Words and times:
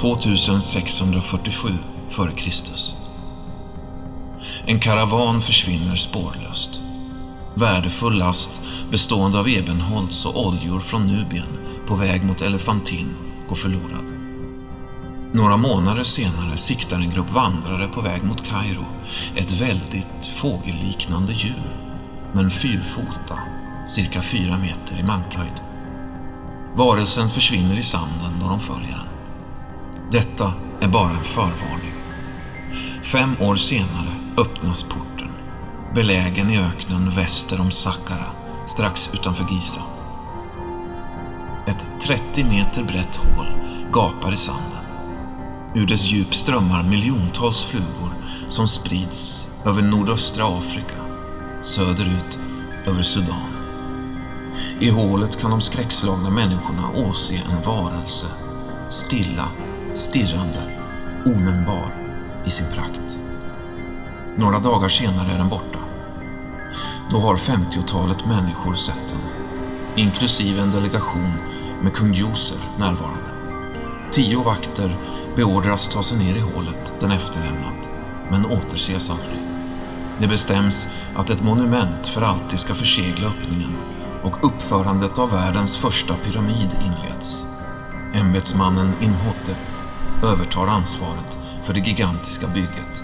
2647 0.00 1.68
f.Kr. 2.10 2.70
En 4.66 4.80
karavan 4.80 5.42
försvinner 5.42 5.96
spårlöst. 5.96 6.80
Värdefull 7.54 8.18
last 8.18 8.60
bestående 8.90 9.38
av 9.38 9.48
ebenholts 9.48 10.26
och 10.26 10.46
oljor 10.46 10.80
från 10.80 11.06
Nubien 11.06 11.58
på 11.86 11.94
väg 11.94 12.24
mot 12.24 12.40
Elefantin 12.40 13.16
går 13.48 13.56
förlorad. 13.56 14.04
Några 15.32 15.56
månader 15.56 16.04
senare 16.04 16.56
siktar 16.56 16.96
en 16.96 17.10
grupp 17.10 17.32
vandrare 17.32 17.88
på 17.88 18.00
väg 18.00 18.24
mot 18.24 18.46
Kairo 18.46 18.84
ett 19.36 19.52
väldigt 19.52 20.26
fågelliknande 20.36 21.32
djur 21.32 21.76
men 22.32 22.50
fyrfota, 22.50 23.38
cirka 23.86 24.22
fyra 24.22 24.58
meter 24.58 25.00
i 25.00 25.02
mankhöjd. 25.02 25.60
Varelsen 26.74 27.30
försvinner 27.30 27.78
i 27.78 27.82
sanden 27.82 28.32
då 28.40 28.48
de 28.48 28.60
följer 28.60 28.90
den. 28.90 29.17
Detta 30.10 30.52
är 30.80 30.88
bara 30.88 31.10
en 31.10 31.24
förvarning. 31.24 31.92
Fem 33.02 33.36
år 33.40 33.56
senare 33.56 34.08
öppnas 34.36 34.82
porten, 34.82 35.30
belägen 35.94 36.50
i 36.50 36.58
öknen 36.58 37.10
väster 37.10 37.60
om 37.60 37.70
Saqqara, 37.70 38.26
strax 38.66 39.10
utanför 39.14 39.46
Giza. 39.50 39.82
Ett 41.66 41.86
30 42.00 42.44
meter 42.44 42.84
brett 42.84 43.16
hål 43.16 43.46
gapar 43.92 44.32
i 44.32 44.36
sanden. 44.36 44.84
Ur 45.74 45.86
dess 45.86 46.04
djup 46.12 46.34
strömmar 46.34 46.82
miljontals 46.82 47.64
flugor 47.64 48.12
som 48.48 48.68
sprids 48.68 49.48
över 49.66 49.82
nordöstra 49.82 50.58
Afrika, 50.58 50.96
söderut 51.62 52.38
över 52.86 53.02
Sudan. 53.02 53.50
I 54.80 54.90
hålet 54.90 55.40
kan 55.40 55.50
de 55.50 55.60
skräckslagna 55.60 56.30
människorna 56.30 56.90
åse 56.94 57.34
en 57.34 57.62
varelse, 57.66 58.26
stilla, 58.88 59.48
stirrande, 59.98 60.62
onämnbar 61.24 61.94
i 62.44 62.50
sin 62.50 62.66
prakt. 62.74 63.18
Några 64.36 64.58
dagar 64.58 64.88
senare 64.88 65.32
är 65.32 65.38
den 65.38 65.48
borta. 65.48 65.78
Då 67.10 67.18
har 67.18 67.36
50-talet 67.36 68.26
människor 68.26 68.74
sett 68.74 69.08
den, 69.08 69.20
inklusive 69.96 70.62
en 70.62 70.70
delegation 70.70 71.32
med 71.82 71.92
kung 71.92 72.12
Joser 72.12 72.58
närvarande. 72.78 73.28
Tio 74.10 74.42
vakter 74.42 74.96
beordras 75.36 75.88
ta 75.88 76.02
sig 76.02 76.18
ner 76.18 76.36
i 76.36 76.40
hålet 76.40 76.92
den 77.00 77.10
efterlämnat, 77.10 77.90
men 78.30 78.46
återses 78.46 79.10
aldrig. 79.10 79.38
Det 80.20 80.26
bestäms 80.26 80.88
att 81.16 81.30
ett 81.30 81.42
monument 81.42 82.06
för 82.06 82.22
alltid 82.22 82.58
ska 82.58 82.74
försegla 82.74 83.28
öppningen 83.28 83.76
och 84.22 84.46
uppförandet 84.46 85.18
av 85.18 85.30
världens 85.30 85.76
första 85.76 86.14
pyramid 86.14 86.78
inleds. 86.84 87.46
Ämbetsmannen 88.14 88.92
Imhotep 89.00 89.77
övertar 90.22 90.66
ansvaret 90.66 91.38
för 91.62 91.74
det 91.74 91.80
gigantiska 91.80 92.46
bygget 92.46 93.02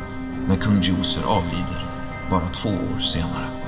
när 0.49 0.57
kung 0.57 0.81
Djoser 0.83 1.23
avlider 1.23 1.87
bara 2.31 2.49
två 2.49 2.69
år 2.69 3.01
senare. 3.01 3.64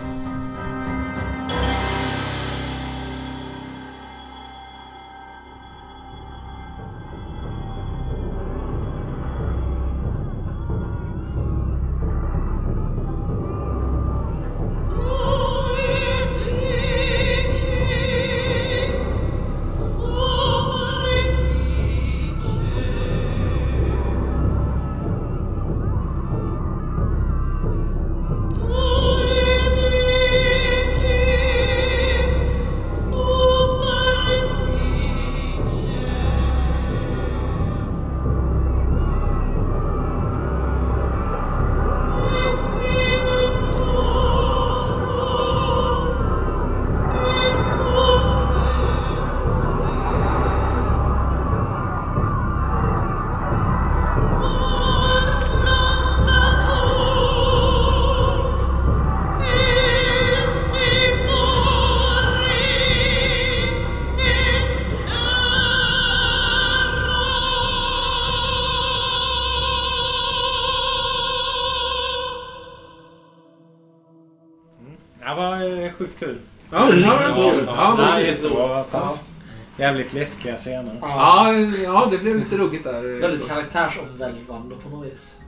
Läskiga 80.18 80.56
scener. 80.56 80.98
Ja, 81.00 81.52
ja, 81.84 82.08
det 82.10 82.18
blev 82.18 82.36
lite 82.38 82.56
ruggigt 82.56 82.84
där. 82.84 83.20
Väldigt 83.20 83.48
karaktärsomvälvande 83.48 84.77
på 84.82 84.88
något 84.88 85.06
vis. 85.12 85.38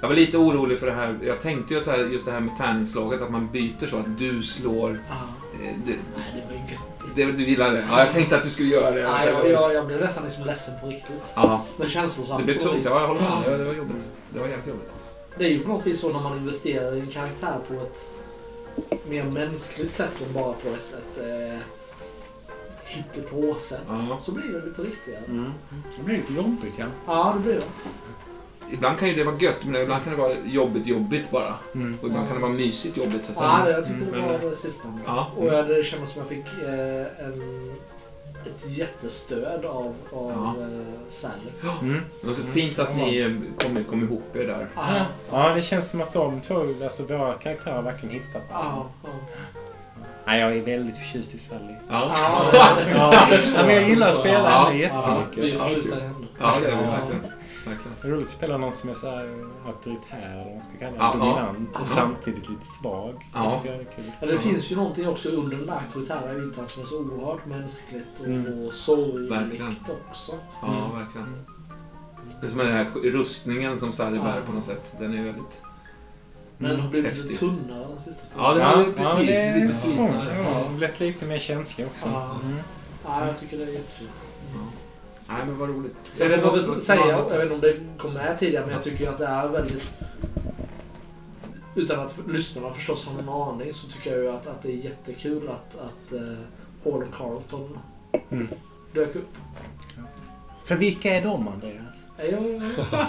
Jag 0.00 0.08
var 0.08 0.14
lite 0.14 0.36
orolig 0.38 0.78
för 0.78 0.86
det 0.86 0.92
här. 0.92 1.18
Jag 1.22 1.40
tänkte 1.40 1.74
ju 1.74 1.80
så 1.80 1.90
här, 1.90 1.98
just 1.98 2.26
det 2.26 2.32
här 2.32 2.40
med 2.40 2.56
tärningsslaget, 2.56 3.22
att 3.22 3.30
man 3.30 3.48
byter 3.52 3.86
så 3.86 3.96
att 3.98 4.18
du 4.18 4.42
slår... 4.42 5.02
Ja. 5.08 5.14
eh, 5.64 5.72
Det, 5.86 5.92
Nej, 5.92 5.98
det 6.34 6.54
var 6.54 6.62
ju 6.62 6.74
göttigt. 6.74 7.16
det, 7.16 7.44
du 7.44 7.50
gillar 7.50 7.72
det? 7.72 7.86
Ja, 7.90 7.98
jag 8.04 8.12
tänkte 8.12 8.36
att 8.36 8.42
du 8.42 8.50
skulle 8.50 8.68
göra 8.68 8.90
det. 8.90 9.02
Nej, 9.10 9.28
jag, 9.28 9.50
jag, 9.50 9.74
jag 9.74 9.86
blev 9.86 10.00
nästan 10.00 10.24
liksom 10.24 10.44
ledsen 10.44 10.74
på 10.80 10.86
riktigt. 10.86 11.32
Ja, 11.36 11.64
Men 11.76 11.88
känslosam 11.88 12.38
det 12.38 12.44
blev 12.44 12.58
tungt. 12.58 12.82
Ja, 12.84 13.00
jag 13.00 13.08
håller 13.08 13.20
med. 13.20 13.30
Det 13.44 13.50
var- 13.50 13.58
Det 13.58 13.64
var 13.64 13.74
jobbigt. 13.74 14.04
Det 14.30 14.38
var 14.40 14.46
jävligt 14.48 14.66
jobbigt. 14.68 14.90
Det 15.38 15.44
är 15.44 15.48
ju 15.48 15.60
på 15.62 15.68
något 15.68 15.86
vis 15.86 16.00
så 16.00 16.12
när 16.12 16.20
man 16.20 16.36
investerar 16.38 16.96
i 16.96 17.00
en 17.00 17.06
karaktär 17.10 17.58
på 17.68 17.74
ett 17.74 18.08
mer 19.08 19.24
mänskligt 19.24 19.92
sätt 19.94 20.22
än 20.26 20.32
bara 20.34 20.52
på 20.52 20.68
ett, 20.68 20.94
ett 20.94 21.18
eh, 21.52 21.58
hittepå-sätt. 22.94 23.80
Ja. 24.08 24.18
Så 24.20 24.32
blir 24.32 24.52
det 24.52 24.66
lite 24.66 24.82
riktigare. 24.82 25.22
Mm. 25.28 25.52
Det 25.98 26.02
blir 26.04 26.16
lite 26.16 26.32
jobbigt 26.32 26.74
ja. 26.78 26.86
Ja, 27.06 27.34
det 27.36 27.42
blir 27.42 27.54
det. 27.54 27.62
Ibland 28.72 28.98
kan 28.98 29.08
ju 29.08 29.14
det 29.14 29.24
vara 29.24 29.36
gött, 29.38 29.64
men 29.64 29.82
ibland 29.82 30.04
kan 30.04 30.12
det 30.12 30.18
vara 30.18 30.32
jobbigt 30.44 30.86
jobbigt 30.86 31.30
bara. 31.30 31.54
Mm. 31.74 31.98
Och 32.02 32.08
ibland 32.08 32.26
kan 32.28 32.36
det 32.36 32.42
vara 32.42 32.52
mysigt 32.52 32.96
jobbigt. 32.96 33.24
Så 33.26 33.32
att 33.32 33.38
Ja, 33.38 33.42
säga. 33.62 33.64
det, 33.64 33.70
jag 33.72 33.84
tyckte 33.86 34.04
det 34.04 34.10
Mm, 34.18 34.22
var 34.32 34.38
men- 34.38 34.48
det 34.50 34.56
sistnämnda. 34.56 35.02
Ja. 35.06 35.30
Och 35.36 35.46
jag, 35.46 35.68
det 35.68 35.84
kändes 35.84 36.10
som 36.10 36.20
jag 36.20 36.28
fick 36.28 36.46
eh, 36.64 37.24
en, 37.26 37.70
ett 38.46 38.68
jättestöd 38.78 39.64
av, 39.64 39.94
av 40.12 40.30
Ja. 40.56 40.62
eh, 40.62 40.80
Sally. 41.08 41.78
Mm. 41.82 42.00
Det 42.20 42.26
var 42.26 42.34
så 42.34 42.42
fint 42.42 42.78
att 42.78 42.96
ni 42.96 43.18
eh, 43.18 43.30
kom, 43.68 43.84
kom 43.84 44.02
ihop 44.02 44.36
er 44.36 44.44
där. 44.44 44.68
Ja, 44.76 45.06
Ja, 45.30 45.54
det 45.54 45.62
känns 45.62 45.90
som 45.90 46.00
att 46.00 46.12
de 46.12 46.40
två, 46.40 46.66
alltså 46.84 47.02
våra 47.02 47.34
karaktärer 47.34 47.82
verkligen 47.82 48.14
hittat 48.14 48.42
ja. 48.50 48.86
Nej, 50.26 50.40
jag 50.40 50.56
är 50.56 50.62
väldigt 50.62 50.96
förtjust 50.96 51.34
i 51.34 51.38
Sally. 51.38 51.74
Ja, 51.88 52.12
Ja, 52.94 53.26
Ja, 53.56 53.62
men 53.66 53.74
jag 53.74 53.88
gillar 53.88 54.08
att 54.08 54.14
spela 54.14 54.50
Ja, 54.50 54.58
henne 54.58 54.60
ja, 54.60 54.70
vi 54.70 54.78
jättemycket. 54.78 55.60
är 55.60 55.64
förtjusta 55.68 55.98
i 55.98 56.00
henne. 56.00 56.14
ja 56.40 56.54
det 56.60 56.66
är 56.66 56.76
vi 56.76 56.82
Ja. 56.84 56.90
verkligen. 56.90 57.20
verkligen. 57.66 57.92
Det 58.02 58.08
är 58.08 58.12
roligt 58.12 58.24
att 58.26 58.30
spela 58.32 58.56
någon 58.56 58.72
som 58.72 58.90
är 58.90 58.94
så 58.94 59.10
här 59.10 59.46
auktoritär, 59.66 60.30
eller 60.32 60.44
vad 60.44 60.52
man 60.54 60.62
ska 60.62 60.78
kalla 60.78 60.90
det. 60.90 60.98
Ja. 60.98 61.12
Dominant 61.12 61.68
Ja. 61.74 61.80
och 61.80 61.86
samtidigt 61.86 62.48
lite 62.48 62.66
svag. 62.66 63.14
Ja. 63.34 63.42
Det 63.44 63.56
tycker 63.56 63.72
jag 63.72 63.80
är 63.80 63.90
kul. 63.96 64.12
Ja, 64.20 64.26
det 64.26 64.38
finns 64.38 64.72
ju 64.72 64.76
någonting 64.76 65.08
också 65.08 65.28
under 65.28 65.56
den 65.56 65.66
där 65.66 65.74
auktoritära 65.74 66.34
ytan 66.34 66.66
som 66.66 66.82
är 66.82 66.86
så 66.86 66.98
oerhört 67.00 67.46
mänskligt 67.46 68.20
och, 68.20 68.26
Mm. 68.26 68.64
och 68.66 68.72
sorgligt 68.72 69.90
också. 70.08 70.32
Ja, 70.62 70.68
Mm. 70.68 70.98
verkligen. 70.98 71.44
Det 72.40 72.46
är 72.46 72.50
som 72.50 72.58
den 72.58 72.72
här 72.72 72.86
rustningen 73.02 73.78
som 73.78 73.92
Ja. 73.98 74.10
bär 74.10 74.40
på 74.46 74.52
något 74.52 74.64
sätt. 74.64 74.96
Den 74.98 75.12
är 75.12 75.16
ju 75.16 75.24
väldigt... 75.24 75.62
Men 76.68 76.80
har 76.80 76.88
blivit 76.88 77.12
lite 77.12 77.20
Häftigt. 77.22 77.38
tunnare 77.40 77.88
den 77.88 77.98
sista 77.98 78.26
tiden. 78.26 78.44
Ja, 78.44 78.54
det 78.54 78.60
var 78.60 78.84
precis. 78.92 79.16
men 79.16 79.26
det 79.26 79.36
är- 79.36 79.60
lite 79.60 79.74
slitnare. 79.74 80.34
Ja, 80.42 80.60
ja, 80.60 80.68
blivit 80.76 81.00
lite 81.00 81.26
mer 81.26 81.38
känslig 81.38 81.86
också. 81.86 82.08
Ja. 82.08 82.36
Mm. 82.44 82.56
Ja, 83.04 83.26
jag 83.26 83.38
tycker 83.38 83.58
det 83.58 83.64
är 83.64 83.68
jättefint. 83.72 84.10
Ja. 84.54 84.60
Nej, 85.28 85.46
men 85.46 85.58
vad 85.58 85.68
roligt. 85.68 86.12
Jag 86.18 86.30
får 86.30 86.36
väl 86.52 86.66
något- 86.66 86.82
säga, 86.82 87.16
något- 87.16 87.30
jag 87.32 87.38
vet 87.38 87.42
inte 87.52 87.54
om 87.54 87.60
det 87.60 87.98
kom 87.98 88.12
med 88.14 88.38
tidigare, 88.38 88.64
men 88.66 88.74
jag 88.74 88.82
tycker 88.84 89.08
att 89.10 89.18
det 89.18 89.26
är 89.26 89.48
väldigt... 89.48 89.92
Utan 91.74 92.00
att 92.00 92.14
lyssnarna 92.28 92.74
förstås 92.74 93.06
har 93.06 93.18
en 93.22 93.28
aning 93.28 93.72
så 93.72 93.86
tycker 93.88 94.10
jag 94.12 94.20
ju 94.20 94.30
att, 94.30 94.46
att 94.46 94.62
det 94.62 94.68
är 94.72 94.76
jättekul 94.76 95.48
att, 95.48 95.76
att 95.80 96.12
uh, 96.12 96.32
Hall 96.84 97.04
Carlton 97.12 97.78
Mm. 98.30 98.48
dök 98.94 99.16
upp. 99.16 99.28
För 100.64 100.76
vilka 100.76 101.14
är 101.16 101.22
de, 101.24 101.48
Andreas? 101.48 102.03
Ja, 102.18 102.24
ja, 102.24 102.38
ja. 102.90 103.06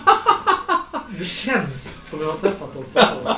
Det 1.19 1.25
känns 1.25 2.00
som 2.10 2.22
jag 2.22 2.28
har 2.31 2.38
träffat 2.38 2.74
dem 2.74 2.84
förut. 2.94 3.38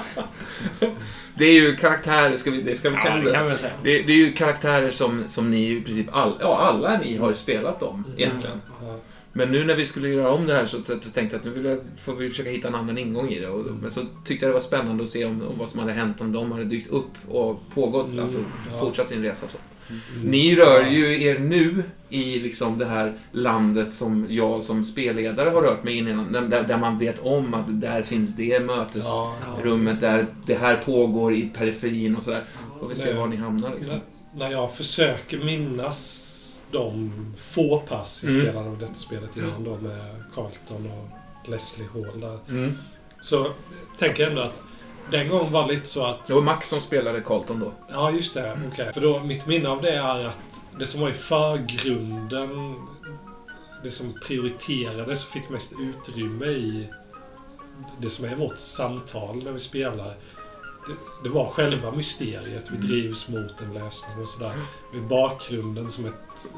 Det 1.37 1.45
är 1.45 1.53
ju 1.53 1.75
karaktärer, 1.75 2.37
ska 2.37 2.51
vi, 2.51 2.61
det 2.61 2.75
ska 2.75 2.89
vi 2.89 2.95
Ja, 2.95 3.01
kan 3.01 3.23
det 3.25 3.31
kan 3.33 3.43
vi 3.43 3.49
väl 3.49 3.57
säga. 3.59 3.73
det, 3.83 4.01
det 4.01 4.13
är 4.13 4.17
ju 4.17 4.31
karaktärer 4.33 4.91
som, 4.91 5.23
som 5.27 5.51
ni 5.51 5.71
i 5.71 5.81
princip 5.81 6.07
all, 6.11 6.37
ja, 6.39 6.57
alla 6.57 6.97
ni 6.99 7.17
har 7.17 7.33
spelat 7.33 7.83
om 7.83 8.03
Mm. 8.07 8.19
egentligen. 8.19 8.61
Men 9.33 9.51
nu 9.51 9.65
när 9.65 9.75
vi 9.75 9.85
skulle 9.85 10.09
göra 10.09 10.31
om 10.31 10.47
det 10.47 10.53
här 10.53 10.65
så, 10.65 10.77
så 10.77 10.93
tänkte 10.95 11.21
jag 11.21 11.33
att 11.35 11.43
nu 11.45 11.51
vill 11.51 11.65
jag, 11.65 11.79
får 12.03 12.13
vi 12.15 12.29
försöka 12.29 12.49
hitta 12.49 12.67
en 12.67 12.75
annan 12.75 12.97
ingång 12.97 13.29
i 13.29 13.39
det. 13.39 13.47
Och, 13.49 13.65
men 13.81 13.91
så 13.91 14.01
tyckte 14.25 14.45
jag 14.45 14.49
det 14.49 14.53
var 14.53 14.61
spännande 14.61 15.03
att 15.03 15.09
se 15.09 15.25
om, 15.25 15.41
om 15.47 15.57
vad 15.57 15.69
som 15.69 15.79
hade 15.79 15.91
hänt 15.93 16.21
om 16.21 16.31
de 16.31 16.51
hade 16.51 16.63
dykt 16.63 16.89
upp 16.91 17.11
och 17.29 17.59
pågått, 17.73 18.11
Mm, 18.11 18.23
alltså 18.25 18.39
ja. 18.73 18.79
fortsatt 18.79 19.09
sin 19.09 19.23
resa. 19.23 19.47
Så. 19.47 19.57
Mm. 19.89 20.31
Ni 20.31 20.55
rör 20.55 20.83
ju 20.83 21.23
er 21.23 21.39
nu 21.39 21.83
i 22.09 22.39
liksom 22.39 22.77
det 22.77 22.85
här 22.85 23.13
landet 23.31 23.93
som 23.93 24.25
jag 24.29 24.63
som 24.63 24.85
spelledare 24.85 25.49
har 25.49 25.61
rört 25.61 25.83
mig 25.83 25.97
in 25.97 26.07
i. 26.07 26.13
Där, 26.49 26.63
där 26.63 26.77
man 26.77 26.99
vet 26.99 27.19
om 27.19 27.53
att 27.53 27.81
där 27.81 28.03
finns 28.03 28.35
det 28.35 28.65
mötesrummet, 28.65 29.97
Ja, 30.01 30.07
där 30.07 30.25
det 30.45 30.55
här 30.55 30.75
pågår 30.75 31.33
i 31.33 31.49
periferin 31.57 32.15
och 32.15 32.23
sådär. 32.23 32.43
Får 32.79 32.87
vi 32.87 32.95
se 32.95 33.13
var 33.13 33.27
ni 33.27 33.35
hamnar 33.35 33.73
liksom. 33.75 33.95
När, 33.95 34.45
när 34.45 34.51
jag 34.51 34.73
försöker 34.75 35.37
minnas 35.37 36.23
de 36.71 37.11
få 37.37 37.79
pass 37.79 38.23
jag 38.23 38.31
Mm. 38.31 38.45
spelade 38.45 38.69
av 38.69 38.77
detta 38.79 38.93
spelet 38.93 39.37
innan 39.37 39.63
då 39.63 39.77
med 39.77 40.23
Carlton 40.35 40.91
och 40.91 41.49
Leslie 41.49 41.87
Hall 41.93 42.19
där. 42.19 42.39
Mm. 42.49 42.77
Så 43.21 43.47
tänker 43.99 44.23
jag 44.23 44.29
ändå 44.29 44.41
att 44.41 44.61
den 45.11 45.29
gången 45.29 45.51
var 45.51 45.67
lite 45.67 45.85
så 45.85 46.05
att... 46.05 46.25
Det 46.25 46.33
var 46.33 46.41
Max 46.41 46.69
som 46.69 46.81
spelade 46.81 47.21
Carlton 47.21 47.59
då. 47.59 47.73
Ja, 47.89 48.11
just 48.11 48.33
det. 48.33 48.59
Okej. 48.71 48.93
För 48.93 49.01
då, 49.01 49.19
mitt 49.19 49.45
minne 49.45 49.69
av 49.69 49.81
det 49.81 49.91
är 49.91 50.27
att 50.27 50.39
det 50.79 50.85
som 50.85 51.01
var 51.01 51.09
i 51.09 51.13
förgrunden, 51.13 52.75
det 53.83 53.91
som 53.91 54.19
prioriterades 54.27 55.25
och 55.25 55.31
fick 55.31 55.49
mest 55.49 55.73
utrymme 55.79 56.45
i 56.45 56.89
det 57.97 58.09
som 58.09 58.25
är 58.25 58.35
vårt 58.35 58.59
samtal 58.59 59.43
när 59.43 59.51
vi 59.51 59.59
spelar. 59.59 60.13
Det, 60.87 61.23
det 61.23 61.29
var 61.29 61.47
själva 61.47 61.91
mysteriet. 61.91 62.65
Vi 62.71 62.87
drivs 62.87 63.29
mot 63.29 63.61
en 63.61 63.73
lösning 63.73 64.21
och 64.21 64.29
sådär. 64.29 64.53
Och 64.89 64.95
I 64.95 65.01
bakgrunden 65.01 65.89
som 65.89 66.05
ett, 66.05 66.51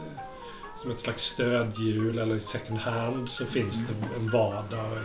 som 0.78 0.92
ett 0.92 1.00
slags 1.00 1.24
stödhjul 1.24 2.19
eller 2.19 2.40
second 2.40 2.80
hand 2.80 3.30
så 3.30 3.45
finns 3.45 3.88
det 3.88 4.16
en 4.16 4.30
vardag 4.30 4.98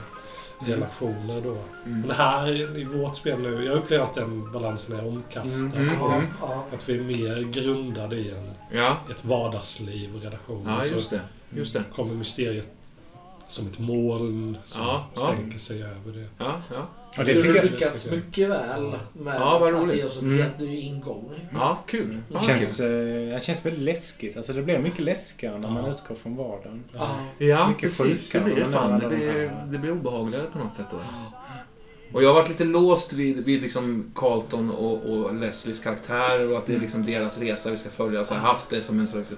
relationer 0.61 1.41
då. 1.41 1.57
Mm. 1.87 2.01
Men 2.01 2.11
här 2.17 2.77
i 2.79 2.85
vårt 2.85 3.17
spel 3.17 3.39
nu, 3.41 3.65
jag 3.65 3.77
upplever 3.77 4.05
att 4.05 4.15
den 4.15 4.53
balansen 4.53 4.99
är 4.99 5.07
omkastad. 5.09 5.79
Mm, 5.81 5.91
Ja, 6.01 6.21
ja. 6.41 6.65
Att 6.75 6.89
vi 6.89 6.99
är 6.99 7.03
mer 7.03 7.43
grundade 7.53 8.17
i 8.17 8.31
en, 8.31 8.51
Ja, 8.79 8.97
ett 9.11 9.25
vardagsliv 9.25 10.17
och 10.17 10.23
relationer. 10.23 10.73
ja 10.75 10.81
så 10.81 10.95
just 10.95 11.11
det. 11.11 11.21
Just 11.51 11.73
det. 11.73 11.83
kommer 11.95 12.15
mysteriet 12.15 12.69
som 13.49 13.67
ett 13.67 13.79
moln 13.79 14.57
som 14.65 14.83
Ja, 14.83 15.07
ja. 15.15 15.21
sänker 15.21 15.59
sig 15.59 15.83
över 15.83 16.13
det. 16.13 16.29
Ja, 17.17 17.23
Det 17.25 17.33
det 17.33 17.35
du 17.35 17.41
tycker 17.43 17.55
har 17.59 17.65
jag 17.65 17.73
lyckats 17.73 18.11
mycket 18.11 18.49
väl 18.49 18.93
med 19.13 19.35
Ja, 19.41 19.59
vad 19.59 19.75
att 19.75 19.83
roligt. 19.83 19.97
ge 19.97 20.05
oss 20.05 20.19
en 20.19 20.25
Mm. 20.27 20.43
helt 20.43 20.59
ny 20.59 20.77
ingång. 20.81 21.31
Ja, 21.53 21.79
kul. 21.87 22.19
Ja, 22.33 22.41
känns, 22.41 22.81
eh, 22.81 22.89
det 23.35 23.43
känns 23.43 23.67
väldigt 23.67 23.83
läskigt. 23.83 24.37
Alltså 24.37 24.53
det 24.53 24.63
blir 24.63 24.79
mycket 24.79 25.01
läskigare 25.05 25.59
när 25.59 25.71
man 25.71 25.91
utgår 25.91 26.15
från 26.15 26.37
vardagen. 26.37 26.85
Ja. 26.93 27.11
Ja, 27.39 27.73
precis. 27.81 28.31
Det 28.31 28.41
blir 28.41 28.55
det 28.57 28.67
fan. 28.67 29.01
Det 29.01 29.09
de 29.09 29.17
blir, 29.17 29.67
det 29.73 29.79
blir 29.79 29.91
obehagligare 29.93 30.47
på 30.53 30.59
något 30.59 30.75
sätt 30.75 30.87
då. 30.91 30.97
Och 32.13 32.23
jag 32.23 32.29
har 32.29 32.35
varit 32.35 32.49
lite 32.49 32.65
låst 32.65 33.13
vid, 33.13 33.45
vid 33.45 33.63
liksom 33.63 34.13
Carlton 34.15 34.71
och, 34.71 35.03
och 35.11 35.35
Leslies 35.35 35.81
karaktär 35.81 36.51
och 36.51 36.59
att 36.59 36.67
det 36.67 36.75
är 36.75 36.81
liksom 36.81 37.07
deras 37.07 37.41
resa 37.41 37.71
vi 37.71 37.77
ska 37.77 37.91
följa. 37.91 38.25
Så 38.25 38.35
jag 38.35 38.41
har 38.41 38.49
haft 38.49 38.71
det 38.71 38.83
som 38.83 39.01
en 39.01 39.07
slags, 39.07 39.33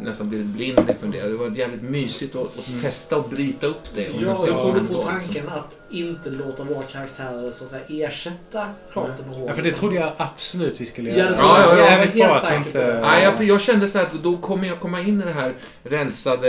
nästan 0.00 0.28
blivit 0.28 0.46
blind 0.46 0.78
inför 0.90 1.06
det. 1.06 1.28
Det 1.28 1.36
var 1.36 1.50
jävligt 1.50 1.82
mysigt 1.82 2.36
att, 2.36 2.42
att 2.58 2.82
testa 2.82 3.16
och 3.16 3.28
bryta 3.28 3.66
upp 3.66 3.82
det. 3.94 4.08
Och 4.08 4.14
Ja, 4.22 4.44
jag 4.46 4.60
trodde 4.62 4.80
på 4.80 4.92
då, 4.94 5.02
tanken 5.02 5.32
liksom. 5.34 5.52
att 5.52 5.76
inte 5.90 6.30
låta 6.30 6.64
våra 6.64 6.82
karaktärer 6.82 7.50
så 7.52 7.64
att 7.64 7.70
säga 7.70 8.06
ersätta 8.08 8.66
Carlton 8.92 9.28
och 9.30 9.34
Hall. 9.36 9.44
Ja, 9.46 9.52
för 9.52 9.62
det 9.62 9.70
trodde 9.72 9.94
jag 9.94 10.12
absolut 10.16 10.80
vi 10.80 10.86
skulle 10.86 11.10
Ja, 11.10 11.16
göra. 11.16 11.30
det 11.30 11.36
tror 11.36 11.48
jag. 11.48 11.58
Ja, 11.58 11.68
ja, 11.68 11.78
ja. 11.78 11.90
Jag 11.90 12.02
är 12.02 12.12
bra 12.16 12.26
helt 12.26 12.42
säker 12.42 12.56
på 12.58 12.78
det. 12.78 12.84
inte... 12.84 13.00
Nej, 13.00 13.24
jag, 13.24 13.36
för 13.36 13.44
jag 13.44 13.60
kände 13.60 13.88
så 13.88 13.98
här 13.98 14.04
att 14.06 14.22
då 14.22 14.36
kommer 14.36 14.68
jag 14.68 14.80
komma 14.80 15.00
in 15.00 15.20
i 15.20 15.24
det 15.24 15.32
här 15.32 15.54
rälsade, 15.82 16.48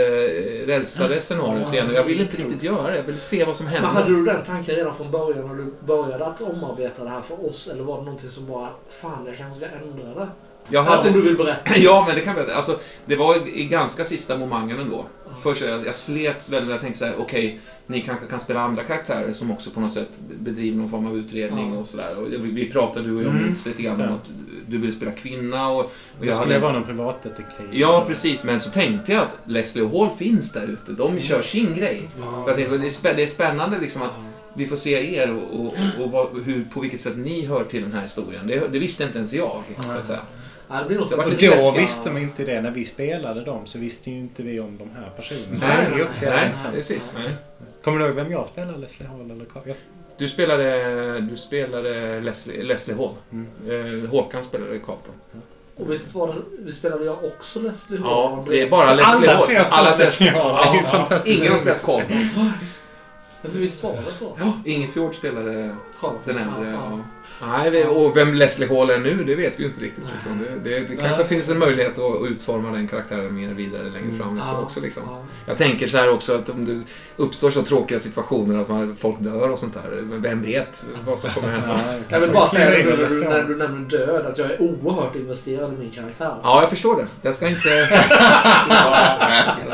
rälsade 0.66 1.20
scenariot 1.20 1.72
igen. 1.72 1.86
Och 1.88 1.94
jag 1.94 2.04
vill 2.04 2.20
inte 2.20 2.36
riktigt 2.36 2.62
göra 2.62 2.90
det. 2.90 2.96
Jag 2.96 3.02
vill 3.04 3.20
se 3.20 3.44
vad 3.44 3.56
som 3.56 3.64
Men 3.66 3.74
händer. 3.74 3.88
hade 3.90 4.08
du 4.10 4.24
den 4.24 4.44
tanken 4.46 4.74
redan 4.74 4.94
från 4.96 5.10
början 5.10 5.46
när 5.48 5.54
du 5.54 5.72
började 5.86 6.26
att 6.26 6.40
omarbeta 6.40 7.04
det 7.04 7.10
här 7.10 7.20
för 7.20 7.48
oss? 7.48 7.68
Eller 7.68 7.82
var 7.84 7.98
det 7.98 8.04
någonting 8.04 8.30
som 8.30 8.46
bara, 8.46 8.68
fan 8.88 9.26
jag 9.26 9.36
kanske 9.36 9.66
ska 9.66 9.76
ändra 9.76 10.20
det? 10.20 10.28
Jag 10.70 10.84
Någonting 10.84 11.12
du 11.12 11.20
vill 11.22 11.36
berätta? 11.36 11.70
Ja, 11.76 12.04
men 12.06 12.16
det 12.16 12.20
kan 12.22 12.36
jag 12.36 12.50
Alltså, 12.50 12.78
det 13.06 13.16
var 13.16 13.48
i, 13.48 13.60
i 13.60 13.64
ganska 13.64 14.04
sista 14.04 14.38
momangen 14.38 14.78
ändå. 14.80 15.06
Först 15.42 15.62
jag, 15.62 15.86
jag 15.86 15.94
slets 15.94 16.50
väldigt, 16.52 16.70
jag 16.70 16.80
tänkte 16.80 16.98
så 16.98 17.04
här, 17.04 17.14
okej, 17.18 17.60
ni 17.86 18.00
kanske 18.02 18.26
kan 18.26 18.40
spela 18.40 18.60
andra 18.60 18.84
karaktärer 18.84 19.32
som 19.32 19.50
också 19.50 19.70
på 19.70 19.80
något 19.80 19.92
sätt 19.92 20.20
bedriver 20.40 20.76
någon 20.76 20.90
form 20.90 21.06
av 21.06 21.16
utredning 21.16 21.72
Ja. 21.74 21.80
och 21.80 21.88
sådär. 21.88 22.16
Vi, 22.30 22.36
vi 22.50 22.70
pratade 22.70 23.06
du 23.08 23.16
och 23.16 23.22
jag 23.22 23.30
Mm, 23.30 23.54
lite 23.66 23.82
grann 23.82 24.00
om 24.00 24.14
att 24.14 24.30
du 24.68 24.78
vill 24.78 24.92
spela 24.96 25.12
kvinna 25.12 25.68
och, 25.68 25.78
och 25.80 25.90
Det 26.20 26.26
jag 26.26 26.36
skulle 26.36 26.54
hade... 26.54 26.62
vara 26.62 26.72
någon 26.72 26.84
privatdetektiv. 26.84 27.66
Ja, 27.72 28.04
precis. 28.08 28.44
Men 28.44 28.60
så 28.60 28.70
tänkte 28.70 29.12
jag 29.12 29.22
att 29.22 29.38
Leslie 29.44 29.84
och 29.84 29.90
Hall 29.90 30.16
finns 30.18 30.52
där 30.52 30.66
ute. 30.66 30.92
De 30.92 31.20
kör 31.20 31.42
sin 31.42 31.74
grej. 31.74 32.02
Jag 32.46 32.56
tänkte, 32.56 32.78
det, 32.78 32.86
är 32.86 32.90
spä- 32.90 33.16
det 33.16 33.22
är 33.22 33.26
spännande 33.26 33.78
liksom 33.78 34.02
att 34.02 34.12
vi 34.54 34.66
får 34.66 34.76
se 34.76 35.16
er 35.16 35.30
och, 35.34 35.60
och, 35.60 35.74
och 36.04 36.10
vad, 36.10 36.42
hur, 36.44 36.64
på 36.74 36.80
vilket 36.80 37.00
sätt 37.00 37.16
ni 37.16 37.46
hör 37.46 37.64
till 37.64 37.82
den 37.82 37.92
här 37.92 38.02
historien. 38.02 38.46
Det, 38.46 38.68
det 38.72 38.78
visste 38.78 39.04
inte 39.04 39.18
ens 39.18 39.32
jag, 39.32 39.62
så 39.86 39.90
att 39.98 40.04
säga. 40.04 40.20
Ja, 40.70 40.76
det 40.80 40.84
blir 40.84 40.98
Det 40.98 41.04
var 41.16 41.24
Och 41.24 41.30
då 41.30 41.46
läskigt. 41.46 41.82
visste 41.82 42.10
man 42.10 42.22
inte 42.22 42.44
det. 42.44 42.60
När 42.60 42.70
vi 42.70 42.84
spelade 42.84 43.44
dem 43.44 43.66
så 43.66 43.78
visste 43.78 44.10
ju 44.10 44.16
inte 44.18 44.42
vi 44.42 44.60
om 44.60 44.78
de 44.78 44.90
här 45.00 45.10
personerna. 45.16 45.46
Nej, 45.60 46.06
jävla 46.22 46.36
nej, 46.36 46.46
intressant. 46.46 46.74
precis. 46.74 47.14
Nej. 47.18 47.30
Kommer 47.84 47.98
du 47.98 48.04
ihåg 48.06 48.14
vem 48.14 48.32
jag 48.32 48.48
spelade? 48.48 48.78
Leslie 48.78 49.08
Hall 49.08 49.30
eller 49.30 49.44
Carl? 49.44 49.62
Du 50.18 50.28
spelade, 50.28 51.20
du 51.20 51.36
spelade 51.36 52.20
Leslie, 52.20 52.62
Leslie 52.62 52.96
Hall. 52.96 53.14
Mm. 53.32 54.04
Eh, 54.04 54.10
Håkan 54.10 54.44
spelade 54.44 54.78
Carlton. 54.78 55.14
Och 55.76 55.92
visst 55.92 56.14
var 56.14 56.26
det, 56.28 56.34
vi 56.58 56.72
spelade 56.72 57.04
jag 57.04 57.24
också 57.24 57.60
Leslie 57.60 58.00
Hall? 58.00 58.10
Ja, 58.10 58.44
det 58.48 58.60
är 58.62 58.70
bara 58.70 58.86
Så 58.86 58.94
Leslie 58.94 59.30
alla 59.30 59.34
Hall. 59.38 59.46
tre 59.46 59.56
har 59.56 59.64
spelat 59.64 59.72
Alla 59.86 59.96
tre- 59.96 60.04
Leslie 60.04 60.30
Hall. 60.30 60.76
Ja, 60.76 60.82
fantastiskt. 60.88 61.38
Ingen 61.40 61.52
har 61.52 61.58
spelat 61.58 61.82
Carlton. 61.82 62.28
Men 63.42 63.52
visst 63.60 63.82
var 63.82 63.92
det 63.92 64.12
så? 64.18 64.36
Ja, 64.40 64.52
Ingefjord 64.64 65.14
spelade 65.14 65.76
Carlton. 66.00 66.20
den 66.24 66.38
äldre. 66.38 66.70
Ja, 66.70 66.72
Ja. 66.98 67.00
Nej, 67.42 67.84
och 67.86 68.16
vem 68.16 68.34
Leslie 68.34 68.68
Hall 68.68 68.90
är 68.90 68.98
nu, 68.98 69.24
det 69.24 69.34
vet 69.34 69.58
vi 69.58 69.62
ju 69.62 69.68
inte 69.68 69.80
riktigt. 69.80 70.04
Liksom. 70.12 70.38
Det, 70.38 70.70
det, 70.70 70.80
det 70.80 70.96
kanske 70.96 71.16
Nej. 71.16 71.26
finns 71.26 71.48
en 71.48 71.58
möjlighet 71.58 71.98
att 71.98 72.30
utforma 72.30 72.70
den 72.70 72.88
karaktären 72.88 73.34
mer 73.34 73.48
vidare 73.48 73.82
längre 73.90 74.18
fram 74.18 74.36
Ja. 74.38 74.60
också. 74.60 74.80
Liksom. 74.80 75.02
ja. 75.06 75.22
Jag 75.46 75.58
tänker 75.58 75.88
så 75.88 75.98
här 75.98 76.10
också 76.12 76.34
att 76.34 76.48
om 76.48 76.64
det 76.64 76.80
uppstår 77.22 77.50
så 77.50 77.62
tråkiga 77.62 77.98
situationer 77.98 78.58
att 78.58 78.68
man, 78.68 78.96
folk 79.00 79.16
dör 79.20 79.50
och 79.50 79.58
sånt 79.58 79.74
där. 79.74 79.90
men 80.02 80.22
Vem 80.22 80.42
vet 80.42 80.84
vad 81.06 81.18
som 81.18 81.30
kommer 81.30 81.48
hända? 81.48 81.80
Ja, 81.86 81.94
Jag 82.08 82.20
vill 82.20 82.30
bara 82.32 82.46
säga 82.46 82.70
när 82.70 82.96
du, 83.08 83.24
när 83.24 83.42
du 83.44 83.56
nämner 83.56 83.88
död, 83.88 84.26
att 84.26 84.38
jag 84.38 84.50
är 84.50 84.62
oerhört 84.62 85.16
investerad 85.16 85.74
i 85.74 85.76
min 85.76 85.90
karaktär. 85.90 86.34
Ja, 86.42 86.60
jag 86.60 86.70
förstår 86.70 86.96
det. 86.96 87.06
Jag 87.22 87.34
ska 87.34 87.48
inte... 87.48 87.68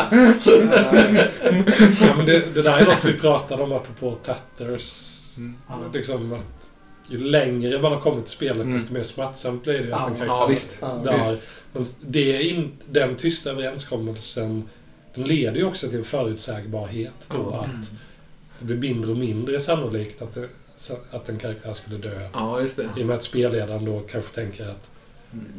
Ja, 2.01 2.15
men 2.17 2.27
det, 2.27 2.55
det 2.55 2.63
där 2.63 2.79
är 2.79 2.85
något 2.85 3.05
vi 3.05 3.13
pratade 3.19 3.63
om 3.63 3.73
apropå 3.73 4.15
Tatters. 4.25 5.11
Mm. 5.37 5.55
Liksom 5.93 6.33
att 6.33 6.64
ju 7.11 7.19
längre 7.19 7.83
man 7.83 7.93
har 7.93 8.01
kommit 8.01 8.27
i 8.27 8.31
spelet 8.31 8.63
Mm. 8.65 8.75
desto 8.77 8.95
mer 8.95 9.03
smärtsamt 9.03 9.63
blir 9.63 9.79
det 9.79 9.85
ju 9.85 9.93
att 9.93 10.09
en 10.09 10.13
Ja, 10.13 10.19
karaktär 10.19 10.27
Ja, 10.27 10.47
visst. 10.47 10.77
Ja. 10.81 11.01
dör. 11.05 11.37
Men 11.73 11.85
det 12.01 12.37
är 12.37 12.51
in, 12.51 12.73
den 12.91 13.17
tysta 13.17 13.51
överenskommelsen 13.51 14.69
den 15.15 15.25
leder 15.25 15.57
ju 15.57 15.65
också 15.65 15.89
till 15.89 15.99
en 15.99 16.05
förutsägbarhet 16.05 17.13
då 17.29 17.35
Ja. 17.53 17.61
att 17.65 17.91
det 18.59 18.65
blir 18.75 18.77
mindre 18.95 19.11
och 19.11 19.17
mindre 19.17 19.61
sannolikt 19.61 20.23
att, 20.23 20.35
det, 20.35 20.49
att 21.11 21.29
en 21.29 21.39
karaktär 21.39 21.73
skulle 21.73 21.99
dö. 21.99 22.29
Ja, 22.33 22.61
just 22.61 22.77
det. 22.77 22.89
I 22.97 23.03
och 23.03 23.07
med 23.07 23.17
att 23.17 23.23
spelledaren 23.23 23.85
då 23.85 24.01
kanske 24.01 24.35
tänker 24.35 24.69
att... 24.69 24.91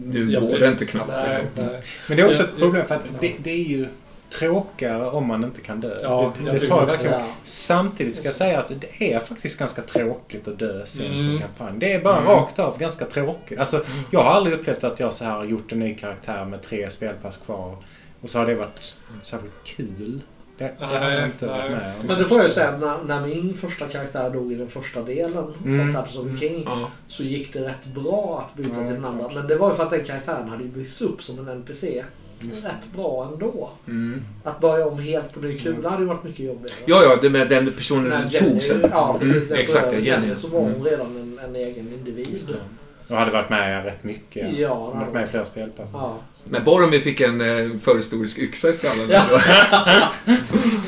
Nu 0.06 0.40
går 0.40 0.60
det 0.60 0.68
inte 0.68 0.86
knappt. 0.86 1.10
Nej, 1.10 1.44
Liksom. 1.44 1.66
nej. 1.66 1.82
Men 2.08 2.18
det 2.18 2.24
är 2.24 2.28
också 2.28 2.42
Ja, 2.44 2.48
ett 2.50 2.58
problem 2.60 2.86
för 2.88 2.96
att 2.96 3.02
ja. 3.06 3.18
det, 3.22 3.34
det 3.44 3.52
är 3.52 3.64
ju 3.70 3.88
tråkigare 4.30 5.10
om 5.10 5.26
man 5.28 5.44
inte 5.44 5.62
kan 5.62 5.80
dö. 5.82 6.00
Ja, 6.04 6.34
det 6.38 6.44
jag 6.46 6.54
det 6.54 6.60
tycker 6.60 6.74
tar 6.74 6.86
verkligen... 6.86 7.20
Ja. 7.20 7.26
Samtidigt 7.44 8.16
ska 8.16 8.26
jag 8.28 8.34
säga 8.36 8.60
att 8.60 8.72
det 8.82 9.14
är 9.14 9.20
faktiskt 9.20 9.60
ganska 9.60 9.82
tråkigt 9.82 10.48
att 10.48 10.60
dö 10.60 10.86
sent 10.86 11.12
i 11.14 11.20
Mm. 11.20 11.32
en 11.32 11.40
kampanj. 11.40 11.80
Det 11.80 11.94
är 11.94 12.02
bara 12.04 12.18
Mm. 12.18 12.30
rakt 12.30 12.60
av 12.60 12.78
ganska 12.78 13.06
tråkigt. 13.06 13.60
Alltså, 13.60 13.84
jag 14.12 14.20
har 14.24 14.32
aldrig 14.32 14.60
upplevt 14.60 14.84
att 14.84 15.00
jag 15.00 15.14
så 15.14 15.26
här 15.26 15.32
har 15.32 15.46
gjort 15.46 15.72
en 15.72 15.80
ny 15.80 15.96
karaktär 15.96 16.46
med 16.46 16.62
tre 16.62 16.90
spelpass 16.90 17.38
kvar. 17.38 17.78
Och 18.22 18.30
så 18.30 18.40
har 18.40 18.46
det 18.46 18.56
varit 18.56 18.96
särskilt 19.24 19.54
kul. 19.64 20.22
Det, 20.58 20.72
det 20.80 20.86
har 20.86 21.10
jag 21.12 21.26
inte 21.26 21.48
varit 21.48 21.72
med 21.72 21.94
om. 22.00 22.06
Men 22.08 22.20
det 22.20 22.26
får 22.26 22.38
jag 22.38 22.48
ju 22.48 22.54
säga, 22.54 22.78
när, 22.78 23.04
när 23.04 23.28
min 23.28 23.58
första 23.58 23.86
karaktär 23.88 24.30
dog 24.30 24.52
i 24.52 24.56
den 24.56 24.68
första 24.70 25.02
delen 25.04 25.54
Mm. 25.66 25.90
av 25.90 25.94
Tatters 25.94 26.18
of 26.18 26.32
the 26.32 26.38
King 26.38 26.64
Ja. 26.66 26.90
så 27.08 27.24
gick 27.24 27.54
det 27.54 27.60
rätt 27.60 27.86
bra 27.86 28.46
att 28.48 28.56
byta 28.58 28.76
till 28.76 28.94
den 28.94 29.06
andra. 29.06 29.30
Men 29.34 29.48
det 29.48 29.56
var 29.56 29.70
ju 29.70 29.76
för 29.76 29.84
att 29.84 29.90
den 29.90 30.06
karaktären 30.06 30.50
hade 30.50 30.64
byggts 30.64 31.02
upp 31.02 31.24
som 31.24 31.40
en 31.40 31.48
NPC 31.50 31.88
det. 31.88 32.04
Rätt 32.54 32.94
bra 32.96 33.30
ändå. 33.34 33.70
Mm. 33.88 34.22
Att 34.44 34.62
börja 34.62 34.88
om 34.88 35.00
helt 35.00 35.34
på 35.34 35.40
ny 35.40 35.58
kula 35.60 35.90
hade 35.90 36.02
ju 36.02 36.08
varit 36.08 36.24
mycket 36.24 36.46
jobbigare. 36.46 36.78
Ja, 36.86 37.04
ja, 37.04 37.18
det 37.22 37.30
med 37.30 37.50
den 37.50 37.74
personen 37.74 38.10
Men 38.10 38.30
du 38.30 38.40
tog 38.40 38.64
sen. 38.64 38.82
Ja, 38.92 39.18
precis. 39.20 39.46
Mm, 39.48 39.60
exakt, 39.60 39.94
Jenny. 39.94 40.06
Jenny 40.08 40.36
så 40.36 40.48
var 40.48 40.60
hon 40.60 40.72
Mm. 40.72 40.84
redan 40.84 41.06
en, 41.18 41.40
en 41.46 41.56
egen 41.56 41.94
individ. 41.94 42.40
det. 42.48 42.56
Jag 43.08 43.16
hade 43.16 43.32
varit 43.32 43.50
med 43.50 43.86
rätt 43.86 44.04
mycket. 44.04 44.58
Ja, 44.58 44.70
har 44.70 45.02
varit 45.02 45.14
med 45.14 45.24
i 45.24 45.28
flera 45.28 45.46
spelpass. 45.46 45.90
Ja. 45.94 46.20
När 46.50 46.60
Boromir 46.60 47.00
fick 47.00 47.22
en 47.22 47.42
eh, 47.42 47.80
förhistorisk 47.84 48.40
yxa 48.40 48.70
i 48.70 48.74
skallen. 48.74 49.10
Ja. 49.10 49.24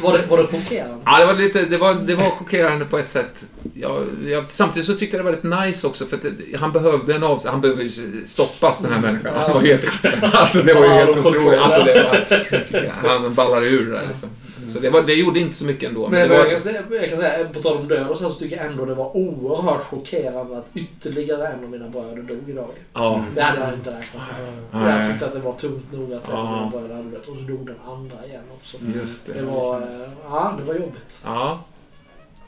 Var 0.02 0.18
det, 0.18 0.26
var 0.30 0.38
det 0.38 0.44
chockerande? 0.44 0.98
Ja, 1.06 1.20
det 1.20 1.26
var, 1.26 1.34
lite, 1.34 1.66
det 1.66 1.78
var, 1.78 1.94
det 1.94 2.16
var 2.16 2.30
chockerande 2.30 2.86
på 2.86 2.98
ett 2.98 3.10
sätt. 3.10 3.46
Jag, 3.74 4.04
jag, 4.28 4.50
samtidigt 4.50 4.88
så 4.88 4.96
tyckte 4.96 5.18
jag 5.18 5.26
det 5.26 5.32
var 5.32 5.38
lite 5.38 5.68
nice 5.68 5.88
också, 5.88 6.06
för 6.06 6.16
att 6.16 6.24
det, 6.24 6.58
han 6.58 6.72
behövde 6.72 7.16
en 7.16 7.24
av 7.24 7.48
Han 7.48 7.62
behövde 7.62 7.90
stoppas, 8.26 8.82
den 8.82 8.94
här 8.94 9.00
människan. 9.00 9.34
Han 9.36 9.54
var 9.54 9.62
helt, 9.62 9.86
alltså, 10.34 10.62
det 10.62 10.74
var 10.74 10.84
ju 10.84 10.90
helt 10.90 11.18
otroligt. 11.18 11.60
Alltså, 11.60 11.82
var, 11.82 13.10
han 13.10 13.34
ballade 13.34 13.68
ur 13.68 13.92
där 13.92 14.08
liksom. 14.08 14.30
Så 14.68 14.80
det, 14.80 14.90
var, 14.90 15.02
det 15.02 15.14
gjorde 15.14 15.40
inte 15.40 15.56
så 15.56 15.66
mycket 15.66 15.90
ändå. 15.90 16.02
Men, 16.02 16.12
Men 16.12 16.30
det 16.30 16.36
jag, 16.36 16.44
var, 16.44 16.52
kan 16.52 16.62
säga, 16.62 16.82
jag 16.92 17.10
kan 17.10 17.18
säga, 17.20 17.50
på 17.50 17.62
tal 17.62 17.78
om 17.78 17.88
död 17.88 18.08
och 18.08 18.18
så, 18.18 18.30
så 18.30 18.40
tycker 18.40 18.58
jag 18.58 18.66
ändå 18.66 18.86
det 18.86 18.96
var 18.96 19.18
oerhört 19.18 19.84
chockerande 19.84 20.58
att 20.58 20.70
ytterligare 20.74 21.48
en 21.48 21.64
av 21.64 21.70
mina 21.70 21.90
bröder 21.90 22.22
dog 22.24 22.50
idag. 22.50 22.70
ja. 22.94 23.24
Det 23.36 23.42
hade 23.42 23.60
jag 23.62 23.74
inte 23.74 23.90
räknat 23.90 24.24
med. 24.72 24.82
Jag 24.84 24.98
Nej. 25.00 25.12
tyckte 25.12 25.26
att 25.26 25.34
det 25.34 25.40
var 25.40 25.54
tungt 25.54 25.92
nog 25.92 26.14
att 26.14 26.30
en 26.30 26.36
av 26.36 26.46
Ja. 26.46 26.56
mina 26.60 26.70
bröder 26.72 26.96
hade 26.96 27.10
dött 27.10 27.28
och 27.28 27.36
så 27.36 27.42
dog 27.42 27.66
den 27.66 27.80
andra 27.88 28.26
igen 28.26 28.42
också. 28.54 28.78
Just 28.96 29.26
det. 29.26 29.34
Det 29.34 29.42
var, 29.42 29.78
eh, 29.82 29.88
ja, 30.30 30.54
det 30.58 30.64
var 30.64 30.74
jobbigt. 30.74 31.22
Ja. 31.24 31.60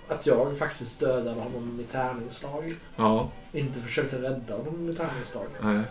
Att 0.07 0.25
jag 0.27 0.57
faktiskt 0.57 0.99
dödade 0.99 1.29
honom 1.41 1.75
med 1.77 1.91
tärningsslag. 1.91 2.75
Ja. 2.95 3.29
Inte 3.51 3.79
försökte 3.79 4.15
rädda 4.15 4.57
honom 4.57 4.85
med 4.85 4.97
tärningsslag. 4.97 5.45
Nej. 5.61 5.81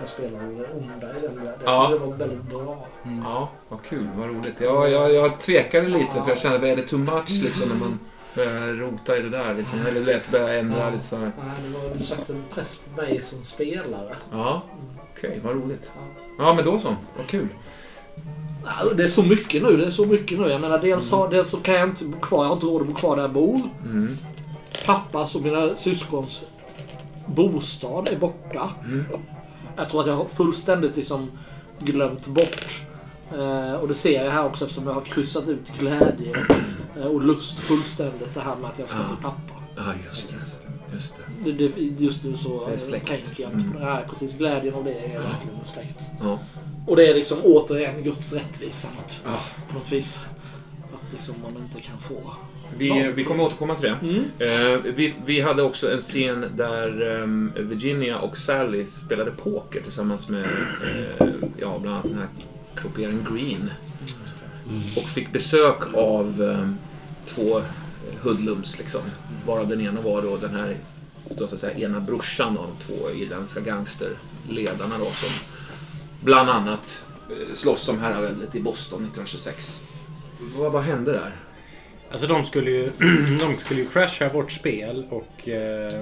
Jag 0.00 0.08
spelade 0.08 0.44
det 0.44 0.66
onda 0.72 1.18
i 1.18 1.20
den 1.22 1.34
världen. 1.36 1.60
Jag 1.64 1.74
Ja. 1.74 1.86
tyckte 1.90 2.04
det 2.04 2.10
var 2.10 2.16
väldigt 2.16 2.42
bra. 2.42 2.86
Ja, 3.24 3.48
vad 3.68 3.82
kul. 3.82 4.08
Vad 4.16 4.28
roligt. 4.28 4.60
Jag, 4.60 4.90
jag, 4.90 5.14
jag 5.14 5.40
tvekade 5.40 5.88
lite 5.88 6.12
för 6.12 6.28
jag 6.28 6.38
kände, 6.38 6.68
är 6.68 6.76
det 6.76 6.82
too 6.82 6.98
much 6.98 7.42
liksom 7.44 7.68
när 7.68 7.76
man 7.76 7.98
börjar 8.34 8.72
rota 8.74 9.16
i 9.16 9.20
det 9.20 9.28
där 9.30 9.54
liksom? 9.54 9.80
Eller 9.80 9.92
du 10.00 10.00
vet, 10.06 10.30
börjar 10.30 10.48
ändra 10.58 10.78
Ja. 10.78 10.90
lite 10.90 11.04
så 11.04 11.16
här. 11.16 11.24
Nej, 11.24 11.54
det 11.82 11.88
var, 11.88 11.96
satte 12.04 12.32
en 12.32 12.44
press 12.54 12.76
på 12.94 13.00
mig 13.02 13.22
som 13.22 13.44
spelare. 13.44 14.16
Ja, 14.32 14.62
Mm. 14.72 14.98
okej. 15.16 15.40
vad 15.44 15.54
roligt. 15.54 15.90
Ja. 15.94 16.22
Ja, 16.38 16.54
men 16.54 16.64
då 16.64 16.78
så. 16.78 16.96
Vad 17.16 17.26
kul. 17.26 17.48
Ja, 18.64 18.94
det 18.94 19.02
är 19.04 19.08
så 19.08 19.22
mycket 19.22 19.62
nu. 19.62 19.76
Det 19.76 19.84
är 19.84 19.90
så 19.90 20.06
mycket 20.06 20.38
nu. 20.40 20.48
Jag 20.48 20.60
menar, 20.60 20.78
dels, 20.78 21.10
har, 21.10 21.28
dels 21.28 21.48
så 21.48 21.56
kan 21.56 21.74
jag 21.74 21.88
inte 21.88 22.04
bo 22.04 22.18
kvar. 22.20 22.38
Jag 22.44 22.48
har 22.48 22.54
inte 22.54 22.66
råd 22.66 22.80
att 22.82 22.88
bo 22.88 22.94
kvar 22.94 23.16
där 23.16 23.22
jag 23.22 23.32
bor. 23.32 23.60
Mm. 23.84 24.18
Pappas 24.86 25.34
och 25.34 25.42
mina 25.42 25.76
syskons 25.76 26.42
bostad 27.26 28.08
är 28.08 28.16
borta. 28.16 28.70
Mm. 28.84 29.04
Jag 29.78 29.88
tror 29.88 30.00
att 30.00 30.06
jag 30.06 30.16
har 30.16 30.24
fullständigt 30.24 30.96
liksom 30.96 31.30
glömt 31.80 32.26
bort. 32.26 32.82
Eh, 33.38 33.72
och 33.74 33.88
det 33.88 33.94
ser 33.94 34.24
jag 34.24 34.30
här 34.32 34.44
också 34.46 34.64
eftersom 34.64 34.86
jag 34.86 34.94
har 34.94 35.00
kryssat 35.00 35.48
ut 35.48 35.72
glädje 35.78 36.46
eh, 37.00 37.06
och 37.06 37.22
lust 37.22 37.58
fullständigt. 37.58 38.34
Det 38.34 38.40
här 38.40 38.56
med 38.56 38.70
att 38.70 38.78
jag 38.78 38.88
ska 38.88 38.98
Ja. 38.98 39.04
bli 39.08 39.16
pappa. 39.22 39.62
Ja, 39.76 39.82
just 40.10 40.28
det. 40.28 40.34
Just 40.94 41.14
det. 41.44 41.52
Det, 41.52 42.04
just 42.04 42.24
nu 42.24 42.36
så 42.36 42.68
tänker 42.90 43.42
jag 43.42 43.52
inte 43.52 43.64
på 43.72 43.78
det. 43.78 43.84
Nej, 43.84 44.04
precis. 44.08 44.38
Glädjen 44.38 44.74
av 44.74 44.84
det 44.84 44.94
är 44.94 45.08
verkligen 45.20 45.64
släkt. 45.64 46.00
Ja. 46.22 46.38
Och 46.86 46.96
det 46.96 47.06
är 47.10 47.14
liksom 47.14 47.38
återigen 47.44 48.02
Guds 48.02 48.32
rättvisa 48.32 48.88
något, 48.96 49.20
Ja. 49.24 49.30
på 49.68 49.74
något 49.74 49.92
vis. 49.92 50.20
Att 50.94 51.12
liksom 51.12 51.34
man 51.42 51.56
inte 51.64 51.80
kan 51.80 51.98
få. 51.98 52.32
Vi, 52.76 53.12
vi 53.16 53.24
kommer 53.24 53.44
återkomma 53.44 53.74
till 53.74 53.90
det. 53.90 53.98
Mm. 54.08 54.24
Eh, 54.38 54.80
vi, 54.94 55.14
vi 55.26 55.40
hade 55.40 55.62
också 55.62 55.92
en 55.92 56.00
scen 56.00 56.46
där 56.56 57.20
ehm, 57.22 57.52
Virginia 57.56 58.18
och 58.18 58.38
Sally 58.38 58.86
spelade 58.86 59.30
poker 59.30 59.80
tillsammans 59.80 60.28
med 60.28 60.46
eh, 60.46 61.26
ja, 61.56 61.78
bland 61.78 61.96
annat 61.96 62.04
den 62.04 62.18
här 62.18 62.28
croupieren 62.74 63.26
Green. 63.30 63.70
Och 64.96 65.08
fick 65.08 65.32
besök 65.32 65.94
av 65.94 66.42
ehm, 66.42 66.78
två 67.26 67.60
hoodlums 68.22 68.78
liksom. 68.78 69.00
Varav 69.46 69.68
den 69.68 69.80
ena 69.80 70.00
var 70.00 70.22
då 70.22 70.36
den 70.36 70.54
här 70.54 70.76
då 71.36 71.46
så 71.46 71.54
att 71.54 71.60
säga, 71.60 71.78
ena 71.88 72.00
brorsan 72.00 72.58
av 72.58 72.66
de 72.66 72.84
två 72.84 73.10
irländska 73.10 73.60
gangsterledarna 73.60 74.98
då 74.98 75.04
som 75.04 75.46
bland 76.20 76.50
annat 76.50 77.04
eh, 77.30 77.54
slåss 77.54 77.88
om 77.88 77.98
herraväldet 77.98 78.54
i 78.54 78.60
Boston 78.60 78.98
1926. 78.98 79.80
Vad, 80.56 80.72
vad 80.72 80.82
hände 80.82 81.12
där? 81.12 81.36
Alltså 82.10 82.26
de 82.26 82.44
skulle 82.44 82.70
ju, 82.70 82.90
de 83.40 83.56
skulle 83.56 83.80
ju 83.80 83.86
crasha 83.88 84.28
vårt 84.28 84.52
spel 84.52 85.06
och 85.10 85.48
eh, 85.48 86.00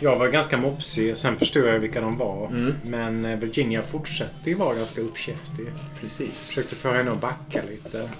jag 0.00 0.16
var 0.16 0.28
ganska 0.28 0.56
mopsig. 0.56 1.16
Sen 1.16 1.36
förstod 1.36 1.66
jag 1.66 1.78
vilka 1.78 2.00
de 2.00 2.16
var. 2.16 2.46
Mm. 2.46 2.74
Men 2.84 3.24
eh, 3.24 3.38
Virginia 3.38 3.82
fortsatte 3.82 4.50
ju 4.50 4.54
vara 4.54 4.74
ganska 4.74 5.00
uppkäftig. 5.00 5.66
Precis. 6.00 6.46
Försökte 6.46 6.74
få 6.74 6.90
henne 6.90 7.10
att 7.10 7.20
backa 7.20 7.62
lite. 7.70 8.10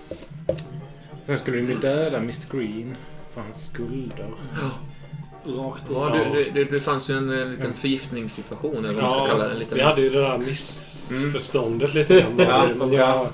Sen 1.27 1.37
skulle 1.37 1.57
de 1.57 1.69
ju 1.69 1.79
döda 1.79 2.17
Mr 2.17 2.57
Green 2.57 2.97
för 3.31 3.41
hans 3.41 3.67
skulder. 3.67 4.31
Rakt 5.45 5.91
i. 5.91 5.93
Ja, 5.93 6.19
det, 6.33 6.55
det, 6.55 6.65
det, 6.65 6.81
fanns 6.81 7.11
ju 7.11 7.17
en, 7.17 7.41
eh, 7.41 7.47
liten 7.47 7.73
förgiftningssituation, 7.73 8.85
eller 8.85 8.95
vad 8.95 9.03
man 9.03 9.13
ska 9.13 9.27
kalla 9.27 9.45
det. 9.45 9.53
En 9.53 9.59
liten... 9.59 9.79
vi 9.79 9.85
hade 9.85 10.03
ju 10.03 10.11
det 10.11 10.21
där 10.21 10.39
missförståndet 10.39 11.95
lite 11.95 12.27
grann. 12.37 12.91
Ja, 12.93 13.31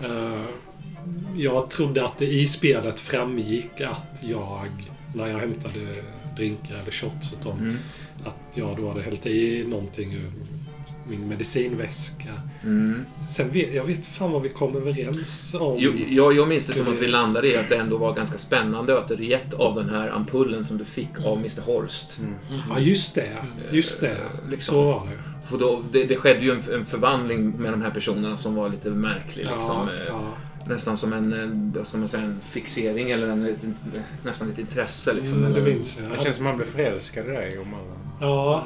jag, 0.00 0.10
eh, 0.10 0.40
jag 1.36 1.70
trodde 1.70 2.04
att 2.04 2.18
det 2.18 2.26
i 2.26 2.46
spelet 2.46 3.00
framgick 3.00 3.80
att 3.80 4.22
jag, 4.22 4.68
när 5.14 5.26
jag 5.26 5.38
hämtade 5.38 5.80
drinkar 6.36 6.74
eller 6.82 6.90
shots 6.90 7.32
åt 7.32 7.42
dem, 7.42 7.58
Mm. 7.58 7.76
att 8.24 8.36
jag 8.54 8.76
då 8.76 8.88
hade 8.88 9.02
hällt 9.02 9.26
i 9.26 9.64
någonting 9.68 10.12
ur 10.14 10.32
min 11.08 11.28
medicinväska. 11.28 12.28
Mm. 12.62 13.06
Sen 13.28 13.50
vet 13.50 13.74
jag 13.74 13.84
vet 13.84 14.06
fan 14.06 14.30
vad 14.32 14.42
vi 14.42 14.48
kom 14.48 14.76
överens 14.76 15.54
om. 15.60 15.76
Jo, 15.78 15.92
jag, 16.08 16.32
jag 16.36 16.48
minns 16.48 16.66
det 16.66 16.72
som 16.72 16.88
att 16.88 16.98
vi 17.02 17.06
landade 17.06 17.48
i 17.48 17.56
att 17.56 17.68
det 17.68 17.76
ändå 17.76 17.96
var 17.96 18.12
ganska 18.14 18.38
spännande 18.38 18.98
att 18.98 19.08
du 19.08 19.24
gett 19.24 19.54
av 19.54 19.74
den 19.74 19.88
här 19.88 20.08
ampullen 20.08 20.64
som 20.64 20.78
du 20.78 20.84
fick 20.84 21.20
av 21.24 21.38
Mr 21.38 21.60
Horst. 21.62 22.18
Ja, 22.70 22.78
just 22.78 23.14
det. 23.14 23.36
Just 23.70 24.00
det. 24.00 24.10
Eh, 24.10 24.50
liksom. 24.50 24.74
Så 24.74 24.82
var 24.84 25.06
det. 25.06 25.48
För 25.50 25.58
då, 25.58 25.82
det, 25.92 26.04
det 26.04 26.16
skedde 26.16 26.40
ju 26.40 26.50
en, 26.52 26.62
en 26.72 26.86
förvandling 26.86 27.50
med 27.50 27.72
de 27.72 27.82
här 27.82 27.90
personerna 27.90 28.36
som 28.36 28.54
var 28.54 28.68
lite 28.68 28.90
märklig. 28.90 29.44
Liksom. 29.44 29.88
Ja, 29.88 29.88
Eh, 29.94 30.06
ja. 30.08 30.32
Nästan 30.68 30.96
som 30.96 31.12
en, 31.12 31.32
eh, 31.32 31.78
vad 31.78 31.86
ska 31.88 31.98
man 31.98 32.08
säga, 32.08 32.22
en 32.22 32.40
fixering 32.50 33.10
eller 33.10 33.28
en, 33.28 33.46
ett, 33.46 33.64
nästan 34.24 34.50
ett 34.50 34.58
intresse. 34.58 35.12
Liksom, 35.12 35.38
Mm, 35.38 35.52
det 35.52 35.62
minns 35.62 35.98
jag. 36.02 36.10
Det 36.18 36.22
känns 36.24 36.36
som 36.36 36.46
att 36.46 36.50
man 36.50 36.56
blev 36.56 36.66
förälskad 36.66 37.26
i 37.26 37.30
dig 37.30 37.58
om 37.58 37.70
man 37.70 37.80
Ja, 38.20 38.64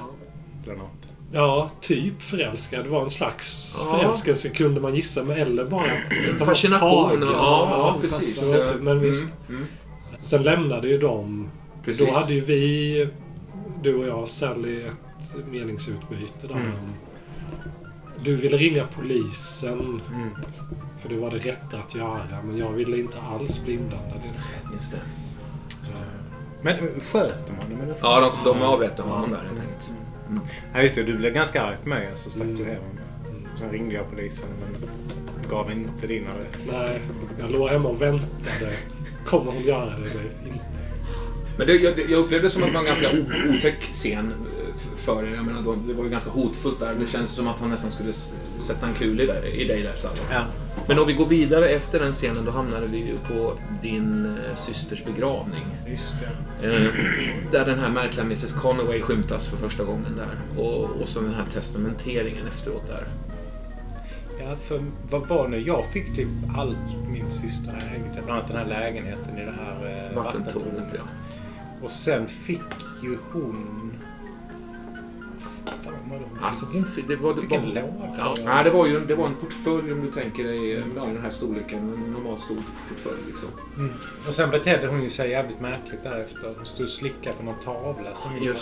eller 0.65 0.77
något. 0.77 1.09
ja, 1.33 1.71
typ 1.81 2.23
förälskad. 2.23 2.85
Det 2.85 2.89
var 2.91 3.03
en 3.03 3.11
slags 3.11 3.77
Ja. 3.79 3.99
förälskelse 3.99 4.49
kunde 4.49 4.81
man 4.81 4.95
gissa, 4.95 5.23
men 5.25 5.37
eller 5.39 5.65
bara... 5.65 5.85
Fascination. 6.39 7.21
tag. 7.21 7.29
Ja, 7.29 7.69
ja, 7.71 7.99
precis. 8.01 8.37
Så, 8.41 8.53
typ, 8.53 8.83
men 8.83 9.01
visst. 9.01 9.27
Mm, 9.49 9.57
mm, 9.63 9.67
Sen 10.23 10.43
lämnade 10.43 10.89
ju 10.89 10.99
de. 10.99 11.49
precis. 11.85 12.07
Då 12.07 12.13
hade 12.15 12.35
ju 12.35 12.41
vi, 12.41 13.09
du 13.83 13.95
och 13.95 14.07
jag, 14.07 14.29
Sally, 14.29 14.83
ett 14.83 15.47
meningsutbyte 15.51 16.47
där. 16.47 16.55
Mm. 16.55 16.67
om- 16.67 16.95
Du 18.25 18.37
ville 18.37 18.57
ringa 18.57 18.85
polisen, 18.97 20.01
Mm. 20.15 20.29
För 21.11 21.15
det 21.17 21.21
var 21.23 21.31
det 21.31 21.39
rätta 21.39 21.79
att 21.79 21.95
göra. 21.95 22.43
Men 22.45 22.57
jag 22.57 22.73
ville 22.73 22.99
inte 22.99 23.21
alls 23.21 23.61
bli 23.65 23.73
inblandad 23.75 24.17
i 24.25 24.29
det. 24.29 24.75
Just 24.75 24.91
det. 24.93 24.99
Men 26.63 26.75
eh, 26.79 26.85
sköter 27.01 27.53
man 27.53 27.79
det? 27.79 27.83
Eller? 27.85 27.95
Ja, 28.03 28.21
de, 28.45 28.51
de 28.53 28.63
avrättade 28.63 29.09
honom 29.09 29.31
där 29.31 29.39
helt 29.39 29.61
enkelt. 29.61 29.91
Ja, 30.75 30.83
just 30.83 30.95
det. 30.95 31.03
Du 31.03 31.17
blev 31.17 31.33
ganska 31.33 31.63
arg 31.63 31.77
på 31.83 31.89
mig 31.89 32.09
och 32.13 32.19
så 32.19 32.31
stack 32.31 32.43
Mm. 32.43 32.57
du 32.57 32.65
hem. 32.65 32.83
Sen 33.57 33.71
ringde 33.71 33.95
jag 33.95 34.11
polisen 34.11 34.49
men 34.61 34.89
gav 35.51 35.71
inte 35.73 36.07
din 36.07 36.27
adress. 36.27 36.69
Nej, 36.73 37.01
jag 37.41 37.51
låg 37.51 37.69
hemma 37.69 37.89
och 37.89 38.03
väntade. 38.03 38.73
Kommer 39.27 39.53
hon 39.53 39.63
göra 39.63 39.87
det 39.87 40.11
eller 40.11 40.31
inte? 40.47 40.65
Men 41.59 41.67
det, 41.67 41.73
jag, 41.75 41.99
jag 41.99 42.13
upplevde 42.19 42.47
det 42.47 42.51
som 42.51 42.63
att 42.63 42.69
det 42.69 42.75
var 42.75 42.81
en 42.81 42.87
ganska 42.87 43.09
otäck 43.51 43.83
scen 43.93 44.33
för 45.01 45.25
er. 45.25 45.35
Jag 45.35 45.45
menar, 45.45 45.63
de- 45.63 45.87
det 45.89 45.95
var 45.95 46.05
ju 46.05 46.11
ganska 46.11 46.31
hotfullt 46.31 46.81
där. 46.81 46.95
Det 46.95 47.07
känns 47.07 47.31
som 47.31 47.49
att 47.49 47.61
han 47.61 47.71
nästan 47.71 47.91
skulle 47.91 48.13
sätta 48.59 48.87
en 48.87 48.95
kul 48.95 49.21
i, 49.21 49.27
där, 49.27 49.47
i 49.47 49.65
dig 49.65 49.83
där, 49.83 49.97
Salva. 49.97 50.23
Ja. 50.33 50.45
Men 50.89 50.99
om 50.99 51.07
vi 51.07 51.13
går 51.13 51.27
vidare 51.27 51.69
efter 51.69 51.99
den 51.99 52.13
scenen, 52.13 52.45
då 52.45 52.51
hamnade 52.51 52.87
vi 52.87 52.97
ju 52.99 53.17
på 53.35 53.53
din 53.83 54.27
eh, 54.27 54.57
systers 54.57 55.05
begravning. 55.05 55.67
Just 55.87 56.15
det. 56.61 56.67
Eh, 56.77 56.91
där 57.53 57.67
den 57.67 57.79
här 57.79 57.91
märkliga 57.91 58.25
Mrs 58.25 58.53
Conaway 58.55 59.01
skymtas 59.01 59.47
för 59.47 59.57
första 59.57 59.85
gången 59.85 60.17
där. 60.17 60.63
Och, 60.63 60.85
och 60.85 61.09
så 61.09 61.21
den 61.21 61.35
här 61.35 61.47
testamenteringen 61.53 62.47
efteråt 62.47 62.87
där. 62.87 63.05
Ja, 64.41 64.57
för 64.57 64.83
vad 65.11 65.29
var 65.29 65.49
det? 65.49 65.59
Jag 65.59 65.85
fick 65.93 66.17
typ 66.17 66.29
allt 66.57 67.09
min 67.09 67.31
syster 67.31 67.73
ägde. 67.95 68.23
Bland 68.25 68.31
annat 68.31 68.49
den 68.49 68.57
här 68.57 68.67
lägenheten 68.67 69.39
i 69.39 69.45
det 69.45 69.55
här 69.65 70.09
eh, 70.11 70.17
Vattentornet, 70.17 70.95
ja. 70.95 71.03
Och 71.83 71.91
sen 71.91 72.29
fick 72.29 72.61
ju 73.03 73.19
hon... 73.33 73.80
Alltså. 76.43 76.67
Det 77.09 77.17
var, 77.17 77.35
det 77.35 77.41
Fick 77.41 77.53
en 77.53 77.61
var, 77.63 77.69
låda. 77.69 78.35
ja, 78.45 78.63
det 78.63 78.71
var 78.71 78.87
ju 78.87 79.01
det 79.07 79.15
var 79.15 79.27
en 79.27 79.35
portfölj 79.35 79.93
om 79.93 80.01
du 80.07 80.13
tänker 80.13 80.45
dig 80.45 80.73
eh, 80.73 80.85
ja, 80.97 81.05
den 81.05 81.21
här 81.23 81.31
storleken. 81.31 81.79
En 81.79 82.13
normal 82.13 82.39
stor 82.39 82.57
portfölj 82.89 83.21
liksom. 83.27 83.49
Mm. 83.77 83.93
Och 84.27 84.35
sen 84.35 84.51
betedde 84.51 84.87
hon 84.87 85.03
ju 85.03 85.11
sig 85.11 85.31
jävligt 85.31 85.61
märkligt 85.61 86.05
därefter. 86.05 86.55
Hon 86.57 86.67
stod 86.67 86.87
och 86.87 86.93
slickade 86.93 87.37
på 87.37 87.43
någon 87.43 87.59
tavla 87.65 88.15
som 88.15 88.35
min 88.35 88.55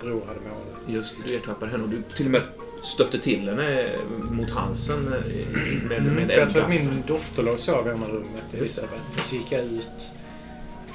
bror 0.00 0.22
hade 0.26 0.40
målat. 0.40 0.80
Just 0.86 1.16
det, 1.16 1.28
du 1.30 1.36
ertappade 1.36 1.70
henne 1.70 1.84
och 1.84 1.90
du 1.90 2.02
till 2.16 2.26
och 2.26 2.32
med 2.32 2.42
stötte 2.82 3.18
till 3.18 3.48
henne 3.48 3.90
mot 4.30 4.50
halsen 4.50 5.06
eh, 5.06 5.88
med, 5.88 6.02
med 6.02 6.30
För 6.30 6.38
jag 6.38 6.52
tror 6.52 6.62
att 6.62 6.68
min 6.68 7.02
dotter 7.06 7.42
låg 7.42 7.54
och 7.54 7.60
sov 7.60 7.86
i 7.86 7.90
ena 7.90 8.06
rummet. 8.06 8.54
Elisabeth. 8.54 9.02
Så 9.24 9.36
gick 9.36 9.52
jag 9.52 9.64
ut. 9.64 10.12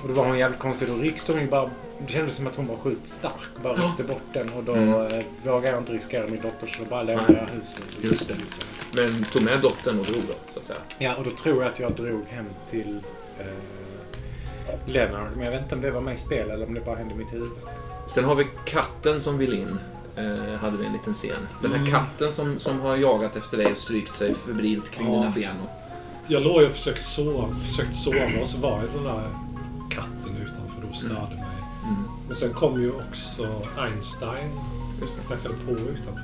Och 0.01 0.07
då 0.07 0.13
var 0.13 0.25
hon 0.25 0.37
jävligt 0.37 0.59
konstig. 0.59 0.87
Då 0.87 0.95
ryckte 0.95 1.31
hon 1.31 1.41
ju 1.41 1.47
bara... 1.47 1.69
Det 1.99 2.11
kändes 2.11 2.35
som 2.35 2.47
att 2.47 2.55
hon 2.55 2.67
var 2.67 2.75
sjukt 2.75 3.07
stark 3.07 3.33
bara 3.63 3.73
ryckte 3.73 4.03
bort 4.03 4.21
den. 4.33 4.49
Och 4.49 4.63
då 4.63 4.73
Mm. 4.73 4.93
eh, 4.93 5.23
vågade 5.43 5.67
jag 5.67 5.77
inte 5.77 5.93
riskera 5.93 6.27
min 6.27 6.41
dotter 6.41 6.67
så 6.67 6.83
då 6.83 6.89
bara 6.89 7.03
lämnade 7.03 7.33
jag 7.33 7.57
huset. 7.59 7.83
Just 8.01 8.27
det. 8.27 8.33
Liksom. 8.35 8.63
Men 8.95 9.23
tog 9.23 9.43
med 9.43 9.59
dottern 9.61 9.99
och 9.99 10.05
drog 10.05 10.21
då, 10.27 10.33
så 10.53 10.59
att 10.59 10.65
säga. 10.65 10.79
Ja, 10.99 11.15
och 11.15 11.23
då 11.23 11.29
tror 11.31 11.63
jag 11.63 11.71
att 11.71 11.79
jag 11.79 11.91
drog 11.91 12.25
hem 12.27 12.45
till 12.69 12.99
eh, 13.39 13.45
Leonard. 14.85 15.27
Men 15.35 15.45
jag 15.45 15.51
vet 15.51 15.61
inte 15.61 15.75
om 15.75 15.81
det 15.81 15.91
var 15.91 16.01
med 16.01 16.15
i 16.15 16.17
spel 16.17 16.49
eller 16.51 16.65
om 16.67 16.73
det 16.73 16.81
bara 16.81 16.95
hände 16.95 17.13
i 17.13 17.17
mitt 17.17 17.33
huvud. 17.33 17.51
Sen 18.07 18.23
har 18.23 18.35
vi 18.35 18.47
katten 18.65 19.21
som 19.21 19.37
vill 19.37 19.53
in. 19.53 19.79
Eh, 20.15 20.59
hade 20.59 20.77
vi 20.77 20.85
en 20.85 20.93
liten 20.93 21.13
scen. 21.13 21.47
Den 21.61 21.71
här 21.71 21.79
Mm. 21.79 21.91
katten 21.91 22.31
som, 22.31 22.59
som 22.59 22.79
har 22.81 22.95
jagat 22.95 23.35
efter 23.35 23.57
dig 23.57 23.71
och 23.71 23.77
strykt 23.77 24.15
sig 24.15 24.35
febrilt 24.35 24.91
kring 24.91 25.07
Ja. 25.07 25.13
dina 25.19 25.31
ben. 25.31 25.55
Och 25.63 25.69
jag 26.27 26.41
låg 26.43 26.63
och 26.63 26.71
försökte 26.71 27.03
sova, 27.03 27.47
försökte 27.67 27.93
sova 27.93 28.17
och 28.41 28.47
så 28.47 28.57
var 28.57 28.81
ju 28.81 28.87
den 28.93 29.03
där 29.03 29.29
katten 29.89 30.37
utanför 30.41 30.89
och 30.89 30.95
störde 30.95 31.35
mig. 31.35 31.57
Mm. 31.83 32.03
Men 32.27 32.35
sen 32.35 32.53
kom 32.53 32.81
ju 32.81 32.91
också 32.91 33.61
Einstein 33.77 34.49
det. 34.99 35.07
knackade 35.27 35.55
på 35.65 35.71
utanför. 35.71 36.23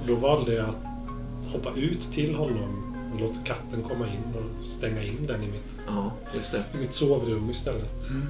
Och 0.00 0.06
då 0.06 0.14
valde 0.14 0.54
jag 0.54 0.68
att 0.68 0.84
hoppa 1.52 1.70
ut 1.76 2.12
till 2.12 2.34
honom 2.34 2.94
och 3.14 3.20
låta 3.20 3.40
katten 3.44 3.82
komma 3.82 4.06
in 4.06 4.34
och 4.34 4.66
stänga 4.66 5.02
in 5.02 5.26
den 5.26 5.42
i 5.42 5.46
mitt, 5.46 5.76
Ja, 5.86 6.12
i 6.74 6.76
mitt 6.76 6.94
sovrum 6.94 7.50
istället. 7.50 8.08
Mm. 8.10 8.26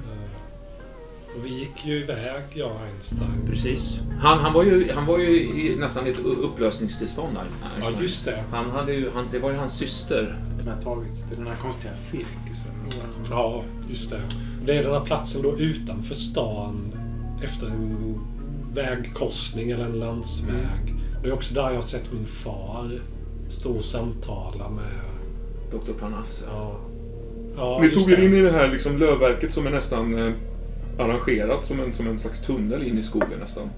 Och 1.35 1.45
vi 1.45 1.49
gick 1.49 1.85
ju 1.85 1.95
iväg, 1.95 2.43
jag 2.53 2.71
och 2.71 2.81
Einstein. 2.81 3.47
Precis. 3.47 3.99
Han, 4.19 4.39
han, 4.39 4.53
var 4.53 4.63
ju, 4.63 4.91
han 4.91 5.05
var 5.05 5.19
ju 5.19 5.39
i 5.39 5.75
nästan 5.75 6.07
ett 6.07 6.19
upplösningstillstånd 6.19 7.35
där. 7.35 7.45
Ja, 7.81 7.91
just 8.01 8.25
det. 8.25 8.43
Han 8.51 8.69
hade 8.69 8.93
ju, 8.93 9.09
han, 9.13 9.27
det 9.31 9.39
var 9.39 9.51
ju 9.51 9.57
hans 9.57 9.73
syster. 9.73 10.35
Den 10.57 10.73
har 10.73 10.81
tagits 10.81 11.27
till 11.27 11.37
den 11.37 11.47
här 11.47 11.55
konstiga 11.55 11.95
cirkusen. 11.95 12.71
Ja, 13.29 13.63
just 13.89 14.09
det. 14.09 14.19
Det 14.65 14.77
är 14.77 14.83
den 14.83 14.93
här 14.93 15.05
platsen 15.05 15.41
då 15.41 15.59
utanför 15.59 16.15
stan 16.15 16.93
efter 17.43 17.67
en 17.67 18.15
vägkorsning 18.73 19.71
eller 19.71 19.85
en 19.85 19.99
landsväg. 19.99 20.95
Det 21.23 21.29
är 21.29 21.33
också 21.33 21.53
där 21.53 21.69
jag 21.69 21.75
har 21.75 21.81
sett 21.81 22.13
min 22.13 22.25
far 22.25 23.01
stå 23.49 23.71
och 23.71 23.85
samtala 23.85 24.69
med... 24.69 25.01
Dr. 25.71 25.93
Parnasse. 25.99 26.45
Ja, 26.47 26.79
ja 27.55 27.79
Ni 27.81 27.89
tog 27.89 28.11
er 28.11 28.17
in 28.17 28.33
i 28.33 28.41
det 28.41 28.51
här 28.51 28.67
liksom 28.67 28.97
lövverket 28.97 29.53
som 29.53 29.67
är 29.67 29.71
nästan 29.71 30.27
eh, 30.27 30.33
arrangerat 31.01 31.65
som 31.65 31.79
en, 31.79 31.93
som 31.93 32.07
en 32.07 32.17
slags 32.17 32.41
tunnel 32.41 32.87
in 32.87 32.97
i 32.97 33.03
skogen 33.03 33.39
nästan. 33.39 33.69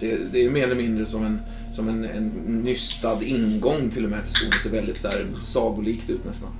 Det, 0.00 0.18
det 0.32 0.44
är 0.44 0.50
mer 0.50 0.64
eller 0.64 0.74
mindre 0.74 1.06
som 1.06 1.24
en, 1.24 1.40
som 1.72 1.88
en, 1.88 2.04
en 2.04 2.28
nystad 2.64 3.22
ingång 3.22 3.90
till 3.90 4.04
och 4.04 4.10
med 4.10 4.24
till 4.24 4.34
skogen. 4.34 4.50
Det 4.50 4.68
ser 4.68 4.76
väldigt 4.76 4.96
så 4.96 5.08
här, 5.08 5.40
sagolikt 5.40 6.10
ut 6.10 6.24
nästan. 6.24 6.50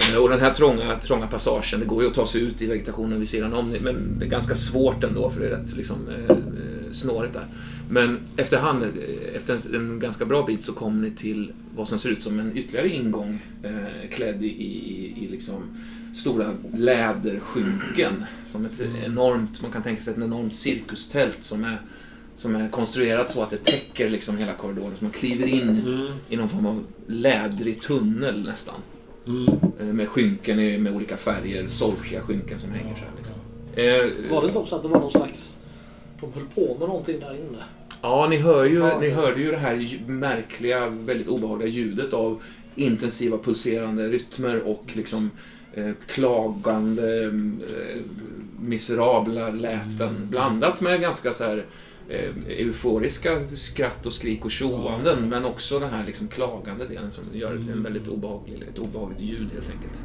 Eh, 0.00 0.22
och 0.22 0.28
den 0.28 0.40
här 0.40 0.50
trånga, 0.50 0.98
trånga 0.98 1.26
passagen, 1.26 1.80
det 1.80 1.86
går 1.86 2.02
ju 2.02 2.08
att 2.08 2.14
ta 2.14 2.26
sig 2.26 2.40
ut 2.40 2.62
i 2.62 2.66
vegetationen 2.66 3.18
vid 3.18 3.28
sidan 3.28 3.52
om. 3.52 3.68
Men 3.68 4.18
det 4.18 4.24
är 4.24 4.28
ganska 4.28 4.54
svårt 4.54 5.04
ändå 5.04 5.30
för 5.30 5.40
det 5.40 5.46
är 5.46 5.50
rätt 5.50 5.76
liksom, 5.76 5.96
eh, 6.08 6.36
eh 6.36 6.92
snårigt 6.92 7.34
där. 7.34 7.46
Men 7.90 8.18
efterhand, 8.36 8.82
eh, 8.82 9.36
efter 9.36 9.54
en, 9.54 9.74
en 9.74 9.98
ganska 9.98 10.24
bra 10.24 10.46
bit 10.46 10.64
så 10.64 10.72
kom 10.72 11.02
ni 11.02 11.10
till 11.10 11.52
vad 11.76 11.88
som 11.88 11.98
ser 11.98 12.08
ut 12.08 12.22
som 12.22 12.40
en 12.40 12.56
ytterligare 12.56 12.88
ingång 12.88 13.42
eh, 13.62 14.10
klädd 14.10 14.42
i, 14.42 14.46
i, 14.46 15.14
i 15.24 15.28
liksom 15.28 15.62
stora 16.14 16.50
läderskynken. 16.76 18.24
Som 18.46 18.64
ett 18.66 18.80
enormt, 19.04 19.62
man 19.62 19.70
kan 19.70 19.82
tänka 19.82 20.02
sig 20.02 20.12
ett 20.12 20.18
enormt 20.18 20.54
cirkustält 20.54 21.38
som 21.44 21.64
är, 21.64 21.76
som 22.36 22.56
är 22.56 22.68
konstruerat 22.68 23.30
så 23.30 23.42
att 23.42 23.50
det 23.50 23.64
täcker 23.64 24.10
liksom 24.10 24.36
hela 24.38 24.52
korridoren. 24.52 24.92
Så 24.98 25.04
man 25.04 25.12
kliver 25.12 25.46
in 25.46 25.68
Mm, 25.68 26.06
i 26.28 26.36
någon 26.36 26.48
form 26.48 26.66
av 26.66 26.84
lädrig 27.06 27.80
tunnel 27.82 28.44
nästan. 28.44 28.74
mm. 29.26 29.48
Eh, 29.80 29.86
Med 29.86 30.08
skynken 30.08 30.82
med 30.82 30.94
olika 30.96 31.16
färger, 31.16 31.66
solkiga 31.68 32.20
skynken 32.20 32.58
som 32.60 32.70
hänger 32.72 32.94
så 32.94 33.00
här. 33.04 33.10
Liksom. 33.16 33.36
Eh, 34.24 34.30
Var 34.30 34.40
det 34.42 34.46
inte 34.46 34.58
också 34.58 34.76
att 34.76 34.82
det 34.82 34.88
var 34.88 35.00
någon 35.00 35.10
slags... 35.10 35.58
De 36.20 36.32
höll 36.32 36.46
på 36.54 36.76
med 36.78 36.88
någonting 36.88 37.20
där 37.20 37.30
inne? 37.34 37.58
Ja, 38.02 38.26
ni, 38.30 38.36
hör 38.36 38.64
ju, 38.64 38.78
Ja. 38.78 38.98
ni 39.00 39.10
hörde 39.10 39.40
ju 39.40 39.50
det 39.50 39.56
här 39.56 39.98
märkliga, 40.06 40.88
väldigt 40.88 41.28
obehagliga 41.28 41.68
ljudet 41.68 42.12
av 42.12 42.42
intensiva 42.74 43.38
pulserande 43.38 44.08
rytmer 44.08 44.60
och 44.60 44.84
liksom 44.92 45.30
eh, 45.76 45.90
klagande, 46.06 47.24
eh, 47.24 47.32
miserabla 48.60 49.50
läten. 49.50 50.28
Blandat 50.30 50.80
med 50.80 51.00
ganska 51.00 51.32
så 51.32 51.44
här 51.44 51.64
eh, 52.08 52.30
euforiska 52.48 53.40
skratt 53.54 54.06
och 54.06 54.12
skrik 54.12 54.44
och 54.44 54.50
tjoanden 54.50 55.28
men 55.28 55.44
också 55.44 55.78
den 55.78 55.90
här 55.90 56.04
liksom 56.06 56.28
klagande 56.28 56.86
delen 56.86 57.12
som 57.12 57.24
gör 57.32 57.54
det 57.54 57.62
till 57.62 57.72
en 57.72 57.82
väldigt 57.82 58.08
obehaglig, 58.08 58.62
ett 58.62 58.78
obehagligt 58.78 59.20
ljud 59.20 59.48
helt 59.54 59.70
enkelt. 59.70 60.02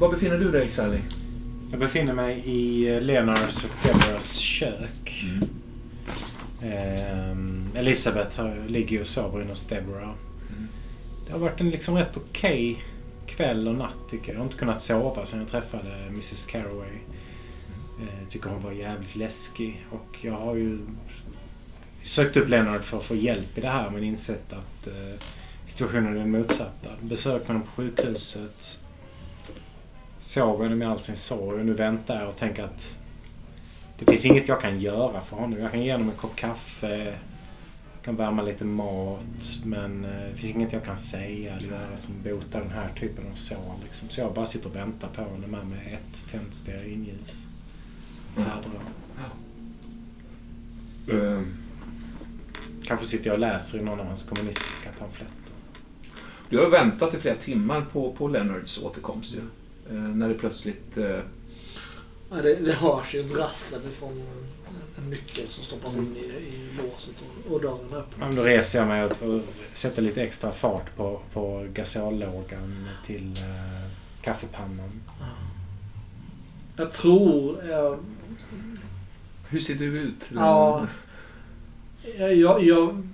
Var 0.00 0.10
befinner 0.10 0.38
du 0.38 0.50
dig 0.50 0.68
Sally? 0.68 0.98
Jag 1.70 1.80
befinner 1.80 2.12
mig 2.12 2.42
i 2.44 2.88
eh, 2.88 3.00
Leonards 3.00 3.64
och 3.64 3.70
Deborahs 3.82 4.36
kök. 4.36 5.24
Ehm, 6.62 7.68
Elisabeth 7.74 8.40
har, 8.40 8.64
ligger 8.68 8.90
ju 8.90 9.00
och 9.00 9.06
sover 9.06 9.40
inne 9.40 9.50
hos 9.50 9.64
Deborah. 9.64 10.14
Det 11.26 11.32
har 11.32 11.38
varit 11.38 11.60
en 11.60 11.70
liksom 11.70 11.96
rätt 11.96 12.16
okej 12.16 12.84
kväll 13.26 13.68
och 13.68 13.74
natt 13.74 13.96
tycker 14.10 14.26
jag. 14.26 14.34
Jag 14.34 14.40
har 14.40 14.44
inte 14.44 14.58
kunnat 14.58 14.82
sova 14.82 15.24
sedan 15.24 15.40
jag 15.40 15.48
träffade 15.48 15.90
Mrs 16.08 16.46
Caraway. 16.46 16.96
Eh, 18.00 18.28
tycker 18.28 18.50
hon 18.50 18.62
var 18.62 18.72
jävligt 18.72 19.16
läskig. 19.16 19.86
Och 19.90 20.18
jag 20.22 20.32
har 20.32 20.54
ju 20.54 20.78
sökt 22.02 22.36
upp 22.36 22.48
Leonard 22.48 22.82
för 22.82 22.98
att 22.98 23.04
få 23.04 23.14
hjälp 23.14 23.58
i 23.58 23.60
det 23.60 23.68
här 23.68 23.90
men 23.90 24.04
insett 24.04 24.52
att 24.52 24.86
eh, 24.86 25.20
situationen 25.64 26.16
är 26.16 26.18
den 26.18 26.30
motsatta. 26.30 26.90
Besök 27.00 27.46
honom 27.46 27.62
på 27.62 27.70
sjukhuset. 27.70 28.80
Såg 30.20 30.58
honom 30.58 30.82
i 30.82 30.84
all 30.84 30.98
sin 30.98 31.16
sorg 31.16 31.60
och 31.60 31.66
nu 31.66 31.72
väntar 31.72 32.20
jag 32.20 32.28
och 32.28 32.36
tänker 32.36 32.62
att 32.64 32.98
det 33.98 34.04
finns 34.04 34.24
inget 34.26 34.48
jag 34.48 34.60
kan 34.60 34.80
göra 34.80 35.20
för 35.20 35.36
honom. 35.36 35.58
Jag 35.58 35.70
kan 35.70 35.82
ge 35.82 35.92
honom 35.92 36.08
en 36.10 36.16
kopp 36.16 36.36
kaffe, 36.36 37.04
jag 37.94 38.04
kan 38.04 38.16
värma 38.16 38.42
lite 38.42 38.64
mat 38.64 39.26
men 39.64 40.04
eh, 40.04 40.10
det 40.10 40.34
finns 40.34 40.54
inget 40.54 40.72
jag 40.72 40.84
kan 40.84 40.96
säga 40.96 41.56
eller 41.56 41.68
göra 41.68 41.96
som 41.96 42.14
botar 42.22 42.60
den 42.60 42.70
här 42.70 42.88
typen 43.00 43.24
av 43.32 43.34
sår. 43.34 43.74
Liksom. 43.84 44.08
Så 44.08 44.20
jag 44.20 44.34
bara 44.34 44.46
sitter 44.46 44.68
och 44.68 44.76
väntar 44.76 45.08
på 45.08 45.22
honom 45.22 45.54
här 45.54 45.62
med 45.64 45.94
ett 45.94 46.28
tänt 46.30 46.54
stearinljus. 46.54 47.46
Färdrar. 48.34 48.82
Eh, 51.08 51.42
Kanske 52.84 53.06
sitter 53.06 53.26
jag 53.26 53.34
och 53.34 53.40
läser 53.40 53.78
i 53.78 53.82
någon 53.82 54.00
av 54.00 54.06
hans 54.06 54.22
kommunistiska 54.22 54.90
pamfletter. 54.98 55.34
Du 56.48 56.58
har 56.58 56.70
väntat 56.70 57.14
i 57.14 57.18
flera 57.18 57.36
timmar 57.36 57.86
på, 57.92 58.12
på 58.12 58.28
Leonards 58.28 58.78
återkomst 58.82 59.34
ju. 59.34 59.38
Eh, 59.38 59.44
när 59.94 60.28
det 60.28 60.34
plötsligt... 60.34 60.96
Eh, 60.96 61.20
Ja, 62.32 62.42
det, 62.42 62.54
det 62.54 62.72
hörs 62.72 63.14
ju 63.14 63.24
brassen 63.24 63.80
ifrån 63.92 64.22
en 64.98 65.10
nyckel 65.10 65.48
som 65.48 65.64
stoppas 65.64 65.96
in 65.96 66.16
i, 66.16 66.20
i 66.20 66.68
låset 66.82 67.14
och, 67.46 67.52
och 67.54 67.60
dörren 67.60 67.92
öppnas. 67.92 68.36
Då 68.36 68.42
reser 68.42 68.78
jag 68.78 68.88
mig 68.88 69.04
och, 69.04 69.22
och 69.22 69.42
sätter 69.72 70.02
lite 70.02 70.22
extra 70.22 70.52
fart 70.52 70.96
på, 70.96 71.20
på 71.32 71.66
gasallågan 71.74 72.88
till 73.06 73.32
eh, 73.32 73.90
kaffepannan. 74.22 75.02
Jag 76.76 76.92
tror... 76.92 77.64
Jag, 77.64 77.98
hur 79.48 79.60
ser 79.60 79.74
du 79.74 80.00
ut? 80.00 80.30
ja, 80.34 80.86
jag, 82.18 82.64
jag 82.64 83.08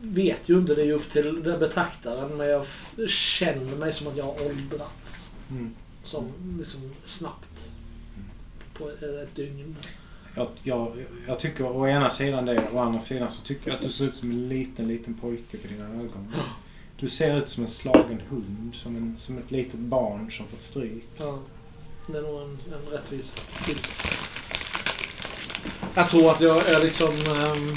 vet 0.00 0.48
ju 0.48 0.58
inte, 0.58 0.74
det 0.74 0.82
är 0.82 0.86
ju 0.86 0.92
upp 0.92 1.10
till 1.10 1.42
den 1.42 1.60
betraktaren, 1.60 2.36
men 2.36 2.46
jag 2.48 2.66
känner 3.08 3.76
mig 3.76 3.92
som 3.92 4.06
att 4.06 4.16
jag 4.16 4.24
har 4.24 4.46
åldrats. 4.46 5.34
Mm. 5.50 5.74
Som 6.06 6.32
liksom 6.58 6.80
snabbt. 7.04 7.72
På 8.74 8.88
ett, 8.88 9.34
dygn. 9.34 9.76
Jag, 10.34 10.48
jag, 10.62 11.04
jag 11.26 11.40
tycker 11.40 11.64
å 11.64 11.88
ena 11.88 12.10
sidan 12.10 12.46
det, 12.46 12.68
å 12.72 12.78
andra 12.78 13.00
sidan 13.00 13.30
så 13.30 13.42
tycker 13.42 13.70
jag 13.70 13.76
att 13.76 13.82
du 13.82 13.88
ser 13.88 14.04
ut 14.04 14.16
som 14.16 14.30
en 14.30 14.48
liten, 14.48 14.88
liten 14.88 15.14
pojke 15.14 15.58
för 15.58 15.68
dina 15.68 15.84
ögon. 15.84 16.34
Du 17.00 17.08
ser 17.08 17.36
ut 17.38 17.48
som 17.48 17.64
en 17.64 17.70
slagen 17.70 18.22
hund, 18.28 18.74
som, 18.74 18.96
en, 18.96 19.16
som 19.18 19.38
ett 19.38 19.50
litet 19.50 19.80
barn 19.80 20.30
som 20.30 20.46
fått 20.46 20.62
stryk. 20.62 21.04
Ja, 21.16 21.38
det 22.06 22.18
är 22.18 22.22
nog 22.22 22.42
en, 22.42 22.50
en 22.50 22.92
rättvis 22.92 23.40
bild. 23.66 23.80
Jag 25.94 26.08
tror 26.08 26.30
att 26.30 26.40
jag 26.40 26.68
är 26.68 26.84
liksom... 26.84 27.08
ehm, 27.08 27.76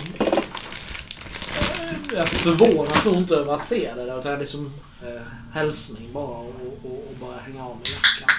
jag 2.15 2.29
förvånas 2.29 3.05
nog 3.05 3.15
inte 3.15 3.35
över 3.35 3.53
att 3.53 3.65
se 3.65 3.93
det. 3.95 4.03
Utan 4.03 4.15
jag 4.15 4.25
är 4.25 4.39
liksom 4.39 4.71
eh, 5.03 5.21
hälsning 5.51 6.13
bara 6.13 6.25
och, 6.37 6.55
och, 6.83 6.91
och 6.91 7.15
bara 7.21 7.37
hänga 7.39 7.63
av 7.65 7.75
mig 7.75 7.83
jackan. 7.85 8.35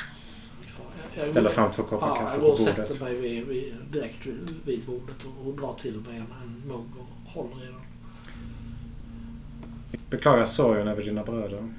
Jag- 1.14 1.22
jag- 1.24 1.28
Ställer 1.28 1.50
fram 1.50 1.72
två 1.72 1.82
koppar 1.82 2.08
Ja, 2.08 2.16
kaffe 2.16 2.32
jag 2.32 2.40
på 2.40 2.46
går 2.46 2.52
och 2.52 2.58
bordet. 2.58 2.76
sätter 2.88 3.04
mig 3.04 3.14
vid, 3.14 3.46
vid, 3.46 3.74
direkt 3.92 4.26
vid, 4.26 4.54
vid 4.64 4.82
bordet 4.86 5.16
och, 5.24 5.46
och 5.48 5.56
drar 5.56 5.74
till 5.74 6.00
mig 6.00 6.16
en, 6.16 6.26
en 6.42 6.62
mugg 6.68 6.86
och 6.98 7.30
håller 7.32 7.62
i 7.64 7.66
den. 7.66 7.74
Beklagar 10.10 10.44
sorgen 10.44 10.88
över 10.88 11.02
dina 11.02 11.22
bröder. 11.24 11.74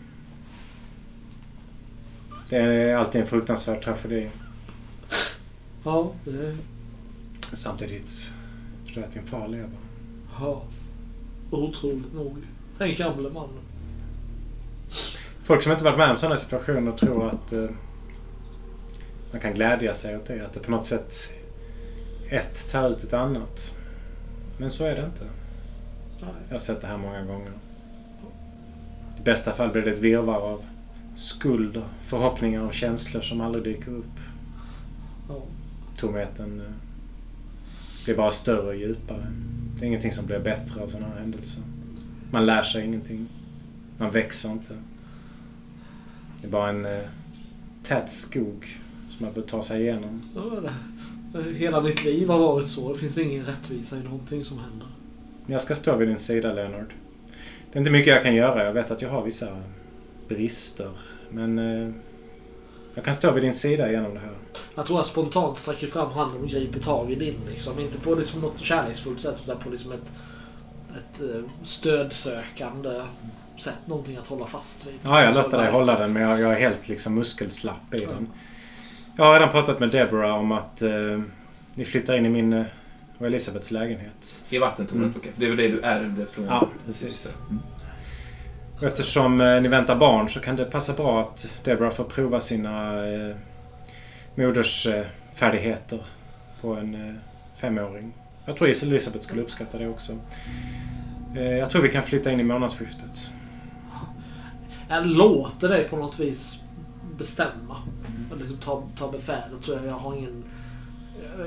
Det 2.50 2.58
är 2.58 2.96
alltid 2.98 3.22
en 3.22 3.28
fruktansvärd 3.28 3.84
tragedi. 3.84 4.30
Ja, 5.84 6.12
det... 6.26 6.58
Samtidigt 7.42 8.32
förstår 8.86 9.04
jag 9.04 9.08
att 9.08 9.14
din 9.14 9.24
far 9.26 9.48
lever. 9.48 9.70
Ja. 10.40 10.64
Otroligt 11.52 12.14
nog. 12.14 12.38
Den 12.78 12.96
gamle 12.96 13.30
mannen. 13.30 13.64
Folk 15.44 15.62
som 15.62 15.72
inte 15.72 15.84
varit 15.84 15.98
med 15.98 16.10
om 16.12 16.18
sådana 16.18 16.38
situationer 16.38 16.92
tror 16.92 17.28
att 17.28 17.54
eh, 17.54 17.70
man 19.32 19.42
kan 19.42 19.54
glädja 19.54 19.94
sig 19.94 20.18
åt 20.18 20.26
det. 20.26 20.46
Att 20.46 20.54
det 20.54 20.60
på 20.60 20.72
något 20.72 20.86
sätt 20.86 21.14
ett 22.30 22.70
tar 22.72 22.90
ut 22.90 23.04
ett 23.04 23.14
annat. 23.14 23.76
Men 24.58 24.72
så 24.72 24.86
är 24.86 24.96
det 24.96 25.06
inte. 25.06 25.24
Nej. 26.22 26.30
Jag 26.48 26.56
har 26.56 26.60
sett 26.60 26.82
det 26.82 26.88
här 26.88 26.98
många 26.98 27.24
gånger. 27.24 27.52
I 29.20 29.22
bästa 29.24 29.52
fall 29.52 29.70
blir 29.70 29.82
det 29.82 29.92
ett 29.92 30.00
virrvarr 30.00 30.42
av 30.42 30.64
skuld, 31.16 31.82
förhoppningar 32.02 32.62
och 32.62 32.74
känslor 32.74 33.22
som 33.22 33.42
aldrig 33.42 33.64
dyker 33.64 33.92
upp. 33.92 34.20
Ja. 35.30 35.42
Tomheten 35.98 36.62
eh, 36.62 36.81
blir 38.06 38.16
bara 38.16 38.32
större 38.32 38.68
och 38.68 38.76
djupare. 38.76 39.28
Det 39.76 39.86
är 39.86 39.88
ingenting 39.88 40.12
som 40.12 40.26
blir 40.26 40.40
bättre 40.40 40.82
av 40.82 40.88
sådana 40.88 41.08
här 41.08 41.20
händelser. 41.20 41.64
Man 42.32 42.46
lär 42.46 42.64
sig 42.64 42.86
ingenting. 42.86 43.28
Man 43.98 44.12
växer 44.12 44.52
inte. 44.52 44.74
Det 46.42 46.48
är 46.48 46.52
bara 46.52 46.70
en 46.70 46.86
eh, 46.86 47.02
tät 47.84 48.10
skog 48.10 48.80
som 49.10 49.26
man 49.26 49.34
bör 49.34 49.42
ta 49.42 49.64
sig 49.64 49.82
igenom. 49.82 50.22
Hela 51.56 51.82
mitt 51.82 52.06
liv 52.06 52.30
har 52.30 52.40
varit 52.40 52.70
så. 52.70 52.94
Det 52.94 53.00
finns 53.00 53.18
ingen 53.18 53.46
rättvisa 53.46 53.98
i 53.98 54.04
någonting 54.04 54.44
som 54.44 54.60
händer. 54.60 54.88
Jag 55.46 55.62
ska 55.62 55.76
stå 55.76 55.96
vid 55.96 56.08
din 56.08 56.18
sida, 56.18 56.54
Leonard. 56.54 56.94
Det 57.72 57.78
är 57.78 57.80
inte 57.80 57.92
mycket 57.92 58.14
jag 58.14 58.24
kan 58.24 58.36
göra. 58.36 58.66
Jag 58.66 58.74
vet 58.74 58.92
att 58.92 59.02
jag 59.02 59.10
har 59.10 59.24
vissa 59.24 59.48
brister. 60.28 60.90
Men 61.30 61.60
eh, 61.60 61.94
jag 62.96 63.06
kan 63.06 63.14
stå 63.14 63.32
vid 63.32 63.44
din 63.44 63.54
sida 63.54 63.92
genom 63.92 64.14
det 64.14 64.20
här. 64.20 64.30
Jag 64.76 64.86
tror 64.86 65.00
jag 65.00 65.06
spontant 65.06 65.60
sträcker 65.60 65.88
fram 65.88 66.12
handen 66.12 66.42
och 66.42 66.48
griper 66.50 66.80
tag 66.80 67.12
i 67.12 67.16
din. 67.16 67.36
Liksom. 67.50 67.80
Inte 67.80 67.98
på 68.00 68.16
liksom 68.16 68.42
något 68.42 68.60
kärleksfullt 68.60 69.22
sätt 69.22 69.36
utan 69.44 69.58
på 69.60 69.70
liksom 69.70 69.92
ett, 69.92 70.14
ett 70.92 71.22
eh, 71.22 71.42
stödsökande 71.64 73.02
sätt. 73.58 73.74
Någonting 73.86 74.18
att 74.18 74.28
hålla 74.28 74.46
fast 74.46 74.88
vid. 74.88 74.94
Ja, 75.04 75.24
jag 75.24 75.36
låter 75.36 75.58
dig 75.58 75.72
hålla 75.72 76.00
den 76.00 76.14
men 76.14 76.22
jag, 76.22 76.40
jag 76.40 76.52
är 76.52 76.60
helt 76.60 76.90
liksom 76.90 77.16
muskelslapp 77.16 77.94
i 77.94 78.00
den. 78.00 78.28
Jag 79.18 79.24
har 79.26 79.34
redan 79.34 79.50
pratat 79.52 79.80
med 79.80 79.90
Deborah 79.90 80.40
om 80.40 80.52
att 80.52 80.82
eh, 80.82 80.92
ni 81.74 81.86
flyttar 81.86 82.16
in 82.16 82.26
i 82.26 82.30
min 82.30 82.54
eh, 82.54 82.64
och 83.18 83.28
Elisabeths 83.28 83.72
lägenhet. 83.72 84.44
I 84.52 84.58
vattentornet, 84.58 85.04
Mm. 85.04 85.14
okej. 85.18 85.32
Det 85.36 85.46
är 85.46 85.50
väl 85.50 85.58
det 85.58 85.68
du 85.68 85.82
ärvde 85.82 86.26
från... 86.26 86.46
Ja, 86.46 86.70
precis. 86.86 87.38
Och 88.82 88.88
eftersom 88.88 89.42
eh, 89.42 89.62
ni 89.62 89.68
väntar 89.68 89.96
barn 89.96 90.30
så 90.30 90.40
kan 90.40 90.56
det 90.56 90.66
passa 90.66 90.94
bra 90.94 91.22
att 91.22 91.50
Deborah 91.64 91.92
får 91.92 92.04
prova 92.04 92.40
sina 92.40 93.06
eh, 93.08 93.36
modersfärdigheter 94.36 95.96
eh, 95.98 96.62
på 96.62 96.74
en 96.76 96.96
eh, 97.10 97.16
femåring. 97.56 98.14
Jag 98.46 98.56
tror 98.58 98.68
Elisabeth 98.68 99.24
skulle 99.26 99.42
uppskatta 99.42 99.78
det 99.78 99.88
också. 99.88 100.14
Eh, 101.36 101.44
jag 101.58 101.70
tror 101.70 101.82
vi 101.82 101.90
kan 101.90 102.04
flytta 102.04 102.32
in 102.32 102.40
i 102.40 102.44
månadsskiftet. 102.44 103.32
Jag 104.90 105.06
låter 105.06 105.70
dig 105.70 105.88
på 105.88 105.98
något 105.98 106.20
vis 106.20 106.60
bestämma. 107.18 107.76
Och 108.32 108.38
liksom 108.38 108.58
ta, 108.58 108.84
ta 108.98 109.12
befälet. 109.12 109.62
tror 109.66 109.78
jag. 109.78 109.86
Jag 109.88 109.94
har 110.00 110.16
ingen... 110.16 110.44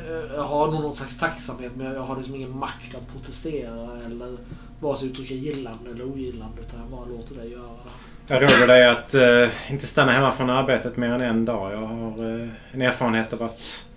jag- 0.08 0.36
Jag 0.36 0.44
har 0.44 0.66
nog 0.72 0.82
någon 0.82 0.96
slags 0.96 1.18
tacksamhet 1.18 1.72
men 1.76 1.86
jag 1.94 2.02
har 2.02 2.16
liksom 2.16 2.34
ingen 2.34 2.58
makt 2.58 2.94
att 2.94 3.12
protestera 3.12 3.88
eller 4.06 4.36
vare 4.84 4.96
sig 4.96 5.08
uttrycka 5.08 5.34
gillande 5.34 5.90
eller 5.90 6.04
ogillande 6.04 6.62
utan 6.62 6.80
jag 6.80 6.88
bara 6.88 7.04
låter 7.04 7.34
dig 7.34 7.50
göra 7.50 7.62
det. 7.62 8.34
Jag 8.34 8.42
råder 8.42 8.66
dig 8.66 8.88
att 8.88 9.14
eh, 9.14 9.72
inte 9.72 9.86
stanna 9.86 10.12
hemma 10.12 10.32
från 10.32 10.50
arbetet 10.50 10.96
mer 10.96 11.08
än 11.08 11.20
en 11.20 11.44
dag. 11.44 11.72
Jag 11.72 11.78
har 11.78 12.40
eh, 12.40 12.48
en 12.72 12.82
erfarenhet 12.82 13.32
av 13.32 13.42
att 13.42 13.88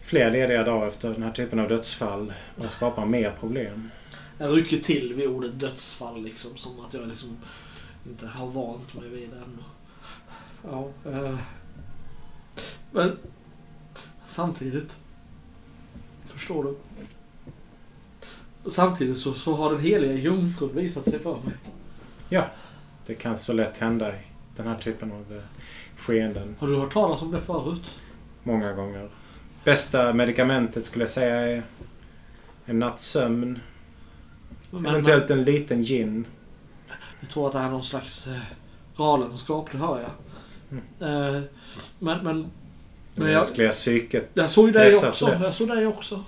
fler 0.00 0.30
lediga 0.30 0.64
dagar 0.64 0.86
efter 0.86 1.12
den 1.12 1.22
här 1.22 1.30
typen 1.30 1.58
av 1.58 1.68
dödsfall 1.68 2.32
bara 2.56 2.68
skapar 2.68 3.06
mer 3.06 3.32
problem. 3.40 3.90
Jag 4.38 4.56
rycker 4.56 4.78
till 4.78 5.14
vid 5.14 5.28
ordet 5.28 5.60
dödsfall 5.60 6.22
liksom 6.22 6.56
som 6.56 6.72
att 6.86 6.94
jag 6.94 7.08
liksom 7.08 7.36
inte 8.08 8.26
har 8.26 8.46
vant 8.46 8.94
mig 8.94 9.08
vid 9.08 9.30
det 9.30 9.36
ännu. 9.36 9.62
Ja, 10.70 10.88
eh, 11.10 11.38
men 12.92 13.16
samtidigt. 14.24 14.98
Förstår 16.26 16.64
du? 16.64 16.74
Samtidigt 18.70 19.18
så, 19.18 19.32
så 19.32 19.54
har 19.54 19.70
den 19.70 19.80
heliga 19.80 20.12
jungfrun 20.12 20.70
visat 20.74 21.08
sig 21.08 21.18
för 21.18 21.34
mig. 21.34 21.54
Det 23.06 23.14
kan 23.14 23.36
så 23.36 23.52
lätt 23.52 23.78
hända 23.78 24.14
i 24.14 24.18
den 24.56 24.66
här 24.66 24.74
typen 24.74 25.12
av 25.12 25.36
eh, 25.36 25.42
skeenden. 25.96 26.56
Har 26.58 26.68
du 26.68 26.76
hört 26.76 26.92
talas 26.92 27.22
om 27.22 27.30
det 27.30 27.40
förut? 27.40 27.94
Många 28.42 28.72
gånger. 28.72 29.08
Bästa 29.64 30.12
medikamentet 30.12 30.84
skulle 30.84 31.02
jag 31.02 31.10
säga 31.10 31.36
är 31.36 31.62
en 32.64 32.78
natts 32.78 33.04
sömn. 33.04 33.58
Men, 34.70 34.86
Eventuellt 34.86 35.30
en 35.30 35.44
liten 35.44 35.82
gin. 35.82 36.26
Jag 37.20 37.30
tror 37.30 37.46
att 37.46 37.52
det 37.52 37.58
här 37.58 37.66
är 37.66 37.70
någon 37.70 37.82
slags 37.82 38.26
eh, 38.26 38.38
galenskap, 38.96 39.68
det 39.72 39.78
hör 39.78 40.00
jag. 40.00 40.10
Eh, 41.08 41.42
men, 41.98 42.24
men... 42.24 42.42
Det 42.42 43.22
men 43.22 43.30
jag, 43.30 43.36
mänskliga 43.36 43.70
psyket 43.70 44.30
jag 44.34 44.50
såg 44.50 44.72
dig 44.72 44.92
stressas 44.92 45.22
också. 45.22 45.32
Jag 45.32 45.42
lätt. 45.42 45.52
såg 45.52 45.68
dig 45.68 45.86
också. 45.86 46.24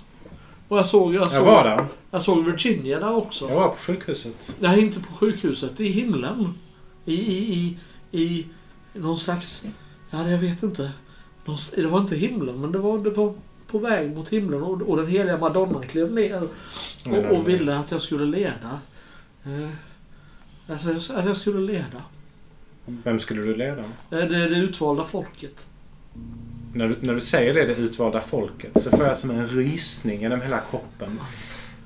Och 0.69 0.77
jag 0.77 0.85
såg, 0.85 1.13
jag 1.15 1.21
Jag 1.21 1.31
såg, 1.31 1.45
var 1.45 1.63
där. 1.63 1.85
jag 2.11 2.23
såg 2.23 2.45
Virginia 2.45 2.99
där 2.99 3.13
också. 3.15 3.49
Jag 3.49 3.55
var 3.55 3.69
på 3.69 3.75
sjukhuset. 3.75 4.55
Nej, 4.59 4.79
inte 4.81 4.99
på 4.99 5.13
sjukhuset. 5.13 5.79
I 5.79 5.87
himlen. 5.87 6.53
I, 7.05 7.13
i, 7.13 7.77
i, 8.11 8.19
i 8.21 8.45
någon 8.93 9.17
slags... 9.17 9.65
Ja, 10.11 10.29
jag 10.29 10.37
vet 10.37 10.63
inte. 10.63 10.91
Någon, 11.45 11.57
det 11.75 11.87
var 11.87 11.99
inte 11.99 12.15
himlen, 12.15 12.61
men 12.61 12.71
det 12.71 12.77
var, 12.79 12.97
det 12.97 13.09
var 13.09 13.33
på 13.67 13.77
väg 13.79 14.15
mot 14.15 14.29
himlen. 14.29 14.63
Och, 14.63 14.81
och 14.81 14.97
den 14.97 15.07
heliga 15.07 15.37
madonnan 15.37 15.81
klev 15.87 16.11
ner 16.13 16.41
och, 17.05 17.37
och 17.37 17.47
ville 17.47 17.77
att 17.79 17.91
jag 17.91 18.01
skulle 18.01 18.25
leda. 18.25 18.79
Eh, 19.45 19.69
alltså, 20.67 20.87
jag, 20.91 21.19
att 21.19 21.25
jag 21.25 21.37
skulle 21.37 21.73
leda. 21.73 22.03
Vem 22.85 23.19
skulle 23.19 23.41
du 23.41 23.55
leda? 23.55 23.81
Eh, 23.81 23.85
Det, 24.09 24.25
det, 24.25 24.49
det 24.49 24.55
utvalda 24.57 25.03
folket. 25.03 25.67
När 26.73 26.87
du, 26.87 26.95
när 27.01 27.13
du 27.13 27.21
säger 27.21 27.53
det, 27.53 27.65
det 27.65 27.73
utvalda 27.73 28.21
folket, 28.21 28.81
så 28.81 28.89
får 28.89 29.05
jag 29.05 29.17
som 29.17 29.29
en 29.29 29.47
rysning 29.47 30.21
genom 30.21 30.41
hela 30.41 30.59
kroppen. 30.71 31.19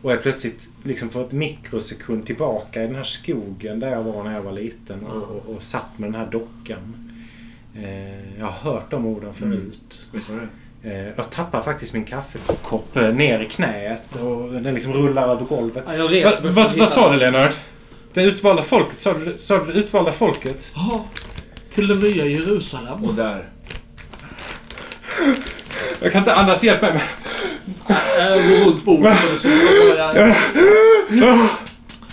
Och 0.02 0.12
jag 0.12 0.24
plötsligt 0.24 0.70
liksom 0.84 1.10
får 1.10 1.22
ett 1.22 1.32
mikrosekund 1.32 2.26
tillbaka 2.26 2.84
i 2.84 2.88
den 2.88 2.96
här 2.96 3.04
skogen 3.04 3.80
där 3.80 3.92
jag 3.92 4.04
var 4.04 4.24
när 4.24 4.34
jag 4.34 4.42
var 4.42 4.52
liten 4.52 5.06
och, 5.06 5.24
och, 5.24 5.56
och 5.56 5.64
satt 5.64 5.98
med 5.98 6.12
den 6.12 6.22
här 6.22 6.32
dockan. 6.32 7.12
Eh, 7.76 8.40
jag 8.40 8.46
har 8.46 8.72
hört 8.72 8.92
de 8.92 9.06
orden 9.06 9.34
förut. 9.34 10.10
Visst 10.12 10.30
var 10.30 10.38
det? 10.38 10.48
Eh, 10.84 11.14
jag 11.16 11.30
tappar 11.30 11.62
faktiskt 11.62 11.94
min 11.94 12.06
kaffekopp 12.06 12.96
eh, 12.96 13.14
ner 13.14 13.40
i 13.40 13.46
knät 13.46 14.16
och 14.16 14.54
den 14.62 14.74
liksom 14.74 14.94
rullar 14.94 15.28
över 15.28 15.46
golvet. 15.46 15.84
Ja, 15.88 16.08
Va, 16.08 16.32
vad, 16.44 16.70
från 16.70 16.80
vad 16.80 16.90
sa 16.90 17.12
du 17.12 17.18
Leonard? 17.18 17.52
Det 18.14 18.24
utvalda 18.24 18.64
folket? 18.64 19.00
Sa 19.00 19.14
du, 19.14 19.38
sa 19.40 19.66
du 19.66 19.74
det 19.74 19.80
utvalda 19.80 20.12
folket? 20.12 20.72
Ja, 20.76 21.06
till 21.74 21.88
det 21.88 21.96
nya 21.96 22.26
Jerusalem. 22.26 23.04
Och 23.04 23.14
där. 23.14 23.50
Jag 26.02 26.12
kan 26.12 26.20
inte 26.20 26.34
andas, 26.36 26.64
hjälp 26.64 26.82
mig. 26.82 27.04
Jag 28.18 28.30
går 28.30 28.66
runt 28.66 28.86
bordet 28.86 29.18
jag, 29.98 30.18
jag, 31.10 31.48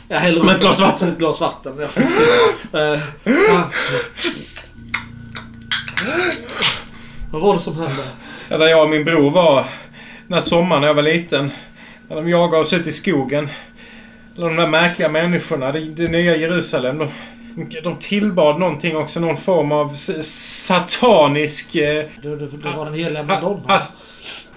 jag 0.09 0.21
häller 0.21 0.41
upp 0.41 0.51
ett 0.51 0.61
glas 0.61 0.81
vatten. 0.81 1.09
Ett 1.09 1.19
glas 1.19 1.41
vatten, 1.41 1.73
ja. 1.79 1.89
precis. 1.95 2.29
Eh, 2.75 3.01
ja. 3.25 3.71
Vad 7.33 7.43
var 7.43 7.55
det 7.55 7.61
som 7.61 7.77
hände? 7.77 8.03
Ja, 8.49 8.59
där 8.59 8.67
jag 8.69 8.83
och 8.85 8.91
min 8.91 9.05
bror 9.05 9.31
var 9.31 9.65
den 10.27 10.35
här 10.35 10.41
sommaren 10.41 10.81
när 10.81 10.89
jag 10.89 10.95
var 10.95 11.03
liten. 11.03 11.51
När 12.09 12.17
de 12.17 12.29
jagade 12.29 12.63
oss 12.63 12.73
ut 12.73 12.87
i 12.87 12.93
skogen. 12.93 13.49
Alla 14.37 14.47
de 14.47 14.57
där 14.57 14.67
märkliga 14.67 15.09
människorna, 15.09 15.73
det, 15.73 15.81
det 15.81 16.09
nya 16.09 16.37
Jerusalem. 16.37 16.99
De, 16.99 17.09
de 17.83 17.97
tillbad 17.97 18.59
någonting 18.61 18.97
också, 18.97 19.21
någon 19.21 19.37
form 19.37 19.73
av 19.73 19.95
satanisk... 20.23 21.75
Eh, 21.77 22.05
Det, 22.23 22.29
det, 22.37 22.37
det 22.37 22.71
var 22.77 22.85
den 22.85 22.95
heliga 22.95 23.23
madonnan. 23.23 23.63
ast- 23.67 23.97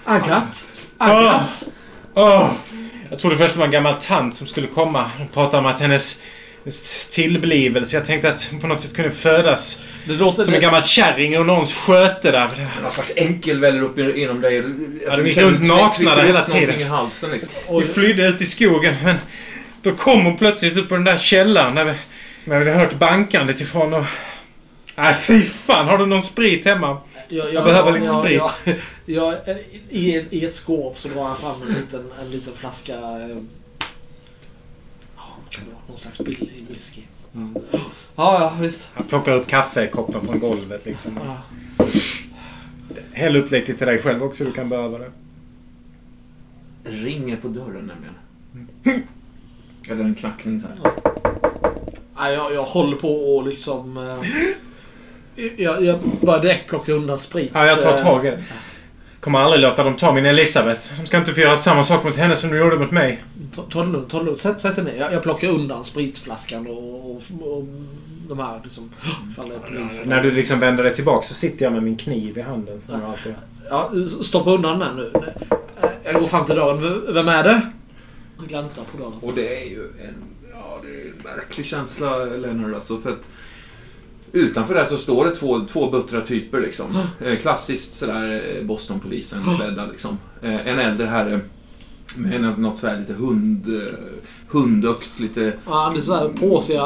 Agat! 0.04 0.72
Agat! 0.98 1.64
Åh! 2.14 2.50
Jag 3.10 3.18
trodde 3.18 3.36
först 3.36 3.52
det 3.54 3.58
var 3.58 3.66
en 3.66 3.72
gammal 3.72 3.94
tant 3.94 4.34
som 4.34 4.46
skulle 4.46 4.66
komma 4.66 5.10
och 5.24 5.34
prata 5.34 5.58
om 5.58 5.66
att 5.66 5.80
hennes 5.80 6.22
tillblivelse. 7.10 7.96
Jag 7.96 8.04
tänkte 8.04 8.28
att 8.28 8.48
hon 8.50 8.60
på 8.60 8.66
något 8.66 8.80
sätt 8.80 8.94
kunde 8.96 9.10
födas 9.10 9.84
Det 10.04 10.12
låter... 10.12 10.44
som 10.44 10.54
en 10.54 10.60
Det, 10.60 10.64
gammal 10.66 10.82
kärring 10.82 11.34
ur 11.34 11.44
någons 11.44 11.74
sköte 11.74 12.30
där. 12.30 12.68
Någon 12.82 12.90
slags 12.90 13.12
enkel 13.16 13.60
väller 13.60 13.82
upp 13.82 13.98
inom 13.98 14.40
dig. 14.40 14.58
Alltså, 15.06 15.22
de 15.22 15.28
gick 15.28 15.38
runt 15.38 15.66
nakna 15.66 16.14
där 16.14 16.22
hela 16.24 16.44
tiden. 16.44 16.80
i 16.80 16.82
halsen 16.84 17.30
liksom. 17.30 17.52
Vi 17.80 17.86
flydde 17.86 18.26
ut 18.26 18.40
i 18.40 18.46
skogen 18.46 18.94
men 19.04 19.16
då 19.82 19.92
kom 19.94 20.24
hon 20.24 20.36
plötsligt 20.36 20.76
upp 20.76 20.88
på 20.88 20.94
den 20.94 21.04
där 21.04 21.16
källaren 21.16 21.74
där 21.74 21.94
där 22.44 22.58
vi 22.60 22.70
hade 22.70 22.84
hört 22.84 22.98
bankandet 22.98 23.60
ifrån 23.60 23.94
och... 23.94 24.04
Nej 24.96 25.14
fy 25.14 25.42
fan, 25.42 25.86
har 25.86 25.98
du 25.98 26.06
någon 26.06 26.22
sprit 26.22 26.64
hemma? 26.64 26.98
jag, 27.28 27.54
jag 27.54 27.64
behöver 27.64 27.92
lite 27.92 28.06
sprit. 28.06 28.42
Jag, 29.06 29.34
jag, 29.46 29.58
i, 29.90 30.16
ett- 30.16 30.32
I 30.32 30.44
ett 30.44 30.54
skåp 30.54 30.98
så 30.98 31.08
drar 31.08 31.24
han 31.24 31.36
fram 31.36 31.62
en 31.62 31.68
liten, 31.74 32.10
en 32.20 32.30
liten 32.30 32.52
flaska... 32.56 32.92
eh, 32.94 33.36
Ja, 35.16 35.22
vad 35.42 35.50
kan 35.50 35.64
det 35.64 35.70
vara? 35.70 35.82
Någon 35.88 35.96
slags 35.96 36.18
billig 36.18 36.66
whisky. 36.70 37.00
Mm. 37.34 37.54
Ja, 37.72 37.82
ja, 38.16 38.56
visst. 38.60 38.90
Jag 38.96 39.08
plockar 39.08 39.32
upp 39.32 39.46
kaffekoppen 39.46 40.26
från 40.26 40.38
golvet 40.38 40.86
liksom. 40.86 41.20
Ja. 41.24 41.42
Häll 43.12 43.36
upp 43.36 43.50
lite 43.50 43.74
till 43.74 43.86
dig 43.86 43.98
själv 43.98 44.22
också, 44.22 44.44
du 44.44 44.52
kan 44.52 44.68
behöva 44.68 44.98
det. 44.98 45.10
Ringer 46.84 47.36
på 47.36 47.48
dörren 47.48 47.90
nämligen. 47.92 49.06
Eller 49.90 50.04
en 50.04 50.14
knackning 50.14 50.60
så 50.60 50.66
här. 50.66 50.76
Ja, 50.82 50.92
jag, 52.16 52.54
jag 52.54 52.64
håller 52.64 52.96
på 52.96 53.36
och 53.36 53.46
liksom... 53.46 53.96
Eh, 53.96 54.28
jag, 55.56 55.84
jag 55.84 55.98
börjar 56.20 56.42
direkt 56.42 56.68
plocka 56.68 56.92
undan 56.92 57.18
sprit. 57.18 57.50
Ja, 57.54 57.66
jag 57.66 57.82
tar 57.82 57.92
Eh, 57.92 58.02
tag 58.02 58.26
i 58.26 58.30
det. 58.30 58.44
Kommer 59.20 59.38
aldrig 59.38 59.62
låta 59.62 59.84
dem 59.84 59.96
ta 59.96 60.12
min 60.12 60.26
Elisabeth. 60.26 60.80
De 61.00 61.06
ska 61.06 61.18
inte 61.18 61.32
få 61.32 61.40
göra 61.40 61.56
samma 61.56 61.84
sak 61.84 62.04
mot 62.04 62.16
henne 62.16 62.36
som 62.36 62.50
de 62.50 62.58
gjorde 62.58 62.78
mot 62.78 62.90
mig. 62.90 63.24
Ta, 63.54 63.62
ta 63.62 63.82
det 63.82 63.88
lugnt, 63.92 64.10
ta 64.10 64.18
det 64.18 64.24
lugnt. 64.24 64.40
Sätt, 64.40 64.60
sätt 64.60 64.76
dig 64.76 64.84
ner. 64.84 64.96
Jag, 64.96 65.12
jag 65.12 65.22
plockar 65.22 65.48
undan 65.48 65.84
spritflaskan 65.84 66.66
och, 66.66 67.10
och, 67.10 67.16
och 67.40 67.64
de 68.28 68.38
här 68.38 68.60
liksom, 68.64 68.90
är 69.38 69.68
polisen. 69.68 70.08
När 70.08 70.22
du 70.22 70.30
liksom 70.30 70.60
vänder 70.60 70.84
dig 70.84 70.94
tillbaka 70.94 71.26
så 71.26 71.34
sitter 71.34 71.64
jag 71.64 71.72
med 71.72 71.82
min 71.82 71.96
kniv 71.96 72.38
i 72.38 72.42
handen. 72.42 72.80
Som 72.80 73.00
jag 73.00 73.10
alltid 73.10 73.34
Ja, 73.70 73.90
stoppa 74.22 74.50
undan 74.50 74.78
den 74.78 74.96
nu. 74.96 75.12
Jag 76.04 76.14
går 76.14 76.26
fram 76.26 76.44
till 76.46 76.54
dörren. 76.54 77.02
Vem 77.14 77.28
är 77.28 77.42
det? 77.42 77.60
Jag 78.38 78.48
gläntar 78.48 78.82
på 78.92 78.98
dörren. 78.98 79.18
Och 79.22 79.34
det 79.34 79.62
är 79.62 79.68
ju 79.68 79.82
en, 79.82 80.14
ja, 80.64 80.80
det 80.82 80.88
är 80.88 81.06
en 81.06 81.36
märklig 81.36 81.66
känsla, 81.66 82.16
Leonard. 82.24 82.74
Alltså, 82.74 82.98
för 83.00 83.10
att 83.10 83.28
utanför 84.32 84.74
där 84.74 84.84
så 84.84 84.96
står 84.96 85.24
det 85.24 85.34
två, 85.34 85.60
två 85.60 85.90
buttra 85.90 86.20
typer. 86.20 86.60
Liksom. 86.60 86.86
Eh, 87.20 87.36
Klassiskt 87.38 87.94
sådär 87.94 88.56
eh, 88.58 88.64
Boston-polisen 88.64 89.56
klädda. 89.56 89.86
Liksom. 89.86 90.18
Eh, 90.42 90.66
En 90.68 90.78
äldre 90.78 91.06
herre 91.06 91.40
med 92.16 92.58
något 92.58 92.78
sådär 92.78 92.98
lite 92.98 93.12
hund, 93.12 93.66
hundökt, 94.48 95.20
lite... 95.20 95.52
Ja, 95.66 95.92
det 95.94 96.00
är 96.00 96.02
såhär 96.02 96.28
påsiga 96.28 96.82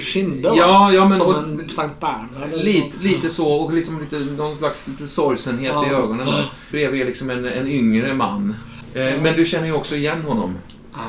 kinder? 0.00 0.52
Ja, 0.56 0.92
ja 0.92 1.08
men... 1.08 1.18
Som 1.18 1.26
Och, 1.28 1.38
en 1.38 1.68
Sankt 1.68 2.00
Bernhard. 2.00 2.52
eller 2.52 2.64
Lite, 2.64 3.02
lite 3.02 3.30
så 3.30 3.48
och 3.52 3.72
liksom 3.72 4.00
lite, 4.00 4.18
någon 4.36 4.56
slags 4.58 4.88
lite 4.88 5.08
sorgsenhet 5.08 5.72
i 5.72 5.88
Ja. 5.90 5.98
ögonen 5.98 6.26
där. 6.26 6.52
Bredvid 6.70 7.06
liksom 7.06 7.30
en, 7.30 7.44
en 7.44 7.68
yngre 7.68 8.14
man. 8.14 8.54
Eh, 8.94 9.22
men 9.22 9.36
du 9.36 9.44
känner 9.44 9.66
ju 9.66 9.72
också 9.72 9.96
igen 9.96 10.22
honom. 10.22 10.54
Ja. 10.92 11.00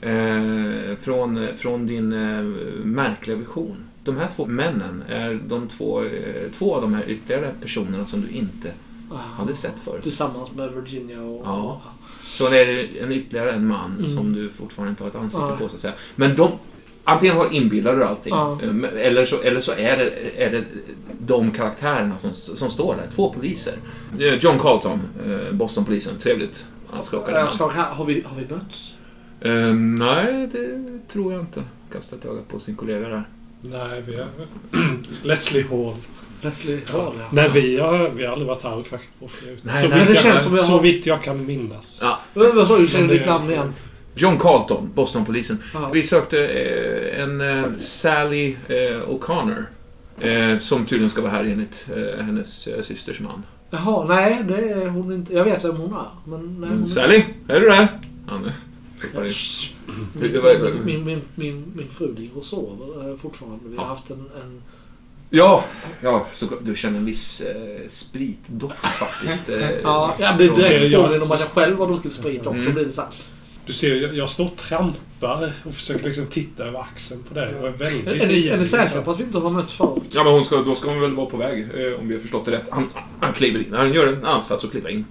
Eh, 0.00 0.96
från, 1.00 1.46
från 1.56 1.86
din 1.86 2.12
eh, 2.12 2.42
märkliga 2.84 3.36
vision. 3.36 3.76
De 4.04 4.16
här 4.16 4.28
två 4.36 4.46
männen 4.46 5.02
är 5.08 5.40
de 5.48 5.68
två, 5.68 6.02
eh, 6.04 6.50
två 6.58 6.74
av 6.74 6.82
de 6.82 6.94
här 6.94 7.02
ytterligare 7.06 7.52
personerna 7.62 8.04
som 8.04 8.20
du 8.20 8.28
inte 8.28 8.72
hade 9.36 9.56
sett 9.56 9.80
förut. 9.80 10.02
Tillsammans 10.02 10.48
med 10.56 10.72
Virginia 10.72 11.22
och... 11.22 11.42
Ja. 11.46 11.80
Så 12.24 12.48
det 12.48 12.58
är 12.58 13.02
en 13.02 13.12
ytterligare 13.12 13.52
en 13.52 13.66
man 13.66 13.94
Mm. 13.98 14.06
som 14.16 14.32
du 14.32 14.48
fortfarande 14.48 14.90
inte 14.90 15.02
har 15.02 15.10
ett 15.10 15.16
ansikte 15.16 15.46
Ja. 15.50 15.56
på 15.56 15.68
så 15.68 15.74
att 15.74 15.80
säga. 15.80 15.94
Men 16.16 16.36
de, 16.36 16.50
antingen 17.04 17.36
har 17.36 17.54
inbillar 17.54 17.96
du 17.96 18.04
allting, 18.04 18.32
Ja. 18.34 18.58
eh, 18.62 18.72
men- 18.72 18.96
eller, 18.96 19.24
så, 19.24 19.40
eller 19.40 19.60
så 19.60 19.72
är 19.72 19.96
det, 19.96 20.10
är 20.44 20.50
det 20.50 20.64
de 21.26 21.50
karaktärerna 21.50 22.18
som, 22.18 22.32
som 22.34 22.70
står 22.70 22.94
där. 22.94 23.06
Två 23.14 23.32
poliser. 23.32 23.74
Eh, 24.18 24.34
John 24.34 24.58
Carlton, 24.58 25.00
eh, 25.26 25.52
Bostonpolisen. 25.52 26.18
Trevligt. 26.18 26.66
Han 26.90 27.04
skakar 27.04 27.32
har, 27.82 28.04
vi, 28.04 28.22
har 28.26 28.36
vi 28.36 28.54
mötts? 28.54 28.94
Eh, 29.40 29.74
nej, 29.74 30.48
det 30.52 30.78
tror 31.12 31.32
jag 31.32 31.42
inte. 31.42 31.62
Kastar 31.92 32.16
ett 32.16 32.24
öga 32.24 32.40
på 32.48 32.60
sin 32.60 32.76
kollega 32.76 33.08
där. 33.08 33.22
Nej, 33.62 34.02
vi 34.06 34.16
har... 34.16 34.26
Leslie 35.22 35.66
Hall. 35.70 35.94
Leslie 36.40 36.80
Hall, 36.92 37.12
ja. 37.18 37.24
Nej, 37.32 37.50
vi 37.54 37.78
har, 37.78 38.10
vi 38.10 38.24
har 38.24 38.32
aldrig 38.32 38.48
varit 38.48 38.62
här 38.62 38.76
och 38.78 38.86
knackat 38.86 39.08
på 39.20 39.28
förut. 39.28 39.58
Nej, 39.62 39.82
så, 39.82 39.88
nej, 39.88 39.98
vitt 39.98 40.08
det 40.08 40.14
jag, 40.14 40.22
känns 40.22 40.42
som 40.42 40.54
jag 40.56 40.64
så 40.64 40.72
har- 40.72 40.80
vitt 40.82 41.06
jag 41.06 41.22
kan 41.22 41.46
minnas. 41.46 42.00
Ja. 42.02 42.18
Vad 42.34 42.54
vad 42.54 42.68
sa 42.68 42.76
du? 42.78 42.86
Det 42.86 43.06
ditt 43.06 43.26
namn 43.26 43.50
igen. 43.50 43.72
John 44.14 44.38
Carlton, 44.38 44.90
Bostonpolisen. 44.94 45.62
Ja. 45.74 45.90
Vi 45.92 46.02
sökte 46.02 46.46
eh, 46.48 47.22
en 47.22 47.40
eh, 47.40 47.64
Sally 47.78 48.56
eh, 48.68 48.74
O'Connor. 49.08 49.64
Eh, 50.20 50.58
som 50.58 50.86
tydligen 50.86 51.10
ska 51.10 51.20
vara 51.22 51.32
här 51.32 51.44
enligt 51.44 51.86
eh, 51.96 52.24
hennes 52.24 52.66
eh, 52.66 52.82
systers 52.82 53.20
man. 53.20 53.42
Jaha, 53.70 54.04
nej 54.08 54.42
det 54.48 54.70
är 54.72 54.88
hon 54.88 55.12
inte. 55.12 55.34
Jag 55.34 55.44
vet 55.44 55.64
vem 55.64 55.76
hon 55.76 55.92
är. 55.92 56.06
Men 56.30 56.40
nej, 56.60 56.68
hon 56.68 56.76
Mm, 56.78 56.86
Sally, 56.86 57.24
är 57.48 57.60
du 57.60 57.68
där? 57.68 57.88
Han 58.26 58.44
eh, 58.44 58.52
Min, 60.84 61.04
min, 61.04 61.22
min, 61.34 61.64
min 61.76 61.88
fru 61.88 62.14
ligger 62.14 62.38
och 62.38 62.44
sover 62.44 63.10
eh, 63.10 63.16
fortfarande. 63.16 63.58
Vi 63.68 63.76
har 63.76 63.84
Ja. 63.84 63.88
haft 63.88 64.10
en... 64.10 64.16
en 64.42 64.62
Ja, 65.30 65.64
ja 66.02 66.26
såklart. 66.34 66.60
Du 66.62 66.76
känner 66.76 66.98
en 66.98 67.04
viss 67.04 67.40
eh, 67.40 67.88
spritdoft 67.88 68.78
faktiskt. 68.86 69.48
Eh, 69.48 69.70
ja, 69.82 70.14
ja, 70.18 70.34
det 70.38 70.44
är 70.44 70.54
Ser 70.56 70.68
direkt 70.78 70.92
jag- 70.92 71.04
påminner 71.04 71.22
om 71.24 71.30
att 71.32 71.40
jag 71.40 71.48
själv 71.48 71.78
har 71.78 71.86
druckit 71.86 72.12
sprit 72.12 72.38
också. 72.46 72.50
Mm. 72.60 72.74
Blir 72.74 72.84
det 72.84 72.92
så 72.92 73.00
här. 73.00 73.10
Du 73.66 73.72
ser, 73.72 73.94
jag, 73.94 74.14
jag 74.16 74.30
står 74.30 74.44
och 74.44 74.56
trampar 74.56 75.52
och 75.64 75.74
försöker 75.74 76.04
liksom 76.04 76.26
titta 76.26 76.64
över 76.64 76.80
axeln 76.80 77.22
på 77.28 77.34
dig. 77.34 77.54
Och 77.54 77.66
är 77.68 77.72
väldigt 77.72 78.06
Är, 78.06 78.10
är, 78.12 78.26
ni, 78.28 78.48
är 78.48 78.58
ni 78.58 78.64
säkra 78.64 79.02
på 79.02 79.10
att 79.10 79.20
vi 79.20 79.24
inte 79.24 79.38
har 79.38 79.50
mötts 79.50 79.74
förut? 79.74 80.02
Ja, 80.10 80.24
men 80.24 80.32
hon 80.32 80.44
ska, 80.44 80.56
då 80.56 80.74
ska 80.74 80.88
hon 80.90 81.00
väl 81.00 81.14
vara 81.14 81.26
på 81.26 81.36
väg, 81.36 81.58
eh, 81.60 82.00
om 82.00 82.08
vi 82.08 82.14
har 82.14 82.20
förstått 82.20 82.44
det 82.44 82.50
rätt. 82.50 82.68
Han, 82.70 82.88
han 83.20 83.32
kliver 83.32 83.66
in. 83.66 83.72
Han 83.74 83.92
gör 83.92 84.06
en 84.06 84.24
ansats 84.24 84.64
och 84.64 84.70
kliver 84.70 84.90
in. 84.90 85.04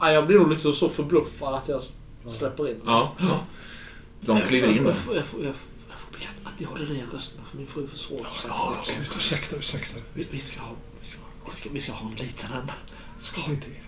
Ja, 0.00 0.12
jag 0.12 0.26
blir 0.26 0.38
nog 0.38 0.50
liksom 0.50 0.72
så 0.72 0.88
förbluffad 0.88 1.54
att 1.54 1.68
jag 1.68 1.82
släpper 2.32 2.68
in. 2.70 2.80
Ja, 2.86 3.12
ja. 3.18 3.40
De 4.20 4.40
kliver 4.40 4.68
in 4.68 4.76
Jag, 4.76 4.86
jag, 4.86 4.96
får- 4.96 5.16
jag, 5.16 5.26
får- 5.26 5.44
jag, 5.44 5.54
får- 5.56 5.70
jag 5.90 5.98
får 6.00 6.10
be 6.12 6.48
att 6.48 6.60
ni 6.60 6.66
håller 6.66 6.86
ner 6.86 7.06
rösten 7.12 7.44
för 7.44 7.56
min 7.56 7.66
fru 7.66 7.86
försvårar 7.86 8.24
sig. 8.24 8.48
Ja, 8.48 8.74
absolut. 8.78 9.16
Ursäkta, 9.16 9.56
ursäkta. 9.56 10.00
Vi, 10.14 10.28
vi, 10.32 10.40
ska 10.40 10.60
ha, 10.60 10.70
vi, 11.00 11.06
ska, 11.06 11.20
vi, 11.46 11.50
ska, 11.52 11.70
vi 11.72 11.80
ska 11.80 11.92
ha 11.92 12.08
en 12.10 12.14
liten 12.16 12.52
en. 12.52 12.74
Ska 13.16 13.40
vi 13.48 13.54
det? 13.56 13.80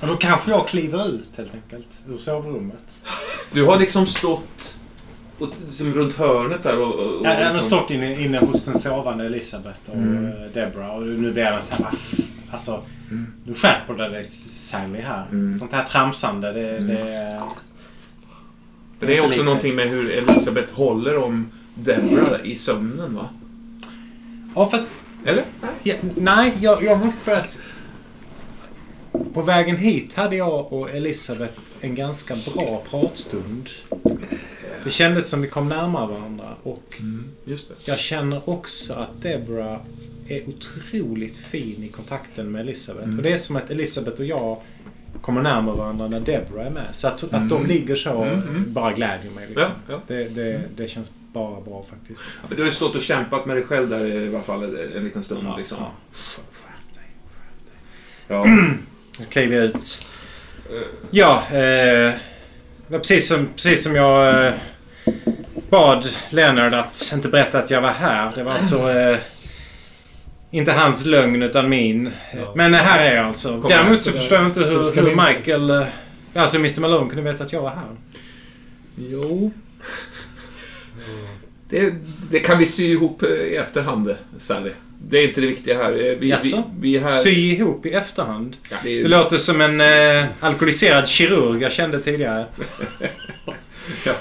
Ja, 0.00 0.06
då 0.06 0.16
kanske 0.16 0.50
jag 0.50 0.68
kliver 0.68 1.08
ut 1.08 1.30
helt 1.36 1.54
enkelt 1.54 1.88
ur 2.08 2.16
sovrummet. 2.18 3.04
Du 3.52 3.64
har 3.64 3.78
liksom 3.78 4.06
stått 4.06 4.78
och, 5.38 5.48
liksom 5.66 5.94
runt 5.94 6.14
hörnet 6.14 6.62
där 6.62 6.78
och... 6.80 6.94
och, 6.94 7.14
och 7.20 7.26
har 7.26 7.52
liksom- 7.52 7.60
stått 7.62 7.90
inne, 7.90 8.20
inne 8.24 8.38
hos 8.38 8.64
den 8.66 8.74
sovande 8.74 9.24
Elisabeth 9.26 9.78
och 9.86 9.94
Mm. 9.96 10.26
eh, 10.26 10.32
Deborah 10.54 10.90
och 10.90 11.02
nu 11.02 11.32
blir 11.32 11.42
jag 11.44 11.64
så 11.64 11.74
här... 11.74 11.82
"Va 11.82 11.90
f- 11.92 12.20
Alltså, 12.50 12.82
Mm. 13.10 13.26
nu 13.44 13.54
skärper 13.54 13.94
du 13.94 14.08
dig 14.10 14.24
Sally 14.30 15.00
här. 15.00 15.26
Mm. 15.32 15.58
Sånt 15.58 15.72
här 15.72 15.84
tramsande, 15.84 16.52
det... 16.52 16.76
Mm. 16.76 16.86
det 16.86 17.40
Men 18.98 19.08
det 19.08 19.16
är 19.16 19.20
också 19.20 19.30
lite. 19.30 19.42
någonting 19.44 19.74
med 19.76 19.88
hur 19.88 20.10
Elisabeth 20.10 20.74
håller 20.74 21.16
om 21.16 21.50
Deborah 21.74 22.40
i 22.44 22.56
sömnen, 22.56 23.14
va? 23.14 23.28
ja, 24.54 24.68
fast... 24.70 24.86
Eller? 25.26 25.44
Ja, 25.82 25.94
nej, 26.16 26.52
jag, 26.60 26.84
jag 26.84 27.04
måste 27.06 27.36
att... 27.38 27.58
På 29.34 29.40
vägen 29.42 29.76
hit 29.76 30.14
hade 30.14 30.36
jag 30.36 30.72
och 30.72 30.90
Elisabeth 30.90 31.54
en 31.80 31.94
ganska 31.94 32.36
bra 32.54 32.82
pratstund. 32.90 33.68
Det 34.84 34.90
kändes 34.90 35.30
som 35.30 35.42
vi 35.42 35.48
kom 35.48 35.68
närmare 35.68 36.06
varandra 36.06 36.44
och 36.62 37.00
Just 37.44 37.68
det. 37.68 37.74
jag 37.84 37.98
känner 37.98 38.48
också 38.48 38.94
att 38.94 39.22
Deborah 39.22 39.80
är 40.28 40.40
otroligt 40.48 41.36
fin 41.38 41.84
i 41.84 41.88
kontakten 41.88 42.52
med 42.52 42.60
Elisabeth. 42.60 43.04
Mm. 43.04 43.16
Och 43.16 43.22
det 43.22 43.32
är 43.32 43.36
som 43.38 43.56
att 43.56 43.70
Elisabeth 43.70 44.20
och 44.20 44.26
jag 44.26 44.58
kommer 45.22 45.42
närmare 45.42 45.76
varandra 45.76 46.08
när 46.08 46.20
Deborah 46.20 46.66
är 46.66 46.70
med. 46.70 46.86
Så 46.92 47.08
att, 47.08 47.22
Mm. 47.22 47.42
att 47.42 47.48
de 47.48 47.66
ligger 47.66 47.96
så 47.96 48.22
Mm, 48.22 48.42
mm. 48.48 48.72
bara 48.72 48.92
glädjer 48.92 49.30
mig. 49.30 49.46
Liksom. 49.48 49.64
Ja, 49.88 49.94
ja. 49.94 50.00
Det, 50.06 50.24
det, 50.28 50.60
det 50.76 50.88
känns 50.88 51.12
bara 51.32 51.60
bra 51.60 51.86
faktiskt. 51.90 52.20
Du 52.48 52.56
har 52.56 52.64
ju 52.66 52.70
stått 52.72 52.94
och 52.94 53.02
kämpat 53.02 53.46
med 53.46 53.56
dig 53.56 53.64
själv 53.64 53.88
där 53.88 54.04
i 54.06 54.28
alla 54.28 54.42
fall 54.42 54.62
en, 54.62 54.92
en 54.96 55.04
liten 55.04 55.22
stund. 55.22 55.46
Ja, 55.46 55.56
liksom. 55.56 55.78
ja. 55.80 55.92
Skärp 56.12 56.94
dig. 56.94 57.04
Skärp 57.30 57.66
dig. 57.66 57.76
Ja. 58.28 58.44
Nu 59.18 59.24
kliver 59.28 59.56
jag 59.56 59.64
ut. 59.64 60.06
Eh, 60.70 60.76
Ja, 61.10 61.42
eh, 61.58 62.14
precis 62.88 63.28
som, 63.28 63.46
precis 63.46 63.82
som 63.82 63.94
jag 63.94 64.46
eh, 64.46 64.52
bad 65.70 66.06
Leonard 66.30 66.74
att 66.74 67.10
inte 67.14 67.28
berätta 67.28 67.58
att 67.58 67.70
jag 67.70 67.80
var 67.80 67.90
här. 67.90 68.32
Det 68.34 68.42
var 68.42 68.52
alltså 68.52 68.90
eh, 68.92 69.18
inte 70.50 70.72
hans 70.72 71.04
lögn 71.04 71.42
utan 71.42 71.68
min. 71.68 72.10
Ja. 72.36 72.52
Men 72.56 72.74
här 72.74 72.98
är 73.04 73.16
jag 73.16 73.26
alltså. 73.26 73.60
Kom 73.60 73.68
Däremot 73.70 74.00
så 74.02 74.12
förstår 74.12 74.38
jag 74.38 74.46
inte 74.46 74.60
hur, 74.60 74.94
hur 74.94 75.02
vi 75.02 75.10
inte- 75.10 75.24
Michael... 75.34 75.70
eh, 75.70 75.86
Alltså 76.36 76.56
Mr 76.56 76.80
Malone 76.80 77.10
kunde 77.10 77.32
veta 77.32 77.44
att 77.44 77.52
jag 77.52 77.62
var 77.62 77.70
här. 77.70 77.96
Jo. 78.96 79.52
Det, 81.68 81.94
det 82.30 82.38
kan 82.40 82.58
vi 82.58 82.66
sy 82.66 82.92
ihop 82.92 83.22
eh, 83.22 83.28
i 83.28 83.56
efterhand, 83.56 84.16
Sally. 84.38 84.70
Det 85.08 85.18
är 85.18 85.28
inte 85.28 85.40
det 85.40 85.46
viktiga 85.46 85.76
här. 85.82 85.92
Eh, 85.92 85.96
Vi, 85.96 86.14
vi, 86.14 86.28
Jaså? 86.30 86.62
vi 86.80 86.96
är 86.96 87.00
här... 87.00 87.08
Sy 87.08 87.30
ihop 87.30 87.86
i 87.86 87.90
efterhand. 87.92 88.56
Ja, 88.70 88.76
det 88.82 88.98
är, 88.98 89.02
Det 89.02 89.08
låter 89.08 89.38
som 89.38 89.60
en 89.60 89.80
eh, 89.80 90.26
alkoholiserad 90.40 91.08
kirurg 91.08 91.62
jag 91.62 91.72
kände 91.72 92.00
tidigare. 92.00 92.46
ja. 94.06 94.12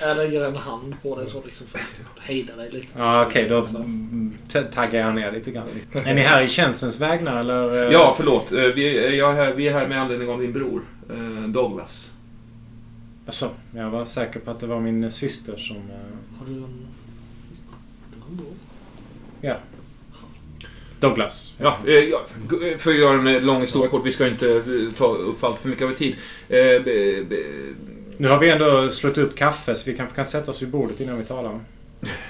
Jag 0.00 0.16
lägger 0.16 0.44
en 0.44 0.56
hand 0.56 0.94
på 1.02 1.16
dig 1.18 1.26
så 1.30 1.42
liksom 1.44 1.66
för 1.66 1.78
att 1.78 2.20
hejda 2.22 2.56
dig 2.56 2.70
lite. 2.72 2.86
Ja, 2.96 3.26
okej. 3.26 3.46
då 3.48 3.66
mm, 3.76 4.32
t- 4.48 4.62
taggar 4.62 5.00
jag 5.06 5.14
ner 5.14 5.32
lite 5.32 5.50
grann. 5.50 5.66
Är 6.04 6.14
ni 6.14 6.20
här 6.20 6.42
i 6.42 6.48
tjänstens 6.48 7.00
vägnar 7.00 7.40
eller? 7.40 7.86
eh? 7.86 7.92
ja, 7.92 8.14
förlåt. 8.16 8.52
Eh, 8.52 8.58
Vi, 8.62 9.16
jag 9.16 9.30
är 9.30 9.34
här, 9.44 9.54
vi 9.54 9.68
är 9.68 9.72
här 9.72 9.88
med 9.88 10.00
anledning 10.00 10.28
av 10.28 10.40
din 10.40 10.52
bror, 10.52 10.82
eh, 11.10 11.48
Douglas. 11.48 12.12
Alltså, 13.26 13.50
jag 13.74 13.90
var 13.90 14.04
säker 14.04 14.40
på 14.40 14.50
att 14.50 14.60
det 14.60 14.66
var 14.66 14.80
min 14.80 15.10
syster 15.12 15.56
som... 15.56 15.76
Har 16.38 16.46
du 16.46 16.52
en... 16.52 16.86
Bror? 18.30 19.54
Douglas. 21.00 21.54
Ja, 21.58 21.76
ja, 22.10 22.20
för 22.78 22.90
att 22.90 22.96
göra 22.98 23.30
en 23.30 23.44
lång 23.46 23.60
historia 23.60 23.88
kort, 23.90 24.06
vi 24.06 24.12
ska 24.12 24.26
inte 24.28 24.62
ta 24.96 25.06
upp 25.06 25.44
allt 25.44 25.58
för 25.58 25.68
mycket 25.68 25.84
av 25.86 25.90
tid. 25.94 26.16
Nu 28.18 28.28
har 28.28 28.38
vi 28.38 28.50
ändå 28.50 28.90
slått 28.90 29.18
upp 29.18 29.34
kaffe 29.34 29.74
så 29.74 29.90
vi 29.90 29.96
kanske 29.96 30.16
kan 30.16 30.24
sätta 30.24 30.50
oss 30.50 30.62
vid 30.62 30.68
bordet 30.70 31.00
innan 31.00 31.18
vi 31.18 31.24
talar. 31.24 31.60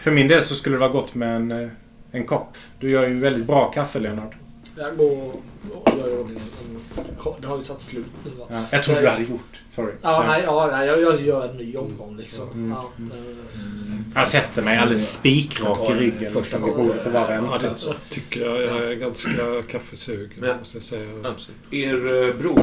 För 0.03 0.11
min 0.11 0.29
del 0.29 0.43
så 0.43 0.55
skulle 0.55 0.75
det 0.77 0.81
vara 0.81 0.91
gott 0.91 1.15
med 1.15 1.37
en, 1.37 1.51
eh, 1.51 1.69
en 2.13 2.25
kopp. 2.27 2.57
Du 2.81 2.91
gör 2.91 3.09
ju 3.09 3.19
väldigt 3.21 3.47
bra 3.47 3.71
kaffe, 3.71 3.99
Leonard. 3.99 4.37
Jag 4.79 4.97
går 4.97 5.33
och 5.73 5.93
gör 5.99 6.09
i 6.09 6.17
ordning 6.23 6.37
en... 6.37 6.81
Det 7.41 7.47
har 7.47 7.57
ju 7.59 7.63
tagit 7.65 7.83
slut 7.83 8.07
nu 8.25 8.31
va? 8.39 8.47
Ja, 8.51 8.65
jag 8.71 8.85
trodde 8.85 9.01
du 9.01 9.09
hade 9.09 9.23
gjort. 9.23 9.61
Sorry. 9.71 9.93
Ja, 10.03 10.25
nej, 10.27 10.43
ja, 10.45 10.69
nej 10.73 10.87
jag, 10.87 11.01
jag 11.01 11.21
gör 11.21 11.49
en 11.49 11.57
ny 11.57 11.77
omgång 11.77 12.17
liksom. 12.17 12.51
Mm. 12.53 12.71
Ja, 12.71 12.91
eh, 13.17 14.01
Jag 14.15 14.29
sätter 14.29 14.63
mig 14.63 14.79
alldeles 14.79 15.13
spikrak 15.19 15.91
i 15.91 15.93
ryggen 15.93 16.33
Första 16.33 16.41
liksom, 16.41 16.65
vid 16.65 16.73
gången. 16.73 16.89
bordet 16.89 17.07
och 17.07 17.13
bara 17.13 17.35
Ja, 17.35 17.41
väntar. 17.41 17.61
det 17.89 18.15
tycker 18.15 18.41
jag. 18.41 18.63
Jag 18.63 18.91
är 18.93 18.95
ganska 18.95 19.31
kaffesugen, 19.71 20.45
Ja. 20.47 20.55
måste 20.59 20.77
jag 20.77 20.85
säga. 20.85 21.09
Absolut. 21.25 21.61
Er 21.73 22.29
eh, 22.29 22.35
bror, 22.35 22.61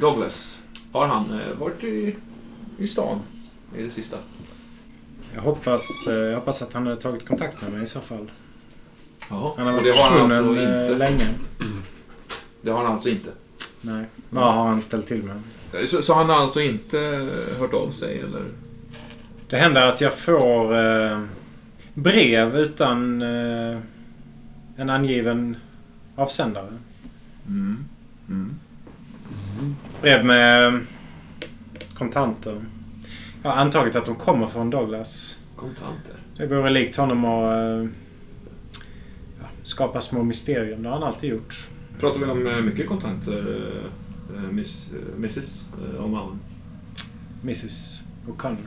Douglas, 0.00 0.58
har 0.92 1.06
han 1.06 1.40
varit 1.60 1.84
i, 1.84 2.16
i 2.78 2.86
stan 2.86 3.20
i 3.76 3.82
det 3.82 3.90
sista? 3.90 4.16
Jag 5.34 5.42
hoppas, 5.42 6.06
eh, 6.08 6.14
jag 6.14 6.34
hoppas 6.38 6.62
att 6.62 6.72
han 6.72 6.86
har 6.86 6.96
tagit 6.96 7.28
kontakt 7.28 7.62
med 7.62 7.72
mig 7.72 7.82
i 7.82 7.86
så 7.86 8.00
fall. 8.00 8.30
Ja, 9.30 9.54
Han 9.56 9.66
har 9.66 9.72
varit 9.72 9.84
det 9.84 9.92
försvunnen 9.92 10.48
alltså 10.48 10.62
eh, 10.62 10.82
inte. 10.82 10.94
länge. 10.98 11.28
Det 12.62 12.70
har 12.70 12.84
han 12.84 12.92
alltså 12.92 13.08
inte. 13.08 13.30
Nej. 13.80 14.04
Vad 14.30 14.54
har 14.54 14.68
han 14.68 14.82
ställt 14.82 15.06
till 15.06 15.22
med? 15.22 15.42
Så, 15.88 16.02
så 16.02 16.14
han 16.14 16.28
har 16.28 16.36
alltså 16.36 16.60
inte 16.60 17.28
hört 17.58 17.74
av 17.74 17.90
sig 17.90 18.16
eller? 18.18 18.42
Det 19.48 19.56
händer 19.56 19.82
att 19.88 20.00
jag 20.00 20.14
får 20.14 20.78
eh, 20.78 21.22
brev 21.94 22.56
utan 22.56 23.22
eh, 23.22 23.78
en 24.76 24.90
angiven 24.90 25.56
avsändare. 26.16 26.78
Mm. 27.46 27.84
Mm. 28.28 28.56
Brev 30.02 30.24
med 30.24 30.80
kontanter. 31.98 32.64
Jag 33.42 33.50
har 33.50 33.56
antagit 33.62 33.96
att 33.96 34.04
de 34.06 34.14
kommer 34.16 34.46
från 34.46 34.70
Douglas. 34.70 35.38
Kontanter. 35.56 36.14
Det 36.36 36.46
vore 36.46 36.70
likt 36.70 36.96
honom 36.96 37.24
att 37.24 37.52
eh, 37.52 37.90
ja, 39.40 39.46
skapa 39.62 40.00
små 40.00 40.22
mysterium. 40.22 40.82
Det 40.82 40.88
har 40.88 40.96
han 40.98 41.08
alltid 41.08 41.30
gjort. 41.30 41.68
Pratar 42.00 42.20
vi 42.20 42.26
om 42.26 42.46
eh, 42.46 42.60
mycket 42.60 42.86
kontanter, 42.88 43.64
eh, 44.36 44.42
miss, 44.42 44.86
eh, 44.92 45.14
Mrs. 45.16 45.64
om 45.98 46.14
Allen 46.14 46.38
Mrs 47.42 48.02
O'Connor. 48.28 48.66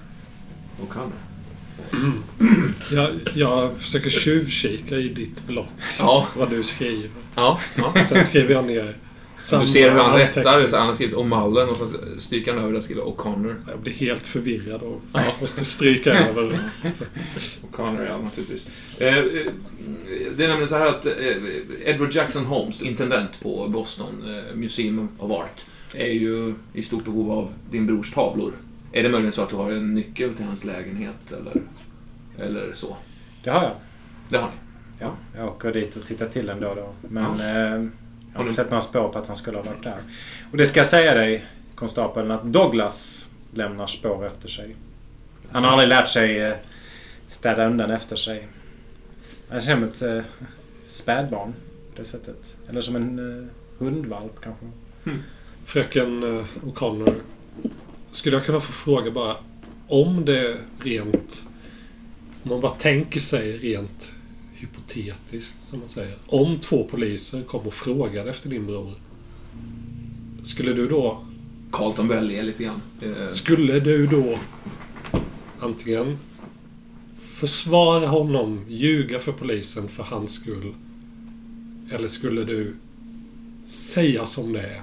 och 0.82 0.94
han? 0.94 1.12
Jag, 2.92 3.10
jag 3.34 3.78
försöker 3.78 4.10
tjuvkika 4.10 4.96
i 4.96 5.08
ditt 5.10 5.48
block, 5.48 5.70
Ja, 6.00 6.28
vad 6.38 6.50
du 6.50 6.64
skriver. 6.64 7.10
ja. 7.36 7.60
ja. 7.78 7.94
Sen 8.06 8.24
skriver 8.26 8.54
jag 8.54 8.66
ner 8.66 8.98
Du 9.60 9.68
ser 9.68 9.92
hur 9.92 10.00
han 10.00 10.18
rättar. 10.18 10.68
Så 10.68 10.78
han 10.78 10.88
har 10.88 10.94
skrivit 10.94 11.16
O'Mullen 11.16 11.68
och 11.68 11.78
så 11.78 11.88
stryker 12.18 12.54
han 12.54 12.62
över 12.64 12.72
det 12.72 12.78
och 12.78 12.84
skriver 12.84 13.02
O'Connor. 13.02 13.56
Jag 13.70 13.80
blir 13.80 13.94
helt 13.94 14.28
förvirrad 14.28 14.82
och 14.82 15.02
måste 15.42 15.66
stryka 15.66 16.12
över. 16.14 16.60
O'Connor, 17.72 18.06
ja 18.10 18.18
naturligtvis. 18.18 18.70
Eh, 19.00 19.18
eh, 19.18 19.24
det 20.38 20.44
är 20.44 20.48
nämligen 20.48 20.68
så 20.68 20.78
här 20.78 20.86
att 20.86 21.06
eh, 21.06 21.14
Edward 21.86 22.14
Jackson 22.16 22.46
Holmes, 22.46 22.82
intendent 22.82 23.42
på 23.42 23.68
Boston 23.68 24.24
Museum 24.56 25.08
of 25.20 25.32
Art, 25.32 25.66
är 25.94 26.12
ju 26.12 26.54
i 26.74 26.84
stort 26.84 27.06
behov 27.06 27.32
av 27.32 27.54
din 27.72 27.86
brors 27.88 28.12
tavlor. 28.12 28.54
Är 28.92 29.04
det 29.04 29.10
möjligen 29.10 29.32
så 29.34 29.42
att 29.42 29.50
du 29.50 29.56
har 29.56 29.72
en 29.72 29.94
nyckel 29.96 30.34
till 30.34 30.46
hans 30.46 30.66
lägenhet 30.66 31.32
eller, 31.32 31.62
eller 32.46 32.74
så? 32.74 32.98
Det 33.44 33.50
har 33.50 33.64
jag. 33.64 33.72
Det 34.30 34.38
har 34.38 34.48
ni. 34.48 34.54
Ja, 35.00 35.14
jag 35.38 35.48
åker 35.48 35.74
dit 35.74 35.96
och 35.96 36.06
tittar 36.06 36.26
till 36.28 36.46
den 36.46 36.60
då 36.60 36.68
och 36.68 36.76
då. 36.76 36.94
Men 37.10 37.40
Ja. 37.40 37.76
eh, 37.76 37.86
jag 38.32 38.40
har 38.40 38.42
inte 38.44 38.52
du- 38.52 38.56
sett 38.56 38.70
några 38.72 38.82
spår 38.82 39.10
på 39.10 39.20
att 39.20 39.28
han 39.28 39.36
skulle 39.36 39.58
ha 39.58 39.64
varit 39.64 39.84
där. 39.84 39.98
Och 40.52 40.58
det 40.58 40.68
ska 40.68 40.80
jag 40.80 40.88
säga 40.88 41.14
dig, 41.16 41.46
konstapeln, 41.76 42.32
att 42.32 42.44
Douglas 42.54 43.30
lämnar 43.54 43.88
spår 43.88 44.26
efter 44.28 44.50
sig. 44.50 44.76
Han 45.52 45.64
har 45.64 45.72
aldrig 45.72 45.90
lärt 45.90 46.08
sig 46.08 46.40
eh, 46.40 46.54
städa 47.28 47.66
undan 47.68 47.92
efter 47.92 48.16
sig. 48.16 48.48
Han 49.50 49.62
känner 49.62 49.92
som 49.94 50.10
ett 50.10 50.18
eh, 50.18 50.32
spädbarn 50.86 51.54
på 51.92 51.98
det 52.02 52.06
sättet. 52.06 52.58
Eller 52.70 52.82
som 52.82 52.96
en 52.96 53.40
eh, 53.40 53.48
hundvalp 53.78 54.42
kanske. 54.44 54.66
Fröken 55.66 56.24
eh, 56.24 56.46
O'Connor, 56.66 57.14
skulle 58.12 58.36
jag 58.38 58.46
kunna 58.46 58.60
få 58.60 58.72
fråga 58.72 59.12
bara 59.12 59.36
om 59.88 60.26
det 60.26 60.58
rent... 60.84 61.44
Om 62.44 62.50
man 62.50 62.62
bara 62.62 62.72
tänker 62.72 63.20
sig 63.20 63.58
rent 63.58 64.12
hypotetiskt, 64.96 65.62
som 65.62 65.80
man 65.80 65.90
säger. 65.90 66.16
Om 66.28 66.60
två 66.60 66.84
poliser 66.84 67.42
kom 67.44 67.68
och 67.68 67.74
frågade 67.74 68.30
efter 68.30 68.50
din 68.50 68.66
bror. 68.66 68.94
Skulle 70.44 70.74
du 70.74 70.88
då... 70.88 71.26
Carlton 71.72 72.08
le 72.08 72.42
lite 72.42 72.64
grann. 72.64 72.82
Eh, 73.02 73.28
Skulle 73.28 73.80
du 73.80 74.08
då 74.08 74.40
antingen 75.60 76.18
försvara 77.22 78.08
honom, 78.08 78.66
ljuga 78.70 79.20
för 79.20 79.32
polisen 79.32 79.88
för 79.88 80.04
hans 80.04 80.34
skull. 80.34 80.74
Eller 81.92 82.08
skulle 82.08 82.44
du 82.44 82.76
säga 83.68 84.26
som 84.26 84.54
det 84.54 84.62
är? 84.62 84.82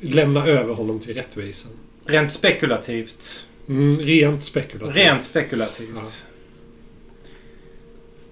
Lämna 0.00 0.46
över 0.46 0.74
honom 0.74 1.00
till 1.00 1.14
rättvisan. 1.14 1.72
Rent 2.04 2.32
spekulativt. 2.32 3.46
Mm, 3.68 3.98
rent 3.98 4.42
spekulativt. 4.42 4.96
Rent 4.96 5.22
spekulativt. 5.22 5.88
Ja. 5.96 6.31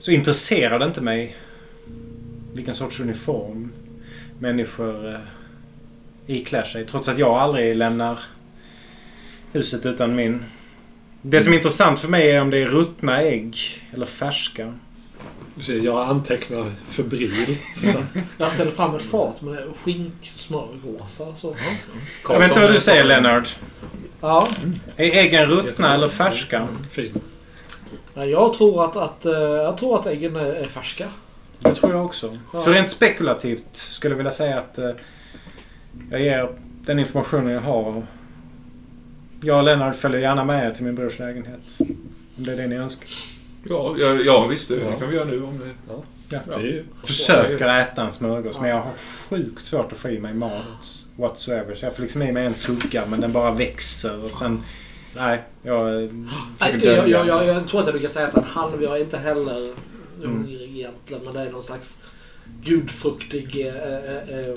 Så 0.01 0.11
intresserar 0.11 0.79
det 0.79 0.85
inte 0.85 1.01
mig 1.01 1.37
vilken 2.53 2.75
sorts 2.75 3.01
uniform 3.01 3.73
människor 4.39 5.15
eh, 5.15 5.21
iklär 6.27 6.65
sig. 6.65 6.87
Trots 6.87 7.09
att 7.09 7.19
jag 7.19 7.35
aldrig 7.35 7.77
lämnar 7.77 8.19
huset 9.53 9.87
utan 9.87 10.15
min. 10.15 10.45
Det 11.23 11.41
som 11.41 11.53
är 11.53 11.57
intressant 11.57 12.01
för 12.01 12.09
mig 12.09 12.31
är 12.31 12.41
om 12.41 12.51
det 12.51 12.59
är 12.59 12.67
ruttna 12.67 13.23
ägg 13.23 13.57
eller 13.93 14.07
färska. 14.07 14.75
Jag 15.83 16.09
antecknar 16.09 16.73
febrilt. 16.89 17.61
Jag 18.39 18.51
ställer 18.51 18.71
fram 18.71 18.97
ett 18.97 19.03
fat 19.03 19.43
med 19.43 19.65
skinksmörgåsar. 19.85 21.35
Så. 21.37 21.57
Jag 22.29 22.39
vet 22.39 22.49
inte 22.49 22.61
vad 22.61 22.73
du 22.73 22.81
säger 22.81 23.05
Leonard. 23.05 23.49
Ja. 24.21 24.49
Är 24.97 25.19
äggen 25.19 25.47
ruttna 25.47 25.95
eller 25.95 26.09
färska? 26.09 26.69
Fin. 26.91 27.21
Ja, 28.15 28.25
Jag 28.25 28.55
tror 28.55 28.85
att, 28.85 28.97
att, 28.97 29.27
eh, 29.27 29.33
jag 29.41 29.77
tror 29.79 29.99
att 30.01 30.07
äggen 30.07 30.37
är, 30.37 30.47
är 30.53 30.67
färska. 30.67 31.09
Det 31.59 31.73
tror 31.73 31.93
jag 31.93 32.05
också. 32.05 32.39
Ja. 32.53 32.61
Så 32.61 32.71
rent 32.71 32.91
spekulativt 32.91 33.65
skulle 33.77 34.13
jag 34.13 34.17
vilja 34.17 34.33
säga 34.33 34.59
att 34.59 34.79
eh, 34.79 34.91
jag 36.11 36.21
ger 36.21 36.51
den 36.87 36.99
informationen 36.99 37.53
jag 37.53 37.61
har. 37.61 37.83
och 37.97 38.03
Jag 39.43 39.59
och 39.59 39.65
Lennart 39.65 39.97
följer 39.97 40.21
gärna 40.21 40.45
med 40.45 40.67
er 40.67 40.73
till 40.73 40.85
min 40.85 40.95
brors 40.95 41.19
lägenhet. 41.19 41.79
Om 42.37 42.45
det 42.45 42.53
är 42.53 42.57
det 42.57 42.67
ni 42.67 42.77
önskar. 42.77 43.09
ja, 43.69 43.95
ja, 43.99 44.15
ja, 44.15 44.47
visst. 44.47 44.69
Det 44.69 44.77
Ja. 44.81 44.99
kan 44.99 45.09
vi 45.09 45.17
göra 45.17 45.25
nu 45.25 45.43
om 45.43 45.59
det... 45.59 45.71
Ja. 45.89 46.03
Är 46.55 46.61
ju... 46.61 46.85
Försöker 47.05 47.81
äta 47.81 48.03
en 48.03 48.13
smörgås 48.13 48.61
men 48.61 48.71
jag 48.71 48.77
har 48.77 48.91
sjukt 49.29 49.67
svårt 49.67 49.93
att 49.93 49.99
få 49.99 50.09
i 50.09 50.19
mig 50.21 50.35
mat 50.35 51.07
whatsoever. 51.17 51.75
Så 51.75 51.87
jag 51.87 51.95
får 51.95 52.03
liksom 52.03 52.23
i 52.23 52.33
mig 52.33 52.47
en 52.47 52.55
tugga 52.55 53.03
men 53.07 53.21
den 53.21 53.33
bara 53.33 53.51
växer 53.51 54.25
och 54.25 54.31
sen... 54.31 54.63
Nej, 55.17 55.43
jag 55.63 56.11
försöker 56.59 56.97
jag, 56.97 57.09
jag, 57.09 57.27
jag, 57.27 57.47
jag 57.47 57.69
tror 57.69 57.81
att 57.81 57.87
jag 57.87 57.95
lyckas 57.95 58.17
äta 58.17 58.41
en 58.41 58.47
halv. 58.47 58.83
Jag 58.83 58.97
är 58.97 59.01
inte 59.01 59.19
heller 59.19 59.75
hungrig 60.23 60.77
egentligen. 60.77 61.23
Men 61.25 61.35
det 61.35 61.41
är 61.41 61.53
någon 61.53 61.63
slags 61.63 62.03
gudfruktig 62.65 63.67
eh, 63.67 64.55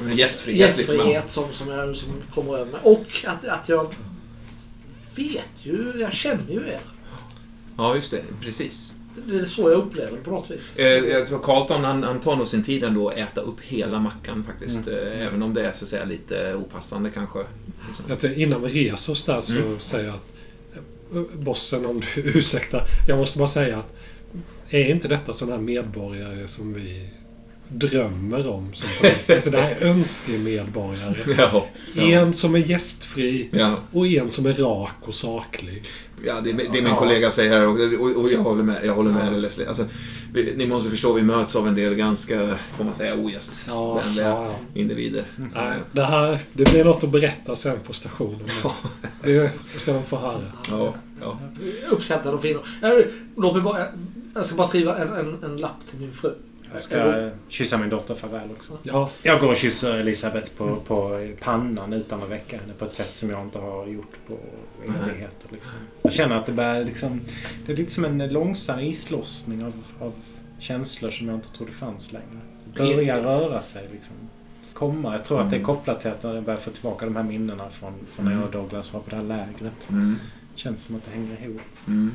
Men 0.00 0.16
Gästfrihet. 0.16 0.76
gästfrihet 0.78 1.30
som, 1.30 1.52
som, 1.52 1.68
jag, 1.68 1.96
som 1.96 2.08
kommer 2.34 2.54
över 2.58 2.72
mig. 2.72 2.80
Och 2.82 3.06
att, 3.24 3.48
att 3.48 3.68
jag 3.68 3.94
vet 5.16 5.50
ju, 5.66 5.92
jag 6.00 6.12
känner 6.12 6.50
ju 6.52 6.58
er. 6.68 6.80
Ja, 7.76 7.94
just 7.94 8.10
det. 8.10 8.22
Precis. 8.40 8.91
Det 9.26 9.36
är 9.38 9.44
så 9.44 9.62
jag 9.70 9.78
upplever 9.78 10.10
det 10.16 10.22
på 10.24 10.30
något 10.30 10.50
vis. 10.50 10.76
Eh, 10.76 10.86
jag 10.86 11.26
tror 11.26 11.38
Carlton, 11.38 11.84
han, 11.84 12.02
han 12.02 12.20
tar 12.20 12.36
nog 12.36 12.48
sin 12.48 12.64
tid 12.64 12.84
ändå 12.84 13.08
att 13.08 13.16
äta 13.18 13.40
upp 13.40 13.60
hela 13.60 13.98
mackan 14.00 14.44
faktiskt. 14.44 14.88
Eh, 14.88 15.22
även 15.26 15.42
om 15.42 15.54
det 15.54 15.66
är 15.66 15.72
så 15.72 15.84
att 15.84 15.88
säga 15.88 16.04
lite 16.04 16.54
opassande 16.54 17.10
kanske. 17.10 17.38
Liksom. 18.08 18.32
Innan 18.34 18.62
vi 18.62 18.68
reser 18.68 19.12
oss 19.12 19.24
där 19.24 19.40
så 19.40 19.52
Mm. 19.52 19.80
säger 19.80 20.06
jag 20.06 20.14
att 20.14 21.16
eh, 21.16 21.38
bossen, 21.38 21.86
om 21.86 22.00
du 22.14 22.20
ursäktar. 22.38 22.84
Jag 23.08 23.18
måste 23.18 23.38
bara 23.38 23.48
säga 23.48 23.78
att 23.78 23.94
är 24.68 24.84
inte 24.90 25.08
detta 25.08 25.32
sådana 25.32 25.56
här 25.56 25.62
medborgare 25.62 26.48
som 26.48 26.74
vi 26.74 27.08
drömmer 27.72 28.48
om 28.48 28.74
som 28.74 28.88
poliser? 29.00 29.34
Alltså 29.34 29.50
det 29.50 29.60
här 29.60 29.70
är 29.80 29.86
önskemedborgare. 29.86 31.16
Ja. 31.94 32.02
En 32.02 32.32
som 32.34 32.54
är 32.54 32.58
gästfri 32.58 33.48
Ja, 33.52 33.74
och 33.92 34.06
en 34.06 34.30
som 34.30 34.46
är 34.46 34.52
rak 34.52 34.94
och 35.00 35.14
saklig. 35.14 35.82
ja 36.26 36.40
det, 36.40 36.52
det 36.52 36.64
är 36.66 36.70
min 36.72 36.86
Ja. 36.86 36.96
kollega 36.96 37.30
säger 37.30 37.50
här 37.50 37.66
och, 37.66 38.00
och, 38.00 38.16
och 38.22 38.32
jag 38.32 38.38
håller 38.40 38.62
med, 38.62 38.76
jag 38.84 38.94
håller 38.94 39.10
med 39.10 39.40
Leslie. 39.40 39.68
Alltså, 39.68 39.84
vi, 40.32 40.56
ni 40.56 40.66
måste 40.66 40.90
förstå, 40.90 41.12
vi 41.12 41.22
möts 41.22 41.56
av 41.56 41.68
en 41.68 41.74
del 41.74 41.94
ganska, 41.94 42.58
får 42.76 42.84
man 42.84 42.94
säga, 42.94 43.14
ogästvänliga 43.14 44.28
Ja, 44.28 44.46
ja. 44.46 44.54
individer. 44.80 45.24
Nej, 45.54 45.76
det 45.92 46.04
här 46.04 46.38
det 46.52 46.70
blir 46.70 46.84
något 46.84 47.04
att 47.04 47.10
berätta 47.10 47.56
sen 47.56 47.78
på 47.86 47.92
stationen. 47.92 48.40
Det 49.22 49.50
ska 49.76 49.92
de 49.92 50.02
få 50.04 50.16
höra. 50.18 50.42
Ja, 50.70 50.94
ja. 51.20 51.38
Uppskattad 51.90 52.34
och 52.34 52.42
fin. 52.42 52.58
Jag, 52.82 53.04
låt 53.36 53.54
mig 53.54 53.62
bara, 53.62 53.86
jag 54.34 54.46
ska 54.46 54.56
bara 54.56 54.66
skriva 54.66 54.98
en, 54.98 55.12
en, 55.12 55.44
en 55.44 55.56
lapp 55.56 55.76
till 55.90 56.00
min 56.00 56.12
fru. 56.12 56.30
Jag 56.72 56.82
ska 56.82 57.18
eh, 57.18 57.32
kyssa 57.48 57.78
min 57.78 57.88
dotter 57.88 58.14
farväl 58.14 58.50
också. 58.50 58.78
Ja, 58.82 59.10
Jag 59.22 59.40
går 59.40 59.50
och 59.50 59.56
kysser 59.56 59.98
Elisabeth 59.98 60.52
på, 60.56 60.76
på 60.76 61.28
pannan 61.40 61.92
utan 61.92 62.22
att 62.22 62.30
väcka 62.30 62.56
henne 62.56 62.72
på 62.78 62.84
ett 62.84 62.92
sätt 62.92 63.14
som 63.14 63.30
jag 63.30 63.42
inte 63.42 63.58
har 63.58 63.86
gjort 63.86 64.12
på 64.26 64.38
evigheter. 64.84 65.48
Liksom. 65.50 65.74
Jag 66.02 66.12
känner 66.12 66.36
att 66.36 66.46
det 66.46 66.52
börjar 66.52 66.84
liksom... 66.84 67.20
Det 67.66 67.72
är 67.72 67.76
lite 67.76 67.92
som 67.92 68.04
en 68.04 68.28
långsam 68.28 68.80
islossning 68.80 69.64
av, 69.64 69.72
av 70.00 70.12
känslor 70.58 71.10
som 71.10 71.26
jag 71.28 71.36
inte 71.36 71.52
trodde 71.52 71.72
fanns 71.72 72.12
längre. 72.12 72.40
Börjar 72.76 73.22
röra 73.22 73.62
sig 73.62 73.88
liksom. 73.92 74.16
Komma. 74.72 75.12
Jag 75.12 75.24
tror 75.24 75.40
att 75.40 75.50
det 75.50 75.56
är 75.56 75.62
kopplat 75.62 76.00
till 76.00 76.10
att 76.10 76.24
jag 76.24 76.42
börjar 76.42 76.60
få 76.60 76.70
tillbaka 76.70 77.04
de 77.06 77.16
här 77.16 77.22
minnena 77.22 77.70
från, 77.70 77.94
från 78.12 78.24
när 78.24 78.32
jag 78.32 78.42
och 78.42 78.50
Douglas 78.50 78.92
var 78.92 79.00
på 79.00 79.10
det 79.10 79.16
här 79.16 79.22
lägret. 79.22 79.88
Mm. 79.90 80.18
Känns 80.54 80.84
som 80.84 80.96
att 80.96 81.04
det 81.04 81.10
hänger 81.10 81.44
ihop. 81.44 81.62
Mm. 81.86 82.12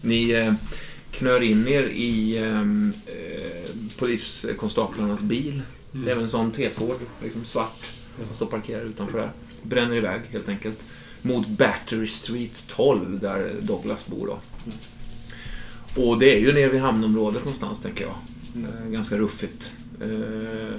Ni 0.00 0.30
eh, 0.30 0.54
knör 1.12 1.42
in 1.42 1.68
er 1.68 1.82
i 1.82 2.38
ehm, 2.38 2.92
eh, 3.06 3.70
poliskonstaplarnas 3.98 5.20
bil. 5.20 5.62
Det 5.92 5.98
är 5.98 6.02
mm. 6.02 6.12
även 6.12 6.24
en 6.24 6.30
sån 6.30 6.50
T-Ford, 6.50 6.98
liksom 7.22 7.44
svart, 7.44 7.92
som 8.26 8.36
står 8.36 8.46
parkerad 8.46 8.86
utanför 8.86 9.18
där. 9.18 9.30
Bränner 9.62 9.96
iväg 9.96 10.20
helt 10.30 10.48
enkelt. 10.48 10.84
mot 11.24 11.48
Battery 11.48 12.06
Street 12.06 12.64
12 12.66 13.20
där 13.20 13.54
Douglas 13.60 14.06
bor 14.06 14.26
då. 14.26 14.38
Och 16.02 16.18
det 16.18 16.36
är 16.36 16.40
ju 16.40 16.52
nere 16.52 16.68
vid 16.68 16.80
hamnområdet 16.80 17.44
någonstans 17.44 17.80
tänker 17.80 18.04
jag. 18.04 18.14
Eh, 18.64 18.90
Ganska 18.90 19.16
ruffigt. 19.16 19.72
Eh, 20.02 20.74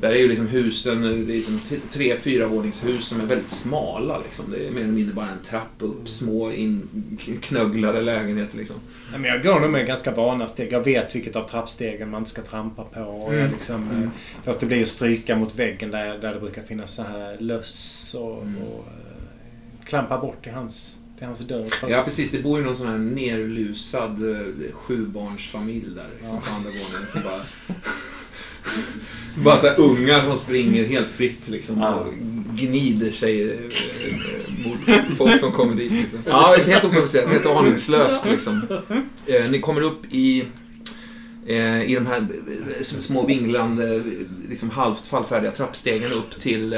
där 0.00 0.10
är 0.10 0.14
ju 0.18 0.28
liksom 0.28 0.46
husen, 0.46 1.02
det 1.02 1.08
är 1.08 1.36
liksom 1.36 1.60
t- 1.68 1.80
tre, 1.90 2.16
fyra 2.16 2.46
våningshus 2.46 3.04
som 3.06 3.20
är 3.20 3.26
väldigt 3.26 3.48
smala. 3.48 4.18
Liksom. 4.18 4.44
Det 4.50 4.66
är 4.66 4.70
mer 4.70 4.80
eller 4.80 4.92
mindre 4.92 5.14
bara 5.14 5.28
en 5.28 5.42
trappa 5.44 5.84
upp, 5.84 6.08
små 6.08 6.52
inknögglade 6.52 8.00
lägenheter. 8.02 8.58
Liksom. 8.58 8.76
Ja, 9.12 9.18
men 9.18 9.30
jag 9.30 9.42
går 9.42 9.60
nog 9.60 9.70
med 9.70 9.86
ganska 9.86 10.10
vana 10.14 10.46
steg. 10.46 10.72
Jag 10.72 10.84
vet 10.84 11.14
vilket 11.14 11.36
av 11.36 11.42
trappstegen 11.48 12.10
man 12.10 12.26
ska 12.26 12.42
trampa 12.42 12.84
på. 12.84 13.00
Och 13.00 13.34
jag 13.34 13.40
Mm. 13.40 13.52
liksom, 13.52 13.90
eh, 13.90 14.08
låter 14.46 14.66
bli 14.66 14.82
att 14.82 14.88
stryka 14.88 15.36
mot 15.36 15.54
väggen 15.58 15.90
där, 15.90 16.18
där 16.18 16.34
det 16.34 16.40
brukar 16.40 16.62
finnas 16.62 16.94
så 16.94 17.02
här 17.02 17.36
löss 17.40 18.14
och, 18.18 18.42
Mm. 18.42 18.62
och 18.62 18.78
eh, 18.86 19.84
klampa 19.84 20.18
bort 20.18 20.42
till 20.42 20.52
hans, 20.52 20.98
till 21.18 21.26
hans 21.26 21.38
dörr. 21.38 21.66
Ja, 21.88 22.02
precis. 22.04 22.30
Det 22.30 22.42
bor 22.42 22.58
ju 22.58 22.64
någon 22.64 22.76
sån 22.76 22.86
här 22.86 22.98
nerlusad 22.98 24.18
sjubarnsfamilj 24.72 25.86
där 25.96 26.04
liksom, 26.18 26.34
Ja. 26.36 26.42
på 26.48 26.54
andra 26.54 26.70
våningen. 26.70 27.08
Som 27.08 27.22
bara... 27.22 27.40
bara 29.34 29.56
så 29.56 29.66
här 29.66 29.80
ungar 29.80 30.22
som 30.22 30.36
springer 30.36 30.84
helt 30.84 31.10
fritt 31.10 31.48
liksom, 31.48 31.82
och 31.82 32.06
gnider 32.56 33.10
sig 33.10 33.42
eh, 33.42 33.58
eh, 33.58 34.68
mot 34.68 35.18
folk 35.18 35.40
som 35.40 35.52
kommer 35.52 35.74
dit. 35.74 35.92
Liksom. 35.92 36.20
Ja, 36.26 36.54
det 36.56 36.62
är 36.62 36.72
helt 36.72 36.84
oprovocerat, 36.84 37.28
helt 37.28 37.46
aningslöst. 37.46 38.26
Liksom. 38.30 38.62
Eh, 39.26 39.50
ni 39.50 39.60
kommer 39.60 39.80
upp 39.80 40.04
i 40.10 40.44
i 41.86 41.94
de 41.94 42.06
här 42.06 42.26
små 42.82 43.26
vinglande, 43.26 44.02
liksom 44.48 44.70
halvt 44.70 45.06
fallfärdiga 45.06 45.50
trappstegen 45.50 46.12
upp 46.12 46.40
till, 46.40 46.74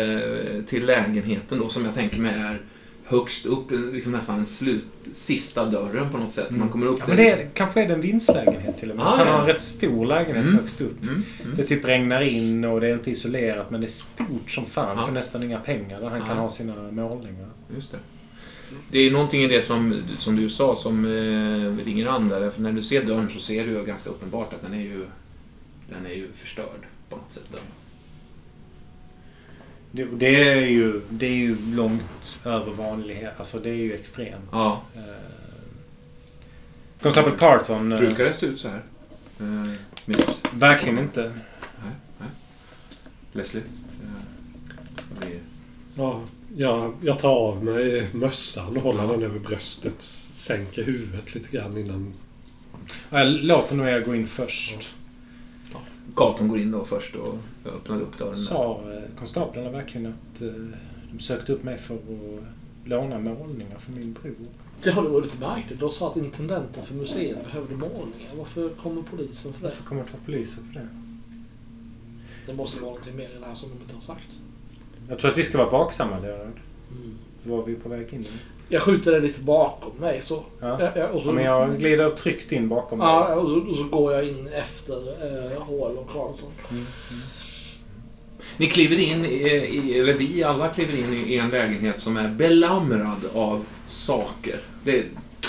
till 0.66 0.86
lägenheten 0.86 1.58
då 1.58 1.68
som 1.68 1.84
jag 1.84 1.94
tänker 1.94 2.18
mig 2.18 2.34
är 2.34 2.60
högst 3.06 3.46
upp, 3.46 3.70
liksom 3.70 4.12
nästan 4.12 4.38
en 4.38 4.46
slut, 4.46 4.86
sista 5.12 5.64
dörren 5.64 6.10
på 6.12 6.18
något 6.18 6.32
sätt. 6.32 6.50
Man 6.50 6.68
kommer 6.68 6.86
upp 6.86 6.98
Ja, 7.00 7.04
men 7.08 7.16
det 7.16 7.30
är, 7.30 7.48
kanske 7.54 7.82
är 7.82 7.88
det 7.88 7.94
en 7.94 8.00
vinstlägenhet 8.00 8.78
till 8.78 8.90
och 8.90 8.96
med. 8.96 9.06
Ah, 9.06 9.10
han 9.16 9.26
har 9.26 9.34
ja. 9.34 9.40
en 9.40 9.46
rätt 9.46 9.60
stor 9.60 10.06
lägenhet 10.06 10.44
Mm. 10.44 10.54
högst 10.58 10.80
upp. 10.80 11.02
Mm, 11.02 11.22
mm. 11.44 11.56
Det 11.56 11.62
typ 11.64 11.84
regnar 11.84 12.20
in 12.22 12.64
och 12.64 12.80
det 12.80 12.88
är 12.88 12.94
inte 12.94 13.10
isolerat 13.10 13.70
men 13.70 13.80
det 13.80 13.86
är 13.86 13.90
stort 13.90 14.50
som 14.50 14.64
fan 14.66 14.98
Ja. 14.98 15.06
för 15.06 15.12
nästan 15.12 15.42
inga 15.42 15.58
pengar 15.60 16.00
där 16.00 16.08
han 16.08 16.20
kan 16.20 16.36
Ja. 16.36 16.42
ha 16.42 16.48
sina 16.48 16.74
målningar. 16.90 17.48
Just 17.74 17.92
det. 17.92 17.98
Det 18.90 18.98
är 18.98 19.10
någonting 19.10 19.42
i 19.42 19.48
det 19.48 19.62
som, 19.62 20.02
som 20.18 20.36
du 20.36 20.48
sa 20.48 20.76
som 20.76 21.04
eh, 21.04 21.84
ringer 21.84 22.06
an 22.06 22.28
där. 22.28 22.50
För 22.50 22.62
när 22.62 22.72
du 22.72 22.82
ser 22.82 23.04
dörren 23.04 23.28
så 23.30 23.40
ser 23.40 23.66
du 23.66 23.72
ju 23.72 23.84
ganska 23.84 24.10
uppenbart 24.10 24.54
att 24.54 24.62
den 24.62 24.74
är 24.74 24.82
ju, 24.84 25.06
den 25.90 26.06
är 26.06 26.14
ju 26.14 26.28
förstörd 26.34 26.86
på 27.08 27.16
något 27.16 27.32
sätt. 27.32 27.48
dörren. 27.52 27.64
Det, 29.96 30.04
det, 30.04 30.48
är 30.50 30.66
ju, 30.66 31.00
det 31.10 31.26
är 31.26 31.30
ju 31.34 31.56
långt 31.74 32.38
över 32.44 32.72
vanlighet. 32.72 33.32
Alltså 33.36 33.58
det 33.58 33.70
är 33.70 33.74
ju 33.74 33.94
extremt. 33.94 34.44
Ja. 34.52 34.82
Eh, 34.94 35.00
Konstapel 37.02 37.32
Carlton. 37.38 37.92
eh, 37.92 37.98
Brukar 37.98 38.24
det 38.24 38.34
se 38.34 38.46
ut 38.46 38.60
så 38.60 38.68
här? 38.68 38.82
Eh, 39.40 39.72
miss 40.06 40.40
Verkligen 40.52 40.98
inte. 40.98 41.20
nej, 41.22 41.92
nej. 42.18 42.28
Leslie? 43.32 43.62
Eh, 43.62 45.18
blir- 45.20 45.40
Ja, 45.94 46.20
jag, 46.56 46.94
jag 47.02 47.18
tar 47.18 47.28
av 47.30 47.64
mig 47.64 48.08
mössan 48.12 48.76
och 48.76 48.82
håller 48.82 49.06
den 49.06 49.22
över 49.22 49.38
bröstet 49.38 49.94
och 49.96 50.02
sänker 50.32 50.82
huvudet 50.84 51.34
lite 51.34 51.50
grann 51.56 51.76
innan... 51.78 52.14
Jag 53.10 53.26
låter 53.26 53.76
nog 53.76 53.86
er 53.88 54.00
gå 54.00 54.14
in 54.14 54.26
först. 54.26 54.94
Carlton 56.16 56.48
går 56.48 56.58
in 56.58 56.70
då 56.70 56.84
först 56.84 57.14
och 57.14 57.34
öppnar 57.64 58.00
upp 58.00 58.18
dörren. 58.18 58.36
Sa 58.36 58.80
eh, 58.92 59.18
konstaplarna 59.18 59.70
verkligen 59.70 60.06
att 60.06 60.42
eh, 60.42 60.48
de 61.12 61.18
sökte 61.18 61.52
upp 61.52 61.62
mig 61.62 61.78
för 61.78 61.94
att 61.94 62.00
låna 62.84 63.18
målningar 63.18 63.78
för 63.78 63.92
min 63.92 64.12
bror? 64.22 64.34
Det 64.82 64.90
har 64.90 65.02
det 65.02 65.08
varit 65.08 65.24
lite 65.24 65.40
märkligt. 65.40 65.80
De 65.80 65.90
sa 65.90 66.10
att 66.10 66.16
intendenten 66.16 66.84
för 66.84 66.94
museet 66.94 67.44
behövde 67.44 67.74
målningar. 67.74 68.30
Varför 68.36 68.68
kommer 68.68 69.02
polisen 69.02 69.52
för 69.52 69.60
det? 69.60 69.68
Varför 69.68 69.84
kommer 69.84 70.04
poliser 70.24 70.62
för 70.62 70.80
det? 70.80 70.88
Det 72.46 72.54
måste 72.54 72.80
vara 72.80 72.90
någonting 72.90 73.16
mer 73.16 73.28
i 73.36 73.38
det 73.40 73.46
här 73.46 73.54
som 73.54 73.68
de 73.68 73.82
inte 73.82 73.94
har 73.94 74.02
sagt. 74.02 74.30
Jag 75.08 75.18
tror 75.18 75.30
att 75.30 75.38
vi 75.38 75.42
ska 75.42 75.58
vara 75.58 75.70
vaksamma, 75.70 76.18
Leonard. 76.18 76.60
Mm. 76.90 77.18
Var 77.42 77.62
vi 77.62 77.74
på 77.74 77.88
väg 77.88 78.14
in. 78.14 78.26
Jag 78.68 78.82
skjuter 78.82 79.12
det 79.12 79.18
lite 79.18 79.40
bakom 79.40 79.92
mig 80.00 80.20
så. 80.22 80.44
Ja. 80.60 80.78
Ja, 80.80 80.92
ja, 80.96 81.08
och 81.08 81.22
så 81.22 81.28
Ja, 81.28 81.32
men 81.32 81.44
jag 81.44 81.78
glider 81.78 82.10
tryggt 82.10 82.52
in 82.52 82.68
bakom 82.68 82.98
dig. 82.98 83.08
Ja, 83.08 83.34
och 83.34 83.48
så, 83.48 83.60
och 83.60 83.76
så 83.76 83.84
går 83.84 84.12
jag 84.12 84.28
in 84.28 84.48
efter 84.48 84.94
eh, 84.94 85.62
Hall 85.62 85.96
och 85.96 86.08
Carlton. 86.12 86.50
Mm. 86.70 86.86
Ni 88.56 88.66
kliver 88.66 88.98
in, 88.98 89.24
i, 89.24 89.28
i, 89.28 89.98
eller 89.98 90.14
vi 90.14 90.42
alla 90.44 90.68
kliver 90.68 90.98
in 90.98 91.24
i 91.26 91.36
en 91.36 91.50
lägenhet 91.50 92.00
som 92.00 92.16
är 92.16 92.28
belamrad 92.28 93.20
av 93.34 93.64
saker. 93.86 94.56
Det 94.84 94.98
är 94.98 95.04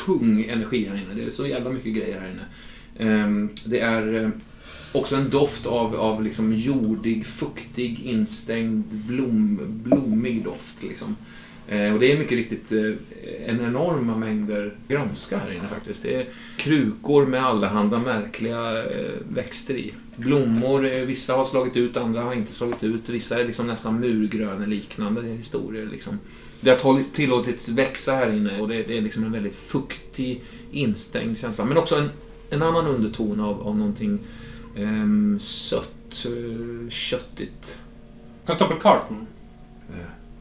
tung 0.06 0.46
energi 0.50 0.86
här 0.86 0.96
inne. 0.96 1.14
Det 1.22 1.24
är 1.24 1.30
så 1.30 1.48
jävla 1.48 1.70
mycket 1.70 1.94
grejer 1.96 2.20
här 2.20 2.30
inne. 2.30 2.46
Ehm, 3.12 3.50
Det 3.66 3.80
är 3.80 4.24
eh, 4.24 4.30
också 4.92 5.16
en 5.16 5.30
doft 5.30 5.66
av, 5.66 5.96
av 5.96 6.24
liksom 6.24 6.54
jordig, 6.54 7.26
fuktig, 7.26 8.02
instängd, 8.06 8.84
blom, 8.88 9.60
blommig 9.84 10.44
doft. 10.44 10.84
Liksom. 10.84 11.16
Eh, 11.68 11.94
och 11.94 12.00
det 12.00 12.12
är 12.12 12.18
mycket 12.18 12.38
riktigt 12.38 12.72
eh, 12.72 12.94
en 13.46 13.62
enorma 13.62 14.18
mängder 14.18 14.76
grönska 14.88 15.38
här 15.38 15.52
inne 15.52 15.68
faktiskt. 15.68 16.04
Det 16.04 16.16
är 16.16 16.26
krukor 16.58 17.26
med 17.26 17.46
allehanda 17.46 18.00
märkliga 18.00 18.84
eh, 18.84 19.12
växter 19.30 19.74
i. 19.74 19.94
Blommor, 20.16 21.06
vissa 21.06 21.36
har 21.36 21.46
slagit 21.46 21.78
ut, 21.78 21.98
andra 21.98 22.22
har 22.22 22.34
inte 22.34 22.54
slagit 22.54 22.84
ut. 22.84 23.10
Vissa 23.10 23.40
är 23.40 23.46
liksom 23.46 23.68
nästan 23.68 24.00
murgröneliknande 24.00 25.22
historier. 25.22 25.86
Liksom. 25.92 26.20
Det 26.62 26.70
har 26.70 27.04
tillåtits 27.14 27.70
växa 27.70 28.12
här 28.12 28.34
inne 28.34 28.62
och 28.62 28.68
det, 28.68 28.98
är 28.98 29.02
liksom 29.02 29.24
en 29.24 29.32
väldigt 29.32 29.56
fuktig, 29.56 30.44
instängd 30.72 31.38
känsla. 31.38 31.66
Men 31.66 31.78
också 31.78 31.96
en, 31.96 32.10
en 32.50 32.62
annan 32.62 32.88
underton 32.88 33.40
av, 33.40 33.68
av 33.68 33.78
någonting 33.78 34.20
um, 34.78 35.40
sött, 35.40 36.26
köttigt. 36.90 37.80
Constable 38.46 38.78
Carlton. 38.82 39.28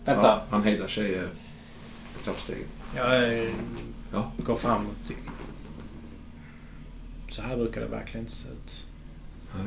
Eh, 0.06 0.12
Vänta. 0.14 0.26
Ja, 0.28 0.44
han 0.50 0.62
hejdar 0.62 0.88
sig 0.88 1.14
eh, 1.14 1.22
på 2.18 2.24
trappstegen. 2.24 2.64
Jag 2.94 3.32
eh, 3.38 3.50
Ja. 4.12 4.32
går 4.38 4.54
fram. 4.54 4.86
till- 5.06 5.16
Så 7.28 7.42
här 7.42 7.56
brukar 7.56 7.80
det 7.80 7.86
verkligen 7.86 8.20
inte 8.24 8.32
se 8.32 8.48
ut. 8.48 8.86
Nej. 9.56 9.66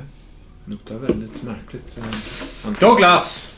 Det 0.65 0.71
luktar 0.71 0.95
väldigt 0.95 1.43
märkligt. 1.43 1.97
Eh, 1.97 2.03
Han 2.63 2.73
Douglas! 2.79 3.53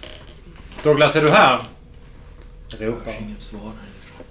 Douglas, 0.83 1.15
är 1.15 1.21
du 1.21 1.29
här? 1.29 1.57
hörs 2.71 2.79
Ropar. 2.81 3.21
inget 3.21 3.41
svar 3.41 3.61
härifrån. 3.61 4.25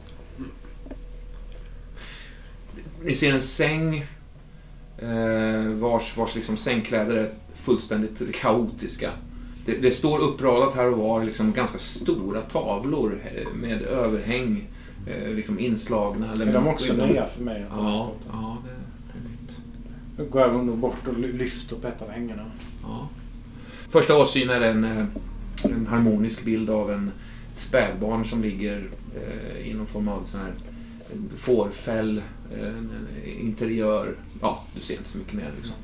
Ni 3.02 3.14
ser 3.14 3.32
en 3.34 3.42
säng 3.42 4.06
eh, 4.98 5.62
vars, 5.68 6.16
vars 6.16 6.34
liksom 6.34 6.56
sängkläder 6.56 7.14
är 7.16 7.34
fullständigt 7.54 8.34
kaotiska. 8.34 9.10
Det, 9.66 9.72
det 9.82 9.90
står 9.90 10.18
uppradat 10.18 10.74
här 10.74 10.92
och 10.92 10.98
var 10.98 11.24
liksom 11.24 11.52
ganska 11.52 11.78
stora 11.78 12.40
tavlor 12.40 13.18
eh, 13.34 13.54
med 13.54 13.82
överhäng 13.82 14.68
eh, 15.06 15.30
liksom 15.34 15.58
inslagna. 15.58 16.32
Är 16.32 16.52
de 16.52 16.66
också 16.68 17.06
nya 17.06 17.26
för 17.26 17.42
mig? 17.44 17.62
Att 17.62 17.76
de 17.76 17.84
Ja, 17.86 18.12
ja 18.32 18.56
det, 18.64 18.70
det 19.12 19.18
är 19.18 19.30
nytt. 19.30 19.58
Då 20.16 20.24
går 20.24 20.42
jag 20.42 20.64
nog 20.66 20.78
bort 20.78 21.08
och 21.08 21.18
ly- 21.18 21.32
lyfter 21.32 21.76
på 21.76 21.88
ett 21.88 22.02
av 22.02 22.08
hängarna. 22.10 22.50
Ja. 22.82 23.08
Första 23.90 24.18
åsyn 24.18 24.50
är 24.50 24.60
en, 24.60 24.84
eh, 24.84 25.04
en 25.64 25.86
harmonisk 25.86 26.44
bild 26.44 26.70
av 26.70 26.90
en 26.92 27.10
spädbarn 27.54 28.24
som 28.24 28.42
ligger 28.42 28.90
eh, 29.16 29.68
i 29.70 29.74
någon 29.74 29.86
form 29.86 30.08
av 30.08 30.24
sån 30.24 30.40
här 30.40 30.52
fårfäll, 31.36 32.22
eh, 32.58 33.40
interiör. 33.46 34.14
Ja, 34.40 34.64
du 34.74 34.80
ser 34.80 34.94
inte 34.96 35.08
så 35.08 35.18
mycket 35.18 35.34
mer 35.34 35.50
liksom. 35.56 35.74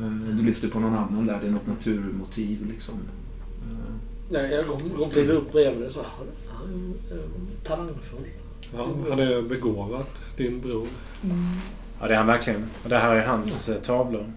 Eh, 0.00 0.36
Du 0.36 0.42
lyfter 0.42 0.68
på 0.68 0.80
någon 0.80 0.94
annan 0.94 1.26
där, 1.26 1.38
det 1.40 1.46
är 1.46 1.50
något 1.50 1.66
naturmotiv 1.66 2.66
liksom. 2.72 2.94
Eh, 2.94 3.94
Nej, 4.30 4.50
jag 4.52 4.66
går, 4.66 5.10
glider 5.12 5.34
upp 5.34 5.52
bredvid 5.52 5.82
det 5.82 5.92
så 5.92 6.00
här. 6.00 6.08
Han 6.48 6.94
är, 7.10 7.66
Talangfull. 7.68 8.26
Ja, 8.76 8.88
han 9.10 9.18
är 9.18 9.42
begåvad, 9.42 10.04
din 10.36 10.60
bror. 10.60 10.86
Ja, 12.00 12.06
det 12.08 12.12
är 12.14 12.18
han 12.18 12.26
verkligen. 12.26 12.64
Och 12.82 12.88
det 12.88 12.98
här 12.98 13.16
är 13.16 13.26
hans 13.26 13.68
eh, 13.68 13.76
tavlor. 13.80 14.32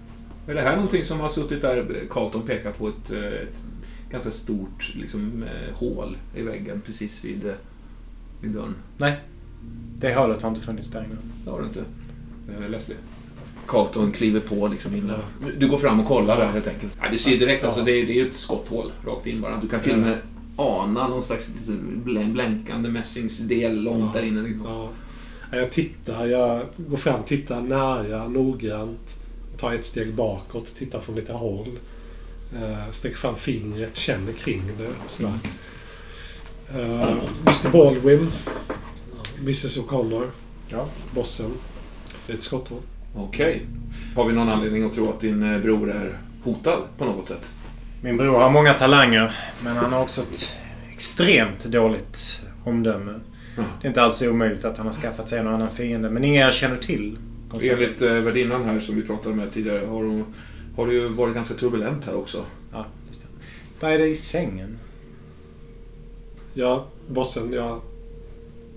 Är 0.47 0.53
det 0.53 0.61
här 0.61 0.75
någonting 0.75 1.03
som 1.03 1.19
har 1.19 1.29
suttit 1.29 1.61
där? 1.61 2.03
Carlton 2.09 2.41
pekar 2.41 2.71
på 2.71 2.87
ett, 2.87 3.11
ett 3.11 3.63
ganska 4.11 4.31
stort 4.31 4.95
liksom, 4.95 5.43
hål 5.73 6.17
i 6.35 6.41
väggen 6.41 6.81
precis 6.85 7.25
vid, 7.25 7.53
vid 8.41 8.51
dörren. 8.51 8.75
Nej. 8.97 9.19
Det 9.97 10.15
hålet 10.15 10.41
har 10.41 10.49
inte 10.49 10.61
funnits 10.61 10.87
där 10.87 10.99
innan. 11.03 11.17
Det 11.45 11.51
har 11.51 11.59
du 11.61 11.65
inte. 11.67 11.83
Leslie. 12.69 12.97
Carlton 13.69 14.11
kliver 14.11 14.39
på 14.39 14.67
liksom 14.67 14.95
in 14.95 15.07
där. 15.07 15.19
Du 15.57 15.67
går 15.67 15.77
fram 15.77 15.99
och 15.99 16.07
kollar 16.07 16.37
där 16.37 16.47
helt 16.47 16.67
enkelt. 16.67 16.93
Ja, 17.01 17.09
du 17.11 17.17
ser 17.17 17.37
direkt, 17.37 17.63
alltså, 17.63 17.81
det, 17.81 17.91
är, 17.91 18.05
det 18.05 18.11
är 18.11 18.15
ju 18.15 18.27
ett 18.27 18.35
skotthål 18.35 18.91
rakt 19.05 19.27
in 19.27 19.41
bara. 19.41 19.55
Du 19.61 19.67
kan 19.67 19.81
till 19.81 19.91
och 19.91 19.99
med 19.99 20.17
ana 20.55 21.07
någon 21.07 21.21
slags 21.21 21.51
blänkande 22.03 22.89
mässingsdel 22.89 23.81
långt 23.81 24.13
där 24.13 24.23
inne. 24.23 24.41
Liksom. 24.41 24.65
Ja. 24.65 24.89
Jag 25.51 25.71
tittar, 25.71 26.25
jag 26.25 26.65
går 26.77 26.97
fram, 26.97 27.23
tittar 27.23 27.61
nära, 27.61 28.27
noggrant. 28.27 29.15
Tar 29.57 29.73
ett 29.73 29.85
steg 29.85 30.13
bakåt, 30.13 30.75
tittar 30.75 30.99
från 30.99 31.15
lite 31.15 31.33
håll. 31.33 31.79
Eh, 32.55 32.91
sträcker 32.91 33.17
fram 33.17 33.35
fingret, 33.35 33.97
känner 33.97 34.33
kring 34.33 34.63
det. 34.77 34.89
Sådär. 35.07 35.39
Eh, 36.69 37.17
Mr 37.45 37.71
Baldwin. 37.71 38.31
Mrs 39.39 39.77
O'Connor. 39.77 40.27
Ja. 40.69 40.85
Bossen. 41.15 41.51
Det 42.27 42.33
är 42.33 42.37
ett 42.37 42.43
skotthål. 42.43 42.81
Okej. 43.23 43.65
Har 44.15 44.25
vi 44.25 44.33
någon 44.33 44.49
anledning 44.49 44.83
att 44.83 44.93
tro 44.93 45.09
att 45.09 45.19
din 45.19 45.53
eh, 45.53 45.61
bror 45.61 45.91
är 45.91 46.17
hotad 46.43 46.79
på 46.97 47.05
något 47.05 47.27
sätt? 47.27 47.51
Min 48.01 48.17
bror 48.17 48.39
har 48.39 48.51
många 48.51 48.73
talanger, 48.73 49.31
men 49.63 49.77
han 49.77 49.93
har 49.93 50.01
också 50.01 50.21
ett 50.21 50.57
extremt 50.91 51.65
dåligt 51.65 52.41
omdöme. 52.63 53.19
Ja. 53.57 53.63
Det 53.81 53.87
är 53.87 53.89
inte 53.89 54.01
alls 54.01 54.21
omöjligt 54.21 54.65
att 54.65 54.77
han 54.77 54.85
har 54.85 54.93
skaffat 54.93 55.29
sig 55.29 55.39
en 55.39 55.47
och 55.47 55.53
annan 55.53 55.71
fiende, 55.71 56.09
men 56.09 56.23
ingen 56.23 56.41
jag 56.41 56.53
känner 56.53 56.77
till. 56.77 57.17
Enligt 57.61 58.01
eh, 58.01 58.13
värdinnan 58.13 58.63
här 58.63 58.79
som 58.79 58.95
vi 58.95 59.01
pratade 59.01 59.35
med 59.35 59.51
tidigare 59.51 59.85
har, 59.85 60.03
hon, 60.03 60.25
har 60.75 60.87
det 60.87 60.93
ju 60.93 61.07
varit 61.07 61.35
ganska 61.35 61.53
turbulent 61.53 62.05
här 62.05 62.15
också. 62.15 62.45
Ja, 62.71 62.85
just 63.07 63.21
det. 63.21 63.27
Vad 63.79 63.91
är 63.91 63.97
det 63.97 64.07
i 64.07 64.15
sängen? 64.15 64.77
Ja, 66.53 66.85
bossen, 67.07 67.53
jag... 67.53 67.81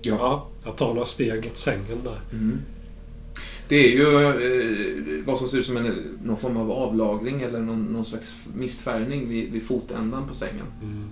Ja, 0.01 0.47
jag 0.65 0.75
tar 0.75 0.93
några 0.93 1.05
steg 1.05 1.35
mot 1.35 1.57
sängen 1.57 2.03
där. 2.03 2.19
Mm. 2.31 2.59
Det 3.73 3.87
är 3.87 3.91
ju 3.91 4.27
eh, 4.27 5.25
vad 5.25 5.39
som 5.39 5.47
ser 5.47 5.57
ut 5.57 5.65
som 5.65 5.77
en, 5.77 6.17
någon 6.23 6.37
form 6.37 6.57
av 6.57 6.71
avlagring 6.71 7.41
eller 7.41 7.59
någon, 7.59 7.85
någon 7.85 8.05
slags 8.05 8.33
missfärgning 8.55 9.29
vid, 9.29 9.51
vid 9.51 9.63
fotändan 9.63 10.27
på 10.27 10.33
sängen. 10.33 10.65
Mm. 10.81 11.07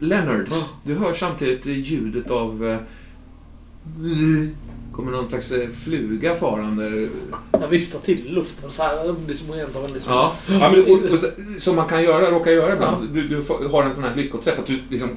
Leonard, 0.00 0.50
du 0.84 0.94
hör 0.94 1.14
samtidigt 1.14 1.66
ljudet 1.66 2.30
av... 2.30 2.64
Eh, 2.66 2.78
kommer 4.92 5.12
någon 5.12 5.28
slags 5.28 5.52
eh, 5.52 5.68
fluga 5.70 6.34
farande. 6.34 7.08
Jag 7.52 7.68
viftar 7.68 7.98
till 7.98 8.34
luften 8.34 8.70
så 8.70 8.82
här. 8.82 9.14
Det 9.26 9.32
är 9.32 9.36
som 9.36 9.52
rent 9.52 9.76
av 9.76 9.84
en 9.84 9.92
liksom... 9.92 10.12
Ja, 10.12 10.34
ja 10.46 10.70
men, 10.72 10.82
och, 10.82 11.12
och, 11.12 11.18
som 11.62 11.76
man 11.76 11.88
kan 11.88 12.02
göra, 12.02 12.30
råka 12.30 12.52
göra 12.52 12.74
ibland. 12.74 13.08
Du, 13.14 13.28
du 13.28 13.42
får- 13.42 13.68
har 13.68 13.82
en 13.82 13.94
sån 13.94 14.04
här 14.04 14.16
lyckoträff, 14.16 14.58
att 14.58 14.66
du 14.66 14.80
liksom 14.90 15.08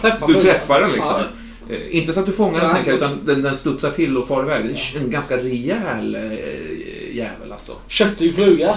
träffar 0.00 0.28
Du 0.28 0.34
träffar 0.34 0.80
den 0.80 0.92
liksom. 0.92 1.16
Ja. 1.18 1.41
Eh, 1.72 1.96
Inte 1.96 2.12
så 2.12 2.20
att 2.20 2.26
du 2.26 2.32
fångar 2.32 2.60
den, 2.60 2.74
tänker 2.74 2.92
utan 2.92 3.20
den, 3.24 3.42
den 3.42 3.56
studsar 3.56 3.90
till 3.90 4.16
och 4.16 4.28
far 4.28 4.42
iväg. 4.42 4.64
Är 4.70 5.00
en 5.00 5.10
ganska 5.10 5.36
rejäl 5.36 6.14
eh, 6.14 7.16
jävel 7.16 7.52
alltså. 7.52 7.72
Köttig 7.88 8.34
fluga. 8.34 8.72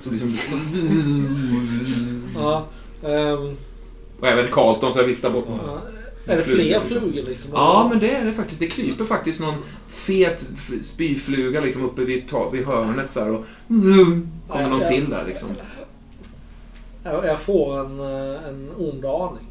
Så 0.00 0.10
liksom, 0.10 0.38
Ja. 2.36 2.64
ehm, 3.08 3.56
och 4.20 4.28
även 4.28 4.46
Carlton 4.48 4.92
så 4.92 5.02
viftar 5.02 5.30
bort. 5.30 5.46
ja. 5.66 5.80
Är 6.26 6.36
det 6.36 6.42
fler 6.42 6.56
liksom. 6.56 6.82
flugor 6.88 7.28
liksom? 7.28 7.50
Ja, 7.54 7.86
men 7.90 7.98
det 8.00 8.10
är 8.10 8.24
det 8.24 8.32
faktiskt. 8.32 8.60
Det 8.60 8.66
kryper 8.66 9.04
faktiskt 9.04 9.40
någon 9.40 9.54
fet 9.88 10.48
spyfluga 10.82 11.60
liksom 11.60 11.84
uppe 11.84 12.04
vid, 12.04 12.24
vid 12.52 12.66
hörnet 12.66 13.10
så 13.10 13.20
här 13.20 13.30
och 13.30 13.44
kommer 13.68 14.26
Ja, 14.48 14.68
någon 14.68 14.80
ja. 14.80 14.86
till 14.86 15.10
där 15.10 15.24
liksom. 15.26 15.48
Jag, 17.04 17.24
jag 17.26 17.40
får 17.40 17.80
en, 17.80 18.00
eh, 18.00 18.48
en 18.48 18.70
ond 18.78 19.04
aning. 19.04 19.46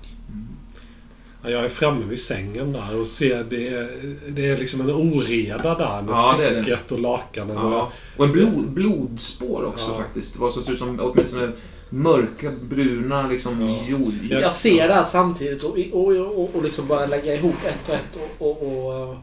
Ja, 1.43 1.49
jag 1.49 1.65
är 1.65 1.69
framme 1.69 2.05
vid 2.05 2.19
sängen 2.19 2.73
där 2.73 2.99
och 3.01 3.07
ser 3.07 3.43
det, 3.43 3.67
är- 3.67 4.15
det 4.29 4.49
är 4.49 4.57
liksom 4.57 4.81
en 4.81 4.89
oreda 4.91 5.75
där 5.75 6.01
med 6.01 6.13
Ja, 6.13 6.35
det 6.37 6.47
är 6.47 6.51
det. 6.55 6.63
täcket 6.63 6.91
och 6.91 6.99
lakanen. 6.99 7.55
Ja. 7.55 7.91
Och 8.17 8.25
en 8.25 8.31
blod, 8.31 8.69
blodspår 8.69 9.65
också 9.65 9.91
Ja. 9.91 9.97
faktiskt. 10.03 10.35
Vad 10.37 10.53
som 10.53 10.63
ser 10.63 10.73
ut 10.73 10.79
som 10.79 10.99
åtminstone 10.99 11.51
mörka, 11.89 12.51
bruna 12.69 13.27
liksom 13.27 13.61
Ja. 13.67 13.77
jord. 13.87 14.13
Ja. 14.29 14.39
Jag 14.39 14.51
ser 14.51 14.87
det 14.87 14.93
här 14.93 15.03
samtidigt 15.03 15.63
och, 15.63 15.77
och, 15.91 16.15
och, 16.15 16.55
och 16.55 16.63
liksom 16.63 16.87
börjar 16.87 17.07
lägga 17.07 17.35
ihop 17.35 17.55
ett 17.65 17.89
och 17.89 17.95
ett. 17.95 18.19
Och, 18.39 18.47
och, 18.61 18.85
och, 18.87 19.09
eh, 19.09 19.17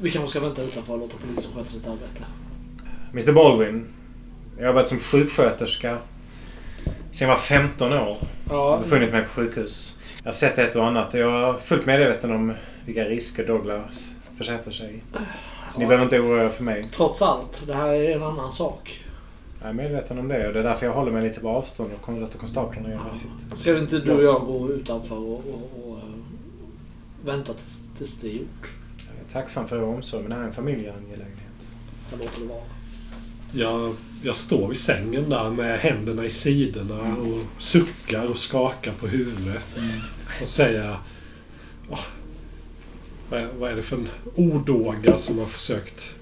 vi 0.00 0.10
kanske 0.10 0.30
ska 0.30 0.40
vänta 0.40 0.62
utanför 0.62 0.92
och 0.92 0.98
låta 0.98 1.14
polisen 1.28 1.50
sköta 1.54 1.70
sitt 1.70 1.86
arbete. 1.86 2.24
Mr 3.12 3.32
Baldwin. 3.32 3.86
Jag 4.56 4.62
har 4.64 4.68
jobbat 4.68 4.88
som 4.88 4.98
sjuksköterska 4.98 5.98
sen 7.12 7.28
jag 7.28 7.34
var 7.34 7.42
15 7.42 7.92
år. 7.92 7.98
Jag 7.98 8.16
Ja, 8.50 8.70
har 8.70 8.78
befunnit 8.78 9.12
mig 9.12 9.22
på 9.22 9.28
sjukhus. 9.28 9.95
Jag 10.26 10.32
har 10.32 10.34
sett 10.34 10.58
ett 10.58 10.76
och 10.76 10.86
annat. 10.86 11.14
Jag 11.14 11.54
är 11.54 11.58
fullt 11.58 11.86
medveten 11.86 12.30
om 12.30 12.52
vilka 12.86 13.04
risker 13.04 13.46
Douglas 13.46 14.12
försätter 14.38 14.70
sig 14.70 14.94
i. 14.94 15.00
Så 15.72 15.80
ni 15.80 15.86
behöver 15.86 16.04
inte 16.04 16.20
oroa 16.20 16.44
er 16.44 16.48
för 16.48 16.64
mig. 16.64 16.84
trots 16.84 17.22
allt. 17.22 17.62
Det 17.66 17.74
här 17.74 17.92
är 17.92 18.16
en 18.16 18.22
annan 18.22 18.52
sak. 18.52 19.04
Jag 19.60 19.68
är 19.68 19.72
medveten 19.72 20.18
om 20.18 20.28
det 20.28 20.46
och 20.46 20.52
det 20.52 20.58
är 20.58 20.64
därför 20.64 20.86
jag 20.86 20.92
håller 20.92 21.12
mig 21.12 21.22
lite 21.22 21.40
på 21.40 21.48
avstånd 21.48 21.90
och 21.96 22.02
kommer 22.02 22.20
låta 22.20 22.38
konstaplarna 22.38 22.90
göra 22.90 23.14
sitt. 23.14 23.60
Ska 23.60 23.78
inte 23.78 23.98
du 23.98 24.12
och 24.12 24.22
jag 24.22 24.46
gå 24.46 24.72
utanför 24.72 25.18
och, 25.18 25.32
och, 25.32 25.84
och 25.84 25.96
eh, 25.96 26.04
vänta 27.24 27.52
tills, 27.52 27.78
tills 27.98 28.20
det 28.20 28.28
är 28.28 28.32
gjort? 28.32 28.70
Jag 28.96 29.26
är 29.26 29.32
tacksam 29.32 29.68
för 29.68 29.76
er 29.76 29.82
omsorg 29.82 30.22
men 30.22 30.30
det 30.30 30.36
här 30.36 30.42
är 30.42 30.46
en 30.46 30.52
familjeangelägenhet. 30.52 31.76
Jag 32.10 32.18
låter 32.18 32.40
det 32.40 32.46
vara. 32.46 32.62
Jag, 33.52 33.94
jag 34.22 34.36
står 34.36 34.68
vid 34.68 34.78
sängen 34.78 35.30
där 35.30 35.50
med 35.50 35.78
händerna 35.78 36.24
i 36.24 36.30
sidorna 36.30 37.16
och 37.16 37.62
suckar 37.62 38.26
och 38.26 38.38
skakar 38.38 38.92
på 38.92 39.06
huvudet. 39.06 39.64
Och 40.40 40.46
säger... 40.48 40.96
"Åh, 41.90 41.98
vad, 43.30 43.40
är, 43.40 43.48
vad 43.58 43.70
är 43.70 43.76
det 43.76 43.82
för 43.82 43.96
en 43.96 44.08
odåga 44.34 45.18
som 45.18 45.38
har 45.38 45.46
försökt 45.46 46.14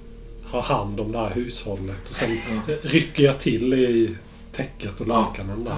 ha 0.44 0.60
hand 0.62 1.00
om 1.00 1.12
det 1.12 1.18
här 1.18 1.30
hushållet? 1.30 2.08
Och 2.10 2.14
sen 2.16 2.36
rycker 2.82 3.22
jag 3.24 3.40
till 3.40 3.74
i 3.74 4.16
täcket 4.52 5.00
och 5.00 5.06
lakanen 5.06 5.64
där. 5.64 5.74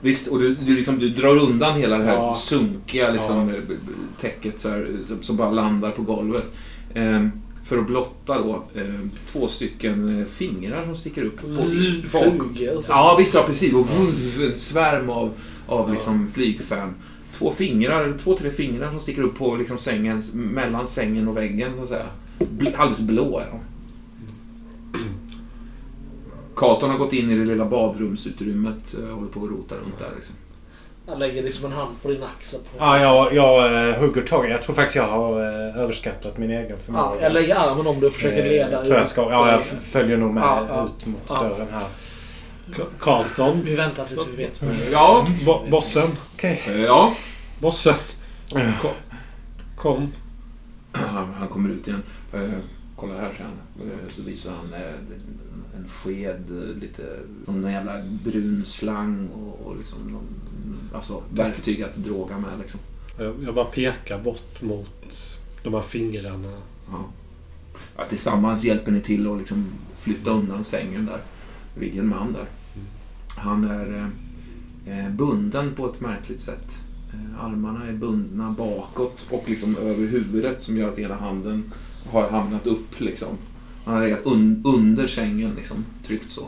Visst, 0.00 0.26
och 0.28 0.40
du, 0.40 0.54
du, 0.54 0.76
liksom, 0.76 0.98
du 0.98 1.08
drar 1.08 1.36
undan 1.38 1.80
hela 1.80 1.98
det 1.98 2.04
här 2.04 2.12
Ja. 2.14 2.34
sunkiga 2.34 3.10
liksom, 3.10 3.48
eh, 3.48 3.54
b- 3.68 3.74
b- 3.86 3.92
täcket 4.20 4.60
så 4.60 4.68
här, 4.68 4.88
som, 5.04 5.22
som 5.22 5.36
bara 5.36 5.50
landar 5.50 5.90
på 5.90 6.02
golvet. 6.02 6.44
Ehm, 6.94 7.30
för 7.64 7.78
att 7.78 7.86
blotta 7.86 8.38
då 8.38 8.62
eh, 8.74 9.00
två 9.32 9.48
stycken 9.48 10.20
eh, 10.20 10.26
fingrar 10.26 10.84
som 10.84 10.96
sticker 10.96 11.22
upp. 11.24 11.40
Flugor. 12.10 12.84
Ja, 12.88 13.16
visst, 13.18 13.34
ja 13.34 13.42
precis. 13.46 13.72
Och 13.74 13.86
en 14.50 14.54
svärm 14.56 15.10
av, 15.10 15.32
av 15.66 15.92
liksom, 15.92 16.30
flygfän. 16.34 16.94
Två 17.38 17.50
fingrar, 17.50 18.14
två, 18.18 18.36
tre 18.36 18.50
fingrar 18.50 18.90
som 18.90 19.00
sticker 19.00 19.22
upp 19.22 19.38
på 19.38 19.56
liksom, 19.56 19.78
sängen, 19.78 20.22
mellan 20.34 20.86
sängen 20.86 21.28
och 21.28 21.36
väggen 21.36 21.76
så 21.76 21.82
att 21.82 21.88
säga. 21.88 22.06
Bl- 22.38 22.76
alldeles 22.76 23.00
blå 23.00 23.38
är 23.38 23.46
de. 23.46 23.60
Carlton 26.56 26.90
har 26.90 26.98
gått 26.98 27.12
in 27.12 27.30
i 27.30 27.38
det 27.38 27.44
lilla 27.44 27.64
badrumsutrymmet 27.64 28.92
och 28.94 29.08
håller 29.16 29.28
på 29.28 29.44
att 29.44 29.50
rota 29.50 29.74
runt 29.74 29.98
där. 29.98 30.08
Liksom. 30.14 30.34
Jag 31.06 31.18
lägger 31.18 31.42
liksom 31.42 31.64
en 31.64 31.72
hand 31.72 31.94
på 32.02 32.08
din 32.08 32.22
axel. 32.22 32.60
På 32.60 32.76
Ja, 32.84 33.00
jag, 33.00 33.34
jag 33.34 33.88
eh, 33.88 33.94
hugger 34.00 34.20
tag 34.20 34.48
Jag 34.50 34.62
tror 34.62 34.74
faktiskt 34.74 34.96
jag 34.96 35.08
har 35.08 35.40
eh, 35.40 35.78
överskattat 35.80 36.38
min 36.38 36.50
egen 36.50 36.78
förmåga. 36.78 37.04
Ja, 37.04 37.16
jag 37.22 37.32
lägger 37.32 37.56
armen 37.56 37.86
om 37.86 38.00
du 38.00 38.06
och 38.06 38.12
försöker 38.12 38.44
Eh, 38.44 38.48
leda 38.50 38.82
tror 38.84 38.96
jag 38.96 39.06
ska, 39.06 39.22
ja, 39.30 39.50
jag 39.52 39.62
följer 39.64 40.16
nog 40.16 40.34
med 40.34 40.42
Ja, 40.42 40.66
ja. 40.68 40.84
ut 40.84 41.06
mot 41.06 41.20
Ja. 41.28 41.42
dörren 41.42 41.66
här. 41.72 41.84
Carlton. 43.00 43.60
Vi 43.64 43.74
väntar 43.74 44.04
tills 44.04 44.28
vi 44.28 44.36
vet. 44.36 44.62
Ja, 44.92 45.28
Bo, 45.46 45.70
bossen. 45.70 46.10
Okej. 46.34 46.62
eh, 46.66 46.80
ja. 46.80 47.14
Bossen. 47.60 47.94
Kom. 48.50 48.90
Kom. 49.76 50.12
Han, 50.92 51.34
han 51.34 51.48
kommer 51.48 51.70
ut 51.70 51.88
igen. 51.88 52.02
Eh, 52.32 52.40
kolla 52.96 53.14
här 53.14 53.32
sen. 53.36 53.88
Eh, 53.88 54.12
så 54.12 54.22
visar 54.22 54.52
han 54.52 54.74
en 55.76 55.88
sked, 55.88 56.44
lite, 56.80 57.02
någon 57.46 57.72
jävla 57.72 58.02
brun 58.24 58.62
slang 58.66 59.28
och, 59.28 59.66
och 59.66 59.76
liksom 59.76 59.98
någon, 59.98 60.26
alltså, 60.94 61.22
verktyg 61.30 61.82
att 61.82 61.94
droga 61.94 62.38
med. 62.38 62.58
Liksom. 62.60 62.80
Jag, 63.18 63.34
jag 63.44 63.54
bara 63.54 63.64
pekar 63.64 64.18
bort 64.18 64.62
mot 64.62 65.38
de 65.62 65.74
här 65.74 65.82
fingrarna. 65.82 66.52
Ja. 66.90 67.04
Ja, 67.96 68.04
tillsammans 68.08 68.64
hjälper 68.64 68.92
ni 68.92 69.00
till 69.00 69.32
att 69.32 69.38
liksom 69.38 69.66
flytta 70.00 70.30
undan 70.30 70.64
sängen 70.64 71.06
där. 71.06 71.20
Det 71.74 71.80
ligger 71.80 72.00
en 72.00 72.08
man 72.08 72.32
där. 72.32 72.46
Han 73.36 73.64
är 73.64 74.10
eh, 74.86 75.10
bunden 75.10 75.74
på 75.74 75.86
ett 75.86 76.00
märkligt 76.00 76.40
sätt. 76.40 76.78
Eh, 77.12 77.44
armarna 77.44 77.86
är 77.86 77.92
bundna 77.92 78.50
bakåt 78.50 79.26
och 79.30 79.44
liksom 79.46 79.76
över 79.76 80.06
huvudet 80.06 80.62
som 80.62 80.76
gör 80.76 80.88
att 80.88 80.98
ena 80.98 81.14
handen 81.14 81.72
har 82.10 82.28
hamnat 82.28 82.66
upp. 82.66 83.00
Liksom. 83.00 83.28
Han 83.84 83.94
har 83.94 84.02
legat 84.02 84.26
un 84.26 84.62
under 84.64 85.06
sängen, 85.06 85.54
liksom, 85.56 85.84
tryckt 86.06 86.30
så. 86.30 86.46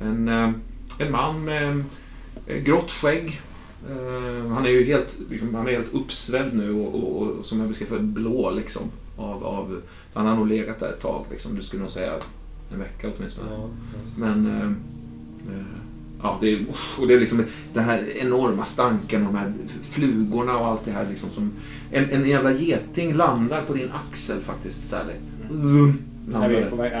En, 0.00 0.28
eh, 0.28 0.50
en 0.98 1.12
man 1.12 1.44
med 1.44 1.84
eh, 2.46 2.62
grått 2.62 2.90
skägg. 2.90 3.40
Eh, 3.90 4.48
han 4.48 4.66
är 4.66 4.70
ju 4.70 4.84
helt, 4.84 5.18
liksom, 5.30 5.54
han 5.54 5.68
är 5.68 5.72
helt 5.72 5.94
uppsvälld 5.94 6.54
nu 6.54 6.72
och, 6.80 6.94
och, 6.94 7.22
och 7.22 7.46
som 7.46 7.60
jag 7.60 7.68
beskrev 7.68 7.86
för 7.86 7.98
blå. 7.98 8.50
Liksom, 8.50 8.82
av, 9.16 9.44
av, 9.44 9.80
så 10.12 10.18
han 10.18 10.28
har 10.28 10.36
nog 10.36 10.48
legat 10.48 10.80
där 10.80 10.92
ett 10.92 11.00
tag. 11.00 11.24
Liksom. 11.30 11.56
Du 11.56 11.62
skulle 11.62 11.82
nog 11.82 11.90
säga 11.90 12.18
en 12.72 12.78
vecka 12.78 13.10
åtminstone. 13.16 13.50
Ja, 13.52 13.68
Men... 14.16 14.46
Eh, 14.46 14.66
eh, 15.56 15.64
ja, 16.22 16.38
det 16.40 16.52
är, 16.52 16.64
och 16.98 17.08
det 17.08 17.14
är 17.14 17.20
liksom 17.20 17.44
den 17.74 17.84
här 17.84 18.16
enorma 18.16 18.64
stanken, 18.64 19.24
de 19.24 19.34
här 19.34 19.52
flugorna 19.90 20.58
och 20.58 20.66
allt 20.66 20.84
det 20.84 20.90
här. 20.90 21.06
Liksom 21.10 21.30
som, 21.30 21.52
en, 21.92 22.10
en 22.10 22.28
jävla 22.28 22.52
geting 22.52 23.14
landar 23.14 23.62
på 23.62 23.72
din 23.72 23.90
axel 24.10 24.40
faktiskt, 24.40 24.84
Sally. 24.84 25.12
Ja, 26.32 26.50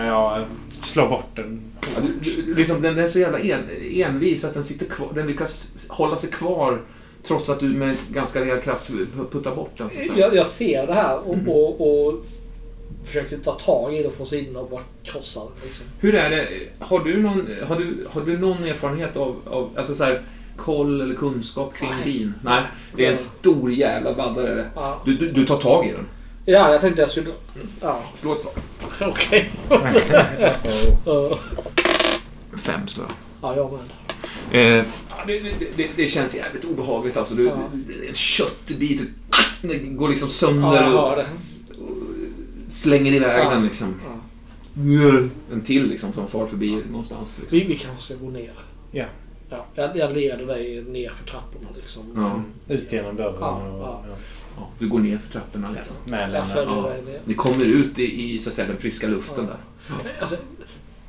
jag 0.06 0.44
slår 0.82 1.08
bort 1.08 1.36
den. 1.36 1.60
Ja, 1.80 2.02
du, 2.22 2.42
du, 2.42 2.54
liksom, 2.54 2.82
den 2.82 2.98
är 2.98 3.06
så 3.06 3.18
jävla 3.18 3.38
en, 3.38 3.60
envis 3.80 4.44
att 4.44 4.54
den, 4.54 4.64
sitter 4.64 4.86
kvar, 4.86 5.08
den 5.14 5.26
lyckas 5.26 5.86
hålla 5.88 6.16
sig 6.16 6.30
kvar 6.30 6.80
trots 7.22 7.48
att 7.48 7.60
du 7.60 7.68
med 7.68 7.96
ganska 8.12 8.40
rejäl 8.40 8.60
kraft 8.60 8.90
puttar 9.30 9.54
bort 9.54 9.72
den. 9.78 9.90
Så 9.90 10.00
att 10.00 10.06
säga. 10.06 10.18
Jag, 10.18 10.34
jag 10.34 10.46
ser 10.46 10.86
det 10.86 10.94
här 10.94 11.28
och, 11.28 11.34
Mm. 11.34 11.48
och, 11.48 12.06
och 12.06 12.24
försöker 13.06 13.38
ta 13.38 13.52
tag 13.52 13.94
i 13.94 14.02
det 14.02 14.10
från 14.10 14.26
sidan 14.26 14.56
och 14.56 14.70
bara 14.70 14.80
krossa 15.04 15.40
det. 15.40 15.66
Liksom. 15.66 15.86
Hur 16.00 16.14
är 16.14 16.30
det? 16.30 16.48
Har 16.78 17.00
du 17.04 17.22
någon, 17.22 17.48
har 17.68 17.76
du, 17.76 18.06
har 18.10 18.20
du 18.20 18.38
någon 18.38 18.64
erfarenhet 18.64 19.16
av, 19.16 19.36
av 19.46 19.70
alltså 19.76 19.94
så 19.94 20.04
här, 20.04 20.22
koll 20.56 21.00
eller 21.00 21.14
kunskap 21.14 21.74
kring 21.74 21.90
Nej. 21.90 22.04
bin? 22.04 22.34
Nej, 22.44 22.62
det 22.96 23.06
är 23.06 23.10
en 23.10 23.16
stor 23.16 23.72
jävla 23.72 24.12
baddare. 24.14 24.70
Ja, 24.74 25.02
Du, 25.04 25.16
du, 25.16 25.28
du 25.28 25.46
tar 25.46 25.56
tag 25.60 25.86
i 25.86 25.92
den. 25.92 26.06
ja 26.44 26.72
jag 26.72 26.80
tänkte 26.80 27.02
jag 27.02 27.10
skulle... 27.10 27.30
Ja, 27.80 28.00
Slå 28.12 28.32
ett 28.34 28.40
slag. 28.40 28.54
okej. 29.00 29.50
Ja, 31.04 31.38
Fem 32.62 32.88
slår 32.88 33.06
jag. 33.06 33.14
Ja, 33.50 33.56
jag 33.56 33.72
med. 33.72 33.80
Eh, 34.78 34.84
ja, 35.10 35.16
det, 35.26 35.38
det, 35.76 35.88
det, 35.96 36.06
känns 36.06 36.34
jävligt 36.36 36.64
obehagligt 36.64 37.16
alltså. 37.16 37.34
Du, 37.34 37.44
Ja. 37.46 37.52
En 38.08 38.14
köttbit, 38.14 39.02
det 39.62 39.78
går 39.78 40.08
liksom 40.08 40.28
Ja, 40.28 40.32
sönder 40.32 40.82
jag 40.82 40.94
och 40.94 41.00
hör 41.00 41.16
det. 41.16 41.26
Slänger 42.68 43.12
iväg 43.12 43.44
Ja. 43.44 43.50
den 43.50 43.64
liksom. 43.64 44.00
Ja. 44.04 44.20
En 45.52 45.60
till 45.62 45.86
liksom 45.88 46.12
som 46.12 46.26
far 46.28 46.46
förbi 46.46 46.82
någonstans. 46.90 47.38
Liksom. 47.40 47.58
Vi, 47.58 47.64
vi 47.64 47.76
kanske 47.78 48.02
ska 48.04 48.24
gå 48.24 48.30
ner. 48.30 48.50
Ja. 48.90 49.04
Ja, 49.50 49.66
jag, 49.74 49.96
jag 49.96 50.14
leder 50.16 50.46
dig 50.46 50.82
ner 50.82 51.10
för 51.10 51.24
trapporna 51.26 51.68
liksom. 51.76 52.02
Ja. 52.68 52.74
Ut 52.74 52.92
genom 52.92 53.16
dörren 53.16 53.36
Ja, 53.40 53.68
och... 53.68 53.80
ja. 53.80 54.04
Ja. 54.08 54.16
Ja, 54.56 54.68
du 54.78 54.88
går 54.88 54.98
ner 54.98 55.18
för 55.18 55.32
trapporna 55.32 55.70
liksom. 55.70 55.96
Med 56.04 56.30
ner. 56.30 57.20
Ni 57.24 57.34
kommer 57.34 57.64
ut 57.64 57.98
i, 57.98 58.34
i 58.34 58.38
så 58.40 58.48
att 58.48 58.54
säga, 58.54 58.68
den 58.68 58.76
friska 58.76 59.06
luften 59.08 59.48
Ja. 59.88 59.94
där. 60.04 60.12
Alltså, 60.20 60.36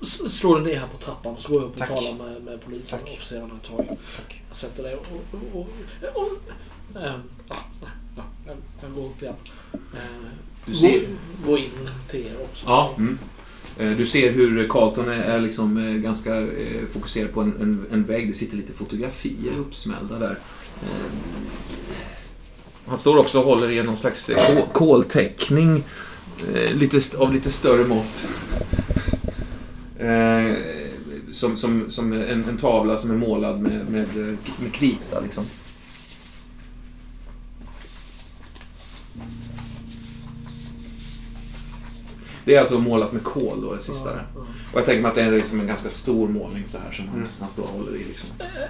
s- 0.01 0.37
slå 0.37 0.59
dig 0.59 0.73
ner 0.73 0.79
här 0.79 0.87
på 0.87 0.97
trappan 0.97 1.35
så 1.37 1.49
går 1.49 1.61
jag 1.61 1.65
upp 1.67 1.73
och 1.73 1.77
Tack. 1.79 1.89
talar 1.89 2.29
med, 2.29 2.43
med 2.43 2.61
polisen 2.65 2.99
Tack. 2.99 3.07
och 3.09 3.13
officerarna 3.13 3.53
ett 3.63 3.69
tag. 3.69 3.85
Tack. 4.15 4.41
Jag 4.49 4.57
sätter 4.57 4.83
dig 4.83 4.95
och... 4.95 5.05
och, 5.31 5.59
och, 5.59 5.67
och 6.15 7.01
ehm, 7.01 7.19
ja, 7.49 7.55
ja, 8.15 8.23
jag, 8.47 8.55
jag 8.83 8.93
går 8.95 9.05
upp 9.05 9.21
igen. 9.21 9.35
Eh, 9.73 10.27
Du 10.65 10.75
ser, 10.75 11.07
gå, 11.45 11.51
gå 11.51 11.57
in 11.57 11.69
till 12.11 12.19
er 12.19 12.43
också. 12.43 12.65
ja, 12.67 12.93
mm. 12.97 13.17
Eh, 13.79 13.91
du 13.91 14.05
ser 14.05 14.31
hur 14.31 14.67
Carlton 14.69 15.09
är, 15.09 15.39
liksom 15.39 15.77
eh, 15.77 15.93
ganska 15.93 16.37
eh, 16.37 16.47
fokuserad 16.93 17.33
på 17.33 17.41
en, 17.41 17.53
en, 17.61 17.85
en 17.91 18.03
vägg. 18.03 18.27
Det 18.27 18.33
sitter 18.33 18.57
lite 18.57 18.73
fotografier 18.73 19.53
uppsmällda 19.59 20.19
där. 20.19 20.37
Han 22.85 22.97
står 22.97 23.17
också 23.17 23.39
och 23.39 23.45
håller 23.45 23.71
i 23.71 23.83
någon 23.83 23.97
slags 23.97 24.31
kol- 24.47 24.67
kolteckning 24.73 25.83
lite, 26.73 27.17
av 27.17 27.33
lite 27.33 27.51
större 27.51 27.83
mått. 27.87 28.27
Som 31.31 31.57
som, 31.57 31.85
som 31.89 32.13
en, 32.13 32.43
en 32.49 32.57
tavla 32.57 32.97
som 32.97 33.11
är 33.11 33.15
målad 33.15 33.61
med, 33.61 33.89
med, 33.89 34.07
med 34.59 34.73
krita. 34.73 35.19
Liksom. 35.19 35.43
Det 42.45 42.55
är 42.55 42.59
alltså 42.59 42.79
målat 42.79 43.11
med 43.13 43.23
kol 43.23 43.61
då, 43.61 43.73
det 43.73 43.79
sista 43.81 44.09
där. 44.09 44.23
Ja, 44.35 44.41
Och 44.73 44.79
jag 44.79 44.85
tänker 44.85 45.01
mig 45.01 45.09
att 45.09 45.15
det 45.15 45.21
är 45.21 45.31
liksom 45.31 45.59
en 45.59 45.67
ganska 45.67 45.89
stor 45.89 46.27
målning 46.27 46.63
så 46.65 46.77
här 46.77 46.91
som 46.91 47.07
han, 47.07 47.15
Mm. 47.17 47.27
han 47.39 47.49
står 47.49 47.63
och 47.63 47.69
håller 47.69 47.95
i. 47.95 47.97
Liksom. 48.07 48.29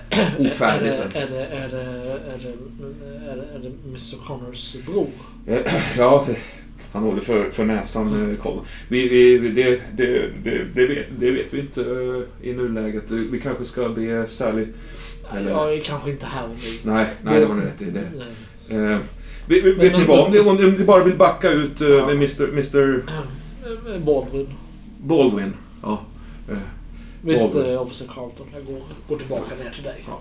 ja. 0.10 0.18
Ofärdig. 0.40 0.88
Är 0.88 0.92
det, 0.92 1.20
är 1.20 1.28
det, 1.30 1.46
är 1.46 1.70
det, 1.70 1.82
är 1.82 2.38
det, 2.38 3.32
är 3.32 3.36
det, 3.36 3.56
är 3.56 3.60
det 3.60 3.72
Mr 3.90 4.28
Connors 4.28 4.76
bror? 4.86 5.08
Ja, 5.98 6.26
han 6.94 7.04
håller 7.04 7.22
för, 7.22 7.50
för 7.52 7.66
näsan. 7.66 8.30
eh, 8.32 8.38
Koll. 8.38 8.60
Vi, 8.88 9.10
vi, 9.10 9.50
det, 9.50 9.82
det, 9.98 10.30
det, 10.44 10.64
det, 10.76 10.86
vet, 10.88 11.06
det 11.20 11.32
vet 11.32 11.54
vi 11.54 11.60
inte 11.60 11.82
eh, 11.82 12.50
i 12.50 12.54
nuläget. 12.54 13.12
Vi 13.12 13.40
kanske 13.42 13.66
ska 13.66 13.90
be 13.90 14.28
Sally... 14.28 14.68
Eller, 15.38 15.72
är 15.72 15.80
kanske 15.80 16.10
inte 16.12 16.26
här 16.26 16.44
om 16.46 16.52
vi... 16.62 16.80
nej, 16.84 17.06
nej, 17.24 17.40
det 17.40 17.46
har 17.46 17.56
ni 17.56 17.66
rätt 17.66 17.82
i. 17.82 17.86
Det. 17.86 18.04
Nej. 18.70 18.78
Eh, 18.80 18.98
vet, 19.48 19.94
ni 19.98 20.06
vad? 20.08 20.20
Om 20.20 20.32
ni, 20.32 20.40
om 20.40 20.56
ni 20.56 20.84
bara 20.84 21.04
vill 21.04 21.16
backa 21.16 21.50
ut 21.52 21.82
eh, 21.82 21.88
Ja. 21.88 22.06
med 22.08 22.16
Mr, 22.16 22.48
Mr 22.50 23.04
Eh, 23.08 23.14
Baldwin. 24.06 24.48
Baldwin. 25.04 25.54
Ja. 25.84 26.00
Eh, 26.52 26.58
Visst, 27.22 27.54
Baldwin. 27.54 27.74
eh, 27.74 27.82
officer 27.82 28.08
Carlton. 28.08 28.48
Jag 28.54 28.66
går, 28.66 28.82
går 29.10 29.18
tillbaka 29.18 29.56
ner 29.64 29.70
till 29.72 29.84
dig. 29.84 30.04
Ja. 30.08 30.20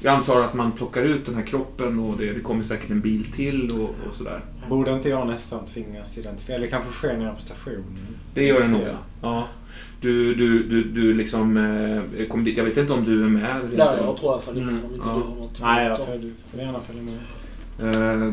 Jag 0.00 0.14
antar 0.14 0.40
att 0.42 0.54
man 0.54 0.72
plockar 0.72 1.02
ut 1.02 1.26
den 1.26 1.34
här 1.34 1.42
kroppen 1.42 1.98
och 1.98 2.16
det, 2.16 2.32
det 2.32 2.40
kommer 2.40 2.62
säkert 2.62 2.90
en 2.90 3.00
bil 3.00 3.32
till 3.32 3.70
och, 3.80 4.08
och 4.08 4.14
sådär. 4.14 4.40
Borde 4.68 4.92
inte 4.92 5.08
jag 5.08 5.26
nästan 5.26 5.66
tvingas 5.66 6.18
identifiera? 6.18 6.56
Eller 6.58 6.68
kanske 6.68 6.90
sker 6.92 7.16
nere 7.16 7.34
på 7.34 7.40
stationen? 7.42 7.84
Det 8.34 8.42
gör 8.42 8.60
det 8.60 8.68
nog, 8.68 8.80
ja. 9.22 9.44
Du, 10.00 10.34
du, 10.34 10.62
du, 10.68 10.84
du 10.84 11.14
liksom 11.14 11.56
eh, 11.56 12.26
kommer 12.26 12.44
dit. 12.44 12.56
Jag 12.56 12.64
vet 12.64 12.76
inte 12.76 12.92
om 12.92 13.04
du 13.04 13.24
är 13.24 13.28
med. 13.28 13.42
eller 13.56 13.78
Ja, 13.78 13.92
inte. 13.92 14.04
jag 14.04 14.16
tror 14.16 14.32
jag 14.32 14.42
följer 14.44 14.64
med 14.64 14.74
Mm, 14.74 14.84
om 14.84 14.94
inte 14.94 15.08
ja. 15.08 15.14
du 15.14 15.20
har 15.20 15.36
något. 15.36 15.60
Nej, 15.60 15.86
jag 15.86 15.98
följer, 16.06 16.32
får 16.50 16.60
gärna 16.60 16.80
följa 16.80 17.02
med. 17.02 17.18
Eh, 17.80 18.30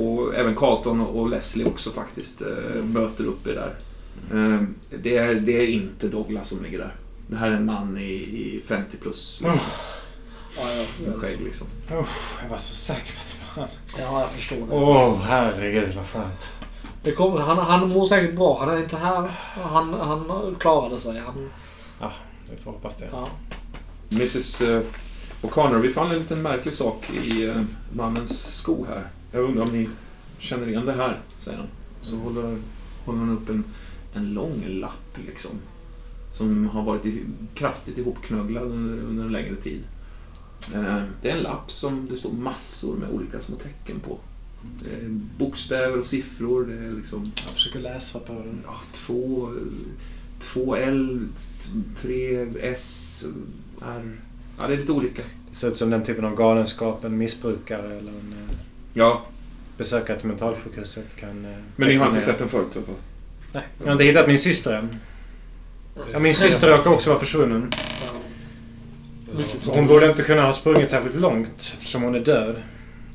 och 0.00 0.34
även 0.34 0.56
Carlton 0.56 1.00
och 1.00 1.28
Leslie 1.28 1.64
också 1.66 1.90
faktiskt 1.90 2.42
eh, 2.42 2.84
möter 2.84 3.24
upp 3.26 3.46
i 3.46 3.50
det 3.50 3.54
där. 3.54 3.74
Eh, 4.32 4.62
det, 5.02 5.16
är, 5.16 5.34
det 5.34 5.52
är 5.52 5.66
inte 5.66 6.08
Douglas 6.08 6.48
som 6.48 6.62
ligger 6.62 6.78
där. 6.78 6.94
Det 7.26 7.36
här 7.36 7.48
är 7.50 7.52
en 7.56 7.64
man 7.66 7.98
i, 7.98 8.12
i 8.12 8.62
50 8.66 8.96
plus. 8.96 9.40
Liksom, 9.40 9.60
Ja, 10.56 10.62
jag, 11.06 11.14
skägg 11.14 11.40
liksom. 11.44 11.66
Usch, 11.92 12.42
jag 12.42 12.50
var 12.50 12.58
så 12.58 12.74
säker 12.74 13.12
på 13.12 13.18
att 13.20 13.36
det 13.54 13.60
var 13.60 13.66
han. 13.66 13.70
ja, 14.14 14.20
jag 14.20 14.30
förstår 14.30 14.56
det. 14.56 14.62
Åh, 14.70 15.18
herregud 15.22 15.94
vad 15.96 16.06
skönt. 16.06 16.52
det 17.02 17.12
kommer, 17.12 17.40
han, 17.40 17.58
han 17.58 17.88
mår 17.88 18.06
säkert 18.06 18.36
bra. 18.36 18.58
Han 18.60 18.68
är 18.68 18.82
inte 18.82 18.96
här. 18.96 19.30
Han, 19.62 19.94
han 19.94 20.54
klarade 20.60 21.00
sig. 21.00 21.22
Han, 21.26 21.50
Vi 22.50 22.56
får 22.56 22.70
hoppas 22.72 22.96
det. 22.96 23.08
ja. 23.12 23.28
Mrs 24.10 24.62
eh, 25.44 25.48
O'Connor, 25.48 25.78
vi 25.78 25.90
fann 25.90 26.10
en 26.10 26.18
liten 26.18 26.42
märklig 26.42 26.74
sak 26.74 27.10
i 27.10 27.48
eh, 27.48 27.62
mannens 27.96 28.56
sko 28.56 28.86
här. 28.88 29.02
Jag 29.32 29.44
undrar 29.44 29.62
om 29.62 29.72
ni 29.72 29.88
känner 30.38 30.68
igen 30.68 30.86
det 30.86 30.92
här, 30.92 31.20
säger 31.38 31.58
han. 31.58 31.66
Så 32.00 32.16
håller, 32.16 32.58
håller 33.04 33.18
han 33.18 33.30
upp 33.30 33.48
en, 33.48 33.64
en 34.14 34.34
lång 34.34 34.64
lapp 34.68 35.18
liksom. 35.26 35.50
Som 36.32 36.68
har 36.68 36.82
varit 36.82 37.06
i, 37.06 37.22
kraftigt 37.54 37.98
ihopknögglad 37.98 38.62
under, 38.62 39.04
under 39.04 39.24
en 39.24 39.32
längre 39.32 39.56
tid. 39.56 39.82
Eh, 40.74 41.02
det 41.22 41.30
är 41.30 41.36
en 41.36 41.42
lapp 41.42 41.70
som 41.70 42.08
det 42.10 42.16
står 42.16 42.32
massor 42.32 42.96
med 42.96 43.10
olika 43.10 43.40
små 43.40 43.56
tecken 43.56 44.00
på. 44.00 44.18
Eh, 44.90 45.08
bokstäver 45.38 45.98
och 45.98 46.06
siffror. 46.06 46.64
Det 46.64 46.86
är 46.86 46.90
liksom 46.90 47.24
Jag 47.36 47.50
försöker 47.50 47.80
läsa 47.80 48.18
på 48.18 48.32
den. 48.32 48.60
ja, 48.64 48.76
två, 48.92 49.50
två 50.40 50.76
L, 50.76 51.26
tre 52.00 52.46
S, 52.60 53.24
R. 53.82 54.20
Ja, 54.58 54.66
det 54.66 54.74
är 54.74 54.78
lite 54.78 54.92
olika. 54.92 55.22
Det 55.50 55.56
ser 55.56 55.68
ut 55.68 55.76
som 55.76 55.90
den 55.90 56.04
typen 56.04 56.24
av 56.24 56.34
galenskap 56.34 57.04
en 57.04 57.18
missbrukare 57.18 57.86
eller 57.86 58.12
en 58.12 58.34
eh, 58.48 58.56
Ja, 58.92 59.22
besökare 59.78 60.18
till 60.18 60.28
mentalsjukhuset 60.28 61.16
kan... 61.16 61.44
eh, 61.44 61.50
men 61.76 61.88
ni 61.88 61.94
har 61.94 62.06
inte 62.06 62.20
sett 62.20 62.38
den 62.38 62.48
förut 62.48 62.72
fall? 62.72 62.82
Nej, 63.52 63.62
jag 63.78 63.86
har 63.86 63.92
inte 63.92 64.04
hittat 64.04 64.26
min 64.28 64.38
syster 64.38 64.72
än. 64.72 64.96
Ja, 66.12 66.18
min 66.18 66.34
syster 66.34 66.68
råkar 66.76 66.90
också 66.90 67.10
vara 67.10 67.20
försvunnen. 67.20 67.70
Hon 69.66 69.86
borde 69.86 70.08
inte 70.08 70.22
kunna 70.22 70.42
ha 70.42 70.52
sprungit 70.52 70.90
särskilt 70.90 71.14
långt 71.14 71.74
eftersom 71.78 72.02
hon 72.02 72.14
är 72.14 72.20
död. 72.20 72.56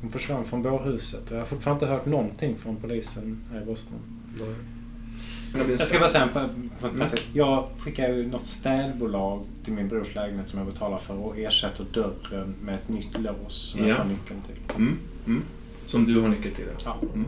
Hon 0.00 0.10
försvann 0.10 0.44
från 0.44 0.62
bårhuset 0.62 1.30
och 1.30 1.32
jag 1.36 1.40
har 1.40 1.46
fortfarande 1.46 1.84
inte 1.84 1.94
hört 1.94 2.06
någonting 2.06 2.56
från 2.58 2.76
polisen 2.76 3.42
här 3.52 3.62
i 3.62 3.64
Boston. 3.64 3.98
Jag 5.78 5.86
ska 5.86 5.98
bara 5.98 6.08
säga 6.08 6.26
på, 6.28 6.38
Mm. 6.86 7.08
Jag 7.32 7.68
skickar 7.78 8.08
ju 8.08 8.26
något 8.26 8.46
städbolag 8.46 9.44
till 9.64 9.72
min 9.72 9.88
brors 9.88 10.14
lägenhet 10.14 10.48
som 10.48 10.58
jag 10.58 10.68
betalar 10.68 10.98
för 10.98 11.14
och 11.14 11.38
ersätter 11.38 11.84
dörren 11.92 12.54
med 12.62 12.74
ett 12.74 12.88
nytt 12.88 13.18
lås 13.18 13.52
som 13.70 13.80
Ja. 13.80 13.88
jag 13.88 13.96
tar 13.96 14.04
nyckeln 14.04 14.40
till. 14.46 14.74
Mm, 14.76 14.98
mm. 15.26 15.42
Som 15.86 16.06
du 16.06 16.20
har 16.20 16.28
nyckel 16.28 16.54
till? 16.54 16.64
Ja. 16.84 16.96
Mm. 17.14 17.26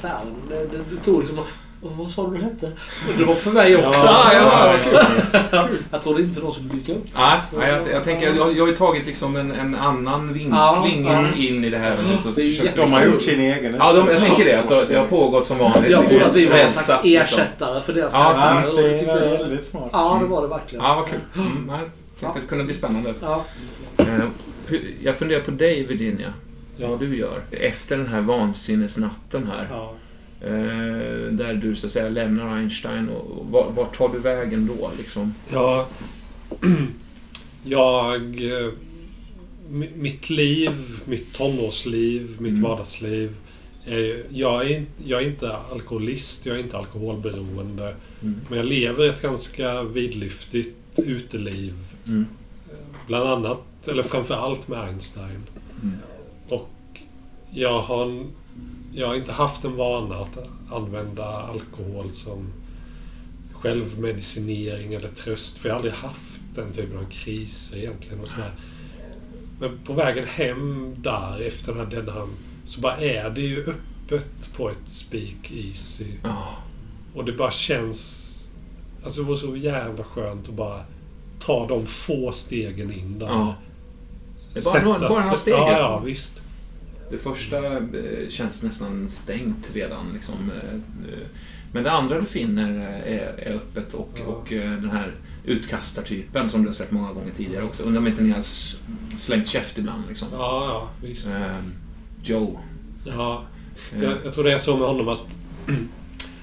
Två 0.00 0.08
karaktärerna... 0.08 0.36
Det, 0.48 0.76
det, 0.76 0.84
det 0.96 1.04
tog 1.04 1.20
liksom... 1.20 1.38
"Åh, 1.38 1.90
Vad 1.98 2.10
sa 2.10 2.26
du 2.30 2.36
du 2.36 2.42
hette? 2.44 2.72
Det 3.18 3.24
var 3.24 3.34
för 3.34 3.50
mig 3.50 3.76
också. 3.76 4.00
Ja, 4.06 4.30
ja, 4.32 4.74
ja, 5.52 5.68
jag 5.90 6.02
trodde 6.02 6.22
inte 6.22 6.40
någon 6.42 6.52
skulle 6.52 6.68
dyka 6.68 6.92
upp. 6.92 7.04
Nej, 7.14 7.38
nej, 7.58 7.68
jag, 7.70 7.80
jag 7.96 8.04
tänker, 8.04 8.26
jag, 8.36 8.52
jag 8.56 8.62
har 8.62 8.68
ju 8.68 8.76
tagit 8.76 9.06
liksom 9.06 9.36
en, 9.36 9.52
en 9.52 9.74
annan 9.74 10.26
vinkling 10.32 10.54
Ja, 10.54 10.86
ja. 11.36 11.36
in 11.42 11.64
i 11.64 11.70
det 11.70 11.78
här. 11.78 11.98
Ja, 12.12 12.18
Så 12.18 12.28
det 12.30 12.42
är 12.42 12.50
försökte- 12.50 12.80
De 12.80 12.92
har 12.92 13.04
gjort 13.04 13.22
sin 13.22 13.40
egen. 13.40 13.76
Ja, 13.78 13.92
de, 13.92 14.08
jag 14.08 14.18
tänker 14.20 14.44
det. 14.44 14.54
Att 14.54 14.68
det- 14.68 14.84
det 14.88 14.98
har 14.98 15.06
pågått 15.06 15.46
som 15.46 15.58
vanligt. 15.58 15.90
Jag 15.90 16.08
trodde 16.08 16.26
att 16.26 16.34
vi 16.34 16.44
var 16.46 16.50
någon 16.56 16.58
Rensat, 16.64 16.84
slags 16.84 17.04
liksom. 17.04 17.38
ersättare 17.40 17.82
för 17.82 17.92
deras 17.92 18.12
Ja, 18.12 18.18
karaktärer. 18.22 18.76
Det 18.82 18.90
jag 18.90 18.98
tyckte- 19.00 19.12
är 19.20 19.38
väldigt 19.38 19.64
smart. 19.64 19.88
Ja, 19.92 20.18
det 20.22 20.26
var 20.28 20.42
det 20.42 20.48
verkligen. 20.48 20.84
Ja, 20.84 20.94
vad 20.94 21.08
kul. 21.08 21.20
Mm, 21.34 21.68
jag 21.68 21.78
tänkte 22.20 22.26
att 22.28 22.34
det 22.34 22.48
kunde 22.48 22.64
bli 22.64 22.74
spännande. 22.74 23.14
Ja. 23.20 23.44
Eh, 23.98 24.06
Jag 25.02 25.16
funderar 25.16 25.40
på 25.40 25.50
dig, 25.50 25.86
Virginia. 25.86 26.32
Ja. 26.76 26.96
Du 27.00 27.16
gör. 27.16 27.40
Efter 27.50 27.96
den 27.98 28.06
här 28.06 28.20
vansinnesnatten 28.20 29.46
här. 29.46 29.66
Ja. 29.70 29.92
Eh, 30.40 31.32
där 31.32 31.54
du 31.62 31.76
så 31.76 31.86
att 31.86 31.92
säga 31.92 32.08
lämnar 32.08 32.56
Einstein. 32.56 33.08
Och, 33.08 33.38
och 33.38 33.46
vart, 33.50 33.76
vart 33.76 33.96
tar 33.96 34.08
du 34.08 34.18
vägen 34.18 34.66
då? 34.78 34.90
Liksom? 34.98 35.34
Ja, 35.52 35.88
jag... 37.64 38.22
eh, 38.24 38.70
mi- 39.70 39.96
Mitt 39.96 40.30
liv, 40.30 40.72
mitt 41.04 41.32
tonårsliv, 41.34 42.36
mitt 42.38 42.50
Mm. 42.52 42.62
vardagsliv 42.62 43.34
Eh, 43.88 44.16
Jag 44.30 44.70
är, 44.70 44.84
jag 45.04 45.22
är 45.22 45.26
inte 45.26 45.56
alkoholist, 45.72 46.46
jag 46.46 46.56
är 46.56 46.60
inte 46.60 46.76
alkoholberoende. 46.78 47.94
Mm. 48.22 48.40
Men 48.48 48.58
jag 48.58 48.66
lever 48.66 49.08
ett 49.08 49.22
ganska 49.22 49.82
vidlyftigt 49.82 50.76
uteliv. 50.96 51.74
Mm. 52.06 52.26
Bland 53.06 53.28
annat, 53.28 53.60
eller 53.88 54.02
framför 54.02 54.34
allt 54.34 54.68
med 54.68 54.78
Einstein. 54.80 55.42
Mm. 55.82 55.96
Jag 57.58 57.80
har, 57.80 58.24
jag 58.92 59.06
har 59.06 59.14
inte 59.14 59.32
haft 59.32 59.64
en 59.64 59.76
vana 59.76 60.16
att 60.16 60.38
använda 60.70 61.24
alkohol 61.24 62.10
som 62.12 62.52
självmedicinering 63.52 64.94
eller 64.94 65.08
tröst. 65.08 65.58
För 65.58 65.68
jag 65.68 65.74
har 65.74 65.76
aldrig 65.78 65.94
haft 65.94 66.40
den 66.54 66.72
typen 66.72 66.98
av 66.98 67.04
kriser 67.10 67.76
egentligen. 67.76 68.20
Och 68.20 68.28
sådär. 68.28 68.50
Men 69.60 69.78
på 69.84 69.92
vägen 69.92 70.26
hem 70.26 70.94
där 71.02 71.40
efter 71.48 71.74
den 71.74 71.86
här 71.86 71.96
Denham 71.96 72.30
så 72.64 72.80
bara 72.80 72.96
är 72.96 73.30
det 73.30 73.40
ju 73.40 73.60
öppet 73.64 74.52
på 74.56 74.70
ett 74.70 74.88
Speak 74.88 75.50
Easy. 75.52 76.06
Ja. 76.22 76.48
Och 77.14 77.24
det 77.24 77.32
bara 77.32 77.50
känns... 77.50 78.32
Alltså 79.04 79.22
det 79.22 79.28
var 79.28 79.36
så 79.36 79.56
jävla 79.56 80.04
skönt 80.04 80.48
att 80.48 80.54
bara 80.54 80.80
ta 81.40 81.66
de 81.68 81.86
få 81.86 82.32
stegen 82.32 82.92
in 82.92 83.18
där. 83.18 83.26
Ja. 83.26 83.54
Det 84.54 84.60
är 84.60 84.64
bara 84.64 84.84
några- 84.84 84.98
Sätta 85.00 85.08
bara 85.14 85.24
några 85.24 85.36
steg, 85.36 85.54
ja. 85.54 85.72
ja, 85.78 85.98
visst. 85.98 86.42
Det 87.10 87.18
första 87.18 87.76
eh, 87.76 88.28
känns 88.28 88.62
nästan 88.62 89.10
stängt 89.10 89.70
redan. 89.74 90.12
Liksom. 90.14 90.34
eh, 90.50 90.74
eh. 91.12 91.26
Men 91.72 91.84
det 91.84 91.90
andra 91.92 92.20
du 92.20 92.26
finner 92.26 92.72
är, 93.06 93.52
öppet 93.54 93.94
och, 93.94 94.10
Ja. 94.18 94.24
och 94.24 94.46
den 94.50 94.90
här 94.90 95.14
utkastartypen 95.44 96.50
som 96.50 96.62
du 96.62 96.68
har 96.68 96.74
sett 96.74 96.90
många 96.90 97.12
gånger 97.12 97.30
tidigare 97.36 97.64
också. 97.64 97.82
Undrar 97.82 98.00
om 98.00 98.06
inte 98.06 98.22
ni 98.22 98.30
har 98.30 98.42
slängt 99.18 99.48
käft 99.48 99.78
ibland. 99.78 100.02
Liksom. 100.08 100.28
Ja, 100.32 100.66
ja, 100.68 101.06
visst. 101.08 101.26
Eh, 101.28 101.56
Joe. 102.24 102.58
Ja, 103.06 103.42
jag, 104.02 104.14
jag 104.24 104.34
tror 104.34 104.44
det 104.44 104.52
är 104.52 104.58
så 104.58 104.76
med 104.76 104.88
honom 104.88 105.08
att 105.08 105.36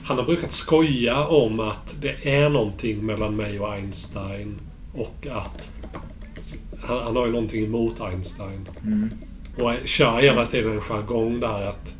han 0.03 0.17
har 0.17 0.25
brukat 0.25 0.51
skoja 0.51 1.25
om 1.27 1.59
att 1.59 1.95
det 2.01 2.29
är 2.35 2.49
någonting 2.49 3.05
mellan 3.05 3.35
mig 3.35 3.59
och 3.59 3.73
Einstein 3.73 4.55
och 4.93 5.27
att 5.31 5.71
han, 6.81 7.03
han 7.03 7.15
har 7.15 7.25
ju 7.25 7.31
någonting 7.31 7.65
emot 7.65 8.01
Einstein. 8.01 8.67
mm. 8.83 9.09
Och 9.57 9.71
kör 9.85 10.21
hela 10.21 10.45
tiden 10.45 10.71
en 10.71 10.81
jargong 10.81 11.39
där 11.39 11.67
att 11.69 11.93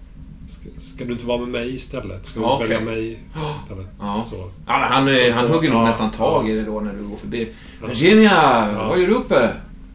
ska, 0.47 0.69
ska 0.77 1.05
du 1.05 1.11
inte 1.13 1.25
vara 1.25 1.37
med 1.39 1.47
mig 1.47 1.75
istället? 1.75 2.25
Ska 2.25 2.39
du 2.39 2.45
Ja, 2.45 2.53
inte 2.63 2.67
välja 2.75 2.91
okej. 2.93 2.95
mig 2.95 3.19
istället? 3.57 3.87
Ja. 3.99 4.25
Så. 4.29 4.35
Ja, 4.67 4.73
han, 4.89 5.07
eh, 5.07 5.15
Så 5.27 5.31
han 5.31 5.47
hugger 5.47 5.69
nog 5.69 5.81
ja, 5.81 5.87
nästan 5.87 6.11
tag 6.11 6.45
ja. 6.49 6.51
i 6.51 6.55
det 6.55 6.63
då 6.63 6.79
när 6.79 6.93
du 6.93 7.03
går 7.07 7.17
förbi. 7.17 7.53
Ja. 7.81 7.87
Virginia! 7.87 8.71
Ja. 8.73 8.87
Vad 8.89 8.99
gör 8.99 9.07
du 9.07 9.13
uppe? 9.13 9.49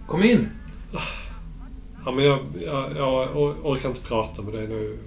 Kom 0.07 0.23
in! 0.25 0.49
Ja, 2.05 2.13
men 2.13 2.25
jag, 2.25 2.39
jag, 2.67 2.85
jag 2.97 3.29
or- 3.37 3.57
orkar 3.63 3.89
inte 3.89 4.01
prata 4.01 4.43
med 4.43 4.55
dig 4.55 4.67
nu. 4.69 4.99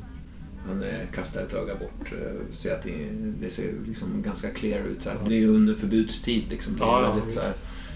Han 0.68 0.84
eh, 0.84 0.90
kastar 1.16 1.42
ett 1.42 1.54
öga 1.54 1.76
bort. 1.76 2.12
Eh, 2.12 2.56
ser 2.56 2.74
att 2.76 2.84
det, 2.84 3.10
det 3.42 3.50
ser 3.50 3.74
liksom 3.88 4.08
ganska 4.22 4.50
clear 4.50 4.80
ut. 4.80 5.06
Här. 5.06 5.16
Det 5.28 5.34
är 5.36 5.40
ju 5.40 5.56
under 5.56 5.76
förbudstid. 5.76 6.44
Liksom. 6.50 6.78
Det 6.78 6.84
är 6.84 6.88
Ja, 6.88 7.02
ja, 7.04 7.12
väldigt 7.14 7.32
så 7.34 7.40
här, 7.40 7.50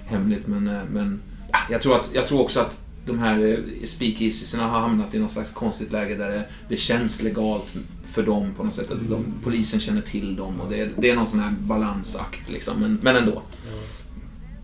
hemligt. 0.05 0.47
Men, 0.47 0.63
men 0.91 1.21
ja, 1.51 1.57
jag, 1.69 1.81
tror 1.81 1.95
att, 1.95 2.09
jag 2.13 2.27
tror 2.27 2.41
också 2.41 2.59
att 2.59 2.81
de 3.05 3.19
här 3.19 3.45
eh, 3.47 3.85
speakeasiesarna 3.85 4.67
har 4.67 4.79
hamnat 4.79 5.15
i 5.15 5.19
något 5.19 5.31
slags 5.31 5.51
konstigt 5.51 5.91
läge 5.91 6.15
där 6.15 6.29
det, 6.29 6.43
det 6.69 6.77
känns 6.77 7.21
legalt 7.23 7.73
för 8.13 8.23
dem 8.23 8.53
på 8.57 8.63
något 8.63 8.73
sätt. 8.73 8.91
Att 8.91 9.09
de, 9.09 9.25
polisen 9.43 9.79
känner 9.79 10.01
till 10.01 10.35
dem 10.35 10.61
och 10.61 10.69
det, 10.69 10.89
det 10.97 11.09
är 11.09 11.15
någon 11.15 11.27
sån 11.27 11.39
här 11.39 11.55
balansakt 11.59 12.49
liksom. 12.49 12.79
Men, 12.79 12.99
men 13.01 13.15
ändå. 13.15 13.41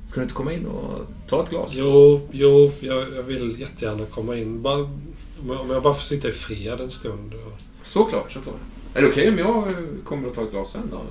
Ska 0.08 0.20
du 0.20 0.24
inte 0.24 0.34
komma 0.36 0.54
in 0.54 0.66
och 0.66 1.08
ta 1.30 1.44
ett 1.44 1.50
glas? 1.50 1.72
Jo, 1.74 2.22
jo, 2.32 2.72
jag, 2.80 3.14
jag 3.16 3.24
vill 3.24 3.60
jättegärna 3.60 4.06
komma 4.06 4.36
in. 4.38 4.62
Bara, 4.62 4.76
om 4.84 5.70
jag- 5.70 5.84
bara 5.84 5.94
får 5.94 6.04
sitta 6.04 6.30
i 6.30 6.32
fred 6.32 6.80
en 6.82 6.92
stund. 6.92 7.34
Och, 7.34 7.62
Såklart, 7.84 8.32
såklart. 8.32 8.56
Är 8.94 9.02
det 9.02 9.08
okej 9.08 9.30
om 9.30 9.38
jag 9.38 9.68
eh, 9.68 9.74
kommer 10.06 10.28
och 10.28 10.36
tar 10.36 10.44
ett 10.44 10.52
glas 10.52 10.72
sen 10.72 10.82
då? 10.92 11.02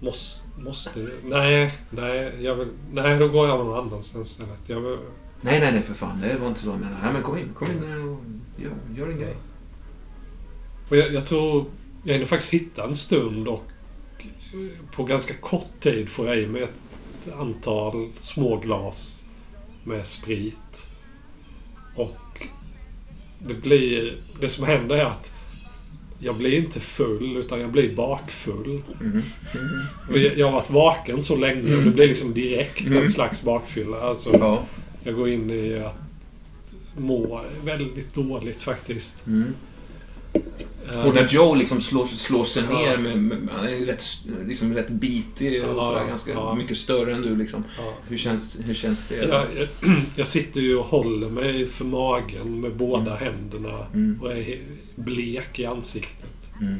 måste, 0.00 0.43
måste... 0.58 1.08
Nej, 1.24 1.72
nej, 1.90 2.32
jag 2.40 2.54
vill, 2.54 2.68
nej, 2.92 3.18
då 3.18 3.28
går 3.28 3.48
jag 3.48 3.58
någon 3.58 3.86
annanstans 3.86 4.30
istället. 4.30 4.60
Jag 4.66 4.80
vill, 4.80 4.98
Nej, 5.44 5.60
nej, 5.60 5.72
nej 5.72 5.82
för 5.82 5.94
fan. 5.94 6.20
Det 6.20 6.36
var 6.36 6.48
inte 6.48 6.60
så 6.60 6.68
jag 6.68 6.78
menade. 6.78 7.02
Nej, 7.02 7.12
men 7.12 7.22
kom 7.22 7.38
in. 7.38 7.54
Kom 7.54 7.70
in 7.70 7.92
eh, 7.92 8.08
och 8.08 8.20
gör, 8.62 8.72
gör 8.96 9.08
din 9.08 9.18
grej. 9.18 9.36
och 10.88 10.96
jag, 10.96 11.12
jag 11.12 11.26
tror... 11.26 11.64
Jag 12.04 12.12
hinner 12.12 12.26
faktiskt 12.26 12.50
sitta 12.50 12.84
en 12.84 12.94
stund 12.94 13.48
och 13.48 13.64
på 14.92 15.04
ganska 15.04 15.34
kort 15.34 15.80
tid 15.80 16.08
får 16.08 16.26
jag 16.26 16.38
i 16.38 16.46
mig 16.46 16.62
ett 16.62 17.34
antal 17.38 18.12
små 18.20 18.56
glas 18.56 19.24
med 19.84 20.06
sprit. 20.06 20.86
Och 21.96 22.46
det 23.38 23.54
blir... 23.54 24.18
Det 24.40 24.48
som 24.48 24.64
händer 24.64 24.96
är 24.96 25.04
att 25.04 25.33
jag 26.24 26.36
blir 26.36 26.54
inte 26.58 26.80
full, 26.80 27.36
utan 27.36 27.60
jag 27.60 27.70
blir 27.70 27.96
bakfull. 27.96 28.82
Mhm. 29.00 29.22
Och 30.10 30.18
Jag 30.18 30.46
har 30.46 30.52
varit 30.52 30.70
vaken 30.70 31.22
så 31.22 31.36
länge 31.36 31.62
och 31.62 31.68
Mm. 31.68 31.84
det 31.84 31.90
blir 31.90 32.08
liksom 32.08 32.34
direkt 32.34 32.86
Mm. 32.86 33.02
en 33.02 33.08
slags 33.08 33.42
bakfylla. 33.42 34.00
Alltså, 34.00 34.30
Ja. 34.32 34.62
jag 35.04 35.14
går 35.14 35.28
in 35.28 35.50
i 35.50 35.78
att 35.78 35.94
må 36.98 37.40
väldigt 37.64 38.14
dåligt 38.14 38.62
faktiskt. 38.62 39.22
Mm. 40.34 40.46
Eh, 41.00 41.06
Och 41.06 41.14
när 41.14 41.28
Joe 41.28 41.54
liksom 41.54 41.80
slår, 41.80 42.06
slår 42.06 42.44
sig 42.44 42.62
Ja. 42.70 42.78
ner 42.78 42.96
med, 42.96 43.18
med, 43.18 43.48
Han 43.52 43.64
är 43.68 43.76
rätt, 43.76 44.02
liksom 44.46 44.74
rätt 44.74 44.88
bitig 44.88 45.64
och 45.64 45.76
Ja, 45.76 45.82
sådär. 45.82 46.06
Ganska 46.08 46.32
ja. 46.32 46.54
mycket 46.54 46.78
större 46.78 47.14
än 47.14 47.22
du 47.22 47.36
liksom. 47.36 47.64
ja. 47.78 47.92
Hur 48.08 48.16
känns, 48.16 48.60
hur 48.64 48.74
känns 48.74 49.06
det? 49.08 49.16
jag, 49.16 49.44
jag, 49.56 49.68
jag 50.16 50.26
sitter 50.26 50.60
ju 50.60 50.76
och 50.76 50.84
håller 50.86 51.28
mig 51.30 51.66
för 51.66 51.84
magen 51.84 52.60
med 52.60 52.76
båda 52.76 53.14
händerna 53.16 53.86
Mm. 53.94 54.18
och 54.22 54.32
är 54.32 54.58
blek 54.94 55.58
i 55.58 55.66
ansiktet. 55.66 56.50
Mm. 56.60 56.78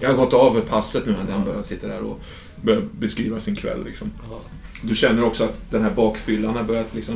Jag 0.00 0.08
har 0.08 0.16
gått 0.16 0.32
av 0.34 0.60
passet 0.60 1.06
nu 1.06 1.12
när 1.26 1.32
han 1.32 1.44
börjar 1.44 1.62
sitta 1.62 1.86
där 1.88 2.00
och 2.00 2.20
börjar 2.62 2.82
beskriva 2.98 3.40
sin 3.40 3.56
kväll 3.56 3.84
liksom. 3.84 4.10
Du 4.82 4.94
känner 4.94 5.24
också 5.24 5.44
att 5.44 5.70
den 5.70 5.82
här 5.82 5.90
bakfyllan 5.90 6.56
har 6.56 6.62
börjat 6.64 6.94
liksom 6.94 7.14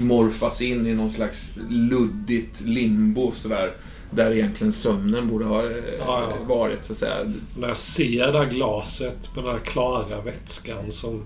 morfas 0.00 0.62
in 0.62 0.86
i 0.86 0.94
någon 0.94 1.10
slags 1.10 1.52
luddigt 1.70 2.60
limbo 2.60 3.32
sådär. 3.34 3.72
Där 4.10 4.30
egentligen 4.32 4.72
sömnen 4.72 5.28
borde 5.28 5.44
ha 5.44 5.62
eh, 5.62 5.76
Ja, 5.98 6.22
ja. 6.30 6.44
varit 6.54 6.84
så 6.84 6.92
att 6.92 6.98
säga. 6.98 7.32
När 7.58 7.68
jag 7.68 7.76
ser 7.76 8.32
det 8.32 8.38
här 8.38 8.50
glaset 8.50 9.34
med 9.34 9.44
den 9.44 9.52
här 9.52 9.60
klara 9.60 10.20
vätskan 10.20 10.92
som 10.92 11.22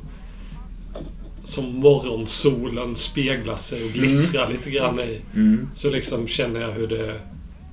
som 1.45 1.75
morgonsolen 1.75 2.97
speglar 2.97 3.57
sig 3.57 3.85
och 3.85 3.91
glittrar 3.91 4.49
lite 4.51 4.71
grann 4.71 5.01
i. 5.01 5.21
Mm. 5.35 5.69
Så 5.75 5.91
liksom 5.91 6.27
känner 6.27 6.61
jag 6.61 6.73
hur 6.73 6.87
det 6.87 7.21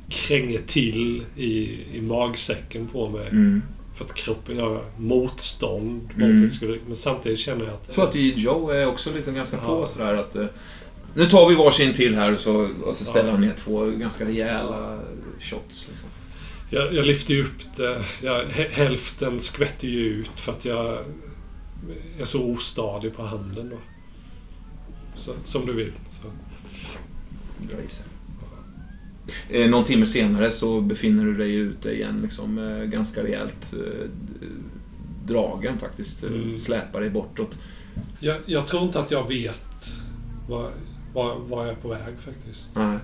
kränger 0.10 0.60
till 0.68 1.24
i, 1.36 1.80
i 1.94 2.02
magsäcken 2.02 2.88
på 2.88 3.10
mig. 3.10 3.28
Mm. 3.28 3.62
För 3.96 4.06
att 4.06 4.14
kroppen 4.14 4.56
gör 4.58 4.82
motstånd 4.98 6.02
mot 6.02 6.16
Mm. 6.16 6.42
det 6.42 6.50
skulle... 6.50 6.78
Men 6.86 6.96
samtidigt 6.96 7.40
känner 7.40 7.66
jag 7.66 7.74
att... 7.74 7.84
Jag 7.86 7.96
tror 7.96 8.08
att 8.08 8.16
Joe 8.40 8.70
är 8.70 8.88
också 8.88 9.14
lite 9.14 9.32
ganska 9.32 9.58
på 9.58 9.80
Ja. 9.82 9.86
sådär 9.86 10.14
att... 10.14 10.36
Nu 11.16 11.26
tar 11.26 11.50
vi 11.50 11.56
varsin 11.56 11.94
till 11.94 12.16
här 12.16 12.34
och 12.34 12.40
så, 12.40 12.70
och 12.86 12.96
så 12.96 13.06
ställer 13.06 13.26
Ja. 13.30 13.32
han 13.32 13.42
ner 13.42 13.54
två 13.58 13.86
ganska 13.86 14.26
rejäla 14.26 15.00
shots. 15.40 15.88
Liksom. 15.90 16.10
Jag, 16.70 16.94
jag 16.94 17.06
lyfter 17.06 17.34
ju 17.34 17.44
upp 17.44 17.76
det. 17.78 18.02
Jag, 18.24 18.44
hä- 18.46 18.70
hälften 18.72 19.40
skvätter 19.40 19.88
ju 19.88 20.00
ut 20.00 20.30
för 20.36 20.52
att 20.52 20.66
jag 20.66 20.98
är 22.20 22.26
så 22.26 22.44
ostadig 22.52 23.14
på 23.16 23.24
handen 23.26 23.70
då. 23.70 23.78
Så, 25.16 25.32
som 25.44 25.66
du 25.66 25.74
vill. 25.74 25.92
Så. 26.22 26.28
Bra. 27.68 27.78
Eh, 29.50 29.70
någon 29.70 29.84
timme 29.84 30.06
senare 30.06 30.52
så 30.52 30.82
befinner 30.82 31.24
du 31.26 31.38
dig 31.38 31.54
ute 31.56 31.92
igen, 31.92 32.20
liksom, 32.24 32.58
eh, 32.60 32.84
ganska 32.84 33.24
rejält 33.24 33.74
eh, 33.74 34.10
dragen 35.26 35.80
faktiskt. 35.80 36.24
eh, 36.24 36.30
Mm. 36.30 36.58
Släpar 36.58 37.02
dig 37.02 37.10
bortåt. 37.10 37.58
Jag, 38.20 38.38
jag 38.46 38.68
tror 38.68 38.84
inte 38.84 39.00
att 39.00 39.12
jag 39.12 39.28
vet 39.28 39.96
var, 40.50 40.70
var, 41.16 41.36
var 41.36 41.64
jag 41.66 41.72
är 41.72 41.76
på 41.76 41.88
väg 41.88 42.14
faktiskt. 42.26 42.70
Nej. 42.76 42.98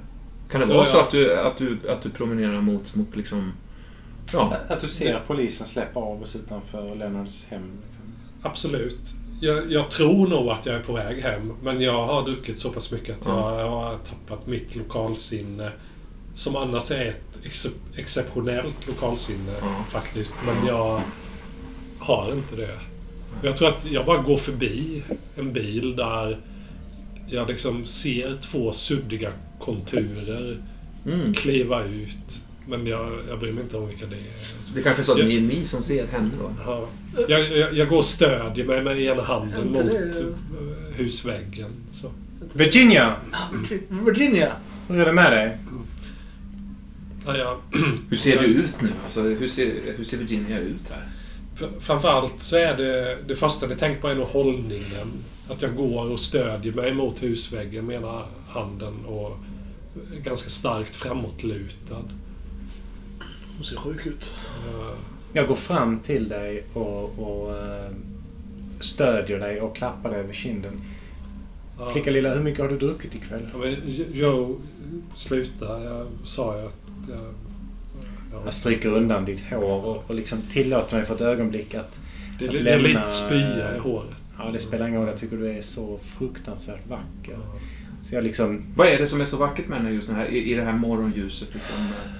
Kan 0.49 0.59
det 0.62 0.66
Tror 0.68 0.76
vara 0.76 0.86
jag. 0.88 0.93
så 0.93 0.99
att 0.99 1.12
du, 1.12 1.38
att, 1.39 1.57
du, 1.57 1.80
att 1.89 2.03
du 2.03 2.09
promenerar 2.09 2.62
mot, 2.62 2.95
mot 2.95 3.16
liksom... 3.16 3.53
Ja. 4.34 4.53
Att 4.68 4.82
du 4.82 4.88
ser 4.88 5.22
polisen 5.28 5.68
släppa 5.68 5.99
av 5.99 6.22
oss 6.22 6.36
utanför 6.36 6.95
Lennarts 6.95 7.45
hem. 7.49 7.62
Liksom. 7.86 8.03
Absolut. 8.41 8.99
Jag, 9.41 9.72
jag 9.72 9.89
tror 9.89 10.28
nog 10.28 10.49
att 10.49 10.66
jag 10.66 10.76
är 10.76 10.80
på 10.80 10.93
väg 10.93 11.22
hem. 11.24 11.53
Men 11.64 11.82
jag 11.82 12.05
har 12.07 12.24
druckit 12.26 12.59
så 12.59 12.70
pass 12.70 12.91
mycket 12.91 13.22
att 13.22 13.28
Ja. 13.28 13.59
jag 13.59 13.70
har 13.70 13.97
tappat 13.97 14.47
mitt 14.47 14.76
lokalsinne. 14.76 15.72
Som 16.34 16.55
annars 16.55 16.91
är 16.91 17.09
ett 17.09 17.39
ex 17.43 17.68
exceptionellt 17.95 18.88
lokalsinne 18.88 19.53
Ja. 19.62 19.86
faktiskt. 19.89 20.36
Men 20.45 20.68
jag 20.68 21.01
har 21.99 22.34
inte 22.34 22.55
det. 22.55 22.80
Jag 23.43 23.57
tror 23.57 23.68
att 23.68 23.86
jag 23.91 24.05
bara 24.05 24.18
går 24.18 24.38
förbi 24.38 25.03
en 25.36 25.53
bil 25.53 25.95
där 25.95 26.38
jag 27.32 27.48
liksom 27.48 27.86
ser 27.88 28.38
två 28.52 28.74
suddiga 28.74 29.30
konturer 29.60 30.58
Mm. 31.06 31.34
kliva 31.34 31.84
ut. 31.84 32.42
Men 32.68 32.88
jag, 32.88 33.12
jag 33.30 33.40
bryr 33.40 33.52
mig 33.52 33.64
inte 33.64 33.78
om 33.78 33.88
vilka 33.88 34.06
det 34.06 34.16
är. 34.16 34.76
Det 34.76 34.82
kanske 34.82 35.02
är 35.02 35.04
så 35.04 35.12
att 35.12 35.20
Ja. 35.20 35.26
ni 35.26 35.38
är 35.38 35.42
ni 35.42 35.64
som 35.66 35.84
ser 35.84 36.08
henne 36.08 36.30
då? 36.42 36.52
Ja. 36.66 36.88
Jag, 37.28 37.58
jag, 37.58 37.74
jag 37.74 37.90
går 37.90 37.98
och 37.98 38.06
stödjer 38.06 38.66
mig 38.66 38.82
med 38.84 39.00
ena 39.02 39.24
handen 39.24 39.68
mot 39.72 39.86
det- 39.86 40.20
eh, 40.20 40.96
husväggen. 40.96 41.72
Så. 42.02 42.12
Virginia! 42.54 43.16
Virginia! 44.06 44.52
Hur 44.90 45.00
är 45.02 45.06
det 45.06 45.14
med 45.14 45.32
dig? 45.32 45.58
Ja, 47.26 47.38
jag, 47.38 47.58
Hur 48.10 48.18
ser 48.18 48.40
du 48.42 48.46
ut 48.46 48.82
nu? 48.82 48.90
Alltså, 49.04 49.22
hur, 49.22 49.48
ser, 49.48 49.74
hur 49.98 50.04
ser 50.04 50.18
Virginia 50.18 50.60
ut 50.60 50.90
här? 50.90 51.04
Framförallt 51.80 52.44
så 52.44 52.56
är 52.58 52.78
det... 52.78 53.18
Det 53.28 53.36
första 53.36 53.68
ni 53.68 53.76
tänker 53.76 54.02
på 54.02 54.08
är 54.08 54.16
nog 54.16 54.28
hållningen. 54.28 55.12
Att 55.52 55.62
jag 55.62 55.76
går 55.76 56.12
och 56.12 56.20
stödjer 56.20 56.74
mig 56.74 56.93
mot 56.93 57.24
husväggen 57.24 57.86
med 57.86 57.95
ena 57.95 58.22
handen 58.47 59.06
och 59.06 59.38
är 60.18 60.20
ganska 60.20 60.49
starkt 60.49 60.95
framåtlutad. 60.95 62.04
Hon 63.56 63.64
ser 63.66 63.76
sjuk 63.78 64.06
ut. 64.06 64.34
Eh, 64.70 64.97
Jag 65.34 65.47
går 65.47 65.56
fram 65.56 65.99
till 65.99 66.30
dig 66.30 66.64
och, 66.74 67.20
och 67.20 67.58
eh, 67.58 67.91
stödjer 68.80 69.39
dig 69.39 69.62
och 69.62 69.76
klappar 69.76 70.10
dig 70.10 70.20
över 70.20 70.34
kinden. 70.34 70.82
ja. 71.80 71.86
Flicka 71.91 72.12
lilla, 72.12 72.34
hur 72.34 72.43
mycket 72.43 72.62
har 72.62 72.68
du 72.70 72.78
druckit 72.78 73.16
ikväll? 73.16 73.49
Ja, 73.54 73.58
men 73.60 73.76
Joe, 74.14 74.60
sluta. 75.16 75.84
Jag 75.84 76.08
sa 76.24 76.58
ju 76.60 76.66
att 76.68 76.74
jag... 77.10 77.18
jag 78.34 78.45
Jag 78.45 78.54
stryker 78.54 78.89
undan 78.89 79.26
ditt 79.26 79.43
hår 79.49 79.86
och, 79.86 80.04
och 80.08 80.16
liksom 80.16 80.39
tillåter 80.49 80.95
mig 80.95 81.06
för 81.06 81.16
ett 81.16 81.22
ögonblick 81.22 81.74
att... 81.76 82.02
det, 82.39 82.47
att 82.47 82.54
är- 82.54 82.64
det 82.64 82.72
är 82.72 82.80
lite 82.80 82.93
lämna- 82.93 83.04
spya 83.04 83.76
i 83.76 83.80
håret. 83.80 84.10
Ja, 84.38 84.52
det 84.54 84.60
spelar 84.60 84.88
ingen 84.88 85.00
roll. 85.00 85.10
Jag 85.10 85.18
tycker 85.18 85.38
du 85.38 85.50
är 85.50 85.62
så 85.62 85.98
fruktansvärt 85.98 86.88
vacker. 86.88 87.38
Så 88.04 88.16
jag 88.16 88.24
liksom... 88.24 88.64
Vad 88.76 88.88
är 88.88 88.98
det 88.98 89.08
som 89.08 89.22
är 89.22 89.26
så 89.26 89.38
vackert 89.38 89.68
med 89.68 89.78
henne 89.78 89.92
just 89.92 90.08
den 90.08 90.16
här, 90.16 90.28
i, 90.28 90.52
i 90.52 90.54
det 90.54 90.64
här 90.64 90.74
morgonljuset? 90.78 91.54
Liksom, 91.54 91.76
eh, 91.76 92.12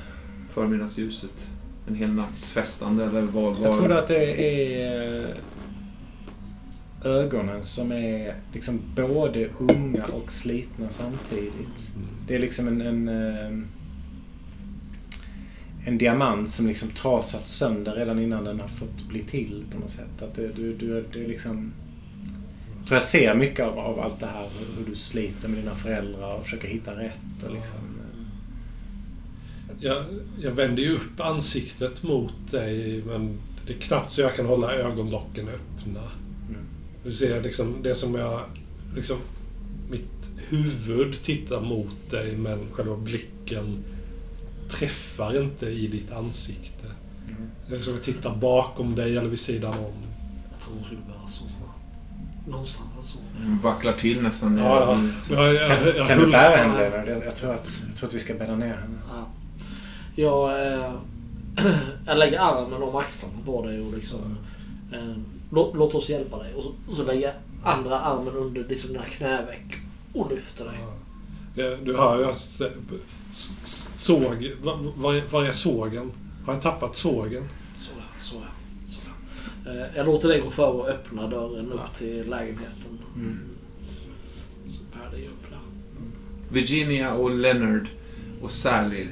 förmiddagsljuset? 0.49 1.47
En 1.88 1.95
hel 1.95 2.09
natts 2.09 2.49
festande 2.49 3.05
eller 3.05 3.22
vad? 3.22 3.55
vad 3.55 3.68
Jag 3.68 3.74
tror 3.74 3.91
att 3.91 4.07
det 4.07 4.41
är 4.41 5.20
eh, 5.22 5.36
ögonen 7.03 7.64
som 7.64 7.91
är 7.91 8.36
liksom 8.53 8.82
både 8.95 9.49
unga 9.57 10.05
och 10.05 10.32
slitna 10.32 10.89
samtidigt. 10.89 11.93
Det 12.28 12.36
är 12.36 12.39
liksom 12.39 12.68
en, 12.68 12.82
en, 12.82 13.07
eh, 13.07 13.68
en 15.86 15.97
diamant 15.97 16.49
som 16.49 16.68
liksom 16.68 16.89
trasat 16.89 17.47
sönder 17.47 17.95
redan 17.95 18.20
innan 18.20 18.43
den 18.43 18.59
har 18.59 18.68
fått 18.68 19.07
bli 19.09 19.24
till 19.24 19.66
på 19.72 19.80
något 19.80 19.89
sätt. 19.89 20.22
Att 20.22 20.36
det, 20.36 20.47
du, 20.47 20.74
du, 20.74 21.05
det 21.14 21.24
är 21.24 21.28
liksom... 21.28 21.74
Jag 22.82 22.88
tror 22.88 22.95
jag 22.95 23.03
ser 23.03 23.36
mycket 23.36 23.65
av, 23.65 23.79
av 23.79 23.99
allt 23.99 24.19
det 24.19 24.25
här. 24.25 24.47
Hur, 24.77 24.86
du 24.86 24.95
sliter 24.95 25.47
med 25.47 25.57
dina 25.59 25.75
föräldrar 25.75 26.36
och 26.36 26.43
försöker 26.43 26.67
hitta 26.67 26.91
rätt. 26.91 27.43
Och 27.43 27.53
liksom, 27.53 27.77
Jag, 29.79 30.03
jag 30.39 30.51
vänder 30.51 30.84
ju 30.84 30.95
upp 30.95 31.19
ansiktet 31.19 32.03
mot 32.03 32.51
dig, 32.51 33.03
men 33.05 33.39
det 33.67 33.73
är 33.73 33.77
knappt 33.77 34.09
så 34.09 34.21
jag 34.21 34.36
kan 34.36 34.45
hålla 34.45 34.73
ögonlocken 34.73 35.47
öppna. 35.49 36.01
Mm. 36.49 36.65
Du 37.03 37.11
ser 37.11 37.43
liksom 37.43 37.75
det 37.84 37.95
som 37.95 38.15
jag... 38.15 38.41
Liksom, 38.95 39.17
mitt 39.89 40.29
huvud 40.49 41.23
tittar 41.23 41.61
mot 41.61 42.09
dig, 42.09 42.38
men 42.38 42.59
själva 42.71 42.97
blicken 42.97 43.84
träffar 44.69 45.41
inte 45.41 45.65
i 45.65 45.88
ditt 45.88 46.11
ansikte. 46.11 46.88
Mm. 47.29 47.49
Det 47.69 47.75
är 47.75 47.82
som 47.82 47.95
att 47.95 48.03
titta 48.03 48.36
bakom 48.36 48.95
dig 48.95 49.17
eller 49.17 49.29
vid 49.29 49.39
sidan 49.39 49.73
om. 49.73 49.93
Jag 50.51 50.61
tror 50.61 50.84
skulle 50.86 51.01
börja 51.01 51.27
så. 51.27 51.43
Någonstans 52.52 52.89
så. 53.02 53.18
Vacklar 53.64 53.93
till 53.93 54.22
nästan. 54.22 54.58
Ja, 54.58 54.80
ja. 54.80 54.93
Mm. 54.93 55.14
Jag, 55.30 55.54
jag, 55.54 55.88
jag, 55.88 55.95
jag 55.95 56.08
Kan 56.08 56.20
du 56.20 56.32
bära 56.32 56.56
henne? 56.56 57.04
Jag, 57.08 57.26
jag, 57.26 57.36
tror 57.36 57.54
att, 57.54 57.82
jag 57.88 57.97
tror 57.97 58.10
att 58.10 58.16
vi 58.16 58.20
ska 58.20 58.34
bädda 58.34 58.56
ner 58.56 58.68
henne. 58.74 58.97
Ja. 59.10 59.28
Jag, 60.16 60.74
eh, 60.74 60.91
jag 62.06 62.18
lägger 62.18 62.39
armen 62.39 62.84
om 62.84 62.95
axlarna 62.95 63.34
på 63.45 63.66
dig 63.66 63.82
och 63.82 63.93
liksom... 63.93 64.38
Eh, 64.93 65.16
låt, 65.49 65.76
låt 65.76 65.95
oss 65.95 66.10
hjälpa 66.10 66.38
dig. 66.43 66.54
Och 66.54 66.64
så, 66.64 66.74
och 66.89 66.95
så 66.95 67.04
lägger 67.04 67.22
jag 67.22 67.34
andra 67.64 67.99
armen 67.99 68.34
under 68.34 68.64
liksom 68.70 68.89
dina 68.89 69.06
knäveck 69.06 69.78
och 70.14 70.32
lyfter 70.32 70.66
dig. 70.66 70.74
Ja, 71.56 71.78
Du 71.84 71.97
hör 71.97 72.20
ju 72.20 72.34
såg... 73.95 74.52
Var, 74.62 74.78
var, 74.95 75.22
var 75.32 75.43
är 75.43 75.52
sågen? 75.52 76.12
Har 76.45 76.54
jag 76.54 76.62
tappat 76.62 76.95
sågen? 76.95 77.43
Så 77.76 77.91
så 78.20 78.36
ja. 78.36 78.51
Ja. 79.66 79.72
Eh, 79.72 79.86
jag 79.95 80.05
låter 80.05 80.30
dig 80.30 80.41
gå 80.41 80.51
före 80.51 80.68
och 80.72 80.89
öppna 80.89 81.28
dörren 81.28 81.72
upp 81.72 81.97
till 81.97 82.30
lägenheten. 82.30 82.99
Mm. 83.16 83.39
Så 84.68 84.80
bär 84.97 85.12
dig 85.18 85.28
upp 85.28 85.49
där. 85.49 85.59
Virginia 86.53 87.14
och 87.14 87.32
Leonard 87.36 87.88
och 88.41 88.51
Sally 88.51 89.07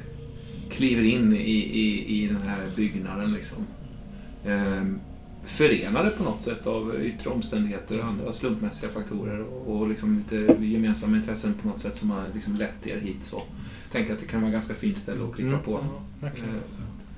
kliver 0.70 1.04
in 1.04 1.34
i, 1.34 1.52
i, 1.80 2.24
i 2.24 2.28
den 2.28 2.42
här 2.42 2.70
byggnaden. 2.76 3.34
Liksom. 3.34 3.58
Ehm, 4.46 5.00
förenade 5.46 6.10
på 6.10 6.24
något 6.24 6.42
sätt 6.42 6.68
av 6.68 6.96
yttre 7.02 7.30
omständigheter 7.30 8.00
och 8.00 8.06
andra 8.06 8.34
slumpmässiga 8.34 8.90
faktorer 8.90 9.40
och, 9.44 9.76
och 9.76 9.88
liksom 9.90 10.18
lite 10.18 10.64
gemensamma 10.66 11.18
intressen 11.18 11.54
på 11.62 11.68
något 11.68 11.80
sätt 11.82 11.96
som 11.98 12.12
har 12.12 12.24
liksom 12.34 12.56
lett 12.56 12.88
er 12.88 12.98
hit. 13.00 13.24
Så. 13.24 13.44
Tänker 13.92 14.14
att 14.14 14.20
det 14.20 14.26
kan 14.26 14.42
vara 14.42 14.52
ganska 14.52 14.74
fint 14.74 14.98
ställe 14.98 15.24
att 15.24 15.36
klippa 15.36 15.50
Mm. 15.50 15.64
på. 15.64 15.80
Verkligen. 16.20 16.56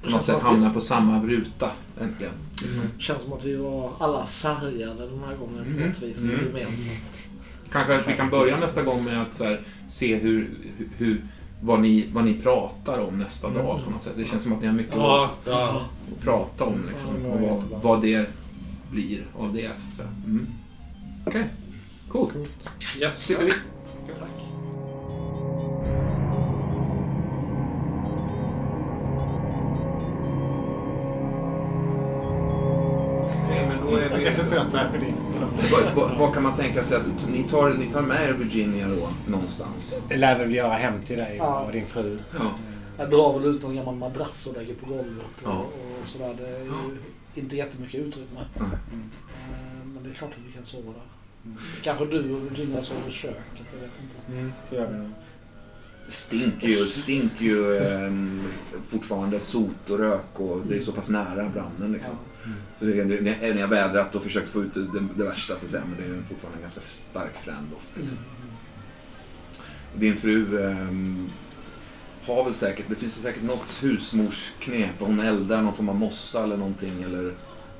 På 0.04 0.10
något 0.10 0.26
sätt 0.26 0.39
hamna 0.39 0.74
på 0.74 0.82
samma 0.82 1.24
ruta 1.24 1.70
äntligen. 2.02 2.34
Liksom. 2.64 2.84
Känns 2.97 3.22
som 3.22 3.34
att 3.34 3.43
vi 3.45 3.56
var 3.56 3.91
alla 3.99 4.26
sargade 4.26 5.08
den 5.10 5.20
här 5.24 5.36
gången 5.38 5.64
på 5.64 5.70
Mm. 5.72 5.89
något 5.89 6.02
vis 6.02 6.32
Mm. 6.34 6.45
gemensamt. 6.45 7.28
Kanske 7.72 7.95
att 7.95 8.08
vi 8.08 8.18
kan 8.18 8.30
börja 8.30 8.58
nästa 8.58 8.82
gång 8.84 9.04
med 9.04 9.22
att 9.22 9.34
så 9.34 9.43
här, 9.43 9.62
se 9.88 10.16
hur, 10.16 10.49
hur, 10.78 10.89
hur, 10.97 11.26
vad, 11.62 11.80
ni, 11.80 12.10
vad 12.14 12.24
ni 12.24 12.34
pratar 12.34 12.97
om 12.99 13.20
nästa 13.20 13.47
Mm. 13.47 13.60
dag 13.66 13.82
på 13.86 13.91
något 13.91 14.02
sätt. 14.02 14.14
Det 14.16 14.26
känns 14.26 14.43
som 14.43 14.54
att 14.54 14.62
ni 14.62 14.68
har 14.68 14.74
mycket 14.74 14.95
Ja, 14.95 15.30
ja. 15.45 15.82
att 16.18 16.24
prata 16.24 16.64
om 16.64 16.82
liksom, 16.91 17.26
Ja, 17.26 17.32
och 17.32 17.41
vad, 17.41 17.82
vad 17.84 18.02
det 18.02 18.26
blir 18.91 19.26
av 19.39 19.54
det. 19.54 19.72
Så 19.78 19.89
att 19.89 19.95
säga. 19.95 20.10
Mm. 20.26 20.47
Okej, 21.26 21.49
coolt. 22.08 22.34
Yes. 22.99 23.20
Sitter 23.26 23.45
vi. 23.45 23.52
Okej, 24.04 24.16
vad, 35.96 36.34
kan 36.34 36.44
man 36.44 36.58
tänka 36.58 36.84
sig 36.84 36.98
att 36.98 37.30
ni 37.30 37.44
tar, 37.44 37.70
ni 37.74 37.88
tar 37.94 38.02
med 38.02 38.30
er 38.30 38.34
Virginia 38.34 38.88
då 38.88 39.10
någonstans? 39.32 40.02
Det 40.10 40.18
lär 40.18 40.39
väl 40.39 40.56
göra 40.56 40.74
hem 40.74 41.02
till 41.04 41.18
dig 41.18 41.36
Ja. 41.38 41.60
och 41.66 41.72
din 41.72 41.86
fru. 41.88 42.20
Ja. 42.34 42.52
Jag 42.98 43.10
drar 43.10 43.39
väl 43.39 43.56
ut 43.56 43.62
någon 43.64 43.76
gammal 43.76 43.96
madrass 43.96 44.48
och 44.48 44.56
lägger 44.58 44.74
på 44.74 44.86
golvet 44.86 45.26
och, 45.36 45.44
Ja. 45.44 45.60
och 46.02 46.08
sådär. 46.08 46.36
Det 46.38 46.48
är 46.48 46.64
ju 46.64 46.72
inte 47.42 47.56
jättemycket 47.58 48.02
utrymme. 48.02 48.39
Nej. 48.60 48.68
Eh, 48.72 49.86
Men 49.94 50.04
det 50.04 50.10
är 50.10 50.14
klart 50.14 50.32
att 50.32 50.48
vi 50.48 50.52
kan 50.54 50.66
sova 50.66 50.92
där. 50.94 51.02
Kanske 51.84 52.06
du 52.06 52.34
och 52.36 52.52
Virginia 52.52 52.82
sover 52.84 53.02
i 53.10 53.12
köket, 53.12 53.38
jag 53.74 53.80
vet 53.80 53.92
inte. 54.02 54.38
Mm, 54.38 54.54
det 54.70 54.76
gör 54.76 54.88
vi 54.92 54.98
nog. 54.98 55.10
Stinker 56.08 56.68
ju, 56.68 56.88
stinker 56.88 57.46
ju 57.46 57.78
ehm, 57.78 58.48
fortfarande 58.89 59.39
sot 59.39 59.89
och 59.89 59.98
rök 60.00 60.39
och 60.39 60.62
det 60.70 60.76
är 60.78 60.82
så 60.82 60.92
pass 60.92 61.10
nära 61.10 61.50
branden 61.50 61.92
liksom. 61.92 62.14
Så 62.80 62.86
det, 62.86 63.04
ni 63.54 63.62
har 63.62 63.68
vädrat 63.68 64.16
och 64.16 64.24
försökt 64.24 64.50
få 64.50 64.62
ut 64.64 64.74
det, 64.74 64.88
det, 65.18 65.24
värsta 65.24 65.60
så 65.60 65.68
säga, 65.68 65.84
men 65.86 65.98
det 65.98 66.16
är 66.18 66.24
fortfarande 66.30 66.58
en 66.58 66.62
ganska 66.62 66.82
stark 66.82 67.38
frän 67.44 67.70
doft. 67.72 67.98
Liksom. 67.98 68.18
Din 69.96 70.18
fru 70.18 70.64
ehm, 70.72 71.30
har 72.28 72.44
väl 72.44 72.54
säkert, 72.54 72.86
det 72.89 72.96
finns 72.96 73.16
väl 73.18 73.24
säkert 73.24 73.44
något 73.44 73.84
husmorsknep. 73.84 74.96
Hon 75.00 75.20
eldar 75.20 75.62
någon 75.62 75.74
form 75.74 75.89
av 75.89 75.96
mossa 75.96 76.44
eller 76.44 76.58
någonting 76.58 77.04
eller... 77.04 77.34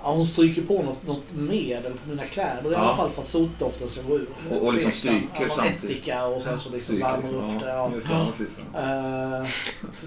Ja, 0.04 0.12
hon 0.12 0.26
stryker 0.28 0.62
på 0.62 0.84
något, 0.84 1.08
något 1.08 1.34
medel 1.34 1.94
på 1.94 2.10
mina 2.10 2.24
kläder 2.24 2.70
i 2.70 2.74
Ja. 2.74 2.78
alla 2.80 2.98
fall 2.98 3.12
för 3.12 3.22
att 3.22 3.28
sotdoften 3.28 3.90
ska 3.90 4.02
gå 4.02 4.16
ur. 4.16 4.28
Och- 4.52 4.62
och 4.68 4.74
liksom 4.74 4.92
stryker 4.92 5.50
samtidigt. 5.50 5.84
Ättika 5.84 6.26
och 6.26 6.42
sen 6.42 6.60
så 6.60 6.70
liksom 6.70 7.00
värmer 7.00 7.18
liksom, 7.22 7.56
upp 7.56 7.62
ja, 7.66 7.92
det. 7.96 8.02
Ja. 8.10 8.32
ja. 8.74 9.40
Eh, 9.42 9.48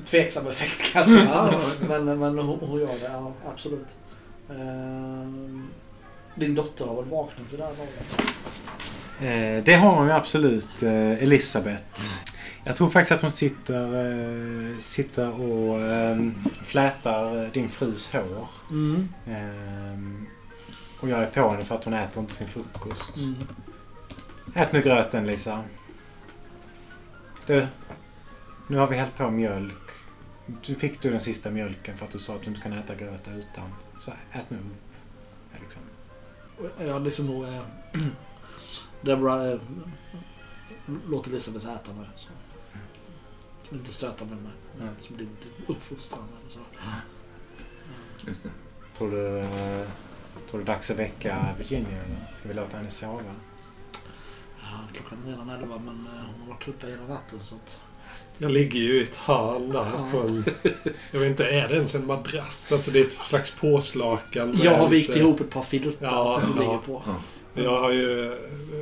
tveksam 0.05 0.47
effekt 0.47 0.93
kanske. 0.93 1.29
Men 1.89 2.05
men 2.19 2.39
hon, 2.39 2.59
hon 2.61 2.81
gör 2.81 2.87
det, 2.87 3.11
ja, 3.13 3.33
absolut. 3.53 3.97
Eh, 4.51 5.29
din 6.35 6.55
dotter 6.55 6.87
har 6.87 6.97
väl 6.97 7.11
vaknat 7.11 7.53
vid 7.53 7.61
det 7.61 7.65
här 7.65 7.73
laget? 7.73 8.21
Eh, 9.21 9.65
det 9.65 9.75
har 9.75 9.95
hon 9.95 10.07
ju 10.07 10.13
absolut, 10.13 10.83
eh, 10.83 11.23
Elisabeth. 11.23 12.01
Jag 12.65 12.77
tror 12.77 12.91
faktiskt 12.91 13.13
att 13.13 13.23
hon 13.23 13.31
sitter, 13.31 13.85
eh, 13.85 14.79
sitter 14.79 15.41
och 15.41 15.81
eh, 15.81 16.19
flätar 16.63 17.51
din 17.53 17.69
frus 17.69 18.13
hår. 18.13 18.49
Mm. 18.71 19.09
Eh, 19.27 20.29
och 21.01 21.09
jag 21.09 21.23
är 21.23 21.27
på 21.27 21.51
henne 21.51 21.65
för 21.65 21.75
att 21.75 21.85
hon 21.85 21.95
äter 21.95 22.21
inte 22.21 22.35
sin 22.35 22.47
frukost. 22.47 23.17
Mm. 23.17 23.35
Ät 24.55 24.73
nu 24.73 24.83
gröten 24.83 25.27
Lisa. 25.27 25.65
Du, 27.47 27.67
nu 28.69 28.77
har 28.77 28.87
vi 28.87 28.97
hällt 28.97 29.17
på 29.17 29.31
mjölk. 29.31 29.91
Du 30.67 30.75
fick 30.75 31.03
du 31.03 31.11
den 31.11 31.21
sista 31.21 31.51
mjölken 31.51 31.97
för 31.97 32.05
att 32.05 32.13
du 32.13 32.19
sa 32.19 32.35
att 32.35 32.43
du 32.43 32.49
inte 32.49 32.61
kan 32.61 32.73
äta 32.73 32.95
gröt 32.95 33.29
utan. 33.37 33.71
Så 34.01 34.11
ät 34.33 34.51
nu 34.51 34.57
upp. 34.57 35.61
Liksom. 35.61 35.83
Och 36.59 36.85
Jag 36.87 37.03
liksom 37.03 37.27
nog... 37.27 37.45
Eh, 37.45 37.63
Deborah 39.01 39.53
eh, 39.53 39.61
låter 41.09 41.31
Elisabeth 41.31 41.69
äta 41.69 41.93
nu. 41.93 42.07
Så. 42.17 42.29
Inte 43.75 43.93
stöta 43.93 44.25
med 44.25 44.43
mig. 44.43 44.53
Mm. 44.81 44.95
Som 45.01 45.17
din 45.17 45.37
uppfostran 45.67 46.29
eller 46.41 46.51
så. 46.51 46.61
Just 48.27 48.43
det. 48.43 48.51
Tror 48.97 49.11
du, 49.11 49.39
eh, 49.39 49.89
tror 50.51 50.59
du 50.61 50.65
dags 50.65 50.91
att 50.91 50.99
väcka 50.99 51.55
Virginia? 51.59 52.03
Ska 52.37 52.49
vi 52.49 52.55
låta 52.55 52.77
henne 52.77 52.91
sova? 52.91 53.35
Ja, 54.63 54.81
klockan 54.93 55.19
är 55.25 55.31
redan 55.31 55.51
elva 55.51 55.79
men 55.79 56.07
eh, 56.07 56.27
hon 56.27 56.41
har 56.41 56.49
varit 56.49 56.69
uppe 56.69 56.87
hela 56.87 57.07
natten 57.07 57.41
så 57.43 57.55
att... 57.55 57.81
Jag 58.39 58.51
ligger 58.51 58.81
ju 58.81 58.99
i 58.99 59.03
ett 59.03 59.15
hörn 59.17 59.73
där 59.73 59.91
på 60.13 60.19
en... 60.21 60.45
Jag 61.11 61.21
vet 61.21 61.31
inte, 61.31 61.45
är 61.45 61.69
det 61.69 61.75
ens 61.75 61.95
en 61.95 62.07
madrass? 62.07 62.73
Alltså 62.73 62.91
det 62.91 63.01
är 63.01 63.05
ett 63.07 63.13
slags 63.25 63.51
påslakan. 63.51 64.59
Jag 64.63 64.77
har 64.77 64.89
vikt 64.89 65.09
lite- 65.09 65.21
ihop 65.21 65.41
ett 65.41 65.51
par 65.51 65.63
filtar 65.63 66.07
Ja, 66.07 66.41
som 66.41 66.53
ja. 66.57 66.63
ligger 66.63 66.79
på. 66.79 67.03
Jag 67.55 67.81
har 67.81 67.91
ju 67.91 68.37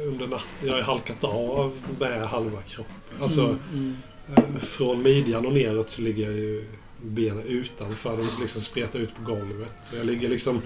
under 0.06 0.26
natten... 0.26 0.48
Jag 0.62 0.70
har 0.72 0.78
ju 0.78 0.84
halkat 0.84 1.24
av 1.24 1.72
med 2.00 2.28
halva 2.28 2.62
kroppen. 2.62 2.94
Alltså 3.22 3.40
Mm, 3.44 3.58
mm. 3.72 3.96
eh, 4.36 4.60
från 4.62 5.02
midjan 5.02 5.46
och 5.46 5.52
neråt 5.52 5.90
så 5.90 6.02
ligger 6.02 6.24
jag 6.24 6.34
ju 6.34 6.64
benen 7.02 7.42
utanför. 7.46 8.16
De 8.16 8.28
liksom 8.42 8.60
spretar 8.60 8.98
ut 8.98 9.14
på 9.16 9.22
golvet. 9.32 9.72
Så 9.90 9.96
jag 9.96 10.06
ligger 10.06 10.28
liksom 10.28 10.62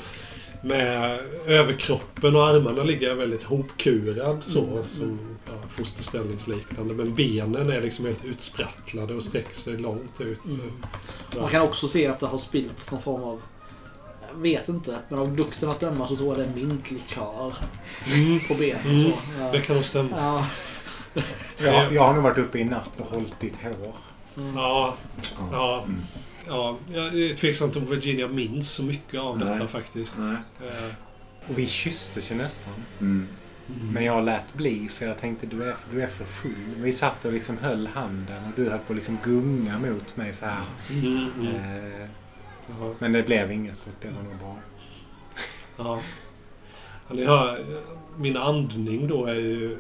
med 0.67 1.19
överkroppen 1.47 2.37
och 2.37 2.47
armarna 2.49 2.83
ligger 2.83 3.09
jag 3.09 3.17
väldigt 3.17 3.43
hopkurad 3.43 4.45
så. 4.45 4.65
Mm. 4.65 4.87
Som 4.87 5.19
ja, 5.47 5.53
fosterställningsliknande. 5.71 6.95
Men 6.95 7.15
benen 7.15 7.71
är 7.71 7.81
liksom 7.81 8.07
helt 8.07 8.25
utsprattlade 8.25 9.15
och 9.15 9.23
sträcker 9.23 9.55
sig 9.55 9.77
långt 9.77 10.21
ut. 10.21 10.45
Mm. 10.45 10.73
Man 11.39 11.51
kan 11.51 11.63
också 11.63 11.89
se 11.89 12.07
att 12.07 12.21
det 12.21 12.27
har 12.27 12.39
spillts 12.39 12.91
någon 12.93 13.03
form 13.03 13.23
av... 13.23 13.43
Jag 14.35 14.43
vet 14.43 14.69
inte, 14.69 14.99
men 15.09 15.19
av 15.19 15.37
lukten 15.37 15.71
att 15.71 15.81
döma 15.81 16.09
så 16.09 16.17
tror 16.17 16.29
jag 16.29 16.47
det 16.47 16.51
är 16.61 16.67
mintlikör 16.67 17.55
Mm. 18.15 18.41
på 18.49 18.55
benen. 18.55 18.87
Mm. 18.87 19.03
Så, 19.03 19.19
ja. 19.41 19.53
Det 19.53 19.61
kan 19.61 19.77
nog 19.77 19.85
stämma. 19.85 20.17
Ja. 20.17 20.47
Jag, 21.59 21.93
jag 21.93 22.03
har 22.07 22.15
nog 22.15 22.23
varit 22.23 22.39
uppe 22.39 22.59
i 22.59 22.65
natt 22.65 23.01
och 23.01 23.07
hållit 23.07 23.41
ditt 23.41 23.57
hår. 23.63 23.95
Mm. 24.37 24.57
Ja, 24.57 24.95
ja. 25.53 25.85
Mm. 26.47 26.59
Ja, 26.59 26.77
jag 26.93 27.07
är 27.07 27.37
tveksamt 27.37 27.77
om 27.77 27.87
Virginia 27.87 28.29
minns 28.29 28.71
så 28.71 28.83
mycket 28.83 29.21
av 29.21 29.39
detta 29.39 29.55
Nej. 29.55 29.69
faktiskt. 29.69 30.19
Nej. 30.19 30.37
Eh, 30.61 30.91
Och 31.51 31.59
vi 31.59 31.67
kysstes 31.67 32.31
ju 32.31 32.35
nästan. 32.35 32.73
Mm. 33.01 33.29
Men 33.93 34.05
jag 34.05 34.25
lät 34.25 34.55
bli 34.55 34.89
för 34.89 35.07
jag 35.07 35.19
tänkte 35.19 35.47
du 35.47 35.65
är, 35.71 35.77
du 35.91 36.03
är 36.03 36.07
för 36.07 36.25
full. 36.25 36.75
Vi 36.77 36.93
satt 36.93 37.25
och 37.25 37.33
liksom 37.33 37.59
höll 37.59 37.87
handen 37.87 38.45
och 38.45 38.51
du 38.57 38.71
höll 38.71 38.79
på 38.79 38.93
att 38.93 38.97
liksom 38.97 39.19
gunga 39.25 39.79
mot 39.79 40.17
mig 40.17 40.33
så 40.33 40.47
här. 40.47 40.63
Mm, 40.91 41.29
mm. 41.41 41.55
Eh, 42.03 42.09
men 42.99 43.13
det 43.13 43.23
blev 43.23 43.53
inget 43.53 43.87
och 43.87 43.93
det 44.01 44.09
var 44.09 44.23
nog 44.23 44.37
bra. 44.39 44.57
ja. 45.77 46.01
Ja, 47.09 47.15
ni 47.15 47.25
hör, 47.27 47.59
min 48.17 48.37
andning 48.37 49.09
då 49.09 49.27
är 49.27 49.35
ju... 49.35 49.79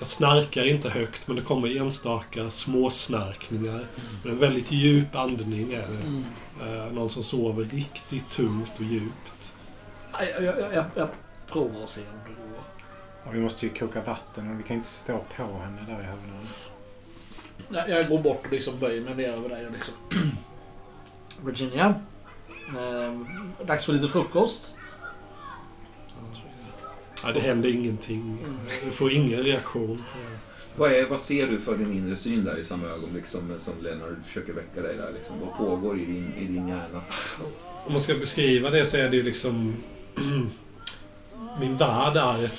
Jag 0.00 0.06
snarkar 0.06 0.64
inte 0.64 0.90
högt, 0.90 1.26
men 1.26 1.36
det 1.36 1.42
kommer 1.42 1.76
enstaka 1.76 2.50
småsnarkningar. 2.50 3.86
Men 4.22 4.32
en 4.32 4.38
väldigt 4.38 4.72
djup 4.72 5.16
andning 5.16 5.72
är 5.72 5.88
det. 5.88 6.06
Mm. 6.06 6.24
Eh, 6.62 6.92
någon 6.92 7.10
som 7.10 7.22
sover 7.22 7.64
riktigt 7.64 8.30
tungt 8.30 8.70
och 8.76 8.82
djupt. 8.82 9.52
Jag, 10.12 10.44
jag, 10.44 10.60
jag, 10.74 10.84
jag, 10.94 11.08
provar 11.48 11.84
att 11.84 11.90
se 11.90 12.00
om 12.00 12.18
det 12.26 12.34
går. 12.34 12.62
Och 13.24 13.34
vi 13.34 13.40
måste 13.40 13.66
ju 13.66 13.72
koka 13.72 14.02
vatten 14.02 14.50
och 14.50 14.58
vi 14.58 14.62
kan 14.62 14.76
inte 14.76 14.88
stå 14.88 15.24
på 15.36 15.42
henne 15.42 15.84
där 15.86 16.00
i 16.00 16.04
hörnan. 16.04 16.48
Jag, 17.68 17.90
jag 17.90 18.08
går 18.08 18.18
bort 18.18 18.46
och 18.46 18.52
liksom 18.52 18.78
böjer 18.78 19.02
mig 19.02 19.14
ner 19.14 19.28
över 19.28 19.48
dig 19.48 19.66
och 19.66 19.72
liksom... 19.72 19.94
Virginia. 21.44 21.94
Eh, 22.68 23.66
dags 23.66 23.86
för 23.86 23.92
lite 23.92 24.08
frukost. 24.08 24.76
Ja, 27.24 27.32
det 27.32 27.40
händer 27.40 27.68
ingenting. 27.68 28.38
Du 28.84 28.90
får 28.90 29.12
ingen 29.12 29.42
reaktion. 29.42 30.04
Vad, 30.76 30.92
är, 30.92 31.06
vad 31.06 31.20
ser 31.20 31.46
du 31.46 31.60
för 31.60 31.76
din 31.78 31.92
inre 31.92 32.16
syn 32.16 32.44
där 32.44 32.58
i 32.58 32.64
samma 32.64 32.86
ögonblick 32.86 33.26
som, 33.26 33.54
som 33.58 33.74
Leonard 33.82 34.16
försöker 34.26 34.52
väcka 34.52 34.80
dig 34.80 34.96
där? 34.96 35.12
Liksom? 35.14 35.36
Vad 35.40 35.56
pågår 35.56 35.98
i 36.00 36.04
din, 36.04 36.34
i 36.38 36.44
din 36.44 36.68
hjärna? 36.68 37.00
Om 37.86 37.92
man 37.92 38.00
ska 38.00 38.14
beskriva 38.14 38.70
det 38.70 38.86
så 38.86 38.96
är 38.96 39.10
det 39.10 39.16
ju 39.16 39.22
liksom... 39.22 39.76
Min 41.60 41.76
värld 41.76 42.16
är 42.16 42.44
ett 42.44 42.52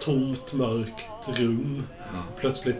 tomt, 0.00 0.52
mörkt 0.52 1.28
rum. 1.38 1.82
Ja. 1.98 2.22
Plötsligt 2.40 2.76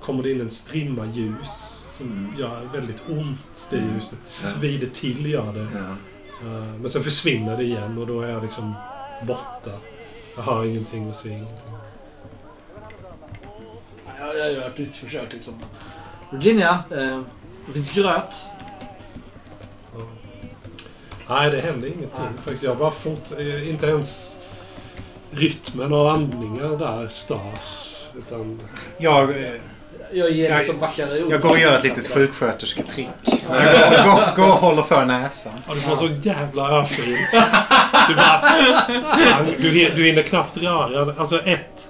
kommer 0.00 0.22
det 0.22 0.30
in 0.30 0.40
en 0.40 0.50
strimma 0.50 1.06
ljus 1.06 1.84
som 1.88 2.34
gör 2.38 2.68
väldigt 2.72 3.02
ont, 3.08 3.68
det 3.70 3.76
ljuset. 3.94 4.18
Svider 4.24 4.86
till, 4.86 5.30
gör 5.30 5.52
det. 5.52 5.68
Ja. 5.74 5.90
Eh, 6.48 6.76
Men 6.80 6.88
sen 6.88 7.02
försvinner 7.02 7.56
det 7.56 7.64
igen 7.64 7.98
och 7.98 8.06
då 8.06 8.20
är 8.20 8.30
jag 8.30 8.42
liksom 8.42 8.74
borta. 9.26 9.70
Jag 10.36 10.42
hör 10.42 10.64
ingenting 10.64 11.08
och 11.10 11.16
ser 11.16 11.30
ingenting. 11.30 11.56
Jag, 14.20 14.38
jag 14.38 14.52
gör 14.52 14.66
ett 14.68 14.78
nytt 14.78 14.96
försök 14.96 15.32
liksom. 15.32 15.54
Virginia. 16.32 16.84
Eh, 16.90 17.20
det 17.66 17.72
finns 17.72 17.90
gröt. 17.90 18.46
Nej, 21.28 21.50
det 21.50 21.60
händer 21.60 21.88
ingenting 21.88 22.10
Nej. 22.20 22.32
faktiskt. 22.36 22.62
Jag 22.62 22.78
bara 22.78 22.90
fått... 22.90 23.32
eh, 23.38 23.68
Inte 23.70 23.86
ens 23.86 24.36
rytmen 25.30 25.92
av 25.94 26.06
andningar 26.06 26.76
där 26.78 27.08
störs. 27.08 27.96
Utan... 28.16 28.60
Jag, 28.98 29.30
eh, 29.44 29.60
Jag 30.12 30.30
ger 30.30 30.48
Jag- 30.50 30.58
liksom 30.58 30.78
backar 30.80 31.16
upp. 31.16 31.30
jag 31.30 31.40
går 31.40 31.50
och 31.50 31.58
gör 31.58 31.76
ett 31.76 31.84
litet 31.84 32.06
sjukskötersketrick. 32.14 33.08
Jag 33.24 34.04
går, 34.04 34.14
går, 34.16 34.36
går 34.36 34.52
och 34.52 34.58
håller 34.58 34.82
för 34.82 35.04
näsan. 35.04 35.52
Ja, 35.68 35.74
du 35.74 35.80
får 35.80 35.92
en 35.92 35.98
sån 35.98 36.20
jävla 36.20 36.70
örfil. 36.70 37.16
Du 38.08 38.14
bara... 38.14 38.42
Du, 39.58 39.90
du 39.96 40.04
hinner 40.06 40.22
knappt 40.22 40.56
röra 40.56 41.14
Alltså 41.18 41.40
ett... 41.40 41.88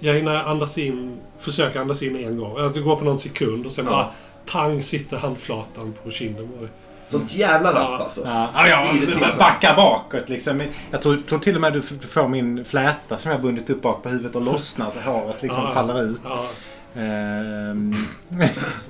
Jag 0.00 0.14
hinner 0.14 0.34
andas 0.34 0.78
in... 0.78 1.16
Försöka 1.40 1.80
andas 1.80 2.02
in 2.02 2.16
en 2.16 2.36
gång. 2.38 2.58
Alltså, 2.58 2.78
det 2.78 2.84
går 2.84 2.96
på 2.96 3.04
någon 3.04 3.18
sekund 3.18 3.66
och 3.66 3.72
sen 3.72 3.84
Ja. 3.84 3.90
bara... 3.92 4.06
Pang 4.52 4.82
sitter 4.82 5.16
handflatan 5.16 5.94
på 6.04 6.10
kinden. 6.10 6.68
Sånt 7.08 7.34
jävla 7.34 7.72
Ja. 7.72 7.78
rapp 7.78 8.00
alltså. 8.00 8.20
Ja, 8.24 8.50
ja, 8.54 8.86
jag 9.22 9.32
så. 9.32 9.38
backar 9.38 9.76
bakåt 9.76 10.28
liksom. 10.28 10.62
Jag 10.90 11.02
tror, 11.02 11.16
tror 11.28 11.38
till 11.38 11.54
och 11.54 11.60
med 11.60 11.72
du 11.72 11.82
får 11.82 12.28
min 12.28 12.64
fläta 12.64 13.18
som 13.18 13.30
jag 13.32 13.40
bundit 13.42 13.70
upp 13.70 13.82
bak 13.82 14.02
på 14.02 14.08
huvudet 14.08 14.36
och 14.36 14.42
lossnar 14.42 14.90
så 14.90 15.00
håret 15.10 15.42
liksom 15.42 15.64
Ja. 15.64 15.70
faller 15.74 16.02
ut. 16.02 16.20
Ja, 16.24 16.46
Ehm, 16.94 17.94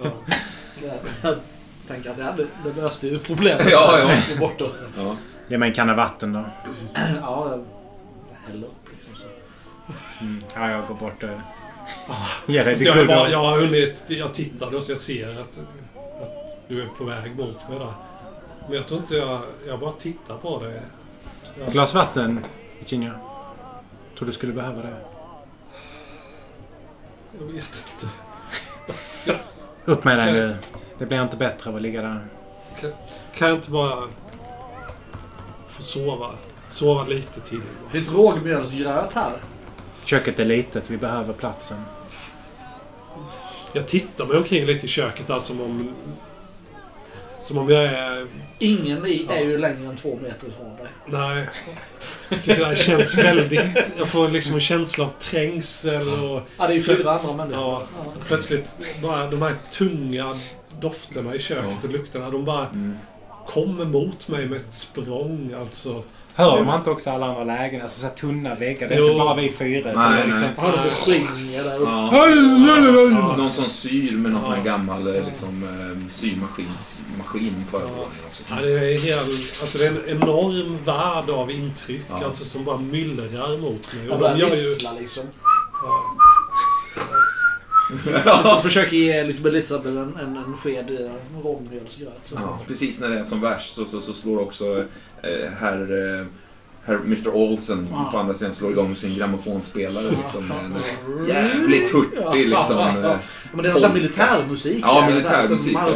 ja. 0.02 0.10
Jag 1.22 1.34
tänker 1.86 2.10
att 2.10 2.36
det, 2.36 2.46
löste 2.76 3.08
ju 3.08 3.18
problemet. 3.18 3.66
Ja, 3.70 3.98
ja. 3.98 4.34
Gå 4.34 4.40
bort 4.40 4.60
och... 4.60 4.70
Ja. 4.96 5.16
ge 5.48 5.58
mig 5.58 5.68
en 5.68 5.74
kanna 5.74 5.94
vatten 5.94 6.32
då. 6.32 6.44
Ja, 6.94 7.50
jag 7.50 7.64
häller 8.46 8.66
upp 8.66 8.88
liksom 8.92 9.14
så. 9.14 9.26
Mm. 10.24 10.42
Ja, 10.54 10.70
jag 10.70 10.86
går 10.86 10.94
bort 10.94 11.22
och 11.22 11.30
ger 12.46 12.64
dig 12.64 12.74
Fast 12.74 12.92
the 12.92 12.98
jag, 12.98 13.06
bara, 13.06 13.28
jag 13.28 13.38
har 13.38 13.60
hunnit... 13.60 14.02
Jag 14.06 14.34
tittade 14.34 14.76
och 14.76 14.84
så 14.84 14.92
jag 14.92 14.98
ser 14.98 15.40
att, 15.40 15.58
att 16.22 16.68
du 16.68 16.82
är 16.82 16.86
på 16.86 17.04
väg 17.04 17.36
mot 17.36 17.68
mig 17.68 17.78
där. 17.78 17.92
Men 18.66 18.76
jag 18.76 18.86
tror 18.86 19.00
inte 19.00 19.14
jag... 19.14 19.40
Jag 19.68 19.80
bara 19.80 19.92
tittar 19.92 20.36
på 20.36 20.62
dig. 20.62 20.80
Ett 21.66 21.72
glas 21.72 21.94
vatten, 21.94 22.44
Virginia. 22.78 23.14
Tror 24.18 24.26
du 24.26 24.32
skulle 24.32 24.52
behöva 24.52 24.82
det. 24.82 24.96
Jag 27.40 27.46
vet 27.46 27.84
inte. 27.94 28.12
Upp 29.84 30.04
med 30.04 30.18
dig 30.18 30.32
nu. 30.32 30.56
Det 30.98 31.06
blir 31.06 31.22
inte 31.22 31.36
bättre 31.36 31.70
av 31.70 31.76
att 31.76 31.82
ligga 31.82 32.02
där. 32.02 32.26
Kan 33.34 33.48
jag 33.48 33.58
inte 33.58 33.70
bara 33.70 34.08
få 35.68 35.82
sova? 35.82 36.30
Sova 36.70 37.04
lite 37.04 37.40
till. 37.40 37.60
Det 37.60 37.90
finns 37.90 38.12
rågmjölsgröt 38.12 39.12
här. 39.12 39.32
Köket 40.04 40.38
är 40.38 40.44
litet, 40.44 40.90
vi 40.90 40.96
behöver 40.96 41.32
platsen. 41.32 41.82
Jag 43.72 43.88
tittar 43.88 44.26
mig 44.26 44.36
omkring 44.36 44.66
lite 44.66 44.86
i 44.86 44.88
köket 44.88 45.26
där 45.26 45.38
som 45.38 45.60
om... 45.60 45.94
Som 47.40 47.58
om 47.58 47.68
jag 47.70 47.84
är... 47.84 48.26
Ingen 48.58 49.06
i 49.06 49.26
är 49.30 49.40
ju 49.44 49.58
längre 49.58 49.88
än 49.88 49.96
två 49.96 50.18
meter 50.22 50.48
ifrån 50.48 50.76
dig. 50.76 50.86
Nej. 51.06 51.46
Jag 52.28 52.42
tycker 52.42 52.58
det 52.60 52.66
här 52.66 52.74
känns 52.74 53.18
väldigt... 53.18 53.60
Jag 53.98 54.08
får 54.08 54.28
liksom 54.28 54.54
en 54.54 54.60
känsla 54.60 55.04
av 55.04 55.10
trängsel 55.20 56.08
och... 56.08 56.42
Ja, 56.58 56.66
det 56.66 56.72
är 56.72 56.74
ju 56.74 56.82
fyra 56.82 57.18
andra 57.18 57.32
människor. 57.36 57.62
Ja, 57.62 57.82
Ja. 57.96 58.12
plötsligt 58.26 58.70
bara 59.02 59.30
de 59.30 59.42
här 59.42 59.54
tunga 59.72 60.36
dofterna 60.80 61.34
i 61.34 61.38
köket 61.38 61.84
och 61.84 61.90
lukterna. 61.90 62.30
De 62.30 62.44
bara 62.44 62.66
Mm. 62.66 62.96
kommer 63.46 63.84
mot 63.84 64.28
mig 64.28 64.46
med 64.46 64.56
ett 64.60 64.74
språng. 64.74 65.54
Alltså. 65.60 66.02
Hör 66.34 66.64
man 66.64 66.78
inte 66.78 66.90
också 66.90 67.10
alla 67.10 67.26
andra 67.26 67.44
lägen? 67.44 67.82
Alltså 67.82 68.00
så 68.00 68.06
här 68.06 68.14
tunna 68.14 68.54
väggar. 68.54 68.88
Det 68.88 68.94
är 68.94 68.98
Jo. 68.98 69.04
inte 69.06 69.18
bara 69.18 69.34
vi 69.34 69.52
fyra. 69.52 69.90
utan 69.90 69.94
Nej, 69.94 70.16
det 70.16 70.22
är 70.22 70.26
liksom... 70.26 70.48
nej. 70.56 70.70
Han 70.70 70.82
som 70.82 70.90
springer 70.90 71.64
där 71.64 71.76
uppe. 71.76 71.90
Ja. 71.90 73.34
Någon 73.36 73.52
som 73.52 73.70
syr 73.70 74.12
med 74.12 74.32
någon 74.32 74.42
sån 74.42 74.52
här 74.52 74.58
Ja. 74.64 74.72
gammal 74.72 75.06
eh, 75.16 75.24
liksom, 75.26 75.62
eh, 75.62 76.10
symaskinsmaskin 76.10 77.64
på 77.70 77.76
övervåningen 77.76 78.24
också. 78.30 78.42
Ja, 78.50 78.56
det, 78.62 78.94
är 78.94 78.98
helt, 78.98 79.60
alltså 79.60 79.78
det 79.78 79.86
är 79.86 79.90
en 79.90 80.22
enorm 80.22 80.78
värld 80.84 81.30
av 81.30 81.50
intryck 81.50 82.02
Ja. 82.08 82.24
alltså, 82.24 82.44
som 82.44 82.64
bara 82.64 82.76
myllrar 82.76 83.58
mot 83.58 83.94
mig. 83.94 84.04
Jag 84.04 84.12
Och 84.12 84.18
börjar 84.18 84.34
de 84.34 84.40
gör 84.40 84.48
ju... 84.48 84.54
vissla 84.56 84.92
liksom. 84.92 85.24
Ja, 88.24 88.40
Liksom 88.42 88.62
försöker 88.62 88.96
ge 88.96 89.24
liksom 89.24 89.46
Elisabeth 89.46 89.88
en, 89.96 90.16
en, 90.22 90.36
en 90.36 90.56
sked 90.56 90.90
eh, 91.00 91.42
rågmjölsgröt. 91.44 92.20
så. 92.24 92.34
Ja, 92.34 92.58
precis 92.66 93.00
när 93.00 93.08
det 93.10 93.18
är 93.18 93.24
som 93.24 93.40
värst 93.40 93.74
så, 93.74 93.84
så, 93.84 94.00
så 94.00 94.12
slår 94.12 94.40
också 94.40 94.78
eh, 95.22 95.50
herr, 95.60 95.80
eh, 96.20 96.26
herr 96.84 96.94
Mr 96.96 97.34
Olsen 97.34 97.88
Ja. 97.90 98.08
på 98.12 98.18
andra 98.18 98.34
sidan 98.34 98.54
slår 98.54 98.70
igång 98.70 98.94
sin 98.96 99.14
grammofonspelare 99.14 100.04
liksom. 100.10 100.44
En 100.50 100.74
Ja. 101.28 101.34
jävligt 101.34 101.92
hurtig 101.94 102.48
liksom. 102.48 102.78
eh, 102.78 103.16
Men 103.52 103.62
det 103.62 103.68
är 103.68 103.72
sån 103.72 103.82
här 103.82 103.94
militärmusik. 103.94 104.78
Ja, 104.82 105.00
här, 105.00 105.10
militärmusik, 105.10 105.72
som 105.72 105.82
ja, 105.86 105.94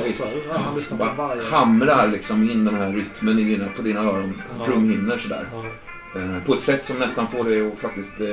visst. 0.77 0.95
Ja, 1.01 1.15
bara 1.17 1.43
hamrar 1.51 2.09
liksom 2.09 2.51
in 2.51 2.65
den 2.65 2.75
här 2.75 2.93
rytmen 2.93 3.39
i 3.39 3.45
dina, 3.45 3.69
på 3.77 3.83
dina 3.83 4.01
öron. 4.01 4.41
Ja. 4.59 4.65
Trumhinnor 4.65 5.19
sådär. 5.19 5.47
ja. 5.53 5.65
Eh, 6.21 6.43
på 6.47 6.55
ett 6.55 6.61
sätt 6.61 6.85
som 6.85 6.97
nästan 6.99 7.27
får 7.31 7.45
dig 7.45 7.67
att 7.73 7.79
faktiskt 7.79 8.21
eh, 8.21 8.27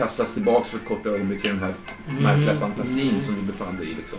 kastas 0.00 0.34
tillbaks 0.34 0.68
för 0.68 0.78
ett 0.78 0.84
kort 0.84 1.06
ögonblick 1.06 1.46
i 1.46 1.48
den 1.48 1.58
här 1.58 1.74
märkliga 2.20 2.56
fantasin 2.56 3.22
som 3.22 3.34
du 3.34 3.42
befann 3.42 3.76
dig 3.76 3.90
i. 3.90 3.94
Liksom. 3.94 4.18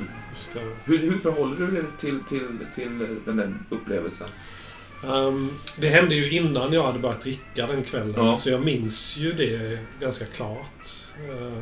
Hur, 0.85 0.97
hur 0.97 1.17
förhåller 1.17 1.57
du 1.57 1.71
dig 1.71 1.83
till, 1.99 2.19
till, 2.29 2.47
till 2.75 2.99
den 3.25 3.37
där 3.37 3.53
upplevelsen? 3.69 4.27
Ehm, 5.03 5.49
det 5.77 5.89
hände 5.89 6.15
ju 6.15 6.31
innan 6.31 6.73
jag 6.73 6.83
hade 6.83 6.99
börjat 6.99 7.21
dricka 7.21 7.67
den 7.67 7.83
kvällen, 7.83 8.13
Ja. 8.17 8.37
så 8.37 8.49
jag 8.49 8.65
minns 8.65 9.17
ju 9.17 9.33
det 9.33 9.79
ganska 9.99 10.25
klart. 10.25 10.87
Eh, 11.29 11.57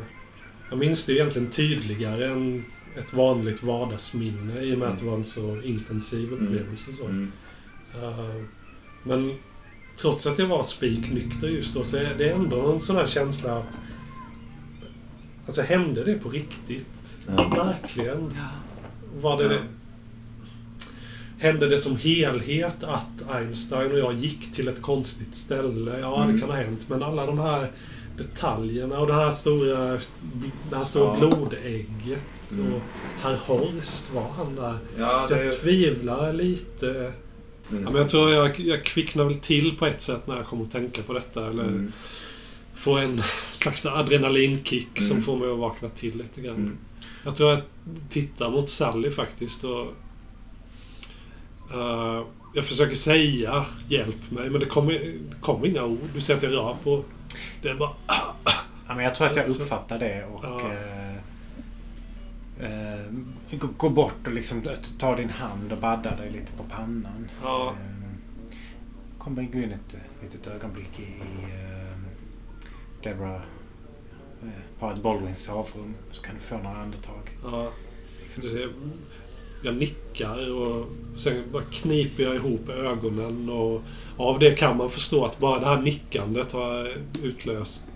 jag 0.70 0.78
minns 0.78 1.04
det 1.06 1.12
egentligen 1.12 1.50
tydligare 1.50 2.26
än 2.26 2.64
ett 2.96 3.12
vanligt 3.12 3.62
vardagsminne 3.62 4.60
i 4.60 4.74
och 4.74 4.78
med 4.78 4.88
att 4.88 4.98
det 4.98 5.04
var 5.04 5.14
en 5.14 5.24
så 5.24 5.60
intensiv 5.62 6.32
upplevelse. 6.32 6.92
Så. 6.92 7.04
Mm. 7.04 7.32
Eh, 7.94 8.42
men 9.02 9.34
trots 9.96 10.26
att 10.26 10.38
jag 10.38 10.46
var 10.46 10.62
spiknykter 10.62 11.48
just 11.48 11.74
då 11.74 11.84
så 11.84 11.96
är 11.96 12.14
det 12.18 12.30
ändå 12.30 12.72
en 12.72 12.80
sån 12.80 12.96
här 12.96 13.06
känsla 13.06 13.58
att... 13.58 13.78
Alltså 15.50 15.62
hände 15.62 16.04
det 16.04 16.14
på 16.14 16.28
riktigt? 16.28 17.18
Ja. 17.36 17.48
Verkligen? 17.82 18.32
Var 19.20 19.38
det... 19.42 19.54
Ja. 19.54 19.60
Hände 21.38 21.68
det 21.68 21.78
som 21.78 21.96
helhet 21.96 22.84
att 22.84 23.30
Einstein 23.30 23.92
och 23.92 23.98
jag 23.98 24.14
gick 24.14 24.52
till 24.52 24.68
ett 24.68 24.82
konstigt 24.82 25.34
ställe? 25.36 25.98
Ja, 26.00 26.22
Mm. 26.22 26.34
det 26.34 26.40
kan 26.40 26.50
ha 26.50 26.56
hänt. 26.56 26.86
Men 26.88 27.02
alla 27.02 27.26
de 27.26 27.38
här 27.38 27.70
detaljerna 28.18 28.98
och 29.00 29.06
det 29.06 29.14
här 29.14 29.30
stora, 29.30 29.98
det 30.70 30.76
här 30.76 30.84
stora 30.84 31.04
Ja. 31.20 31.26
blodägget. 31.28 32.18
Mm. 32.52 32.74
Och 32.74 32.80
herr 33.22 33.36
Horst, 33.36 34.04
var 34.14 34.26
han 34.36 34.56
där? 34.56 34.74
Ja, 34.98 35.24
Så 35.28 35.34
det 35.34 35.44
jag 35.44 35.54
är... 35.54 35.58
tvivlar 35.58 36.32
lite. 36.32 36.88
Mm. 37.70 37.82
Ja, 37.84 37.90
men 37.90 37.94
jag 37.96 38.10
tror 38.10 38.30
jag, 38.30 38.60
jag 38.60 38.84
kvicknar 38.84 39.24
väl 39.24 39.34
till 39.34 39.76
på 39.78 39.86
ett 39.86 40.00
sätt 40.00 40.26
när 40.26 40.36
jag 40.36 40.46
kommer 40.46 40.64
att 40.64 40.72
tänka 40.72 41.02
på 41.02 41.12
detta. 41.12 41.46
Eller 41.46 41.62
Mm. 41.64 41.92
Får 42.80 43.00
en 43.00 43.22
slags 43.52 43.86
adrenalinkick 43.86 44.88
som 44.96 45.10
Mm. 45.10 45.22
får 45.22 45.36
mig 45.36 45.50
att 45.52 45.58
vakna 45.58 45.88
till 45.88 46.18
lite 46.18 46.40
grann. 46.40 46.56
Mm. 46.56 46.76
Jag 47.24 47.36
tror 47.36 47.50
jag 47.50 47.60
tittar 48.08 48.50
mot 48.50 48.70
Sally 48.70 49.10
faktiskt 49.10 49.64
och... 49.64 49.86
eh, 51.72 52.24
jag 52.54 52.64
försöker 52.64 52.94
säga 52.94 53.66
hjälp 53.88 54.30
mig, 54.30 54.50
men 54.50 54.60
det 54.60 54.66
kommer, 54.66 55.14
kommer 55.40 55.66
inga 55.66 55.84
ord. 55.84 55.98
Du 56.14 56.20
ser 56.20 56.36
att 56.36 56.42
jag 56.42 56.52
rör 56.52 56.76
på... 56.84 57.04
Det 57.62 57.68
är 57.68 57.74
bara... 57.74 57.90
Ja, 58.88 58.94
men 58.96 59.04
jag 59.04 59.14
tror 59.14 59.26
att 59.26 59.36
jag 59.36 59.48
uppfattar 59.48 59.98
det 59.98 60.24
och 60.24 60.44
Ja. 60.44 60.60
eh, 60.72 61.16
eh, 62.64 63.58
gå, 63.58 63.66
gå 63.76 63.88
bort 63.88 64.26
och 64.26 64.32
liksom 64.32 64.62
ta 64.98 65.16
din 65.16 65.30
hand 65.30 65.72
och 65.72 65.78
badda 65.78 66.16
dig 66.16 66.30
lite 66.30 66.52
på 66.52 66.62
pannan. 66.64 67.28
Ja. 67.42 67.74
Kommer 69.18 69.42
gå 69.42 69.58
in 69.58 69.72
ett 69.72 69.96
litet 70.22 70.46
ögonblick 70.46 70.90
i, 71.00 71.14
Deborah 73.02 73.42
eh, 74.42 74.48
Paret 74.78 75.02
Baldwins 75.02 75.42
sovrum 75.42 75.96
så 76.12 76.22
kan 76.22 76.34
du 76.34 76.40
få 76.40 76.58
några 76.58 76.76
andetag. 76.76 77.36
Ja, 77.44 77.72
Liksom, 78.22 78.54
det, 78.54 78.68
jag 79.62 79.76
nickar 79.76 80.50
och 80.52 80.86
sen 81.16 81.44
bara 81.52 81.62
kniper 81.62 82.22
jag 82.22 82.34
ihop 82.34 82.68
ögonen 82.68 83.50
och 83.50 83.82
av 84.16 84.38
det 84.38 84.50
kan 84.50 84.76
man 84.76 84.90
förstå 84.90 85.24
att 85.24 85.38
bara 85.38 85.60
det 85.60 85.66
här 85.66 85.82
nickandet 85.82 86.52
har 86.52 86.88
utlöst 87.22 87.86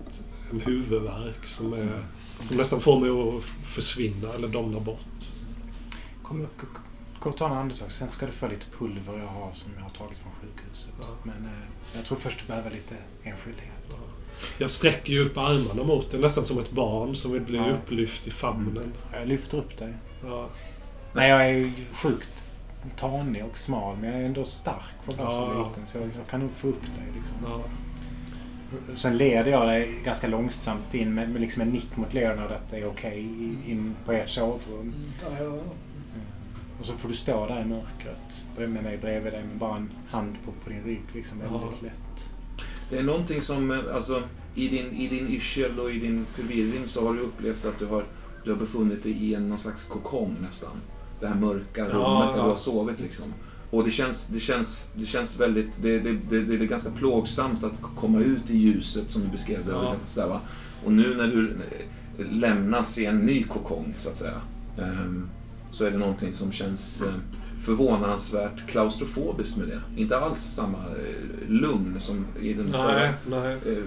en 0.50 0.60
huvudvärk 0.60 1.46
som, 1.46 1.72
är, 1.72 2.04
som 2.44 2.56
nästan 2.56 2.80
får 2.80 3.00
mig 3.00 3.10
att 3.10 3.44
försvinna 3.74 4.32
eller 4.32 4.48
domna 4.48 4.80
bort. 4.80 5.00
Kom, 6.22 6.46
gå 7.20 7.30
och 7.30 7.36
ta 7.36 7.48
några 7.48 7.60
andetag. 7.60 7.92
Sen 7.92 8.10
ska 8.10 8.26
du 8.26 8.32
få 8.32 8.48
lite 8.48 8.66
pulver 8.78 9.18
jag 9.18 9.26
har 9.26 9.52
som 9.52 9.70
jag 9.76 9.82
har 9.82 9.90
tagit 9.90 10.18
från 10.18 10.32
sjukhuset. 10.32 10.94
Ja. 11.00 11.06
Men 11.22 11.44
eh, 11.44 11.96
jag 11.96 12.04
tror 12.04 12.18
först 12.18 12.38
du 12.40 12.46
behöver 12.46 12.70
lite 12.70 12.94
enskildhet. 13.22 13.73
Jag 14.58 14.70
sträcker 14.70 15.12
ju 15.12 15.20
upp 15.26 15.36
armarna 15.38 15.82
mot 15.84 16.10
det 16.10 16.18
nästan 16.18 16.44
som 16.44 16.58
ett 16.58 16.70
barn 16.70 17.16
som 17.16 17.32
vill 17.32 17.42
bli 17.42 17.56
Ja. 17.58 17.70
upplyft 17.70 18.26
i 18.26 18.30
famnen. 18.30 18.92
Jag 19.12 19.28
lyfter 19.28 19.58
upp 19.58 19.76
dig. 19.78 19.94
Ja, 20.24 20.48
Nej, 21.14 21.30
jag 21.30 21.46
är 21.46 21.52
ju 21.54 21.72
sjukt 21.92 22.44
tanig 22.96 23.44
och 23.44 23.58
smal, 23.58 23.96
men 23.96 24.10
jag 24.12 24.20
är 24.20 24.24
ändå 24.26 24.44
stark 24.44 24.94
för 25.04 25.12
att 25.12 25.18
vara 25.18 25.30
så 25.30 25.52
Ja. 25.54 25.68
liten. 25.68 25.86
Så 25.86 25.98
jag, 25.98 26.04
jag 26.06 26.26
kan 26.30 26.40
nog 26.40 26.50
få 26.50 26.68
upp 26.68 26.82
dig. 26.82 27.04
Liksom. 27.16 27.36
ja, 27.46 27.60
Sen 28.94 29.16
leder 29.16 29.50
jag 29.50 29.68
dig 29.68 29.94
ganska 30.04 30.26
långsamt 30.28 30.94
in 30.94 31.14
med, 31.14 31.30
med 31.30 31.40
liksom 31.40 31.62
en 31.62 31.68
nick 31.68 31.96
mot 31.96 32.14
Leonard 32.14 32.52
att 32.52 32.70
det 32.70 32.76
är 32.78 32.86
okej 32.88 33.18
i- 33.20 33.70
in 33.70 33.94
på 34.06 34.12
ert 34.12 34.28
sovrum. 34.28 34.94
Mm. 35.38 35.52
Och 36.80 36.86
så 36.86 36.92
får 36.92 37.08
du 37.08 37.14
stå 37.14 37.46
där 37.46 37.60
i 37.60 37.64
mörkret 37.64 38.44
med 38.56 38.82
mig 38.82 38.98
bredvid 38.98 39.32
dig 39.32 39.42
med 39.44 39.56
bara 39.56 39.76
en 39.76 39.90
hand 40.10 40.36
på, 40.44 40.52
på 40.64 40.70
din 40.70 40.82
rygg. 40.84 41.02
Liksom, 41.14 41.38
väldigt 41.38 41.60
Ja. 41.62 41.70
lätt. 41.88 42.30
Det 42.94 43.00
är 43.00 43.04
någonting 43.04 43.42
som, 43.42 43.70
eh, 43.70 43.78
alltså, 43.94 44.22
i 44.54 44.68
din, 44.68 44.92
i 44.92 45.08
din 45.08 45.28
yrsel 45.28 45.80
och 45.80 45.90
i 45.90 45.98
din 45.98 46.26
förvirring 46.34 46.82
så 46.86 47.06
har 47.06 47.14
du 47.14 47.20
upplevt 47.20 47.64
att 47.66 47.78
du 47.78 47.86
har, 47.86 48.04
du 48.44 48.50
har 48.50 48.58
befunnit 48.58 49.02
dig 49.02 49.12
i 49.12 49.34
en 49.34 49.48
någon 49.48 49.58
slags 49.58 49.84
kokong 49.84 50.36
nästan. 50.42 50.70
Det 51.20 51.26
här 51.26 51.34
mörka 51.34 51.82
rummet 51.82 51.92
Ja, 51.94 52.30
där 52.32 52.38
ja. 52.38 52.44
du 52.44 52.48
har 52.50 52.56
sovit 52.56 53.00
liksom. 53.00 53.26
Och 53.70 53.84
det 53.84 53.90
känns, 53.90 54.26
det 54.28 54.40
känns, 54.40 54.90
det 54.94 55.06
känns 55.06 55.40
väldigt, 55.40 55.82
det, 55.82 55.98
det, 55.98 56.12
det, 56.30 56.40
det 56.40 56.54
är 56.54 56.66
ganska 56.68 56.90
plågsamt 56.90 57.64
att 57.64 57.80
komma 57.96 58.20
ut 58.20 58.50
i 58.50 58.58
ljuset 58.58 59.10
som 59.10 59.22
du 59.22 59.28
beskrev 59.28 59.66
det. 59.66 59.72
Ja. 59.72 59.94
sådär, 60.04 60.28
va? 60.28 60.40
Och 60.84 60.92
nu 60.92 61.14
när 61.14 61.26
du 61.26 61.50
eh, 61.50 62.26
lämnas 62.32 62.98
i 62.98 63.04
en 63.06 63.18
ny 63.18 63.42
kokong 63.42 63.94
så 63.98 64.08
att 64.08 64.16
säga. 64.16 64.40
ehm, 64.78 65.28
Så 65.70 65.84
är 65.84 65.90
det 65.90 65.98
någonting 65.98 66.34
som 66.34 66.52
känns 66.52 67.02
eh, 67.02 67.14
förvånansvärt 67.64 68.68
klaustrofobiskt 68.68 69.56
med 69.56 69.68
det. 69.68 70.00
Inte 70.00 70.18
alls 70.18 70.40
samma 70.40 70.78
eh, 70.78 71.48
lugn 71.48 71.96
som 72.00 72.26
i 72.40 72.52
den 72.54 72.72
förra 72.72 73.04
eh, 73.06 73.84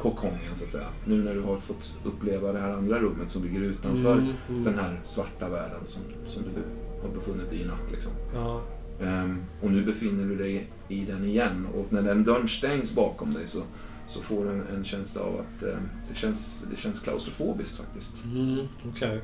kokongen 0.00 0.54
så 0.54 0.64
att 0.64 0.70
säga. 0.70 0.86
Nu 1.04 1.22
när 1.22 1.34
du 1.34 1.40
har 1.40 1.56
fått 1.56 1.94
uppleva 2.04 2.52
det 2.52 2.58
här 2.58 2.70
andra 2.70 2.98
rummet 2.98 3.30
som 3.30 3.44
ligger 3.44 3.60
utanför 3.60 4.12
Mm, 4.12 4.32
mm. 4.48 4.64
den 4.64 4.78
här 4.78 5.00
svarta 5.04 5.48
världen 5.48 5.80
som, 5.84 6.02
som 6.28 6.42
du 6.42 6.62
har 7.02 7.14
befunnit 7.14 7.50
dig 7.50 7.60
i 7.60 7.64
natt. 7.64 7.92
Liksom. 7.92 8.12
Ja, 8.34 8.62
Ehm, 9.02 9.42
och 9.62 9.70
nu 9.70 9.82
befinner 9.84 10.24
du 10.24 10.36
dig 10.36 10.70
i 10.88 11.04
den 11.04 11.24
igen 11.24 11.66
och 11.74 11.92
när 11.92 12.02
den 12.02 12.24
dörren 12.24 12.48
stängs 12.48 12.94
bakom 12.94 13.34
dig 13.34 13.46
så, 13.46 13.62
så 14.08 14.22
får 14.22 14.44
du 14.44 14.50
en, 14.50 14.66
en 14.76 14.84
känsla 14.84 15.22
av 15.22 15.34
att 15.40 15.62
eh, 15.62 15.78
det, 16.08 16.14
känns, 16.14 16.64
det 16.70 16.76
känns 16.76 17.00
klaustrofobiskt 17.00 17.76
faktiskt. 17.76 18.24
mm, 18.24 18.66
okej. 18.88 19.20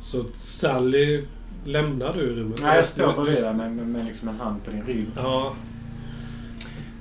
Så 0.00 0.24
Sally 0.32 1.24
lämnar 1.64 2.12
du 2.12 2.34
rummet? 2.34 2.58
Nej, 2.62 2.76
jag 2.76 2.86
står 2.86 3.12
bredvid 3.12 3.44
dig 3.44 3.54
med, 3.54 3.72
med, 3.72 3.86
med 3.86 4.04
liksom 4.06 4.28
en 4.28 4.36
hand 4.40 4.64
på 4.64 4.70
din 4.70 4.84
rygg. 4.84 5.06
Ja, 5.16 5.54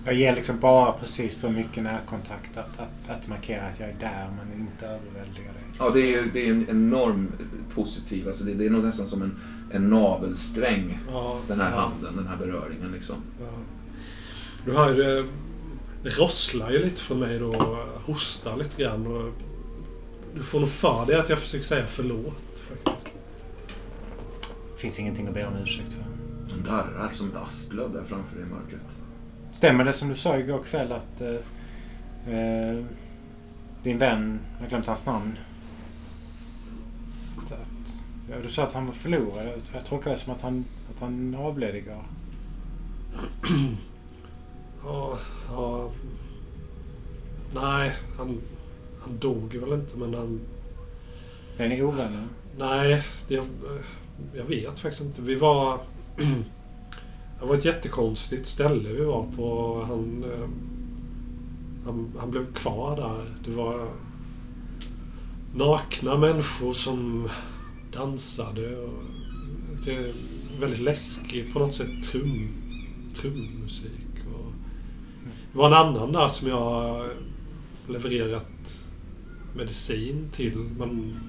Jag 0.05 0.15
ger 0.15 0.35
liksom 0.35 0.59
bara 0.59 0.91
precis 0.91 1.37
så 1.39 1.49
mycket 1.49 1.83
närkontakt 1.83 2.57
att, 2.57 2.79
att, 2.79 3.09
att 3.17 3.27
markera 3.27 3.65
att 3.65 3.79
jag 3.79 3.89
är 3.89 3.95
där 3.99 4.29
men 4.37 4.59
inte 4.59 4.85
överväldiga 4.85 5.45
dig. 5.53 5.63
Ja, 5.79 5.89
det 5.89 6.15
är, 6.15 6.29
det 6.33 6.47
är 6.47 6.51
en 6.51 6.69
enorm 6.69 7.31
positiv, 7.75 8.27
alltså 8.27 8.43
det, 8.43 8.53
det 8.53 8.65
är 8.65 8.69
nog 8.69 8.83
nästan 8.83 9.07
som 9.07 9.21
en, 9.21 9.39
en 9.71 9.89
navelsträng, 9.89 10.99
ja. 11.11 11.39
den 11.47 11.59
här 11.61 11.71
ja, 11.71 11.77
handen, 11.77 12.15
den 12.15 12.27
här 12.27 12.37
beröringen 12.37 12.91
liksom. 12.91 13.15
Ja. 13.39 13.45
Du 14.65 14.73
hör 14.73 14.89
ju 14.89 15.03
det, 15.03 15.25
det 16.03 16.09
rosslar 16.09 16.71
ju 16.71 16.83
lite 16.83 17.01
för 17.01 17.15
mig 17.15 17.39
då 17.39 17.47
och 17.47 18.01
hostar 18.05 18.57
lite 18.57 18.81
grann. 18.83 19.07
Och 19.07 19.33
du 20.35 20.43
får 20.43 20.59
nog 20.59 20.69
för 20.69 21.05
dig 21.05 21.15
att 21.15 21.29
jag 21.29 21.39
försöker 21.39 21.65
säga 21.65 21.85
förlåt. 21.87 22.63
Faktiskt. 22.83 23.13
Finns 24.83 24.99
ingenting 24.99 25.27
att 25.27 25.33
be 25.33 25.45
om 25.47 25.55
ursäkt 25.55 25.93
för. 25.93 26.03
Som 26.47 26.63
darrar 26.63 27.11
som 27.13 27.29
ett 27.29 27.35
asplöv 27.35 27.93
där 27.93 28.03
framför 28.03 28.35
dig 28.35 28.45
i 28.45 28.49
mörkret. 28.49 28.81
Stämmer 29.51 29.85
det 29.85 29.93
som 29.93 30.09
du 30.09 30.15
sa 30.15 30.37
igår 30.37 30.63
kväll 30.63 30.91
att 30.91 31.21
eh, 31.21 31.29
eh, 32.33 32.85
din 33.83 33.97
vän, 33.97 34.39
jag 34.53 34.63
har 34.63 34.69
glömt 34.69 34.87
hans 34.87 35.05
namn. 35.05 35.37
Att, 37.37 37.51
att, 37.51 37.95
ja, 38.29 38.35
du 38.43 38.49
sa 38.49 38.63
att 38.63 38.73
han 38.73 38.85
var 38.85 38.93
förlorad. 38.93 39.47
Jag, 39.47 39.61
jag 39.73 39.85
tolkar 39.85 40.11
det 40.11 40.17
som 40.17 40.33
att 40.33 40.41
han, 40.41 40.65
att 40.93 40.99
han 40.99 41.35
avled 41.35 41.75
igår. 41.75 42.03
Ja, 44.85 45.17
ja. 45.49 45.91
Nej, 47.53 47.91
han, 48.17 48.41
han 49.01 49.19
dog 49.19 49.53
ju 49.53 49.59
väl 49.59 49.73
inte 49.73 49.97
men 49.97 50.13
han... 50.13 50.39
Är 51.57 51.67
ni 51.67 51.83
ovänner? 51.83 52.27
Nej, 52.57 53.03
det, 53.27 53.43
jag 54.33 54.45
vet 54.45 54.79
faktiskt 54.79 55.01
inte. 55.01 55.21
Vi 55.21 55.35
var... 55.35 55.79
Det 57.39 57.47
var 57.47 57.55
ett 57.55 57.65
jättekonstigt 57.65 58.45
ställe 58.45 58.89
vi 58.89 59.05
var 59.05 59.27
på. 59.35 59.83
Han, 59.87 60.23
eh, 60.23 60.49
han, 61.85 62.13
han 62.19 62.31
blev 62.31 62.53
kvar 62.53 62.95
där. 62.95 63.25
Det 63.45 63.55
var 63.55 63.89
nakna 65.55 66.17
människor 66.17 66.73
som 66.73 67.29
dansade. 67.93 68.77
Och 68.77 69.03
det 69.85 69.95
är 69.95 70.13
väldigt 70.59 70.79
läskig 70.79 71.53
på 71.53 71.59
något 71.59 71.73
sätt 71.73 72.03
trum, 72.11 72.49
trummusik. 73.15 74.25
Och 74.35 74.51
det 75.51 75.57
var 75.57 75.67
en 75.67 75.73
annan 75.73 76.11
där 76.11 76.27
som 76.27 76.47
jag 76.47 77.05
levererat 77.87 78.87
medicin 79.55 80.29
till. 80.31 80.57
Men 80.57 81.19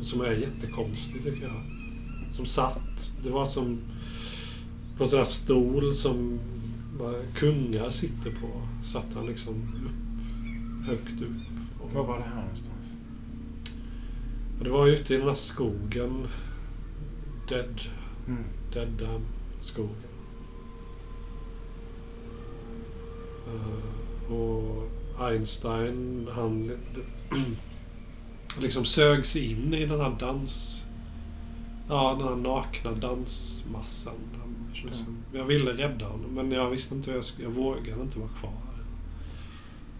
som 0.00 0.20
är 0.20 0.32
jättekonstig 0.32 1.22
tycker 1.22 1.42
jag. 1.42 1.73
Som 2.36 2.46
satt. 2.46 3.12
Det 3.24 3.30
var 3.30 3.46
som 3.46 3.78
på 4.98 5.04
en 5.04 5.10
sån 5.10 5.18
här 5.18 5.26
stol 5.26 5.94
som 5.94 6.40
kungar 7.34 7.90
sitter 7.90 8.30
på. 8.30 8.62
Satt 8.84 9.14
han 9.14 9.26
liksom 9.26 9.54
upp, 9.54 10.86
högt 10.86 11.22
upp. 11.22 11.94
Var 11.94 12.04
var 12.04 12.18
det 12.18 12.24
här 12.24 12.42
någonstans? 12.42 12.96
Det 14.62 14.70
var 14.70 14.86
ute 14.86 15.14
i 15.14 15.16
den 15.16 15.26
här 15.26 15.34
skogen. 15.34 16.26
Dead. 17.48 17.80
Mm. 18.26 18.44
Dead 18.72 19.20
skogen. 19.60 19.94
Eh, 23.46 24.32
och 24.32 24.90
Einstein, 25.20 26.28
han 26.32 26.70
liksom 28.60 28.84
sögs 28.84 29.36
in 29.36 29.74
i 29.74 29.86
den 29.86 30.00
här 30.00 30.16
dans... 30.20 30.83
Ja, 31.88 32.14
den 32.18 32.28
här 32.28 32.36
nakna 32.36 32.92
dansmassan. 32.92 34.14
Han, 34.40 34.54
liksom, 34.72 35.16
jag 35.32 35.44
ville 35.44 35.70
rädda 35.72 36.06
honom, 36.06 36.30
men 36.34 36.50
jag 36.50 36.70
visste 36.70 36.94
inte 36.94 37.10
hur 37.10 37.16
jag 37.18 37.24
skulle... 37.24 37.48
Jag 37.48 37.54
vågade 37.54 38.02
inte 38.02 38.18
vara 38.18 38.28
kvar. 38.28 38.52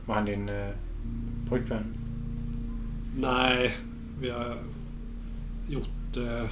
Var 0.07 0.15
han 0.15 0.25
din 0.25 0.49
eh, 0.49 0.71
pojkvän? 1.49 1.95
Nej, 3.19 3.77
vi 4.21 4.31
har 4.31 4.57
gjort 5.69 6.15
det 6.15 6.49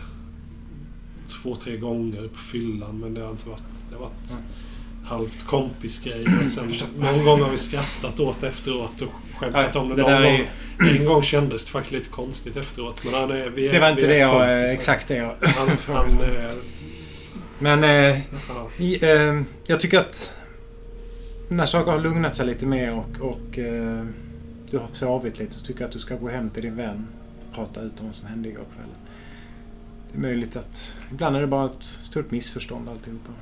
två, 1.28 1.54
tre 1.56 1.76
gånger 1.76 2.28
på 2.28 2.38
fyllan, 2.38 2.98
men 2.98 3.14
det 3.14 3.20
har 3.20 3.30
inte 3.30 3.48
varit... 3.48 3.62
Det 3.90 3.94
har 3.94 4.02
varit 4.02 4.30
Mm. 4.30 4.42
Halvt 5.04 5.46
kompisgrej. 5.46 6.26
Och 6.40 6.46
sen, 6.46 6.72
någon 6.98 7.24
gång 7.24 7.40
har 7.42 7.50
vi 7.50 7.58
skrattat 7.58 8.20
åt 8.20 8.42
efteråt 8.42 9.00
och 9.00 9.12
skämtat 9.38 9.76
om 9.76 9.88
det. 9.88 9.94
det 9.94 10.02
Någon 10.02 10.10
där 10.10 10.20
är 10.20 10.38
gång, 10.38 10.46
ju- 10.90 10.98
En 10.98 11.04
gång 11.04 11.22
kändes 11.22 11.64
det 11.64 11.70
faktiskt 11.70 11.92
lite 11.92 12.08
konstigt 12.08 12.56
efteråt. 12.56 13.04
Men 13.04 13.14
han 13.14 13.30
är, 13.30 13.50
vi 13.50 13.68
är, 13.68 13.72
Det 13.72 13.78
var 13.80 13.90
inte 13.90 14.06
det 14.06 14.14
är 14.14 14.18
jag... 14.18 14.62
eh. 14.64 14.72
Exakt 14.72 15.08
det 15.08 15.16
jag 15.16 15.34
Han, 15.40 15.68
han, 15.86 16.06
är, 16.22 16.54
Men 17.58 17.84
eh, 17.84 18.20
ja. 18.48 18.68
i, 18.78 19.04
eh, 19.04 19.40
jag 19.66 19.80
tycker 19.80 19.98
att 19.98 20.34
när 21.48 21.66
saker 21.66 21.90
har 21.92 21.98
lugnat 21.98 22.36
sig 22.36 22.46
lite 22.46 22.66
mer 22.66 22.92
och, 22.94 23.20
och 23.20 23.58
eh, 23.58 24.04
du 24.70 24.78
har 24.78 24.86
sovit 24.92 25.38
lite 25.38 25.54
så 25.54 25.66
tycker 25.66 25.80
jag 25.80 25.86
att 25.86 25.92
du 25.92 25.98
ska 25.98 26.16
gå 26.16 26.28
hem 26.28 26.50
till 26.50 26.62
din 26.62 26.76
vän 26.76 27.06
och 27.48 27.54
prata 27.54 27.80
ut 27.80 28.00
om 28.00 28.06
vad 28.06 28.14
som 28.14 28.26
hände 28.28 28.48
igår 28.48 28.64
kväll. 28.76 28.88
Det 30.12 30.18
är 30.18 30.20
möjligt 30.20 30.56
att 30.56 30.96
ibland 31.12 31.36
är 31.36 31.40
det 31.40 31.46
bara 31.46 31.66
ett 31.66 31.84
stort 32.02 32.30
missförstånd 32.30 32.88
alltihopa. 32.88 33.32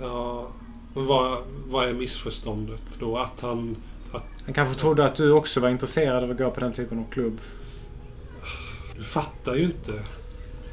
Ja, 0.00 0.48
vad, 0.94 1.38
vad 1.68 1.88
är 1.88 1.92
missförståndet 1.92 2.82
då? 3.00 3.18
Att 3.18 3.40
han... 3.40 3.76
Han 4.44 4.54
kanske 4.54 4.80
trodde 4.80 5.04
att 5.04 5.14
du 5.16 5.32
också 5.32 5.60
var 5.60 5.68
intresserad 5.68 6.24
av 6.24 6.30
att 6.30 6.38
gå 6.38 6.50
på 6.50 6.60
den 6.60 6.72
typen 6.72 6.98
av 6.98 7.04
klubb. 7.10 7.38
Du 8.96 9.02
fattar 9.02 9.54
ju 9.54 9.62
inte. 9.64 9.92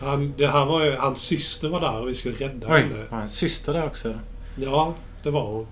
Han, 0.01 0.33
det 0.37 0.47
här 0.47 0.65
var 0.65 0.83
ju, 0.83 0.95
hans 0.95 1.19
syster 1.21 1.69
var 1.69 1.81
där 1.81 2.01
och 2.01 2.07
vi 2.09 2.15
skulle 2.15 2.35
rädda 2.35 2.67
Oj, 2.73 2.79
henne. 2.81 2.95
var 3.09 3.17
hans 3.17 3.33
syster 3.35 3.73
där 3.73 3.85
också? 3.85 4.13
Ja, 4.55 4.93
det 5.23 5.29
var 5.29 5.45
hon. 5.51 5.67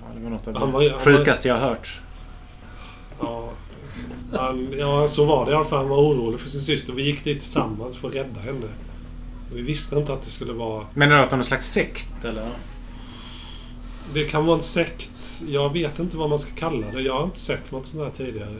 Ja, 0.00 0.06
det 0.16 0.22
var 0.22 0.30
något 0.30 0.48
av 0.48 0.56
Han 0.56 0.66
det 0.68 0.72
var 0.72 0.82
ju- 0.82 0.90
han 0.90 1.00
sjukaste 1.00 1.48
jag 1.48 1.54
har 1.58 1.68
hört. 1.68 2.00
Ja, 3.20 3.50
han, 4.32 4.68
ja, 4.78 5.08
så 5.08 5.24
var 5.24 5.46
det 5.46 5.52
i 5.52 5.54
alla 5.54 5.64
fall. 5.64 5.78
Han 5.78 5.88
var 5.88 5.96
orolig 5.98 6.40
för 6.40 6.48
sin 6.48 6.60
syster. 6.60 6.92
Vi 6.92 7.02
gick 7.02 7.24
dit 7.24 7.40
tillsammans 7.40 7.96
för 7.96 8.08
att 8.08 8.14
rädda 8.14 8.40
henne. 8.40 8.66
Vi 9.54 9.62
visste 9.62 9.96
inte 9.96 10.12
att 10.12 10.22
det 10.22 10.30
skulle 10.30 10.52
vara... 10.52 10.86
Menar 10.94 11.16
du 11.16 11.22
att 11.22 11.30
de 11.30 11.34
är 11.34 11.36
någon 11.38 11.44
slags 11.44 11.66
sekt 11.66 12.24
eller? 12.24 12.48
Det 14.14 14.24
kan 14.24 14.46
vara 14.46 14.56
en 14.56 14.62
sekt. 14.62 15.42
Jag 15.48 15.72
vet 15.72 15.98
inte 15.98 16.16
vad 16.16 16.30
man 16.30 16.38
ska 16.38 16.54
kalla 16.54 16.86
det. 16.92 17.00
Jag 17.00 17.14
har 17.18 17.24
inte 17.24 17.38
sett 17.38 17.72
något 17.72 17.86
sånt 17.86 18.02
här 18.04 18.26
tidigare. 18.26 18.54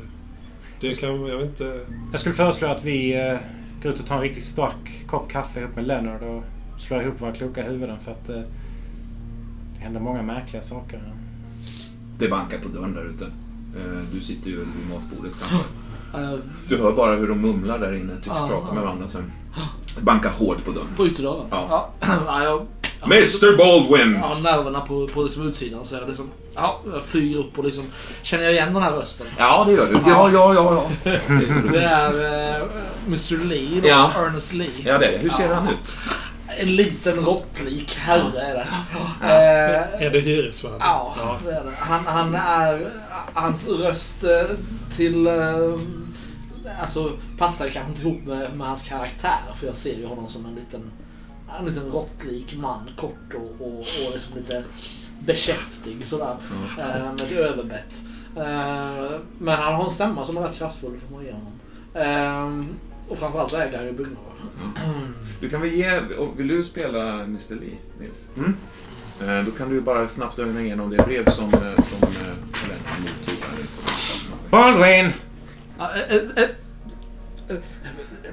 Det 0.80 1.00
kan... 1.00 1.26
Jag 1.26 1.36
vet 1.36 1.46
inte... 1.46 1.80
Jag 2.10 2.20
skulle 2.20 2.34
föreslå 2.34 2.68
att 2.68 2.84
vi 2.84 3.14
eh, 3.14 3.38
går 3.82 3.92
ut 3.92 4.00
och 4.00 4.06
tar 4.06 4.16
en 4.16 4.22
riktigt 4.22 4.44
stark 4.44 5.06
kopp 5.06 5.30
kaffe 5.30 5.60
ihop 5.60 5.76
med 5.76 5.86
Leonard 5.86 6.22
och 6.22 6.42
slår 6.80 7.02
ihop 7.02 7.20
våra 7.20 7.32
kloka 7.32 7.62
huvuden 7.62 7.98
för 8.00 8.10
att 8.10 8.28
eh, 8.28 8.36
det 9.74 9.80
händer 9.82 10.00
många 10.00 10.22
märkliga 10.22 10.62
saker. 10.62 10.98
här. 10.98 11.12
Det 12.18 12.28
bankar 12.28 12.58
på 12.58 12.68
dörren 12.68 12.94
där 12.94 13.04
ute. 13.04 13.24
Eh, 13.24 14.02
Du 14.12 14.20
sitter 14.20 14.50
ju 14.50 14.56
vid 14.58 14.66
matbordet 14.90 15.32
kanske. 15.40 15.56
Eh, 16.14 16.34
Du 16.68 16.76
hör 16.76 16.92
bara 16.92 17.16
hur 17.16 17.28
de 17.28 17.40
mumlar 17.40 17.78
där 17.78 17.92
inne, 17.94 18.14
tycks 18.16 18.26
Ja, 18.26 18.48
prata 18.48 18.74
med 18.74 18.82
varandra 18.82 19.08
sen. 19.08 19.32
Bankar 20.00 20.30
hårt 20.30 20.64
på 20.64 20.70
dörren. 20.70 20.86
På 20.96 21.06
ytterdörren? 21.06 21.46
Ja. 21.50 21.90
ja. 22.00 22.42
jag, 22.44 22.66
Mr 23.06 23.56
Baldwin! 23.56 24.16
Har 24.16 24.40
nerverna 24.40 24.80
på, 24.80 25.08
på 25.08 25.22
liksom 25.22 25.48
utsidan 25.48 25.84
så 25.86 25.94
jag 25.94 26.06
liksom... 26.08 26.30
Ja, 26.54 26.80
jag 26.92 27.04
flyger 27.04 27.38
upp 27.38 27.58
och 27.58 27.64
liksom... 27.64 27.84
Känner 28.22 28.44
jag 28.44 28.52
igen 28.52 28.74
den 28.74 28.82
här 28.82 28.92
rösten? 28.92 29.26
Ja, 29.38 29.64
det 29.68 29.72
gör 29.72 29.86
du. 29.86 29.92
Ja, 30.06 30.30
ja, 30.32 30.54
ja, 30.54 30.86
ja. 31.04 31.10
Det 31.72 31.84
är 31.84 32.54
eh, 32.60 32.62
Mr 33.06 33.44
Lee 33.44 33.80
då, 33.80 33.88
Ja. 33.88 34.10
Ernest 34.16 34.52
Lee. 34.52 34.70
Ja, 34.84 34.98
det 34.98 35.06
är 35.06 35.12
det. 35.12 35.18
Hur 35.18 35.30
ser 35.30 35.54
han 35.54 35.68
ut? 35.68 35.92
En 36.58 36.76
liten 36.76 37.16
råttlik 37.24 37.94
herre 37.96 38.40
är 38.40 38.54
det. 38.54 38.66
Eh, 39.26 40.06
Är 40.06 40.10
det 40.10 40.20
hyresvärden? 40.20 40.78
Ja, 40.80 41.14
det 41.44 41.50
är 41.52 41.64
det. 41.64 41.70
Han, 41.78 42.06
han 42.06 42.34
är... 42.34 42.90
Hans 43.34 43.68
röst 43.68 44.24
eh, 44.24 44.56
till... 44.96 45.26
eh, 45.26 45.32
Alltså 46.82 47.12
passar 47.38 47.68
kanske 47.68 47.90
inte 47.90 48.02
ihop 48.02 48.24
med, 48.26 48.56
med 48.56 48.66
hans 48.66 48.82
karaktär. 48.82 49.38
För 49.60 49.66
jag 49.66 49.76
ser 49.76 49.94
ju 49.96 50.06
honom 50.06 50.28
som 50.28 50.46
en 50.46 50.54
liten... 50.54 50.90
En 51.58 51.64
liten 51.66 51.90
råttlik 51.90 52.56
man. 52.56 52.90
Kort 52.96 53.34
och, 53.34 53.66
och, 53.66 53.78
och 53.78 54.12
liksom 54.14 54.36
lite 54.36 54.64
bekäftig 55.20 56.06
sådär. 56.06 56.36
Eh, 56.78 57.12
med 57.12 57.20
ett 57.20 57.32
överbett. 57.32 58.02
Eh, 58.36 59.18
men 59.38 59.58
han 59.58 59.74
har 59.74 59.84
en 59.84 59.90
stämma 59.90 60.24
som 60.26 60.36
är 60.36 60.40
rätt 60.40 60.54
kraftfull 60.58 61.00
får 61.08 61.14
man 61.16 61.24
ge 61.24 61.32
honom. 61.32 61.52
Eh, 61.94 62.66
och 63.12 63.18
framförallt 63.18 63.50
så 63.50 63.56
äger 63.56 63.76
han 63.78 63.86
ju 63.86 63.92
byggnader. 63.92 64.20
Du 65.40 65.48
kan 65.50 65.60
väl 65.60 65.70
ge... 65.72 66.00
Vill 66.36 66.48
du 66.48 66.64
spela 66.64 67.12
Mr 67.12 67.54
Lee, 67.54 67.76
Nils? 68.00 68.24
Eh, 69.20 69.44
Då 69.44 69.50
kan 69.50 69.68
du 69.70 69.80
bara 69.80 70.08
snabbt 70.08 70.38
ögna 70.38 70.60
igenom 70.62 70.90
det 70.90 70.96
brev 71.06 71.24
som, 71.30 71.50
som 71.50 72.08
Helena 72.52 72.96
mottog 73.00 73.34
här. 73.40 73.66
Baldwin! 74.50 75.12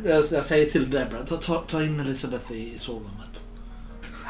Jag 0.05 0.25
jag 0.31 0.45
säger 0.45 0.71
till 0.71 0.89
Deborah, 0.89 1.25
ta, 1.25 1.37
ta, 1.37 1.63
ta 1.67 1.83
in 1.83 1.99
Elisabeth 1.99 2.51
i 2.51 2.73
sovrummet. 2.77 3.43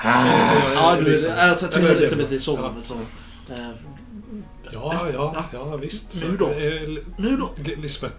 Ja, 0.03 0.97
du, 1.05 1.19
jag 1.21 1.59
tar 1.59 1.67
ta 1.67 1.79
in 1.79 1.85
Elisabeth 1.85 2.33
i 2.33 2.39
sovrummet 2.39 2.85
så. 2.85 2.95
Eh, 4.75 4.81
Ja, 5.13 5.33
ja, 5.33 5.43
ja, 5.53 5.75
visst. 5.75 6.23
Nu 6.29 6.37
då? 6.37 6.45
Eh, 6.45 7.03
Nu 7.17 7.37
då? 7.37 7.49
Lisbeth, 7.81 8.13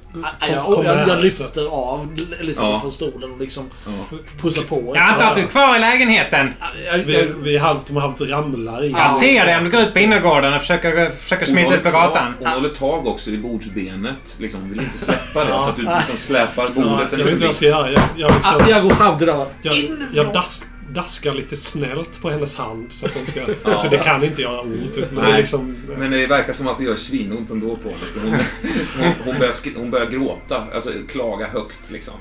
Ja, 0.53 0.65
kom- 0.65 0.85
Jag, 0.85 0.99
jag, 0.99 1.09
jag 1.09 1.23
lyfter 1.25 1.67
av 1.71 2.09
Elisabeth 2.41 2.73
Ja. 2.75 2.81
från 2.81 2.93
stolen 2.93 3.33
och 3.33 3.41
liksom 3.41 3.71
Ja. 3.87 4.17
pussar 4.41 4.63
på. 4.63 4.93
Jag 4.95 5.05
antar 5.05 5.27
att 5.27 5.35
du 5.35 5.41
är 5.41 5.47
kvar 5.47 5.77
i 5.77 5.79
lägenheten. 5.79 6.53
Jag, 6.87 6.99
Vi, 6.99 7.15
jag, 7.21 7.27
vi 7.43 7.59
halvt 7.59 7.91
om 7.91 7.97
halvt 7.97 8.21
ramlar 8.21 8.85
i. 8.85 8.91
Ja. 8.91 8.99
Jag 8.99 9.13
ser 9.13 9.47
dig 9.47 9.57
om 9.59 9.65
du 9.65 9.71
går 9.71 9.81
ut 9.81 9.93
på 9.93 9.99
innergården 9.99 10.55
och 10.55 10.61
försöker, 10.61 11.11
försöker 11.11 11.47
smita 11.47 11.75
ut 11.75 11.83
på 11.83 11.91
gatan. 11.91 12.35
Hon 12.39 12.49
håller 12.49 12.69
tag 12.69 13.07
också 13.07 13.31
i 13.31 13.39
bordsbenet. 13.39 14.37
Liksom, 14.39 14.71
vill 14.71 14.81
inte 14.81 14.99
släppa 14.99 15.41
det. 15.45 15.51
Så 15.51 15.69
att 15.71 15.77
du 15.77 15.83
liksom 15.83 16.17
släpar 16.19 16.67
Ja, 16.77 16.83
bordet 16.83 17.09
jag 17.11 17.21
en 17.21 17.27
vet 17.27 17.33
inte 17.33 17.35
vad 17.45 17.49
jag 17.49 17.55
ska 17.55 17.67
göra. 17.67 17.91
Jag, 17.91 18.03
jag, 18.17 18.33
Ah, 18.45 18.69
jag 18.69 18.83
går 18.83 18.91
fram 18.91 19.19
till 19.19 19.27
dörren. 19.27 19.47
jag, 19.63 19.77
In! 19.77 20.07
jag 20.13 20.33
das, 20.33 20.65
daskar 20.95 21.33
lite 21.33 21.57
snällt 21.57 22.23
på 22.23 22.31
hennes 22.31 22.57
hand. 22.57 22.87
Så 22.91 23.07
att 23.07 23.15
hon 23.15 23.27
ska... 23.27 23.41
Ja. 23.65 23.73
Alltså 23.73 23.89
det 23.89 23.99
kan 23.99 24.25
inte 24.25 24.43
göra 24.43 24.61
ont. 24.61 24.97
Utan 24.97 25.15
det 25.15 25.21
är 25.21 25.25
Nej. 25.29 25.41
liksom... 25.41 25.77
Men 25.99 26.11
det 26.11 26.27
verkar 26.27 26.53
som 26.53 26.69
att 26.69 26.79
det 26.79 26.85
gör 26.85 26.97
svinont 26.97 27.51
ändå 27.51 27.77
på 27.77 27.89
henne. 27.89 28.01
Hon, 28.25 28.39
hon, 29.05 29.13
hon, 29.25 29.39
börjar, 29.39 29.55
hon 29.77 29.91
börjar 29.91 30.07
gråta. 30.07 30.65
Alltså 30.75 30.91
klaga 31.09 31.47
högt 31.47 31.81
liksom. 31.91 32.15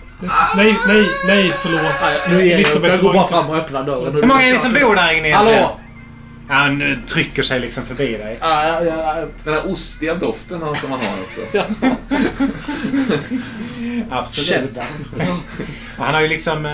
Nej, 0.55 0.75
nej, 0.87 1.05
nej, 1.25 1.51
förlåt. 1.61 1.81
Nej, 2.01 2.17
nu 2.29 2.35
är 2.35 2.39
jag, 2.45 2.51
Elisabeth 2.51 2.93
jag 2.93 3.01
går 3.01 3.13
bara 3.13 3.27
fram 3.27 3.49
och 3.49 3.55
öppnar 3.55 3.83
dörren. 3.83 4.15
Hur 4.15 4.23
många 4.27 4.41
är 4.41 4.53
det 4.53 4.59
som 4.59 4.73
bor 4.73 4.95
där 4.95 5.13
inne 5.17 5.27
egentligen? 5.27 5.63
Hallå? 5.63 5.79
Ja, 6.47 6.53
Han 6.55 6.81
eh, 6.81 6.97
trycker 7.07 7.43
sig 7.43 7.59
liksom 7.59 7.83
förbi 7.83 8.17
dig. 8.17 8.37
Ja, 8.41 8.63
ja, 8.83 8.83
ja, 8.85 9.25
Den 9.43 9.53
här 9.53 9.71
ostiga 9.71 10.15
doften 10.15 10.61
han- 10.61 10.75
som 10.75 10.91
han 10.91 10.99
har 10.99 11.17
också. 11.19 11.63
Absolut. 14.09 14.77
Han 15.97 16.13
har 16.13 16.21
ju 16.21 16.27
liksom... 16.27 16.65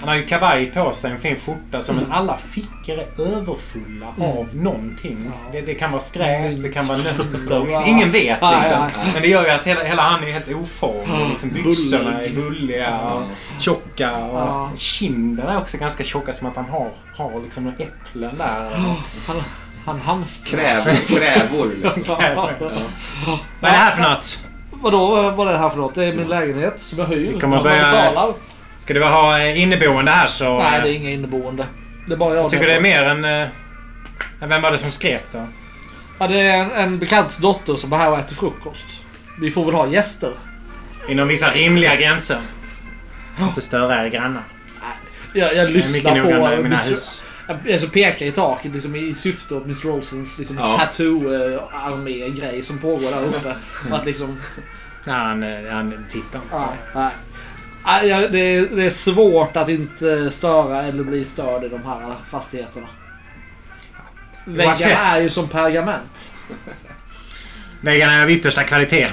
Han 0.00 0.08
har 0.08 0.16
ju 0.16 0.26
kavaj 0.26 0.72
på 0.72 0.92
sig, 0.92 1.10
en 1.12 1.18
fin 1.18 1.36
skjorta, 1.36 1.82
så, 1.82 1.92
men 1.92 2.12
alla 2.12 2.36
fickor 2.36 2.98
är 2.98 3.20
överfulla 3.36 4.06
av 4.18 4.48
någonting. 4.52 5.30
Det, 5.52 5.60
det 5.60 5.74
kan 5.74 5.90
vara 5.92 6.02
skräp, 6.02 6.62
det 6.62 6.68
kan 6.68 6.86
vara 6.86 6.98
nötter. 6.98 7.88
Ingen 7.88 8.10
vet 8.12 8.38
Ja, 8.40 8.58
liksom. 8.58 8.78
ja, 8.80 8.88
ja. 9.04 9.10
Men 9.12 9.22
det 9.22 9.28
gör 9.28 9.44
ju 9.44 9.50
att 9.50 9.66
hela, 9.66 9.82
hela 9.84 10.02
han 10.02 10.24
är 10.24 10.32
helt 10.32 10.48
oformlig. 10.52 11.30
Liksom 11.30 11.50
byxorna 11.50 12.22
är 12.22 12.30
bulliga 12.32 12.98
och 13.00 13.22
tjocka. 13.58 14.16
Och 14.16 14.38
Ja. 14.38 14.70
kinderna 14.76 15.52
är 15.52 15.58
också 15.58 15.76
ganska 15.78 16.04
tjocka, 16.04 16.32
som 16.32 16.48
att 16.48 16.56
han 16.56 16.64
har, 16.64 16.88
har 17.16 17.40
liksom 17.42 17.64
några 17.64 17.76
äpplen 17.76 18.34
där. 18.38 18.70
Han, 19.26 19.42
han 19.84 20.00
hamstrar. 20.00 20.60
Krävor, 20.60 20.92
krävor 21.18 21.70
liksom. 21.82 22.04
Vad 22.08 22.24
är 22.24 23.72
det 23.72 23.78
här 23.78 23.90
för 23.90 24.02
något? 24.02 24.46
Vadå, 24.82 25.30
vad 25.30 25.48
är 25.48 25.52
det 25.52 25.58
här 25.58 25.70
för 25.70 25.78
något? 25.78 25.94
Det 25.94 26.04
är 26.04 26.12
min 26.14 26.28
lägenhet 26.28 26.80
som 26.80 26.98
jag 26.98 27.06
hyr. 27.06 27.32
Vi 27.34 27.40
kommer 27.40 27.62
börja- 27.62 27.76
betalar. 27.92 28.34
Ska 28.80 28.94
det 28.94 29.04
ha 29.04 29.38
eh, 29.40 29.62
inneboende 29.62 30.10
här 30.10 30.26
så... 30.26 30.58
Nej, 30.58 30.80
det 30.82 30.88
är 30.88 30.94
inga 30.94 31.10
inneboende. 31.10 31.66
Det 32.06 32.12
är 32.12 32.16
bara 32.16 32.34
jag. 32.34 32.44
Jag 32.44 32.50
tycker 32.50 32.66
det 32.66 32.74
är 32.74 32.80
mer 32.80 33.02
än... 33.04 33.24
eh, 33.24 33.48
Vem 34.40 34.62
var 34.62 34.70
det 34.72 34.78
som 34.78 34.90
skrek 34.92 35.24
då? 35.32 35.46
Ja, 36.18 36.28
det 36.28 36.40
är 36.40 36.64
en, 36.64 36.70
en 36.70 36.98
bekants 36.98 37.36
dotter 37.36 37.76
som 37.76 37.92
är 37.92 37.96
här 37.96 38.10
och 38.10 38.18
äter 38.18 38.34
frukost. 38.36 38.86
Vi 39.40 39.50
får 39.50 39.64
väl 39.64 39.74
ha 39.74 39.86
gäster. 39.86 40.32
Inom 41.08 41.28
vissa 41.28 41.50
rimliga 41.50 41.96
gränser. 41.96 42.40
Inte 43.40 43.60
störa 43.60 44.04
er 44.06 44.10
grannar. 44.10 44.42
Jag, 45.34 45.48
jag 45.48 45.56
Jag 45.64 45.70
lyssnar 45.70 46.14
noga 46.14 46.56
på... 46.56 46.62
mina 46.62 46.76
hus. 46.76 47.24
Alltså 47.72 47.88
pekar 47.88 48.26
i 48.26 48.32
taket 48.32 48.72
liksom, 48.72 48.96
i 48.96 49.14
syfte 49.14 49.54
åt 49.54 49.64
Mr. 49.64 49.90
Olsens 49.90 50.38
liksom, 50.38 50.58
Ja. 50.58 50.74
tattoo-armé-grej 50.78 52.62
som 52.62 52.78
pågår 52.78 53.10
där 53.10 53.24
uppe. 53.24 53.54
För 53.88 53.96
att 53.96 54.06
liksom... 54.06 54.38
Nej, 55.04 55.16
han, 55.16 55.42
eh, 55.42 55.72
han 55.72 56.06
tittar 56.10 56.38
inte. 56.38 56.48
Ja, 56.56 56.72
nej. 56.94 57.02
Nej, 57.04 57.10
det, 57.84 58.10
är, 58.10 58.76
det 58.76 58.84
är 58.84 58.90
svårt 58.90 59.56
att 59.56 59.68
inte 59.68 60.30
störa 60.30 60.82
eller 60.82 61.04
bli 61.04 61.24
störd 61.24 61.64
i 61.64 61.68
de 61.68 61.82
här 61.84 62.14
fastigheterna. 62.30 62.86
Väggarna 64.44 65.06
är 65.16 65.22
ju 65.22 65.30
som 65.30 65.48
pergament. 65.48 66.32
Väggarna 67.80 68.12
är 68.14 68.22
av 68.22 68.30
yttersta 68.30 68.64
kvalitet. 68.64 69.08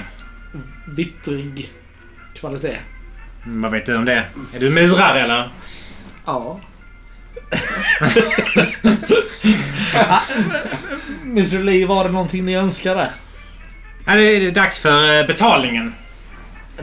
Vittrig 0.88 1.74
kvalitet. 2.36 2.78
Mm, 3.46 3.62
Vad 3.62 3.72
vet 3.72 3.86
du 3.86 3.96
om 3.98 4.06
det? 4.06 4.24
Är 4.56 4.60
du 4.60 4.70
murare 4.70 5.22
eller? 5.22 5.50
Ja. 6.26 6.60
Mr 11.24 11.64
Lee, 11.64 11.86
var 11.86 12.04
det 12.04 12.12
någonting 12.12 12.46
ni 12.46 12.56
önskade? 12.56 13.10
Ja, 14.06 14.16
det 14.16 14.24
är 14.26 14.52
dags 14.52 14.80
för 14.80 15.20
eh, 15.20 15.28
betalningen. 15.28 15.94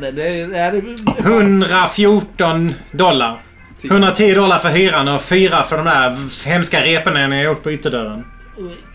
Det, 0.01 0.11
det, 0.11 0.47
det, 0.47 0.71
det, 0.71 1.19
114 1.19 2.75
dollar. 2.93 3.41
110 3.83 4.35
dollar 4.35 4.59
för 4.59 4.69
hyran 4.69 5.09
och 5.09 5.23
4 5.23 5.63
för 5.63 5.77
de 5.77 5.85
där 5.87 6.19
hemska 6.49 6.85
reporna 6.85 7.27
ni 7.27 7.37
har 7.37 7.43
gjort 7.45 7.63
på 7.63 7.73
ytterdörren. 7.73 8.25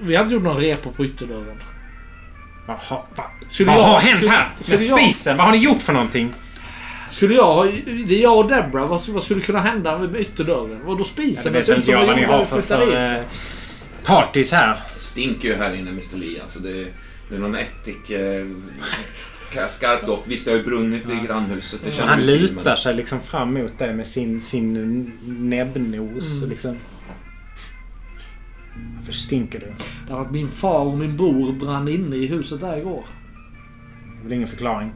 vi 0.02 0.16
har 0.16 0.24
inte 0.24 0.34
gjort 0.34 0.44
någon 0.44 0.58
repor 0.62 0.92
på 0.92 1.06
ytterdörren. 1.06 1.64
Jaha, 2.68 2.78
va? 3.16 3.24
Skulle 3.50 3.68
Vad 3.72 3.78
jag- 3.80 3.84
har 3.84 4.00
hänt 4.00 4.28
här? 4.28 4.50
skulle 4.60 4.78
Med 4.78 4.88
jag- 4.88 5.00
spisen? 5.00 5.38
Vad 5.38 5.46
har 5.46 5.54
ni 5.54 5.58
gjort 5.58 5.82
för 5.82 5.94
någonting? 5.94 6.34
Skulle 7.10 7.34
jag... 7.36 7.68
Det 8.08 8.16
är 8.20 8.22
jag 8.22 8.38
och 8.38 8.48
Debra. 8.48 8.86
Vad, 8.86 9.08
vad 9.10 9.24
skulle 9.24 9.42
kunna 9.42 9.60
hända 9.60 9.98
med 9.98 10.16
ytterdörren? 10.22 10.82
Och 10.86 10.98
då 10.98 11.04
Ja, 11.04 11.06
spisen? 11.06 11.54
det 11.54 11.60
vet 11.60 11.70
inte 11.70 11.82
som 11.82 11.94
jag 11.94 12.06
vad 12.06 12.16
ni 12.16 12.24
har 12.24 12.44
för, 12.44 12.58
in. 12.58 12.64
för 12.64 13.16
eh, 13.16 13.22
parties 14.04 14.52
här. 14.52 14.76
Det 14.94 15.00
stinker 15.00 15.48
ju 15.48 15.56
här 15.56 15.74
inne, 15.76 15.90
Mr 15.90 16.18
Lee. 16.18 16.42
Alltså 16.42 16.60
det, 16.60 16.86
det 17.30 17.36
är 17.36 17.40
någon 17.40 17.56
ättik... 17.56 18.10
Eh, 18.10 18.46
sk- 19.52 19.68
skarp 19.68 20.06
doft. 20.06 20.28
Visst, 20.28 20.46
det 20.46 20.52
har 20.52 20.58
ju 20.58 20.64
brunnit 20.64 21.10
i 21.10 21.26
grannhuset. 21.28 21.82
Det 21.84 21.92
känner 21.92 22.10
Han 22.10 22.20
till, 22.20 22.42
lutar 22.42 22.64
men- 22.64 22.78
sig 22.78 22.94
liksom 22.96 23.20
fram 23.20 23.54
mot 23.54 23.80
dig 23.80 23.94
med 23.94 24.08
sin, 24.08 24.42
sin 24.42 25.12
näbbnos. 25.28 26.38
Mm. 26.38 26.50
Liksom. 26.50 26.76
Varför 28.98 29.14
stinker 29.14 29.60
du? 29.60 29.66
Därför 30.08 30.22
att 30.22 30.32
min 30.32 30.48
far 30.48 30.80
och 30.86 30.98
min 30.98 31.18
bror 31.18 31.54
brann 31.54 31.88
inne 31.88 32.16
i 32.16 32.28
huset 32.28 32.62
där 32.62 32.78
igår. 32.78 33.06
Det 34.16 34.20
är 34.20 34.24
väl 34.24 34.34
ingen 34.34 34.48
förklaring? 34.48 34.92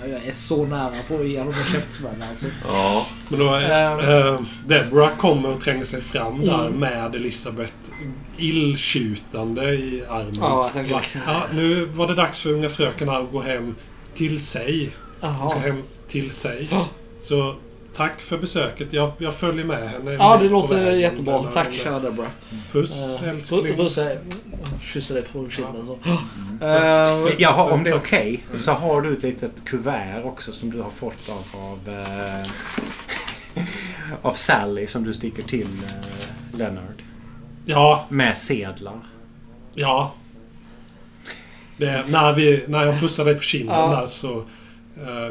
Jag 0.00 0.24
är 0.26 0.32
så 0.32 0.66
nära 0.66 0.92
på 1.08 1.14
att 1.18 1.28
ge 1.28 1.38
honom 1.38 1.54
en 1.66 1.72
käftsmäll 1.72 2.24
alltså. 2.30 2.46
Ja. 2.68 3.06
Men 3.28 3.38
då 3.40 3.54
är, 3.54 4.26
eh, 4.34 4.40
Deborah 4.66 5.16
kommer 5.16 5.48
och 5.48 5.60
tränger 5.60 5.84
sig 5.84 6.00
fram 6.02 6.40
där 6.40 6.66
Mm. 6.66 6.80
med 6.80 7.14
Elisabeth 7.14 7.72
illtjutande 8.36 9.74
i 9.74 10.02
armen. 10.08 10.36
Ja, 10.40 10.64
jag 10.64 10.72
tänkte- 10.72 11.18
ja, 11.26 11.42
nu 11.52 11.84
var 11.84 12.06
det 12.08 12.14
dags 12.14 12.40
för 12.40 12.50
unga 12.50 12.68
fröken 12.68 13.08
att 13.08 13.32
gå 13.32 13.40
hem 13.42 13.74
till 14.14 14.40
sig. 14.46 14.90
Hon 15.20 15.48
ska 15.50 15.58
hem 15.58 15.82
till 16.08 16.30
sig. 16.30 16.68
Så 17.20 17.54
tack 17.96 18.20
för 18.20 18.38
besöket. 18.38 18.92
Jag, 18.92 19.12
jag 19.18 19.34
följer 19.34 19.64
med 19.64 19.90
henne. 19.90 20.10
Ja, 20.12 20.36
det 20.42 20.48
låter 20.48 20.92
jättebra. 20.92 21.38
Eller- 21.38 21.50
Tack 21.52 21.72
kära 21.72 22.00
Debra. 22.00 22.26
Puss 22.72 23.20
Eh, 23.22 23.28
älskling. 23.28 23.76
Puss, 23.76 23.98
eh, 23.98 24.18
kysser 24.82 25.14
dig 25.14 25.24
på 25.24 25.48
kinden 25.48 25.86
så. 25.86 25.98
Mm. 26.04 26.62
Eh, 26.62 27.34
Jaha, 27.38 27.72
om 27.72 27.84
det 27.84 27.90
är 27.90 27.96
okej 27.96 28.40
så 28.54 28.72
har 28.72 29.00
du 29.02 29.12
ett 29.12 29.22
litet 29.22 29.52
kuvert 29.64 30.22
också 30.24 30.52
som 30.52 30.70
du 30.70 30.80
har 30.80 30.90
fått 30.90 31.28
av, 31.30 31.60
av, 31.60 31.88
eh, 31.88 32.46
av 34.22 34.32
Sally 34.32 34.86
som 34.86 35.04
du 35.04 35.12
sticker 35.12 35.42
till 35.42 35.68
eh, 35.84 36.58
Leonard. 36.58 37.02
Ja, 37.64 38.06
Med 38.08 38.38
sedlar. 38.38 38.98
ja. 39.74 40.14
Det, 41.76 42.04
när, 42.08 42.32
vi, 42.32 42.64
när 42.68 42.84
jag 42.86 43.00
pussar 43.00 43.24
dig 43.24 43.34
på 43.34 43.40
kinden 43.40 43.76
Ja. 43.76 43.96
där 44.00 44.06
så 44.06 44.44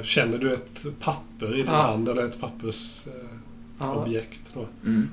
känner 0.03 0.37
du 0.37 0.53
ett 0.53 0.85
papper 0.99 1.53
i 1.53 1.57
din 1.57 1.65
Ja. 1.65 1.81
hand. 1.81 2.09
Eller 2.09 2.25
ett 2.25 2.41
pappersobjekt. 2.41 4.39
ja, 4.53 4.55
då. 4.61 4.67
Mm. 4.85 5.09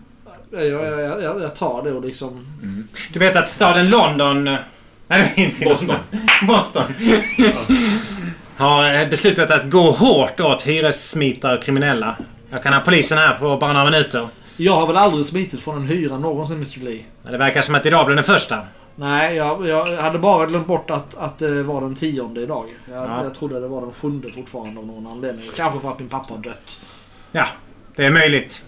jag, 0.51 0.67
jag, 0.67 1.23
jag, 1.23 1.43
jag 1.43 1.57
tar 1.57 1.83
det 1.83 1.93
och 1.93 2.05
liksom... 2.05 2.47
Mm. 2.63 2.89
Du 3.13 3.19
vet 3.19 3.37
att 3.37 3.49
staden 3.49 3.91
London... 3.91 4.45
Nej, 4.45 4.59
det 5.37 5.43
är 5.43 5.47
inte 5.47 5.65
Boston. 5.65 5.97
Boston. 6.47 6.85
har 8.57 8.95
eh, 8.95 9.09
beslutat 9.09 9.51
att 9.51 9.71
gå 9.71 9.91
hårt 9.91 10.41
åt 10.41 10.63
hyressmitare 10.63 11.57
och 11.57 11.63
kriminella. 11.63 12.17
Jag 12.51 12.63
kan 12.63 12.73
ha 12.73 12.81
polisen 12.81 13.19
här 13.19 13.35
på 13.35 13.57
bara 13.57 13.73
några 13.73 13.91
minuter. 13.91 14.29
Jag 14.57 14.77
har 14.77 14.87
väl 14.87 14.97
aldrig 14.97 15.27
smitit 15.27 15.61
från 15.61 15.77
en 15.77 15.87
hyra 15.87 16.19
någonsin 16.19 16.57
Mr 16.57 16.85
Lee. 16.85 17.03
Det 17.31 17.39
verkar 17.39 17.63
som 17.63 17.75
att 17.75 17.87
idag 17.87 18.07
blir 18.07 18.17
den 18.17 18.25
första. 18.25 18.59
Nej, 19.01 19.37
jag, 19.37 19.67
jag 19.67 19.87
hade 19.97 20.19
bara 20.19 20.47
glömt 20.47 20.67
bort 20.67 20.91
att, 20.91 21.17
att 21.17 21.39
det 21.39 21.63
var 21.63 21.81
den 21.81 21.95
tionde 21.95 22.41
idag. 22.41 22.67
Jag, 22.91 23.05
Ja. 23.11 23.25
jag 23.25 23.35
trodde 23.35 23.61
det 23.61 23.69
var 23.69 23.81
den 23.81 23.93
sjunde 23.93 24.33
fortfarande 24.33 24.81
av 24.81 24.87
någon 24.87 25.07
anledning. 25.07 25.45
Kanske 25.57 25.81
för 25.81 25.91
att 25.91 25.99
min 25.99 26.09
pappa 26.09 26.35
har 26.35 26.43
dött. 26.43 26.81
Ja, 27.33 27.47
det 27.97 28.05
är 28.07 28.11
möjligt. 28.11 28.67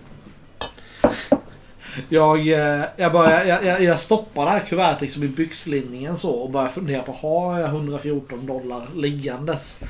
Jag, 2.08 2.38
eh, 2.48 2.82
jag, 2.96 3.12
börjar, 3.12 3.44
jag, 3.44 3.64
jag, 3.64 3.82
jag 3.82 4.00
stoppar 4.00 4.44
det 4.44 4.50
här 4.50 4.58
kuvertet 4.60 5.00
liksom 5.00 5.22
i 5.22 5.28
byxlinningen 5.28 6.16
så 6.16 6.30
och 6.30 6.50
börjar 6.50 6.68
fundera 6.68 7.02
på 7.02 7.12
har 7.12 7.58
jag 7.60 7.68
114 7.68 8.46
dollar 8.46 8.82
liggandes? 8.96 9.80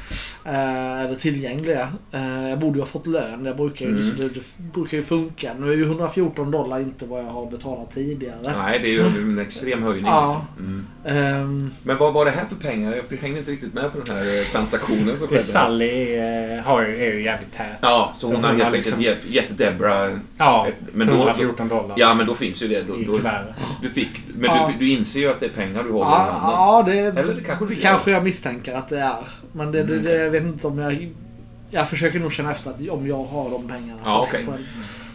Eh, 0.45 1.01
eller 1.01 1.15
tillgängliga? 1.15 1.89
Eh, 2.13 2.49
jag 2.51 2.59
borde 2.59 2.75
ju 2.75 2.81
ha 2.81 2.87
fått 2.87 3.07
lön. 3.07 3.45
Jag 3.47 3.57
brukar 3.57 3.87
ju, 3.87 3.91
Mm. 3.91 4.03
liksom, 4.03 4.25
det, 4.29 4.35
det 4.35 4.73
brukar 4.73 4.97
ju 4.97 5.03
funka. 5.03 5.53
Nu 5.59 5.73
är 5.73 5.77
ju 5.77 5.85
114 5.85 6.51
dollar 6.51 6.81
inte 6.81 7.07
vad 7.07 7.21
jag 7.21 7.25
har 7.31 7.47
betalat 7.47 7.95
tidigare. 7.95 8.37
Nej, 8.57 8.79
det 8.83 8.89
är 8.89 8.93
ju 8.93 9.01
en 9.07 9.39
extrem 9.39 9.83
höjning. 9.83 10.05
Ja. 10.07 10.13
Alltså. 10.13 10.41
Mm. 10.59 10.87
Ehm, 11.07 11.71
Men 11.83 11.97
vad 11.99 12.13
var 12.13 12.25
det 12.25 12.31
här 12.31 12.45
för 12.49 12.57
pengar? 12.69 13.03
Jag 13.11 13.17
hängde 13.19 13.39
inte 13.39 13.51
riktigt 13.51 13.75
med 13.75 13.93
på 13.93 13.99
den 14.05 14.17
här 14.17 14.39
eh, 14.39 14.45
transaktionen 14.45 15.05
som 15.05 15.19
Det 15.21 15.27
skedde. 15.27 15.41
Sally 15.41 16.15
eh, 16.17 16.61
har 16.65 16.83
ju, 16.83 16.97
är 17.05 17.13
ju 17.13 17.23
jävligt 17.25 17.53
tät. 17.53 17.67
Ja, 17.83 18.13
så, 18.17 18.27
hon 18.27 18.45
har 18.45 18.53
helt 18.55 18.73
liksom- 18.73 18.99
enkelt 18.99 19.19
gett, 19.29 19.59
Debra... 19.59 20.19
Ja, 20.39 20.67
ett- 20.69 20.75
men 20.93 21.07
då- 21.07 21.13
114 21.15 21.69
dollar. 21.95 22.09
Ja, 22.09 22.15
men 22.15 22.27
då 22.27 22.35
finns 22.35 22.63
ju 22.63 22.69
det. 22.69 22.83
Då, 22.83 22.97
I 22.99 23.05
då, 23.05 23.19
du 23.83 23.91
fick, 23.91 24.11
men 24.35 24.45
Ja. 24.51 24.71
du, 24.79 24.87
du 24.87 24.91
inser 24.93 25.21
ju 25.21 25.31
att 25.31 25.41
det 25.41 25.47
är 25.47 25.51
pengar 25.51 25.83
du 25.85 25.91
håller 25.93 26.07
i 26.11 26.13
Ja, 26.13 26.17
handen. 26.17 26.51
ja 26.53 26.83
det, 27.13 27.21
Eller 27.21 27.35
det 27.35 27.43
kanske 27.43 27.67
det 27.67 27.77
kanske 27.77 28.11
jag 28.11 28.25
misstänker 28.25 28.75
att 28.75 28.89
det 28.89 29.01
är. 29.01 29.27
Men 29.53 29.73
det, 29.73 29.83
det, 29.83 29.93
Mm, 29.95 30.05
det, 30.05 30.15
jag 30.25 30.31
vet 30.31 30.43
inte 30.43 30.67
om 30.67 30.79
jag... 30.79 31.13
Jag 31.73 31.89
försöker 31.89 32.21
nog 32.21 32.33
känna 32.33 32.51
efter 32.53 32.71
att 32.71 32.89
om 32.89 33.07
jag 33.07 33.25
har 33.25 33.51
de 33.51 33.69
pengarna. 33.69 34.01
Ja, 34.05 34.27
själv. 34.31 34.47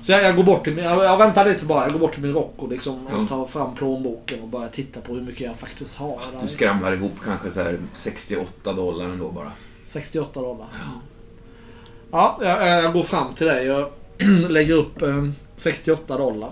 Så 0.02 0.12
jag, 0.12 0.24
jag 0.24 0.36
går 0.36 0.44
bort 0.44 0.64
till 0.64 0.74
min... 0.76 0.84
Jag, 0.86 1.04
jag 1.06 1.18
väntar 1.18 1.46
lite 1.46 1.66
bara. 1.66 1.84
Jag 1.84 1.92
går 1.94 2.00
bort 2.00 2.14
till 2.14 2.22
min 2.24 2.34
rock 2.34 2.54
och 2.58 2.70
liksom 2.70 3.08
Ja. 3.12 3.28
tar 3.28 3.46
fram 3.46 3.76
plånboken 3.76 4.42
och 4.42 4.48
börjar 4.48 4.68
titta 4.68 5.02
på 5.02 5.14
hur 5.14 5.22
mycket 5.22 5.42
jag 5.42 5.56
faktiskt 5.60 5.96
har. 5.96 6.20
Du 6.34 6.40
Där. 6.40 6.48
skramlar 6.48 6.94
ihop 6.94 7.12
kanske 7.26 7.52
så 7.52 7.62
här 7.64 7.80
68 7.94 8.74
dollar 8.74 9.06
ändå 9.06 9.30
bara. 9.32 9.52
68 9.84 10.42
dollar. 10.42 10.68
Ja, 12.12 12.40
jag, 12.42 12.68
jag 12.84 12.94
går 12.94 13.04
fram 13.04 13.34
till 13.34 13.48
dig. 13.48 13.66
Jag 13.66 13.90
lägger 14.50 14.74
upp 14.74 15.02
eh, 15.02 15.28
68 15.56 16.18
dollar. 16.18 16.52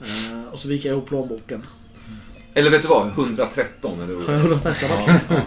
Eh, 0.00 0.52
och 0.52 0.58
så 0.58 0.68
viker 0.68 0.88
jag 0.88 0.96
ihop 0.96 1.08
plånboken. 1.08 1.66
Eller 2.54 2.70
vet 2.70 2.82
du 2.82 2.88
vad? 2.88 3.08
113 3.08 4.00
eller 4.02 4.14
vad? 4.14 4.34
113 4.36 4.88
Ja, 4.90 5.12
ja. 5.28 5.40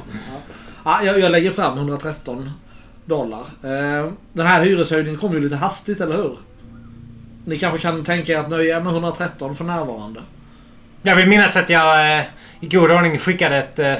Ja, 0.85 1.03
jag, 1.03 1.19
jag 1.19 1.31
lägger 1.31 1.51
fram 1.51 1.77
113 1.77 2.49
dollar. 3.05 3.39
Eh, 3.39 4.11
den 4.33 4.47
här 4.47 4.63
hyreshöjningen 4.63 5.19
kom 5.19 5.33
ju 5.33 5.39
lite 5.39 5.55
hastigt, 5.55 6.01
eller 6.01 6.15
hur? 6.17 6.37
Ni 7.45 7.59
kanske 7.59 7.79
kan 7.79 8.03
tänka 8.03 8.33
er 8.33 8.37
att 8.37 8.49
nöja 8.49 8.77
er 8.77 8.81
med 8.81 8.93
113 8.93 9.55
för 9.55 9.63
närvarande. 9.65 10.21
Jag 11.01 11.15
vill 11.15 11.27
minnas 11.27 11.57
att 11.57 11.69
jag 11.69 12.17
eh, 12.19 12.23
i 12.59 12.67
god 12.67 12.91
ordning 12.91 13.17
skickade 13.17 13.57
ett 13.57 13.79
eh, 13.79 13.93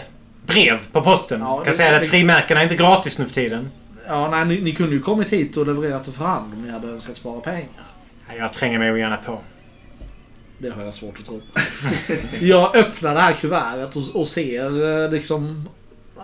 brev 0.46 0.80
på 0.92 1.02
posten. 1.02 1.42
Ja, 1.42 1.56
kan 1.56 1.64
det- 1.66 1.74
säga 1.78 1.92
det- 1.92 1.98
att 1.98 2.06
frimärkena 2.06 2.60
är 2.60 2.64
inte 2.64 2.76
gratis 2.76 3.18
nu 3.18 3.26
för 3.26 3.34
tiden. 3.34 3.72
Ja, 4.08 4.30
nej, 4.30 4.46
ni, 4.46 4.62
ni 4.62 4.72
kunde 4.72 4.96
ju 4.96 5.02
kommit 5.02 5.30
hit 5.34 5.58
och 5.58 5.68
levererat 5.68 6.08
för 6.08 6.26
hand 6.26 6.54
om 6.54 6.62
ni 6.66 6.72
hade 6.72 6.88
önskat 6.88 7.16
spara 7.18 7.42
pengar. 7.42 7.68
Nej, 8.28 8.38
Jag 8.38 8.54
tränger 8.54 8.80
mig 8.80 8.92
ogärna 8.94 9.18
på. 9.18 9.40
Det 10.64 10.72
har 10.72 10.84
jag 10.84 10.94
svårt 10.94 11.20
att 11.20 11.26
tro. 11.26 11.42
jag 12.42 12.76
öppnar 12.76 13.14
det 13.14 13.22
här 13.22 13.34
kuvertet 13.34 13.96
och, 13.96 14.22
och 14.22 14.28
ser 14.28 15.04
eh, 15.04 15.12
liksom 15.12 15.70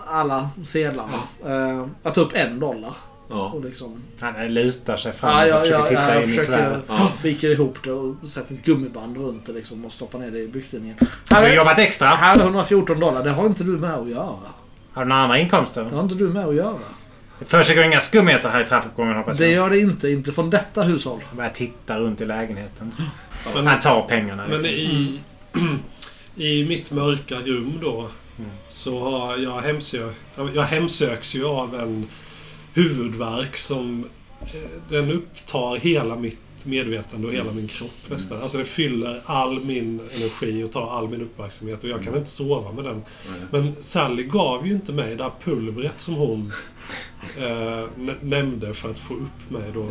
alla 0.07 0.49
sedlarna. 0.64 1.20
Eh, 1.45 1.88
jag 2.03 2.14
tar 2.14 2.22
upp 2.22 2.36
en 2.36 2.60
dollar. 2.60 2.94
Ja. 3.30 3.52
Och 3.56 3.66
liksom, 3.66 4.02
Han 4.22 4.53
lutar 4.53 4.98
sig 4.98 5.11
fram 5.11 5.32
ja, 5.32 5.44
och 5.44 5.49
jag, 5.49 5.61
försöker 5.61 5.86
titta 5.88 6.14
jag 6.14 6.24
in 6.24 6.30
i 6.30 6.32
försöker 6.32 6.56
kuvertet. 6.56 6.86
Ja. 6.88 7.11
viker 7.24 7.49
ihop 7.49 7.78
det 7.84 7.91
och 7.91 8.16
sätter 8.28 8.53
ett 8.53 8.64
gummiband 8.64 9.18
runt 9.18 9.45
det 9.45 9.53
liksom 9.53 9.86
och 9.86 9.91
stoppar 9.91 10.20
ner 10.20 10.32
det 10.32 10.40
i 10.40 10.48
byxlinningen. 10.48 10.98
Har 11.30 11.41
du 11.41 11.56
jobbat 11.56 11.80
extra? 11.80 12.07
här 12.07 12.36
är 12.36 12.40
114 12.40 12.99
dollar. 12.99 13.24
Det 13.24 13.32
har 13.32 13.45
inte 13.45 13.64
du 13.64 13.72
med 13.72 13.94
att 13.94 14.10
göra. 14.10 14.40
Har 14.94 15.03
du 15.03 15.10
några 15.10 15.22
andra 15.22 15.36
Det 15.36 15.41
inkomster? 15.41 15.84
har 15.84 16.03
inte 16.03 16.16
du 16.16 16.30
med 16.30 16.45
att 16.45 16.56
göra. 16.56 16.80
Det 17.40 17.45
försiggår 17.45 17.84
inga 17.84 17.99
skumheter 17.99 18.49
här 18.49 18.61
i 18.61 18.66
trappuppgången 18.66 19.16
hoppas 19.16 19.38
Det 19.38 19.44
jag. 19.45 19.53
gör 19.53 19.70
det 19.70 19.80
inte. 19.80 20.10
Inte 20.10 20.32
från 20.32 20.49
detta 20.49 20.84
hushåll. 20.84 21.20
Jag 21.30 21.38
börjar 21.38 21.49
titta 21.49 21.99
runt 21.99 22.22
i 22.22 22.26
lägenheten. 22.26 22.94
Men, 23.56 23.68
Han 23.68 23.80
tar 23.80 24.02
pengarna 24.02 24.48
men 24.48 24.61
liksom. 24.61 24.70
i, 24.76 25.20
i 26.36 26.66
mitt 26.66 26.91
mörka 26.91 27.36
rum 27.36 27.74
då 27.82 28.07
Mm. 28.40 28.52
så 28.68 29.10
har 29.10 29.38
jag 29.38 29.61
hemsök, 29.61 30.16
jag 30.56 30.64
hemsöks 30.64 31.36
ju 31.36 31.45
av 31.45 31.76
en 31.76 32.07
huvudvärk 32.74 33.57
som 33.57 34.06
eh, 34.41 34.70
den 34.90 35.11
upptar 35.11 35.78
hela 35.78 36.16
mitt 36.16 36.40
medvetande 36.65 37.27
och 37.27 37.34
hela 37.34 37.52
min 37.52 37.68
kropp 37.68 38.10
nästan. 38.10 38.41
Alltså 38.41 38.57
det 38.57 38.65
fyller 38.65 39.22
all 39.26 39.60
min 39.65 39.99
energi 40.15 40.64
och 40.64 40.72
tar 40.72 40.98
all 40.98 41.10
min 41.10 41.22
uppmärksamhet 41.22 41.84
och 41.84 41.90
jag 41.90 42.03
kan 42.03 42.18
inte 42.18 42.30
sova 42.30 42.72
med 42.72 42.84
den. 42.84 43.02
Men 43.52 43.76
Sally 43.81 44.23
gav 44.23 44.68
ju 44.68 44.73
inte 44.73 44.94
mig 44.94 45.15
det 45.15 45.23
här 45.23 45.31
pulvret 45.44 45.94
som 46.02 46.14
hon 46.14 46.52
eh, 47.38 47.86
nämnde 48.22 48.73
för 48.73 48.90
att 48.90 48.99
få 48.99 49.14
upp 49.14 49.49
mig 49.49 49.72
då 49.73 49.88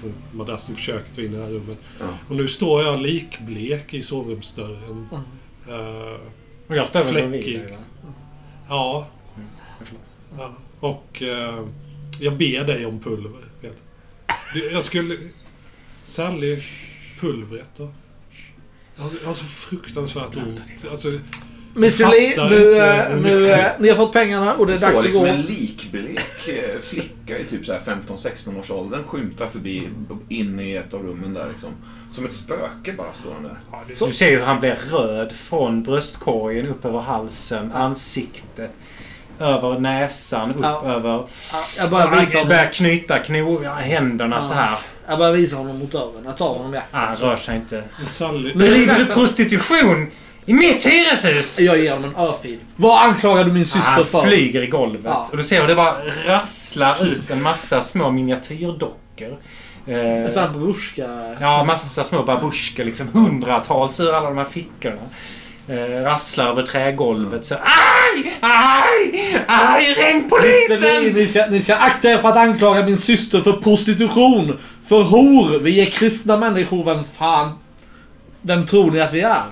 från 0.00 0.14
madrassen 0.32 0.74
på 0.74 0.80
köket 0.80 1.18
och 1.18 1.24
in 1.24 1.34
i 1.34 1.36
det 1.36 1.42
här 1.42 1.50
rummet. 1.50 1.78
Ja. 2.00 2.06
Och 2.28 2.36
nu 2.36 2.48
står 2.48 2.82
jag 2.82 3.00
likblek 3.00 3.94
i 3.94 4.02
sovrumsdörren. 4.02 5.08
Eh, 5.68 6.20
Och 6.66 6.76
jag 6.76 6.88
Fläckig. 6.88 7.60
va? 7.70 7.76
ja. 8.68 9.06
Förlåt. 9.78 10.02
ja. 10.38 10.54
Och 10.80 11.22
eh, 11.22 11.64
jag 12.20 12.36
ber 12.36 12.64
dig 12.64 12.86
om 12.86 13.00
pulver. 13.00 13.40
Jag 14.72 14.84
skulle... 14.84 15.18
Sally, 16.06 16.62
pulvret 17.20 17.68
då? 17.76 17.88
Jag 18.96 19.02
har, 19.02 19.10
jag 19.20 19.26
har 19.26 19.34
så 19.34 19.44
fruktansvärt 19.44 20.36
ont. 20.36 20.60
Alltså, 20.90 21.12
Miss 21.74 22.00
Julie, 22.00 22.48
nu, 22.48 23.16
nu, 23.22 23.50
eh, 23.52 23.66
ni 23.78 23.88
har 23.88 23.96
fått 23.96 24.12
pengarna 24.12 24.54
och 24.54 24.66
det 24.66 24.72
Det 24.72 24.78
är 24.78 24.80
dags 24.80 24.98
att 24.98 25.04
liksom 25.04 25.22
gå. 25.22 25.28
en 25.28 25.40
likblek 25.42 26.48
eh, 26.48 26.80
flicka 26.80 27.38
i 27.38 27.44
typ 27.44 27.66
så 27.66 27.72
här 27.72 27.80
15-16 27.80 28.60
års 28.60 28.70
åldern 28.70 29.02
skymtar 29.04 29.48
förbi 29.48 29.88
in 30.28 30.60
i 30.60 30.72
ett 30.74 30.94
av 30.94 31.02
rummen 31.02 31.34
där 31.34 31.46
liksom. 31.48 31.70
Som 32.10 32.24
ett 32.24 32.32
spöke 32.32 32.92
bara 32.98 33.12
står 33.12 33.32
han 33.34 33.42
där. 33.42 33.58
Ja, 33.72 33.82
du, 33.88 33.94
Så. 33.94 34.06
du 34.06 34.12
ser 34.12 34.30
ju 34.30 34.36
hur 34.38 34.44
han 34.44 34.60
blir 34.60 34.78
röd 34.92 35.32
från 35.32 35.82
bröstkorgen 35.82 36.66
upp 36.66 36.84
över 36.84 37.00
halsen, 37.00 37.72
ansiktet, 37.72 38.72
över 39.38 39.78
näsan, 39.78 40.50
upp 40.50 40.56
Ja. 40.62 40.82
över... 40.84 41.10
Ja, 41.10 41.26
Jag 41.78 41.90
bara 41.90 42.20
visar 42.20 42.38
Han 42.38 42.48
börjar 42.48 42.72
knyta 42.72 43.18
kno, 43.18 43.60
ja, 43.64 43.72
händerna 43.74 44.36
Ja. 44.36 44.40
så 44.40 44.54
här. 44.54 44.78
Jag 45.08 45.18
bara 45.18 45.32
visar 45.32 45.56
honom 45.56 45.78
mot 45.78 45.92
dörren. 45.92 46.22
Jag 46.24 46.36
tar 46.36 46.48
honom 46.48 46.74
i 46.74 46.78
Ah, 46.78 46.82
han 46.90 47.08
axeln. 47.12 47.30
rör 47.30 47.36
sig 47.36 47.56
inte. 47.56 47.82
Sally... 48.06 48.52
Driver 48.52 48.98
du 48.98 49.06
prostitution 49.06 50.10
i 50.46 50.52
mitt 50.54 50.86
hyreshus? 50.86 51.60
Jag 51.60 51.78
ger 51.78 51.92
honom 51.92 52.10
en 52.10 52.16
örfil. 52.20 52.58
Vad 52.76 53.02
anklagar 53.02 53.44
du 53.44 53.52
min 53.52 53.64
syster 53.64 53.80
Han 53.80 54.06
för? 54.06 54.20
flyger 54.20 54.62
i 54.62 54.66
golvet. 54.66 55.02
Ja. 55.04 55.28
Och 55.30 55.36
du 55.36 55.44
ser 55.44 55.60
hur 55.60 55.68
det 55.68 55.74
bara 55.74 55.94
rasslar 56.26 57.06
ut 57.06 57.30
en 57.30 57.42
massa 57.42 57.82
små 57.82 58.10
miniatyrdockor. 58.10 59.36
En 59.88 60.32
sån 60.32 60.42
här 60.42 60.48
babushka... 60.50 61.34
ja, 61.40 61.64
massa 61.64 62.04
små 62.04 62.22
babusjkor. 62.22 62.84
Liksom 62.84 63.08
hundratals 63.12 64.00
ur 64.00 64.12
alla 64.14 64.28
de 64.28 64.38
här 64.38 64.44
fickorna. 64.44 64.96
Eh, 65.68 66.02
rasslar 66.04 66.46
över 66.48 66.62
trägolvet 66.62 67.46
så 67.46 67.54
Aj! 67.54 68.32
Aj! 68.40 69.44
Aj! 69.46 69.94
Ring 69.98 70.22
Ni, 70.22 70.28
polisen! 70.28 71.12
ni, 71.14 71.26
ska, 71.26 71.46
ni 71.50 71.62
ska 71.62 71.74
akta 71.76 72.08
er 72.10 72.18
för 72.18 72.28
att 72.28 72.36
anklaga 72.36 72.84
min 72.84 72.98
syster 72.98 73.40
för 73.40 73.52
prostitution. 73.52 74.58
För 74.88 75.02
hor. 75.02 75.58
Vi 75.58 75.80
är 75.80 75.86
kristna 75.86 76.36
människor. 76.36 76.84
Vem 76.84 77.04
fan... 77.04 77.58
Vem 78.42 78.66
tror 78.66 78.90
ni 78.90 79.00
att 79.00 79.12
vi 79.12 79.20
är? 79.20 79.42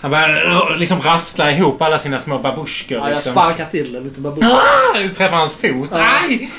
Han 0.00 0.10
börjar 0.10 0.76
liksom 0.78 1.00
rassla 1.00 1.52
ihop 1.52 1.82
alla 1.82 1.98
sina 1.98 2.18
små 2.18 2.38
babusjkor. 2.38 2.98
Ja, 2.98 3.04
jag 3.04 3.14
liksom. 3.14 3.32
sparkar 3.32 3.64
till 3.64 3.96
en 3.96 4.04
liten 4.04 4.22
babushka. 4.22 4.46
Ah! 4.46 4.98
Du 4.98 5.08
träffar 5.08 5.36
hans 5.36 5.54
fot. 5.54 5.88
Ja. 5.92 6.08
Aj! 6.28 6.50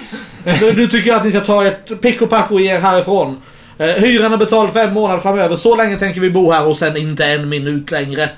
Nu, 0.62 0.74
nu 0.74 0.88
tycker 0.88 1.10
jag 1.10 1.18
att 1.18 1.26
ni 1.26 1.32
ska 1.32 1.40
ta 1.40 1.66
ert 1.66 2.02
pick 2.02 2.22
och 2.22 2.30
pack 2.30 2.52
och 2.52 2.62
ge 2.62 2.76
er 2.76 2.80
härifrån. 2.80 3.42
Eh, 3.78 3.88
hyran 3.88 4.34
är 4.34 4.38
betald 4.38 4.72
för 4.72 4.80
en 4.80 4.94
månad 4.94 5.22
framöver. 5.22 5.56
Så 5.56 5.76
länge 5.76 5.98
tänker 5.98 6.22
vi 6.22 6.30
bo 6.30 6.52
här 6.52 6.66
och 6.66 6.78
sen 6.78 6.98
inte 6.98 7.26
en 7.26 7.50
minut 7.50 7.92
längre. 7.92 8.30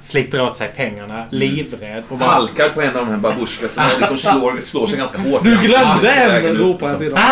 Sliter 0.00 0.42
åt 0.42 0.56
sig 0.56 0.72
pengarna, 0.76 1.24
livrädd. 1.30 2.04
Och 2.08 2.18
bara... 2.18 2.30
Halkar 2.30 2.68
på 2.68 2.82
en 2.82 2.96
av 2.96 3.06
de 3.06 3.08
här 3.10 3.16
babusjkasarna 3.16 3.88
och 3.94 4.00
liksom 4.00 4.18
slår, 4.32 4.60
slår 4.60 4.86
sig 4.86 4.98
ganska 4.98 5.18
hårt. 5.18 5.44
Du 5.44 5.56
glömde 5.58 6.10
en, 6.10 6.44
ut, 6.44 6.58
ropar 6.60 6.88
jag 6.88 6.92
liksom. 6.92 6.98
till 6.98 7.10
dem. 7.10 7.22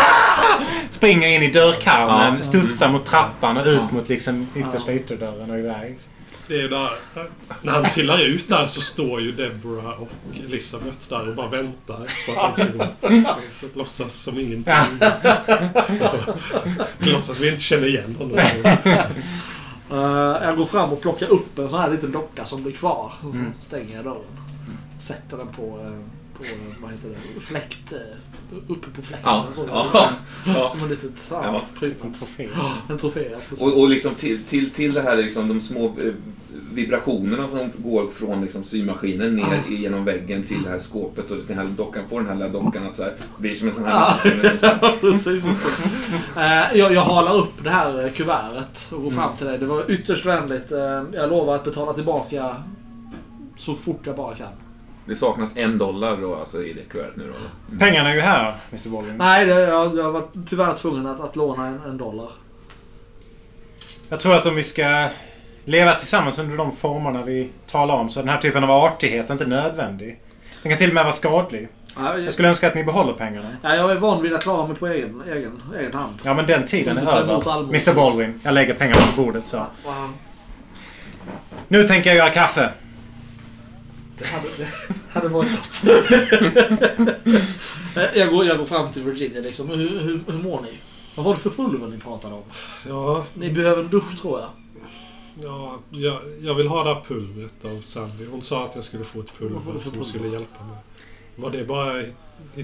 Springer 0.90 1.28
in 1.28 1.42
i 1.42 1.50
dörrkarmen, 1.50 2.34
Ja. 2.36 2.42
studsar 2.42 2.88
mot 2.88 3.06
trappan 3.06 3.56
och 3.56 3.66
ut 3.66 3.80
Ja. 3.80 3.88
mot 3.90 4.08
liksom 4.08 4.48
yttersta 4.56 4.92
ytterdörren 4.92 5.50
och 5.50 5.58
iväg. 5.58 5.98
Det 6.48 6.60
är 6.60 6.68
där, 6.68 6.90
när 7.62 7.72
han 7.72 7.84
trillar 7.84 8.22
ut 8.22 8.48
där 8.48 8.66
så 8.66 8.80
står 8.80 9.20
ju 9.20 9.32
Deborah 9.32 10.02
och 10.02 10.08
Elisabeth 10.48 10.96
där 11.08 11.28
och 11.28 11.34
bara 11.34 11.48
väntar 11.48 11.96
på 12.26 12.32
att 12.32 12.38
han 12.38 12.54
ska 12.54 12.64
gå. 12.64 13.36
Låtsas 13.74 14.14
som 14.14 14.40
ingenting. 14.40 14.74
Låtsas 16.98 17.40
vi 17.40 17.48
inte 17.48 17.62
känner 17.62 17.86
igen 17.86 18.16
honom. 18.18 18.40
Eh, 19.90 20.46
jag 20.46 20.56
går 20.56 20.64
fram 20.64 20.92
och 20.92 21.00
plockar 21.00 21.28
upp 21.28 21.58
en 21.58 21.70
sån 21.70 21.80
här 21.80 21.90
liten 21.90 22.12
docka 22.12 22.44
som 22.44 22.62
blir 22.62 22.72
kvar. 22.72 23.12
Mm. 23.24 23.52
stänger 23.58 23.96
jag 23.96 24.04
dörren. 24.04 24.22
Sätter 24.98 25.36
den 25.36 25.48
på, 25.48 25.62
eh, 25.62 25.98
på 26.38 26.44
eh, 26.44 26.82
vad 26.82 26.90
heter 26.90 27.08
det, 27.08 27.40
fläkt. 27.40 27.92
Uppe 28.68 28.90
på 28.96 29.02
fläkten. 29.02 29.30
Ja, 29.30 29.46
så. 29.54 29.64
ja, 29.68 29.86
ja. 30.46 30.68
Som 30.70 30.82
en 30.82 30.88
litet 30.88 31.28
ja, 31.30 31.62
Ja. 31.80 31.86
En 31.86 32.12
trofé. 32.12 32.48
En 32.88 32.98
trofé, 32.98 33.28
ja, 33.32 33.38
precis. 33.48 33.66
Och, 33.66 33.80
och 33.80 33.88
liksom 33.88 34.14
till, 34.14 34.42
till, 34.44 34.70
till 34.70 34.94
det 34.94 35.02
här 35.02 35.16
liksom, 35.16 35.48
de 35.48 35.60
små 35.60 35.86
eh, 35.86 36.12
vibrationerna 36.72 37.48
som 37.48 37.70
går 37.76 38.10
från 38.10 38.40
liksom, 38.42 38.64
symaskinen 38.64 39.36
ner 39.36 39.44
Ah. 39.66 39.70
genom 39.70 40.04
väggen 40.04 40.42
till 40.44 40.62
det 40.62 40.70
här 40.70 40.78
skåpet 40.78 41.30
och 41.30 41.36
den 41.48 41.58
här 41.58 41.64
dockan 41.64 42.02
får 42.08 42.20
den 42.20 42.28
här 42.28 42.34
lilla 42.36 42.48
dockan 42.48 42.86
att 42.86 42.96
så 42.96 43.02
här, 43.02 43.14
bli 43.38 43.54
som 43.54 43.68
en 43.68 43.74
sån 43.74 43.84
här... 43.84 43.94
Ah. 43.94 44.18
en 44.50 44.58
sån 44.58 44.68
här 44.68 44.96
Precis. 45.00 45.44
just 45.44 45.60
det. 46.34 46.40
Eh, 46.40 46.78
jag, 46.78 46.92
jag 46.92 47.00
halar 47.00 47.36
upp 47.36 47.64
det 47.64 47.70
här 47.70 48.04
eh, 48.06 48.12
kuvertet 48.12 48.86
och 48.92 49.02
går 49.02 49.10
fram 49.10 49.36
till 49.36 49.46
dig. 49.46 49.58
Det 49.58 49.66
var 49.66 49.90
ytterst 49.90 50.26
vänligt. 50.26 50.70
Jag 51.12 51.30
lovar 51.30 51.54
att 51.54 51.64
betala 51.64 51.92
tillbaka 51.92 52.56
så 53.56 53.74
fort 53.74 54.00
jag 54.04 54.16
bara 54.16 54.34
kan. 54.34 54.48
Det 55.06 55.16
saknas 55.16 55.56
en 55.56 55.78
dollar 55.78 56.16
då 56.16 56.34
alltså 56.34 56.62
i 56.62 56.72
det 56.72 56.82
kuvertet 56.82 57.16
nu 57.16 57.24
då. 57.24 57.34
Mm. 57.36 57.78
Pengarna 57.78 58.10
är 58.10 58.14
ju 58.14 58.20
här, 58.20 58.54
Mr 58.70 58.88
Baldwin. 58.90 59.16
Nej, 59.16 59.46
det, 59.46 59.60
jag, 59.60 59.96
jag 59.98 60.12
var 60.12 60.22
tyvärr 60.46 60.74
tvungen 60.74 61.06
att, 61.06 61.20
att 61.20 61.36
låna 61.36 61.66
en, 61.66 61.80
en 61.86 61.96
dollar. 61.96 62.30
Jag 64.08 64.20
tror 64.20 64.34
att 64.34 64.46
om 64.46 64.54
vi 64.54 64.62
ska 64.62 65.08
leva 65.64 65.94
tillsammans 65.94 66.38
under 66.38 66.56
de 66.56 66.72
formerna 66.72 67.22
vi 67.22 67.50
talar 67.66 67.94
om 67.94 68.10
så 68.10 68.20
är 68.20 68.24
den 68.24 68.32
här 68.34 68.40
typen 68.40 68.64
av 68.64 68.70
artighet 68.70 69.30
inte 69.30 69.46
nödvändig. 69.46 70.20
Den 70.62 70.70
kan 70.72 70.78
till 70.78 70.88
och 70.88 70.94
med 70.94 71.04
vara 71.04 71.12
skadlig. 71.12 71.68
Ja, 71.96 72.02
jag, 72.14 72.20
Jag 72.20 72.32
skulle 72.32 72.48
önska 72.48 72.66
att 72.68 72.74
ni 72.74 72.84
behåller 72.84 73.12
pengarna. 73.12 73.48
ja, 73.62 73.74
jag 73.74 73.90
är 73.90 73.94
van 73.94 74.22
vid 74.22 74.34
att 74.34 74.42
klara 74.42 74.66
mig 74.66 74.76
på 74.76 74.86
egen, 74.86 75.22
egen, 75.32 75.62
egen 75.78 75.94
hand. 75.94 76.14
Ja, 76.22 76.34
men 76.34 76.46
den 76.46 76.64
tiden 76.64 76.98
är 76.98 77.16
över. 77.16 77.60
Mr 77.68 77.94
Baldwin, 77.94 78.40
jag 78.44 78.54
lägger 78.54 78.74
pengarna 78.74 79.00
på 79.16 79.22
bordet 79.22 79.46
så. 79.46 79.56
Wow. 79.56 80.12
Nu 81.68 81.84
tänker 81.84 82.10
jag 82.10 82.16
göra 82.16 82.30
kaffe. 82.30 82.70
Det 84.18 84.26
hade, 84.26 84.48
det 84.58 84.68
hade 85.12 85.28
varit 85.28 85.50
gott. 85.50 85.84
Eh, 87.96 88.18
jag, 88.18 88.30
går, 88.30 88.44
jag 88.46 88.58
går 88.58 88.66
fram 88.66 88.92
till 88.92 89.02
Virginia 89.02 89.40
liksom. 89.40 89.68
Hur, 89.68 90.00
hur, 90.00 90.20
hur 90.26 90.38
mår 90.42 90.60
ni? 90.60 90.78
Vad 91.14 91.26
var 91.26 91.34
det 91.34 91.40
för 91.40 91.50
pulver 91.50 91.86
ni 91.88 91.98
pratade 91.98 92.34
om? 92.34 92.42
Ja, 92.88 93.24
Ni 93.34 93.52
behöver 93.52 93.82
en 93.82 93.88
dusch 93.90 94.20
tror 94.20 94.40
jag. 94.40 94.48
ja 95.44 95.78
jag, 95.90 96.20
jag 96.40 96.54
vill 96.54 96.66
ha 96.68 96.84
det 96.84 96.94
här 96.94 97.00
pulvret 97.08 97.64
av 97.64 97.80
Sally. 97.80 98.26
Hon 98.30 98.42
sa 98.42 98.64
att 98.64 98.74
jag 98.74 98.84
skulle 98.84 99.04
få 99.04 99.20
ett 99.20 99.26
Vad 99.38 99.50
pulver 99.50 99.72
för 99.72 99.80
som 99.80 99.90
pulver? 99.92 100.04
skulle 100.06 100.28
hjälpa 100.28 100.64
mig. 100.64 100.76
Var 101.36 101.50
det 101.50 101.64
bara... 101.64 101.92
hittade 101.92 102.12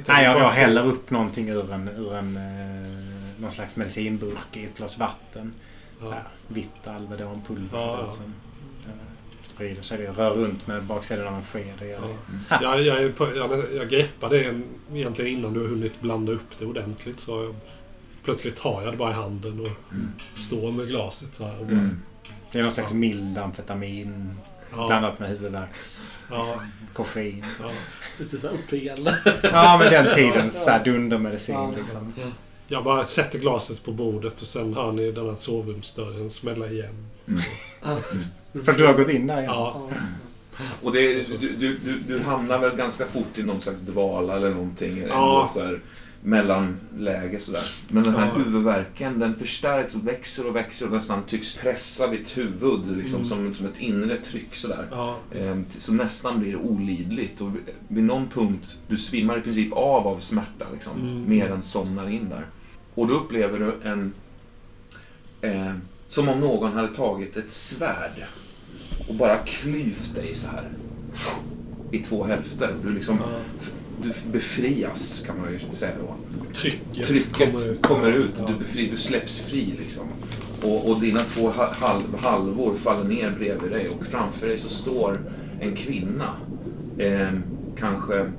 Nej, 0.07 0.24
jag, 0.24 0.35
bara- 0.35 0.43
jag 0.45 0.51
häller 0.51 0.87
upp 0.87 1.11
någonting 1.11 1.49
ur 1.49 1.73
en, 1.73 1.89
ur 1.89 2.15
en 2.15 2.37
eh, 2.37 3.41
någon 3.43 3.51
slags 3.53 3.77
medicinburk 3.77 4.57
i 4.57 4.65
ett 4.65 4.77
glas 4.79 4.99
vatten. 4.99 5.53
Ja. 6.03 6.11
här, 6.11 6.29
vitt 6.49 6.89
Alvedonpulver. 6.89 7.79
Ja, 7.79 7.99
Ja, 8.07 8.12
sprider 9.47 9.82
sig. 9.82 9.98
Det 9.98 10.09
rör 10.10 10.31
runt 10.31 10.66
med 10.66 10.82
baksidan 10.82 11.27
av 11.28 11.35
en 11.35 11.43
sked. 11.44 11.73
Det 11.78 11.86
gör 11.86 12.01
Ja. 12.48 12.59
det. 12.59 12.64
Jag, 12.82 13.02
jag, 13.02 13.16
på, 13.16 13.36
jag, 13.36 13.62
jag 13.77 13.89
greppade 13.90 14.55
egentligen 14.94 15.39
innan 15.39 15.52
du 15.52 15.60
har 15.60 15.66
hunnit 15.69 16.01
blanda 16.01 16.32
upp 16.32 16.59
det 16.59 16.64
ordentligt. 16.66 17.20
Så 17.20 17.43
jag, 17.44 17.55
plötsligt 18.24 18.59
har 18.59 18.82
jag 18.82 18.93
det 18.93 18.97
bara 18.97 19.10
i 19.10 19.14
handen 19.14 19.60
och 19.60 19.93
Mm. 19.93 20.12
står 20.35 20.73
med 20.73 20.86
glaset 20.89 21.35
så 21.35 21.44
här. 21.47 21.59
Och 21.60 21.66
bara, 21.66 21.73
Mm. 21.73 22.01
Det 22.52 22.59
är 22.59 22.62
någon 22.62 22.73
slags 22.73 22.93
mild 22.93 23.39
amfetamin 23.39 24.31
ja, 24.77 24.86
blandat 24.86 25.19
med 25.19 25.28
huvudvärks... 25.28 26.19
Ja. 26.31 26.39
Liksom, 26.39 26.60
koffein. 26.93 27.44
ja. 27.62 27.70
Lite 28.19 28.39
så 28.39 28.47
här 28.48 28.55
uppiggande. 28.55 29.19
Ja, 29.43 29.77
men 29.78 29.93
den 29.93 30.14
tidens 30.14 30.66
här 30.69 30.85
dundermedicin 30.85 31.55
Ja. 31.55 31.73
liksom. 31.78 32.12
Jag 32.73 32.85
bara 32.85 33.05
sätter 33.05 33.39
glaset 33.39 33.85
på 33.85 33.93
bordet 33.93 34.40
och 34.40 34.47
sen 34.47 34.74
hör 34.74 34.93
ni 34.93 35.12
den 35.12 35.28
här 35.28 35.35
sovrumsdörren 35.35 36.31
smälla 36.31 36.66
igen. 36.66 37.07
Mm. 37.28 37.43
För 38.65 38.73
att 38.73 38.78
du 38.78 38.86
har 38.86 38.94
gått 38.94 39.09
in 39.09 39.27
där 39.27 39.39
igen? 39.39 39.53
Ja, 39.55 39.89
Och 40.82 40.93
det, 40.93 40.99
är- 41.01 41.39
du, 41.40 41.57
du, 41.57 41.78
du, 41.85 41.99
du 42.09 42.20
hamnar 42.20 42.59
väl 42.59 42.77
ganska 42.77 43.07
fort 43.07 43.39
i 43.39 43.43
någon 43.43 43.61
slags 43.61 43.81
dvala 43.81 44.36
eller 44.36 44.51
någonting. 44.51 45.05
Ja. 45.09 45.51
Så 45.55 45.61
här, 45.61 45.81
mellanläge 46.23 47.40
sådär. 47.40 47.65
Men 47.89 48.03
den 48.03 48.15
här 48.15 48.27
Ja. 48.27 48.32
huvudvärken 48.43 49.19
den 49.19 49.35
förstärks 49.36 49.94
och 49.94 50.07
växer 50.09 50.49
och 50.49 50.57
växer 50.57 50.86
och 50.86 50.93
nästan 50.93 51.23
tycks 51.27 51.57
pressa 51.57 52.07
ditt 52.07 52.39
huvud 52.39 52.97
liksom, 52.97 53.16
Mm. 53.16 53.28
som, 53.28 53.55
som 53.55 53.66
ett 53.66 53.81
inre 53.81 54.16
tryck 54.16 54.55
sådär. 54.55 54.86
ja, 54.90 55.16
Ehm, 55.35 55.65
Som 55.70 55.97
nästan 55.97 56.40
blir 56.40 56.57
olidligt. 56.57 57.40
Och 57.40 57.55
vid- 57.57 57.62
vid 57.89 58.05
någon 58.05 58.28
punkt, 58.28 58.77
du 58.89 58.97
svimmar 58.97 59.39
i 59.39 59.40
princip 59.40 59.73
av 59.73 60.07
av 60.09 60.20
smärta. 60.20 60.65
Liksom, 60.73 60.93
Mm. 61.01 61.28
Mer 61.28 61.51
än 61.51 61.62
somnar 61.62 62.09
in 62.11 62.28
där. 62.28 62.47
Och 62.94 63.06
då 63.06 63.14
upplever 63.14 63.59
du 63.59 63.89
en... 63.89 64.12
Eh, 65.40 65.73
som 66.09 66.28
om 66.28 66.40
någon 66.40 66.73
hade 66.73 66.89
tagit 66.89 67.36
ett 67.36 67.51
svärd 67.51 68.24
och 69.09 69.14
bara 69.14 69.39
klyvt 69.39 70.14
dig 70.14 70.35
så 70.35 70.48
här. 70.48 70.69
I 71.90 71.98
två 71.98 72.24
hälfter. 72.24 72.74
Du 72.82 72.90
liksom 72.93 73.19
du 74.02 74.12
befrias, 74.32 75.23
kan 75.27 75.40
man 75.40 75.52
ju 75.52 75.59
säga 75.73 75.93
då. 76.01 76.14
Trycket, 76.52 77.06
Trycket 77.06 77.82
kommer 77.82 78.12
ut, 78.12 78.31
Ja. 78.39 78.47
du, 78.47 78.55
befri, 78.55 78.86
du 78.90 78.97
släpps 78.97 79.39
fri 79.39 79.74
liksom. 79.78 80.05
Och, 80.62 80.90
och 80.90 81.01
dina 81.01 81.24
två 81.24 81.48
ha- 81.51 81.73
halv, 81.73 82.16
halvor 82.19 82.74
faller 82.74 83.05
ner 83.05 83.31
bredvid 83.31 83.70
dig 83.70 83.89
och 83.89 84.06
framför 84.06 84.47
dig 84.48 84.59
så 84.59 84.69
står 84.69 85.20
en 85.60 85.77
kvinna. 85.77 86.28
Eh, 86.98 87.32
kanske 87.78 88.32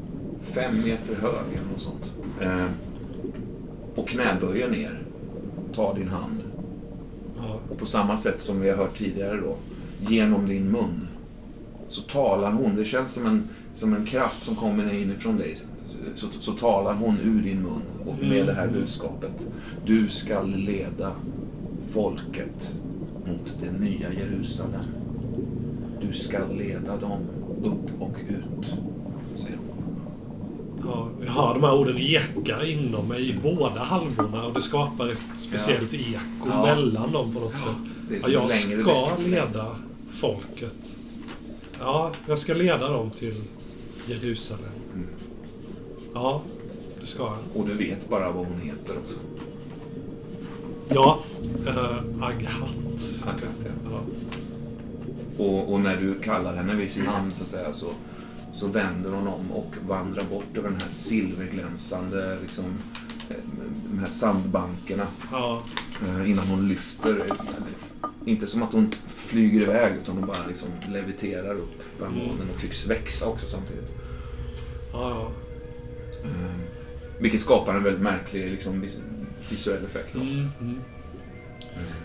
fem 0.53 0.75
meter 0.83 1.15
hög 1.15 1.33
eller 1.53 1.71
något 1.71 1.81
sånt. 1.81 2.11
Eh, 2.41 2.65
och 3.95 4.07
knäböjer 4.07 4.69
ner. 4.69 5.01
Tar 5.75 5.95
din 5.95 6.07
hand. 6.07 6.37
Ja. 7.37 7.59
Och 7.69 7.77
på 7.77 7.85
samma 7.85 8.17
sätt 8.17 8.41
som 8.41 8.61
vi 8.61 8.69
har 8.69 8.77
hört 8.77 8.97
tidigare 8.97 9.37
då, 9.37 9.55
genom 9.99 10.47
din 10.47 10.71
mun, 10.71 11.07
så 11.89 12.01
talar 12.01 12.51
hon. 12.51 12.75
Det 12.75 12.85
känns 12.85 13.11
som 13.13 13.25
en, 13.25 13.49
som 13.75 13.93
en 13.93 14.05
kraft 14.05 14.43
som 14.43 14.55
kommer 14.55 14.93
inifrån 14.93 15.37
dig. 15.37 15.55
Så, 16.15 16.27
så 16.39 16.51
talar 16.51 16.93
hon 16.93 17.17
ur 17.19 17.41
din 17.41 17.61
mun 17.61 17.81
och 18.05 18.15
med 18.27 18.45
det 18.45 18.53
här 18.53 18.67
budskapet. 18.67 19.45
Du 19.85 20.09
skall 20.09 20.55
leda 20.55 21.11
folket 21.93 22.73
mot 23.25 23.57
det 23.63 23.71
nya 23.85 24.13
Jerusalem. 24.13 24.85
Du 26.01 26.13
skall 26.13 26.55
leda 26.57 26.97
dem 26.97 27.19
upp 27.63 28.01
och 28.01 28.15
ut. 28.29 28.77
Ja, 30.85 31.09
jag 31.25 31.31
hör 31.31 31.53
de 31.53 31.63
här 31.63 31.73
orden 31.73 31.97
eka 31.97 32.65
inom 32.65 33.07
mig 33.07 33.29
i 33.29 33.37
båda 33.43 33.83
halvorna 33.83 34.45
och 34.45 34.53
det 34.53 34.61
skapar 34.61 35.09
ett 35.09 35.17
speciellt 35.35 35.93
eko 35.93 36.19
Ja. 36.49 36.65
mellan 36.65 37.11
dem 37.11 37.33
på 37.33 37.39
något 37.39 37.59
sätt. 37.59 38.31
Jag 38.31 38.51
ska 38.51 39.17
leda 39.17 39.75
folket. 40.19 40.75
Ja, 41.79 42.11
jag 42.27 42.39
ska 42.39 42.53
leda 42.53 42.89
dem 42.89 43.11
till 43.11 43.35
Jerusalem. 44.07 44.71
Mm. 44.93 45.07
Ja, 46.13 46.41
det 47.01 47.07
ska 47.07 47.23
jag. 47.23 47.37
Och 47.61 47.67
du 47.67 47.73
vet 47.73 48.09
bara 48.09 48.31
vad 48.31 48.45
hon 48.45 48.61
heter 48.61 48.97
också. 49.03 49.17
Ja, 50.89 51.19
uh, 51.67 52.23
Aghat. 52.23 53.09
Agat, 53.23 53.59
ja. 53.63 53.71
Ja. 53.91 53.99
Och, 55.43 55.73
och 55.73 55.79
när 55.79 55.97
du 55.97 56.13
kallar 56.19 56.55
henne 56.55 56.75
vid 56.75 56.91
sin 56.91 57.03
namn 57.05 57.33
så, 57.33 57.43
att 57.43 57.49
säga, 57.49 57.73
så, 57.73 57.87
så 58.53 58.67
vänder 58.67 59.09
hon 59.11 59.27
om 59.27 59.51
och 59.51 59.73
vandrar 59.87 60.23
bort 60.23 60.57
över 60.57 60.69
den 60.69 60.81
här 60.81 60.89
silverglänsande, 60.89 62.37
liksom, 62.41 62.65
eh, 63.29 63.35
de 63.91 63.99
här 63.99 64.07
sandbankerna 64.07 65.07
Ja, 65.31 65.63
eh, 66.07 66.31
innan 66.31 66.47
hon 66.47 66.67
lyfter. 66.67 67.21
Inte 68.25 68.47
som 68.47 68.63
att 68.63 68.73
hon 68.73 68.91
flyger 69.07 69.61
iväg 69.61 69.93
utan 70.03 70.17
hon 70.17 70.27
bara 70.27 70.47
liksom 70.47 70.69
leviterar 70.89 71.55
upp 71.55 71.83
bland 71.97 72.15
Mm. 72.15 72.27
molnen 72.27 72.47
och 72.55 72.61
tycks 72.61 72.87
växa 72.87 73.27
också 73.27 73.47
samtidigt. 73.47 73.91
ja. 74.93 75.31
Eh, 76.23 76.55
Vilket 77.19 77.41
skapar 77.41 77.75
en 77.75 77.83
väldigt 77.83 78.01
märklig 78.03 78.51
liksom, 78.51 78.81
vis- 78.81 78.97
visuell 79.49 79.85
effekt. 79.85 80.15
Mm, 80.15 80.47
mm. 80.61 80.75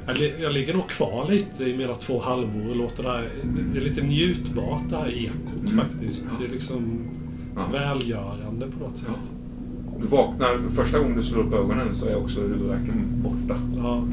Jag, 0.07 0.19
li- 0.19 0.35
jag 0.43 0.53
ligger 0.53 0.75
nog 0.75 0.89
kvar 0.89 1.27
lite 1.31 1.65
i 1.65 1.77
mina 1.77 1.95
två 1.95 2.21
halvor 2.21 2.71
och 2.71 2.77
låter 2.77 3.03
det 3.03 3.09
här... 3.09 3.29
Det 3.73 3.79
är 3.79 3.83
lite 3.85 4.03
njutbart 4.03 4.83
det 4.91 4.97
här 4.97 5.09
ekot 5.09 5.71
Mm. 5.71 5.77
faktiskt. 5.79 6.27
Det 6.39 6.45
är 6.45 6.49
liksom 6.51 7.01
Ja. 7.57 7.63
välgörande 7.73 8.67
på 8.79 8.85
något 8.85 8.97
sätt. 8.97 9.31
Du 10.01 10.07
vaknar, 10.07 10.61
första 10.75 10.99
gången 10.99 11.17
du 11.17 11.23
slår 11.23 11.43
upp 11.43 11.53
ögonen 11.53 11.95
så 11.95 12.07
är 12.07 12.17
också 12.17 12.41
huvudvärken 12.41 13.05
borta. 13.23 13.61
Ja. 13.77 14.05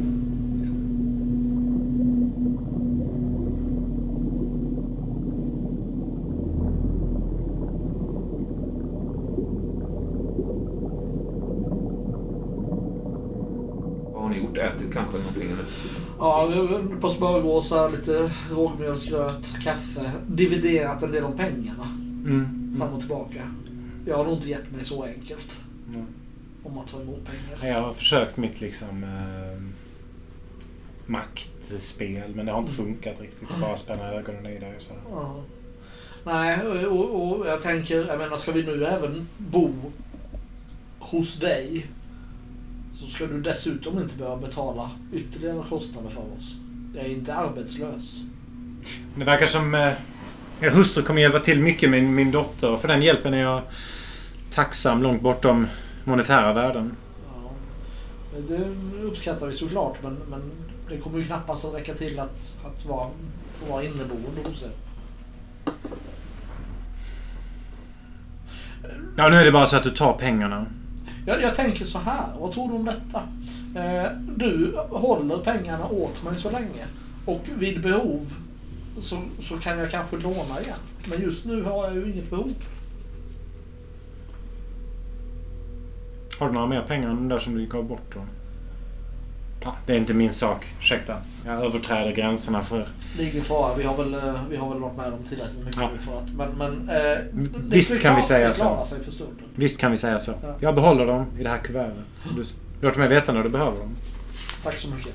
Ätit 14.65 14.93
kanske 14.93 15.17
någonting? 15.17 15.51
Eller? 15.51 15.65
Ja, 16.19 16.53
ett 16.93 17.01
par 17.01 17.09
smörgåsar, 17.09 17.89
lite 17.89 18.31
rågmjölsgröt, 18.51 19.55
kaffe. 19.63 20.11
Dividerat 20.27 21.03
en 21.03 21.11
del 21.11 21.23
om 21.23 21.37
pengarna. 21.37 21.83
Mm. 22.25 22.75
Fram 22.77 22.93
och 22.93 22.99
tillbaka. 22.99 23.51
Jag 24.05 24.17
har 24.17 24.23
nog 24.23 24.33
inte 24.33 24.49
gett 24.49 24.71
mig 24.71 24.85
så 24.85 25.03
enkelt. 25.03 25.57
Mm. 25.89 26.05
Om 26.63 26.77
att 26.77 26.87
ta 26.87 27.01
emot 27.01 27.25
pengar. 27.25 27.75
Jag 27.75 27.81
har 27.81 27.93
försökt 27.93 28.37
mitt 28.37 28.61
liksom 28.61 29.03
eh, 29.03 29.61
maktspel 31.05 32.35
men 32.35 32.45
det 32.45 32.51
har 32.51 32.59
inte 32.59 32.73
funkat 32.73 33.21
riktigt. 33.21 33.49
Bara 33.61 33.77
spänna 33.77 34.13
ögonen 34.13 34.45
i 34.45 34.59
dig. 34.59 34.75
Så. 34.79 34.93
Ja. 35.11 35.43
Nej, 36.23 36.85
och, 36.87 37.39
och 37.39 37.47
jag 37.47 37.61
tänker, 37.61 38.07
jag 38.07 38.17
menar 38.17 38.37
ska 38.37 38.51
vi 38.51 38.63
nu 38.63 38.85
även 38.85 39.27
bo 39.37 39.73
hos 40.99 41.39
dig 41.39 41.85
så 42.99 43.07
ska 43.07 43.27
du 43.27 43.41
dessutom 43.41 43.99
inte 43.99 44.17
behöva 44.17 44.37
betala 44.37 44.89
ytterligare 45.13 45.63
kostnader 45.69 46.09
för 46.09 46.21
oss. 46.21 46.55
Jag 46.95 47.05
är 47.05 47.09
inte 47.09 47.35
arbetslös. 47.35 48.19
Det 49.15 49.25
verkar 49.25 49.45
som 49.45 49.75
eh, 49.75 50.71
hustru 50.71 51.03
kommer 51.03 51.21
hjälpa 51.21 51.39
till 51.39 51.61
mycket 51.61 51.89
med 51.89 52.03
min 52.03 52.31
dotter 52.31 52.71
och 52.71 52.79
för 52.79 52.87
den 52.87 53.01
hjälpen 53.01 53.33
är 53.33 53.41
jag 53.41 53.61
tacksam 54.51 55.03
långt 55.03 55.21
bortom 55.21 55.67
monetära 56.03 56.53
värden. 56.53 56.95
Ja. 57.27 57.51
Det 58.47 58.71
uppskattar 59.03 59.47
vi 59.47 59.53
såklart 59.53 59.97
men, 60.03 60.17
men 60.29 60.51
det 60.89 60.97
kommer 60.97 61.17
ju 61.17 61.25
knappast 61.25 61.65
att 61.65 61.73
räcka 61.73 61.93
till 61.93 62.19
att, 62.19 62.55
att 62.65 62.85
vara, 62.85 63.09
vara 63.69 63.83
inneboende 63.83 64.41
hos 64.43 64.63
er. 64.63 64.71
Ja, 69.17 69.29
nu 69.29 69.35
är 69.35 69.45
det 69.45 69.51
bara 69.51 69.65
så 69.65 69.77
att 69.77 69.83
du 69.83 69.89
tar 69.89 70.13
pengarna. 70.13 70.65
Jag, 71.25 71.41
jag 71.41 71.55
tänker 71.55 71.85
så 71.85 71.99
här, 71.99 72.27
vad 72.39 72.53
tror 72.53 72.69
du 72.69 72.75
om 72.75 72.85
detta? 72.85 73.21
Eh, 73.75 74.11
du 74.37 74.77
håller 74.89 75.37
pengarna 75.37 75.87
åt 75.87 76.23
mig 76.23 76.39
så 76.39 76.49
länge 76.51 76.85
och 77.25 77.41
vid 77.59 77.81
behov 77.81 78.33
så, 79.01 79.21
så 79.39 79.57
kan 79.57 79.77
jag 79.79 79.91
kanske 79.91 80.17
låna 80.17 80.61
igen. 80.61 80.77
Men 81.09 81.21
just 81.21 81.45
nu 81.45 81.63
har 81.63 81.85
jag 81.85 81.95
ju 81.95 82.11
inget 82.11 82.29
behov. 82.29 82.51
Har 86.39 86.47
du 86.47 86.53
några 86.53 86.67
mer 86.67 86.81
pengar 86.81 87.09
än 87.09 87.15
de 87.15 87.27
där 87.27 87.39
som 87.39 87.55
du 87.55 87.65
gav 87.65 87.83
bort 87.83 88.13
då? 88.13 88.19
Ja, 89.65 89.75
det 89.85 89.93
är 89.93 89.97
inte 89.97 90.13
min 90.13 90.33
sak. 90.33 90.65
Ursäkta. 90.79 91.17
Jag 91.45 91.65
överträder 91.65 92.11
gränserna 92.15 92.63
för... 92.63 92.87
Det 93.17 93.23
är 93.23 93.31
ingen 93.31 93.43
fara, 93.43 93.75
vi 93.75 93.83
har 93.83 93.97
väl, 93.97 94.13
eh, 94.13 94.33
vi 94.49 94.57
har 94.57 94.69
väl 94.69 94.79
varit 94.79 94.97
med 94.97 95.13
om 95.13 95.23
tillräckligt 95.29 95.59
mycket 95.65 95.81
Ja. 95.81 95.89
för 96.05 96.17
att... 96.17 96.29
Men, 96.35 96.51
men 96.57 96.89
eh, 96.89 96.95
det- 96.95 97.75
Visst 97.75 98.01
kan 98.01 98.15
vi 98.15 98.21
säga 98.21 98.53
så. 98.53 98.87
Visst 99.55 99.79
kan 99.79 99.91
vi 99.91 99.97
säga 99.97 100.19
så. 100.19 100.33
Ja. 100.43 100.55
Jag 100.59 100.75
behåller 100.75 101.05
dem 101.05 101.25
i 101.39 101.43
det 101.43 101.49
här 101.49 101.57
kuvertet. 101.57 101.95
Du 102.35 102.43
låter 102.87 102.99
mig 102.99 103.07
veta 103.09 103.33
när 103.33 103.43
du 103.43 103.49
behöver 103.49 103.77
dem. 103.77 103.95
Tack 104.63 104.77
så 104.77 104.87
mycket. 104.89 105.13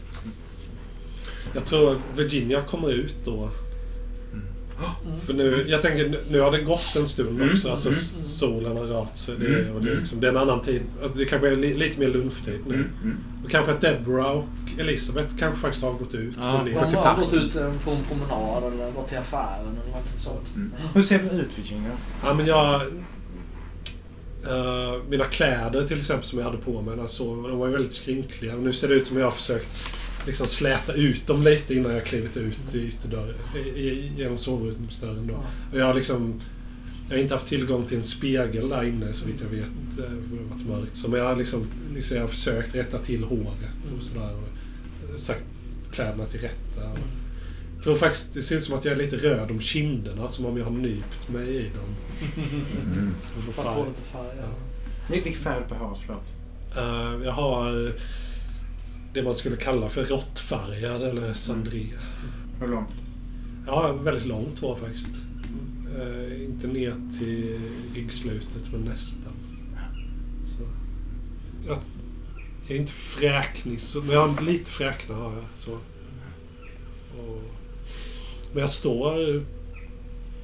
Jag 1.55 1.65
tror 1.65 1.97
Virginia 2.17 2.61
kommer 2.63 2.89
ut 2.91 3.15
då. 3.25 3.49
För 5.27 5.35
nu, 5.35 5.65
jag 5.69 5.83
tänker, 5.83 6.15
nu- 6.31 6.41
har 6.41 6.51
det 6.51 6.63
gått 6.63 6.97
en 6.97 7.07
stund 7.07 7.41
Mm, 7.43 7.53
också. 7.55 7.71
Alltså 7.71 7.89
mm. 7.89 8.01
Solen 8.41 8.77
har 8.77 8.85
rört 8.85 9.17
sig. 9.17 9.35
Det, 9.39 9.47
Mm, 9.47 9.77
och 9.77 9.81
det, 9.83 9.89
är 9.89 9.93
mm. 9.93 10.01
liksom, 10.03 10.21
det 10.21 10.27
är 10.27 10.31
en 10.31 10.37
annan 10.37 10.61
tid. 10.63 10.83
Det 11.17 11.25
kanske 11.25 11.49
är 11.51 11.57
li, 11.57 11.75
lite 11.75 12.01
mer 12.01 12.09
lunchtid 12.09 12.61
nu. 12.67 12.75
Mm, 12.75 12.87
mm. 13.03 13.17
Och 13.45 13.51
kanske 13.51 13.73
att 13.73 13.81
Deborah 13.81 14.31
och 14.31 14.45
Elisabeth 14.79 15.37
kanske 15.39 15.61
faktiskt 15.61 15.85
har 15.85 15.93
gått 15.93 16.15
ut. 16.15 16.35
Ja, 16.41 16.61
De 16.65 16.75
har 16.75 17.17
gått 17.21 17.33
ut 17.35 17.57
eh, 17.57 17.73
på 17.85 17.91
en 17.91 18.03
promenad 18.05 18.73
eller 18.73 18.91
gått 18.93 19.09
till 19.09 19.19
affären 19.19 19.61
eller 19.61 19.91
någonting 19.91 20.19
sånt. 20.19 20.55
Mm. 20.57 20.73
Hur 20.95 21.03
ser 21.03 21.19
det 21.19 21.37
ut 21.43 21.59
Virginia? 21.59 21.91
Ja, 22.25 22.35
men 22.35 22.47
jag... 22.47 22.81
eh, 24.47 25.03
mina 25.09 25.25
kläder 25.25 25.87
till 25.87 25.99
exempel 25.99 26.27
som 26.27 26.39
jag 26.39 26.47
hade 26.47 26.59
på 26.59 26.83
mig 26.83 26.97
när 26.97 27.03
jag 27.03 27.11
sov, 27.11 27.49
de 27.49 27.59
var 27.59 27.67
ju 27.67 27.73
väldigt 27.73 27.93
skrynkliga. 27.93 28.55
Och 28.57 28.63
nu 28.63 28.73
ser 28.73 28.89
det 28.89 28.95
ut 28.95 29.07
som 29.07 29.17
jag 29.19 29.25
har 29.27 29.31
försökt 29.31 29.69
liksom 30.27 30.47
släta 30.47 30.93
ut 30.93 31.27
dem 31.27 31.43
lite 31.43 31.75
innan 31.75 31.93
jag 31.93 32.05
klivit 32.05 32.37
ut 32.37 32.59
i 32.75 32.79
ytterdörren. 32.89 33.35
i- 33.67 33.69
i- 33.81 34.13
Genom 34.17 34.39
sovrumsdörren 34.39 35.27
då. 35.27 35.35
Och 35.73 35.79
jag 35.81 35.87
har 35.87 35.95
liksom... 35.95 36.41
Jag 37.11 37.17
har 37.17 37.23
inte 37.23 37.35
haft 37.35 37.47
tillgång 37.47 37.87
till 37.87 37.99
en 37.99 38.05
spegel 38.05 38.69
där 38.69 38.83
inne 38.83 39.13
så 39.13 39.27
vitt 39.27 39.41
jag 39.41 39.49
vet. 39.49 39.65
eh, 39.99 40.05
Det 40.31 40.37
har 40.37 40.45
varit 40.57 40.67
mörkt. 40.67 40.97
Så 40.97 41.09
men 41.11 41.19
jag 41.21 41.27
har 41.27 41.37
liksom, 41.37 41.67
liksom 41.95 42.17
jag 42.17 42.23
har 42.23 42.29
försökt 42.29 42.75
rätta 42.75 42.99
till 42.99 43.25
håret 43.25 43.77
och 43.99 44.03
sådär. 44.05 44.31
Och 45.15 45.21
sagt 45.21 45.45
kläderna 45.93 46.25
till 46.27 46.41
rätta. 46.41 46.91
Och 46.93 46.99
jag 47.75 47.85
tror 47.85 47.97
faktiskt 47.97 48.35
det 48.35 48.43
ser 48.43 48.57
ut 48.57 48.65
som 48.65 48.75
att 48.79 48.85
jag 48.85 48.95
är 48.95 48.99
lite 48.99 49.17
röd 49.17 49.51
om 49.51 49.61
kinderna. 49.61 50.29
Som 50.29 50.47
om 50.47 50.57
jag 50.59 50.65
har 50.65 50.71
nypt 50.71 51.29
mig 51.29 51.49
i 51.57 51.63
dem. 51.63 51.95
Mm. 52.93 53.15
För 53.55 53.63
att 53.69 53.75
få 53.75 53.85
lite 53.87 54.03
färg. 54.03 54.37
Ja. 54.41 54.49
Vilken 55.11 55.33
färg 55.33 55.65
på 55.69 55.75
håret? 55.75 55.99
Förlåt. 56.07 56.33
Eh, 56.77 57.25
jag 57.27 57.33
har 57.33 57.93
det 59.15 59.23
man 59.23 59.35
skulle 59.35 59.57
kalla 59.57 59.89
för 59.89 60.05
råttfärgad 60.05 61.03
eller 61.03 61.35
sandré. 61.35 61.87
Hur 62.61 62.69
långt? 62.69 62.95
Har 63.67 63.93
väldigt 63.93 64.27
långt 64.27 64.59
hår 64.59 64.77
faktiskt. 64.77 65.11
Eh, 65.99 66.45
inte 66.45 66.67
ner 66.67 66.95
till 67.19 67.61
ryggslutet, 67.95 68.73
men 68.73 68.81
nästan. 68.81 69.33
Så. 70.47 70.63
Jag, 71.67 71.79
jag 72.67 72.77
är 72.77 72.81
inte 72.81 72.93
fräknis, 72.93 73.97
men 73.97 74.11
jag 74.11 74.29
har 74.29 74.43
lite 74.43 74.71
fräknar 74.71 75.17
har 75.17 75.33
jag. 75.35 75.45
Så. 75.55 75.73
Och, 77.19 77.43
men 78.53 78.61
jag 78.61 78.71
står 78.71 79.45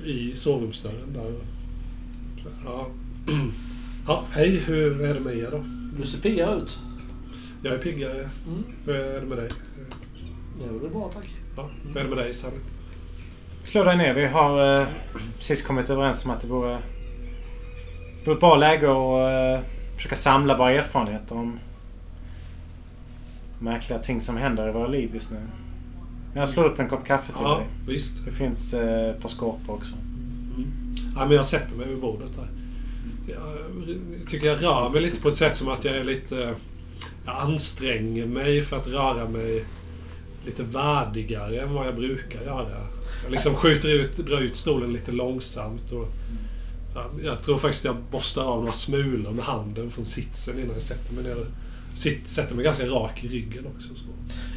i 0.04 0.32
sovrumsdörren 0.34 1.12
där. 1.12 1.32
Så, 2.42 2.48
Ja. 2.64 2.90
Ja, 4.08 4.24
hej. 4.30 4.56
Hur 4.66 5.00
är 5.00 5.14
det 5.14 5.20
med 5.20 5.36
er 5.36 5.48
då? 5.50 5.64
Du 5.98 6.06
ser 6.06 6.20
piggare 6.20 6.62
ut. 6.62 6.78
Jag 7.62 7.74
är 7.74 7.78
piggare. 7.78 8.30
Mm. 8.46 8.64
Hur 8.84 8.94
är 8.94 9.20
det 9.20 9.26
med 9.26 9.38
dig? 9.38 9.48
Jo, 10.60 10.78
det 10.78 10.86
är 10.86 10.90
bra 10.90 11.10
tack. 11.14 11.28
Ja, 11.56 11.70
hur 11.88 11.96
är 11.96 12.02
det 12.04 12.08
med 12.08 12.18
dig 12.18 12.34
Sally? 12.34 12.56
Slå 13.66 13.84
dig 13.84 13.96
ner. 13.96 14.14
Vi 14.14 14.26
har 14.26 14.80
eh, 14.80 14.86
precis 15.38 15.62
kommit 15.66 15.90
överens 15.90 16.24
om 16.24 16.30
att 16.30 16.40
det 16.40 16.46
vore, 16.46 16.78
vore 18.24 18.34
ett 18.34 18.40
bra 18.40 18.56
läge 18.56 18.86
att 18.90 19.58
eh, 19.60 19.66
försöka 19.96 20.14
samla 20.14 20.56
våra 20.56 20.70
erfarenheter 20.72 21.36
om 21.36 21.58
märkliga 23.58 23.98
ting 23.98 24.20
som 24.20 24.36
händer 24.36 24.68
i 24.68 24.72
våra 24.72 24.86
liv 24.86 25.10
just 25.14 25.30
nu. 25.30 25.38
Jag 26.34 26.48
slår 26.48 26.64
upp 26.64 26.78
en 26.78 26.88
kopp 26.88 27.06
kaffe 27.06 27.32
till 27.32 27.40
Ja, 27.42 27.56
dig. 27.58 27.66
visst. 27.86 28.24
Det 28.24 28.32
finns 28.32 28.74
eh, 28.74 29.10
ett 29.10 29.20
par 29.22 29.28
skorpor 29.28 29.74
också. 29.74 29.94
Ja, 31.16 31.24
men 31.26 31.36
jag 31.36 31.46
sätter 31.46 31.76
mig 31.76 31.88
vid 31.88 31.98
bordet 32.00 32.30
där. 32.36 32.48
Jag 33.32 33.42
tycker 34.28 34.46
jag 34.46 34.62
rör 34.62 34.88
mig 34.90 35.00
lite 35.02 35.20
på 35.20 35.28
ett 35.28 35.36
sätt 35.36 35.56
som 35.56 35.68
att 35.68 35.84
jag 35.84 35.96
är 35.96 36.04
lite... 36.04 36.54
Jag 37.24 37.36
anstränger 37.36 38.26
mig 38.26 38.62
för 38.62 38.76
att 38.76 38.86
röra 38.86 39.28
mig 39.28 39.64
lite 40.46 40.62
värdigare 40.62 41.60
än 41.60 41.74
vad 41.74 41.86
jag 41.86 41.94
brukar 41.94 42.40
göra. 42.42 42.95
Jag 43.22 43.32
liksom 43.32 43.54
skjuter 43.54 43.88
ut, 43.88 44.16
drar 44.16 44.40
ut 44.40 44.56
stolen 44.56 44.92
lite 44.92 45.12
långsamt. 45.12 45.92
Och, 45.92 46.08
ja, 46.94 47.10
jag 47.24 47.42
tror 47.42 47.58
faktiskt 47.58 47.84
jag 47.84 47.96
borstar 48.10 48.42
av 48.42 48.58
några 48.60 48.72
smulor 48.72 49.30
med 49.32 49.44
handen 49.44 49.90
från 49.90 50.04
sitsen 50.04 50.58
innan 50.58 50.72
jag 50.72 50.82
sätter 50.82 51.14
mig 51.14 51.24
ner. 51.24 51.36
Sitt, 51.94 52.30
sätter 52.30 52.54
mig 52.54 52.64
ganska 52.64 52.86
rak 52.86 53.24
i 53.24 53.28
ryggen 53.28 53.66
också. 53.76 53.88
Så. 53.88 54.04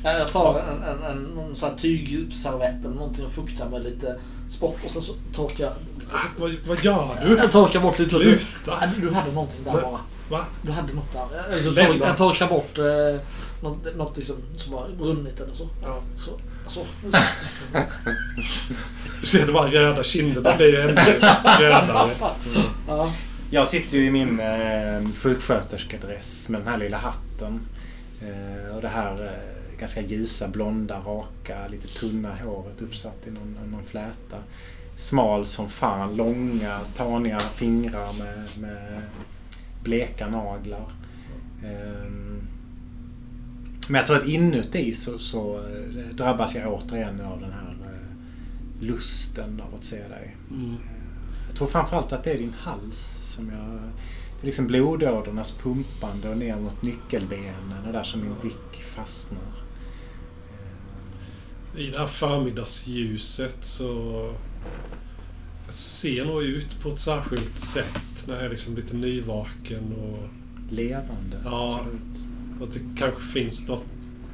Ja, 0.04 0.12
Jag 0.18 0.32
tar 0.32 0.60
en, 0.60 0.84
en, 0.84 1.04
en 1.04 1.24
någon 1.24 1.56
sån 1.56 1.70
här 1.70 1.76
tygservett 1.78 2.86
eller 2.86 2.96
någonting 2.96 3.26
och 3.26 3.32
fuktar 3.32 3.70
med 3.70 3.84
lite 3.84 4.20
spott 4.50 4.78
och 4.86 4.92
sen 4.92 5.02
så 5.02 5.14
torkar 5.34 5.64
jag... 5.64 5.74
Ah, 6.14 6.20
vad, 6.38 6.56
vad 6.68 6.84
gör 6.84 7.08
du? 7.28 7.38
Jag 7.38 7.52
torkar 7.52 7.80
bort 7.80 8.00
lite. 8.00 8.10
Sluta! 8.12 8.94
Du 9.02 9.12
hade 9.12 9.32
någonting 9.32 9.64
där 9.66 9.74
Men- 9.74 9.82
bara. 9.82 10.00
Va? 10.30 10.46
Du 10.62 10.72
hade 10.72 10.94
något 10.94 11.14
där. 11.14 11.26
Jag, 11.66 11.78
jag, 11.90 11.98
jag 11.98 12.18
torkar 12.18 12.48
bort 12.48 12.78
eh, 12.78 13.22
något, 13.64 13.96
något 13.98 14.18
liksom 14.18 14.36
som 14.58 14.74
har 14.74 14.90
brunnit 14.98 15.40
eller 15.40 15.54
så. 15.54 15.70
Ja. 15.84 16.02
Så. 16.18 16.32
så. 16.74 16.86
Du 19.22 19.28
ser 19.28 19.46
det 19.46 19.54
bara 19.54 19.68
röda 19.68 20.04
kinderna 20.04 20.56
blir 20.58 20.80
ännu 20.80 21.02
rödare. 21.60 22.12
Ja. 22.88 23.14
Jag 23.52 23.68
sitter 23.68 23.98
ju 23.98 24.06
i 24.06 24.12
min 24.12 24.40
eh, 24.40 25.12
sjuksköterskedress 25.18 26.50
med 26.50 26.62
den 26.62 26.68
här 26.68 26.78
lilla 26.78 26.98
hatten. 26.98 27.60
Eh, 28.22 28.76
och 28.76 28.82
det 28.82 28.88
här 28.88 29.26
eh, 29.26 29.80
ganska 29.80 30.02
ljusa, 30.02 30.48
blonda, 30.48 31.00
raka, 31.00 31.68
lite 31.68 31.88
tunna 31.88 32.36
håret 32.36 32.82
uppsatt 32.82 33.28
i 33.28 33.32
någon, 33.32 33.58
någon 33.72 33.84
fläta. 33.84 34.38
Smal 34.96 35.46
som 35.46 35.70
fan, 35.70 36.16
långa, 36.16 36.80
taniga 36.98 37.40
fingrar 37.40 38.14
med, 38.20 38.48
med 38.60 39.02
bleka 39.84 40.28
naglar. 40.28 40.92
Ehm, 41.64 42.42
men 43.90 44.00
jag 44.00 44.06
tror 44.06 44.18
att 44.18 44.28
inuti 44.28 44.94
så, 44.94 45.20
så 45.20 45.58
eh, 45.58 46.16
drabbas 46.16 46.56
jag 46.56 46.74
återigen 46.74 47.22
av 47.22 47.42
den 47.42 47.52
här 47.52 47.76
eh, 47.84 48.88
lusten 48.88 49.62
av 49.62 49.76
att 49.76 49.84
se 49.86 49.96
dig. 49.96 50.38
Mm. 50.52 50.76
Jag 51.48 51.56
tror 51.58 51.68
framförallt 51.68 52.12
att 52.12 52.24
det 52.24 52.32
är 52.32 52.38
din 52.38 52.54
hals 52.60 53.20
som 53.24 53.50
jag... 53.50 53.80
Det 54.40 54.44
är 54.44 54.46
liksom 54.46 54.68
blodådrornas 54.68 55.52
pumpande 55.52 56.30
och 56.30 56.38
ner 56.38 56.56
mot 56.56 56.82
nyckelbenen 56.82 57.86
och 57.88 57.94
där 57.94 58.04
som 58.04 58.22
min 58.22 58.36
blick 58.42 58.84
fastnar. 58.96 59.42
Eh, 61.76 61.82
I 61.82 61.90
det 61.92 61.98
här 61.98 62.08
förmiddagsljuset 62.08 63.58
så... 63.66 63.94
Jag 65.66 65.74
ser 65.74 66.26
nog 66.26 66.44
ut 66.44 66.82
på 66.82 66.90
ett 66.90 67.00
särskilt 67.00 67.58
sätt 67.58 68.28
när 68.28 68.36
jag 68.36 68.46
är 68.46 68.50
liksom 68.50 68.76
lite 68.76 68.96
nyvaken 68.96 69.94
och... 69.94 70.30
Levande 70.72 71.38
Ja. 71.46 71.80
ser 71.84 71.92
det 71.92 71.96
ut. 71.96 72.26
och 72.26 72.29
att 72.64 72.74
det 72.74 72.80
kanske 72.98 73.22
finns 73.22 73.68
något 73.68 73.84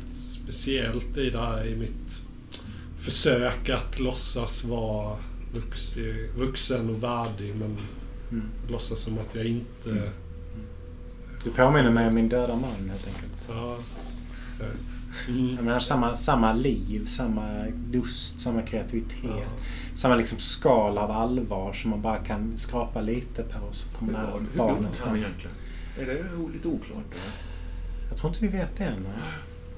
speciellt 0.09 1.17
i 1.17 1.29
det 1.29 1.39
här 1.39 1.65
i 1.67 1.75
mitt 1.75 2.21
försök 2.99 3.69
att 3.69 3.99
låtsas 3.99 4.63
vara 4.63 5.17
vuxen, 5.53 6.03
vuxen 6.37 6.89
och 6.89 7.03
värdig 7.03 7.55
men 7.55 7.77
Mm. 8.31 8.45
låtsas 8.69 8.99
som 8.99 9.13
att 9.19 9.35
jag 9.35 9.45
inte... 9.45 9.89
Mm. 9.89 10.09
Du 11.43 11.51
påminner 11.51 11.91
mig 11.91 12.07
om 12.07 12.15
min 12.15 12.29
döda 12.29 12.55
man 12.55 12.89
helt 12.89 13.07
enkelt. 13.07 13.45
Ja. 13.49 13.77
Mm. 15.27 15.55
Jag 15.55 15.65
menar, 15.65 15.79
samma, 15.79 16.15
samma 16.15 16.53
liv, 16.53 17.05
samma 17.05 17.65
lust, 17.91 18.39
samma 18.39 18.61
kreativitet. 18.61 19.23
Ja. 19.23 19.43
Samma 19.93 20.15
liksom 20.15 20.37
skal 20.39 20.97
av 20.97 21.11
allvar 21.11 21.73
som 21.73 21.89
man 21.89 22.01
bara 22.01 22.17
kan 22.17 22.57
skrapa 22.57 23.01
lite 23.01 23.43
på 23.43 23.59
så 23.71 23.89
kommer 23.89 24.11
det 24.13 24.17
här 24.19 24.25
Hur 24.33 24.39
dog 24.39 24.47
barnet 24.57 24.81
han 24.83 24.93
fram. 24.93 25.15
egentligen? 25.15 25.55
Är 25.99 26.05
det 26.05 26.53
lite 26.53 26.67
oklart? 26.67 26.97
Eller? 27.11 27.44
Jag 28.09 28.17
tror 28.17 28.29
inte 28.33 28.41
vi 28.41 28.57
vet 28.57 28.77
det 28.77 28.83
än. 28.83 29.03
nej. 29.03 29.11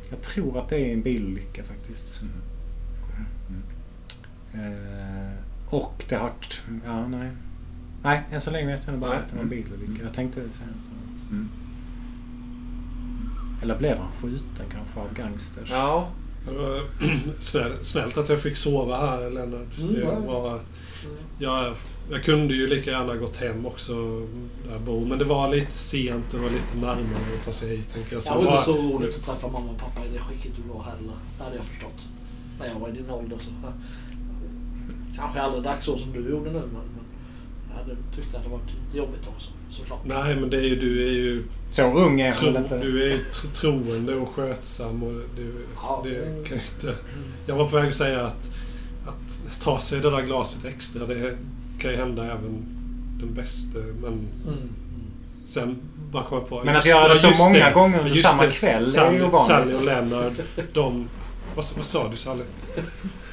Jag 0.10 0.22
tror 0.22 0.58
att 0.60 0.70
det 0.70 0.78
är 0.78 0.94
en 0.94 1.02
bilolycka 1.02 1.64
faktiskt. 1.64 2.24
Eh, 4.54 5.34
och 5.70 6.06
det 6.10 6.16
har... 6.16 6.32
Ja, 6.86 7.08
nej. 7.08 7.32
Nej, 8.04 8.22
än 8.32 8.42
så 8.42 8.52
länge 8.52 8.68
vet 8.68 8.88
jag 8.88 9.00
bara 9.00 9.18
att 9.18 9.30
det 9.30 9.36
var 9.36 9.44
en 9.44 9.50
bilolycka. 9.50 10.04
Jag 10.04 10.14
tänkte 10.14 10.40
säga 10.42 10.50
att 10.70 11.32
Mm. 11.32 11.50
Eller 13.62 13.78
blev 13.78 13.98
han 13.98 14.12
skjuten 14.22 14.66
kanske 14.72 15.00
av 15.00 15.14
gangsters? 15.14 15.70
Ja, 15.72 16.10
Det 16.46 16.52
var 16.52 16.82
snäll, 17.40 17.72
snällt 17.86 18.18
att 18.18 18.30
jag 18.30 18.42
fick 18.42 18.58
sova 18.58 18.98
här, 18.98 19.30
Lennart. 19.30 19.78
Mm, 19.78 19.94
Det 19.94 20.00
ja. 20.00 20.20
var, 20.20 20.60
jag, 21.40 21.74
jag 22.12 22.24
kunde 22.24 22.54
ju 22.54 22.68
lika 22.68 22.92
gärna 22.92 23.16
gått 23.16 23.38
hem 23.38 23.66
också, 23.66 23.94
där 24.66 24.72
jag 24.72 24.82
bor. 24.82 25.06
Men 25.06 25.20
det 25.20 25.26
var 25.26 25.48
lite 25.56 25.72
sent 25.74 26.26
och 26.34 26.40
det 26.40 26.44
var 26.46 26.52
lite 26.52 26.76
närmare 26.78 27.34
att 27.40 27.46
ta 27.46 27.52
sig 27.54 27.70
hit, 27.78 27.94
tänker 27.94 28.14
jag. 28.14 28.24
Det 28.24 28.30
var 28.46 28.52
inte 28.52 28.64
så 28.66 28.78
roligt 28.78 29.18
att 29.18 29.26
träffa 29.26 29.48
mamma 29.48 29.72
och 29.72 29.78
pappa 29.80 30.06
i 30.06 30.10
det 30.14 30.20
skicket 30.20 30.52
du 30.56 30.74
var 30.74 30.84
heller. 30.84 31.14
Det 31.38 31.44
hade 31.44 31.56
jag 31.56 31.66
förstått. 31.66 32.08
När 32.60 32.68
jag 32.68 32.80
var 32.80 32.90
i 32.90 32.92
din 32.92 33.10
ålder 33.10 33.38
så... 33.38 33.50
Kanske 35.16 35.42
aldrig 35.42 35.64
dags 35.64 35.86
så 35.86 35.98
som 35.98 36.12
du 36.14 36.30
gjorde 36.30 36.52
nu 36.52 36.60
men, 36.60 36.70
men 36.70 37.06
jag 37.70 37.76
hade 37.76 37.96
tyckt 38.16 38.36
att 38.36 38.44
det 38.44 38.50
varit 38.50 38.70
lite 38.86 38.98
jobbigt 38.98 39.28
också 39.28 39.50
såklart. 39.72 40.00
Nej, 40.06 40.36
men 40.36 40.50
det 40.50 40.58
är 40.58 40.62
ju, 40.62 40.76
du 40.76 41.08
är 41.08 41.12
ju, 41.12 41.44
Så 41.70 41.94
ung 41.94 42.22
är 42.22 42.32
tro, 42.32 42.48
inte? 42.58 42.78
du 42.82 43.04
är 43.04 43.10
ju 43.10 43.18
tro, 43.34 43.50
troende 43.50 44.16
och 44.16 44.30
skötsam. 44.30 45.04
Och 45.04 45.14
du, 45.36 45.54
Ja. 45.76 46.02
det 46.06 46.48
kan 46.48 46.58
ju 46.58 46.64
inte, 46.76 46.96
jag 47.46 47.56
var 47.56 47.70
på 47.70 47.76
väg 47.76 47.90
att 47.90 47.96
säga 47.96 48.26
att, 48.28 48.50
att 49.08 49.60
ta 49.62 49.80
sig 49.80 50.00
det 50.00 50.10
där 50.12 50.22
glaset 50.22 50.66
extra, 50.66 51.06
det 51.06 51.38
kan 51.80 51.92
ju 51.92 51.98
hända 51.98 52.24
även 52.26 52.66
den 53.20 53.34
bästa. 53.34 53.80
Men 54.02 54.14
Mm. 54.14 54.70
sen 55.46 55.76
bara 56.12 56.24
kom 56.24 56.38
jag 56.38 56.50
på... 56.50 56.62
Men 56.64 56.76
att 56.76 56.86
göra 56.86 57.08
det 57.08 57.20
så 57.20 57.32
många 57.38 57.72
gånger 57.72 58.00
under 58.00 58.16
samma 58.16 58.44
det, 58.46 58.52
kväll 58.52 58.82
är 58.82 58.86
Sally, 58.86 59.18
ju 59.18 59.24
ovanligt. 59.24 59.76
Sally 59.76 59.78
och 59.78 59.86
Leonard, 59.86 60.34
de... 60.74 61.10
Vad, 61.56 61.66
vad 61.78 61.86
sa 61.86 62.10
du 62.10 62.16
Sally? 62.16 62.44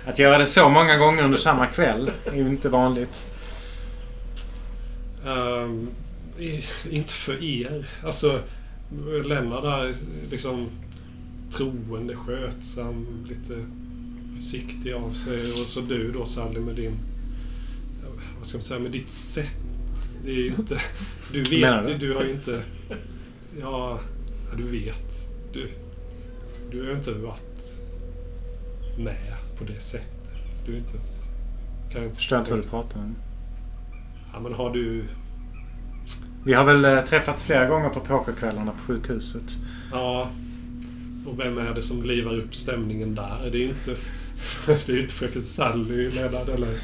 Att 0.06 0.18
göra 0.18 0.38
det 0.38 0.46
så 0.46 0.68
många 0.68 0.96
gånger 0.96 1.22
under 1.22 1.38
samma 1.38 1.66
kväll 1.66 2.10
är 2.24 2.34
ju 2.36 2.48
inte 2.48 2.68
vanligt. 2.68 3.26
I- 6.38 6.64
inte 6.90 7.12
för 7.12 7.42
er. 7.44 7.86
Alltså, 8.05 8.40
Lennart 9.24 9.64
är 9.64 9.94
liksom 10.30 10.66
troende, 11.52 12.16
skötsam, 12.16 13.06
lite 13.28 13.64
försiktig 14.36 14.93
av 14.93 15.12
sig. 15.12 15.40
Och 15.40 15.66
så 15.66 15.81
du 15.81 16.12
då 16.12 16.27
Sally 16.27 16.61
med 16.61 16.74
din... 16.74 16.98
Vad 18.39 18.47
ska 18.47 18.59
man 18.59 18.62
säga? 18.62 18.81
Med 18.81 18.93
ditt 18.93 19.11
sätt. 19.11 19.55
Det 20.24 20.31
är 20.31 20.35
ju 20.35 20.55
inte... 20.59 20.81
Du 21.32 21.43
vet 21.43 21.89
ju, 21.89 21.98
du 21.98 22.15
har 22.15 22.24
ju 22.24 22.31
inte... 22.31 22.62
Ja, 23.61 24.01
du 24.56 24.62
vet. 24.62 25.28
Du, 25.52 25.69
du 26.70 26.81
har 26.82 26.90
ju 26.90 26.97
inte 26.97 27.12
varit 27.12 27.73
med 28.98 29.35
på 29.59 29.65
det 29.65 29.81
sättet. 29.81 30.11
Du 30.66 30.73
är 30.73 30.78
inte... 30.78 30.93
Kan 31.93 32.02
jag 32.02 32.05
inte 32.05 32.16
Förstår 32.16 32.39
inte 32.39 32.51
vad 32.51 32.61
du 32.61 32.69
pratar 32.69 33.01
om. 33.01 33.15
Ja, 34.32 34.40
men 34.40 34.55
har 34.55 34.70
du... 34.70 35.05
Vi 36.44 36.52
har 36.52 36.65
väl 36.65 36.85
eh, 36.85 37.01
träffats 37.01 37.44
flera 37.44 37.66
gånger 37.69 37.89
på 37.89 38.01
pokerkvällarna 38.01 38.73
på 38.73 38.78
sjukhuset. 38.78 39.59
Ja. 39.93 40.31
Och 41.27 41.40
vem 41.40 41.59
är 41.59 41.74
det 41.74 41.82
som 41.82 42.02
livar 42.02 42.35
upp 42.35 42.55
stämningen 42.55 43.15
där? 43.15 43.51
Det 43.52 43.59
är 43.59 43.69
inte... 43.69 43.97
Det 44.86 44.92
är 44.92 45.00
inte 45.00 45.14
fröken 45.14 45.42
Sally 45.42 46.10
Lennart 46.10 46.48
eller... 46.48 46.78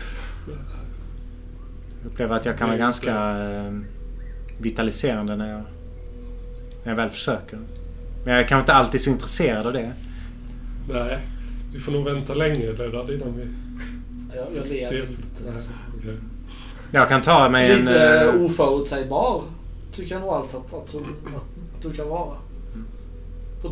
Jag 2.03 2.13
upplever 2.13 2.37
att 2.37 2.45
jag 2.45 2.59
kan 2.59 2.69
vara 2.69 2.79
ganska 2.79 3.39
eh, 3.39 3.73
vitaliserande 4.59 5.37
när 5.37 5.51
jag, 5.51 5.63
när 6.85 6.93
jag 6.93 6.97
väl 6.97 7.11
försöker. 7.11 7.59
Men 8.25 8.35
jag 8.35 8.43
är 8.43 8.49
kanske 8.49 8.61
inte 8.61 8.75
alltid 8.75 9.01
så 9.01 9.11
intresserad 9.11 9.67
av 9.67 9.73
det. 9.73 9.93
Nej. 10.89 11.19
Vi 11.73 11.81
får 11.81 11.93
nog 11.93 12.05
vänta 12.05 12.35
länge 12.35 12.73
Lennart 12.73 13.11
innan 13.11 13.37
vi 13.37 13.47
Jag, 14.37 14.47
jag 14.57 14.65
ser... 14.65 15.07
lite. 15.07 15.53
okej. 15.99 16.17
Jag 16.93 17.09
kan 17.09 17.23
ta 17.23 17.49
mig 17.49 17.73
en... 17.73 17.79
Lite 17.79 18.21
eh, 18.21 18.43
oförutsägbar 18.43 19.45
tycker 19.95 20.15
jag 20.15 20.21
nog 20.21 20.31
allt 20.31 20.55
att, 20.55 20.75
att, 20.75 20.95
att, 20.95 20.95
att 21.37 21.83
du 21.83 21.93
kan 21.93 22.09
vara. 22.09 22.37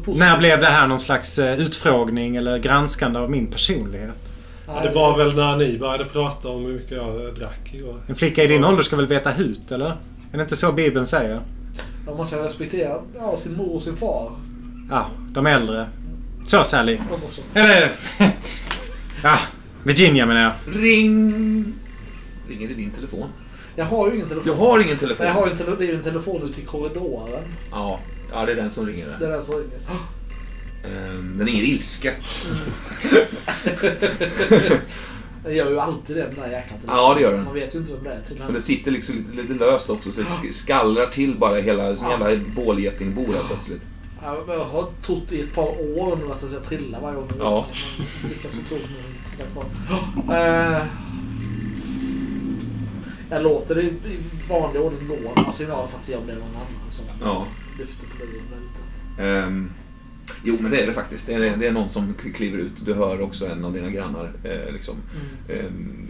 När 0.06 0.38
blev 0.38 0.60
det 0.60 0.66
här 0.66 0.86
någon 0.86 1.00
slags 1.00 1.38
eh, 1.38 1.60
utfrågning 1.60 2.36
eller 2.36 2.58
granskande 2.58 3.18
av 3.18 3.30
min 3.30 3.46
personlighet? 3.46 4.32
Ja, 4.66 4.80
det 4.82 4.90
var 4.90 5.18
väl 5.18 5.36
när 5.36 5.56
ni 5.56 5.78
började 5.78 6.04
prata 6.04 6.48
om 6.48 6.64
hur 6.64 6.72
mycket 6.72 6.96
jag 6.96 7.34
drack 7.38 7.74
igår. 7.74 7.96
En 8.06 8.14
flicka 8.14 8.44
i 8.44 8.46
din 8.46 8.64
ålder 8.64 8.82
ska 8.82 8.96
väl 8.96 9.06
veta 9.06 9.30
hut, 9.30 9.70
eller? 9.72 9.86
Är 10.32 10.36
det 10.36 10.42
inte 10.42 10.56
så 10.56 10.72
Bibeln 10.72 11.06
säger? 11.06 11.40
Man 12.16 12.26
ska 12.26 12.44
respektera 12.44 12.98
ja, 13.18 13.36
sin 13.36 13.56
mor 13.56 13.74
och 13.76 13.82
sin 13.82 13.96
far. 13.96 14.32
Ja, 14.90 15.06
de 15.32 15.46
äldre. 15.46 15.86
Så 16.44 16.64
Sally. 16.64 16.98
De. 17.54 17.60
Eller... 17.60 17.90
ja, 19.22 19.38
Virginia 19.82 20.26
menar 20.26 20.40
jag. 20.40 20.52
Ring! 20.82 21.64
Ringer 22.48 22.70
i 22.70 22.74
din 22.74 22.90
telefon? 22.90 23.28
Jag 23.76 23.84
har 23.84 24.08
ju 24.08 24.14
ingen 24.14 24.28
telefon. 24.28 24.52
Du 24.52 24.58
har 24.58 24.80
ingen 24.80 24.98
telefon? 24.98 25.26
Jag 25.26 25.34
har 25.34 25.46
ju 25.46 25.52
en, 25.52 25.58
tele- 25.58 25.76
det 25.78 25.84
är 25.84 25.88
ju 25.88 25.94
en 25.94 26.02
telefon 26.02 26.50
ute 26.50 26.60
i 26.60 26.64
korridoren. 26.64 27.42
Ja, 27.70 28.00
ja, 28.32 28.46
det 28.46 28.52
är 28.52 28.56
den 28.56 28.70
som 28.70 28.86
ringer 28.86 29.16
Det 29.20 29.26
är 29.26 29.30
den 29.30 29.44
som 29.44 29.54
ringer. 29.54 29.78
Ehm, 30.84 31.38
Den 31.38 31.46
ringer 31.46 31.62
ilsket. 31.62 32.42
Den 35.44 35.54
gör 35.56 35.70
ju 35.70 35.80
alltid 35.80 36.16
det, 36.16 36.22
den 36.22 36.34
där 36.34 36.46
jäkla 36.50 36.76
telefonen. 36.76 36.96
Ja, 36.96 37.14
det 37.14 37.20
gör 37.20 37.32
den. 37.32 37.44
Man 37.44 37.54
vet 37.54 37.74
ju 37.74 37.78
inte 37.78 37.92
vem 37.92 38.04
det 38.04 38.10
är 38.10 38.20
till 38.22 38.38
Men 38.38 38.54
det 38.54 38.60
sitter 38.60 38.90
liksom 38.90 39.16
lite, 39.16 39.42
lite 39.42 39.54
löst 39.64 39.90
också 39.90 40.12
så 40.12 40.20
det 40.20 40.26
sk- 40.26 40.52
skallrar 40.52 41.06
till 41.06 41.34
bara 41.38 41.60
hela, 41.60 41.96
som 41.96 42.06
en 42.06 42.20
jävla 42.30 42.44
bålgetingbo 42.56 43.32
där 43.32 43.42
plötsligt. 43.48 43.82
Ja, 44.22 44.38
Jag 44.48 44.64
har 44.64 44.86
trott 45.02 45.32
i 45.32 45.40
ett 45.40 45.54
par 45.54 45.68
år 45.98 46.16
nu 46.16 46.32
att 46.32 46.42
jag 46.42 46.50
ska 46.50 46.60
trilla 46.60 47.00
varje 47.00 47.16
gång 47.16 47.28
Ja. 47.38 47.66
Lyckas 48.28 48.52
så 48.52 48.58
tro 48.68 48.76
nu 48.76 49.02
sitta 49.30 49.44
kvar. 49.52 49.64
Eh, 50.76 50.82
Jag 53.30 53.42
låter 53.42 53.74
det 53.74 53.82
i 53.82 54.18
vanlig 54.48 54.82
ordning 54.82 55.00
några 55.34 55.52
signaler 55.52 55.88
för 55.88 55.98
att 55.98 56.04
se 56.06 56.16
om 56.16 56.26
det 56.26 56.32
är 56.32 56.36
någon 56.36 56.54
annan 56.56 56.90
som 56.90 57.04
Ja. 57.22 57.46
lyfter 57.78 58.06
på 58.06 58.16
luren 58.24 58.68
ute. 58.70 59.22
Ehm, 59.22 59.70
jo, 60.44 60.56
men 60.60 60.70
det 60.70 60.82
är 60.82 60.86
det 60.86 60.92
faktiskt. 60.92 61.26
Det 61.26 61.34
är, 61.34 61.56
det 61.56 61.66
är 61.66 61.72
någon 61.72 61.88
som 61.88 62.14
kliver 62.34 62.58
ut. 62.58 62.72
Du 62.84 62.94
hör 62.94 63.20
också 63.20 63.46
en 63.46 63.64
av 63.64 63.72
dina 63.72 63.90
grannar. 63.90 64.32
Eh, 64.44 64.72
liksom. 64.72 64.94
Ehm, 65.48 66.08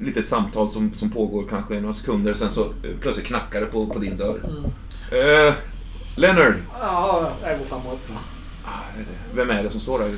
litet 0.00 0.28
samtal 0.28 0.68
som, 0.68 0.94
som 0.94 1.10
pågår 1.10 1.46
kanske 1.50 1.74
i 1.74 1.80
några 1.80 1.94
sekunder. 1.94 2.34
Sen 2.34 2.50
så 2.50 2.64
eh, 2.64 2.96
plötsligt 3.00 3.26
knackar 3.26 3.60
det 3.60 3.66
på, 3.66 3.86
på 3.86 3.98
din 3.98 4.16
dörr. 4.16 4.40
Mm. 4.44 4.64
Eh, 5.48 5.54
Leonard! 6.16 6.54
Ja, 6.80 7.30
jag 7.42 7.58
går 7.58 7.66
fram 7.66 7.86
och 7.86 7.92
öppnar. 7.92 8.18
Ah, 8.64 8.70
Vem 9.34 9.50
är 9.50 9.62
det 9.62 9.70
som 9.70 9.80
står 9.80 9.98
där? 9.98 10.16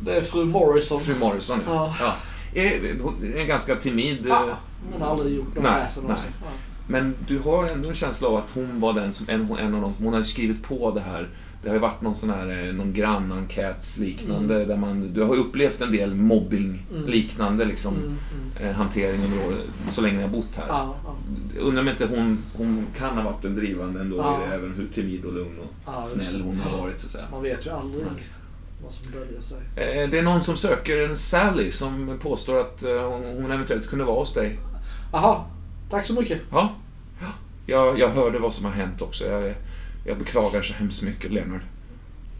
Det 0.00 0.16
är 0.16 0.22
fru 0.22 0.44
Morrison. 0.44 1.00
Fru 1.00 1.14
Morrison, 1.18 1.60
ja. 1.66 1.94
Ja. 2.00 2.14
ja. 2.54 2.60
Eh, 2.62 3.40
en 3.40 3.46
ganska 3.46 3.76
timid. 3.76 4.20
eh, 4.26 4.28
Ja, 4.28 4.58
hon 4.92 5.02
har 5.02 5.08
aldrig 5.08 5.36
gjort 5.36 5.54
någon 5.54 5.64
Nej, 5.64 5.80
väsen 5.82 6.04
nej. 6.08 6.16
Ja. 6.40 6.46
Men 6.88 7.14
du 7.28 7.38
har 7.38 7.64
ändå 7.66 7.88
en 7.88 7.94
känsla 7.94 8.28
av 8.28 8.36
att 8.36 8.50
hon 8.54 8.80
var 8.80 8.92
den 8.92 9.12
som, 9.12 9.28
en, 9.28 9.40
en 9.58 9.74
av 9.74 9.80
dem 9.80 9.94
som, 9.94 10.04
hon 10.04 10.12
har 10.12 10.20
ju 10.20 10.26
skrivit 10.26 10.62
på 10.62 10.90
det 10.90 11.00
här. 11.00 11.28
Det 11.62 11.68
har 11.68 11.74
ju 11.74 11.80
varit 11.80 12.00
någon 12.02 12.14
sån 12.14 12.30
här, 12.30 12.66
eh, 12.68 12.74
någon 12.74 12.92
grannenkätsliknande 12.92 14.64
där 14.64 14.76
man, 14.76 15.12
du 15.14 15.22
har 15.22 15.34
ju 15.34 15.40
upplevt 15.40 15.80
en 15.80 15.92
del 15.92 16.14
mobbing 16.14 16.86
Mm. 16.94 17.06
liknande 17.06 17.64
liksom 17.64 17.94
Mm, 17.94 18.06
mm. 18.56 18.68
eh, 18.70 18.76
hantering 18.76 19.24
under 19.24 19.46
året, 19.46 19.58
så 19.90 20.00
länge 20.00 20.16
ni 20.16 20.22
har 20.22 20.30
bott 20.30 20.56
här. 20.56 20.64
Ja, 20.68 20.94
ja. 21.04 21.14
Undrar 21.60 21.82
om 21.82 21.88
inte 21.88 22.06
hon, 22.06 22.38
hon 22.56 22.86
kan 22.98 23.16
ha 23.18 23.24
varit 23.24 23.42
den 23.42 23.54
drivande 23.54 24.00
ändå 24.00 24.16
Ja. 24.16 24.40
även 24.54 24.74
hur 24.74 24.88
timid 24.88 25.24
och 25.24 25.32
lugn 25.32 25.58
och 25.58 25.74
Ja, 25.86 26.02
snäll 26.02 26.40
hon 26.40 26.58
har 26.60 26.78
varit 26.78 27.00
så 27.00 27.06
att 27.06 27.12
säga. 27.12 27.24
Man 27.30 27.42
vet 27.42 27.66
ju 27.66 27.70
aldrig 27.70 28.04
Nej. 28.04 28.22
Eh, 29.76 30.10
Det 30.10 30.18
är 30.18 30.22
någon 30.22 30.42
som 30.42 30.56
söker 30.56 30.98
en 31.08 31.16
Sally 31.16 31.70
som 31.70 32.18
påstår 32.22 32.60
att 32.60 32.82
hon 33.36 33.50
eventuellt 33.52 33.88
kunde 33.88 34.04
vara 34.04 34.18
hos 34.18 34.34
dig. 34.34 34.58
Aha, 35.12 35.46
tack 35.90 36.06
så 36.06 36.14
mycket. 36.14 36.40
Ja, 36.50 36.74
ja. 37.20 37.26
Jag, 37.66 37.98
jag 37.98 38.08
hörde 38.08 38.38
vad 38.38 38.54
som 38.54 38.64
har 38.64 38.72
hänt 38.72 39.02
också. 39.02 39.24
Jag, 39.26 39.54
jag 40.06 40.18
beklagar 40.18 40.62
så 40.62 40.74
hemskt 40.74 41.02
mycket, 41.02 41.32
Leonard. 41.32 41.60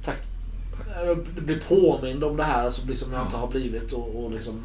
Tack. 0.04 0.16
Jag 1.06 1.18
blir 1.24 1.60
påmind 1.68 2.24
om 2.24 2.36
det 2.36 2.44
här 2.44 2.70
som 2.70 2.88
liksom 2.88 3.12
jag 3.12 3.20
Ja. 3.20 3.24
inte 3.24 3.36
har 3.36 3.48
blivit 3.48 3.92
och, 3.92 4.24
och 4.24 4.30
liksom 4.32 4.60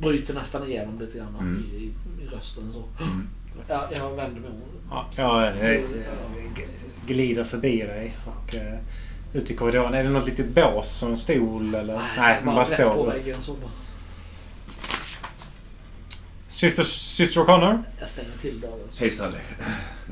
bryter 0.00 0.34
nästan 0.34 0.64
igenom 0.68 0.98
lite 1.00 1.18
grann 1.18 1.36
Mm. 1.40 1.64
i, 1.72 1.76
i, 1.76 1.84
i 2.24 2.26
rösten. 2.36 2.72
Så. 2.72 3.02
Mm. 3.04 3.28
Ja, 3.68 3.88
jag 3.96 4.16
vänder 4.16 4.40
mig 4.40 4.50
om. 4.50 4.56
Ja, 4.90 5.06
jag 5.16 5.46
eh, 5.46 5.80
g- 6.56 6.66
glider 7.06 7.44
förbi 7.44 7.78
dig 7.78 8.16
och 8.26 8.54
eh, 8.54 8.78
ut 9.32 9.50
i 9.50 9.56
korridoren. 9.56 9.94
Är 9.94 10.04
det 10.04 10.10
något 10.10 10.26
litet 10.26 10.54
bås 10.54 10.88
som 10.98 11.10
en 11.10 11.16
stol 11.16 11.74
eller? 11.74 12.00
Nej, 12.18 12.40
man 12.44 12.54
bara 12.54 12.64
på 12.64 12.70
står. 12.70 13.06
väggen 13.10 13.40
så 13.40 13.52
bara. 13.52 13.70
Syster, 16.54 16.84
syster 16.84 17.40
O'Connor? 17.40 17.82
Jag 18.00 18.08
stänger 18.08 18.30
till 18.40 18.60
dörren. 18.60 19.12
Sally. 19.12 19.36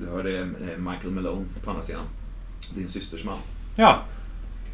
Du 0.01 0.07
hörde 0.11 0.39
eh, 0.41 0.47
Michael 0.79 1.11
Malone 1.11 1.47
på 1.65 1.71
andra 1.71 1.83
sidan. 1.83 2.05
Din 2.75 2.89
systers 2.89 3.25
man. 3.25 3.39
Ja, 3.77 4.03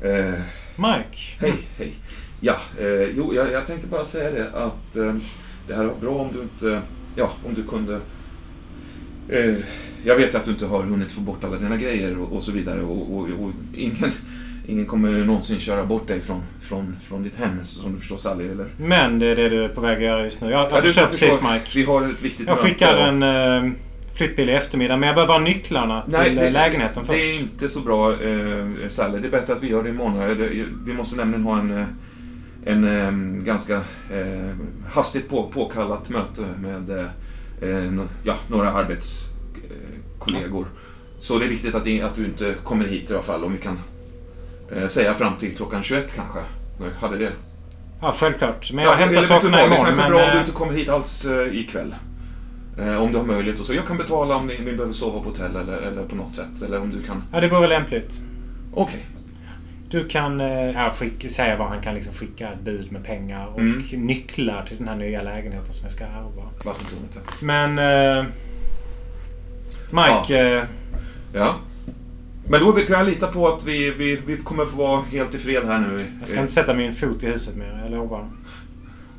Eh, 0.03 0.35
Mike. 0.77 1.19
hej, 1.39 1.55
hej. 1.77 1.95
Ja, 2.41 2.57
eh, 2.79 2.87
jo, 3.17 3.35
jag, 3.35 3.53
jag 3.53 3.67
tänkte 3.67 3.87
bara 3.89 4.05
säga 4.05 4.31
det 4.31 4.51
att 4.51 4.97
eh, 4.97 5.15
det 5.69 5.75
här 5.75 5.85
var 5.85 5.95
bra 5.95 6.15
om 6.19 6.33
du 6.33 6.43
inte, 6.43 6.83
ja, 7.17 7.31
om 7.47 7.55
du 7.55 7.65
kunde 7.65 8.01
eh, 9.29 9.57
jag 10.05 10.17
vet 10.17 10.35
att 10.35 10.45
du 10.45 10.51
inte 10.51 10.67
har 10.67 10.83
hunnit 10.83 11.13
få 11.13 11.21
bort 11.21 11.45
alla 11.45 11.57
dina 11.59 11.77
grejer 11.77 12.19
och, 12.19 12.33
och 12.33 12.43
så 12.43 12.53
vidare 12.53 12.83
och, 12.83 13.17
och, 13.19 13.29
och 13.29 13.53
ingen, 13.75 14.13
ingen 14.69 14.87
kommer 14.87 15.11
någonsin 15.25 15.59
köra 15.59 15.85
bort 15.85 16.09
dig 16.09 16.21
från, 16.21 16.43
från, 16.63 16.97
från 17.09 17.23
ditt 17.23 17.37
hem 17.37 17.65
som 17.65 17.93
du 17.93 17.99
förstår 17.99 18.17
Sally, 18.17 18.49
eller? 18.49 18.67
Men 18.77 19.19
det 19.19 19.27
är 19.27 19.37
det 19.37 19.49
du 19.49 19.65
är 19.65 19.69
på 19.69 19.81
väg 19.81 19.97
att 19.97 20.03
göra 20.03 20.25
just 20.25 20.41
nu. 20.41 20.51
Jag, 20.51 20.61
jag 20.71 20.79
Ja, 20.79 20.81
förstår 20.83 21.07
precis. 21.07 21.39
Mike. 21.43 21.71
Vi 21.75 21.85
har 21.85 22.03
ett 22.03 22.23
viktigt 22.23 22.49
Jag 22.49 22.59
skickar 22.59 22.97
en 22.97 23.23
eh, 23.23 23.73
flyttbil 24.15 24.49
i 24.49 24.53
eftermiddag 24.53 24.97
men 24.97 25.07
jag 25.07 25.17
behöver 25.17 25.33
ha 25.35 25.41
nycklarna 25.41 26.03
till 26.03 26.39
eh, 26.39 26.51
lägenheten 26.53 27.05
det 27.07 27.13
är 27.13 27.29
först. 27.33 27.41
inte 27.41 27.69
så 27.69 27.81
bra, 27.81 28.13
eh, 28.13 28.67
Sally. 28.89 29.19
Det 29.19 29.27
är 29.29 29.31
bättre 29.31 29.53
att 29.53 29.63
vi 29.63 29.69
gör 29.69 29.83
det 29.83 29.89
imorgon. 29.89 30.19
Det- 30.39 30.65
Vi 30.87 30.93
måste 30.93 31.17
nämligen 31.17 31.45
ha 31.45 31.59
en, 31.59 31.85
en 32.67 32.85
eh, 32.85 33.45
ganska 33.45 33.75
eh, 34.13 34.55
hastigt 34.93 35.29
på, 35.31 35.51
påkallat 35.55 36.09
möte 36.09 36.43
med 36.59 36.91
eh, 36.91 37.07
no- 37.91 38.09
ja, 38.25 38.35
några 38.49 38.71
arbetskollegor. 38.73 40.67
Så 41.19 41.39
det 41.39 41.45
är 41.45 41.49
viktigt 41.49 41.75
att, 41.75 41.85
det, 41.85 42.03
att 42.03 42.15
du 42.15 42.25
inte 42.25 42.55
kommer 42.65 42.85
hit 42.85 43.11
i 43.11 43.15
alla 43.15 43.23
fall, 43.23 43.45
om 43.45 43.53
vi 43.53 43.59
kan 43.59 43.79
eh, 44.77 44.87
säga 44.87 45.15
fram 45.15 45.37
till 45.37 45.57
klockan 45.57 45.83
21 45.83 46.13
kanske. 46.17 46.39
Nej, 46.81 46.91
Hade 47.01 47.17
det. 47.19 47.33
Ja, 48.01 48.13
självklart. 48.13 48.73
Men 48.73 48.85
jag 48.85 48.93
Ja, 48.93 48.97
hämtar 48.97 49.23
sakerna 49.23 49.65
imorgon. 49.67 49.71
Det 49.87 49.93
kanske 49.93 50.03
är 50.03 50.09
Men, 50.09 50.13
bra 50.13 50.25
om 50.25 50.31
du 50.31 50.35
eh, 50.37 50.41
inte 50.41 50.53
kommer 50.53 50.73
hit 50.73 50.89
alls 50.89 51.25
eh, 51.25 51.57
ikväll. 51.57 51.95
Eh, 52.79 53.03
om 53.03 53.13
du 53.13 53.19
har 53.19 53.25
möjlighet 53.25 53.61
och 53.61 53.67
så. 53.67 53.75
Jag 53.75 53.87
kan 53.87 53.97
betala 53.97 54.37
om 54.37 54.47
ni, 54.47 54.59
ni 54.59 54.73
behöver 54.73 54.93
sova 54.93 55.19
på 55.21 55.29
hotell 55.29 55.57
eller, 55.57 55.79
eller 55.79 56.05
på 56.05 56.15
något 56.17 56.35
sätt. 56.35 56.63
Eller 56.65 56.81
om 56.81 56.91
du 56.91 57.03
kan... 57.03 57.23
ja, 57.33 57.41
det 57.41 57.49
vore 57.49 57.67
lämpligt. 57.67 58.21
Okej. 58.75 59.07
Du 59.91 60.09
kan 60.09 60.41
eh, 60.41 60.71
ja, 60.71 60.91
skicka, 60.95 61.29
säga 61.29 61.57
vad 61.57 61.69
han 61.69 61.81
kan 61.81 61.95
liksom 61.95 62.15
skicka 62.15 62.49
ett 62.53 62.61
bud 62.61 62.93
med 62.93 63.05
pengar 63.05 63.47
och 63.47 63.61
Mm. 63.61 63.83
nycklar 63.93 64.65
till 64.69 64.77
den 64.77 64.89
här 64.89 64.97
nya 64.97 65.23
lägenheten 65.23 65.73
som 65.73 65.85
jag 65.85 65.93
ska 65.93 66.05
ärva. 66.05 66.43
Varför 66.65 66.85
tror 66.85 67.01
inte? 67.03 67.19
Men... 67.45 67.79
Eh, 67.79 68.25
Mike, 69.91 70.39
eh, 70.59 70.65
Ja. 71.33 71.55
Men 72.51 72.61
då 72.61 72.73
kan 72.73 72.99
jag 72.99 73.07
lita 73.07 73.27
på 73.27 73.49
att 73.49 73.65
vi, 73.65 73.91
vi, 73.91 74.17
vi 74.27 74.37
kommer 74.37 74.67
få 74.67 74.77
vara 74.77 75.01
helt 75.01 75.35
i 75.35 75.39
fred 75.39 75.65
här 75.67 75.79
nu. 75.79 75.97
jag 76.19 76.29
ska 76.29 76.41
inte 76.41 76.53
sätta 76.53 76.75
min 76.75 76.93
fot 76.93 77.23
i 77.23 77.27
huset 77.27 77.57
mer, 77.57 77.81
jag 77.83 77.91
lovar. 77.91 78.29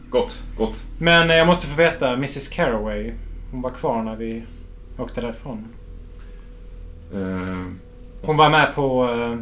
Gott, 0.09 0.43
gott. 0.57 0.85
Men 0.99 1.29
eh, 1.29 1.35
jag 1.35 1.47
måste 1.47 1.67
få 1.67 1.75
veta, 1.77 2.13
Mrs 2.13 2.47
Caraway. 2.49 3.13
Hon 3.51 3.61
var 3.61 3.69
kvar 3.71 4.03
när 4.03 4.15
vi 4.15 4.43
åkte 4.97 5.21
därifrån. 5.21 5.65
Eh, 7.13 7.65
Hon 8.21 8.37
var 8.37 8.49
med 8.49 8.75
på 8.75 9.09
eh, 9.09 9.37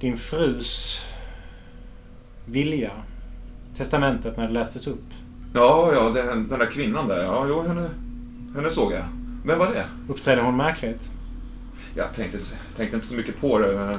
din 0.00 0.16
frus 0.16 1.02
vilja. 2.44 2.90
Testamentet 3.76 4.36
när 4.36 4.46
det 4.46 4.52
lästes 4.54 4.86
upp. 4.86 5.04
ja, 5.54 5.92
ja, 5.94 6.10
den, 6.22 6.48
den 6.48 6.58
där 6.58 6.66
kvinnan 6.66 7.08
där. 7.08 7.22
Ja, 7.22 7.46
jo, 7.48 7.62
henne, 7.62 7.88
henne 8.56 8.70
såg 8.70 8.92
jag. 8.92 9.04
Vem 9.46 9.58
var 9.58 9.66
det? 9.66 9.84
Uppträdde 10.08 10.42
hon 10.42 10.56
märkligt? 10.56 11.10
Jag 11.96 12.14
tänkte, 12.14 12.38
tänkte 12.76 12.96
inte 12.96 13.06
så 13.06 13.14
mycket 13.14 13.40
på 13.40 13.58
det. 13.58 13.98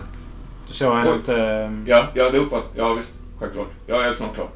Du 0.68 0.74
såg 0.74 0.96
henne 0.98 1.14
inte... 1.14 1.36
eh, 1.38 1.72
Ja, 1.86 2.06
ja 2.14 2.30
det 2.30 2.38
uppfatt... 2.38 2.64
Ja, 2.76 2.94
visst. 2.94 3.14
Självklart. 3.40 3.68
Jag 3.88 4.06
är 4.08 4.14
snart 4.14 4.34
klar. 4.36 4.48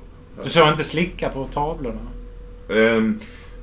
Du 0.43 0.49
såg 0.49 0.67
inte 0.67 0.83
slicka 0.83 1.29
på 1.29 1.45
tavlorna? 1.45 1.99
Ehm, 2.69 3.19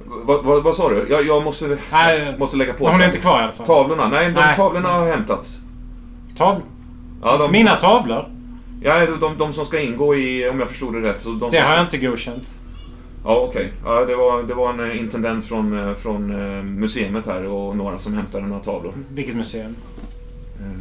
vad, 0.06 0.44
vad, 0.44 0.62
vad 0.62 0.74
sa 0.74 0.88
du? 0.90 1.06
Jag, 1.10 1.26
jag 1.26 1.44
måste, 1.44 1.78
Nej, 1.92 2.34
måste 2.38 2.56
lägga 2.56 2.72
på 2.72 2.88
Hon 2.90 3.00
är 3.00 3.06
inte 3.06 3.18
kvar 3.18 3.40
i 3.40 3.42
alla 3.42 3.52
fall. 3.52 3.66
Tavlorna? 3.66 4.08
Nej, 4.08 4.26
de 4.26 4.32
Nej. 4.32 4.56
tavlorna 4.56 4.88
har 4.88 5.06
hämtats. 5.06 5.58
Tav... 6.36 6.60
Ja, 7.22 7.36
de, 7.36 7.52
Mina 7.52 7.76
tavlor? 7.76 8.24
ja 8.82 9.06
de, 9.06 9.20
de, 9.20 9.38
de 9.38 9.52
som 9.52 9.64
ska 9.66 9.80
ingå 9.80 10.14
i, 10.14 10.48
om 10.48 10.60
jag 10.60 10.68
förstod 10.68 10.94
det 10.94 11.00
rätt. 11.00 11.20
Så 11.20 11.28
de 11.28 11.50
Det 11.50 11.58
har 11.58 11.74
jag 11.74 11.82
inte 11.84 11.98
godkänt. 11.98 12.60
Ja, 13.26 13.46
okej. 13.48 13.72
Ja, 13.84 14.04
det, 14.04 14.16
var, 14.16 14.42
det 14.42 14.54
var 14.54 14.72
en 14.72 14.90
eh, 14.90 14.98
intendent 14.98 15.44
från, 15.44 15.78
eh, 15.78 15.94
från 15.94 16.30
eh, 16.30 16.62
museet 16.62 17.26
här 17.26 17.44
och 17.44 17.76
några 17.76 17.98
som 17.98 18.14
hämtade 18.14 18.46
några 18.46 18.62
tavlor. 18.62 18.94
Vilket 19.10 19.36
museum? 19.36 19.76
Eh, 20.60 20.80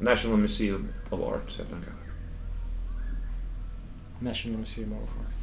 National 0.00 0.38
Museum 0.38 0.88
of 1.10 1.20
Art 1.20 1.50
heter 1.50 1.64
den 1.70 1.84
kanske. 1.84 2.02
National 4.20 4.58
Museum 4.58 4.92
of 4.92 4.98
Art. 4.98 5.34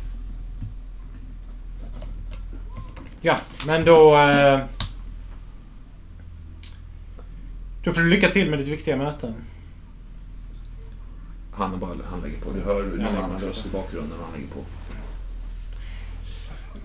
Ja, 3.22 3.38
men 3.68 3.86
då... 3.86 4.18
Eh, 4.18 4.60
då 7.84 7.94
får 7.94 8.02
du 8.02 8.10
lycka 8.10 8.28
till 8.30 8.50
med 8.50 8.60
ditt 8.60 8.68
viktiga 8.68 8.98
möte. 8.98 9.34
Han, 11.52 11.80
bara, 11.80 11.96
han 12.10 12.22
lägger 12.22 12.38
på. 12.38 12.52
Du 12.52 12.60
hör 12.60 12.84
någon 12.84 13.24
annan 13.24 13.40
röst 13.40 13.66
i 13.66 13.70
bakgrunden 13.70 14.20
och 14.20 14.26
han 14.26 14.34
lägger 14.34 14.54
på. 14.54 14.60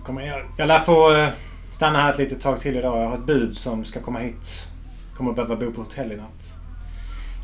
Kommer 0.03 0.21
jag, 0.21 0.45
jag 0.57 0.67
lär 0.67 0.79
få... 0.79 1.13
Eh, 1.13 1.29
stanna 1.71 2.01
här 2.01 2.11
ett 2.11 2.17
litet 2.17 2.41
tag 2.41 2.59
till 2.59 2.77
idag. 2.77 3.01
Jag 3.01 3.09
har 3.09 3.17
ett 3.17 3.25
bud 3.25 3.57
som 3.57 3.85
ska 3.85 4.01
komma 4.01 4.19
hit. 4.19 4.67
Kommer 5.15 5.29
att 5.29 5.35
behöva 5.35 5.55
bo 5.55 5.71
på 5.71 5.81
hotell 5.81 6.11
i 6.11 6.15
natt. 6.15 6.57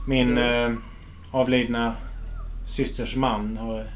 Min 0.07 0.37
eh, 0.37 0.73
avlidna 1.31 1.95
systers 2.65 3.15
man 3.15 3.57
har 3.57 3.87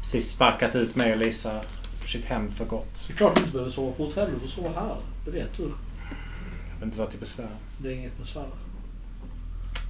precis 0.00 0.30
sparkat 0.30 0.76
ut 0.76 0.96
mig 0.96 1.12
och 1.12 1.18
Lisa 1.18 1.60
ur 2.02 2.06
sitt 2.06 2.24
hem 2.24 2.50
för 2.50 2.64
gott. 2.64 3.04
Det 3.06 3.12
är 3.12 3.16
klart 3.16 3.34
du 3.34 3.40
inte 3.40 3.52
behöver 3.52 3.70
sova 3.70 3.92
på 3.92 4.04
hotell. 4.04 4.30
Du 4.34 4.40
får 4.40 4.48
sova 4.48 4.68
här. 4.68 4.96
Det 5.24 5.30
vet 5.30 5.56
du. 5.56 5.62
Jag 5.62 6.74
vill 6.78 6.84
inte 6.84 6.98
vara 6.98 7.08
till 7.08 7.20
besvär. 7.20 7.48
Det 7.78 7.88
är 7.88 7.92
inget 7.92 8.18
besvär. 8.18 8.46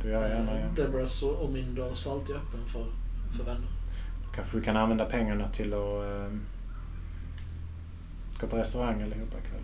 Det 0.03 0.09
gör 0.09 0.23
jag 0.23 0.31
gärna 0.31 0.59
igen. 0.59 0.75
Deborahs 0.77 1.23
och 1.23 1.37
och 1.37 1.53
min 1.53 1.75
dörr 1.75 1.95
står 1.95 2.13
alltid 2.13 2.37
öppen 2.37 2.61
för, 2.67 2.87
för 3.37 3.45
vänner. 3.45 3.69
Kanske 4.35 4.57
vi 4.57 4.65
kan 4.65 4.77
använda 4.77 5.05
pengarna 5.05 5.49
till 5.49 5.75
att 5.75 6.03
gå 8.41 8.47
på 8.47 8.57
restaurang 8.57 8.95
allihopa 9.03 9.37
ikväll. 9.39 9.63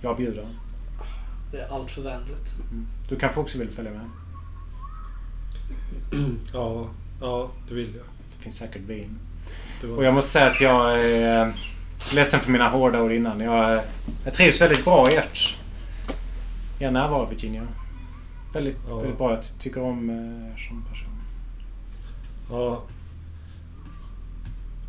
Jag 0.00 0.16
bjuder. 0.16 0.46
Det 1.52 1.58
är 1.60 1.68
allt 1.68 1.90
för 1.90 2.02
vänligt. 2.02 2.54
Mm. 2.70 2.86
Du 3.08 3.16
kanske 3.16 3.40
också 3.40 3.58
vill 3.58 3.70
följa 3.70 3.90
med? 3.92 4.10
Ja, 6.52 6.88
ja, 7.20 7.50
det 7.68 7.74
vill 7.74 7.94
jag. 7.96 8.04
Det 8.36 8.42
finns 8.42 8.56
säkert 8.56 8.82
vin. 8.82 9.18
Och 9.96 10.04
jag 10.04 10.14
måste 10.14 10.30
säga 10.30 10.46
att 10.46 10.60
jag 10.60 11.04
är 11.04 11.46
eh, 11.46 11.52
ledsen 12.14 12.40
för 12.40 12.50
mina 12.52 12.68
hårda 12.68 13.02
ord 13.02 13.12
innan. 13.12 13.40
Jag, 13.40 13.82
jag 14.24 14.34
trivs 14.34 14.60
väldigt 14.60 14.84
bra 14.84 15.10
i 15.10 15.16
ert 15.16 15.56
er 16.78 16.90
närvaro 16.90 17.26
Virginia. 17.26 17.66
Väldigt, 18.54 18.76
Ja. 18.88 18.98
väldigt 18.98 19.18
bra. 19.18 19.30
Jag 19.30 19.42
ty- 19.42 19.48
tycker 19.58 19.82
om 19.82 20.10
eh, 20.10 20.52
er 20.52 20.56
som 20.56 20.84
person. 20.84 21.12
Ja. 22.50 22.82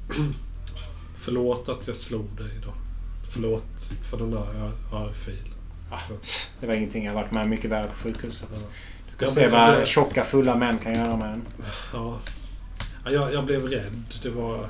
Förlåt 1.27 1.69
att 1.69 1.87
jag 1.87 1.95
slog 1.95 2.25
dig 2.37 2.59
då. 2.65 2.73
Förlåt 3.29 3.63
för 4.09 4.17
den 4.17 4.31
där 4.31 4.71
örfilen. 4.93 5.53
Ah, 5.91 5.99
det 6.59 6.67
var 6.67 6.73
ingenting. 6.73 7.05
Jag 7.05 7.13
har 7.13 7.21
varit 7.21 7.31
med 7.31 7.49
mycket 7.49 7.71
värre 7.71 7.87
på 7.87 7.95
sjukhuset. 7.95 8.49
Ja. 8.53 8.59
Du 9.05 9.11
kan 9.11 9.17
Jag 9.19 9.29
se 9.29 9.41
blev- 9.47 9.51
vad 9.51 9.87
tjocka 9.87 10.23
fulla 10.23 10.55
män 10.55 10.77
kan 10.79 10.93
göra 10.95 11.17
med 11.17 11.33
en. 11.33 11.41
Ja. 11.93 12.19
Ja, 13.05 13.11
Jag, 13.11 13.33
jag 13.33 13.45
blev 13.45 13.63
rädd. 13.67 14.03
Det 14.23 14.29
var... 14.29 14.69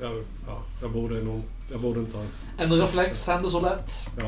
Jag, 0.00 0.24
ja, 0.46 0.62
jag, 0.82 0.92
borde 0.92 1.22
nog, 1.22 1.42
jag 1.70 1.80
borde 1.80 2.00
inte 2.00 2.16
ha... 2.16 2.24
En 2.58 2.72
reflex 2.80 3.26
händer 3.26 3.48
så 3.48 3.60
lätt. 3.60 3.92
Ja. 4.18 4.26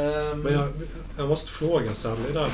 Ehm, 0.00 0.40
Men 0.40 0.52
jag, 0.52 0.68
jag 1.16 1.28
måste 1.28 1.50
fråga 1.50 1.94
Sally, 1.94 2.20
det 2.26 2.32
där, 2.32 2.50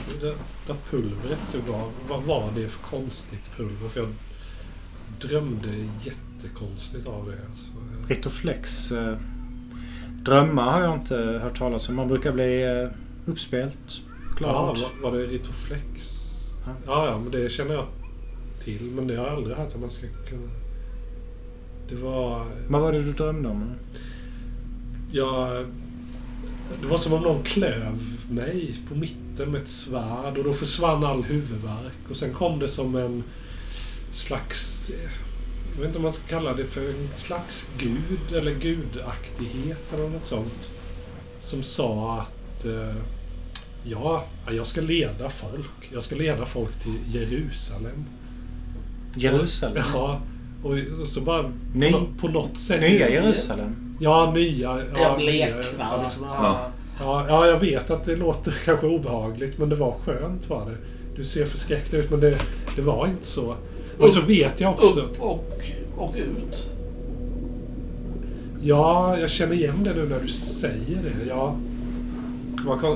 där 0.67 0.77
pulvret 0.91 1.39
du 1.53 1.73
gav, 1.73 1.93
vad 2.09 2.23
var 2.23 2.51
det 2.55 2.69
för 2.69 2.83
konstigt 2.83 3.57
pulver? 3.57 3.89
För 3.89 4.01
jag 4.01 4.09
drömde 5.21 5.69
jättekonstigt 6.05 7.07
av 7.09 7.27
det. 7.27 7.39
Alltså. 7.51 7.71
Ritoflex. 8.11 8.93
Eh, 8.93 9.17
drömmar 10.23 10.73
har 10.73 10.81
jag 10.81 10.95
inte 10.95 11.17
hört 11.17 11.59
talas 11.59 11.89
om. 11.89 11.97
Man 11.97 12.09
brukar 12.09 12.33
bli 12.33 12.63
eh, 12.63 12.89
uppspelt. 13.31 13.79
Ja, 14.31 14.37
Glad. 14.39 14.79
var, 14.79 15.11
var 15.11 15.19
det 15.19 15.27
Ritoflex? 15.27 16.27
Ja. 16.67 16.73
Ja, 16.87 17.07
ja, 17.07 17.19
men 17.19 17.31
det 17.31 17.53
känner 17.53 17.75
jag 17.75 17.87
till. 18.65 18.83
Men 18.83 19.07
det 19.07 19.17
har 19.17 19.27
jag 19.27 19.35
aldrig 19.35 19.57
hört 19.57 19.75
att 19.75 19.81
man 19.81 19.91
ska 19.91 20.07
kunna... 20.29 20.51
Det 21.89 21.95
var... 21.95 22.47
Vad 22.69 22.81
var 22.81 22.93
det 22.93 23.03
du 23.03 23.13
drömde 23.13 23.49
om? 23.49 23.71
Jag... 25.13 25.67
Det 26.81 26.87
var 26.87 26.99
som 26.99 27.13
om 27.13 27.23
någon 27.23 27.43
klöv 27.43 28.17
mig 28.31 28.75
på 28.89 28.95
mitten 28.95 29.51
med 29.51 29.63
ett 29.63 29.69
svärd 29.69 30.39
och 30.39 30.45
då 30.45 30.53
försvann 30.53 31.05
all 31.05 31.23
huvudvärk. 31.23 32.11
Och 32.11 32.17
sen 32.17 32.33
kom 32.33 32.59
det 32.59 32.69
som 32.69 32.97
en 32.97 33.23
slags... 34.11 34.93
Jag 35.81 35.83
vet 35.83 35.89
inte 35.89 35.99
om 35.99 36.03
man 36.03 36.13
ska 36.13 36.29
kalla 36.29 36.53
det 36.53 36.65
för 36.65 36.81
en 36.81 37.09
slags 37.15 37.71
gud 37.79 38.37
eller 38.37 38.55
gudaktighet 38.55 39.93
eller 39.95 40.09
något 40.09 40.27
sånt. 40.27 40.71
Som 41.39 41.63
sa 41.63 42.21
att 42.21 42.65
eh, 42.65 42.95
ja, 43.85 44.25
jag 44.51 44.67
ska 44.67 44.81
leda 44.81 45.31
folk. 45.31 45.91
Jag 45.93 46.03
ska 46.03 46.17
leda 46.17 46.47
folk 46.47 46.83
till 46.83 47.15
Jerusalem. 47.15 48.05
Jerusalem? 49.15 49.83
Ja, 49.95 50.21
och 50.63 51.01
och 51.01 51.09
så 51.09 51.21
bara 51.21 51.53
Ny- 51.75 51.93
på, 51.93 52.07
på 52.21 52.29
något 52.29 52.59
sätt... 52.59 52.81
Nya 52.81 53.11
Jerusalem? 53.11 53.97
Ja, 54.01 54.33
nya. 54.33 54.83
Ja, 55.01 55.17
bleknar 55.19 55.65
ja. 55.79 56.03
liksom. 56.03 56.25
Ja. 56.25 56.71
Ja, 57.01 57.25
ja, 57.29 57.47
jag 57.47 57.59
vet 57.59 57.91
att 57.91 58.05
det 58.05 58.17
låter 58.17 58.55
kanske 58.65 58.87
obehagligt, 58.87 59.59
men 59.59 59.69
det 59.69 59.77
var 59.77 59.93
skönt 60.05 60.49
var 60.49 60.71
det. 60.71 60.77
Du 61.17 61.25
ser 61.25 61.47
förskräckt 61.47 61.95
ut, 61.95 62.11
men 62.11 62.21
det, 62.21 62.39
det 62.77 62.83
var 62.83 63.07
inte 63.07 63.27
så. 63.27 63.57
Och 64.01 64.11
så 64.11 64.21
vet 64.21 64.61
jag 64.61 64.73
också... 64.73 65.01
Upp 65.01 65.21
och, 65.21 65.45
och 65.97 66.15
ut. 66.17 66.67
Ja, 68.63 69.19
jag 69.19 69.31
känner 69.31 69.55
igen 69.55 69.85
det 69.85 69.95
nu 69.95 70.09
när 70.09 70.21
du 70.21 70.29
säger 70.29 71.03
det. 71.03 71.27
Ja. 71.29 71.57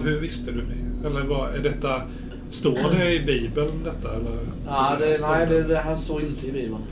Hur 0.04 0.20
visste 0.20 0.52
du 0.52 0.60
det? 0.60 1.08
Eller 1.08 1.24
vad, 1.24 1.54
är 1.54 1.58
detta... 1.58 2.02
Står 2.50 2.96
det 2.98 3.12
i 3.14 3.20
Bibeln 3.20 3.84
detta? 3.84 4.16
Eller? 4.16 4.38
Ja, 4.66 4.96
det, 5.00 5.18
nej, 5.22 5.46
det, 5.46 5.62
det 5.62 5.76
här 5.76 5.96
står 5.96 6.22
inte 6.22 6.46
i 6.46 6.52
Bibeln. 6.52 6.82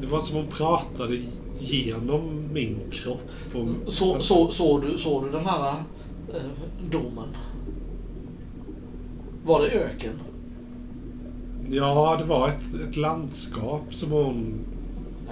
Det 0.00 0.06
var 0.06 0.20
som 0.20 0.36
hon 0.36 0.46
pratade 0.46 1.18
genom 1.58 2.48
min 2.52 2.78
kropp. 2.90 3.30
Och, 3.54 3.92
Så, 3.92 4.18
så, 4.20 4.50
såg 4.50 4.82
du, 4.82 4.98
såg 4.98 5.24
du 5.24 5.30
den 5.30 5.46
här 5.46 5.68
eh, 5.68 6.40
domen? 6.90 7.28
Var 9.44 9.60
det 9.60 9.68
öken? 9.68 10.12
Ja, 11.70 12.16
det 12.20 12.24
var 12.24 12.48
ett, 12.48 12.88
ett 12.88 12.96
landskap 12.96 13.82
som 13.94 14.10
hon... 14.10 14.54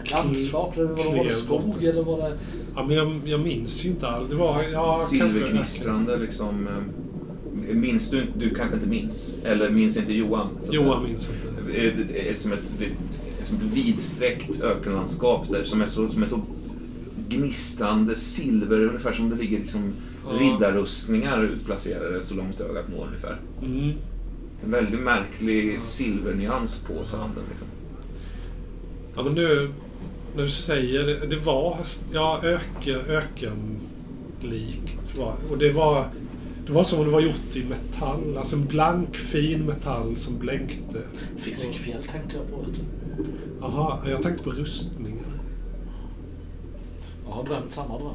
Ett 0.04 0.10
landskap? 0.10 0.76
Eller 0.76 0.86
var 0.88 0.96
det, 1.12 1.16
var 1.18 1.24
det 1.24 1.34
skog? 1.34 1.84
Eller 1.84 2.02
var 2.02 2.18
det... 2.18 2.32
Ja, 2.76 2.84
men 2.86 2.96
jag, 2.96 3.20
jag 3.24 3.40
minns 3.40 3.84
ju 3.84 3.88
inte 3.88 4.08
allt. 4.08 4.30
Det 4.30 4.36
var... 4.36 4.62
Ja, 4.72 4.92
kanske... 4.92 5.16
Silvergnistrande 5.34 6.16
liksom. 6.16 6.68
eh, 6.68 7.74
Minns 7.74 8.10
du 8.10 8.26
Du 8.38 8.54
kanske 8.54 8.74
inte 8.74 8.88
minns? 8.88 9.34
Eller 9.44 9.70
minns 9.70 9.96
inte 9.96 10.12
Johan? 10.12 10.48
så 10.60 10.68
att 10.68 10.74
Johan 10.74 10.88
säga? 10.88 11.00
minns 11.12 11.30
inte. 11.30 11.72
Det 11.72 11.86
är- 11.86 12.04
det 12.08 12.30
är 12.30 12.34
som 12.34 12.52
ett, 12.52 12.62
det 12.78 12.84
är 12.84 13.44
som 13.44 13.56
ett 13.56 13.62
vidsträckt 13.62 14.60
ökenlandskap 14.62 15.46
där, 15.50 15.64
som, 15.64 15.80
är 15.82 15.86
så, 15.86 16.08
som 16.08 16.22
är 16.22 16.26
så 16.26 16.40
gnistrande 17.28 18.14
silver, 18.14 18.80
ungefär 18.80 19.12
som 19.12 19.30
det 19.30 19.36
ligger 19.36 19.58
liksom 19.58 19.92
Ja. 20.26 20.38
riddarrustningar 20.40 21.42
utplacerade 21.42 22.24
så 22.24 22.34
långt 22.34 22.60
ögat 22.60 22.84
når 22.96 23.06
ungefär. 23.06 23.40
Mm. 23.62 23.92
En 24.64 24.70
väldigt 24.70 25.00
märklig 25.00 25.82
silvernyans 25.82 26.84
på 26.84 27.04
sanden. 27.04 27.44
Liksom. 27.50 27.68
Ja, 29.16 29.22
men 29.22 29.34
nu 29.34 29.70
när 30.36 30.42
du 30.42 30.48
säger 30.48 31.06
det. 31.06 31.26
Det 31.26 31.36
var 31.36 31.78
ja, 32.12 32.40
öken, 32.42 33.00
ökenlikt. 33.08 35.16
Var, 35.18 35.34
och 35.50 35.58
det 35.58 35.72
var, 35.72 36.08
det 36.66 36.72
var 36.72 36.84
som 36.84 36.98
om 36.98 37.04
det 37.04 37.10
var 37.10 37.20
gjort 37.20 37.56
i 37.56 37.64
metall. 37.64 38.36
Alltså 38.38 38.56
en 38.56 38.66
blank 38.66 39.16
fin 39.16 39.66
metall 39.66 40.16
som 40.16 40.38
blänkte. 40.38 41.02
Fiskfjäll 41.38 42.02
tänkte 42.02 42.36
jag 42.36 42.50
på. 42.50 42.66
Jaha, 43.60 43.98
jag 44.10 44.22
tänkte 44.22 44.44
på 44.44 44.50
rustningar. 44.50 45.40
Jag 47.26 47.32
har 47.32 47.44
drömt 47.44 47.72
samma 47.72 47.98
dröm. 47.98 48.14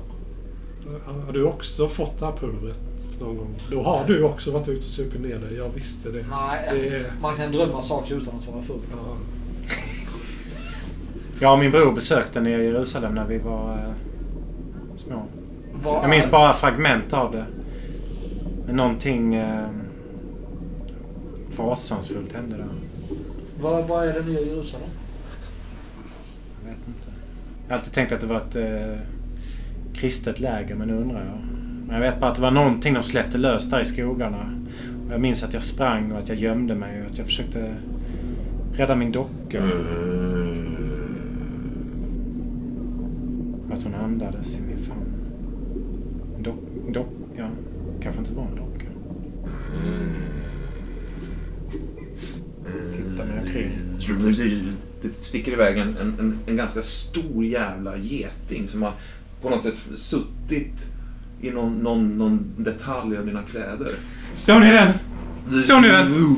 Har 1.25 1.33
du 1.33 1.43
också 1.43 1.89
fått 1.89 2.19
det 2.19 2.25
här 2.25 2.37
pulvret 2.37 2.79
någon 3.19 3.37
gång? 3.37 3.55
Då 3.71 3.83
har 3.83 4.07
du 4.07 4.23
också 4.23 4.51
varit 4.51 4.67
ute 4.67 4.85
och 4.85 4.91
supit 4.91 5.21
ner 5.21 5.39
dig. 5.39 5.55
Jag 5.57 5.69
visste 5.69 6.09
det. 6.11 6.25
Nej, 6.29 6.69
Det 6.71 6.87
är- 6.95 7.11
man 7.21 7.35
kan 7.35 7.51
drömma 7.51 7.81
saker 7.81 8.15
utan 8.15 8.35
att 8.37 8.47
vara 8.47 8.61
full. 8.63 8.79
Ja. 8.91 9.17
Jag 11.41 11.53
och 11.53 11.59
min 11.59 11.71
bror 11.71 11.91
besökte 11.91 12.41
ner 12.41 12.57
Jerusalem 12.59 13.15
när 13.15 13.25
vi 13.25 13.37
var 13.37 13.73
eh, 13.73 13.93
små. 14.95 15.23
Vad 15.83 16.03
Jag 16.03 16.09
minns 16.09 16.31
bara 16.31 16.53
fragment 16.53 17.13
av 17.13 17.31
det. 17.31 17.45
Men 18.65 18.75
någonting 18.75 19.35
eh, 19.35 19.67
fasansfullt 21.49 22.33
hände 22.33 22.57
där. 22.57 22.65
Vad, 23.61 23.87
vad 23.87 24.07
är 24.07 24.13
det 24.13 24.21
nya 24.25 24.41
Jerusalem? 24.41 24.89
Jag 26.63 26.69
vet 26.69 26.79
inte. 26.87 27.07
Jag 27.67 27.73
har 27.73 27.77
alltid 27.79 27.93
tänkt 27.93 28.11
att 28.11 28.21
det 28.21 28.27
var 28.27 28.37
ett 28.37 28.55
eh, 28.55 28.99
kristet 29.93 30.39
läger, 30.39 30.75
men 30.75 30.87
nu 30.87 30.93
undrar 30.95 31.25
jag. 31.25 31.56
Men 31.87 31.95
jag 31.95 32.11
vet 32.11 32.19
bara 32.19 32.29
att 32.31 32.35
det 32.35 32.41
var 32.41 32.51
någonting 32.51 32.93
de 32.93 33.03
släppte 33.03 33.37
lös 33.37 33.69
där 33.69 33.79
i 33.79 33.85
skogarna. 33.85 34.51
Och 35.07 35.13
jag 35.13 35.21
minns 35.21 35.43
att 35.43 35.53
jag 35.53 35.63
sprang 35.63 36.11
och 36.11 36.19
att 36.19 36.29
jag 36.29 36.37
gömde 36.37 36.75
mig 36.75 37.01
och 37.01 37.05
att 37.05 37.17
jag 37.17 37.27
försökte 37.27 37.75
rädda 38.73 38.95
min 38.95 39.11
docka. 39.11 39.63
Att 43.71 43.83
hon 43.83 43.95
andades 43.95 44.57
i 44.57 44.61
min 44.61 44.85
famn. 44.85 45.13
En 46.37 46.43
dock... 46.43 46.59
docka 46.93 47.09
ja, 47.35 47.49
kanske 48.01 48.19
inte 48.21 48.33
var 48.33 48.43
en 48.43 48.55
docka. 48.55 48.85
Titta 52.91 53.25
mig 53.25 53.39
omkring. 53.43 53.71
Det 55.01 55.23
sticker 55.25 55.51
iväg 55.51 55.77
en, 55.77 55.97
en, 55.97 56.39
en 56.47 56.57
ganska 56.57 56.81
stor 56.81 57.45
jävla 57.45 57.97
geting 57.97 58.67
som 58.67 58.81
har 58.81 58.91
på 59.41 59.49
något 59.49 59.63
sätt 59.63 59.77
suttit 59.95 60.96
i 61.41 61.51
någon, 61.51 61.77
någon, 61.79 62.17
någon 62.17 62.53
detalj 62.57 63.17
av 63.17 63.25
dina 63.25 63.41
kläder. 63.43 63.91
Såg 64.33 64.61
ni 64.61 64.71
den? 64.71 64.91
Såg 65.61 65.81
ni 65.81 65.87
den? 65.87 66.37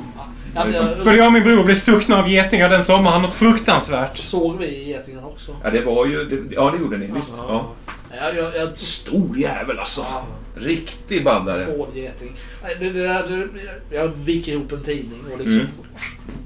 Ja, 0.55 0.65
men 0.65 0.73
jag, 0.73 0.97
Både 1.03 1.17
jag 1.17 1.27
och 1.27 1.33
min 1.33 1.43
bror 1.43 1.63
blev 1.63 1.75
stuckna 1.75 2.19
av 2.19 2.29
getingar 2.29 2.69
den 2.69 2.83
sommaren. 2.83 3.21
Något 3.21 3.33
fruktansvärt. 3.33 4.17
såg 4.17 4.57
vi 4.57 4.89
getingen 4.89 5.23
också? 5.23 5.55
Ja, 5.63 5.69
det 5.69 5.81
var 5.81 6.05
ju... 6.05 6.25
Det, 6.25 6.55
ja, 6.55 6.71
det 6.71 6.77
gjorde 6.77 6.97
ni. 6.97 7.11
Visst. 7.15 7.33
Ja. 7.37 7.73
Jag, 8.17 8.35
jag, 8.35 8.55
jag, 8.55 8.77
Stor 8.77 9.37
jävel 9.37 9.79
alltså. 9.79 10.01
Ja. 10.01 10.25
Riktig 10.55 11.23
baddare. 11.23 11.65
Bådgeting. 11.77 12.31
Nej, 12.63 12.75
Det, 12.79 12.89
det 12.89 13.07
där, 13.07 13.27
det, 13.89 13.95
jag 13.95 14.07
viker 14.07 14.51
ihop 14.51 14.71
en 14.71 14.83
tidning 14.83 15.19
och 15.33 15.37
liksom... 15.37 15.53
Mm. 15.53 15.67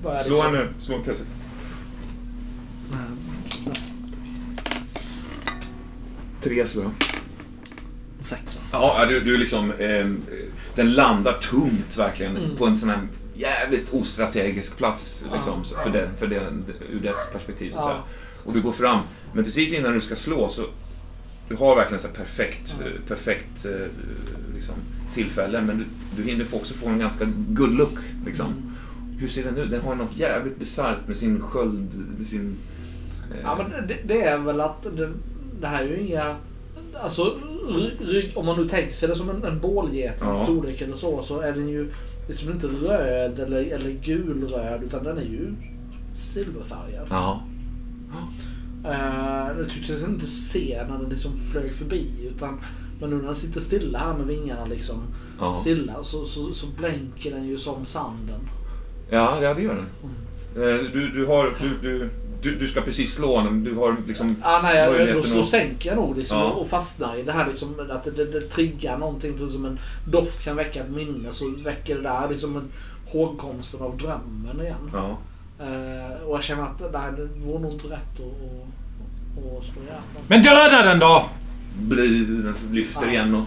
Slå 0.01 0.13
liksom- 0.13 0.39
han 0.41 0.53
nu. 0.53 0.67
Slå 0.79 0.95
en 0.95 1.03
T6. 1.03 1.23
Tre 6.41 6.67
slår 6.67 6.83
jag. 6.83 6.91
Sexa. 8.23 8.59
Ja, 8.71 9.05
du, 9.09 9.19
du 9.19 9.37
liksom... 9.37 9.71
Eh, 9.71 10.07
den 10.75 10.93
landar 10.93 11.33
tungt 11.33 11.97
verkligen 11.97 12.37
Mm. 12.37 12.55
på 12.57 12.65
en 12.65 12.77
sån 12.77 12.89
här 12.89 12.99
jävligt 13.35 13.93
ostrategisk 13.93 14.77
plats 14.77 15.25
liksom, 15.33 15.53
Ja. 15.59 15.63
så- 15.63 15.75
för, 15.83 15.89
det, 15.89 16.09
för 16.19 16.27
det, 16.27 16.41
ur 16.91 16.99
dess 16.99 17.31
perspektiv. 17.33 17.71
Så 17.71 17.77
Ja. 17.77 17.81
säga. 17.87 18.03
Och 18.45 18.53
du 18.53 18.61
går 18.61 18.71
fram, 18.71 18.99
men 19.33 19.43
precis 19.43 19.73
innan 19.73 19.93
du 19.93 20.01
ska 20.01 20.15
slå 20.15 20.49
så... 20.49 20.61
Du 21.49 21.55
har 21.55 21.75
verkligen 21.75 21.99
så 21.99 22.07
här 22.07 22.15
perfekt, 22.15 22.75
eh, 22.81 23.01
perfekt 23.07 23.65
eh, 23.65 23.71
liksom, 24.55 24.75
tillfälle, 25.13 25.61
men 25.61 25.77
du, 25.77 25.85
du 26.23 26.29
hinner 26.29 26.45
få 26.45 26.57
också 26.57 26.73
få 26.73 26.87
en 26.87 26.99
ganska 26.99 27.25
good 27.49 27.73
look. 27.73 27.97
Liksom. 28.25 28.45
Mm. 28.47 28.71
Hur 29.19 29.27
ser 29.27 29.43
den 29.43 29.57
ut? 29.57 29.71
Den 29.71 29.81
har 29.81 29.95
något 29.95 30.17
jävligt 30.17 30.59
bisarrt 30.59 31.07
med 31.07 31.17
sin 31.17 31.41
sköld, 31.41 32.05
med 32.17 32.27
sin... 32.27 32.57
eh, 33.31 33.37
Ja, 33.43 33.57
men 33.57 33.87
det, 33.87 33.97
det 34.05 34.21
är 34.23 34.37
väl 34.37 34.61
att 34.61 34.83
det, 34.97 35.11
det 35.61 35.67
här 35.67 35.83
är 35.83 35.87
ju 35.87 35.97
inga... 35.99 36.35
Alltså, 37.03 37.37
rygg, 37.99 38.31
om 38.35 38.45
man 38.45 38.61
nu 38.61 38.69
tänker 38.69 38.93
sig 38.93 39.09
det 39.09 39.15
som 39.15 39.29
en, 39.29 39.43
en 39.43 39.59
bålgeting 39.59 40.27
Ja. 40.27 40.37
storlek 40.37 40.81
eller 40.81 40.95
så, 40.95 41.23
så 41.23 41.39
är 41.39 41.51
den 41.53 41.69
ju 41.69 41.91
liksom 42.27 42.51
inte 42.51 42.67
röd 42.67 43.39
eller, 43.39 43.71
eller 43.71 43.89
gulröd, 43.91 44.83
utan 44.83 45.03
den 45.03 45.17
är 45.17 45.21
ju 45.23 45.53
silverfärgad. 46.13 47.07
Ja. 47.09 47.43
Uh, 48.85 49.59
jag 49.59 49.69
tyckte 49.69 49.93
jag 49.93 50.09
inte 50.09 50.25
se 50.27 50.83
när 50.89 50.97
den 50.97 51.09
liksom 51.09 51.37
flög 51.37 51.73
förbi, 51.73 52.05
utan 52.35 52.59
men 53.01 53.09
nu 53.09 53.15
när 53.15 53.23
den 53.23 53.35
sitter 53.35 53.61
stilla 53.61 53.99
här 53.99 54.13
med 54.17 54.27
vingarna 54.27 54.65
liksom 54.65 54.95
Ja. 55.39 55.53
stilla 55.53 56.03
så, 56.03 56.25
så, 56.25 56.53
så 56.53 56.65
blänker 56.77 57.31
den 57.31 57.47
ju 57.47 57.57
som 57.57 57.85
sanden. 57.85 58.39
Ja, 59.09 59.43
ja 59.43 59.53
det 59.53 59.61
gör 59.61 59.75
den. 59.75 60.13
Eh, 60.63 60.91
Du, 60.93 61.09
du, 61.09 61.25
har, 61.25 61.55
du, 61.61 61.89
du, 61.89 62.09
du, 62.43 62.55
du 62.55 62.67
ska 62.67 62.81
precis 62.81 63.13
slå 63.15 63.35
honom. 63.35 63.63
Du 63.63 63.75
har 63.75 63.95
liksom... 64.07 64.35
Ah, 64.41 64.61
nej, 64.61 64.77
jag, 64.77 64.91
Möjligheten 64.91 65.29
då, 65.31 65.35
då 65.35 65.41
att- 65.41 65.49
sänker 65.49 65.89
jag 65.89 65.95
nog 65.95 66.17
liksom 66.17 66.37
Ja. 66.37 66.43
och 66.49 66.67
fastnar 66.67 67.15
i 67.19 67.23
det 67.23 67.31
här 67.31 67.47
liksom, 67.47 67.75
att 67.91 68.03
det, 68.03 68.11
det, 68.11 68.25
det 68.25 68.41
triggar 68.41 68.97
någonting. 68.97 69.33
Precis 69.37 69.53
som 69.53 69.65
en 69.65 69.79
doft 70.11 70.43
kan 70.45 70.55
väcka 70.55 70.79
ett 70.79 70.89
minne 70.89 71.29
så 71.31 71.53
väcker 71.63 71.95
det 71.95 72.01
där 72.01 72.27
liksom 72.29 72.55
en 72.57 72.69
hågkomsten 73.11 73.81
av 73.81 73.97
drömmen 73.97 74.61
igen. 74.61 74.91
Ja. 74.93 75.17
Eh, 75.59 76.27
och 76.27 76.35
jag 76.35 76.43
känner 76.43 76.63
att 76.63 76.79
nej, 76.93 77.11
det 77.17 77.45
vore 77.45 77.59
nog 77.61 77.71
inte 77.73 77.87
rätt 77.87 77.91
att, 78.19 78.25
att, 79.37 79.57
att 79.57 79.63
slå 79.65 79.81
ihjäl. 79.83 80.01
Men 80.27 80.41
döda 80.41 80.83
den 80.83 80.99
då! 80.99 81.25
Bli, 81.79 82.25
den 82.25 82.53
lyfter 82.71 83.05
Ja. 83.05 83.11
igen 83.11 83.35
och 83.35 83.45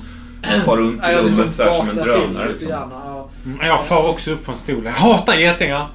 far 0.64 0.76
runt 0.76 1.02
i 1.08 1.12
liksom 1.24 1.40
rummet 1.40 1.54
så 1.54 1.62
här 1.62 1.74
som 1.74 1.88
en 1.88 1.96
drönare. 1.96 2.46
lite 2.52 2.52
Liksom. 2.52 2.68
grann. 2.68 2.90
Ja. 2.92 3.28
Mm, 3.44 3.66
Jag 3.66 3.84
far 3.84 4.08
också 4.08 4.30
upp 4.32 4.44
från 4.44 4.56
stolen. 4.56 4.84
Jag 4.84 4.92
hatar 4.92 5.34
getingar! 5.34 5.88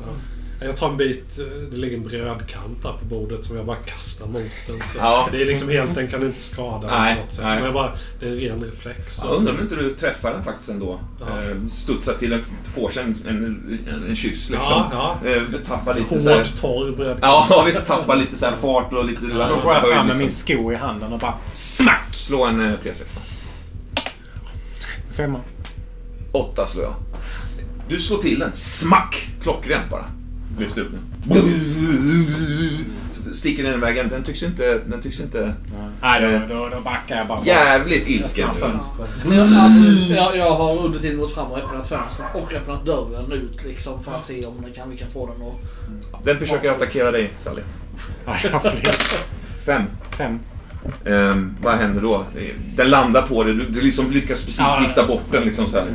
Jag 0.64 0.78
tar 0.78 0.90
en 0.90 0.98
bit, 0.98 1.40
eh, 1.40 1.46
det 1.72 1.78
ligger 1.78 1.98
en 1.98 2.04
brödkant 2.04 2.84
där 2.84 2.92
på 3.00 3.06
bordet 3.06 3.46
som 3.46 3.56
jag 3.58 3.66
bara 3.66 3.76
kastar 3.78 4.28
mot 4.28 4.44
den. 4.68 4.80
Så 4.80 4.98
Ja. 4.98 5.28
Det 5.32 5.42
är 5.42 5.46
liksom 5.46 5.70
helt, 5.70 5.96
den 5.96 6.08
kan 6.08 6.24
inte 6.26 6.40
skada 6.42 6.88
Nej, 6.88 7.16
på 7.16 7.22
något 7.22 7.32
sätt. 7.32 7.44
nej. 7.44 7.56
Men 7.56 7.66
jag 7.66 7.74
bara, 7.74 7.94
det 8.20 8.26
är 8.26 8.30
en 8.32 8.38
ren 8.40 8.64
reflex. 8.64 9.20
Jag 9.24 9.36
undrar 9.36 9.54
om 9.54 9.60
inte 9.60 9.76
du 9.76 9.94
träffar 9.94 10.32
den 10.32 10.44
faktiskt 10.44 10.70
ändå. 10.70 11.00
Ja. 11.20 11.26
Eh, 11.44 11.68
Studsar 11.70 12.14
till, 12.14 12.34
en, 12.34 12.44
får 12.76 12.90
sig 12.90 13.04
en, 13.04 13.16
en, 13.28 13.80
en, 13.88 14.08
en 14.08 14.16
kyss 14.16 14.50
liksom. 14.50 14.84
Ja, 14.92 15.18
ja. 15.24 15.30
Eh, 15.30 15.44
tappar 15.68 15.96
lite 15.96 16.22
så 16.22 16.30
här, 16.30 16.38
Hård, 16.38 16.48
torr 16.62 16.92
brödkant. 16.96 17.20
Ja, 17.22 17.64
visst. 17.68 17.88
Tappar 17.88 18.16
lite 18.16 18.38
så 18.38 18.46
här 18.46 18.56
fart 18.62 18.94
och 18.94 19.06
lite... 19.06 19.26
Då 19.26 19.60
går 19.64 19.74
jag 19.74 19.88
fram 19.88 20.08
med 20.08 20.18
min 20.18 20.26
liksom. 20.28 20.56
sko 20.56 20.72
i 20.72 20.76
handen 20.76 21.14
och 21.14 21.20
bara 21.20 21.34
smack! 21.52 22.14
Slå 22.14 22.46
en 22.46 22.62
eh, 22.62 22.74
T6. 22.84 23.04
Femma. 25.12 25.40
Åtta 26.32 26.68
slår 26.68 26.84
jag. 26.84 26.94
Du 27.90 28.00
slår 28.00 28.18
till 28.18 28.40
den. 28.40 28.52
Smack! 28.54 29.28
Klockrent 29.42 29.90
bara. 29.90 30.06
Lyfter 30.60 30.82
upp 30.82 30.92
den. 30.92 31.02
Sticker 33.34 33.64
den 33.64 33.74
iväg. 33.74 34.10
Den 34.10 34.24
tycks 34.24 34.44
inte... 34.44 34.82
Den 34.88 35.02
tycks 35.02 35.20
inte... 35.20 35.54
Nej, 36.02 36.22
då, 36.22 36.56
då, 36.56 36.70
då 36.76 36.82
backar 36.82 37.18
jag 37.18 37.28
bara. 37.28 37.46
Jävligt 37.46 38.10
ilsken. 38.10 38.54
Fönstret. 38.54 39.10
Jag, 39.26 39.48
jag, 40.18 40.38
jag 40.38 40.56
har 40.56 40.86
under 40.86 41.00
tiden 41.00 41.18
gått 41.20 41.34
fram 41.34 41.52
och 41.52 41.58
öppnat 41.58 41.90
fönstret 41.90 42.30
och 42.34 42.54
öppnat 42.54 42.86
dörren 42.86 43.32
ut 43.32 43.66
liksom 43.66 44.04
för 44.04 44.12
att 44.12 44.26
se 44.26 44.46
om 44.46 44.62
den 44.62 44.74
kan 44.74 44.90
vi 44.90 44.98
kan 44.98 45.10
få 45.12 45.28
den 45.28 45.36
att... 46.14 46.24
Den 46.24 46.40
försöker 46.40 46.72
attackera 46.72 47.12
dig, 47.12 47.32
Sally. 47.38 47.62
Fem. 49.66 49.84
Fem. 50.18 50.40
Ehm, 51.06 51.56
vad 51.64 51.78
händer 51.78 52.02
då? 52.02 52.26
Den 52.76 52.90
landar 52.90 53.22
på 53.22 53.44
dig. 53.44 53.54
Du, 53.54 53.66
du 53.70 53.82
liksom 53.82 54.12
lyckas 54.12 54.44
precis 54.46 54.60
Ja. 54.60 54.80
lyfta 54.82 55.08
bort 55.08 55.24
den. 55.32 55.44
Liksom 55.44 55.68
så 55.68 55.78
här. 55.78 55.88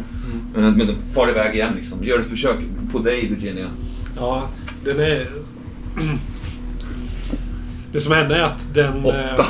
Men, 0.54 0.62
men 0.74 0.86
den 0.86 0.96
far 1.14 1.28
iväg 1.28 1.54
igen. 1.54 1.72
Liksom. 1.76 2.04
Gör 2.04 2.18
ett 2.20 2.30
försök 2.30 2.56
på 2.92 2.98
dig, 2.98 3.26
Virginia. 3.26 3.66
Ja, 4.16 4.48
den 4.84 5.00
är... 5.00 5.26
Det 7.92 8.00
som 8.00 8.12
händer 8.12 8.36
är 8.36 8.42
att 8.42 8.74
den... 8.74 9.04
Åtta. 9.04 9.46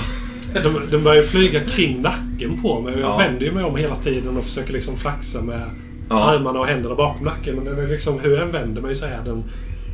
eh, 0.54 0.62
Den, 0.62 0.76
den 0.90 1.02
börjar 1.04 1.22
flyga 1.22 1.60
kring 1.60 2.02
nacken 2.02 2.62
på 2.62 2.80
mig. 2.80 2.94
och 2.94 3.00
Jag 3.00 3.08
Ja. 3.10 3.16
vänder 3.16 3.46
ju 3.46 3.52
mig 3.52 3.64
om 3.64 3.76
hela 3.76 3.96
tiden 3.96 4.36
och 4.36 4.44
försöker 4.44 4.72
liksom 4.72 4.96
flaxa 4.96 5.42
med 5.42 5.62
Ja. 6.08 6.24
armarna 6.24 6.60
och 6.60 6.66
händerna 6.66 6.94
bakom 6.94 7.24
nacken. 7.24 7.54
Men 7.56 7.64
den 7.64 7.78
är 7.78 7.86
liksom, 7.88 8.18
hur 8.20 8.30
jag 8.34 8.42
än 8.42 8.52
vänder 8.52 8.82
mig 8.82 8.94
så 8.94 9.04
är 9.04 9.20
den 9.24 9.44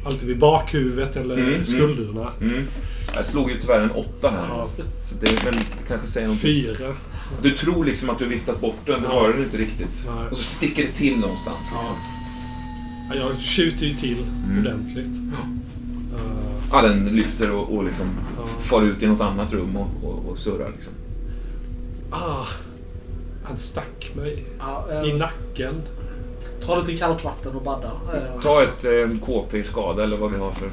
alltid 0.07 0.29
vid 0.29 0.39
bakhuvudet 0.39 1.17
eller 1.17 1.35
Mm, 1.37 1.49
mm. 1.49 1.65
skuldrorna. 1.65 2.29
Mm. 2.41 2.63
Jag 3.15 3.27
slog 3.27 3.51
ju 3.51 3.61
tyvärr 3.61 3.81
en 3.81 3.91
åtta 3.91 4.31
här. 4.31 4.47
Ja. 4.49 4.67
Så 5.03 5.15
det 5.21 5.45
väl 5.45 5.55
kanske 5.89 6.07
säger 6.07 6.27
någonting. 6.27 6.51
Fyra. 6.65 6.95
Du 7.43 7.51
tror 7.51 7.85
liksom 7.85 8.11
att 8.11 8.19
du 8.19 8.27
viftat 8.27 8.61
bort 8.61 8.77
den, 8.87 9.01
du 9.01 9.07
Ja. 9.07 9.21
har 9.21 9.29
den 9.29 9.43
inte 9.43 9.57
riktigt. 9.59 10.07
Nej. 10.17 10.29
Och 10.31 10.37
så 10.37 10.43
sticker 10.45 10.83
det 10.83 10.93
till 10.93 11.19
någonstans. 11.19 11.59
Liksom. 11.73 11.97
Ja. 13.11 13.17
Ja, 13.17 13.21
jag 13.31 13.39
skjuter 13.39 13.87
ju 13.87 13.95
till 13.95 14.25
Mm. 14.47 14.59
ordentligt. 14.67 15.07
Eh, 15.07 15.39
Ja, 16.75 16.83
den 16.83 17.05
lyfter 17.05 17.53
och, 17.53 17.77
och 17.77 17.85
liksom 17.85 18.07
Ja. 18.39 18.45
far 18.61 18.83
ut 18.83 19.03
i 19.03 19.07
något 19.07 19.21
annat 19.21 19.53
rum 19.53 19.77
och, 19.77 19.89
och, 20.05 20.29
och 20.31 20.39
surrar. 20.39 20.71
Liksom. 20.75 20.93
ah, 22.11 22.47
han 23.45 23.57
stack 23.57 24.11
mig 24.17 24.45
Ja, 24.59 24.87
i 25.07 25.11
eh, 25.11 25.17
nacken. 25.17 25.75
ta 26.67 26.81
lite 26.81 26.97
kallt 26.99 27.25
vatten 27.25 27.53
och 27.53 27.63
badda. 27.63 27.91
Eh, 28.15 28.43
Ta 28.43 28.63
ett 28.63 28.85
eh, 28.85 29.19
KP-skada 29.27 30.03
eller 30.05 30.17
vad 30.17 30.33
vi 30.33 30.39
har 30.39 30.53
för... 30.53 30.71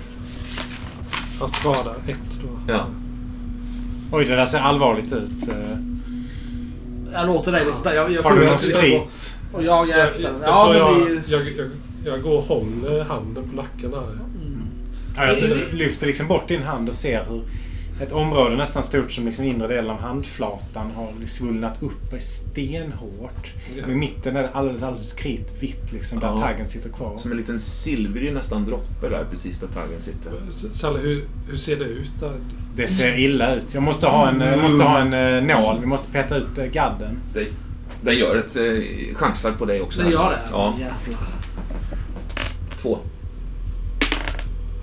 Han 1.39 1.49
skadar 1.49 1.95
ett 2.07 2.39
då. 2.43 2.73
Ja. 2.73 2.85
Oj, 4.11 4.25
det 4.25 4.35
där 4.35 4.45
ser 4.45 4.59
allvarligt 4.59 5.13
ut. 5.13 5.47
Eh, 5.49 5.55
Jag 7.13 7.27
låter 7.27 7.51
dig 7.51 7.65
liksom... 7.65 7.91
Jag, 7.95 8.11
jag 8.11 8.23
Har 8.23 8.35
du 8.35 8.39
får 8.41 8.45
någon 8.45 8.57
sprit? 8.57 9.37
Och 9.53 9.63
Jag, 9.63 9.89
efter 9.89 10.23
jag, 10.23 10.33
jag, 10.33 10.41
Ja, 10.49 10.75
jag, 10.75 10.99
jag, 11.27 11.41
jag, 11.57 11.69
jag 12.05 12.21
går 12.21 12.37
och 12.37 12.43
håller 12.43 13.03
handen 13.03 13.43
på 13.49 13.55
nacken 13.55 13.93
här. 13.93 14.11
Mm. 14.13 14.61
Ja, 15.15 15.25
jag 15.27 15.73
lyfter 15.73 16.07
liksom 16.07 16.27
bort 16.27 16.47
din 16.47 16.61
hand 16.63 16.89
och 16.89 16.95
ser 16.95 17.23
hur 17.29 17.41
ett 18.01 18.11
område 18.11 18.55
nästan 18.55 18.83
stort 18.83 19.11
som 19.11 19.25
liksom 19.25 19.45
inre 19.45 19.67
delen 19.67 19.91
av 19.91 19.99
handflatan 20.01 20.91
har 20.95 21.13
svullnat 21.25 21.83
upp 21.83 22.07
och 22.07 22.13
är 22.13 22.19
stenhårt. 22.19 23.53
Och 23.83 23.89
I 23.89 23.95
mitten 23.95 24.35
är 24.35 24.41
det 24.43 24.49
alldeles, 24.53 24.83
alldeles 24.83 25.13
kritvitt 25.13 25.93
liksom 25.93 26.19
där 26.19 26.27
Ja. 26.27 26.37
taggen 26.37 26.65
sitter 26.65 26.89
kvar. 26.89 27.17
Som 27.17 27.31
en 27.31 27.37
liten 27.37 27.59
silvrig 27.59 28.33
nästan 28.33 28.65
droppe 28.65 29.09
där 29.09 29.25
precis 29.29 29.59
där 29.59 29.67
taggen 29.67 30.01
sitter. 30.01 30.31
S- 30.49 30.79
Sally, 30.79 30.99
hur, 30.99 31.23
hur 31.49 31.57
ser 31.57 31.75
det 31.75 31.85
ut 31.85 32.11
där? 32.19 32.31
Det 32.75 32.87
ser 32.87 33.19
illa 33.19 33.55
ut. 33.55 33.73
Jag 33.73 33.83
måste 33.83 34.07
ha 34.07 34.29
en, 34.29 34.39
jag 34.41 34.61
måste 34.61 34.83
ha 34.83 34.99
en 34.99 35.13
eh, 35.13 35.57
nål. 35.57 35.77
Vi 35.79 35.85
måste 35.85 36.11
peta 36.11 36.37
ut 36.37 36.57
eh, 36.57 36.65
gadden. 36.65 37.19
Det, 37.33 37.45
den 38.01 38.15
gör 38.17 38.35
ett 38.35 38.55
eh, 38.55 39.15
chansar 39.15 39.51
på 39.51 39.65
dig 39.65 39.81
också. 39.81 40.01
Det 40.01 40.09
gör 40.09 40.29
det? 40.29 40.39
Ja, 40.51 40.75
Jävlar. 40.79 41.19
Två. 42.81 42.97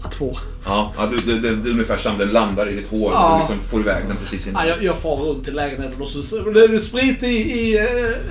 Ja, 0.02 0.08
två. 0.10 0.36
Ja, 0.64 0.92
ja 0.96 1.06
du, 1.06 1.16
du, 1.16 1.40
du, 1.40 1.56
du, 1.56 1.70
ungefär 1.70 1.96
samma. 1.96 2.18
Den 2.18 2.28
landar 2.28 2.70
i 2.70 2.76
ditt 2.76 2.90
hår 2.90 3.06
och 3.08 3.14
Ja. 3.14 3.32
du 3.34 3.38
liksom 3.38 3.70
får 3.70 3.80
iväg 3.80 4.04
den 4.08 4.16
precis 4.16 4.46
innan. 4.48 4.66
Ja, 4.66 4.74
jag, 4.74 4.82
jag 4.84 4.98
far 4.98 5.16
runt 5.16 5.48
i 5.48 5.50
lägenheten 5.50 6.02
och 6.02 6.08
så 6.08 6.22
så- 6.22 6.50
det 6.50 6.60
är 6.64 6.78
sprit 6.78 7.22
i, 7.22 7.26
i 7.26 7.78
eh, 7.78 7.84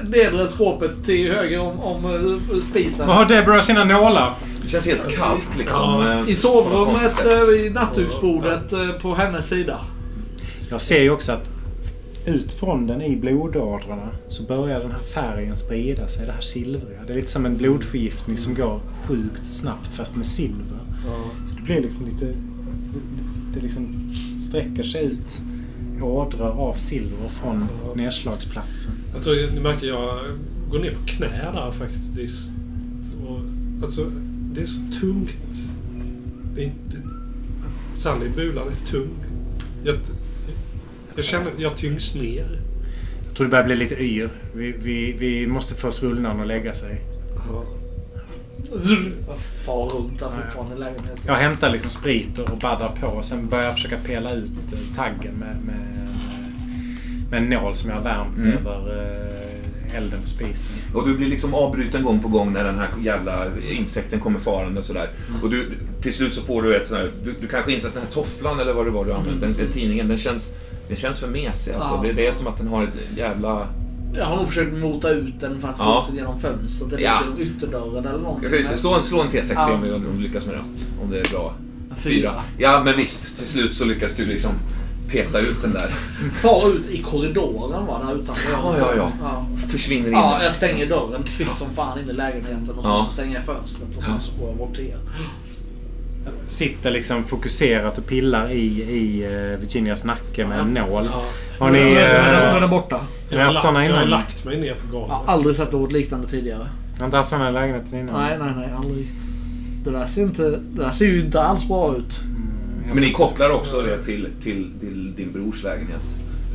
nedre 0.10 0.48
skåpet 0.48 0.92
till 1.06 1.32
höger 1.34 1.60
om, 1.62 1.80
om 1.80 2.06
eh, 2.06 2.62
spisen. 2.62 3.08
Vad 3.08 3.16
har 3.16 3.26
Deborah 3.26 3.62
sina 3.62 3.84
nålar? 3.84 4.34
Det 4.64 4.70
känns 4.70 4.86
helt 4.86 5.16
kallt 5.18 5.58
liksom. 5.58 5.80
Ja. 6.06 6.12
eh, 6.24 6.30
I 6.30 6.36
sovrummet, 6.36 7.14
vid 7.50 7.74
nattduksbordet 7.74 8.74
på 9.02 9.16
hennes 9.16 9.48
sida. 9.48 9.80
Jag 10.70 10.82
ser 10.82 11.02
ju 11.02 11.10
också 11.10 11.32
att 11.32 11.50
ut 12.26 12.53
från 12.53 12.88
den 12.88 13.02
i 13.02 13.15
blodådrorna 13.15 14.10
så 14.30 14.43
börjar 14.43 14.80
den 14.80 14.91
här 14.91 14.99
färgen 14.99 15.57
sprida 15.57 16.07
sig. 16.07 16.26
Det 16.26 16.31
här 16.31 16.41
silvriga. 16.41 16.99
Det 17.07 17.14
är 17.14 17.18
lite 17.18 17.31
som 17.31 17.45
en 17.45 17.57
blodförgiftning 17.57 18.38
som 18.38 18.53
går 18.56 18.81
sjukt 19.07 19.53
snabbt 19.53 19.88
fast 19.88 20.15
med 20.15 20.26
silver. 20.26 20.80
Så 21.49 21.56
det 21.56 21.61
blir 21.61 21.81
liksom 21.81 22.06
lite... 22.06 22.34
Det, 23.53 23.61
liksom 23.61 24.14
sträcker 24.41 24.84
sig 24.84 25.06
ut 25.06 25.41
ådror 26.02 26.49
av 26.49 26.73
silver 26.73 27.30
från 27.30 27.68
nedslagsplatsen. 27.95 28.91
Jag 29.14 29.23
tror 29.23 29.52
ni 29.53 29.60
märker 29.60 29.88
jag 29.88 30.19
går 30.72 30.80
ner 30.80 30.91
på 30.91 31.06
knä 31.06 31.52
där 31.53 31.72
faktiskt. 31.72 32.53
Och, 33.27 33.39
alltså, 33.84 34.11
det 34.53 34.61
är 34.61 34.65
så 34.65 34.99
tungt. 34.99 35.38
Det, 36.56 36.72
Sally, 37.95 38.30
bulan 38.30 38.68
är 38.68 38.91
tung. 38.91 39.10
Jag, 39.84 39.95
jag 41.16 41.26
känner 41.26 41.52
att 41.52 41.60
jag 41.60 41.78
tyngs 41.78 42.16
ner. 42.16 42.60
Jag 43.28 43.36
tror 43.36 43.46
det 43.46 43.52
börjar 43.52 43.66
bli 43.66 43.76
lite 43.76 44.04
yr. 44.04 44.30
Vi, 44.56 44.76
vi, 44.82 45.16
vi 45.20 45.48
måste 45.48 45.74
få 45.76 45.92
svullnaden 45.92 46.42
att 46.42 46.48
lägga 46.48 46.74
sig. 46.74 47.02
Far 49.66 49.90
runt 49.90 50.20
där 50.20 50.30
fortfarande 50.44 50.76
i 50.76 50.80
lägenheten. 50.80 51.18
Jag 51.28 51.36
hämtar 51.36 51.70
liksom 51.70 51.90
sprit 51.92 52.40
och 52.40 52.58
baddar 52.58 52.90
på 53.02 53.08
och 53.08 53.26
sen 53.26 53.48
börjar 53.48 53.64
jag 53.64 53.74
försöka 53.74 53.98
pela 54.06 54.32
ut 54.34 54.52
eh, 54.74 54.96
taggen 54.96 55.34
med, 55.34 55.58
med, 55.66 56.10
med 57.32 57.44
en 57.44 57.50
nål 57.50 57.76
som 57.76 57.90
jag 57.90 57.98
har 57.98 58.04
värmt 58.04 58.38
Mm. 58.38 58.52
över 58.68 59.02
eh, 59.92 59.98
elden 59.98 60.22
på 60.22 60.28
spisen. 60.28 60.74
Och 60.94 61.08
du 61.08 61.18
blir 61.18 61.28
liksom 61.28 61.54
avbruten 61.54 62.04
gång 62.04 62.20
på 62.20 62.28
gång 62.28 62.54
när 62.54 62.64
den 62.64 62.78
här 62.80 62.88
jävla 63.04 63.46
insekten 63.72 64.20
kommer 64.20 64.40
farande 64.40 64.84
sådär. 64.84 65.10
Och 65.44 65.50
du, 65.50 65.72
till 66.02 66.14
slut 66.14 66.34
så 66.34 66.42
får 66.42 66.62
du 66.62 66.76
ett 66.76 66.88
sånt 66.88 67.00
här, 67.02 67.12
du, 67.24 67.36
du 67.42 67.48
kanske 67.48 67.72
inser 67.74 67.88
att 67.88 67.94
den 67.94 68.04
här 68.04 68.12
tofflan 68.12 68.60
eller 68.60 68.74
vad 68.74 68.86
det 68.86 68.92
var 68.92 69.06
du 69.06 69.14
använde, 69.14 69.48
den, 69.48 69.56
den 69.58 69.72
tidningen, 69.72 70.08
den 70.08 70.18
känns, 70.18 70.58
den 70.88 70.98
känns 70.98 71.20
för 71.20 71.28
mesig 71.28 71.74
alltså. 71.74 71.90
Ja. 71.95 72.02
Det, 72.03 72.14
det 72.14 72.28
är 72.28 72.32
som 72.32 72.48
att 72.48 72.57
den 72.57 72.68
har 72.68 72.84
ett 72.84 73.18
jävla... 73.18 73.68
Jag 74.18 74.26
har 74.26 74.36
nog 74.38 74.48
försökt 74.48 74.74
mota 74.74 75.10
ut 75.10 75.40
den 75.40 75.62
för 75.62 75.68
att 75.68 75.78
få 75.78 75.84
Ja. 75.84 76.02
ut 76.03 76.07
den 76.07 76.16
genom 76.18 76.40
fönstret 76.40 76.94
eller 76.94 77.03
Ja. 77.03 77.20
genom 77.26 77.40
ytterdörren 77.41 78.06
eller 78.07 78.20
någonting. 78.20 78.64
Slå 78.64 79.03
slå 79.03 79.22
en 79.22 79.30
T6 79.30 79.52
Ja. 79.56 79.74
om, 79.74 79.82
vi- 79.84 79.91
om 79.91 80.03
du 80.18 80.24
lyckas 80.24 80.45
med 80.45 80.56
det. 80.56 80.62
Om 81.03 81.12
det 81.12 81.20
är 81.20 81.30
bra. 81.32 81.53
Fyra. 81.95 82.32
Ja, 82.57 82.82
men 82.86 82.98
visst. 82.98 83.38
Till 83.38 83.48
slut 83.48 83.76
så 83.76 83.86
lyckas 83.86 84.16
du 84.16 84.26
liksom 84.26 84.52
peta 85.10 85.40
ut 85.40 85.62
den 85.62 85.72
där. 85.74 85.94
Far 86.34 86.70
ut 86.70 86.90
i 86.90 87.02
korridoren 87.03 87.86
va, 87.86 88.02
där 88.07 88.22
utanför. 88.22 88.52
Ja, 88.52 88.76
ja, 88.80 88.88
ja. 88.98 89.12
ja. 89.24 89.45
Försvinner 89.68 90.07
in. 90.07 90.14
Ja, 90.14 90.44
jag 90.44 90.53
stänger 90.53 90.86
dörren 90.90 91.24
kvickt 91.24 91.57
som 91.57 91.70
fan 91.70 91.99
in 91.99 92.10
i 92.10 92.14
lägenheten 92.14 92.70
och 92.78 92.86
Ja. 92.86 93.06
så 93.07 93.14
stänger 93.14 93.36
jag 93.36 93.44
fönstret 93.44 93.98
och 93.98 94.03
sen 94.03 94.22
så 94.22 94.40
går 94.40 94.49
jag 94.49 94.57
bort 94.57 94.76
till 94.76 94.86
er. 94.86 94.98
Sitter 96.47 96.91
liksom 96.91 97.23
fokuserat 97.23 97.97
och 97.97 98.06
pillar 98.07 98.52
i, 98.52 98.81
i 98.81 99.23
eh, 99.23 99.60
Virginias 99.60 100.03
nacke 100.03 100.47
med 100.47 100.60
en 100.60 100.68
nål. 100.73 101.10
Ja. 101.11 101.23
Har 101.60 101.72
ni... 101.72 101.80
Eh, 101.80 102.53
Den 102.53 102.64
är 102.64 102.68
borta. 102.68 102.95
Har 103.30 103.38
ni 103.38 103.43
haft 103.43 103.61
såna 103.61 103.85
Jag 103.85 103.95
har 103.95 104.06
lagt 104.06 104.45
mig 104.45 104.57
ner 104.60 104.73
på 104.73 104.80
Jag 104.85 104.91
golvet. 104.91 105.11
har 105.11 105.34
aldrig 105.34 105.56
sett 105.56 105.72
något 105.72 105.91
liknande 105.91 106.27
tidigare. 106.27 106.68
Jag 106.93 106.99
har 106.99 107.06
inte 107.06 107.18
haft 107.18 107.30
såna 107.30 107.49
i 107.49 107.53
lägenheten 107.53 107.99
innan. 107.99 108.22
Nej, 108.22 108.38
nej, 108.39 108.52
nej. 108.57 108.69
Aldrig. 108.77 109.07
Det 109.84 109.91
där 109.91 110.06
ser, 110.06 110.22
inte, 110.22 110.43
det 110.49 110.81
där 110.84 110.89
ser 110.89 111.06
ju 111.06 111.26
inte 111.26 111.41
alls 111.41 111.68
bra 111.68 111.95
ut. 111.97 112.19
Men 112.93 113.03
ni 113.03 113.11
kopplar 113.14 113.49
också 113.49 113.81
det 113.81 114.03
till, 114.03 114.27
till, 114.43 114.72
till 114.80 115.14
din 115.15 115.31
brors 115.31 115.64
lägenhet. 115.64 116.02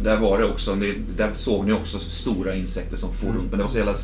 Där 0.04 0.16
var 0.16 0.38
det 0.38 0.44
också, 0.44 0.74
det, 0.74 0.94
där 1.16 1.30
såg 1.34 1.66
ni 1.66 1.72
också 1.72 1.98
stora 1.98 2.54
insekter 2.54 2.96
som 2.96 3.12
for 3.12 3.26
runt. 3.26 3.50
Men 3.50 3.58
det 3.58 3.64
var 3.64 3.70
så 3.70 3.78
jävla 3.78 3.94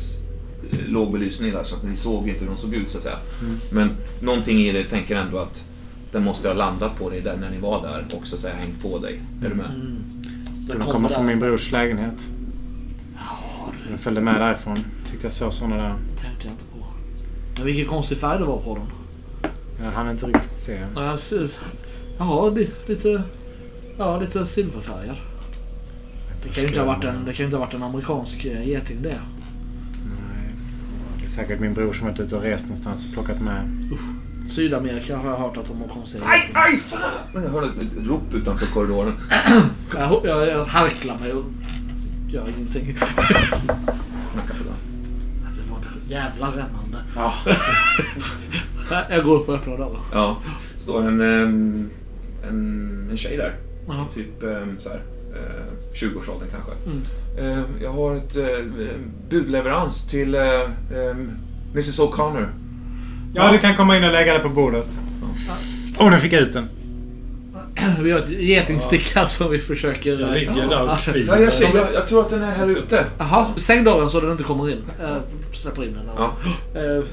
låg 0.87 1.11
belysning 1.11 1.51
där 1.51 1.63
så 1.63 1.75
att 1.75 1.83
ni 1.83 1.95
såg 1.95 2.29
inte 2.29 2.39
hur 2.39 2.47
de 2.51 2.57
såg 2.57 2.73
ut 2.73 2.91
så 2.91 2.97
att 2.97 3.03
säga. 3.03 3.17
Men 3.69 3.89
någonting 4.21 4.59
i 4.61 4.71
det 4.71 4.83
tänker 4.83 5.15
ändå 5.15 5.37
att 5.37 5.65
den 6.11 6.23
måste 6.23 6.47
ha 6.47 6.55
landat 6.55 6.99
på 6.99 7.09
dig 7.09 7.21
där 7.21 7.37
när 7.37 7.49
ni 7.49 7.59
var 7.59 7.81
där 7.81 8.05
och 8.17 8.27
så 8.27 8.35
att 8.35 8.41
säga 8.41 8.55
hängt 8.55 8.81
på 8.81 8.99
dig. 8.99 9.21
Är 9.45 9.49
du 9.49 9.55
med? 9.55 9.69
Den 10.67 10.79
De 10.79 10.85
kommer 10.85 11.09
från 11.09 11.25
min 11.25 11.39
brors 11.39 11.71
lägenhet. 11.71 12.31
Jag 13.91 13.99
följde 13.99 14.21
med 14.21 14.41
därifrån. 14.41 14.77
Tyckte 15.09 15.25
jag 15.25 15.33
såg 15.33 15.53
såna 15.53 15.75
där. 15.77 15.93
tänkte 16.21 16.47
jag 16.47 16.53
inte 16.53 16.63
på. 16.63 16.85
Men 17.57 17.65
vilken 17.65 17.85
konstig 17.85 18.17
färg 18.17 18.39
det 18.39 18.45
var 18.45 18.57
på 18.61 18.75
den. 18.75 18.85
Jag 19.85 19.91
hann 19.91 20.11
inte 20.11 20.25
riktigt 20.25 20.59
se. 20.59 20.79
Ja, 20.95 21.17
Jaha, 22.17 22.49
li- 22.49 22.69
lite... 22.87 23.21
Ja, 23.97 24.19
lite 24.19 24.45
silverfärgad. 24.45 25.15
Det 26.43 26.49
kan 26.49 26.61
ju 26.63 26.67
inte 26.67 26.79
ha 26.79 26.87
varit 26.87 27.03
en, 27.03 27.25
det 27.25 27.33
kan 27.33 27.37
ju 27.37 27.45
inte 27.45 27.57
ha 27.57 27.65
varit 27.65 27.73
en 27.73 27.83
amerikansk 27.83 28.45
eh, 28.45 28.67
geting 28.67 29.01
det. 29.01 29.19
Säkert 31.37 31.59
min 31.59 31.73
bror 31.73 31.93
som 31.93 32.07
varit 32.07 32.19
ute 32.19 32.35
och 32.35 32.41
rest 32.41 32.65
någonstans 32.65 33.05
och 33.05 33.13
plockat 33.13 33.41
med. 33.41 33.89
Sydamerika 34.47 35.17
har 35.17 35.29
jag 35.29 35.37
hört 35.37 35.57
att 35.57 35.65
de 35.65 35.81
har 35.81 35.87
konstiga 35.87 36.23
Aj, 36.27 36.51
aj, 36.53 36.77
fan! 36.77 37.01
Jag 37.33 37.41
hörde 37.41 37.67
ett 37.67 38.07
rop 38.07 38.33
utanför 38.33 38.65
korridoren. 38.65 39.13
Jag, 39.93 40.21
jag, 40.23 40.47
jag 40.47 40.63
harklar 40.63 41.19
mig 41.19 41.33
och 41.33 41.45
gör 42.29 42.49
ingenting. 42.57 42.85
Det 42.85 43.01
var 45.69 45.79
det 45.79 46.13
jävla 46.13 46.47
rännande. 46.47 46.97
Ja. 47.15 47.33
Jag 49.09 49.25
går 49.25 49.35
upp 49.35 49.49
och 49.49 49.55
öppnar 49.55 49.77
dörren. 49.77 50.01
Ja, 50.11 50.37
står 50.75 51.07
en, 51.07 51.21
ehm, 51.21 51.89
en, 52.49 53.07
en 53.11 53.17
tjej 53.17 53.37
där. 53.37 53.55
Jaha. 53.87 54.05
Typ 54.13 54.43
ehm, 54.43 54.79
så 54.79 54.89
här, 54.89 55.01
eh, 55.37 55.67
20-årsåldern 55.93 56.49
kanske. 56.51 56.71
Mm. 56.85 57.01
Eh, 57.37 57.65
jag 57.83 57.91
har 57.91 58.15
ett 58.15 58.35
eh, 58.35 58.45
budleverans 59.29 60.07
till 60.07 60.35
eh, 60.35 60.41
ehm, 60.41 61.31
Mrs 61.71 61.99
O'Connor. 61.99 62.47
ja, 63.33 63.51
du 63.51 63.57
kan 63.57 63.75
komma 63.75 63.97
in 63.97 64.03
och 64.03 64.11
lägga 64.11 64.33
det 64.33 64.39
på 64.39 64.49
bordet. 64.49 64.99
Åh, 65.99 66.11
nu 66.11 66.19
fick 66.19 66.33
jag 66.33 66.41
ut 66.41 66.53
den. 66.53 66.69
Vi 67.99 68.11
har 68.11 68.19
ett 68.19 68.29
getingstick 68.29 69.15
här 69.15 69.25
som 69.25 69.51
vi 69.51 69.59
försöker... 69.59 70.19
Jag 70.19 70.33
ligger 70.33 70.67
där 70.69 70.91
och 70.91 70.97
kvider. 70.99 71.35
Ja, 71.35 71.41
jag, 71.41 71.53
ser, 71.53 71.75
jag, 71.75 71.93
jag 71.93 72.07
tror 72.07 72.21
att 72.21 72.29
den 72.29 72.43
är 72.43 72.51
här 72.51 72.67
ute. 72.67 73.05
Jaha, 73.17 73.47
stäng 73.55 73.83
dörren 73.83 74.09
så 74.09 74.19
den 74.19 74.31
inte 74.31 74.43
kommer 74.43 74.69
in. 74.69 74.83
Äh, 75.01 75.15
släpper 75.53 75.83
in 75.83 75.93
den. 75.93 76.03
Ja. 76.17 76.31
Eh, 76.79 77.03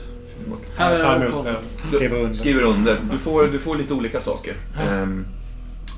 här 0.77 1.01
tar 1.01 1.27
emot 1.27 1.45
det. 1.45 1.57
Skriver 1.91 2.17
under. 2.17 2.35
Skriver 2.35 2.63
under. 2.63 2.97
Du 3.13 3.19
får, 3.19 3.47
du 3.47 3.59
får 3.59 3.77
lite 3.77 3.95
olika 3.95 4.21
saker. 4.21 4.55
Ehm, 4.81 5.27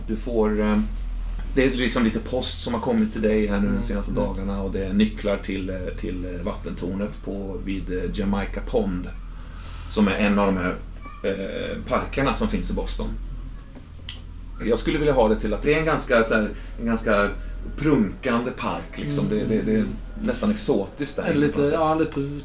du 0.09 0.17
får... 0.17 0.63
det 1.57 1.65
är 1.65 1.71
liksom 1.71 2.05
lite 2.05 2.19
post 2.19 2.63
som 2.63 2.75
har 2.75 2.81
kommit 2.81 3.13
till 3.13 3.23
dig 3.23 3.47
här 3.47 3.61
nu 3.61 3.73
de 3.77 3.83
senaste 3.83 4.13
dagarna 4.13 4.63
och 4.63 4.73
det 4.73 4.85
är 4.85 4.93
nycklar 4.93 5.37
till, 5.37 5.71
eh, 5.71 5.77
till 5.99 6.25
eh, 6.25 6.45
vattentornet 6.45 7.25
på, 7.25 7.61
vid 7.65 7.93
eh, 7.93 8.11
Jamaica 8.15 8.61
Pond. 8.67 9.09
Som 9.89 10.09
är 10.09 10.13
en 10.13 10.39
av 10.39 10.47
de 10.47 10.57
här 10.57 10.75
eh, 11.25 11.77
parkerna 11.89 12.35
som 12.35 12.49
finns 12.49 12.71
i 12.71 12.75
Boston. 12.75 13.09
Jag 14.65 14.79
skulle 14.79 14.99
vilja 14.99 15.13
ha 15.13 15.29
det 15.29 15.41
till 15.41 15.55
att 15.55 15.63
det 15.63 15.75
är 15.75 15.79
en 15.79 15.85
ganska, 15.85 16.25
så 16.25 16.35
här, 16.35 16.51
en 16.81 16.87
ganska 16.87 17.29
prunkande 17.77 18.51
park. 18.51 18.99
Liksom. 18.99 19.29
Det, 19.29 19.45
det, 19.45 19.63
det 19.63 19.75
är 19.75 19.85
nästan 20.23 20.51
exotiskt 20.51 21.17
där. 21.17 21.25
Är 21.25 21.35
lite, 21.35 21.63
ja, 21.63 22.01
är 22.01 22.05
precis... 22.05 22.45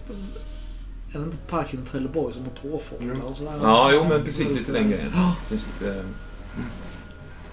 Är 1.13 1.19
det 1.19 1.25
inte 1.25 1.37
parken 1.37 1.83
i 1.83 1.89
Trelleborg 1.89 2.33
som 2.33 2.43
har 2.43 2.71
påfåglar 2.71 3.21
och 3.21 3.37
sådär? 3.37 3.53
Ja, 3.61 3.91
jo 3.93 4.05
men 4.09 4.23
precis 4.23 4.55
lite 4.55 4.71
den 4.71 4.89
grejen. 4.89 5.11
Finns 5.49 5.67
lite, 5.67 5.93
eh, 5.93 6.03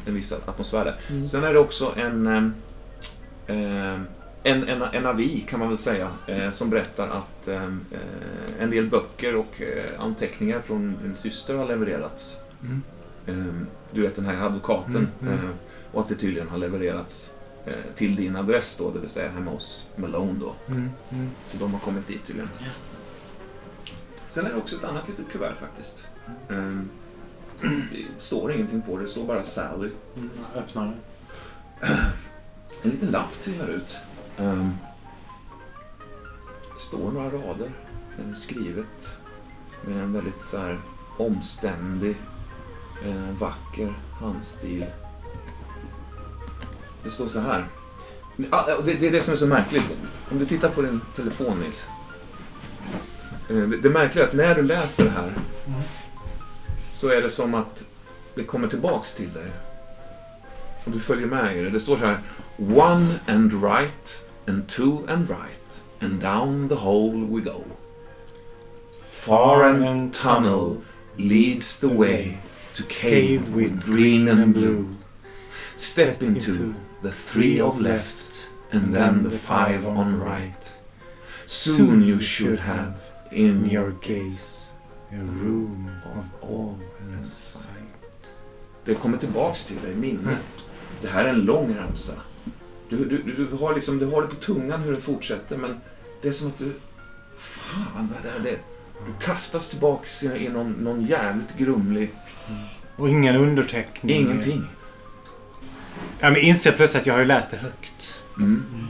en 0.06 0.14
viss 0.14 0.32
atmosfär 0.32 0.84
där. 0.84 1.00
Mm. 1.10 1.26
Sen 1.26 1.44
är 1.44 1.52
det 1.52 1.58
också 1.58 1.94
en, 1.96 2.26
eh, 2.26 2.42
eh, 3.46 4.00
en, 4.42 4.68
en, 4.68 4.82
en 4.82 5.06
avi 5.06 5.44
kan 5.48 5.58
man 5.58 5.68
väl 5.68 5.78
säga, 5.78 6.10
eh, 6.26 6.50
som 6.50 6.70
berättar 6.70 7.08
att 7.08 7.48
eh, 7.48 7.72
en 8.60 8.70
del 8.70 8.86
böcker 8.86 9.36
och 9.36 9.62
anteckningar 9.98 10.60
från 10.60 10.96
din 11.02 11.16
syster 11.16 11.54
har 11.54 11.66
levererats. 11.66 12.36
Mm. 12.62 12.82
Du 13.92 14.02
vet 14.02 14.16
den 14.16 14.24
här 14.24 14.46
advokaten. 14.46 15.08
Mm, 15.20 15.38
mm. 15.38 15.54
Och 15.92 16.00
att 16.00 16.08
det 16.08 16.14
tydligen 16.14 16.48
har 16.48 16.58
levererats 16.58 17.34
till 17.94 18.16
din 18.16 18.36
adress 18.36 18.76
då, 18.78 18.90
det 18.90 18.98
vill 18.98 19.08
säga 19.08 19.30
hemma 19.30 19.50
hos 19.50 19.88
Malone 19.96 20.40
då. 20.40 20.52
Mm. 20.68 20.90
Mm. 21.10 21.30
Så 21.50 21.58
de 21.58 21.72
har 21.72 21.80
kommit 21.80 22.06
dit 22.06 22.26
tydligen. 22.26 22.50
Sen 24.28 24.46
är 24.46 24.50
det 24.50 24.56
också 24.56 24.76
ett 24.76 24.84
annat 24.84 25.08
litet 25.08 25.28
kuvert 25.32 25.54
faktiskt. 25.60 26.06
Det 27.60 28.06
står 28.18 28.52
ingenting 28.52 28.82
på 28.82 28.96
det, 28.96 29.02
det 29.02 29.08
står 29.08 29.24
bara 29.24 29.42
Sally. 29.42 29.90
Mm. 30.16 30.30
Öppnar 30.54 30.86
det. 30.86 31.86
En 32.82 32.90
liten 32.90 33.10
lapp 33.10 33.40
trillar 33.40 33.68
ut. 33.68 33.96
Ehm, 34.38 34.72
det 36.74 36.80
står 36.80 37.10
några 37.12 37.26
rader 37.30 37.70
eh, 38.18 38.34
skrivet 38.34 39.16
med 39.86 39.96
en 40.02 40.12
väldigt 40.12 40.42
så 40.44 40.58
här 40.58 40.80
omständig, 41.16 42.16
eh, 43.06 43.38
vacker 43.40 43.94
handstil. 44.20 44.86
Det 47.04 47.10
står 47.10 47.26
så 47.26 47.40
här. 47.40 47.66
Ah, 48.50 48.76
Det, 48.84 48.94
det 48.94 49.06
är 49.06 49.10
det 49.12 49.22
som 49.22 49.32
är 49.34 49.38
så 49.38 49.46
märkligt. 49.46 49.84
Om 50.30 50.38
du 50.38 50.46
tittar 50.46 50.68
på 50.68 50.82
din 50.82 51.00
telefon 51.16 51.58
Nils. 51.60 51.86
Eh, 53.50 53.56
Det, 53.56 53.76
det 53.76 53.90
märkliga 53.90 54.24
är 54.24 54.28
att 54.28 54.34
när 54.34 54.54
du 54.54 54.62
läser 54.62 55.04
det 55.04 55.10
här 55.10 55.32
så 56.98 57.08
är 57.08 57.22
det 57.22 57.30
som 57.30 57.54
att 57.54 57.86
det 58.34 58.44
kommer 58.44 58.68
tillbaks 58.68 59.14
till 59.14 59.32
dig. 59.32 59.50
Och 60.84 60.90
du 60.90 61.00
följer 61.00 61.26
med 61.26 61.56
i 61.56 61.62
det. 61.62 61.70
Det 61.70 61.80
står 61.80 61.96
så 61.96 62.06
här. 62.06 62.18
One 62.58 63.20
and 63.26 63.64
right 63.64 64.24
and 64.46 64.68
two 64.68 65.06
and 65.08 65.30
right 65.30 65.82
and 66.00 66.20
down 66.20 66.68
the 66.68 66.74
hole 66.74 67.26
we 67.30 67.40
go. 67.40 67.64
Far 69.10 69.64
and 69.64 70.14
tunnel 70.14 70.76
leads 71.16 71.80
the 71.80 71.94
way 71.94 72.38
to 72.74 72.82
cave 72.88 73.42
with 73.54 73.86
green 73.86 74.28
and 74.28 74.54
blue. 74.54 74.84
Step 75.76 76.22
into 76.22 76.74
the 77.02 77.10
three 77.10 77.62
of 77.62 77.80
left 77.80 78.48
and 78.72 78.94
then 78.94 79.22
the 79.22 79.38
five 79.38 79.86
on 79.86 80.20
right. 80.20 80.82
Soon 81.46 82.02
you 82.02 82.20
should 82.20 82.58
have 82.58 82.94
in 83.30 83.70
your 83.70 83.90
gaze 83.90 84.72
a 85.12 85.16
room 85.16 85.90
of 86.04 86.24
sight. 86.42 86.87
Det 88.84 88.94
kommer 88.94 89.18
tillbaks 89.18 89.64
till 89.64 89.76
dig, 89.82 89.94
minnet. 89.94 90.64
Det 91.02 91.08
här 91.08 91.24
är 91.24 91.28
en 91.28 91.40
lång 91.40 91.76
ramsa. 91.78 92.12
Du, 92.88 93.04
du, 93.04 93.22
du, 93.22 93.46
du, 93.46 93.56
har 93.56 93.74
liksom, 93.74 93.98
du 93.98 94.06
har 94.06 94.22
det 94.22 94.28
på 94.28 94.34
tungan 94.34 94.80
hur 94.80 94.94
det 94.94 95.00
fortsätter, 95.00 95.56
men 95.56 95.80
det 96.22 96.28
är 96.28 96.32
som 96.32 96.48
att 96.48 96.58
du... 96.58 96.72
Fan, 97.38 98.12
vad 98.14 98.34
är 98.34 98.40
det? 98.40 98.58
Du 99.06 99.24
kastas 99.26 99.68
tillbaks 99.68 100.22
i, 100.22 100.26
i 100.26 100.48
någon, 100.48 100.72
någon 100.72 101.06
jävligt 101.06 101.56
grumlig... 101.58 102.10
Och 102.96 103.08
ingen 103.08 103.36
underteckning. 103.36 104.16
Ingenting. 104.16 104.64
Ja, 106.20 106.30
men 106.30 106.36
inser 106.36 106.72
plötsligt 106.72 107.00
att 107.00 107.06
jag 107.06 107.14
har 107.14 107.20
ju 107.20 107.26
läst 107.26 107.50
det 107.50 107.56
högt. 107.56 108.22
Mm. 108.36 108.88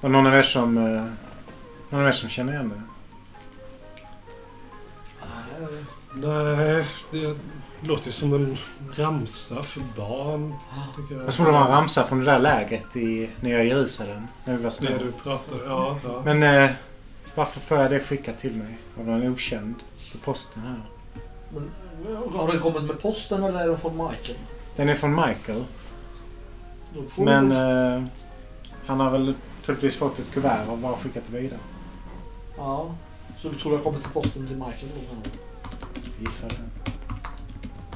Och 0.00 0.10
någon 0.10 0.26
av 0.26 0.34
er 0.34 0.42
som, 0.42 0.78
eh, 0.78 1.04
någon 1.90 2.00
av 2.00 2.08
er 2.08 2.12
som 2.12 2.28
känner 2.28 2.52
igen 2.52 2.68
det? 2.68 2.82
Nej, 6.14 6.84
Nej, 7.12 7.34
det 7.84 7.88
låter 7.90 8.06
ju 8.06 8.12
som 8.12 8.34
en 8.34 8.56
ramsa 8.96 9.62
för 9.62 9.82
barn. 9.96 10.54
Jag. 11.10 11.22
Jag 11.26 11.34
trodde 11.34 11.50
det 11.50 11.58
var 11.58 11.64
en 11.64 11.70
ramsa 11.70 12.04
från 12.04 12.18
det 12.18 12.24
där 12.24 12.38
lägret 12.38 12.96
i 12.96 13.30
Nya 13.40 13.64
Jerusalem. 13.64 14.22
När 14.44 14.56
vi 14.56 14.62
var 14.62 14.70
små. 14.70 14.88
Det 14.88 14.98
du 14.98 15.12
pratar 15.12 15.56
ja, 15.66 15.98
ja. 16.04 16.22
Men 16.24 16.42
eh, 16.42 16.70
varför 17.34 17.60
får 17.60 17.78
jag 17.78 17.90
det 17.90 18.00
skickat 18.00 18.38
till 18.38 18.54
mig? 18.54 18.78
Av 18.98 19.06
någon 19.06 19.32
okänd 19.32 19.74
på 20.12 20.18
posten 20.18 20.62
här. 20.62 20.80
Men, 21.50 21.70
har 22.32 22.52
den 22.52 22.60
kommit 22.60 22.82
med 22.82 23.00
posten 23.02 23.44
eller 23.44 23.60
är 23.60 23.68
den 23.68 23.78
från 23.78 23.96
Michael? 23.96 24.38
Den 24.76 24.88
är 24.88 24.94
från 24.94 25.14
Michael. 25.14 25.64
Men 27.18 27.52
eh, 27.52 28.04
han 28.86 29.00
har 29.00 29.10
väl 29.10 29.34
troligtvis 29.64 29.96
fått 29.96 30.18
ett 30.18 30.30
kuvert 30.30 30.68
och 30.68 30.78
bara 30.78 30.96
skickat 30.96 31.22
det 31.30 31.38
vidare. 31.38 31.60
Ja. 32.56 32.94
Så 33.38 33.48
du 33.48 33.54
tror 33.54 33.72
det 33.72 33.78
har 33.78 33.84
kommit 33.84 34.02
till 34.02 34.12
posten 34.12 34.46
till 34.46 34.56
Michael 34.56 34.92
då? 34.94 35.30
Gissar 36.20 36.48
det. 36.48 36.73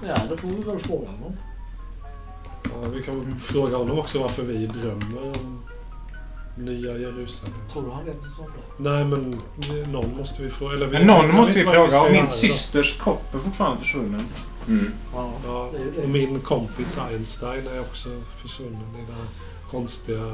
Ja, 0.06 0.16
då 0.30 0.36
får 0.36 0.48
vi 0.48 0.62
väl 0.62 0.78
fråga 0.78 1.08
honom. 1.08 1.36
Ja, 2.64 2.88
vi 2.94 3.02
kan 3.02 3.40
fråga 3.40 3.76
honom 3.76 3.98
också 3.98 4.18
varför 4.18 4.42
vi 4.42 4.66
drömmer 4.66 5.22
om 5.22 5.62
Nya 6.56 6.98
Jerusalem. 6.98 7.54
Tror 7.72 7.82
du 7.82 7.90
han 7.90 8.04
vet 8.04 8.14
något 8.14 8.38
om 8.38 8.46
det? 8.78 8.90
Nej, 8.90 9.04
men 9.04 9.40
någon 9.92 10.16
måste 10.16 10.42
vi 10.42 10.50
fråga. 10.50 10.74
Eller 10.74 10.86
vi, 10.86 10.92
Men 10.92 11.06
någon 11.06 11.34
måste 11.34 11.54
vi 11.58 11.64
fråga. 11.64 12.02
Och 12.02 12.12
min 12.12 12.24
då. 12.24 12.30
systers 12.30 13.00
kropp 13.00 13.34
är 13.34 13.38
fortfarande 13.38 13.78
försvunnen. 13.78 14.24
Mm. 14.68 14.92
Ja, 15.14 15.32
Ja, 15.46 15.70
det 15.72 15.90
det. 15.96 16.02
och 16.02 16.08
min 16.08 16.40
kompis 16.40 16.98
Einstein 16.98 17.66
är 17.66 17.80
också 17.80 18.08
försvunnen 18.42 18.96
i 18.96 19.04
det 19.08 19.12
här 19.12 19.26
konstiga 19.70 20.26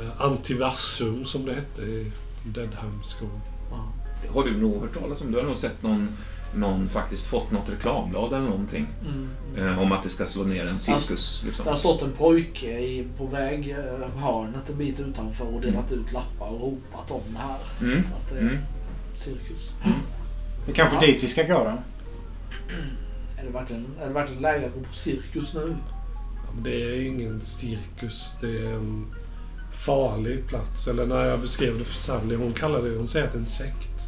eh, 0.00 0.20
antiversum 0.20 1.24
som 1.24 1.44
det 1.46 1.54
hette 1.54 1.82
i 1.82 2.12
Deadham 2.44 3.02
School. 3.04 3.30
Ja. 3.70 3.92
Har 4.34 4.44
du 4.44 4.56
nog 4.60 4.80
hört 4.80 4.98
talas 5.00 5.20
om, 5.20 5.32
du 5.32 5.38
har 5.38 5.44
nog 5.44 5.56
sett 5.56 5.82
någon, 5.82 6.16
någon 6.54 6.88
faktiskt 6.88 7.26
fått 7.26 7.50
något 7.50 7.70
reklamblad 7.72 8.32
eller 8.32 8.44
någonting. 8.48 8.86
Mm. 9.04 9.28
Eh, 9.56 9.78
om 9.82 9.92
att 9.92 10.02
det 10.02 10.08
ska 10.10 10.26
slå 10.26 10.42
ner 10.44 10.66
en 10.66 10.78
cirkus. 10.78 11.42
Liksom. 11.46 11.64
Det 11.64 11.70
har 11.70 11.76
stått 11.78 12.02
en 12.02 12.12
pojke 12.12 12.78
i, 12.78 13.06
på 13.18 13.26
väg 13.26 13.70
eh, 13.70 14.20
hörnet 14.22 14.70
en 14.70 14.76
bit 14.78 15.00
utanför 15.00 15.54
och 15.54 15.60
delat 15.60 15.92
ut 15.92 16.12
lappar 16.12 16.48
och 16.48 16.60
ropat 16.60 17.10
om 17.10 17.20
det 17.32 17.38
här. 17.38 17.90
Mm. 17.92 18.04
Så 18.04 18.14
att 18.14 18.28
det 18.30 18.36
är 18.36 18.40
Mm. 18.42 18.58
cirkus. 19.14 19.72
Det 20.64 20.70
är 20.70 20.74
kanske 20.74 20.96
Ja. 20.96 21.00
dit 21.00 21.22
vi 21.22 21.26
ska 21.26 21.42
gå 21.42 21.64
då. 21.64 21.72
Är 23.38 23.44
det 23.44 23.50
verkligen, 23.50 23.86
är 24.02 24.06
det 24.06 24.12
verkligen 24.12 24.42
läge 24.42 24.66
att 24.66 24.74
gå 24.74 24.80
på 24.80 24.92
cirkus 24.92 25.54
nu? 25.54 25.76
Ja, 26.46 26.52
men 26.54 26.62
det 26.62 26.82
är 26.82 26.94
ju 26.96 27.06
ingen 27.08 27.40
cirkus. 27.40 28.36
Det 28.40 28.58
är 28.66 28.72
en 28.72 29.06
farlig 29.72 30.46
plats. 30.48 30.88
Eller 30.88 31.06
när 31.06 31.24
jag 31.24 31.40
beskrev 31.40 31.78
det 31.78 31.84
för 31.84 31.94
Sally, 31.96 32.36
hon 32.36 32.52
kallade 32.52 32.90
det, 32.90 32.96
hon 32.96 33.08
säger 33.08 33.26
att 33.26 33.32
det 33.32 33.38
är 33.38 33.40
en 33.40 33.46
sekt. 33.46 34.00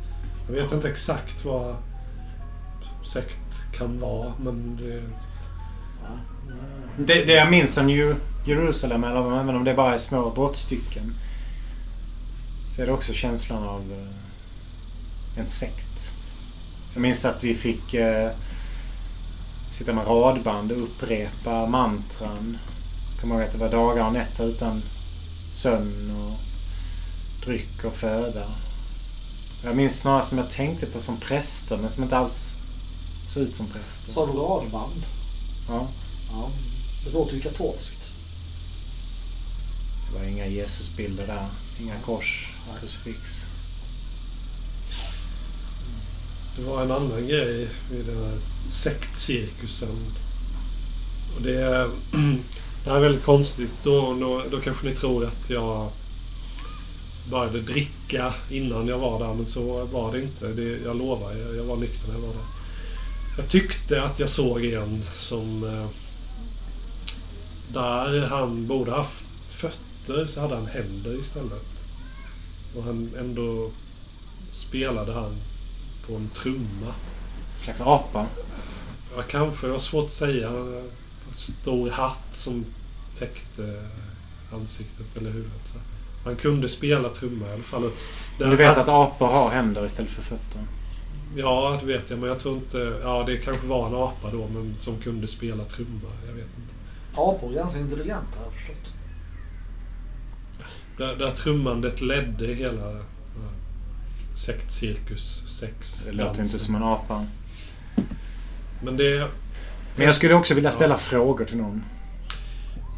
Jag 0.47 0.55
vet 0.55 0.73
inte 0.73 0.89
exakt 0.89 1.45
vad 1.45 1.77
sekt 3.05 3.39
kan 3.79 4.01
vara, 4.01 4.33
men 4.41 4.77
det... 4.77 5.03
Det, 6.99 7.25
det 7.25 7.33
jag 7.33 7.51
minns 7.51 7.79
om 7.79 7.87
New 7.87 8.17
Jerusalem, 8.47 9.05
eller 9.05 9.41
även 9.41 9.57
om 9.57 9.65
det 9.65 9.75
bara 9.75 9.95
är 9.95 9.99
små 9.99 10.31
brottstycken, 10.31 11.15
så 12.71 12.83
är 12.83 12.87
det 12.87 12.93
också 12.93 13.13
känslan 13.13 13.63
av 13.63 13.81
eh, 13.81 15.41
en 15.41 15.47
sekt. 15.47 16.15
Jag 16.95 17.01
minns 17.01 17.25
att 17.25 17.45
vi 17.45 17.55
fick 17.55 17.95
eh, 17.95 18.31
sitta 19.71 19.93
med 19.93 20.07
radband 20.07 20.73
och 20.73 20.83
upprepa 20.83 21.67
mantran. 21.67 22.59
Jag 23.13 23.21
kommer 23.21 23.35
ihåg 23.35 23.45
att 23.45 23.53
det 23.53 23.59
var 23.59 23.71
dagar 23.71 24.07
och 24.07 24.13
nätter 24.13 24.45
utan 24.45 24.83
sömn 25.53 26.11
och 26.17 26.39
dryck 27.47 27.85
och 27.85 27.95
föda. 27.95 28.45
Jag 29.65 29.77
minns 29.77 30.05
några 30.05 30.23
som 30.23 30.39
jag 30.39 30.51
tänkte 30.51 30.87
på 30.87 31.01
som 31.01 31.17
präster, 31.17 31.77
men 31.77 31.91
som 31.91 32.03
inte 32.03 32.17
alls 32.17 32.55
såg 33.35 33.43
ut 33.43 33.55
som 33.57 33.67
präster. 33.67 34.13
Sa 34.13 34.27
du 34.27 34.33
radband? 34.33 35.03
Ja. 35.69 35.89
Ja. 36.33 36.51
Det 37.05 37.11
låter 37.13 37.35
ju 37.35 37.41
katolskt. 37.41 37.99
Det 40.13 40.19
var 40.19 40.25
inga 40.27 40.47
Jesusbilder 40.47 41.27
där. 41.27 41.47
Inga 41.81 41.95
kors, 42.05 42.49
krucifix. 42.81 43.19
Det 46.57 46.63
var 46.65 46.83
en 46.83 46.91
annan 46.91 47.29
grej 47.29 47.69
vid 47.91 48.05
den 48.07 48.25
här 48.25 48.39
sektcirkusen. 48.71 49.89
Och 51.37 51.43
det, 51.43 51.55
är- 51.63 51.89
det 52.85 52.91
här 52.91 52.97
är 52.97 53.01
väldigt 53.01 53.25
konstigt. 53.25 53.71
Då, 53.83 54.15
då, 54.21 54.43
då 54.51 54.61
kanske 54.61 54.87
ni 54.87 54.97
tror 54.97 55.25
att 55.27 55.51
jag 55.51 55.91
började 57.31 57.61
dricka 57.61 58.35
innan 58.51 58.89
jag 58.89 58.99
var 58.99 59.19
där, 59.19 59.35
men 59.35 59.47
så 59.47 59.85
var 59.85 60.13
det 60.13 60.23
inte. 60.23 60.47
Det, 60.49 60.79
jag 60.85 60.97
lovar, 60.97 61.33
jag, 61.33 61.57
jag 61.57 61.65
var 61.65 61.77
nykter 61.77 62.09
när 62.09 62.15
jag 62.15 62.21
var 62.27 62.29
där. 62.35 62.62
Jag 63.37 63.49
tyckte 63.49 64.03
att 64.03 64.19
jag 64.19 64.31
såg 64.31 64.65
en 64.65 65.03
som... 65.19 65.65
Eh, 65.65 65.89
där 67.73 68.27
han 68.27 68.67
borde 68.67 68.91
haft 68.91 69.25
fötter 69.51 70.27
så 70.27 70.41
hade 70.41 70.55
han 70.55 70.67
händer 70.67 71.21
istället. 71.21 71.67
Och 72.77 72.83
han 72.85 73.11
ändå 73.19 73.71
spelade 74.53 75.13
han 75.13 75.33
på 76.07 76.15
en 76.15 76.29
trumma. 76.29 76.95
En 77.57 77.61
slags 77.61 77.81
apa. 77.81 78.27
Ja, 79.17 79.23
kanske. 79.23 79.67
Det 79.67 79.73
var 79.73 79.79
svårt 79.79 80.05
att 80.05 80.13
säga. 80.13 80.49
En 80.49 80.91
stor 81.35 81.91
hatt 81.91 82.29
som 82.35 82.65
täckte 83.19 83.85
ansiktet 84.53 85.17
eller 85.17 85.31
huvudet. 85.31 85.73
Han 86.25 86.37
kunde 86.37 86.69
spela 86.69 87.09
trumma 87.09 87.49
i 87.49 87.53
alla 87.53 87.63
fall. 87.63 87.91
Du 88.39 88.57
vet 88.57 88.79
att 88.79 88.89
apor 88.89 89.27
har 89.27 89.51
händer 89.51 89.87
istället 89.87 90.11
för 90.11 90.23
fötter? 90.23 90.67
Ja, 91.37 91.79
det 91.81 91.87
vet 91.87 92.11
jag. 92.11 92.19
Men 92.19 92.29
jag 92.29 92.39
tror 92.39 92.55
inte... 92.57 92.99
Ja, 93.03 93.25
det 93.27 93.37
kanske 93.37 93.67
var 93.67 93.87
en 93.87 93.95
apa 93.95 94.31
då, 94.33 94.49
men 94.49 94.75
som 94.81 94.99
kunde 94.99 95.29
spela 95.29 95.65
trumma. 95.65 96.09
Jag 96.27 96.33
vet 96.33 96.45
inte. 96.45 96.75
Apor 97.15 97.51
är 97.51 97.55
ganska 97.55 97.79
intelligenta 97.79 98.39
har 98.39 98.45
jag 98.45 98.53
förstått. 98.53 98.93
Där, 100.99 101.17
där 101.17 101.31
trummandet 101.31 102.01
ledde 102.01 102.47
hela 102.47 102.99
sektcirkus 104.37 105.43
6. 105.47 106.03
Det 106.07 106.13
låter 106.13 106.43
inte 106.43 106.59
som 106.59 106.75
en 106.75 106.83
apa. 106.83 107.27
Men 108.85 108.97
det... 108.97 109.29
Men 109.97 110.07
jag 110.07 110.15
skulle 110.15 110.35
också 110.35 110.55
vilja 110.55 110.71
ställa 110.71 110.95
Ja. 110.95 110.99
frågor 110.99 111.45
till 111.45 111.57
någon. 111.57 111.85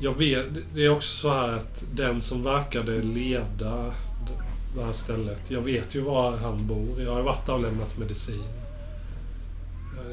Jag 0.01 0.19
vet, 0.19 0.47
det 0.74 0.85
är 0.85 0.89
också 0.89 1.16
så 1.16 1.35
här 1.35 1.48
att 1.48 1.85
den 1.94 2.20
som 2.20 2.43
verkade 2.43 3.02
leda 3.02 3.94
det 4.74 4.84
här 4.84 4.92
stället. 4.92 5.40
Jag 5.48 5.60
vet 5.60 5.94
ju 5.94 6.01
var 6.01 6.36
han 6.36 6.66
bor. 6.66 7.02
Jag 7.02 7.14
har 7.14 7.22
varit 7.22 7.46
där 7.46 7.52
och 7.52 7.60
lämnat 7.60 7.98
medicin. 7.98 8.44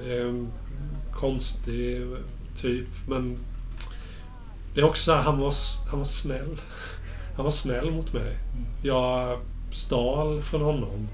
Det 0.04 0.14
är 0.14 0.28
en 0.28 0.52
konstig 1.12 2.08
typ, 2.58 2.88
men... 3.08 3.38
Det 4.74 4.82
är 4.82 4.86
också 4.86 5.04
så 5.04 5.12
här, 5.12 5.22
han 5.22 5.40
var, 5.40 5.54
han 5.90 6.00
var 6.00 6.06
snäll. 6.06 6.62
Han 7.36 7.46
var 7.46 7.52
snäll 7.52 7.92
mot 7.92 8.14
mig. 8.14 8.38
Jag 8.84 9.40
stal 9.72 10.42
från 10.42 10.62
honom 10.62 11.08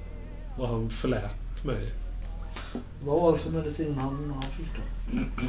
och 0.58 0.68
han 0.68 0.90
förlät 0.90 1.66
mig. 1.66 1.92
Vad 3.04 3.22
var 3.22 3.32
det 3.32 3.38
för 3.38 3.52
medicin 3.52 3.96
han, 3.98 4.34
han 4.42 4.52
fick 4.52 4.68
då? 4.76 5.18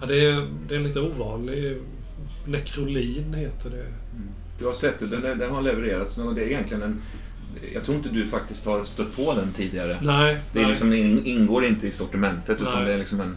Ja, 0.00 0.06
det, 0.06 0.26
är, 0.26 0.48
det 0.68 0.74
är 0.74 0.80
lite 0.80 1.00
ovanlig... 1.00 1.78
Nekrolin 2.46 3.34
heter 3.34 3.70
det. 3.70 3.86
Du 4.58 4.66
har 4.66 4.74
sett 4.74 4.98
det, 4.98 5.06
den, 5.06 5.38
den 5.38 5.50
har 5.50 5.62
levererats. 5.62 6.18
och 6.18 6.34
Det 6.34 6.42
är 6.42 6.46
egentligen 6.46 6.82
en... 6.82 7.02
Jag 7.74 7.84
tror 7.84 7.96
inte 7.96 8.08
du 8.08 8.26
faktiskt 8.26 8.66
har 8.66 8.84
stött 8.84 9.16
på 9.16 9.34
den 9.34 9.52
tidigare. 9.52 9.98
Nej, 10.02 10.38
Det 10.52 10.58
är 10.58 10.62
nej. 10.62 10.70
liksom, 10.70 10.92
in- 10.92 11.26
ingår 11.26 11.64
inte 11.64 11.88
i 11.88 11.92
sortimentet 11.92 12.60
utan 12.60 12.74
Nej. 12.74 12.84
det 12.84 12.92
är 12.92 12.98
liksom 12.98 13.20
en, 13.20 13.36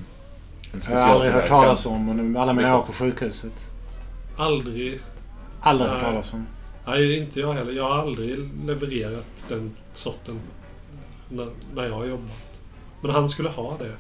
en 0.74 0.82
Jag 0.90 0.98
har 1.00 1.10
aldrig 1.16 1.32
hört 1.32 1.46
talas 1.48 1.86
om 1.86 2.10
under 2.10 2.40
alla 2.42 2.54
mina 2.54 2.78
år 2.78 2.84
på 2.84 2.92
sjukhuset. 2.94 3.70
Aldrig 4.38 5.00
Aldrig 5.62 5.90
hört 5.90 6.02
Nej. 6.02 6.10
talas 6.12 6.34
om. 6.34 6.46
Nej, 6.88 7.18
inte 7.18 7.40
jag 7.40 7.54
heller. 7.54 7.72
Jag 7.72 7.84
har 7.84 8.00
aldrig 8.00 8.50
levererat 8.66 9.28
den 9.50 9.72
sorten 9.94 10.40
när, 11.30 11.48
när 11.76 11.84
jag 11.84 11.94
har 11.94 12.06
jobbat. 12.06 12.38
Men 13.02 13.12
han 13.12 13.30
skulle 13.30 13.50
ha 13.50 13.78
det. 13.78 13.92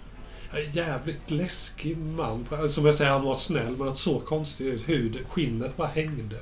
En 0.60 0.72
jävligt 0.72 1.32
läskig 1.32 1.98
man. 1.98 2.46
Som 2.70 2.86
jag 2.86 2.96
säger, 2.96 3.12
han 3.12 3.22
var 3.24 3.36
snäll 3.36 3.72
men 3.78 3.82
han 3.82 3.94
såg 3.96 4.26
konstig 4.26 4.66
ut. 4.66 4.90
Hud, 4.90 5.18
skinnet 5.30 5.78
bara 5.78 5.88
hängde. 5.88 6.36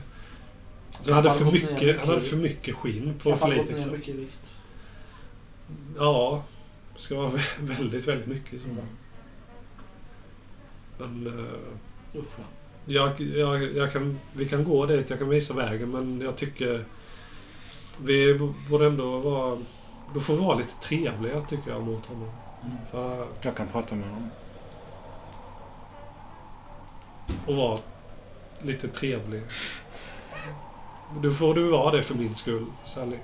Han 1.06 1.14
hade, 1.14 1.32
för 1.34 1.46
mycket, 1.52 2.00
han 2.00 2.08
hade 2.10 2.22
för 2.22 2.38
mycket 2.38 2.76
skinn 2.76 3.14
på 3.24 3.36
för 3.38 3.48
lite 3.48 3.74
ner 3.74 3.84
kropp. 3.84 3.98
mycket 3.98 4.16
vikt. 4.16 4.56
Ja, 5.98 6.44
det 6.96 7.02
ska 7.02 7.16
vara 7.16 7.30
vä- 7.30 7.60
väldigt, 7.60 8.08
väldigt 8.08 8.28
mycket 8.28 8.62
så 8.62 8.68
fall. 8.76 8.84
Men... 10.98 11.28
eh, 11.28 12.20
Usch 12.20 12.26
ja. 12.38 12.44
Jag, 12.86 13.20
jag, 13.22 13.64
jag 13.76 13.94
kan, 13.94 14.20
vi 14.34 14.46
kan 14.46 14.64
gå 14.64 14.86
dit, 14.86 15.10
jag 15.10 15.20
kan 15.20 15.30
visa 15.30 15.54
vägen, 15.54 15.92
men 15.92 16.22
jag 16.22 16.36
tycker 16.38 16.86
vi 18.04 18.40
borde 18.70 18.86
ändå 18.88 19.20
vara... 19.20 19.58
Då 20.14 20.20
får 20.20 20.34
vi 20.34 20.40
vara 20.40 20.58
lite 20.58 20.74
trevliga, 20.82 21.42
tycker 21.42 21.72
jag, 21.72 21.84
mot 21.88 22.06
honom. 22.06 22.30
Mm. 22.64 22.78
För, 22.92 23.28
Jag 23.42 23.56
kan 23.56 23.68
prata 23.68 23.96
med 23.96 24.10
honom. 24.10 24.30
och 27.46 27.56
vara 27.56 27.80
lite 28.62 28.88
trevlig. 28.88 29.42
Då 31.16 31.32
får 31.32 31.54
du 31.56 31.70
vara 31.70 31.92
det 31.92 32.04
för 32.04 32.16
min 32.16 32.36
skull, 32.36 32.66
Sally. 32.86 33.18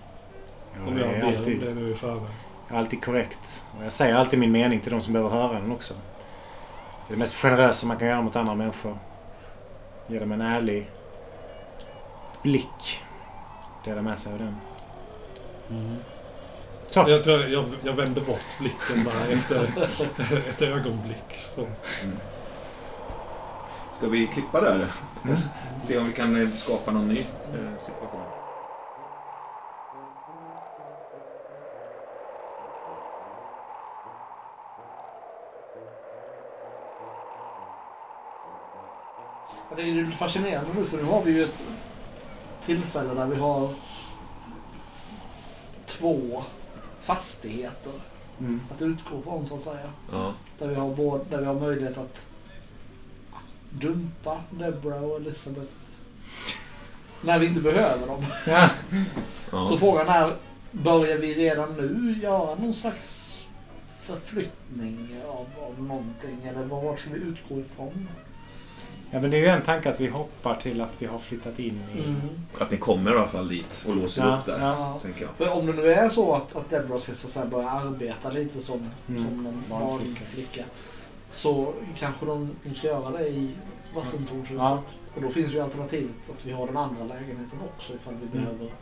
Ja, 0.74 0.88
Om 0.88 0.98
jag 0.98 1.10
ber 1.10 1.24
om 1.24 1.30
alltid, 1.38 1.62
det 1.62 1.74
nu 1.74 1.92
i 1.92 1.96
förväg. 1.96 2.22
jag 2.68 2.76
är 2.76 2.80
alltid 2.80 3.04
korrekt. 3.04 3.66
Och 3.78 3.86
jag 3.86 3.94
säger 3.94 4.16
alltid 4.16 4.40
min 4.40 4.52
mening 4.52 4.80
till 4.80 4.92
de 4.92 5.02
som 5.02 5.14
behöver 5.14 5.32
höra 5.36 5.54
den 5.60 5.72
också. 5.72 5.94
Det 5.94 7.14
är 7.14 7.16
det 7.16 7.20
mest 7.20 7.36
generösa 7.36 7.88
man 7.88 7.98
kan 7.98 8.08
göra 8.08 8.22
mot 8.22 8.36
andra 8.36 8.56
människor. 8.56 8.98
Ge 10.08 10.20
dem 10.20 10.32
en 10.32 10.42
ärlig 10.42 10.90
blick. 12.44 13.02
Dela 13.86 14.02
med 14.02 14.20
sig 14.20 14.34
av 14.34 14.40
den. 14.40 14.56
Så. 16.88 17.06
Jag, 17.08 17.24
tror 17.24 17.40
jag, 17.46 17.66
jag 17.84 17.94
vänder 17.94 18.22
bort 18.22 18.46
blicken 18.60 19.04
bara 19.04 19.26
efter 19.28 19.90
ett 20.50 20.62
ögonblick. 20.62 21.40
Så. 21.56 21.68
Ska 23.92 24.08
vi 24.08 24.28
klippa 24.28 24.62
där? 24.62 24.88
Se 25.80 25.98
om 25.98 26.06
vi 26.06 26.14
kan 26.14 26.42
eh, 26.42 26.50
skapa 26.56 26.92
någon 26.92 27.08
ny 27.08 27.20
eh, 27.20 27.80
situation. 27.80 28.22
Det 39.76 39.82
är 39.82 40.12
fascinerande 40.12 40.70
nu 40.76 40.86
för 40.86 40.98
nu 40.98 41.04
har 41.04 41.22
vi 41.22 41.32
ju 41.32 41.44
ett 41.44 41.64
tillfälle 42.62 43.14
där 43.14 43.28
vi 43.28 43.36
har 43.36 43.70
två 45.86 46.44
fastigheter 47.02 47.92
Mm. 48.40 48.62
att 48.76 48.82
utgå 48.82 49.22
från 49.22 49.46
så 49.46 49.56
att 49.56 49.62
säga. 49.62 49.90
Ja. 50.12 50.34
Där 50.60 50.68
vi 50.68 50.76
har, 50.76 50.90
både, 50.96 51.24
där 51.30 51.38
vi 51.38 51.46
har 51.46 51.54
möjlighet 51.54 51.98
att 51.98 52.26
dumpa 53.80 54.42
Deborah 54.50 55.04
och 55.04 55.16
Elizabeth 55.18 55.72
när 57.22 57.40
vi 57.40 57.46
inte 57.48 57.62
behöver 57.62 58.08
dem. 58.08 58.26
Ja. 58.48 58.70
Så 59.52 59.78
frågan 59.78 60.08
är, 60.08 60.36
börjar 60.72 61.18
vi 61.18 61.34
redan 61.34 61.74
nu 61.78 62.20
göra 62.24 62.56
någon 62.56 62.74
slags 62.74 63.30
förflyttning 63.90 65.16
av, 65.28 65.64
av 65.64 65.84
någonting? 65.84 66.38
Eller 66.44 66.64
vart 66.66 67.00
ska 67.00 67.10
vi 67.10 67.20
utgå 67.20 67.60
ifrån? 67.60 68.08
ja, 69.12 69.20
men 69.22 69.32
det 69.32 69.38
är 69.38 69.42
ju 69.42 69.48
en 69.48 69.62
tanke 69.62 69.90
att 69.90 70.00
vi 70.00 70.08
hoppar 70.08 70.56
till 70.56 70.82
att 70.82 71.02
vi 71.02 71.06
har 71.06 71.20
flyttat 71.20 71.60
in 71.60 71.82
i... 71.96 72.00
Mm. 72.04 72.22
Att 72.60 72.72
ni 72.72 72.78
kommer 72.78 73.12
i 73.12 73.18
alla 73.18 73.28
fall 73.28 73.48
dit 73.48 73.86
och 73.88 73.96
låser 73.96 74.22
Ja, 74.26 74.38
upp 74.40 74.46
där, 74.46 74.60
ja. 74.60 75.00
tänker 75.02 75.22
jag. 75.22 75.32
För 75.48 75.58
om 75.58 75.66
det 75.66 75.74
nu 75.74 75.94
är 75.94 76.10
så 76.10 76.34
att, 76.36 76.56
att 76.56 76.70
Deborah 76.70 77.00
ska 77.02 77.14
så 77.16 77.28
att 77.28 77.34
säga, 77.34 77.46
börja 77.46 77.70
arbeta 77.70 78.30
lite 78.32 78.62
som, 78.62 78.90
Mm. 79.10 79.24
som 79.24 79.46
en 79.46 79.64
Barnflicka. 79.70 80.64
Så 81.34 81.74
kanske 81.98 82.26
de, 82.26 82.50
de 82.64 82.74
ska 82.76 82.88
göra 82.88 83.10
det 83.18 83.28
i 83.28 83.52
vattentornshuset. 83.96 84.58
Ja. 84.58 84.82
Och 85.16 85.22
då 85.22 85.30
finns 85.30 85.54
ju 85.54 85.60
alternativet 85.60 86.16
att 86.38 86.46
vi 86.46 86.52
har 86.52 86.68
den 86.68 86.78
andra 86.78 87.04
lägenheten 87.04 87.60
också 87.76 87.94
ifall 87.94 88.14
vi 88.14 88.26
Mm. 88.40 88.46
behöver 88.46 88.74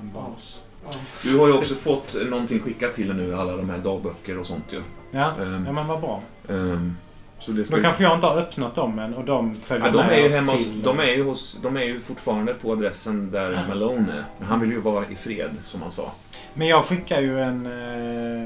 En 0.00 0.12
bas. 0.12 0.62
Ja. 0.84 0.90
Du 1.22 1.38
har 1.38 1.46
ju 1.46 1.52
också 1.52 1.74
fått 1.74 2.14
någonting 2.30 2.60
skickat 2.60 2.92
till 2.94 3.06
dig 3.08 3.16
nu, 3.16 3.34
alla 3.34 3.56
de 3.56 3.70
här 3.70 3.78
dagböcker 3.78 4.38
och 4.38 4.46
sånt 4.46 4.72
ju. 4.72 4.82
Ja, 5.10 5.34
Ehm. 5.42 5.66
ja 5.66 5.72
men 5.72 5.86
vad 5.88 6.00
bra. 6.00 6.22
Ehm, 6.48 6.96
så 7.42 7.52
det 7.52 7.64
ska 7.64 7.76
Då 7.76 7.82
kanske 7.82 8.02
jag 8.02 8.14
inte 8.14 8.26
har 8.26 8.36
öppnat 8.36 8.74
dem 8.74 8.98
än 8.98 9.14
och 9.14 9.24
de 9.24 9.54
följer 9.54 9.86
Ja, 9.86 9.92
de, 9.92 9.98
med 10.06 10.12
är 10.12 10.20
ju 10.20 10.26
oss 10.26 10.34
hemma 10.36 10.52
hos, 10.52 10.62
till... 10.64 10.82
de, 10.82 10.98
är 11.00 11.04
ju 11.14 11.22
hos, 11.22 11.58
de 11.62 11.76
är 11.76 11.82
ju 11.84 12.00
fortfarande 12.00 12.54
på 12.54 12.72
adressen 12.72 13.30
där 13.30 13.64
Malone 13.68 14.12
är. 14.12 14.24
Men 14.38 14.48
han 14.48 14.60
vill 14.60 14.70
ju 14.70 14.80
vara 14.80 15.06
i 15.08 15.14
fred, 15.16 15.50
som 15.64 15.82
han 15.82 15.92
sa. 15.92 16.12
Men 16.54 16.68
jag 16.68 16.84
skickar 16.84 17.20
ju 17.20 17.40
en, 17.40 17.66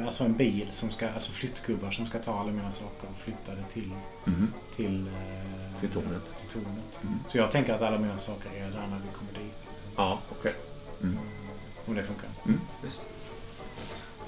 eh, 0.00 0.06
alltså 0.06 0.24
en 0.24 0.34
bil 0.34 0.66
som 0.70 0.90
ska, 0.90 1.08
alltså 1.14 1.32
flyttgubbar 1.32 1.90
som 1.90 2.06
ska 2.06 2.18
ta 2.18 2.40
alla 2.40 2.52
mina 2.52 2.72
saker 2.72 3.08
och 3.12 3.18
flytta 3.18 3.54
det 3.54 3.72
till, 3.72 3.90
Mhm. 4.24 4.52
till, 4.76 5.06
eh, 5.06 5.80
Till 5.80 5.88
tornet. 5.88 6.36
till 6.40 6.48
tornet. 6.50 6.98
Mm. 7.02 7.18
Så 7.28 7.38
jag 7.38 7.50
tänker 7.50 7.74
att 7.74 7.82
alla 7.82 7.98
mina 7.98 8.18
saker 8.18 8.50
är 8.56 8.60
där 8.60 8.86
när 8.90 8.96
vi 9.06 9.12
kommer 9.18 9.32
dit. 9.32 9.58
Liksom. 9.60 9.90
Ja, 9.96 10.18
okej. 10.40 10.54
Mm. 11.02 11.18
Om 11.86 11.94
det 11.94 12.02
funkar. 12.02 12.28
Mm. 12.46 12.60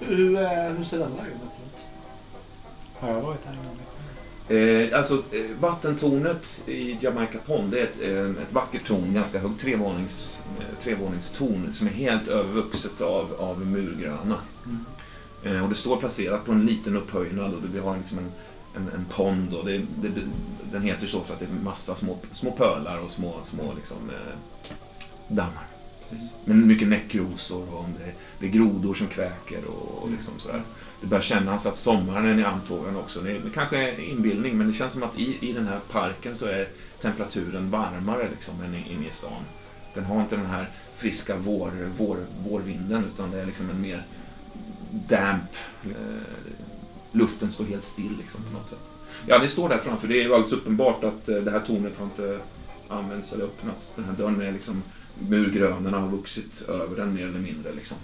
Hur, 0.00 0.36
eh, 0.42 0.76
hur 0.76 0.84
ser 0.84 0.98
den 0.98 1.10
lägenheten 1.10 1.48
ut? 1.66 1.84
Har 3.00 3.08
jag 3.08 3.20
varit 3.20 3.42
där 3.44 3.52
innan? 3.52 3.64
Eh, 4.48 4.98
alltså, 4.98 5.14
eh, 5.14 5.60
vattentornet 5.60 6.62
i 6.66 6.98
Jamaica 7.00 7.38
Pond, 7.46 7.70
det 7.70 7.80
är 7.80 7.84
ett, 7.84 8.00
eh, 8.02 8.42
ett 8.42 8.52
vackert 8.52 8.86
torn, 8.86 9.14
ganska 9.14 9.38
högt, 9.38 9.60
trevånings, 9.60 10.40
eh, 10.58 10.82
trevåningstorn 10.82 11.74
som 11.74 11.86
är 11.86 11.90
helt 11.90 12.28
övervuxet 12.28 13.00
av, 13.00 13.34
av 13.38 13.66
murgröna. 13.66 14.38
Mm. 14.66 14.84
Eh, 15.42 15.62
och 15.62 15.68
det 15.68 15.74
står 15.74 15.96
placerat 15.96 16.44
på 16.44 16.52
en 16.52 16.66
liten 16.66 16.96
upphöjnad 16.96 17.54
och 17.54 17.62
det, 17.62 17.68
vi 17.72 17.78
har 17.78 17.96
liksom 17.96 18.18
en, 18.18 18.32
en, 18.76 18.88
en 18.88 19.04
pond 19.04 19.54
och 19.54 19.66
det, 19.66 19.78
det, 19.78 20.08
den 20.72 20.82
heter 20.82 21.06
så 21.06 21.20
för 21.20 21.34
att 21.34 21.40
det 21.40 21.46
är 21.46 21.64
massa 21.64 21.94
små, 21.94 22.18
små 22.32 22.50
pölar 22.50 22.98
och 22.98 23.10
små, 23.10 23.34
små 23.42 23.74
liksom, 23.76 23.96
eh, 24.10 24.70
dammar. 25.28 25.66
Precis. 26.02 26.30
Men 26.44 26.66
mycket 26.66 26.88
näckrosor 26.88 27.74
och 27.74 27.84
det, 27.98 28.12
det 28.40 28.46
är 28.46 28.50
grodor 28.50 28.94
som 28.94 29.06
kväker 29.06 29.64
och, 29.66 30.02
och 30.02 30.10
liksom 30.10 30.34
sådär. 30.38 30.62
Det 31.00 31.06
börjar 31.06 31.22
kännas 31.22 31.66
att 31.66 31.78
sommaren 31.78 32.38
är 32.38 32.44
antågaren 32.44 32.96
också. 32.96 33.20
Det 33.20 33.30
är 33.32 33.40
kanske 33.54 33.76
är 33.76 34.00
inbildning, 34.00 34.58
men 34.58 34.66
det 34.68 34.74
känns 34.74 34.92
som 34.92 35.02
att 35.02 35.18
i, 35.18 35.38
i 35.40 35.52
den 35.52 35.66
här 35.66 35.80
parken 35.90 36.36
så 36.36 36.46
är 36.46 36.68
temperaturen 37.00 37.70
varmare 37.70 38.28
liksom 38.30 38.54
än 38.62 38.74
i- 38.74 38.92
inne 38.92 39.06
i 39.08 39.10
stan. 39.10 39.42
Den 39.94 40.04
har 40.04 40.20
inte 40.20 40.36
den 40.36 40.46
här 40.46 40.68
friska 40.96 41.36
vår, 41.36 41.70
vår, 41.98 42.16
vårvinden, 42.48 43.04
utan 43.14 43.30
det 43.30 43.40
är 43.40 43.46
liksom 43.46 43.70
en 43.70 43.80
mer 43.80 44.02
damp... 44.90 45.50
Eh, 45.84 46.22
luften 47.12 47.50
står 47.50 47.64
helt 47.64 47.84
still 47.84 48.12
liksom 48.18 48.40
på 48.52 48.58
något 48.58 48.68
sätt. 48.68 48.78
Ja, 49.26 49.38
ni 49.38 49.48
står 49.48 49.68
där 49.68 49.78
framför. 49.78 50.08
Det 50.08 50.14
är 50.20 50.22
ju 50.22 50.34
alldeles 50.34 50.52
uppenbart 50.52 51.04
att 51.04 51.28
eh, 51.28 51.36
det 51.36 51.50
här 51.50 51.60
tornet 51.60 51.96
har 51.98 52.04
inte 52.04 52.38
använts 52.88 53.32
eller 53.32 53.44
öppnats. 53.44 53.94
Den 53.94 54.04
här 54.04 54.12
dörren 54.12 54.40
är 54.42 54.52
liksom... 54.52 54.82
Murgrönorna 55.28 55.98
har 55.98 56.08
vuxit 56.08 56.62
över 56.68 56.96
den 56.96 57.14
mer 57.14 57.26
eller 57.26 57.38
mindre. 57.38 57.72
Liksom. 57.72 57.96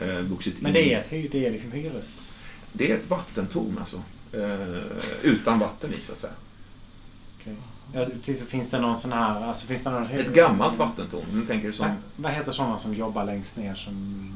Eh, 0.00 0.18
vuxit 0.18 0.60
Men 0.62 0.72
det 0.72 0.92
är, 0.94 0.98
ett, 1.00 1.32
det 1.32 1.46
är 1.46 1.50
liksom 1.50 1.72
hyres... 1.72 2.31
Det 2.72 2.90
är 2.92 2.96
ett 2.96 3.10
vattentorn 3.10 3.76
alltså. 3.80 4.02
Eh, 4.32 4.82
utan 5.22 5.58
vatten 5.58 5.90
i 5.94 6.06
så 6.06 6.12
att 6.12 6.20
säga. 6.20 6.32
okej. 7.40 7.56
Ja, 7.94 8.04
precis, 8.04 8.42
finns 8.48 8.70
det 8.70 8.80
någon 8.80 8.96
sån 8.96 9.12
här... 9.12 9.44
Alltså 9.48 9.66
finns 9.66 9.84
det 9.84 9.90
någon 9.90 10.06
Ett 10.06 10.34
gammalt 10.34 10.78
vattentorn. 10.78 11.24
Nu 11.32 11.46
tänker 11.46 11.66
du 11.66 11.72
som... 11.72 11.86
Vad, 11.86 11.96
vad 12.16 12.32
heter 12.32 12.52
sådana 12.52 12.78
som 12.78 12.94
jobbar 12.94 13.24
längst 13.24 13.56
ner 13.56 13.74
som 13.74 14.28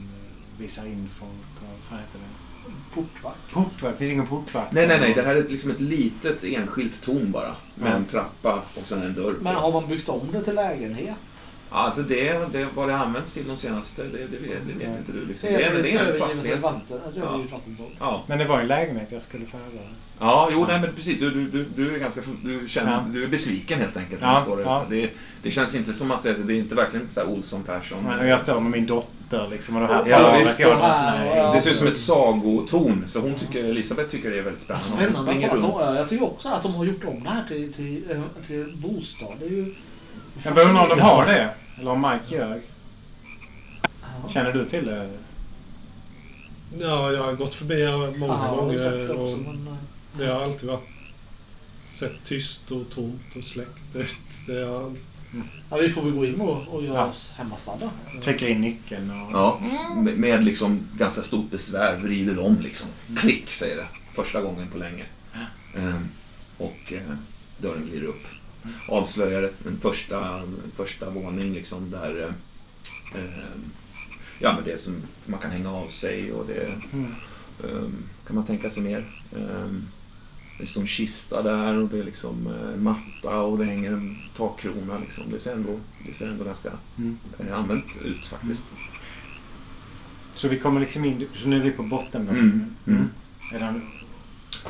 visar 0.58 0.86
in 0.86 1.08
folk? 1.18 1.30
Och, 1.60 1.68
vad 1.68 1.80
fan 1.88 1.98
heter 1.98 2.18
det? 2.18 2.94
Portvakt? 2.94 3.52
Portvakt? 3.52 3.98
Finns 3.98 4.10
ingen 4.10 4.26
portvakt? 4.26 4.72
Nej, 4.72 4.86
nej, 4.88 5.00
nej. 5.00 5.14
Det 5.14 5.22
här 5.22 5.34
är 5.36 5.48
liksom 5.48 5.70
ett 5.70 5.80
litet 5.80 6.44
enskilt 6.44 7.02
torn 7.02 7.30
bara. 7.32 7.54
Med 7.74 7.90
Ja. 7.92 7.96
en 7.96 8.04
trappa 8.04 8.62
och 8.74 8.82
sen 8.86 9.02
en 9.02 9.14
dörr. 9.14 9.32
på. 9.34 9.44
Men 9.44 9.54
har 9.56 9.72
man 9.72 9.88
byggt 9.88 10.08
om 10.08 10.28
det 10.32 10.42
till 10.42 10.54
lägenhet? 10.54 11.52
Alltså 11.70 12.02
det, 12.02 12.52
det, 12.52 12.66
vad 12.74 12.88
det 12.88 12.96
används 12.96 13.32
till 13.32 13.48
de 13.48 13.56
senaste, 13.56 14.02
det, 14.02 14.18
det, 14.18 14.48
vet, 14.48 14.58
det 14.66 14.84
vet 14.86 14.98
inte 14.98 15.12
du. 15.12 15.26
Liksom. 15.26 15.48
Det 15.48 15.62
är, 15.62 15.82
det 15.82 15.90
är 15.92 16.12
en 16.12 16.18
fastighet. 16.18 16.62
Vatten. 16.62 17.00
Ja, 17.98 18.22
Men 18.26 18.38
det 18.38 18.44
var 18.44 18.60
en 18.60 18.66
lägenhet 18.66 19.12
jag 19.12 19.22
skulle 19.22 19.46
färda. 19.46 19.64
ja 20.20 20.48
jo, 20.52 20.64
nej, 20.68 20.80
men 20.80 20.94
precis. 20.94 21.20
Du, 21.20 21.30
du, 21.30 21.46
du, 21.46 21.66
du 21.76 21.94
är 21.94 21.98
ganska... 21.98 22.20
Du, 22.44 22.68
känner, 22.68 22.92
Ja. 22.92 23.04
du 23.12 23.24
är 23.24 23.28
besviken 23.28 23.78
helt 23.80 23.96
enkelt. 23.96 24.22
Ja, 24.22 24.40
står 24.40 24.60
ja. 24.60 24.84
det, 24.90 25.10
det 25.42 25.50
känns 25.50 25.74
inte 25.74 25.92
som 25.92 26.10
att 26.10 26.22
det, 26.22 26.34
det 26.34 26.52
är 26.52 26.58
inte 26.58 26.74
verkligen 26.74 27.08
så 27.08 27.20
här 27.20 27.28
Olsson 27.28 27.62
Persson. 27.62 28.06
Och 28.20 28.26
jag 28.26 28.40
står 28.40 28.60
med 28.60 28.70
min 28.72 28.86
dotter 28.86 29.48
liksom 29.50 29.76
och 29.76 29.82
det 29.88 29.94
här 29.94 30.04
Ja, 30.06 30.18
paret 30.18 30.46
visst. 30.46 30.60
Ja. 30.60 31.52
Det 31.54 31.60
ser 31.60 31.70
ut 31.70 31.76
som 31.76 31.86
ett 31.86 31.96
sagotorn, 31.96 33.04
så 33.06 33.20
hon 33.20 33.34
tycker, 33.34 33.64
Elisabeth 33.64 34.10
tycker 34.10 34.30
det 34.30 34.38
är 34.38 34.42
väldigt 34.42 34.62
spännande. 34.62 34.86
Hon 34.90 35.14
Spännande 35.14 35.32
springer 35.32 35.54
runt. 35.54 35.96
Jag 35.96 36.08
tycker 36.08 36.24
också 36.24 36.48
att 36.48 36.62
de 36.62 36.74
har 36.74 36.84
gjort 36.84 37.04
om 37.04 37.22
det 37.22 37.30
här 37.30 37.44
till, 37.48 37.72
till, 37.72 38.02
eh, 38.10 38.22
till 38.46 38.72
bostad. 38.76 39.32
Det 39.40 39.46
är 39.46 39.50
ju... 39.50 39.74
Jag 40.42 40.54
bara 40.54 40.64
undrar 40.64 40.82
om 40.82 40.88
de 40.88 41.00
har 41.00 41.26
det. 41.26 41.50
Eller 41.78 41.90
om 41.90 42.00
Mike 42.00 42.34
ljög. 42.34 42.60
Känner 44.28 44.52
du 44.52 44.64
till 44.64 44.86
det? 44.86 45.10
Ja, 46.80 47.12
jag 47.12 47.22
har 47.22 47.32
gått 47.32 47.54
förbi 47.54 47.86
här 47.86 48.18
många 48.18 48.38
sett 48.38 48.56
gånger 48.56 48.78
det 48.78 49.12
också, 49.14 49.36
och 49.36 49.38
men, 49.38 49.76
det 50.18 50.26
har 50.26 50.42
alltid 50.42 50.68
varit 50.70 50.88
sett 51.84 52.24
tyst 52.24 52.70
och 52.70 52.90
tomt 52.90 53.36
och 53.38 53.44
släckt 53.44 53.94
ut. 53.96 54.16
Det 54.46 54.64
har, 54.64 54.92
ja, 55.70 55.76
vi 55.76 55.88
får 55.88 56.02
väl 56.02 56.12
gå 56.12 56.26
in 56.26 56.40
och, 56.40 56.68
och 56.74 56.84
göra 56.84 56.96
Ja. 56.96 57.06
oss 57.06 57.32
hemmastadda. 57.36 57.90
Trycker 58.22 58.46
in 58.48 58.60
nyckeln 58.60 59.10
och... 59.10 59.32
Ja, 59.32 59.60
med, 59.96 60.18
med 60.18 60.44
liksom 60.44 60.80
ganska 60.94 61.22
stort 61.22 61.50
besvär 61.50 61.96
vrider 61.96 62.38
om 62.38 62.56
liksom. 62.60 62.88
Klick 63.16 63.50
säger 63.50 63.76
det. 63.76 63.86
Första 64.12 64.40
gången 64.42 64.68
på 64.72 64.78
länge. 64.78 65.04
Ehm, 65.76 66.08
och 66.58 66.92
eh, 66.92 67.02
dörren 67.58 67.88
glider 67.90 68.06
upp. 68.06 68.22
Avslöjar 68.88 69.50
en 69.66 69.78
första, 69.80 70.42
första 70.76 71.10
våning 71.10 71.52
liksom 71.52 71.90
där 71.90 72.20
eh, 73.14 73.20
ehm, 73.20 73.62
ja, 74.38 74.52
men 74.54 74.64
det 74.64 74.80
som 74.80 74.94
man 75.26 75.40
kan 75.40 75.50
hänga 75.50 75.72
av 75.72 75.86
sig 75.88 76.32
och 76.32 76.46
det 76.46 76.72
Mm. 76.92 77.14
ehm, 77.64 77.94
kan 78.26 78.36
man 78.36 78.46
tänka 78.46 78.70
sig 78.70 78.82
mer. 78.82 79.04
Ehm, 79.36 79.82
det 80.60 80.66
står 80.66 80.80
en 80.80 80.86
kista 80.86 81.42
där 81.42 81.78
och 81.78 81.88
det 81.88 81.98
är 81.98 82.04
liksom 82.04 82.46
eh, 82.46 82.74
en 82.74 82.82
matta 82.82 83.40
och 83.40 83.58
det 83.58 83.64
hänger 83.64 83.92
en 83.92 84.16
takkrona. 84.36 84.98
Liksom. 84.98 85.24
Det, 85.30 85.40
ser 85.40 85.52
ändå, 85.52 85.80
det 86.08 86.14
ser 86.14 86.28
ändå 86.28 86.44
ganska 86.44 86.70
Mm. 86.98 87.16
eh, 87.38 87.58
använt 87.58 87.84
ut 88.04 88.26
faktiskt. 88.26 88.64
Så 90.32 90.48
vi 90.48 90.58
kommer 90.58 90.80
liksom 90.80 91.04
in... 91.04 91.28
Så 91.34 91.48
nu 91.48 91.56
är 91.56 91.64
vi 91.64 91.70
på 91.70 91.82
botten. 91.82 92.28
Mm, 92.28 92.74
mm. 92.86 93.08
Är 93.52 93.58
den... 93.58 93.82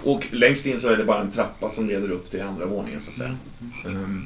Och 0.04 0.26
längst 0.30 0.66
in 0.66 0.80
så 0.80 0.88
är 0.88 0.96
det 0.96 1.04
bara 1.04 1.20
en 1.20 1.30
trappa 1.30 1.70
som 1.70 1.88
leder 1.88 2.10
upp 2.10 2.30
till 2.30 2.42
andra 2.42 2.66
våningen 2.66 3.00
så 3.00 3.10
att 3.10 3.16
säga. 3.16 3.36
Ehm, 3.86 4.22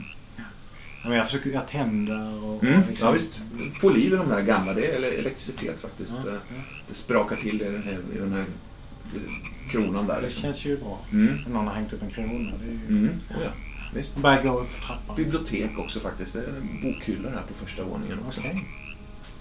Ja, 1.02 1.08
men 1.08 1.18
jag 1.18 1.26
försöker 1.26 1.50
göra 1.50 1.62
tänder 1.62 2.44
och... 2.44 2.64
Mm, 2.64 2.80
liksom- 2.88 3.06
ja 3.08 3.12
visst. 3.12 3.40
Få 3.80 3.90
liv 3.90 4.12
i 4.12 4.16
de 4.16 4.28
där 4.28 4.40
gamla. 4.42 4.74
Det 4.74 4.86
är 4.86 4.98
ele- 4.98 5.18
elektricitet 5.18 5.80
faktiskt. 5.80 6.16
Ja, 6.24 6.30
Eh, 6.30 6.34
ja. 6.48 6.54
Det 6.88 6.94
sprakar 6.94 7.36
till 7.36 7.62
i 7.62 7.64
den 7.64 7.82
här, 7.82 7.98
i 8.14 8.18
den 8.18 8.32
här 8.32 8.44
kronan 9.70 10.06
där. 10.06 10.16
Det 10.16 10.22
Liksom. 10.22 10.42
känns 10.42 10.64
ju 10.64 10.76
bra. 10.76 10.98
Mm. 11.12 11.38
Någon 11.52 11.66
har 11.66 11.74
hängt 11.74 11.92
upp 11.92 12.02
en 12.02 12.10
krona. 12.10 12.52
Det 12.62 12.66
är 12.68 12.70
ju... 12.72 12.86
Mm. 12.98 13.08
Oh, 13.30 13.42
ja. 13.44 13.50
Visst. 13.94 14.16
Bara 14.16 14.42
gå 14.42 14.58
upp 14.60 14.70
för 14.70 14.86
trappan. 14.86 15.16
Bibliotek 15.16 15.78
också 15.78 16.00
faktiskt. 16.00 16.32
Det 16.34 16.38
är 16.40 16.52
bokhyllor 16.82 17.30
här 17.30 17.42
på 17.48 17.64
första 17.66 17.84
våningen 17.84 18.18
också. 18.26 18.40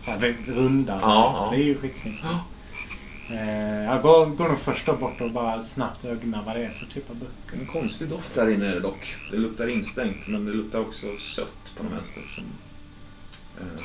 Så 0.05 0.11
här, 0.11 0.35
runda. 0.47 0.99
Ja, 1.01 1.33
ja. 1.51 1.55
Det 1.57 1.63
är 1.63 1.65
ju 1.65 1.75
skitsnyggt. 1.77 2.19
Ja. 2.23 2.45
Eh, 3.29 3.83
jag 3.83 4.01
går, 4.01 4.25
går 4.25 4.47
nog 4.49 4.59
först 4.59 4.85
bort 4.85 5.21
och 5.21 5.31
bara 5.31 5.61
snabbt 5.61 6.05
ögna 6.05 6.41
vad 6.45 6.55
det 6.55 6.65
är 6.65 6.69
för 6.69 6.85
typ 6.85 7.09
av 7.09 7.15
böcker. 7.15 7.59
En 7.59 7.65
konstig 7.65 8.09
doft 8.09 8.35
där 8.35 8.49
inne 8.49 8.65
är 8.67 8.73
det 8.73 8.79
dock. 8.79 9.15
Det 9.31 9.37
luktar 9.37 9.67
instängt 9.67 10.27
men 10.27 10.45
det 10.45 10.51
luktar 10.51 10.79
också 10.79 11.17
sött 11.17 11.73
på 11.77 11.83
något 11.83 11.93
vänster. 11.93 12.23
Som, 12.35 12.43
eh, 13.59 13.83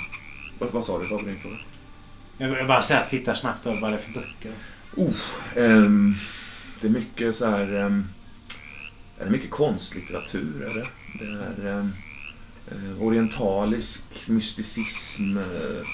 vad, 0.58 0.70
vad 0.72 0.84
sa 0.84 0.98
du? 0.98 1.06
Vad 1.06 1.20
var 1.22 1.28
din 1.28 1.40
fråga? 1.40 1.56
Jag, 2.38 2.50
jag 2.50 2.66
bara 2.66 2.82
säger 2.82 3.06
tittar 3.06 3.34
snabbt 3.34 3.66
över 3.66 3.80
vad 3.80 3.90
det 3.92 3.96
är 3.96 4.00
för 4.00 4.12
böcker. 4.12 4.52
Oh, 4.96 5.14
ehm, 5.56 6.14
det 6.80 6.86
är 6.86 6.90
mycket 6.90 7.36
så 7.36 7.50
här... 7.50 7.74
ehm, 7.74 8.08
är 9.18 9.24
det 9.24 9.30
mycket 9.30 9.50
konstlitteratur? 9.50 10.62
Är 10.62 10.74
det? 10.74 10.86
det 11.24 11.30
är 11.68 11.78
ehm, 11.78 11.92
eh, 12.68 13.02
orientalisk 13.02 14.02
mysticism. 14.26 15.38
eh, 15.38 15.86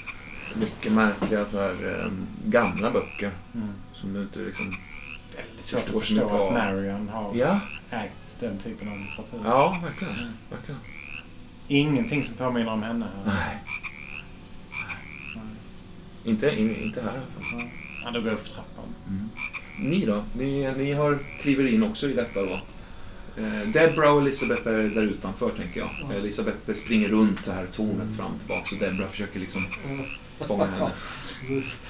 mycket 0.59 0.91
märkliga 0.91 1.45
så 1.45 1.59
här, 1.59 2.01
ehm, 2.05 2.27
gamla 2.45 2.91
böcker. 2.91 3.31
Mm. 3.55 3.67
Som 3.93 4.13
du 4.13 4.21
inte 4.21 4.39
liksom... 4.39 4.75
Väldigt 5.35 5.65
svårt 5.65 5.89
att 5.95 5.99
förstå 6.01 6.25
att 6.25 6.31
av- 6.47 6.53
Marion 6.53 7.09
har 7.09 7.35
Ja, 7.35 7.59
ägt 7.89 8.39
den 8.39 8.57
typen 8.57 8.87
av 8.91 8.97
litteratur. 8.99 9.39
ja 9.45 9.79
verkligen. 9.83 10.13
Mm. 10.13 10.29
verkligen. 10.49 10.79
Ingenting 11.67 12.23
som 12.23 12.37
påminner 12.37 12.71
om 12.71 12.83
henne. 12.83 13.05
Nej. 13.25 13.57
Inte, 16.23 16.49
in, 16.59 16.75
inte 16.75 17.01
här 17.01 17.07
i 17.09 17.13
alla 17.13 17.45
fall. 17.61 17.69
Ja, 18.03 18.11
då 18.11 18.21
går 18.21 18.29
jag 18.31 18.39
för 18.39 18.49
trappan. 18.49 18.85
Mm. 19.07 19.29
Ni 19.79 20.05
då? 20.05 20.23
Ni, 20.37 20.71
ni 20.77 20.91
har, 20.93 21.19
kliver 21.39 21.67
in 21.67 21.83
också 21.83 22.09
i 22.09 22.13
detta 22.13 22.41
då? 22.41 22.59
Eh, 23.37 23.67
Debra 23.67 24.11
och 24.11 24.21
Elisabeth 24.21 24.67
är 24.67 24.73
där 24.89 25.01
utanför 25.03 25.49
tänker 25.49 25.79
jag. 25.79 25.89
Ja. 26.09 26.15
Elisabeth 26.15 26.71
springer 26.71 27.07
runt 27.09 27.45
det 27.45 27.51
här 27.51 27.65
tornet 27.65 28.17
fram 28.17 28.31
och 28.33 28.39
tillbaka 28.39 28.75
och 28.75 28.79
Debra 28.81 29.07
försöker 29.07 29.39
liksom 29.39 29.65
Mm. 29.89 30.05
Fånga 30.47 30.65
henne. 30.65 30.91
Precis. 31.39 31.81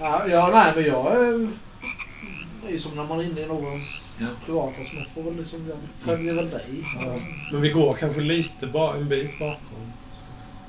Ja, 0.00 0.26
ja, 0.28 0.50
nej 0.52 0.72
men 0.76 0.84
jag 0.84 1.06
eh, 1.06 1.48
är 2.66 2.70
ju 2.70 2.78
som 2.78 2.96
när 2.96 3.04
man 3.04 3.20
är 3.20 3.24
inne 3.24 3.40
i 3.40 3.46
någons 3.46 4.08
Ja. 4.18 4.26
privata 4.46 4.74
så 4.84 4.94
man 4.96 5.04
får 5.14 5.22
väl 5.22 5.36
liksom, 5.36 5.66
jag 5.68 5.76
följer 6.00 6.34
väl 6.34 6.50
dig. 6.50 6.84
Ja. 7.00 7.16
Men 7.52 7.60
vi 7.60 7.70
går 7.70 7.94
kanske 7.94 8.20
lite 8.20 8.66
bara 8.66 8.96
en 8.96 9.08
bit 9.08 9.38
bakom. 9.38 9.92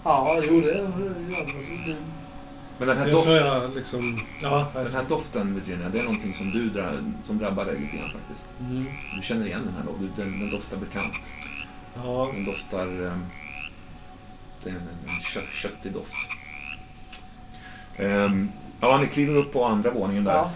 Ja, 0.04 0.38
jo 0.50 0.62
det 0.62 0.68
gör 0.68 0.84
det. 1.86 1.96
Men 2.78 2.88
den 2.88 2.98
här, 2.98 3.08
Jag 3.08 3.16
doft, 3.16 3.28
jag 3.30 3.76
liksom... 3.76 4.20
Ja, 4.42 4.68
den 4.74 4.94
här 4.94 5.04
doften 5.10 5.56
Virginia, 5.56 5.90
det 5.90 6.00
är 6.00 6.04
någonting 6.04 6.34
som 6.34 6.52
du 6.52 6.70
drar, 6.70 7.04
som 7.24 7.38
drabbar 7.38 7.66
dig 7.66 7.80
lite 7.80 7.98
grann 7.98 8.10
faktiskt. 8.12 8.48
mm. 8.60 8.86
Du 9.16 9.22
känner 9.22 9.46
igen 9.46 9.62
den 9.66 9.74
här 9.74 9.84
då? 9.86 9.92
Du- 10.00 10.24
Den, 10.24 10.40
den 10.40 10.52
doftar 10.52 10.78
bekant. 10.78 11.32
ja. 11.96 12.30
Den 12.34 12.46
doftar... 12.46 12.88
ehm, 12.88 13.26
det 14.64 14.70
är 14.70 14.74
en, 14.74 14.82
en 15.08 15.20
kö, 15.22 15.40
köttig 15.54 15.92
doft. 15.92 16.14
Ehm, 18.00 18.50
ja, 18.82 18.98
ni 18.98 19.08
kliver 19.08 19.36
upp 19.36 19.54
på 19.54 19.66
andra 19.66 19.90
våningen 19.92 20.24
där. 20.24 20.34
Ja, 20.34 20.52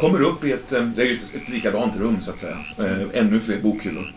Kommer 0.00 0.20
upp 0.20 0.44
i 0.44 0.52
ett, 0.52 0.72
eh, 0.72 0.82
det 0.82 1.02
är 1.02 1.06
ju 1.06 1.14
ett 1.14 1.48
likadant 1.48 1.96
rum 1.96 2.20
så 2.20 2.30
att 2.30 2.38
säga. 2.38 2.56
Eh, 2.78 3.02
ännu 3.14 3.40
fler 3.40 3.60
bokhyllor. 3.60 4.12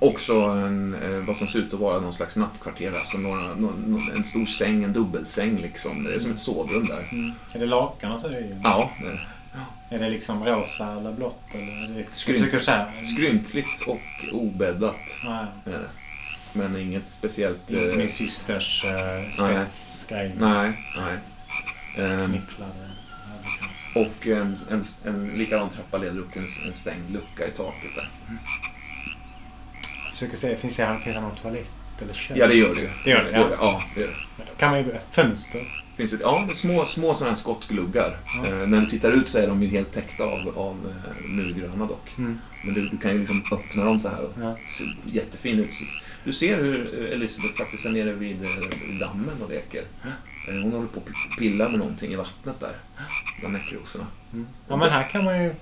Också 0.00 0.34
en, 0.40 0.94
eh, 0.94 1.10
vad 1.26 1.36
som 1.36 1.46
ser 1.48 1.58
ut 1.58 1.74
att 1.74 1.80
vara 1.80 2.00
någon 2.00 2.12
slags 2.12 2.36
nattkvarter. 2.36 2.92
Alltså 2.98 3.18
några, 3.18 3.42
nå- 3.54 3.72
nå- 3.86 4.10
en 4.16 4.24
stor 4.24 4.46
säng, 4.46 4.84
en 4.84 4.92
dubbelsäng 4.92 5.56
liksom. 5.58 6.04
Det 6.04 6.14
är 6.14 6.18
som 6.20 6.30
ett 6.30 6.38
sovrum 6.38 6.84
där. 6.86 7.08
Mm. 7.12 7.32
Är 7.52 7.58
det 7.58 7.66
lakan 7.66 8.12
och 8.12 8.20
så? 8.20 8.26
Är 8.26 8.30
det, 8.30 8.60
Ja, 8.64 8.90
det 9.00 9.06
är 9.08 9.28
är 9.90 9.98
det 9.98 10.10
liksom 10.10 10.44
rosa 10.44 10.92
eller 10.92 11.12
blått? 11.12 11.42
Eller 11.54 11.84
är 11.84 11.88
det, 11.94 12.04
Skrymp- 12.14 13.02
skrynkligt 13.14 13.82
och 13.86 14.00
obäddat. 14.32 14.96
Nej, 15.24 15.44
Är 15.64 15.70
det. 15.70 15.88
Men 16.52 16.76
inget 16.76 17.10
speciellt... 17.10 17.70
inte 17.70 17.86
eh, 17.86 17.96
min 17.96 18.08
systers 18.08 18.84
uh, 18.84 19.30
spetsgrej. 19.32 20.32
Nej, 20.38 20.72
nej. 20.96 21.18
Ehm, 22.06 22.28
Knipplade 22.28 22.72
överkast. 23.34 23.96
och 23.96 24.26
en, 24.26 24.56
en, 24.70 24.84
en 25.04 25.28
likadan 25.28 25.70
trappa 25.70 25.98
leder 25.98 26.18
upp 26.18 26.32
till 26.32 26.42
en, 26.42 26.48
en 26.66 26.74
stängd 26.74 27.10
lucka 27.10 27.46
i 27.46 27.50
taket 27.50 27.90
där. 27.94 28.08
Jag 30.04 30.12
försöker 30.12 30.36
se, 30.36 30.56
finns 30.56 30.76
det, 30.76 30.98
finns 31.04 31.16
det 31.16 31.20
någon 31.20 31.36
toalett 31.36 31.72
eller 32.02 32.14
kök? 32.14 32.36
Ja, 32.36 32.46
det 32.46 32.54
gör 32.54 32.74
det 32.74 32.80
ju. 32.80 32.90
Det 33.04 33.10
gör 33.10 33.24
det, 33.24 33.30
ja. 33.30 33.48
Ja, 33.60 33.82
det 33.94 34.00
gör 34.00 34.08
det. 34.08 34.14
Men 34.36 34.46
då 34.46 34.52
kan 34.56 34.70
man 34.70 34.78
ju... 34.80 34.94
Fönster. 35.10 35.84
Finns 35.96 36.10
det, 36.10 36.18
ja, 36.20 36.48
små, 36.54 36.86
små 36.86 37.14
sådana 37.14 37.30
här 37.34 37.40
skottgluggar. 37.40 38.16
Ja. 38.36 38.46
Eh, 38.48 38.66
när 38.66 38.80
du 38.80 38.86
tittar 38.86 39.12
ut 39.12 39.28
så 39.28 39.38
är 39.38 39.46
de 39.46 39.62
ju 39.62 39.68
helt 39.68 39.92
täckta 39.92 40.24
av, 40.24 40.58
av 40.58 40.76
eh, 40.86 41.28
murgröna 41.28 41.86
dock. 41.86 42.08
Mm. 42.18 42.38
Men 42.64 42.74
du, 42.74 42.88
du 42.88 42.96
kan 42.98 43.12
ju 43.12 43.18
liksom 43.18 43.44
öppna 43.52 43.84
dem 43.84 44.00
så 44.00 44.08
här 44.08 44.24
och 44.24 44.32
Ja. 44.40 44.56
jättefin 45.04 45.58
utsikt. 45.58 45.90
Du 46.24 46.32
ser 46.32 46.56
hur 46.56 47.04
eh, 47.04 47.12
Elisabeth 47.14 47.54
faktiskt 47.58 47.86
är 47.86 47.90
nere 47.90 48.12
vid 48.12 48.44
eh, 48.44 48.98
dammen 49.00 49.42
och 49.42 49.50
leker. 49.50 49.82
Eh, 50.04 50.54
hon 50.62 50.72
håller 50.72 50.86
på 50.88 51.00
att 51.00 51.38
pilla 51.38 51.68
med 51.68 51.78
någonting 51.78 52.12
i 52.12 52.16
vattnet 52.16 52.60
där. 52.60 52.72
Bland 53.40 53.54
näckrosorna. 53.54 54.06
Mm. 54.32 54.46
Ja, 54.68 54.76
men 54.76 54.90
här 54.90 55.08
kan 55.08 55.24
man 55.24 55.42
ju... 55.44 55.54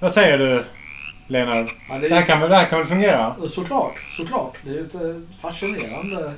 Vad 0.00 0.12
säger 0.12 0.38
du, 0.38 0.64
Lena? 1.26 1.56
ja, 1.88 1.98
Det 1.98 2.14
här 2.14 2.22
kan, 2.26 2.40
väl- 2.40 2.50
det 2.50 2.56
här 2.56 2.66
kan 2.66 2.78
väl 2.78 2.88
fungera? 2.88 3.36
Såklart, 3.48 3.98
såklart. 4.16 4.56
Det 4.64 4.70
är 4.70 4.74
ju 4.74 4.80
ett 4.80 5.40
fascinerande, 5.40 6.32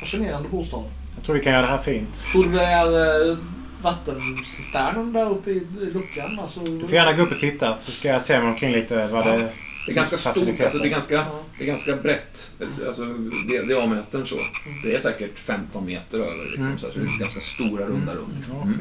fascinerande 0.00 0.48
bostad. 0.48 0.84
Jag 1.16 1.24
tror 1.24 1.36
vi 1.36 1.42
kan 1.42 1.52
göra 1.52 1.62
det 1.62 1.68
här 1.68 1.78
fint. 1.78 2.24
Tror 2.32 2.44
du 2.44 2.50
det 2.50 2.64
är 2.64 3.36
vattencisternen 3.82 5.12
där 5.12 5.30
uppe 5.30 5.50
i 5.50 5.56
i 5.80 5.90
luckan? 5.94 6.38
Alltså, 6.40 6.60
Du 6.60 6.80
får 6.80 6.94
gärna 6.94 7.12
gå 7.12 7.22
upp 7.22 7.32
och 7.32 7.38
titta 7.38 7.76
så 7.76 7.90
ska 7.92 8.08
jag 8.08 8.22
se 8.22 8.38
mig 8.40 8.48
omkring 8.48 8.72
lite 8.72 9.06
vad 9.08 9.26
Ja. 9.26 9.30
det 9.32 9.48
Det 9.86 9.92
är 9.92 9.96
ganska 9.96 10.16
stort, 10.18 10.60
alltså 10.60 10.78
det 10.78 10.88
är 10.88 10.90
ganska, 10.90 11.14
Ja. 11.14 11.24
det 11.58 11.64
är 11.64 11.68
ganska 11.68 11.96
brett. 11.96 12.50
Alltså, 12.86 13.04
det, 13.48 13.62
diametern 13.62 14.26
så. 14.26 14.36
Det 14.84 14.94
är 14.94 14.98
säkert 15.00 15.38
15 15.38 15.86
meter 15.86 16.18
över. 16.18 16.44
Liksom, 16.44 16.64
Mm. 16.66 16.78
så, 16.78 16.86
här, 16.86 16.92
så 16.92 16.98
det 16.98 17.04
är 17.06 17.18
ganska 17.18 17.40
stora 17.40 17.86
runda 17.86 18.12
rum. 18.14 18.34
Ja, 18.50 18.62
Mm. 18.62 18.80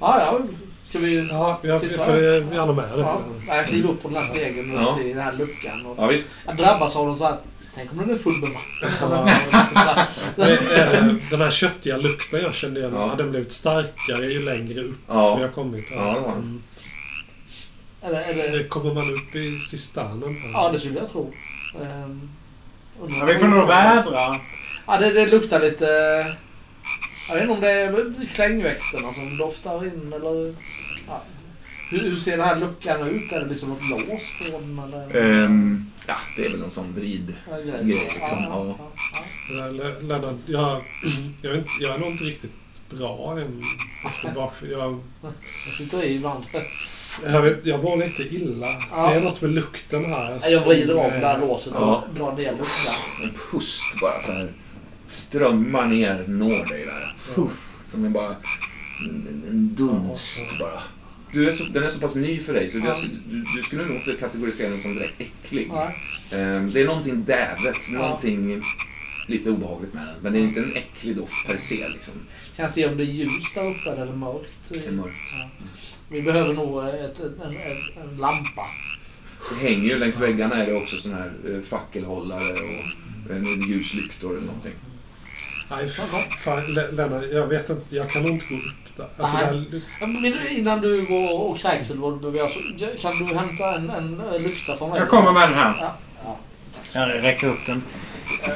Ja, 0.00 0.20
ja. 0.20 0.40
Ska 0.82 0.98
vi... 0.98 1.28
Ja, 1.30 1.58
jag, 1.62 1.80
Titta. 1.80 2.04
för 2.04 2.22
jag 2.22 2.34
gärna 2.54 2.72
med 2.72 2.84
det. 2.94 3.00
Ja, 3.00 3.20
jag 3.48 3.66
kliver 3.66 3.88
upp 3.90 4.02
på 4.02 4.08
den 4.08 4.16
här 4.16 4.24
stegen 4.24 4.72
Ja. 4.74 4.90
upp 4.90 4.98
till 4.98 5.08
den 5.08 5.18
här 5.24 5.32
luckan. 5.32 5.86
Och 5.86 5.96
Ja, 5.98 6.06
visst. 6.06 6.34
jag 6.46 6.56
drabbas 6.56 6.96
av 6.96 7.06
något 7.06 7.18
så 7.18 7.24
här... 7.24 7.36
Tänk 7.74 7.92
om 7.92 7.98
den 7.98 8.10
är 8.10 8.14
full 8.18 8.36
med 8.40 8.50
vatten. 8.50 9.10
Ja. 10.36 10.46
Eh, 10.46 11.04
Den 11.30 11.40
här 11.40 11.50
köttiga 11.50 11.96
lukten 11.96 12.40
jag 12.42 12.54
kände 12.54 12.80
igen 12.80 12.92
Ja. 12.94 13.08
hade 13.08 13.24
blivit 13.24 13.52
starkare 13.52 14.24
ju 14.26 14.42
längre 14.44 14.80
upp 14.80 14.98
Ja. 15.08 15.36
vi 15.36 15.42
har 15.42 15.48
kommit. 15.50 15.84
Ja, 15.90 15.96
det 15.96 16.02
har 16.20 16.34
den. 16.34 16.62
Eller, 18.02 18.20
eller, 18.20 18.44
Eller 18.44 18.68
Kommer 18.68 18.94
man 18.94 19.14
upp 19.14 19.34
i 19.34 19.58
cisternen? 19.58 20.36
här? 20.42 20.50
ja, 20.52 20.70
det 20.72 20.78
skulle 20.80 20.98
jag 20.98 21.10
tro. 21.12 21.32
Ehm, 21.82 22.28
undrar 23.00 23.18
Ja, 23.18 23.24
vi 23.24 23.38
får 23.38 23.46
nog 23.48 23.68
vädra. 23.68 24.40
Ja, 24.86 24.98
det, 24.98 25.10
det 25.12 25.26
luktar 25.26 25.60
lite... 25.60 25.86
Jag 27.28 27.34
vet 27.34 27.42
inte 27.42 27.54
om 27.54 27.60
det 27.60 27.70
är 27.70 28.26
klängväxterna 28.34 29.14
som 29.14 29.36
doftar 29.36 29.86
in 29.86 30.12
eller... 30.12 30.54
Ja. 31.06 31.22
Hur, 31.90 32.00
hur 32.00 32.16
ser 32.16 32.36
den 32.36 32.46
här 32.46 32.56
luckan 32.56 33.08
ut? 33.08 33.32
Är 33.32 33.40
det 33.40 33.46
liksom 33.46 33.68
något 33.68 34.08
lås 34.08 34.30
på 34.38 34.58
den 34.58 34.78
eller? 34.78 35.16
Ehm, 35.44 35.90
ja, 36.06 36.16
det 36.36 36.44
är 36.46 36.50
väl 36.50 36.60
någon 36.60 36.70
sån 36.70 36.94
vrid. 36.94 37.34
Ja, 37.50 37.56
grej, 37.56 37.84
grej, 37.84 38.06
så. 38.08 38.14
liksom, 38.14 38.38
Ja, 38.42 38.66
ja. 38.66 38.76
ja, 39.12 39.22
ja. 39.50 39.56
Ja, 39.56 39.66
Le- 39.70 40.00
Lennart, 40.00 40.34
jag, 40.46 40.82
jag, 41.42 41.50
vet, 41.50 41.58
inte- 41.58 41.70
jag 41.80 41.94
är 41.94 41.98
nog 41.98 42.10
inte 42.10 42.24
riktigt 42.24 42.52
bra 42.90 43.38
än. 43.40 43.62
Jag, 44.70 45.00
Jag 45.66 45.74
sitter 45.78 46.02
i 46.04 46.14
ibland. 46.14 46.44
Jag, 47.24 47.42
vet, 47.42 47.66
jag 47.66 47.84
mår 47.84 47.96
lite 47.96 48.22
illa. 48.22 48.66
Ja. 48.90 49.10
Det 49.10 49.16
är 49.16 49.20
något 49.20 49.40
med 49.42 49.50
lukten 49.50 50.04
här. 50.04 50.40
Jag 50.50 50.60
vrider 50.60 50.96
om 50.96 51.10
det 51.20 51.26
här 51.26 51.34
eh, 51.34 51.40
låset 51.40 51.72
och 51.72 51.80
Ja. 51.82 52.04
drar 52.16 52.32
ner 52.32 52.52
luckan. 52.52 52.94
En 53.22 53.30
pust 53.50 53.82
bara 54.00 54.22
så 54.22 54.32
här 54.32 54.52
strömmar 55.06 55.86
ner, 55.86 56.24
når 56.28 56.68
dig 56.68 56.84
där. 56.84 57.14
Puff, 57.34 57.68
som 57.84 58.04
är 58.04 58.08
bara 58.08 58.28
en, 59.00 59.44
en 59.50 59.74
dunst 59.74 60.58
bara. 60.58 60.82
Du 61.32 61.48
är 61.48 61.52
så, 61.52 61.64
den 61.64 61.82
är 61.82 61.90
så 61.90 62.00
pass 62.00 62.14
ny 62.14 62.40
för 62.40 62.52
dig 62.54 62.70
så 62.70 62.78
Ja. 62.78 62.96
du, 63.30 63.44
du 63.56 63.62
skulle 63.62 63.84
nog 63.86 63.96
inte 63.96 64.12
kategorisera 64.20 64.70
den 64.70 64.80
som 64.80 64.94
direkt 64.94 65.20
äcklig. 65.20 65.70
Nej. 65.74 65.96
Ehm, 66.40 66.70
det 66.72 66.80
är 66.80 66.86
någonting 66.86 67.24
dävet, 67.24 67.76
Ja. 67.92 67.98
någonting 67.98 68.62
lite 69.30 69.50
obehagligt 69.50 69.94
med 69.94 70.06
den. 70.06 70.14
Men 70.22 70.32
det 70.32 70.38
är 70.38 70.42
inte 70.42 70.60
en 70.60 70.76
äcklig 70.76 71.16
doft 71.16 71.46
per 71.46 71.56
se 71.56 71.88
liksom. 71.88 72.14
Kan 72.56 72.64
jag 72.64 72.72
se 72.72 72.86
om 72.86 72.96
det 72.96 73.02
är 73.02 73.06
ljust 73.06 73.54
där 73.54 73.66
uppe 73.66 73.90
eller 73.90 74.12
mörkt? 74.12 74.50
Det 74.68 74.86
är 74.86 74.92
mörkt. 74.92 75.16
Ja. 75.32 75.48
Vi 76.08 76.22
behöver 76.22 76.54
nog 76.54 76.88
ett, 76.88 77.20
en, 77.20 77.42
en, 77.42 77.52
en 78.02 78.16
lampa. 78.16 78.66
Det 79.50 79.68
hänger 79.68 79.88
ju 79.88 79.98
längs 79.98 80.20
väggarna 80.20 80.54
är 80.56 80.66
det 80.66 80.74
också 80.74 80.96
såna 80.96 81.16
här 81.16 81.32
eh, 81.48 81.60
fackelhållare 81.60 82.52
och 82.52 83.30
eh, 83.30 83.68
ljuslyktor 83.68 84.30
eller 84.30 84.46
någonting. 84.46 84.72
Nej, 85.70 85.88
fan, 85.88 86.22
fan 86.38 86.74
Le- 86.74 86.90
Lennart, 86.90 87.24
jag 87.32 87.46
vet 87.46 87.70
inte. 87.70 87.96
Jag 87.96 88.10
kan 88.10 88.22
nog 88.22 88.30
inte 88.30 88.46
gå 88.46 88.54
upp 88.54 88.96
där. 88.96 89.08
Alltså, 89.16 89.36
där 89.36 90.06
men 90.06 90.48
Innan 90.48 90.80
du 90.80 91.06
går 91.06 91.40
och 91.40 91.58
kräks 91.58 91.90
eller 91.90 92.00
vad 92.00 92.22
du 92.22 92.30
behöver 92.30 92.50
så 92.50 92.60
kan 93.00 93.18
du 93.18 93.34
hämta 93.34 93.74
en, 93.74 93.90
en, 93.90 94.42
lykta 94.42 94.76
från 94.76 94.90
mig? 94.90 94.98
Jag 94.98 95.08
kommer 95.08 95.32
med 95.32 95.48
den 95.48 95.58
här. 95.58 95.76
Ja, 95.80 95.96
ja. 96.24 96.38
Jag 96.92 97.24
räcker 97.24 97.48
upp 97.48 97.66
den. 97.66 97.82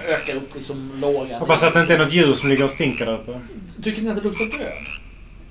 Ökar 0.08 0.34
upp 0.34 0.54
liksom 0.54 0.90
lågan. 1.00 1.40
Hoppas 1.40 1.62
att 1.62 1.74
det 1.74 1.80
inte 1.80 1.94
är 1.94 1.98
något 1.98 2.12
djur 2.12 2.32
som 2.32 2.48
ligger 2.48 2.64
och 2.64 2.70
stinker 2.70 3.06
där 3.06 3.14
uppe. 3.14 3.40
Tycker 3.82 4.02
ni 4.02 4.10
att 4.10 4.16
det 4.16 4.22
luktar 4.22 4.44
död? 4.44 4.86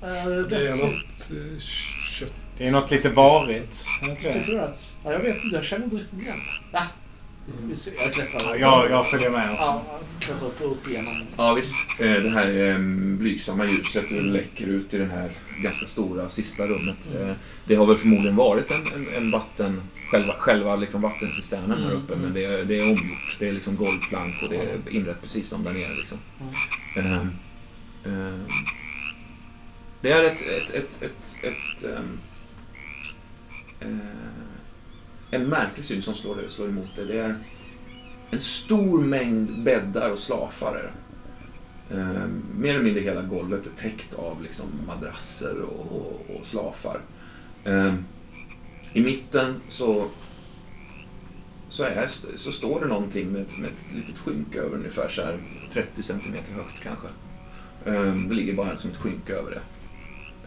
Eh, 0.02 0.46
Det 0.48 0.68
är 0.68 0.74
något 0.76 0.90
eh, 1.30 1.60
kött. 2.18 2.34
Det 2.58 2.66
är 2.66 2.70
något 2.72 2.90
lite 2.90 3.08
varigt. 3.08 3.84
Tycker 4.16 4.44
du 4.46 4.52
det? 4.54 4.72
Ja, 5.04 5.12
jag 5.12 5.18
vet 5.18 5.36
inte. 5.44 5.56
Jag 5.56 5.64
känner 5.64 5.84
inte 5.84 5.96
riktigt 5.96 6.20
igen 6.20 6.36
det. 6.38 6.78
Ja. 6.78 6.82
Jag 7.98 8.12
klättrar 8.12 8.40
Ja, 8.48 8.54
upp. 8.54 8.60
jag, 8.60 8.90
jag 8.90 9.10
följer 9.10 9.30
med 9.30 9.50
också. 9.50 9.62
Ja, 9.64 10.00
klättrar 10.20 10.48
upp 10.48 10.60
och 10.60 10.70
upp 10.72 10.88
igenom. 10.88 11.22
Ja 11.36 11.54
visst, 11.54 11.74
Eh, 11.98 12.12
det 12.22 12.28
här 12.30 12.70
eh, 12.70 12.78
blygsamma 13.18 13.64
ljuset 13.66 14.10
läcker 14.10 14.66
ut 14.66 14.94
i 14.94 14.98
det 14.98 15.04
här 15.04 15.30
ganska 15.62 15.86
stora 15.86 16.28
sista 16.28 16.66
rummet. 16.66 16.96
Eh, 17.20 17.32
Det 17.66 17.74
har 17.74 17.86
väl 17.86 17.96
förmodligen 17.96 18.36
varit 18.36 18.70
en, 18.70 18.86
en, 18.94 19.14
en 19.14 19.30
vatten, 19.30 19.82
själva, 20.10 20.34
själva 20.38 20.76
liksom 20.76 21.02
vattencisternen 21.02 21.82
här 21.82 21.92
uppe 21.92 22.16
men 22.16 22.32
det 22.34 22.44
är, 22.44 22.64
det 22.64 22.78
är 22.78 22.82
omgjort. 22.82 23.36
Det 23.38 23.48
är 23.48 23.52
liksom 23.52 23.76
golvplank 23.76 24.42
och 24.42 24.48
det 24.48 24.56
är 24.56 24.78
inrett 24.90 25.22
precis 25.22 25.48
som 25.48 25.64
där 25.64 25.72
nere. 25.72 25.94
Liksom. 25.94 26.18
Ehm, 26.96 27.30
ehm, 28.06 28.44
det 30.00 30.10
är 30.12 30.24
ett, 30.24 30.40
ett, 30.42 30.70
ett, 30.74 31.02
ett, 31.02 31.44
ett 31.44 31.84
ehm, 31.84 32.18
eh, 33.80 33.88
en 35.34 35.48
märklig 35.48 35.84
syn 35.84 36.02
som 36.02 36.14
slår, 36.14 36.36
slår 36.48 36.68
emot 36.68 36.96
dig. 36.96 37.06
Det 37.06 37.18
är 37.18 37.34
en 38.30 38.40
stor 38.40 39.02
mängd 39.04 39.62
bäddar 39.62 40.10
och 40.10 40.18
slafar. 40.18 40.90
Eh, 41.90 42.26
mer 42.58 42.70
eller 42.70 42.84
mindre 42.84 43.02
hela 43.02 43.22
golvet 43.22 43.66
är 43.66 43.70
täckt 43.70 44.14
av 44.14 44.42
liksom 44.42 44.66
madrasser 44.86 45.60
och, 45.60 45.96
och, 45.96 46.36
och 46.36 46.46
slafar. 46.46 47.00
Eh, 47.64 47.94
I 48.92 49.02
mitten 49.02 49.54
så, 49.68 50.06
så, 51.68 51.84
är, 51.84 52.08
så 52.36 52.52
står 52.52 52.80
det 52.80 52.86
någonting 52.86 53.28
med 53.28 53.42
ett, 53.42 53.58
med 53.58 53.70
ett 53.70 53.86
litet 53.94 54.18
skynke 54.18 54.58
över 54.58 54.76
ungefär 54.76 55.08
så 55.08 55.22
här 55.22 55.38
30 55.72 56.02
centimeter 56.02 56.52
högt 56.52 56.82
kanske. 56.82 57.08
Eh, 57.84 58.14
det 58.14 58.34
ligger 58.34 58.54
bara 58.54 58.76
som 58.76 58.90
ett 58.90 58.96
skynke 58.96 59.34
över 59.34 59.50
det. 59.50 59.60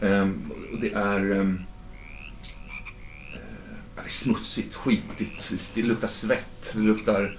Eh, 0.08 0.28
och 0.72 0.80
det 0.80 0.92
är 0.92 1.40
eh, 1.40 1.54
det 4.02 4.08
är 4.08 4.10
smutsigt, 4.10 4.74
skitigt, 4.74 5.74
det 5.74 5.82
luktar 5.82 6.08
svett, 6.08 6.72
det 6.74 6.80
luktar 6.82 7.38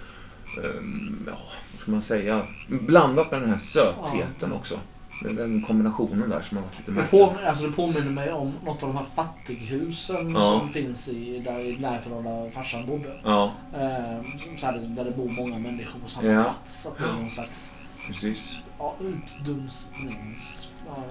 Ehm, 0.66 1.24
ja, 1.28 1.34
vad 1.72 1.80
ska 1.82 1.92
man 1.92 2.02
säga? 2.02 2.42
Blandat 2.68 3.32
med 3.32 3.42
den 3.42 3.50
här 3.50 3.58
sötheten 3.58 4.52
också. 4.54 4.80
Den, 5.24 5.36
den 5.36 5.62
kombinationen 5.68 6.30
där 6.30 6.42
som 6.42 6.58
har 6.58 6.64
varit 6.64 6.78
lite 6.80 6.92
Det, 6.92 6.96
märklig. 6.96 7.20
påminner, 7.20 7.44
alltså 7.46 7.66
det 7.68 7.72
påminner 7.72 8.12
mig 8.12 8.32
om 8.32 8.54
något 8.66 8.84
av 8.84 8.90
de 8.90 8.98
här 8.98 9.06
fattighusen 9.16 10.32
Ja. 10.32 10.42
som 10.60 10.70
finns 10.70 11.10
i, 11.10 11.40
där, 11.40 11.60
i 11.60 11.78
närheten 11.80 12.14
av 12.14 12.24
där 12.24 12.52
farsan 12.52 12.86
bodde. 12.86 13.20
Ja, 13.24 13.52
Eh, 13.74 14.22
så 14.58 14.66
här, 14.66 14.78
där 14.78 15.06
det 15.06 15.12
bor 15.12 15.30
många 15.30 15.58
människor 15.60 16.00
på 16.00 16.10
samma 16.10 16.28
Ja. 16.28 16.44
plats. 16.44 16.86
Att 16.88 16.98
det 16.98 17.04
är 17.04 17.14
någon 17.22 17.30
slags 17.30 17.76
precis. 18.08 18.58
ja, 18.80 18.96
utdunstnings... 19.02 20.70
Ja, 20.88 21.04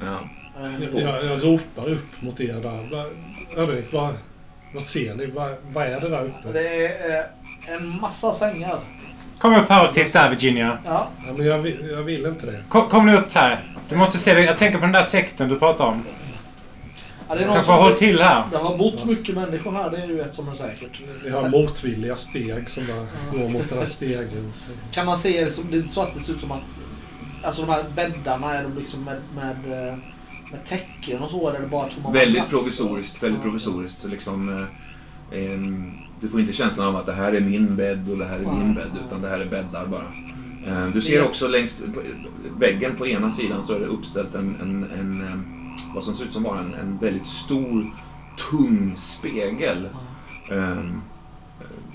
Ja. 0.00 0.28
jag 0.62 0.68
vet 0.78 0.94
Jag, 0.94 1.02
jag, 1.02 1.24
jag 1.24 1.44
ropar 1.44 1.88
upp 1.88 2.22
mot 2.22 2.40
er 2.40 2.54
där. 2.60 3.04
Hörni, 3.56 3.84
vad, 3.92 4.14
vad 4.74 4.82
ser 4.82 5.14
ni? 5.14 5.26
Vad, 5.26 5.54
vad 5.72 5.86
är 5.86 6.00
det 6.00 6.08
där 6.08 6.24
uppe? 6.24 6.52
Det 6.52 6.86
är 6.86 7.18
eh, 7.18 7.74
en 7.74 8.00
massa 8.00 8.34
sängar. 8.34 8.78
Kom 9.38 9.54
upp 9.54 9.68
här 9.68 9.88
och 9.88 9.94
titta 9.94 10.18
här 10.18 10.30
Virginia. 10.30 10.78
Ja, 10.84 11.08
Ja, 11.26 11.32
men 11.36 11.46
jag, 11.46 11.58
vill, 11.58 11.88
jag 11.90 12.02
vill 12.02 12.26
inte 12.26 12.46
det. 12.46 12.60
Kom, 12.68 12.88
kom 12.88 13.06
nu 13.06 13.16
upp 13.16 13.32
här. 13.32 13.60
Du 13.88 13.96
måste 13.96 14.18
se 14.18 14.34
det. 14.34 14.44
Jag 14.44 14.58
tänker 14.58 14.78
på 14.78 14.84
den 14.84 14.92
där 14.92 15.02
sekten 15.02 15.48
du 15.48 15.58
pratar 15.58 15.84
om. 15.84 16.04
ja 17.28 17.34
det 17.34 17.40
är 17.40 17.46
någon 17.46 17.54
kanske 17.54 17.72
som... 17.72 17.82
håll 17.82 17.92
till 17.92 18.22
här. 18.22 18.44
Det 18.50 18.56
har 18.56 18.78
bott 18.78 19.04
mycket 19.04 19.34
människor 19.34 19.72
här, 19.72 19.90
det 19.90 19.96
är 19.96 20.06
ju 20.06 20.20
ett 20.20 20.34
som 20.34 20.48
är 20.48 20.54
säkert. 20.54 21.02
Vi 21.24 21.30
har 21.30 21.48
motvilliga 21.48 22.16
steg 22.16 22.70
som 22.70 22.84
bara 22.86 23.40
går 23.42 23.48
mot 23.48 23.68
den 23.68 23.78
här 23.78 23.86
stegen. 23.86 24.52
Kan 24.92 25.06
man 25.06 25.18
se 25.18 25.44
det 25.44 25.50
som, 25.50 25.70
det 25.70 25.76
är 25.76 25.78
inte 25.78 25.94
så 25.94 26.02
att 26.02 26.14
det 26.14 26.20
ser 26.20 26.32
ut 26.32 26.40
som 26.40 26.52
att... 26.52 26.60
Alltså 27.42 27.62
de 27.62 27.72
här 27.72 27.84
bäddarna, 27.94 28.54
är 28.54 28.62
de 28.62 28.78
liksom 28.78 29.04
med, 29.04 29.16
med, 29.34 29.88
eh, 29.88 29.94
med 30.50 30.64
täcken 30.64 31.22
och 31.22 31.30
så? 31.30 31.48
Eller 31.48 31.66
bara 31.66 31.88
tomma 31.88 32.10
Väldigt 32.10 32.48
provisoriskt, 32.48 33.22
väldigt 33.22 33.42
provisoriskt. 33.42 34.04
Liksom, 34.04 34.48
eh, 35.32 35.60
du 36.20 36.28
får 36.28 36.40
inte 36.40 36.52
känslan 36.52 36.86
av 36.88 36.96
att 36.96 37.06
det 37.06 37.12
här 37.12 37.32
är 37.32 37.40
min 37.40 37.76
bädd 37.76 38.10
och 38.10 38.18
det 38.18 38.24
här 38.24 38.36
är 38.38 38.44
din 38.60 38.74
bädd, 38.74 38.98
utan 39.06 39.22
det 39.22 39.28
här 39.28 39.38
är 39.40 39.46
bäddar 39.46 39.86
bara. 39.86 40.12
Eh, 40.66 40.88
Du 40.88 41.00
ser 41.00 41.24
också 41.24 41.48
längs 41.48 41.82
på 41.94 42.02
väggen 42.58 42.96
på 42.96 43.06
ena 43.06 43.30
sidan 43.30 43.62
så 43.62 43.74
är 43.74 43.80
det 43.80 43.86
uppställt 43.86 44.34
en, 44.34 44.56
en, 44.60 44.86
en 44.98 45.24
vad 45.94 46.04
som 46.04 46.14
ser 46.14 46.24
ut 46.24 46.32
som 46.32 46.42
vara 46.42 46.60
en, 46.60 46.74
en 46.74 46.98
väldigt 46.98 47.26
stor, 47.26 47.94
tung 48.50 48.96
spegel. 48.96 49.88
Eh, 50.50 50.78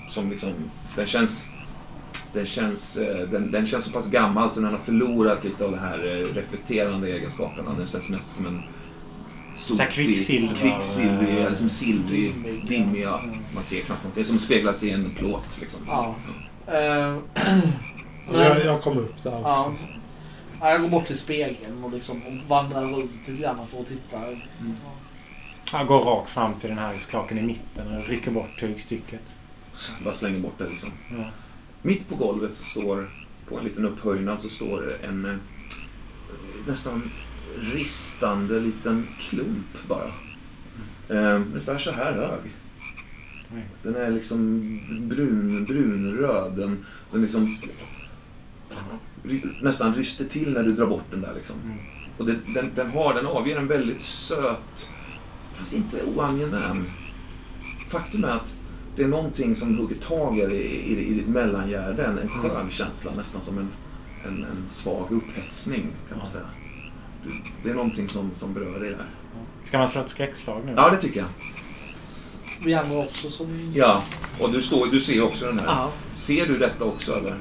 som 0.08 0.30
liksom, 0.30 0.50
den 0.96 1.06
känns 1.06 1.48
den 2.32 2.46
känns, 2.46 2.96
eh, 2.96 3.28
den, 3.28 3.50
den 3.50 3.66
känns 3.66 3.84
så 3.84 3.90
pass 3.92 4.10
gammal 4.10 4.50
så 4.50 4.60
den 4.60 4.70
har 4.72 4.78
förlorat 4.78 5.44
lite 5.44 5.64
av 5.64 5.70
de 5.70 5.78
här 5.78 5.98
eh, 6.06 6.34
reflekterande 6.34 7.08
egenskaperna. 7.12 7.74
Den 7.74 7.86
känns 7.86 8.10
mest 8.10 8.36
som 8.36 8.46
en 8.46 8.62
sotig, 9.54 9.90
kvicksilver. 9.90 10.54
kvicksilvrig, 10.54 11.28
eller 11.38 11.54
som 11.54 11.68
silvrig, 11.70 12.32
Dimmig, 12.34 12.68
dimmig. 12.68 13.02
Ja. 13.02 13.18
Mm. 13.24 13.36
Man 13.54 13.62
ser 13.64 13.80
knappt 13.80 14.04
något. 14.04 14.14
Det 14.14 14.20
är 14.20 14.24
som 14.24 14.38
speglas 14.38 14.84
i 14.84 14.90
en 14.90 15.10
plåt. 15.18 15.58
Liksom. 15.60 15.80
Ja. 15.86 16.14
Men- 16.66 18.40
Jag, 18.40 18.64
jag 18.64 18.82
kom 18.82 18.98
upp 18.98 19.22
där. 19.22 19.30
ja. 19.42 19.72
Ja, 20.60 20.70
Jag 20.70 20.80
går 20.82 20.88
bort 20.88 21.06
till 21.06 21.18
spegeln 21.18 21.84
och 21.84 21.92
liksom 21.92 22.22
och 22.26 22.48
vandrar 22.50 22.82
runt 22.84 23.10
lite 23.26 23.42
grann 23.42 23.56
för 23.70 23.80
att 23.80 23.86
titta. 23.86 24.18
Jag 25.72 25.86
går 25.86 25.98
rakt 26.00 26.30
fram 26.30 26.54
till 26.54 26.68
den 26.68 26.78
här 26.78 26.98
skaken 26.98 27.38
i 27.38 27.42
mitten 27.42 27.96
och 27.96 28.08
rycker 28.08 28.30
bort 28.30 28.60
tygstycket. 28.60 29.34
Bara 30.04 30.14
slänger 30.14 30.38
bort 30.40 30.54
det 30.58 30.68
liksom. 30.68 30.90
Ja. 31.10 31.24
Mitt 31.86 32.08
på 32.08 32.16
golvet 32.16 32.52
så 32.54 32.64
står, 32.64 33.10
på 33.48 33.58
en 33.58 33.64
liten 33.64 33.84
upphöjnad, 33.84 34.40
så 34.40 34.48
står 34.48 34.82
det 34.82 35.06
en 35.06 35.24
eh, 35.24 35.36
nästan 36.66 37.10
ristande 37.74 38.60
liten 38.60 39.06
klump 39.20 39.88
bara. 39.88 40.12
Eh, 41.08 41.34
ungefär 41.36 41.78
så 41.78 41.90
här 41.92 42.12
hög. 42.12 42.40
Den 43.82 43.96
är 43.96 44.10
liksom 44.10 44.60
brun, 45.08 45.64
brunröd. 45.64 46.52
Den, 46.56 46.84
den 47.12 47.22
liksom 47.22 47.58
ry- 49.24 49.62
nästan 49.62 49.94
ryster 49.94 50.24
till 50.24 50.52
när 50.52 50.62
du 50.62 50.72
drar 50.72 50.86
bort 50.86 51.04
den 51.10 51.20
där 51.20 51.34
liksom. 51.34 51.56
Mm. 51.64 51.76
Och 52.18 52.26
det, 52.26 52.36
den, 52.54 52.70
den, 52.74 52.90
har, 52.90 53.14
den 53.14 53.26
avger 53.26 53.56
en 53.56 53.66
väldigt 53.66 54.00
söt, 54.00 54.90
fast 55.52 55.74
inte 55.74 56.04
oangenäm. 56.04 56.84
Faktum 57.88 58.24
är 58.24 58.28
att 58.28 58.58
det 58.96 59.02
är 59.02 59.08
någonting 59.08 59.54
som 59.54 59.78
hugger 59.78 59.96
tag 59.96 60.38
i, 60.38 60.42
i, 60.42 61.06
i 61.10 61.14
ditt 61.14 61.28
mellangärde. 61.28 62.04
En, 62.04 62.28
skön 62.28 62.70
känsla, 62.70 63.12
nästan 63.16 63.42
som 63.42 63.58
en, 63.58 63.68
en, 64.26 64.44
en 64.44 64.68
svag 64.68 65.06
upphetsning 65.10 65.86
kan 66.08 66.18
man 66.18 66.30
säga. 66.30 66.44
Du- 67.24 67.30
Det 67.62 67.70
är 67.70 67.74
någonting 67.74 68.08
som, 68.08 68.30
som 68.34 68.54
berör 68.54 68.80
dig 68.80 68.90
där. 68.90 69.06
Ska 69.64 69.78
man 69.78 69.88
slå 69.88 70.00
ett 70.00 70.08
skräckslag 70.08 70.62
nu? 70.66 70.72
Ja, 70.76 70.90
det 70.90 70.96
tycker 70.96 71.20
jag. 71.20 71.28
Vi 72.64 72.74
andra 72.74 72.98
också 72.98 73.30
som... 73.30 73.72
Ja, 73.74 74.02
och 74.40 74.52
du, 74.52 74.62
står, 74.62 74.86
du 74.86 75.00
ser 75.00 75.22
också 75.22 75.46
den 75.46 75.58
här. 75.58 75.66
Ja. 75.66 75.90
Ser 76.14 76.46
du 76.46 76.58
detta 76.58 76.84
också 76.84 77.12
eller? 77.18 77.30
Nej, 77.30 77.38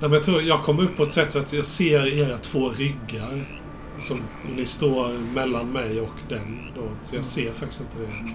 men 0.00 0.12
jag, 0.12 0.22
tror, 0.22 0.42
jag 0.42 0.62
kom 0.62 0.78
upp 0.78 0.96
på 0.96 1.02
ett 1.02 1.12
sätt 1.12 1.30
så 1.32 1.38
att 1.38 1.52
jag 1.52 1.66
ser 1.66 2.06
era 2.06 2.38
två 2.38 2.68
ryggar. 2.70 3.58
Som 4.00 4.20
ni 4.56 4.66
står 4.66 5.18
mellan 5.34 5.72
mig 5.72 6.00
och 6.00 6.14
den. 6.28 6.58
Då, 6.74 6.82
så 7.04 7.16
jag 7.16 7.24
ser 7.24 7.52
faktiskt 7.52 7.80
inte 7.80 7.98
det. 7.98 8.32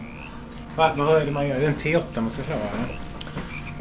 Va, 0.78 0.92
vad 0.98 1.22
är 1.22 1.26
det 1.26 1.32
man 1.32 1.48
gör? 1.48 1.56
Är 1.56 1.60
det 1.60 1.66
en 1.66 1.76
T8 1.76 2.22
man 2.22 2.30
ska 2.30 2.44
slå 2.44 2.54
eller? 2.56 3.00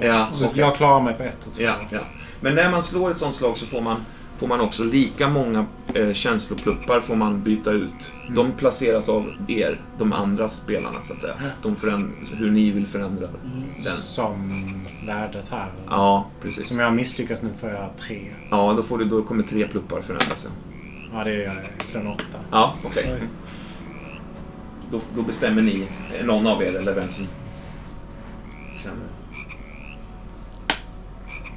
Ja, 0.09 0.29
Så 0.33 0.45
jag 0.55 0.77
klarar 0.77 1.01
mig 1.01 1.15
på 1.15 1.23
ett 1.23 1.47
och 1.47 1.53
två. 1.55 1.63
Ja, 1.63 1.75
ja. 1.91 2.01
Men 2.41 2.55
när 2.55 2.71
man 2.71 2.83
slår 2.83 3.11
ett 3.11 3.17
sånt 3.17 3.35
slag 3.35 3.57
så 3.57 3.67
får 3.67 3.81
man, 3.81 3.97
får 4.39 4.47
man 4.47 4.61
också 4.61 4.85
lika 4.85 5.29
många 5.29 5.67
eh, 5.95 6.13
känslopluppar 6.13 7.01
får 7.01 7.17
man 7.17 7.43
byta 7.43 7.71
ut. 7.71 8.13
De 8.37 8.53
placeras 8.53 9.09
av 9.09 9.33
er, 9.49 9.81
de 9.99 10.13
andra 10.13 10.49
spelarna 10.49 11.03
så 11.03 11.13
att 11.13 11.19
säga. 11.19 11.35
De 11.63 11.77
hur 12.35 12.51
ni 12.51 12.71
vill 12.71 12.87
förändra 12.87 13.27
den. 13.27 13.75
Som 13.83 14.73
värdet 15.07 15.49
här. 15.51 15.73
Ja, 15.91 16.27
precis. 16.43 16.69
Som 16.69 16.79
jag 16.79 16.95
misslyckas 16.95 17.43
nu 17.43 17.53
får 17.61 17.71
jag 17.71 17.97
tre. 17.97 18.21
Ja, 18.51 18.75
då, 18.77 18.83
får 18.83 18.99
du, 18.99 19.05
då 19.05 19.23
kommer 19.23 19.43
tre 19.43 19.67
pluppar 19.69 20.03
förändras. 20.03 20.49
ja. 21.13 21.25
Det 21.25 21.35
är 21.35 21.45
jag. 21.45 21.55
Jag 21.79 21.87
slår 21.87 22.01
en 22.01 22.07
åtta. 22.07 22.39
Ja, 22.51 22.75
okej. 22.85 23.21
Då, 24.91 25.01
då 25.17 25.23
bestämmer 25.23 25.63
ni, 25.63 25.87
eh, 26.19 26.27
någon 26.27 26.47
av 26.47 26.63
er 26.63 26.73
eller 26.73 26.95
vem 26.95 27.11
som 27.11 27.27
känner. 28.83 29.07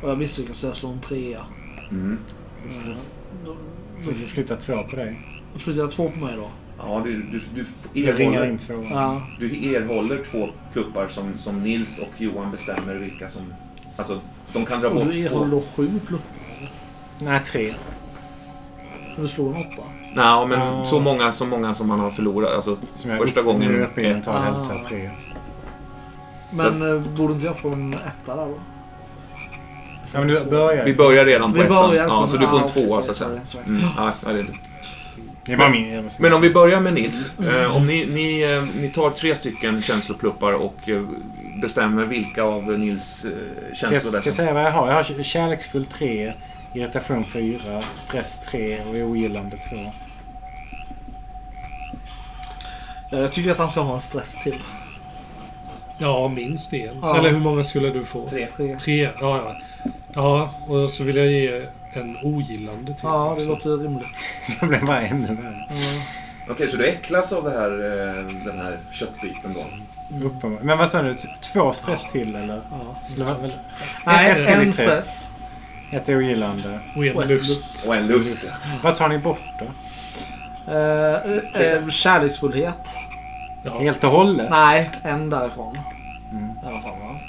Och 0.01 0.10
jag 0.10 0.18
misslyckas 0.18 0.57
så 0.57 0.68
jag 0.68 0.76
slår 0.76 0.91
en 0.91 0.99
trea. 1.01 1.45
Mm. 1.91 2.18
Eh, 2.69 2.97
Då, 3.45 3.56
Får 4.03 4.11
då 4.11 4.18
vi 4.18 4.26
flytta 4.26 4.56
två 4.56 4.84
på 4.84 4.95
dig? 4.95 5.19
flyttar 5.56 5.81
jag 5.81 5.91
två 5.91 6.10
på 6.10 6.19
mig 6.19 6.35
då. 6.38 6.49
Ja, 6.77 7.01
du, 7.06 7.22
du, 7.23 7.41
du, 7.53 7.65
ringar 8.11 8.34
erhåller, 8.34 8.51
in 8.51 8.57
två. 8.57 8.85
Ja. 8.91 9.22
du 9.39 9.73
erhåller 9.76 10.23
två 10.31 10.49
pluppar 10.73 11.07
som, 11.07 11.38
som 11.38 11.64
Nils 11.64 11.99
och 11.99 12.22
Johan 12.22 12.51
bestämmer 12.51 12.95
vilka 12.95 13.30
som... 13.30 13.41
Alltså, 13.95 14.19
de 14.53 14.65
kan 14.65 14.81
dra 14.81 14.88
Och 14.89 14.95
bort 14.95 15.14
du 15.14 15.22
två... 15.23 15.35
erhåller 15.35 15.51
då 15.51 15.64
sju 15.76 15.99
pluttar. 16.07 16.27
Nej, 17.22 17.41
tre. 17.45 17.73
Kan 19.15 19.23
du 19.23 19.27
slå 19.27 19.47
en 19.49 19.56
åtta? 19.56 19.84
Nej, 20.14 20.48
men 20.48 20.60
Ja. 20.60 20.86
så 20.86 20.99
många, 20.99 21.31
så 21.31 21.45
många 21.45 21.73
som 21.73 21.88
man 21.88 21.99
har 21.99 22.10
förlorat. 22.11 22.53
Alltså, 22.53 22.77
Som 22.94 23.11
jag 23.11 23.19
Första 23.19 23.41
gången 23.41 23.68
Nu 23.69 23.76
är 23.76 23.80
jag 23.80 23.88
uppe 23.90 24.02
i 24.02 24.14
mental 24.14 24.36
ett. 24.36 24.41
hälsa 24.41 24.73
Ah. 24.80 24.84
tre. 24.84 25.10
Men 26.52 26.95
eh, 26.95 27.02
borde 27.02 27.34
inte 27.34 27.45
jag 27.45 27.57
få 27.57 27.69
en 27.69 27.94
etta 27.94 28.36
där 28.36 28.45
då? 28.45 28.53
Ja, 30.14 30.19
men 30.19 30.27
du 30.27 30.45
börjar. 30.45 30.86
Vi 30.86 30.95
börjar 30.95 31.26
redan 31.26 31.53
på 31.53 31.60
Vi 31.60 31.65
ettan. 31.65 31.95
Ja, 31.95 32.27
så 32.27 32.38
du 32.38 32.48
får 32.48 32.57
en 32.57 32.64
ah, 32.64 32.68
tvåa 32.68 33.02
så 33.02 33.11
att 33.11 33.18
säga. 33.18 33.30
sorry. 33.45 33.64
Mm, 33.68 33.81
ja, 33.98 34.11
ja, 34.26 34.31
det 34.34 34.40
är 34.40 34.44
det. 34.44 34.53
Det 35.45 35.53
är 35.53 35.57
bara 35.57 35.69
min. 35.69 36.10
Men 36.19 36.34
om 36.34 36.41
vi 36.41 36.49
börjar 36.49 36.80
med 36.81 36.94
Nils. 36.94 37.40
Eh, 37.40 37.76
om 37.76 37.88
ni, 37.88 38.06
ni, 38.06 38.41
eh, 38.41 38.81
ni 38.81 38.90
tar 38.90 39.10
tre 39.10 39.36
stycken 39.36 39.81
känslopluppar 39.81 40.53
och 40.53 40.90
eh, 40.90 41.02
bestämmer 41.61 42.06
vilka 42.06 42.44
av 42.44 42.64
Nils 42.80 43.26
känslor 43.73 43.94
jag 43.94 44.02
ska 44.02 44.22
som... 44.22 44.31
säga 44.31 44.53
vad 44.53 44.64
jag 44.64 44.72
har? 44.72 44.88
Jag 44.88 44.95
har 44.95 45.23
kärleksfull 45.23 45.86
3, 45.86 46.34
irritation 46.73 47.23
4, 47.25 47.81
stress 47.93 48.39
3 48.39 48.79
och 48.81 48.95
ogillande 49.09 49.57
2. 49.57 49.75
Ja, 53.11 53.17
Jag 53.17 53.31
tycker 53.31 53.51
att 53.51 53.57
han 53.57 53.69
ska 53.69 53.81
ha 53.81 53.93
en 53.93 53.99
stress 54.01 54.35
till. 54.43 54.59
Ja, 55.97 56.27
minst 56.27 56.73
en. 56.73 56.97
Ja. 57.01 57.17
Eller 57.17 57.29
hur 57.29 57.39
många 57.39 57.63
skulle 57.63 57.89
du 57.89 58.05
få? 58.05 58.27
Tre. 58.29 58.47
Tre. 58.55 58.77
Tre? 58.79 59.09
Ja, 59.21 59.37
ja. 59.45 59.55
Ja, 60.13 60.53
och 60.67 60.91
så 60.91 61.03
vill 61.03 61.15
jag 61.15 61.27
ge 61.27 61.61
en 61.93 62.17
ogillande 62.23 62.85
till. 62.93 62.95
Ja, 63.03 63.35
det 63.37 63.51
också. 63.51 63.69
låter 63.69 63.83
rimligt. 63.83 64.07
Så 64.59 64.65
blev 64.65 64.79
det 64.79 64.85
bara 64.85 65.01
ännu 65.01 65.27
värre. 65.35 65.65
Ja. 65.69 65.75
Okej, 66.53 66.67
så 66.67 66.77
du 66.77 66.87
äcklas 66.87 67.33
av 67.33 67.43
det 67.43 67.49
här, 67.49 67.71
eh, 67.71 68.23
den 68.45 68.57
här 68.59 68.79
köttbiten 68.91 69.53
då? 69.53 69.59
Uppenbar- 70.27 70.59
Men 70.63 70.77
vad 70.77 70.89
sa 70.89 71.01
du? 71.01 71.15
Två 71.41 71.73
stress 71.73 72.11
till 72.11 72.35
eller? 72.35 72.61
Ja. 72.71 72.95
eller 73.15 73.41
väl- 73.41 73.53
Nej, 74.05 74.45
en 74.47 74.73
stress. 74.73 75.29
Ett 75.91 76.09
ogillande. 76.09 76.79
Och 76.95 77.05
en 77.05 77.27
lust. 77.27 77.87
Och 77.87 77.95
en 77.95 78.07
lust. 78.07 78.67
Vad 78.83 78.95
tar 78.95 79.09
ni 79.09 79.17
bort 79.17 79.41
då? 79.59 79.65
Eh, 80.73 81.15
eh, 81.63 81.89
kärleksfullhet. 81.89 82.95
Ja. 83.63 83.79
Helt 83.79 84.03
och 84.03 84.11
hållet? 84.11 84.49
Nej, 84.49 84.89
en 85.03 85.29
därifrån. 85.29 85.77
Mm. 86.31 86.55
Va? 86.63 87.19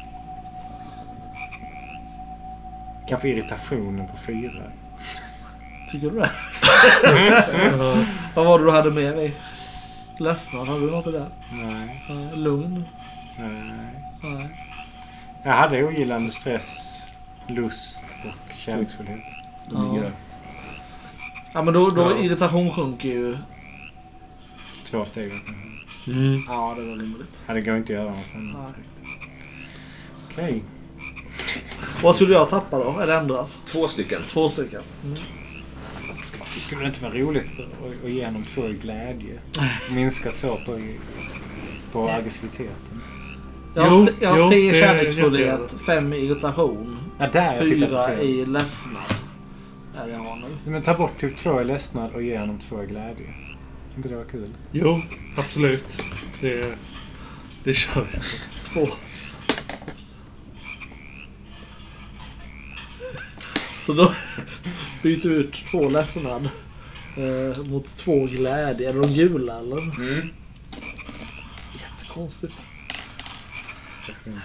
Kanske 3.07 3.29
irritationen 3.29 4.07
på 4.07 4.17
4. 4.17 4.53
Tycker 5.91 6.11
du 6.11 6.19
det? 6.19 6.31
Vad 8.35 8.47
var 8.47 8.59
det 8.59 8.65
du 8.65 8.71
hade 8.71 8.91
med 8.91 9.17
dig? 9.17 9.35
Ledsnad? 10.19 10.69
Hade 10.69 10.81
du 10.81 10.91
något 10.91 11.07
i 11.07 11.13
det? 11.13 11.27
Nej. 11.53 12.05
Nej, 12.09 12.37
Lugn? 12.37 12.85
Nej. 13.39 14.03
Nej. 14.23 14.49
Jag 15.43 15.53
hade 15.53 15.85
ogillande 15.85 16.31
stress, 16.31 17.03
lust 17.47 18.07
och 18.25 18.50
kärleksfullhet. 18.61 19.21
De 19.71 19.89
ligger 19.89 20.03
där. 20.03 20.13
Ja, 21.55 21.63
men 21.63 21.75
då, 21.75 21.91
då 21.91 22.03
Ja. 22.03 22.19
irritation 22.19 22.71
sjunker 22.73 23.09
ju. 23.09 23.39
Två 24.85 25.05
steg. 25.05 25.33
Mm. 26.07 26.43
Ja, 26.49 26.75
det 26.79 26.83
var 26.85 26.97
rimligt. 26.97 27.45
Ja, 27.47 27.55
det 27.55 27.61
går 27.61 27.77
inte 27.77 27.93
att 27.93 27.99
göra 28.05 28.11
något 28.11 28.35
annat. 28.35 28.75
Nej. 28.77 28.85
Okej. 30.31 30.63
Vad 32.03 32.15
skulle 32.15 32.35
jag 32.35 32.49
tappa 32.49 32.79
då? 32.79 33.01
Eller 33.01 33.21
ändras? 33.21 33.61
Två 33.67 33.89
stycken. 33.89 34.23
Två 34.29 34.49
stycken. 34.49 34.83
Mm. 35.05 35.17
Skulle 36.61 36.81
det 36.81 36.87
inte 36.87 37.03
vara 37.03 37.15
roligt 37.15 37.53
att, 38.05 38.11
ge 38.11 38.27
honom 38.27 38.45
två 38.55 38.69
i 38.69 38.73
glädje? 38.73 39.39
Minska 39.91 40.33
två 40.33 40.57
på, 40.67 40.81
på 41.93 42.09
aggressiviteten. 42.09 42.75
Jag 43.75 43.83
har, 43.83 43.99
Jo, 44.01 44.09
jag 44.21 44.31
har 44.31 44.39
jo, 44.39 44.49
tre 44.49 44.59
i 44.59 44.71
det 44.71 44.79
är 44.79 44.83
kärleksfullhet, 44.83 45.75
fem 45.87 46.13
i 46.13 46.17
irritation, 46.17 46.99
Ja, 47.21 47.29
där 47.33 47.55
jag 47.55 47.59
fyra 47.59 48.07
fel. 48.07 48.21
i 48.21 48.47
ledsnad. 48.47 49.03
Är 49.97 50.07
det 50.07 50.13
jag 50.13 50.19
har 50.19 50.37
nu. 50.37 50.71
Men 50.71 50.83
ta 50.83 50.95
bort 50.95 51.21
typ 51.21 51.37
två 51.37 51.61
i 51.61 51.65
ledsnad 51.65 52.15
och 52.15 52.23
ge 52.23 52.39
honom 52.39 52.59
två 52.59 52.83
i 52.83 52.87
glädje. 52.87 53.27
inte 53.97 54.09
det 54.09 54.17
var 54.17 54.25
kul? 54.25 54.49
Jo, 54.73 55.03
absolut. 55.37 56.03
Det, 56.41 56.79
det 57.65 57.75
kör 57.75 58.07
vi. 58.13 58.19
Två. 58.73 58.89
Så 63.81 63.93
då 63.93 64.13
byter 65.03 65.29
vi 65.29 65.35
ut 65.35 65.55
två 65.71 65.89
ledsnad 65.89 66.49
eh, 67.17 67.65
mot 67.65 67.97
två 67.97 68.27
glädje. 68.27 68.89
Är 68.89 68.93
det 68.95 69.01
de 69.03 69.13
gula 69.15 69.59
eller? 69.59 69.79
Mm. 69.79 70.29
Jättekonstigt. 71.81 72.55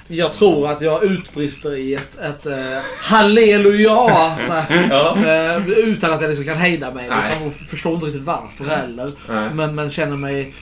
Jag 0.07 0.33
tror 0.33 0.69
att 0.71 0.81
jag 0.81 1.03
utbrister 1.03 1.75
i 1.77 1.93
ett, 1.93 2.17
ett 2.19 2.45
uh, 2.45 2.53
halleluja! 3.01 3.95
Så 4.47 4.53
här, 4.53 4.87
Ja. 4.89 5.17
eh, 5.25 5.67
utan 5.69 6.13
att 6.13 6.21
jag 6.21 6.29
liksom 6.29 6.45
kan 6.45 6.57
hejda 6.57 6.91
mig. 6.93 7.09
Nej. 7.09 7.17
Liksom, 7.29 7.47
och 7.47 7.53
förstår 7.69 7.93
inte 7.93 8.05
riktigt 8.05 8.23
varför 8.23 8.65
heller. 8.65 9.11
Nej. 9.29 9.49
Men, 9.53 9.75
men 9.75 9.89
känner 9.89 10.17
mig... 10.17 10.53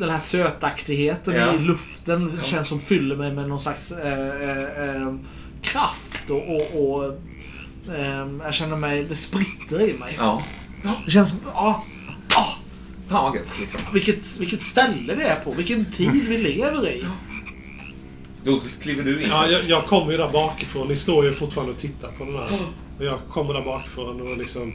Den 0.00 0.10
här 0.10 0.18
sötaktigheten 0.18 1.34
Ja. 1.34 1.54
i 1.54 1.58
luften 1.58 2.40
känns 2.42 2.68
som 2.68 2.80
fyller 2.80 3.16
mig 3.16 3.32
med 3.32 3.48
någon 3.48 3.60
slags 3.60 3.92
eh, 3.92 5.14
kraft. 5.62 6.30
Och, 6.30 6.48
och, 6.56 6.90
och 6.90 7.04
eh, 7.98 8.26
jag 8.44 8.54
känner 8.54 8.76
mig... 8.76 9.04
Det 9.04 9.14
spritter 9.16 9.80
i 9.80 9.92
mig. 9.98 10.14
Ja. 10.18 10.42
Det 11.04 11.10
känns... 11.10 11.34
Ja, 11.54 11.84
Fan 13.08 13.24
vad 13.24 13.34
gött 13.34 13.60
liksom. 13.60 13.80
vilket, 13.92 14.36
vilket 14.40 14.62
ställe 14.62 15.14
vi 15.14 15.22
är 15.24 15.34
på. 15.44 15.52
Vilken 15.52 15.92
tid 15.92 16.24
vi 16.28 16.38
lever 16.38 16.88
i. 16.88 17.04
Då 18.44 18.60
kliver 18.82 19.02
du 19.02 19.22
in. 19.22 19.28
Ja, 19.30 19.46
jag, 19.46 19.64
jag 19.64 19.86
kommer 19.86 20.12
ju 20.12 20.18
där 20.18 20.28
bakifrån. 20.28 20.88
Ni 20.88 20.96
står 20.96 21.24
ju 21.24 21.32
fortfarande 21.32 21.72
och 21.72 21.78
tittar 21.78 22.08
på 22.18 22.24
den 22.24 22.34
här. 22.34 22.58
Och 22.98 23.04
jag 23.04 23.18
kommer 23.30 23.54
där 23.54 23.60
bakifrån 23.60 24.20
och 24.20 24.38
liksom... 24.38 24.74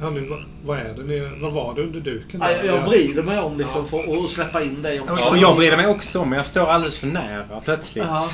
Hörni, 0.00 0.28
vad, 0.28 0.44
vad 0.66 0.78
är 0.78 0.94
det 0.96 1.02
ni... 1.02 1.30
Vad 1.40 1.52
var 1.52 1.74
det 1.74 1.82
under 1.82 2.00
duken? 2.00 2.40
Ja, 2.42 2.48
där? 2.48 2.64
Jag, 2.64 2.76
jag 2.76 2.86
vrider 2.86 3.22
mig 3.22 3.38
om 3.38 3.58
liksom 3.58 3.88
för 3.88 4.24
att 4.24 4.30
släppa 4.30 4.62
in 4.62 4.82
dig. 4.82 5.00
Om 5.00 5.08
Och 5.30 5.38
jag 5.38 5.54
vrider 5.54 5.76
mig 5.76 5.86
också 5.86 6.20
om, 6.20 6.28
men 6.28 6.36
jag 6.36 6.46
står 6.46 6.66
alldeles 6.66 6.98
för 6.98 7.06
nära 7.06 7.60
plötsligt. 7.64 8.04
Ja. 8.06 8.28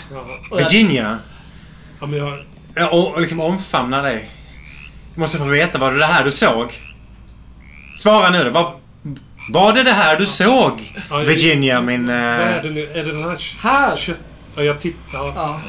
Virginia! 0.56 1.18
ja, 2.00 2.06
men 2.06 2.18
jag... 2.18 2.38
Ja, 2.74 2.88
Och, 2.88 3.14
och 3.14 3.20
liksom 3.20 3.40
omfamna 3.40 4.02
dig. 4.02 4.30
Jag 5.14 5.18
måste 5.18 5.38
få 5.38 5.44
veta, 5.44 5.78
var 5.78 5.92
det 5.92 5.98
det 5.98 6.06
här 6.06 6.24
du 6.24 6.30
såg? 6.30 6.72
Svara 7.96 8.30
nu 8.30 8.44
då. 8.44 8.50
Var, 8.50 8.74
var 9.52 9.72
det 9.72 9.82
det 9.82 9.92
här 9.92 10.16
du 10.16 10.26
såg? 10.26 11.02
Virginia, 11.26 11.80
min... 11.80 12.06
Vad 12.06 12.16
är 12.16 12.56
eh, 12.56 12.62
det 12.62 12.70
nu? 12.70 12.86
Är 12.86 13.04
det 13.04 13.12
den 13.12 13.22
här 13.22 13.38
Här! 13.58 14.16
Ja, 14.56 14.62
jag 14.62 14.80
tittar. 14.80 15.18
Ja. 15.18 15.32
Ja. 15.36 15.60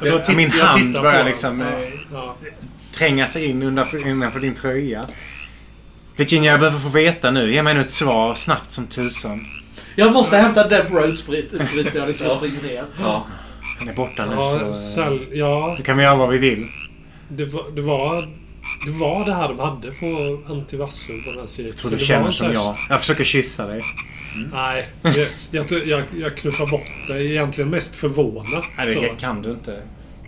Och 0.00 0.06
då 0.06 0.18
titt- 0.18 0.36
min 0.36 0.50
jag 0.58 0.64
hand 0.64 0.80
tittar 0.86 1.02
börjar 1.02 1.22
på 1.22 1.28
liksom, 1.28 1.60
eh, 1.60 1.66
Ja. 2.12 2.36
tränga 2.92 3.26
sig 3.26 3.44
in 3.44 3.62
innanför, 3.62 4.08
innanför 4.08 4.40
din 4.40 4.54
tröja. 4.54 5.04
Virginia, 6.16 6.50
jag 6.50 6.60
behöver 6.60 6.78
få 6.80 6.88
veta 6.88 7.30
nu. 7.30 7.52
Ge 7.52 7.62
mig 7.62 7.74
nu 7.74 7.80
ett 7.80 7.90
svar 7.90 8.34
snabbt 8.34 8.70
som 8.70 8.86
tusan. 8.86 9.46
Jag 9.96 10.12
måste 10.12 10.36
hämta 10.36 10.68
Deborah 10.68 11.04
utbrister 11.04 11.98
jag 11.98 12.08
liksom 12.08 12.26
och 12.26 12.32
springer 12.36 12.62
ner. 12.62 12.84
Ja. 13.00 13.26
Han 13.78 13.88
är 13.88 13.94
borta 13.94 14.26
nu 14.26 14.32
Ja, 14.34 14.74
så... 14.74 15.00
eh, 15.00 15.20
ja 15.32 15.74
Nu 15.78 15.84
kan 15.84 15.96
vi 15.96 16.02
göra 16.02 16.16
vad 16.16 16.28
vi 16.28 16.38
vill. 16.38 16.68
det, 17.28 17.44
var, 17.44 17.64
det 17.74 17.80
var... 17.82 18.28
Det 18.86 18.90
var 18.92 19.24
det 19.24 19.34
här 19.34 19.48
de 19.48 19.58
hade 19.58 19.90
på 19.90 20.38
Antivassum 20.52 21.24
på 21.24 21.30
den 21.30 21.40
här 21.40 21.46
cirkusen. 21.46 21.66
Jag 21.66 21.76
tror 21.76 21.90
du 21.90 21.98
känner 21.98 22.30
som 22.30 22.52
jag. 22.52 22.76
Jag 22.88 23.00
försöker 23.00 23.24
kyssa 23.24 23.66
dig. 23.66 23.82
Nej, 24.52 24.88
jag, 25.02 25.26
jag, 25.50 25.86
jag, 25.86 26.02
jag 26.20 26.36
knuffar 26.36 26.66
bort 26.66 26.86
dig. 27.08 27.30
Egentligen 27.32 27.70
mest 27.70 27.96
förvånad. 27.96 28.64
Nej, 28.76 28.94
så. 28.94 29.00
det 29.00 29.08
kan 29.08 29.42
du 29.42 29.50
inte. 29.50 29.82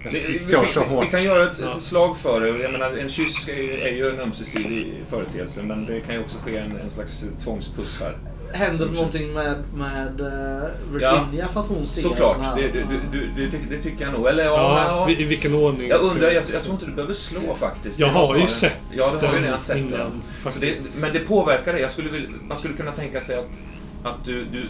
Jag 0.05 0.13
Vi, 0.13 0.25
vi, 0.33 0.39
står 0.39 0.67
så 0.67 0.81
vi, 0.81 0.87
vi 0.89 0.95
hårt. 0.95 1.11
kan 1.11 1.25
göra 1.25 1.51
ett, 1.53 1.59
ett 1.61 1.83
slag 1.83 2.17
för 2.19 2.41
det. 2.41 2.49
Jag 2.49 2.73
menar, 2.73 2.97
en 2.97 3.09
kyss 3.09 3.49
är, 3.49 3.79
är 3.87 3.93
ju 3.93 4.09
en 4.11 4.21
ömsesidig 4.21 4.95
företeelse 5.11 5.63
men 5.63 5.87
det 5.87 6.01
kan 6.01 6.15
ju 6.15 6.21
också 6.21 6.37
ske 6.45 6.57
en, 6.57 6.77
en 6.77 6.91
slags 6.91 7.25
tvångspuss 7.45 8.01
här. 8.01 8.17
Händer 8.53 8.79
Som 8.79 8.87
det 8.89 8.95
någonting 8.95 9.33
med, 9.33 9.55
med 9.75 10.21
eh, 10.21 10.69
Virginia 10.93 11.49
för 11.53 11.61
att 11.61 11.67
hon 11.67 11.87
ser 11.87 12.03
Såklart, 12.03 12.37
den 12.37 12.45
här? 12.45 12.57
det, 12.57 12.63
det, 12.63 12.87
det, 13.13 13.19
det, 13.37 13.47
det, 13.47 13.77
det 13.77 13.83
tycker 13.83 14.05
jag 14.05 14.13
nog. 14.15 14.27
Eller 14.29 14.45
ja, 14.45 14.51
Ja, 14.89 15.07
ja, 15.09 15.11
i, 15.11 15.23
i 15.23 15.25
vilken 15.25 15.55
ordning? 15.55 15.89
Jag 15.89 16.01
undrar, 16.01 16.31
jag, 16.31 16.43
jag 16.53 16.63
tror 16.63 16.75
inte 16.75 16.87
du 16.87 16.93
behöver 16.93 17.15
slå 17.15 17.55
faktiskt. 17.55 17.99
Jag 17.99 18.09
Det 18.09 18.13
har 18.13 18.21
måste 18.21 18.35
ju 18.35 18.41
vara- 18.41 18.51
sett 18.51 18.81
Ja, 18.97 19.11
du 19.21 19.27
har 19.27 19.33
ju 19.35 19.39
den 19.39 19.45
redan 19.47 19.61
sett 19.61 19.77
innan, 19.77 19.91
den. 19.91 20.01
Så 20.37 20.51
faktiskt. 20.51 20.83
det, 20.83 21.01
men 21.01 21.13
det 21.13 21.19
påverkar 21.19 21.73
dig. 21.73 21.83
Jag 21.83 21.91
skulle 21.91 22.11
vilja, 22.11 22.29
man 22.49 22.59
skulle 22.59 22.75
kunna 22.75 22.93
tänka 22.93 23.21
sig 23.21 23.37
att, 23.37 23.63
att 24.05 24.25
du, 24.25 24.45
du, 24.45 24.69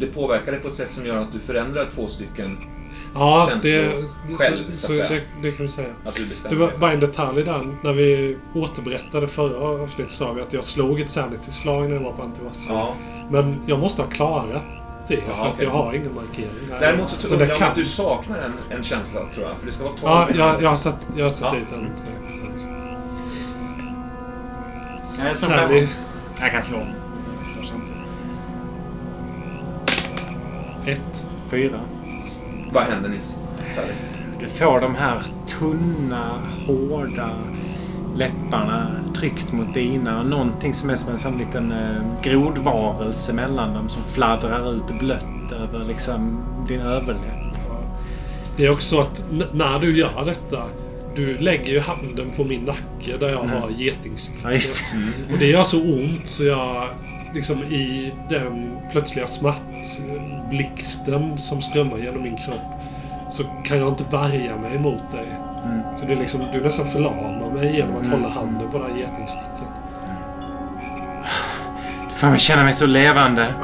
det 0.00 0.06
påverkar 0.06 0.52
dig 0.52 0.60
på 0.60 0.68
ett 0.68 0.74
sätt 0.74 0.90
som 0.92 1.06
gör 1.06 1.16
att 1.16 1.32
du 1.32 1.40
förändrar 1.40 1.86
två 1.94 2.08
stycken. 2.08 2.58
Ja, 3.14 3.46
känslor 3.50 3.72
det, 3.72 3.86
det, 4.28 4.34
själv, 4.36 4.72
så 4.72 4.86
så, 4.86 4.92
att 4.92 4.98
så 4.98 5.14
det, 5.14 5.20
det 5.42 5.52
kan 5.52 5.66
vi 5.66 5.72
säga. 5.72 5.88
Att 6.04 6.14
du 6.14 6.22
Det 6.22 6.28
bestämmer 6.30 6.56
var 6.56 6.68
dig. 6.68 6.78
bara 6.78 6.92
en 6.92 7.00
detalj 7.00 7.42
där. 7.44 7.76
När 7.84 7.92
vi 7.92 8.36
återberättade 8.54 9.28
förra 9.28 9.82
avsnittet 9.82 10.12
sa 10.12 10.32
vi 10.32 10.42
att 10.42 10.52
jag 10.52 10.64
slog 10.64 11.00
ett 11.00 11.10
sanity-slag 11.10 11.88
när 11.88 11.96
jag 11.96 12.02
var 12.02 12.12
på 12.12 12.22
Antivassum. 12.22 12.74
Ja. 12.74 12.94
Men 13.30 13.60
jag 13.66 13.78
måste 13.78 14.02
ha 14.02 14.08
klarat 14.08 14.62
det 15.08 15.16
för 15.16 15.22
Jaha, 15.28 15.48
att 15.48 15.62
jag 15.62 15.70
har 15.70 15.94
ingen 15.94 16.14
markering. 16.14 16.80
Däremot 16.80 17.10
så 17.10 17.28
det 17.36 17.44
jag 17.46 17.58
kan- 17.58 17.68
att 17.68 17.74
du 17.74 17.84
saknar 17.84 18.38
en, 18.38 18.76
en 18.78 18.82
känsla, 18.84 19.20
tror 19.34 19.46
jag. 19.46 19.56
För 19.58 19.66
det 19.66 19.72
ska 19.72 19.84
vara 19.84 19.94
12 19.94 20.02
Ja, 20.38 20.44
jag, 20.52 20.62
jag 20.62 20.68
har 20.70 20.76
satt, 20.76 21.08
jag 21.16 21.24
har 21.24 21.30
satt 21.30 21.52
Ja. 21.54 21.58
dit 21.58 21.68
den. 21.70 21.90
Tror 25.06 25.34
Sally. 25.34 25.88
Jag 26.40 26.52
kan 26.52 26.62
slå. 26.62 26.78
Ett. 30.86 31.26
Fyra. 31.50 31.80
Vad 32.72 32.82
händer 32.82 33.08
Nils? 33.08 33.38
Sally? 33.74 33.92
Du 34.40 34.46
får 34.46 34.80
de 34.80 34.94
här 34.94 35.22
tunna, 35.46 36.30
hårda 36.66 37.30
läpparna 38.16 38.90
tryckt 39.16 39.52
mot 39.52 39.74
dina. 39.74 40.20
Och 40.20 40.26
någonting 40.26 40.74
som 40.74 40.90
är 40.90 40.96
som 40.96 41.12
en 41.12 41.18
sån 41.18 41.38
liten 41.38 41.72
eh, 41.72 42.22
grodvarelse 42.22 43.32
mellan 43.32 43.74
dem 43.74 43.88
som 43.88 44.02
fladdrar 44.04 44.72
ut 44.76 44.98
blött 44.98 45.52
över 45.52 45.84
liksom 45.84 46.44
din 46.68 46.80
överläpp. 46.80 47.54
Det 48.56 48.66
är 48.66 48.70
också 48.70 49.00
att 49.00 49.24
när 49.52 49.78
du 49.78 49.98
gör 49.98 50.24
detta, 50.24 50.62
du 51.16 51.38
lägger 51.38 51.72
ju 51.72 51.80
handen 51.80 52.30
på 52.36 52.44
min 52.44 52.60
nacke 52.64 53.16
där 53.20 53.28
jag 53.28 53.44
Mm. 53.44 53.62
har 53.62 53.70
getingsticket. 53.70 54.44
Ja. 54.92 54.98
Och 55.32 55.38
det 55.38 55.46
gör 55.46 55.64
så 55.64 55.82
ont 55.82 56.28
så 56.28 56.44
jag 56.44 56.88
liksom 57.34 57.62
i 57.62 58.12
den 58.30 58.76
plötsliga 58.92 59.26
smärtblixten 60.50 61.38
som 61.38 61.62
strömmar 61.62 61.96
genom 61.98 62.22
min 62.22 62.36
kropp 62.36 62.80
så 63.30 63.44
kan 63.64 63.78
jag 63.78 63.88
inte 63.88 64.04
värja 64.10 64.56
mig 64.56 64.78
mot 64.78 65.12
dig. 65.12 65.26
Mm. 65.64 65.80
Så 65.96 66.04
det 66.06 66.12
är 66.12 66.16
liksom, 66.16 66.40
du 66.52 66.60
nästan 66.60 66.88
förlamar 66.90 67.50
mig 67.54 67.76
genom 67.76 67.96
att 67.96 68.06
Mm. 68.06 68.22
hålla 68.22 68.34
handen 68.34 68.70
på 68.70 68.78
det 68.78 68.84
här 68.84 68.98
getingsticket. 69.00 69.46
Du 72.08 72.14
får 72.14 72.26
mig 72.28 72.38
känna 72.38 72.62
mig 72.64 72.72
så 72.72 72.86
levande. 72.86 73.54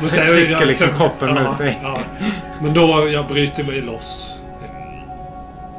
Men 0.00 0.10
Jag 0.16 0.28
trycker 0.28 0.66
liksom 0.66 0.88
sen- 0.88 0.96
kroppen 0.96 1.28
ja, 1.36 1.42
mot 1.50 1.58
dig. 1.58 1.78
Ja. 1.82 1.98
Men 2.62 2.74
då 2.74 3.08
jag 3.08 3.26
bryter 3.28 3.64
mig 3.64 3.80
loss. 3.80 4.26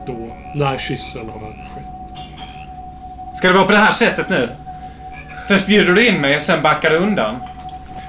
Då, 0.08 0.16
när 0.56 0.78
kyssen 0.78 1.30
har 1.30 1.40
skett. 1.40 1.86
Ska 3.38 3.48
det 3.48 3.54
vara 3.54 3.66
på 3.66 3.72
det 3.72 3.78
här 3.78 3.92
sättet 3.92 4.30
nu? 4.30 4.50
Först 5.48 5.66
bjuder 5.68 5.94
du 5.94 6.08
in 6.08 6.22
mig 6.22 6.36
och 6.36 6.42
sen 6.42 6.62
backar 6.62 6.90
du 6.90 6.96
undan. 6.98 7.36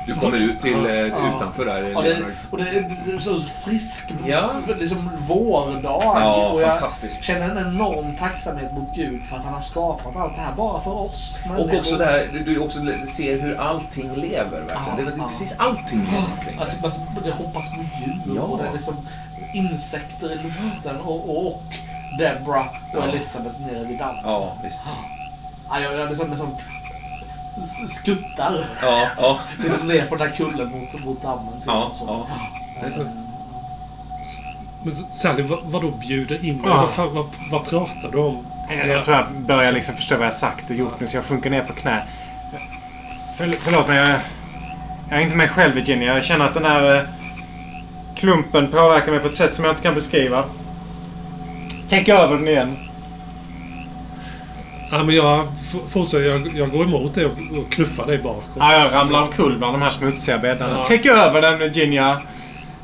Du 0.07 0.15
kommer 0.15 0.39
ut 0.39 0.61
till 0.61 0.87
eh, 0.87 0.93
Ja. 0.95 1.37
utanför 1.37 1.65
där. 1.65 1.91
Ja, 1.95 2.01
det, 2.03 2.09
Leonard. 2.09 2.33
och 2.51 2.59
det 2.59 2.69
är 2.69 2.97
det 3.07 3.13
är 3.13 3.19
så 3.19 3.41
frisk, 3.41 4.13
Ja. 4.27 4.51
liksom 4.81 5.11
vårdag. 5.29 6.03
Ja, 6.05 6.49
och 6.49 6.63
jag 6.63 6.69
fantastiskt. 6.69 7.25
känner 7.25 7.49
en 7.51 7.59
enorm 7.59 8.17
tacksamhet 8.17 8.73
mot 8.73 8.95
Gud 8.95 9.25
för 9.25 9.37
att 9.37 9.45
han 9.45 9.55
har 9.55 9.61
skapat 9.61 10.17
allt 10.17 10.35
det 10.37 10.41
här 10.41 10.53
bara 10.57 10.81
för 10.81 10.91
oss. 10.91 11.37
Och 11.59 11.75
också 11.75 11.97
där, 11.97 12.29
du- 12.33 12.45
du 12.45 12.59
också 12.59 12.79
ser 13.09 13.41
hur 13.41 13.61
allting 13.61 14.15
lever 14.15 14.61
verkligen. 14.61 14.97
Det 14.97 15.03
är 15.13 15.19
Ja. 15.19 15.29
precis 15.29 15.55
allting 15.59 15.99
lever 16.05 16.19
omkring 16.19 16.57
dig. 16.57 16.57
Alltså, 16.61 16.85
alltså, 16.87 17.01
det 17.25 17.31
hoppas 17.31 17.69
på 17.71 17.77
djur 17.77 18.37
Ja. 18.37 18.43
och 18.43 18.59
det 18.59 18.69
är 18.69 18.73
liksom 18.73 18.97
insekter 19.55 20.33
i 20.33 20.37
luften 20.43 21.01
och, 21.01 21.31
och, 21.31 21.47
och 21.47 21.63
Deborah 22.19 22.67
och 22.67 22.99
Ja. 22.99 23.03
Elisabeth 23.09 23.61
nere 23.61 23.85
vid 23.85 23.99
dammen. 23.99 24.21
Ja, 24.25 24.57
visst. 24.65 24.83
Ja, 25.71 25.81
jag, 25.81 25.95
jag 25.99 26.09
liksom, 26.09 26.31
liksom 26.31 26.57
skuttar 27.89 28.65
Ja, 28.83 29.07
ja, 29.17 29.41
liksom 29.59 29.89
ner 29.89 30.07
på 30.07 30.17
den 30.17 30.29
här 30.29 30.37
kullen 30.37 30.71
mot, 30.71 31.05
mot 31.05 31.23
dammen. 31.23 31.53
Till 31.53 31.63
ja. 31.67 31.85
och 31.85 31.97
så. 31.97 32.05
ja. 32.09 32.27
Det 32.81 32.87
är 32.87 32.91
så. 32.91 33.05
Men 34.83 34.93
Sally, 34.95 35.43
vad, 35.43 35.59
vadå 35.65 35.91
bjuder 35.91 36.45
in 36.45 36.57
mig? 36.57 36.71
Ja. 36.71 36.77
Vad, 36.77 36.91
fan- 36.91 37.15
vad, 37.15 37.27
vad 37.51 37.65
pratar 37.67 38.09
du 38.13 38.19
om? 38.19 38.47
Jag, 38.71 38.89
jag 38.89 39.05
tror 39.05 39.17
jag 39.17 39.27
börjar 39.41 39.73
liksom 39.73 39.95
förstå 39.95 40.17
vad 40.17 40.27
jag 40.27 40.35
sagt 40.35 40.71
och 40.71 40.77
gjort 40.77 41.01
nu 41.01 41.07
så 41.07 41.17
jag 41.17 41.25
sjunker 41.25 41.51
ner 41.51 41.63
på 41.63 41.73
knä. 41.73 42.03
För, 43.37 43.55
förlåt 43.61 43.89
mig, 43.89 43.97
jag, 43.99 44.09
jag 45.11 45.19
är 45.19 45.23
inte 45.23 45.37
mig 45.37 45.49
själv 45.49 45.75
Virginia. 45.75 46.15
Jag 46.15 46.25
känner 46.25 46.45
att 46.45 46.55
den 46.55 46.65
här 46.65 46.95
eh, 46.97 47.03
klumpen 48.17 48.71
påverkar 48.71 49.11
mig 49.13 49.21
på 49.21 49.29
ett 49.29 49.35
sätt 49.35 49.55
som 49.55 49.65
jag 49.65 49.73
inte 49.73 49.83
kan 49.83 49.95
beskriva. 49.95 50.45
Täck 51.89 52.09
över 52.09 52.37
den 52.37 52.49
igen. 52.49 52.77
Ja, 54.93 55.05
men 55.05 55.15
jag 55.15 55.47
fortsätter. 55.91 56.25
Jag, 56.25 56.53
jag 56.57 56.71
går 56.71 56.85
emot 56.85 57.15
det 57.15 57.27
och, 57.27 57.33
och 57.33 57.73
knuffar 57.73 58.07
dig 58.07 58.19
bakåt. 58.19 58.45
Ja, 58.59 58.73
jag 58.73 58.93
ramlar 58.93 59.23
omkull 59.23 59.59
bland 59.59 59.75
de 59.75 59.83
här 59.83 59.91
smutsiga 59.91 60.39
bäddarna. 60.39 60.77
Ja. 60.77 60.85
Täck 60.85 61.07
över 61.07 61.43
den 61.43 61.59
Virginia. 61.59 62.23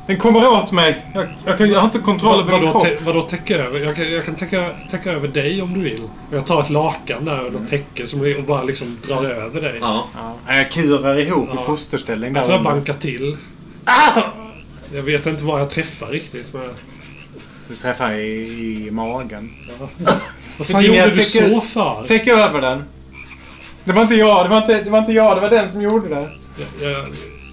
Den 0.07 0.17
kommer 0.17 0.47
åt 0.47 0.71
mig. 0.71 1.05
Jag, 1.13 1.27
jag, 1.45 1.57
kan, 1.57 1.69
jag 1.69 1.79
har 1.79 1.85
inte 1.85 1.99
kontroll 1.99 2.39
över 2.39 2.59
min 2.59 2.71
kropp. 2.71 2.83
tä, 2.83 2.97
vadå 3.01 3.21
täcka 3.21 3.57
över? 3.57 3.79
Jag 3.79 3.95
kan, 3.95 4.11
jag 4.11 4.25
kan 4.25 4.35
täcka, 4.35 4.69
täcka 4.91 5.11
över 5.11 5.27
dig 5.27 5.61
om 5.61 5.73
du 5.73 5.79
vill. 5.81 6.01
Jag 6.31 6.45
tar 6.45 6.61
ett 6.61 6.69
lakan 6.69 7.25
där 7.25 7.45
och 7.45 7.53
något 7.53 7.69
täcke 7.69 8.07
som, 8.07 8.35
och 8.37 8.43
bara 8.43 8.63
liksom 8.63 8.97
drar 9.07 9.23
över 9.23 9.61
dig. 9.61 9.77
Ja. 9.81 10.07
Ja, 10.47 10.55
jag 10.55 10.71
kurar 10.71 11.19
ihop 11.19 11.49
Ja. 11.53 11.61
i 11.61 11.65
fosterställning 11.65 12.35
Jag 12.35 12.45
tror 12.45 12.55
jag 12.55 12.63
bankar 12.63 12.93
till. 12.93 13.37
Ah! 13.85 14.21
Jag 14.95 15.03
vet 15.03 15.25
inte 15.25 15.43
vad 15.43 15.61
jag 15.61 15.69
träffar 15.69 16.07
riktigt. 16.07 16.53
Men... 16.53 16.69
Du 17.67 17.75
träffar 17.75 18.11
i, 18.11 18.87
i 18.87 18.91
magen. 18.91 19.51
Vad 20.59 20.67
fan 20.67 20.81
Virginia, 20.81 21.03
gjorde 21.05 21.15
du 21.17 21.23
tycker- 21.23 21.49
så 21.49 21.61
för? 21.61 22.03
Täck 22.05 22.27
över 22.27 22.61
den. 22.61 22.83
Det 23.83 23.93
var 23.93 24.01
inte 24.01 24.15
jag, 24.15 24.45
det 24.45 24.49
var 24.49 24.57
inte, 24.57 24.81
det 24.83 24.89
var 24.89 24.99
inte 24.99 25.11
jag, 25.11 25.37
det 25.37 25.41
var 25.41 25.49
den 25.49 25.69
som 25.69 25.81
gjorde 25.81 26.09
det. 26.09 26.29
Jag, 26.81 26.91
jag, 26.91 27.05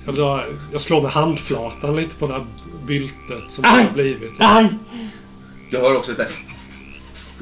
jag, 0.06 0.14
drar, 0.14 0.44
jag 0.72 0.80
slår 0.80 1.02
med 1.02 1.10
handflatan 1.10 1.96
lite 1.96 2.16
på 2.16 2.26
det 2.26 2.32
här 2.32 2.44
byltet 2.86 3.44
som 3.50 3.62
det 3.62 3.68
har 3.68 3.90
blivit. 3.94 4.32
Aj! 4.38 4.68
Du 5.70 5.78
hör 5.78 5.96
också 5.96 6.12
ett, 6.12 6.18
där, 6.18 6.28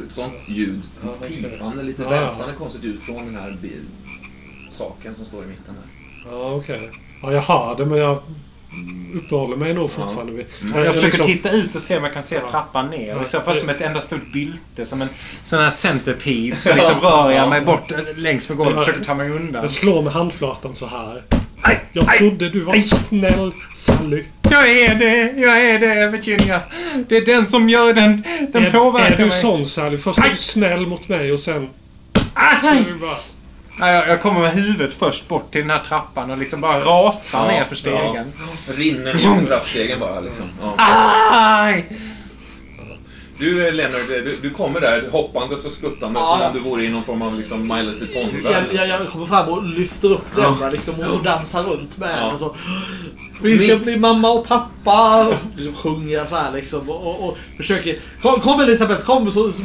ett 0.07 0.13
sånt 0.13 0.33
ljud. 0.47 0.83
Pipande, 1.29 1.83
lite 1.83 2.03
Ja. 2.03 2.11
väsande 2.11 2.55
konstigt 2.59 2.85
ljud 2.85 3.01
från 3.07 3.25
den 3.27 3.35
här 3.43 3.57
bil, 3.63 3.81
saken 4.71 5.15
som 5.17 5.25
står 5.25 5.45
i 5.45 5.47
mitten 5.47 5.75
där. 5.75 6.31
Ja, 6.31 6.55
okej. 6.55 6.91
Ja, 7.23 7.33
jag 7.33 7.43
hör 7.43 7.75
det 7.77 7.87
men 7.87 7.99
jag 7.99 8.19
uppehåller 9.15 9.57
mig 9.57 9.75
nog 9.75 9.91
fortfarande 9.91 10.33
vid... 10.33 10.47
Jag, 10.75 10.95
försöker 10.95 11.03
liksom- 11.03 11.27
titta 11.27 11.51
ut 11.51 11.75
och 11.75 11.83
se 11.83 11.97
om 11.97 12.05
jag 12.05 12.13
kan 12.13 12.23
se 12.23 12.35
Ja. 12.35 12.51
trappan 12.51 12.91
ner. 12.91 13.09
Ja. 13.09 13.23
I 13.23 13.25
så 13.25 13.41
fall 13.41 13.57
som 13.57 13.69
ett 13.69 13.81
enda 13.81 14.01
stort 14.01 14.33
bylte. 14.33 14.85
Som 14.87 15.03
en 15.03 15.09
sån 15.45 15.59
här 15.63 15.71
centipede. 15.71 16.57
Så 16.57 16.75
liksom 16.75 17.01
rör 17.01 17.31
jag 17.31 17.49
mig 17.49 17.61
bort 17.61 17.93
längs 18.17 18.49
med 18.49 18.59
golvet 18.59 18.75
och 18.77 18.81
Ja. 18.83 18.85
försöker 18.87 19.05
ta 19.05 19.15
mig 19.15 19.31
undan. 19.31 19.63
Jag 19.63 19.71
slår 19.71 20.03
med 20.03 20.13
handflatan 20.13 20.75
så 20.75 20.87
här. 20.87 21.23
Aj, 21.63 21.85
Jag 21.93 22.05
aj, 22.09 22.19
trodde 22.19 22.49
du 22.49 22.61
var 22.61 22.75
aj. 22.75 22.81
snäll, 22.83 23.53
Sally. 23.75 24.25
Jag 24.51 24.71
är 24.71 24.95
det, 24.95 25.41
jag 25.41 25.61
är 25.71 25.79
det 25.79 26.09
Virginia. 26.11 26.61
Det 27.09 27.17
är 27.17 27.27
den 27.27 27.47
som 27.47 27.69
gör 27.69 27.93
den, 27.93 28.25
den 28.53 28.65
är, 28.67 28.71
påverkar 28.71 29.15
är 29.15 29.19
du 29.19 29.27
mig. 29.27 29.41
sån 29.41 29.67
Sally? 29.67 29.99
Först 29.99 30.19
är 30.19 30.29
du 30.31 30.37
snäll 30.37 30.87
mot 30.87 31.09
mig 31.09 31.33
och 31.33 31.41
sen... 31.41 31.69
Aj! 32.35 32.57
Så 32.61 32.69
är 32.69 32.85
du 32.93 32.95
bara... 32.95 33.17
Ja, 33.79 33.91
jag, 33.91 34.09
jag 34.09 34.23
kommer 34.23 34.41
med 34.41 34.51
huvudet 34.53 34.93
först 34.93 35.29
bort 35.29 35.53
till 35.53 35.61
den 35.61 35.71
här 35.71 35.79
trappan 35.85 36.31
och 36.31 36.39
liksom 36.39 36.61
bara 36.61 36.81
rasar 36.81 37.39
Ja, 37.39 37.47
ner 37.49 37.65
för 37.65 37.75
stegen. 37.75 38.33
Rinner 38.67 39.15
ner 39.41 39.47
trappstegen 39.47 40.01
bara 40.01 40.21
liksom. 40.21 40.47
Ja. 40.61 40.75
Aj! 40.79 41.99
Du 43.39 43.71
Lennart, 43.73 44.09
du, 44.09 44.39
du 44.43 44.51
kommer 44.51 44.81
där 44.81 45.05
hoppandes 45.13 45.65
och 45.67 45.73
skuttandes 45.73 46.23
Ja. 46.23 46.37
som 46.39 46.47
om 46.47 46.53
du 46.55 46.71
vore 46.71 46.85
i 46.85 46.89
någon 46.89 47.05
form 47.05 47.23
av 47.23 47.39
liksom 47.39 47.69
My 47.69 47.83
Little 47.83 48.07
Jag, 48.21 48.31
Pony-värld. 48.31 48.65
jag, 48.73 48.89
jag 48.89 49.09
kommer 49.09 49.27
fram 49.27 49.49
och 49.49 49.65
lyfter 49.65 50.13
upp 50.13 50.25
Ja. 50.37 50.43
Deborah 50.43 50.73
liksom, 50.73 50.95
och 51.01 51.23
dansar 51.23 51.63
runt 51.63 51.99
med. 51.99 52.19
Ja. 52.21 52.33
och 52.33 52.39
så. 52.39 52.57
Vi 53.43 53.59
ska 53.59 53.77
bli 53.77 53.97
mamma 53.97 54.31
och 54.31 54.49
pappa. 54.49 55.27
Liksom 55.57 55.75
sjunger 55.75 56.13
jag 56.15 56.29
så 56.29 56.37
här 56.37 56.53
liksom. 56.53 56.91
Och, 56.91 57.07
och, 57.07 57.29
och 57.29 57.39
försöker... 57.57 57.99
Kom, 58.23 58.41
kom 58.41 58.61
Elisabeth, 58.61 59.05
kom 59.05 59.31
så, 59.31 59.53
så, 59.53 59.59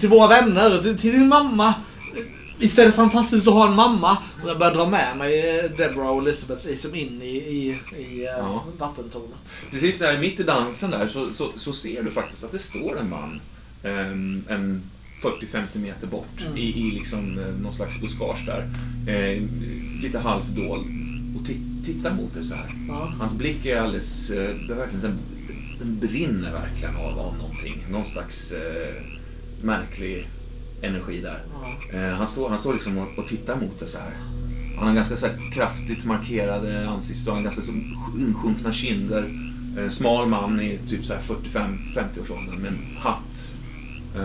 till 0.00 0.08
våra 0.08 0.26
vänner. 0.28 0.78
Till, 0.78 0.98
till 0.98 1.12
din 1.12 1.28
mamma. 1.28 1.74
Visst 2.58 2.78
är 2.78 2.84
det 2.86 2.92
fantastiskt 2.92 3.46
att 3.48 3.54
ha 3.54 3.68
en 3.68 3.74
mamma? 3.74 4.18
Och 4.42 4.48
jag 4.50 4.58
börjar 4.58 4.74
dra 4.74 4.86
med 4.86 5.16
mig 5.16 5.58
eh, 5.58 5.70
Deborah 5.76 6.08
och 6.10 6.22
Elisabeth 6.22 6.66
liksom 6.66 6.94
in 6.94 7.22
i, 7.22 7.26
i, 7.36 7.78
i 7.98 8.24
eh, 8.26 8.30
Ja. 8.38 8.64
vattentornet. 8.78 9.54
Precis 9.70 9.98
där 9.98 10.18
mitt 10.20 10.40
i 10.40 10.42
dansen 10.42 10.90
där 10.90 11.08
så, 11.08 11.32
så, 11.34 11.48
så 11.56 11.72
ser 11.72 12.02
du 12.02 12.10
faktiskt 12.10 12.44
att 12.44 12.52
det 12.52 12.58
står 12.58 12.98
en 13.00 13.10
man 13.10 13.40
ehm, 13.82 14.44
en 14.48 14.82
40-50 15.22 15.64
meter 15.78 16.06
bort 16.06 16.40
Mm. 16.46 16.56
i, 16.58 16.60
i 16.60 16.90
liksom 16.90 17.38
eh, 17.38 17.62
någon 17.62 17.72
slags 17.72 18.00
buskage 18.00 18.46
där. 18.46 18.68
Eh, 19.14 19.42
lite 20.02 20.18
halvdold 20.18 20.86
och 21.36 21.42
ti- 21.48 21.84
tittar 21.84 22.14
mot 22.14 22.34
dig 22.34 22.44
så 22.44 22.54
här. 22.54 22.74
Ja. 22.88 23.12
Hans 23.18 23.34
blick 23.34 23.66
är 23.66 23.80
alldeles... 23.80 24.28
Det 24.28 24.36
är 24.70 24.74
verkligen 24.76 25.00
så 25.00 25.06
här, 25.06 25.16
den 25.78 25.98
brinner 25.98 26.52
verkligen 26.52 26.96
av, 26.96 27.18
av 27.18 27.36
någonting. 27.38 27.86
Någon 27.90 28.04
slags 28.04 28.52
eh, 28.52 28.94
märklig 29.62 30.28
energi 30.84 31.20
där. 31.20 31.42
Eh, 31.92 32.14
han, 32.16 32.26
står, 32.26 32.48
han 32.48 32.58
står 32.58 32.72
liksom 32.72 32.98
och, 32.98 33.18
och 33.18 33.26
tittar 33.28 33.56
mot 33.56 33.78
dig 33.78 33.88
så 33.88 33.98
här. 33.98 34.10
Han 34.78 34.88
har 34.88 34.94
ganska 34.94 35.16
så 35.16 35.26
kraftigt 35.52 36.04
markerade 36.04 36.88
ansiktsdrag, 36.88 37.42
ganska 37.42 37.62
så 37.62 37.72
insjunkna 38.18 38.72
kinder. 38.72 39.24
Eh, 39.78 39.88
smal 39.88 40.28
man 40.28 40.60
i 40.60 40.78
typ 40.88 41.04
så 41.04 41.12
här 41.14 41.20
45-50 41.52 42.22
års 42.22 42.30
ålder 42.30 42.52
med 42.52 42.66
en 42.72 42.96
hatt. 42.98 43.52
Eh, 44.16 44.22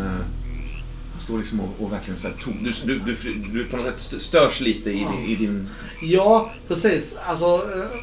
han 1.11 1.19
står 1.19 1.38
liksom 1.38 1.59
och, 1.59 1.75
och 1.85 1.91
verkligen 1.93 2.19
så 2.19 2.27
här 2.27 2.35
to- 2.35 2.63
du, 2.85 2.99
du, 2.99 3.15
du, 3.23 3.33
du 3.53 3.65
på 3.65 3.77
något 3.77 3.85
sätt 3.85 3.95
st- 3.99 4.19
störs 4.19 4.61
lite 4.61 4.91
i, 4.91 5.07
i 5.27 5.35
din... 5.35 5.69
Ja, 6.01 6.51
precis. 6.67 7.15
Alltså, 7.27 7.45
eh, 7.45 7.99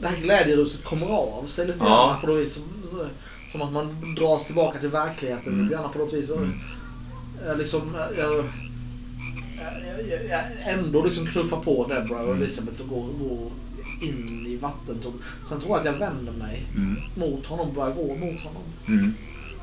det 0.00 0.08
här 0.08 0.16
glädjeruset 0.16 0.84
kommer 0.84 1.06
av 1.06 1.46
sig 1.46 1.66
lite 1.66 1.78
Ja. 1.80 1.84
grann 2.10 2.20
på 2.20 2.26
något 2.26 2.44
vis. 2.44 2.54
Som, 2.54 2.62
som 3.52 3.62
att 3.62 3.72
man 3.72 4.14
dras 4.14 4.46
tillbaka 4.46 4.78
till 4.78 4.88
verkligheten 4.88 5.52
Mm. 5.52 5.64
lite 5.64 5.74
grann 5.76 5.92
på 5.92 5.98
något 5.98 6.12
vis. 6.12 6.30
Mm. 6.30 6.50
Jag 7.46 7.58
liksom, 7.58 7.96
jag, 8.18 8.26
jag, 8.26 8.44
jag, 10.10 10.24
jag 10.30 10.42
ändå 10.74 11.04
liksom 11.04 11.26
knuffar 11.26 11.56
på 11.60 11.86
Deborah 11.88 12.22
och 12.22 12.30
Mm. 12.30 12.42
Elisabeth 12.42 12.80
och 12.82 12.88
går, 12.88 13.28
går 13.28 13.50
in 14.02 14.46
i 14.46 14.56
vattentornet. 14.56 15.20
Sen 15.48 15.60
tror 15.60 15.70
jag 15.70 15.78
att 15.78 15.84
jag 15.86 15.92
vänder 16.08 16.32
mig 16.32 16.62
Mm. 16.76 16.96
mot 17.14 17.46
honom 17.46 17.68
och 17.68 17.74
börjar 17.74 17.90
gå 17.94 18.02
mot 18.06 18.40
honom. 18.40 18.62
Mm. 18.88 19.14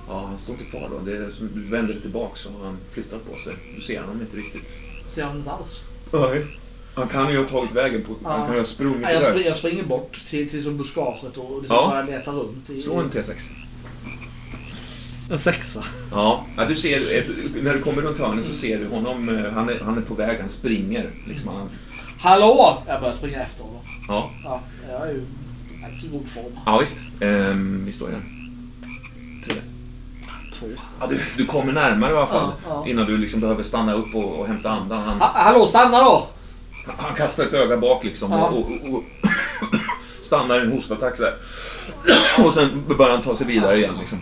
Ja, 0.08 0.26
han 0.30 0.38
står 0.38 0.56
inte 0.56 0.66
kvar 0.70 0.90
då. 0.92 1.12
Det 1.12 1.18
är 1.18 1.32
du 1.54 1.62
vänder 1.62 1.94
dig 1.94 2.02
tillbaks 2.02 2.46
och 2.46 2.66
han 2.66 2.78
flyttat 2.92 3.32
på 3.34 3.40
sig. 3.40 3.54
Du 3.76 3.82
ser 3.82 4.02
honom 4.02 4.22
inte 4.22 4.38
riktigt. 4.38 4.70
Ser 5.10 5.24
han 5.24 5.38
inte 5.38 5.52
alls. 5.52 5.70
Nej. 6.14 6.46
Han 6.96 7.08
kan 7.08 7.32
ju 7.32 7.38
ha 7.38 7.46
tagit 7.46 7.72
vägen 7.76 8.04
på... 8.04 8.16
Ja. 8.24 8.30
Han 8.30 8.42
kan 8.46 8.52
ju 8.54 8.60
ha 8.60 8.66
sprungit 8.66 9.02
Nej, 9.02 9.14
jag, 9.14 9.24
spring, 9.24 9.46
jag 9.46 9.56
springer 9.56 9.84
bort 9.84 10.26
till, 10.30 10.50
till 10.50 10.64
som 10.64 10.78
buskaget 10.78 11.38
och 11.38 11.62
liksom 11.62 11.76
Ja. 11.76 11.90
börjar 11.90 12.06
leta 12.20 12.32
runt. 12.32 12.70
I, 12.70 12.82
Slå 12.82 12.96
en 12.96 13.10
T6. 13.10 13.34
En 15.30 15.40
sexa. 15.40 15.84
Ja, 16.12 16.46
ja 16.58 16.66
du 16.66 16.76
ser, 16.76 17.26
när 17.64 17.74
du 17.74 17.82
kommer 17.82 18.02
runt 18.02 18.20
hörnet 18.20 18.46
så 18.46 18.54
ser 18.54 18.80
du 18.80 18.88
honom. 18.88 19.30
eh, 19.30 19.52
Han 19.54 19.70
är, 19.70 19.80
han 19.80 19.98
är 19.98 20.02
på 20.02 20.14
väg, 20.14 20.40
han 20.40 20.50
springer. 20.50 21.10
Liksom 21.28 21.56
han, 21.56 21.70
Hallå! 22.20 22.84
Jag 22.88 23.00
börjar 23.00 23.14
springa 23.14 23.38
efter 23.42 23.64
honom. 23.64 23.82
ja. 24.08 24.30
Ja, 24.44 24.62
jag 24.92 25.08
är 25.10 25.14
ju 25.14 25.26
i 26.04 26.08
god 26.12 26.28
form. 26.28 26.60
ja, 26.66 26.78
visst. 26.78 26.98
Ehm, 27.20 27.84
vi 27.86 27.92
står 27.92 28.10
igen. 28.10 28.24
Tre. 29.46 29.56
två. 30.54 30.68
Ja, 31.00 31.08
du, 31.08 31.20
du 31.38 31.46
kommer 31.46 31.74
närmare 31.74 32.14
i 32.14 32.18
alla 32.18 32.28
fall. 32.28 32.52
Ja, 32.68 32.84
ja. 32.86 32.88
Innan 32.88 33.06
du 33.06 33.18
liksom 33.18 33.40
behöver 33.40 33.64
stanna 33.64 33.94
upp 33.94 34.16
och, 34.16 34.40
och 34.40 34.48
hämta 34.48 34.70
andan. 34.70 35.04
Han, 35.04 35.20
Ha, 35.22 35.32
hallå, 35.36 35.68
stanna 35.68 35.98
då! 36.04 36.28
han 36.98 37.16
kastar 37.16 37.44
ett 37.44 37.54
öga 37.54 37.78
bak 37.78 38.04
liksom 38.04 38.32
Ja. 38.32 38.38
och, 38.48 38.58
och, 38.58 38.94
och 38.98 39.04
stannar 40.22 40.60
i 40.60 40.62
en 40.62 40.72
hostattack 40.72 41.18
så 41.18 41.24
här. 41.24 41.34
Och 42.46 42.54
sen 42.54 42.84
börjar 42.98 43.12
han 43.12 43.22
ta 43.22 43.36
sig 43.36 43.48
vidare 43.48 43.78
igen. 43.78 43.94
Liksom. 44.00 44.20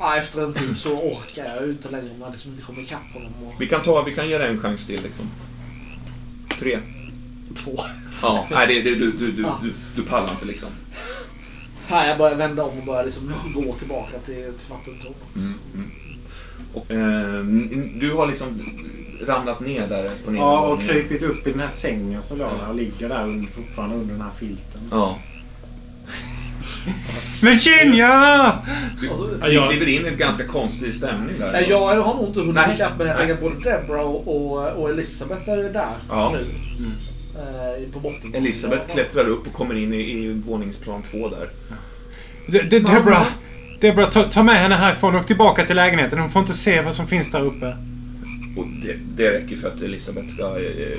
Ja, 0.00 0.16
efter 0.16 0.42
en 0.44 0.52
tid 0.52 0.78
så 0.78 0.92
orkar 0.92 1.44
jag 1.44 1.64
ju 1.66 1.70
inte 1.72 1.90
längre 1.90 2.10
om 2.14 2.20
jag 2.20 2.30
liksom 2.32 2.50
inte 2.50 2.62
kommer 2.62 2.82
ikapp 2.82 3.12
honom. 3.12 3.32
Och... 3.46 3.54
Vi 3.60 3.66
kan, 3.68 3.82
ta, 3.82 4.02
vi 4.02 4.14
kan 4.14 4.28
ge 4.28 4.38
dig 4.38 4.48
en 4.48 4.60
chans 4.60 4.86
till. 4.86 5.02
Liksom. 5.02 5.26
Tre. 6.58 6.78
Två. 7.56 7.80
Ja, 8.22 8.46
nej, 8.50 8.66
det, 8.66 8.82
det, 8.90 8.96
du, 8.96 9.12
du, 9.12 9.32
du, 9.32 9.42
Ja. 9.42 9.60
du, 9.62 9.72
du 9.96 10.02
pallar 10.08 10.30
inte 10.30 10.46
liksom. 10.46 10.68
Nej, 11.90 12.08
jag 12.08 12.18
börjar 12.18 12.36
vända 12.36 12.62
om 12.64 12.78
och 12.78 12.84
börjar 12.84 13.04
liksom 13.04 13.32
gå 13.54 13.74
tillbaka 13.74 14.18
till, 14.18 14.34
till 14.34 14.70
vattentornet. 14.70 15.36
Mm, 15.36 15.54
mm. 15.74 15.90
Och, 16.74 16.90
eh, 16.90 17.44
du 18.00 18.12
har 18.12 18.26
liksom 18.26 18.46
ramlat 19.26 19.60
ner 19.60 19.86
där 19.86 20.10
på 20.24 20.34
Ja, 20.34 20.60
och 20.60 20.78
nedervåningen. 20.78 20.88
krypit 21.08 21.22
upp 21.22 21.46
i 21.46 21.50
den 21.50 21.60
här 21.60 21.68
sängen 21.68 22.22
som 22.22 22.38
låg 22.38 22.48
där 22.60 22.68
och 22.68 22.74
ligger 22.74 23.08
där 23.08 23.24
under, 23.24 23.50
fortfarande 23.52 23.96
under 23.96 24.12
den 24.14 24.22
här 24.22 24.30
filten. 24.38 24.80
Ja. 24.90 25.18
Virginia! 27.42 28.52
Du, 29.00 29.08
Och 29.08 29.16
så- 29.16 29.26
du 29.26 29.52
Ja, 29.52 29.66
kliver 29.70 29.88
in 29.88 30.06
i 30.06 30.08
en 30.08 30.16
ganska 30.16 30.44
konstig 30.46 30.94
stämning 30.94 31.38
där. 31.38 31.52
Nej, 31.52 31.66
jag 31.68 31.80
har 32.02 32.14
nog 32.14 32.28
inte 32.28 32.40
hunnit 32.40 32.74
ikapp 32.74 32.92
men 32.98 33.06
jag 33.06 33.16
tänker 33.18 33.34
att 33.34 33.40
både 33.40 33.54
Deborah 33.70 34.04
och, 34.04 34.82
och, 34.82 34.90
Elisabeth 34.90 35.48
är 35.50 35.56
där 35.56 35.96
Ja. 36.08 36.32
nu. 36.34 36.44
Eh, 37.34 37.92
på 37.92 38.00
botten. 38.00 38.34
Elisabeth 38.34 38.82
Ja. 38.88 38.94
klättrar 38.94 39.28
upp 39.28 39.46
och 39.46 39.52
kommer 39.52 39.74
in 39.74 39.94
i, 39.94 39.96
i 40.00 40.32
våningsplan 40.46 41.02
två 41.10 41.28
där. 41.28 41.48
De, 42.46 42.58
de, 42.58 42.78
Deborah, 42.78 43.26
Deborah 43.80 44.10
ta, 44.10 44.22
ta 44.22 44.42
med 44.42 44.54
henne 44.54 44.74
härifrån 44.74 45.14
och 45.16 45.26
tillbaka 45.26 45.64
till 45.64 45.76
lägenheten. 45.76 46.18
Hon 46.18 46.30
får 46.30 46.40
inte 46.40 46.52
se 46.52 46.80
vad 46.80 46.94
som 46.94 47.06
finns 47.06 47.30
där 47.30 47.40
uppe. 47.40 47.76
Och 48.56 48.66
det, 48.82 48.96
det 49.16 49.30
räcker 49.30 49.56
för 49.56 49.68
att 49.68 49.82
Elisabeth 49.82 50.28
ska 50.28 50.44
eh, 50.44 50.98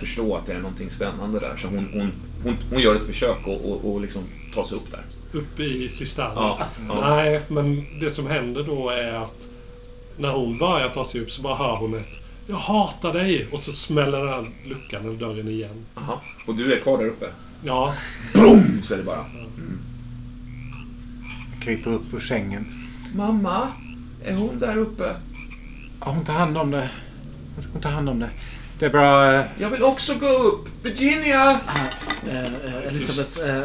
förstå 0.00 0.36
att 0.36 0.46
det 0.46 0.52
är 0.52 0.58
någonting 0.58 0.90
spännande 0.90 1.40
där. 1.40 1.56
Så 1.56 1.66
hon, 1.68 1.88
hon, 1.92 2.12
hon, 2.44 2.56
hon 2.70 2.80
gör 2.82 2.94
ett 2.94 3.06
försök 3.06 3.46
och, 3.46 3.90
och 3.94 4.00
liksom 4.00 4.22
ta 4.54 4.66
sig 4.66 4.76
upp 4.76 4.90
där. 4.90 5.00
Uppe 5.32 5.62
i 5.62 5.88
cisternen. 5.88 6.32
Ja, 6.36 6.58
ja. 6.88 7.10
Nej, 7.16 7.40
men 7.48 7.86
det 8.00 8.10
som 8.10 8.26
händer 8.26 8.62
då 8.62 8.90
är 8.90 9.12
att 9.12 9.36
när 10.16 10.30
hon 10.30 10.58
börjar 10.58 10.88
ta 10.88 11.04
sig 11.04 11.20
upp 11.20 11.30
så 11.30 11.42
bara 11.42 11.56
hör 11.56 11.76
hon 11.76 11.94
ett 11.94 12.08
Jag 12.46 12.56
hatar 12.56 13.12
dig! 13.12 13.48
Och 13.52 13.58
så 13.60 13.72
smäller 13.72 14.18
den 14.18 14.28
här 14.28 14.46
luckan 14.68 15.04
eller 15.04 15.16
dörren 15.18 15.48
igen. 15.48 15.84
Aha. 15.94 16.20
Och 16.46 16.54
du 16.54 16.72
är 16.74 16.80
kvar 16.80 16.98
där 16.98 17.06
uppe? 17.06 17.26
Ja, 17.64 17.94
Brum! 18.34 18.80
Så 18.84 18.94
är 18.94 18.98
det 18.98 19.04
bara. 19.04 19.24
Jag 21.54 21.62
kryper 21.62 21.90
upp 21.90 22.14
ur 22.14 22.20
sängen. 22.20 22.66
Mamma, 23.14 23.68
är 24.24 24.34
hon 24.34 24.58
där 24.58 24.76
uppe? 24.76 25.14
Ja, 26.00 26.06
hon 26.10 26.24
tar 26.24 26.32
hand 26.34 26.56
om 26.58 26.70
det. 26.70 26.88
Hon 27.72 27.82
tar 27.82 27.90
hand 27.90 28.08
om 28.08 28.18
det. 28.20 28.30
Deborah... 28.78 29.34
eh, 29.40 29.46
Jag 29.58 29.70
vill 29.70 29.82
också 29.82 30.14
gå 30.14 30.26
upp! 30.28 30.68
Virginia! 30.82 31.60
Eh, 32.30 32.44
eh, 32.44 32.86
Elisabeth, 32.88 33.40
eh, 33.50 33.62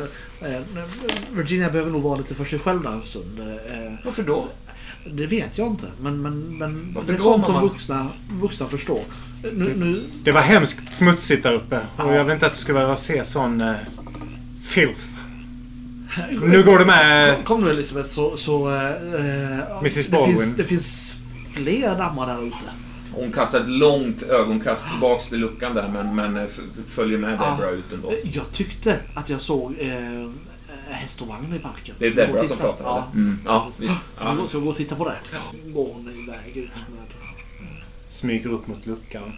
Virginia 1.32 1.70
behöver 1.70 1.92
nog 1.92 2.02
vara 2.02 2.18
lite 2.18 2.36
för 2.36 2.46
sig 2.46 2.60
själv 2.60 2.84
där 2.84 2.92
en 2.92 3.02
stund. 3.02 3.40
Eh, 3.40 3.94
Varför 4.06 4.24
då? 4.24 4.48
det 5.12 5.26
vet 5.26 5.58
jag 5.58 5.68
inte, 5.68 5.88
men, 6.02 6.22
men, 6.22 6.58
men 6.58 6.92
Varför 6.96 7.08
det 7.08 7.14
är 7.14 7.18
då, 7.18 7.24
sånt 7.24 7.46
som 7.46 7.62
vuxna, 7.62 8.08
vuxna 8.42 8.68
förstår. 8.68 9.02
Nu, 9.44 9.74
nu, 9.76 10.04
Det 10.24 10.32
var 10.32 10.42
hemskt 10.42 10.90
smutsigt 10.90 11.44
där 11.44 11.54
uppe. 11.54 11.80
Och 11.98 12.14
jag 12.14 12.24
vill 12.24 12.34
inte 12.34 12.46
att 12.46 12.54
du 12.54 12.60
ska 12.60 12.74
behöva 12.74 12.96
se 12.96 13.24
sån... 13.24 13.62
Uh, 13.62 13.76
filth. 14.68 15.04
Nu 16.42 16.64
går 16.64 16.80
du 16.80 16.86
med... 16.86 17.36
kom, 17.36 17.44
kom 17.44 17.62
nu 17.62 17.72
Elisabeth 17.72 18.10
så... 18.10 18.38
så 18.38 18.76
eh, 18.76 19.78
Mrs. 19.80 20.06
det, 20.06 20.12
Baldwin. 20.12 20.38
finns, 20.38 20.56
det 20.56 20.64
finns 20.64 21.14
fler 21.54 21.98
dammar 21.98 22.28
där 22.28 22.48
ute. 22.48 22.66
Hon 23.16 23.32
kastar 23.32 23.60
ett 23.60 23.70
långt 23.70 24.24
ögonkast 24.24 24.90
tillbaks 24.90 25.30
till 25.30 25.40
luckan 25.40 25.76
där 25.76 25.88
men, 25.90 26.16
men 26.16 26.38
eh, 26.38 26.48
följer 26.88 27.18
med 27.18 27.34
Ja. 27.42 27.52
Deborah 27.52 27.74
ut 27.74 27.94
ändå. 27.94 28.12
Eh, 28.12 28.18
Jag 28.24 28.52
tyckte 28.52 29.00
att 29.14 29.30
jag 29.30 29.42
såg 29.42 29.76
eh, 29.80 30.30
hästovagnen 30.90 31.56
i 31.56 31.60
parken. 31.60 31.96
Det 32.00 32.06
är 32.06 32.12
Deborah 32.12 32.38
som 32.40 32.48
titta? 32.58 32.60
pratar 32.70 32.86
Ja, 32.86 32.98
eller? 33.14 33.22
Mm. 33.24 33.40
Ja, 33.46 33.72
visst. 33.80 33.94
Ska 34.16 34.30
vi, 34.32 34.36
gå, 34.36 34.42
Ja. 34.44 34.48
ska 34.48 34.58
vi 34.60 34.64
gå 34.66 34.70
och 34.72 34.78
titta 34.78 34.96
på 34.96 35.06
det? 35.10 35.16
Går 35.66 35.94
hon 35.94 36.10
iväg 36.24 36.58
ut 36.58 36.70
med... 36.76 37.06
Smyger 38.08 38.50
upp 38.50 38.68
mot 38.68 38.86
luckan. 38.86 39.32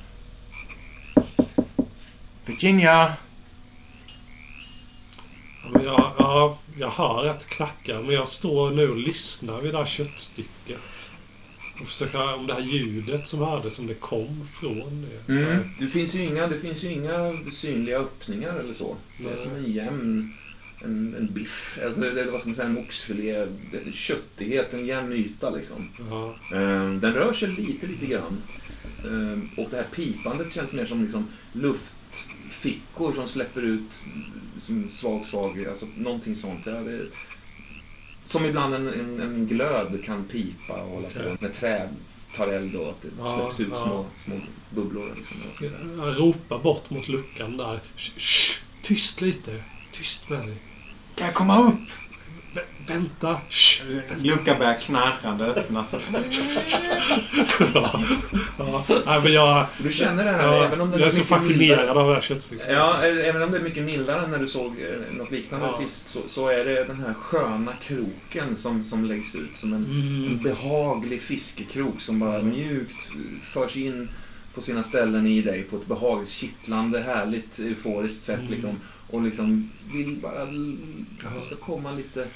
Virginia! 2.46 3.14
Ja, 5.74 5.82
jag, 5.84 6.12
ja, 6.18 6.58
jag 6.80 6.90
hör 6.90 7.26
att 7.30 7.40
det 7.40 7.46
knackar, 7.46 8.02
men 8.02 8.16
jag 8.16 8.28
står 8.30 8.72
nu 8.72 8.90
och 8.90 8.98
lyssnar 8.98 9.62
vid 9.62 9.74
det 9.74 9.78
här 9.78 9.86
köttstycket. 9.86 10.80
Och 11.82 11.88
försöker, 11.88 12.34
om 12.34 12.48
det 12.48 12.54
här 12.54 12.62
ljudet 12.62 13.28
som 13.28 13.40
hördes, 13.40 13.80
om 13.80 13.88
det 13.88 13.94
kom 13.94 14.48
från 14.60 15.06
det. 15.28 15.34
Mm. 15.34 15.70
Det, 15.80 15.88
finns 15.88 16.16
ju 16.16 16.24
inga, 16.24 16.48
det 16.48 16.60
finns 16.60 16.84
ju 16.84 16.92
inga 16.92 17.38
synliga 17.52 18.00
öppningar 18.00 18.60
eller 18.60 18.74
så. 18.74 18.96
Det 19.18 19.24
är 19.24 19.30
Nej. 19.30 19.44
som 19.44 19.56
en 19.56 19.72
jämn 19.72 20.34
en, 20.84 21.16
en 21.18 21.34
biff. 21.34 21.80
Alltså, 21.86 22.02
det, 22.02 22.12
det, 22.12 22.32
vad 22.32 22.40
ska 22.42 22.50
man 22.50 22.56
säga, 22.56 22.68
en 22.68 22.78
oxfilé. 22.78 23.48
Köttighet, 23.94 24.74
en 24.74 24.86
jämn 24.86 25.14
yta 25.14 25.50
liksom. 25.50 25.90
Ja. 26.10 26.36
Ehm, 26.58 27.00
den 27.00 27.14
rör 27.14 27.34
sig 27.34 27.50
lite, 27.50 27.88
lite 27.88 28.06
grann. 28.06 28.42
Ehm, 29.06 29.50
och 29.58 29.68
det 29.70 29.78
här 29.78 29.88
pipandet 29.96 30.54
känns 30.54 30.74
mer 30.74 30.86
som 30.86 31.04
liksom 31.04 31.28
luftfickor 31.54 33.14
som 33.14 33.28
släpper 33.28 33.62
ut 33.62 34.04
som 34.60 34.90
svag, 34.90 35.26
svag, 35.26 35.66
alltså 35.70 35.88
någonting 35.98 36.36
sånt. 36.36 36.66
Ja, 36.66 36.72
det, 36.72 37.06
som 38.28 38.46
ibland 38.46 38.76
en, 38.76 38.88
en, 38.88 39.22
en 39.22 39.48
glöd 39.48 40.04
kan 40.06 40.24
pipa 40.24 40.74
och 40.74 40.90
hålla 40.90 41.08
Okej. 41.08 41.22
på. 41.24 41.46
När 41.46 41.50
träd 41.54 41.90
tar 42.36 42.48
eld 42.48 42.76
och 42.76 42.90
att 42.90 43.02
det 43.02 43.08
Ja, 43.20 43.36
släpps 43.36 43.60
ut 43.60 43.68
ja. 43.72 43.76
små, 43.86 44.06
små 44.26 44.36
bubblor. 44.70 45.14
Liksom. 45.18 45.38
Jag 46.06 46.20
ropar 46.20 46.60
bort 46.60 46.90
mot 46.90 47.08
luckan 47.08 47.58
där. 47.58 47.80
Sh, 47.98 48.12
sh, 48.18 48.60
tyst 48.82 49.22
lite. 49.22 49.64
Tyst 49.92 50.30
med 50.30 50.40
dig. 50.40 50.58
Kan 51.16 51.26
jag 51.28 51.36
komma 51.36 51.60
upp? 51.68 51.90
Vä 52.88 52.93
vänta. 52.93 53.40
Luckan 54.24 54.57
börjar 54.59 54.74
knarrande 54.74 55.45
öppnas. 55.45 55.93
ja. 57.74 58.01
ja. 58.57 58.83
Nej, 59.06 59.22
men 59.24 59.33
jag, 59.33 59.66
Du 59.77 59.91
känner 59.91 60.25
det 60.25 60.32
här, 60.32 60.43
ja, 60.48 60.66
även 60.66 60.82
om 60.82 60.91
det 60.91 60.99
jag 60.99 61.07
är 61.07 61.11
så 61.11 61.24
fascinerad 61.24 61.98
av 61.98 62.07
det 62.07 62.14
här 62.14 62.22
köttstycket. 62.22 62.66
Ja, 62.69 63.03
även 63.03 63.41
om 63.41 63.51
det 63.51 63.57
är 63.57 63.61
mycket 63.61 63.83
mildare 63.83 64.24
än 64.24 64.32
när 64.32 64.40
du 64.40 64.48
såg 64.48 64.66
eh, 64.80 65.17
något 65.17 65.32
liknande 65.32 65.66
Ja. 65.66 65.77
sist 65.77 66.07
så, 66.07 66.19
så 66.27 66.48
är 66.48 66.66
det 66.66 66.83
den 66.83 66.99
här 66.99 67.14
sköna 67.14 67.72
kroken 67.82 68.56
som, 68.56 68.83
som 68.83 69.06
läggs 69.06 69.35
ut 69.35 69.56
som 69.57 69.74
en, 69.74 69.85
en 69.85 70.17
Mm. 70.27 70.43
behaglig 70.43 71.22
fiskekrok 71.22 72.01
som 72.01 72.19
bara 72.19 72.41
mjukt 72.41 73.09
förs 73.43 73.77
in 73.77 74.09
på 74.56 74.61
sina 74.61 74.83
ställen 74.83 75.27
i 75.27 75.41
dig 75.41 75.64
på 75.64 75.75
ett 75.75 75.88
behagligt, 75.88 76.30
kittlande, 76.30 76.99
härligt, 77.01 77.59
euforiskt 77.59 78.24
sätt. 78.25 78.40
Mm. 78.40 78.51
Liksom, 78.51 78.80
och 79.09 79.22
liksom 79.22 79.72
vill 79.93 80.17
bara 80.22 80.41
att 80.43 80.49
det 81.40 81.45
ska 81.45 81.56
komma 81.56 81.91
lite... 81.91 82.27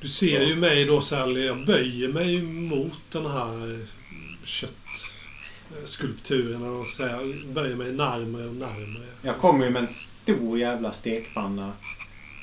Du 0.00 0.08
ser 0.08 0.42
ju 0.42 0.56
mig 0.56 0.84
då 0.84 1.00
Sally, 1.00 1.46
jag 1.46 1.66
böjer 1.66 2.08
mig 2.08 2.42
mot 2.42 2.98
den 3.10 3.26
här 3.26 3.86
köttskulpturen. 4.44 6.62
eller 6.62 6.68
vad 6.68 6.86
säga. 6.86 7.18
Böjer 7.46 7.76
mig 7.76 7.92
närmare 7.92 8.46
och 8.46 8.54
närmare. 8.54 9.06
Jag 9.22 9.36
kommer 9.36 9.64
ju 9.64 9.70
med 9.70 9.82
en 9.82 9.88
stor 9.88 10.58
jävla 10.58 10.92
stekpanna. 10.92 11.72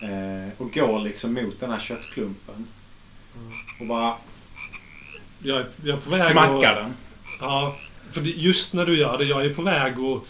Eh, 0.01 0.49
och 0.57 0.73
går 0.73 0.99
liksom 0.99 1.33
mot 1.33 1.59
den 1.59 1.71
här 1.71 1.79
köttklumpen. 1.79 2.67
Och 3.79 3.85
bara 3.85 4.15
Jag 5.39 5.57
är, 5.57 5.65
jag 5.83 5.97
är 5.97 6.01
på 6.01 6.09
väg 6.09 6.21
smackar 6.21 6.71
att... 6.71 6.75
den. 6.75 6.93
Ja, 7.39 7.77
för 8.11 8.21
just 8.21 8.73
när 8.73 8.85
du 8.85 8.97
gör 8.97 9.17
det, 9.17 9.25
jag 9.25 9.45
är 9.45 9.53
på 9.53 9.61
väg 9.61 9.93
att 9.93 10.23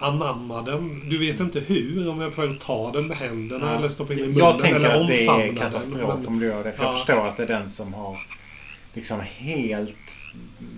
anamma 0.00 0.62
den. 0.62 1.08
Du 1.10 1.18
vet 1.18 1.40
inte 1.40 1.60
hur, 1.60 2.08
om 2.10 2.20
jag 2.20 2.50
att 2.50 2.60
ta 2.60 2.92
den 2.92 3.06
med 3.06 3.16
händerna 3.16 3.66
Ja. 3.70 3.78
eller 3.78 3.88
stoppa 3.88 4.12
in 4.12 4.18
i 4.18 4.22
munnen 4.22 4.38
Jag 4.38 4.58
tänker 4.58 4.76
eller 4.80 5.00
att 5.00 5.06
det 5.08 5.26
är 5.26 5.56
katastrof 5.56 6.26
om 6.26 6.38
du 6.38 6.46
gör 6.46 6.64
det. 6.64 6.72
För 6.72 6.84
Ja. 6.84 6.90
jag 6.90 6.98
förstår 6.98 7.26
att 7.28 7.36
det 7.36 7.42
är 7.42 7.46
den 7.46 7.68
som 7.68 7.94
har 7.94 8.18
liksom 8.94 9.20
helt... 9.20 9.96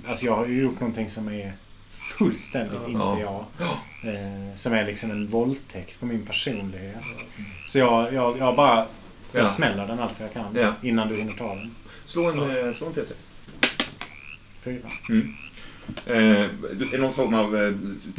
Alltså 0.08 0.26
jag 0.26 0.36
har 0.36 0.46
ju 0.46 0.62
gjort 0.62 0.80
någonting 0.80 1.10
som 1.10 1.28
är 1.28 1.52
fullständigt 1.90 2.72
Ja. 2.92 3.10
inte 3.12 3.22
jag. 3.22 3.44
Eh, 4.14 4.54
som 4.54 4.72
är 4.72 4.84
liksom 4.84 5.10
en 5.10 5.26
våldtäkt 5.26 6.00
på 6.00 6.06
min 6.06 6.26
personlighet. 6.26 6.96
Så 7.66 7.78
jag, 7.78 8.14
jag, 8.14 8.38
jag 8.38 8.56
bara... 8.56 8.86
Jag 9.32 9.42
Ja. 9.42 9.46
smäller 9.46 9.86
den 9.86 9.98
allt 10.00 10.20
jag 10.20 10.32
kan 10.32 10.54
Ja. 10.56 10.72
innan 10.82 11.08
du 11.08 11.16
hinner 11.16 11.32
ta 11.32 11.54
den. 11.54 11.74
Slå 12.04 12.30
en, 12.30 12.38
eh, 12.68 12.72
slå 12.74 12.86
en 12.86 12.92
T6. 12.92 13.12
Fyra. 14.62 14.88
Eh, 16.06 16.46
någon 17.00 17.12
form 17.12 17.34
av... 17.34 17.56
Eh, 17.56 17.72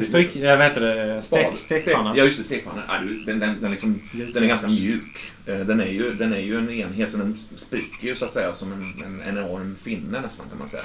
Stryk... 0.03 0.35
Jag 0.35 0.58
vet 0.58 0.75
det. 0.75 1.22
Stek, 1.22 1.58
stekpanna. 1.58 2.17
Ja, 2.17 2.24
just 2.24 2.38
det. 2.38 2.43
Stekpanna. 2.43 2.83
Ja, 2.88 2.93
den, 3.25 3.40
den, 3.40 3.61
den, 3.61 3.72
liksom, 3.72 4.01
den 4.33 4.43
är 4.43 4.48
ganska 4.48 4.67
mjuk. 4.67 5.32
Eh, 5.45 5.59
Den 5.59 5.80
är, 5.80 5.88
ju, 5.88 6.14
den 6.14 6.33
är 6.33 6.40
ju 6.40 6.58
en 6.58 6.69
enhet, 6.69 7.11
så 7.11 7.17
den 7.17 7.38
spricker 7.38 8.08
ju 8.08 8.16
så 8.16 8.25
att 8.25 8.32
säga 8.32 8.53
som 8.53 8.72
en, 8.72 9.03
en 9.06 9.22
enorm 9.38 9.75
finne 9.83 10.22
nästan 10.22 10.45
kan 10.50 10.58
man 10.59 10.67
säga. 10.67 10.83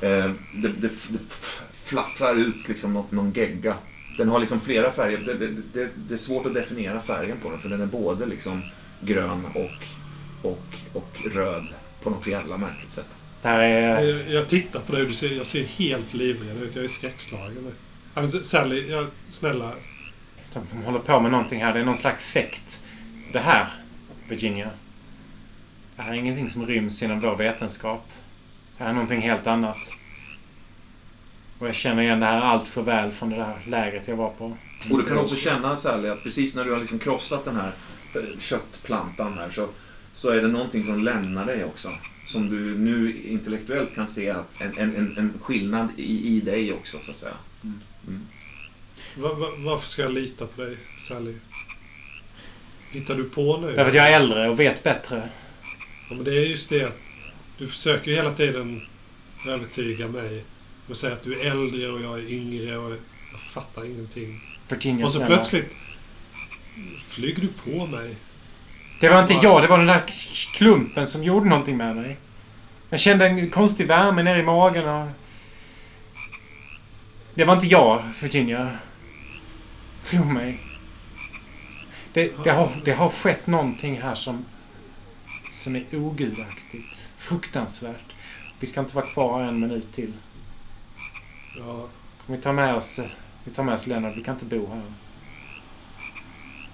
Eh, 0.00 0.30
Det, 0.54 0.68
det, 0.68 0.88
det 1.08 1.20
flaffrar 1.84 2.34
ut 2.34 2.68
liksom 2.68 2.92
något, 2.92 3.12
någon 3.12 3.32
gegga. 3.32 3.74
Den 4.18 4.28
har 4.28 4.40
liksom 4.40 4.60
flera 4.60 4.92
färger. 4.92 5.18
Det, 5.18 5.34
det, 5.34 5.46
det, 5.72 5.88
det 6.08 6.14
är 6.14 6.18
svårt 6.18 6.46
att 6.46 6.54
definiera 6.54 7.00
färgen 7.00 7.36
på 7.42 7.50
den 7.50 7.58
för 7.60 7.68
den 7.68 7.80
är 7.80 7.86
både 7.86 8.26
liksom 8.26 8.62
grön 9.00 9.46
och, 9.54 9.70
och, 10.50 10.66
och 10.92 11.12
röd 11.34 11.66
på 12.02 12.10
något 12.10 12.26
jävla 12.26 12.56
märkligt 12.56 12.92
sätt. 12.92 13.06
Det 13.42 13.48
här 13.48 13.60
är... 13.60 14.04
Jag, 14.04 14.30
jag 14.30 14.48
tittar 14.48 14.80
på 14.80 14.92
dig 14.92 15.02
och 15.02 15.08
du 15.08 15.14
ser, 15.14 15.36
jag 15.36 15.46
ser 15.46 15.64
helt 15.64 16.14
livrädd 16.14 16.62
ut. 16.62 16.76
Jag 16.76 16.84
är 16.84 16.88
skräckslagen 16.88 17.72
men 18.14 18.28
Sally, 18.28 18.90
jag, 18.90 19.06
snälla. 19.28 19.72
De 20.52 20.82
håller 20.82 20.98
på 20.98 21.20
med 21.20 21.30
någonting 21.30 21.62
här. 21.62 21.74
Det 21.74 21.80
är 21.80 21.84
någon 21.84 21.96
slags 21.96 22.24
sekt. 22.24 22.80
Det 23.32 23.38
här, 23.38 23.66
Virginia. 24.28 24.70
Det 25.96 26.02
här 26.02 26.12
är 26.12 26.16
ingenting 26.16 26.50
som 26.50 26.66
ryms 26.66 27.02
inom 27.02 27.20
vår 27.20 27.36
vetenskap. 27.36 28.08
Det 28.78 28.84
här 28.84 28.90
är 28.90 28.94
någonting 28.94 29.20
helt 29.20 29.46
annat. 29.46 29.94
Och 31.58 31.68
jag 31.68 31.74
känner 31.74 32.02
igen 32.02 32.20
det 32.20 32.26
här 32.26 32.40
allt 32.40 32.68
för 32.68 32.82
väl 32.82 33.10
från 33.10 33.30
det 33.30 33.36
där 33.36 33.58
lägret 33.66 34.08
jag 34.08 34.16
var 34.16 34.30
på. 34.30 34.56
Och 34.90 34.98
du 34.98 35.04
kan 35.04 35.18
också 35.18 35.36
känna 35.36 35.76
Sally 35.76 36.08
att 36.08 36.22
precis 36.22 36.54
när 36.54 36.64
du 36.64 36.72
har 36.72 36.80
liksom 36.80 36.98
krossat 36.98 37.44
den 37.44 37.56
här 37.56 37.72
eh, 38.14 38.38
köttplantan 38.38 39.38
här 39.38 39.50
så, 39.50 39.68
så 40.12 40.30
är 40.30 40.42
det 40.42 40.48
någonting 40.48 40.84
som 40.84 41.04
lämnar 41.04 41.46
dig 41.46 41.64
också. 41.64 41.90
Som 42.32 42.50
du 42.50 42.78
nu 42.78 43.22
intellektuellt 43.24 43.94
kan 43.94 44.08
se 44.08 44.30
att 44.30 44.60
en, 44.60 44.78
en, 44.78 45.14
en, 45.18 45.32
skillnad 45.42 45.88
i, 45.96 46.36
i 46.36 46.40
dig 46.40 46.72
också 46.72 46.98
så 47.02 47.10
att 47.10 47.16
säga. 47.16 47.34
Va, 49.14 49.34
va, 49.34 49.46
varför 49.58 49.88
ska 49.88 50.02
jag 50.02 50.12
lita 50.12 50.46
på 50.46 50.62
dig, 50.62 50.76
Sally? 51.08 51.34
Hittar 52.90 53.14
du 53.14 53.24
på 53.24 53.56
nu? 53.60 53.66
Därför 53.66 53.86
att 53.86 53.94
jag 53.94 54.08
är 54.08 54.16
äldre 54.20 54.48
och 54.48 54.60
vet 54.60 54.82
bättre. 54.82 55.28
Ja, 56.08 56.14
men 56.14 56.24
det 56.24 56.30
är 56.30 56.46
just 56.46 56.70
det 56.70 56.84
att 56.84 56.98
du 57.58 57.66
försöker 57.66 58.10
ju 58.10 58.16
hela 58.16 58.32
tiden 58.34 58.82
övertyga 59.48 60.08
mig. 60.08 60.44
Och 60.88 60.96
säga 60.96 61.12
att 61.12 61.24
du 61.24 61.40
är 61.40 61.50
äldre 61.50 61.88
och 61.88 62.00
jag 62.00 62.18
är 62.18 62.32
yngre 62.32 62.76
och 62.76 62.90
jag 62.90 62.98
fattar 63.54 63.84
ingenting. 63.84 64.40
Virginia, 64.68 65.04
Och 65.04 65.10
så 65.10 65.18
snälla. 65.18 65.34
plötsligt 65.36 65.70
flyger 67.08 67.42
du 67.42 67.48
på 67.48 67.86
mig. 67.86 68.16
Det 69.02 69.08
var 69.08 69.22
inte 69.22 69.34
jag, 69.34 69.62
det 69.62 69.68
var 69.68 69.78
den 69.78 69.86
där 69.86 70.02
klumpen 70.52 71.06
som 71.06 71.24
gjorde 71.24 71.48
någonting 71.48 71.76
med 71.76 71.96
mig. 71.96 72.16
Jag 72.90 73.00
kände 73.00 73.26
en 73.26 73.50
konstig 73.50 73.86
värme 73.86 74.22
ner 74.22 74.36
i 74.36 74.42
magen 74.42 74.88
och... 74.88 75.08
Det 77.34 77.44
var 77.44 77.54
inte 77.54 77.66
jag, 77.66 78.02
Virginia. 78.20 78.78
Tro 80.02 80.24
mig. 80.24 80.60
Det, 82.12 82.44
det, 82.44 82.50
har, 82.50 82.70
det 82.84 82.92
har 82.92 83.08
skett 83.08 83.46
någonting 83.46 84.00
här 84.02 84.14
som... 84.14 84.44
Som 85.50 85.76
är 85.76 85.84
ogudaktigt. 85.92 87.08
Fruktansvärt. 87.16 88.14
Vi 88.60 88.66
ska 88.66 88.80
inte 88.80 88.96
vara 88.96 89.06
kvar 89.06 89.42
en 89.42 89.60
minut 89.60 89.92
till. 89.92 90.12
Ja, 91.58 91.86
vi 92.26 92.36
tar 92.36 92.52
med 92.52 92.74
oss... 92.74 93.00
Vi 93.44 93.50
tar 93.50 93.62
med 93.62 93.74
oss 93.74 93.86
Lennart. 93.86 94.16
Vi 94.16 94.22
kan 94.22 94.34
inte 94.34 94.56
bo 94.56 94.66
här. 94.66 94.82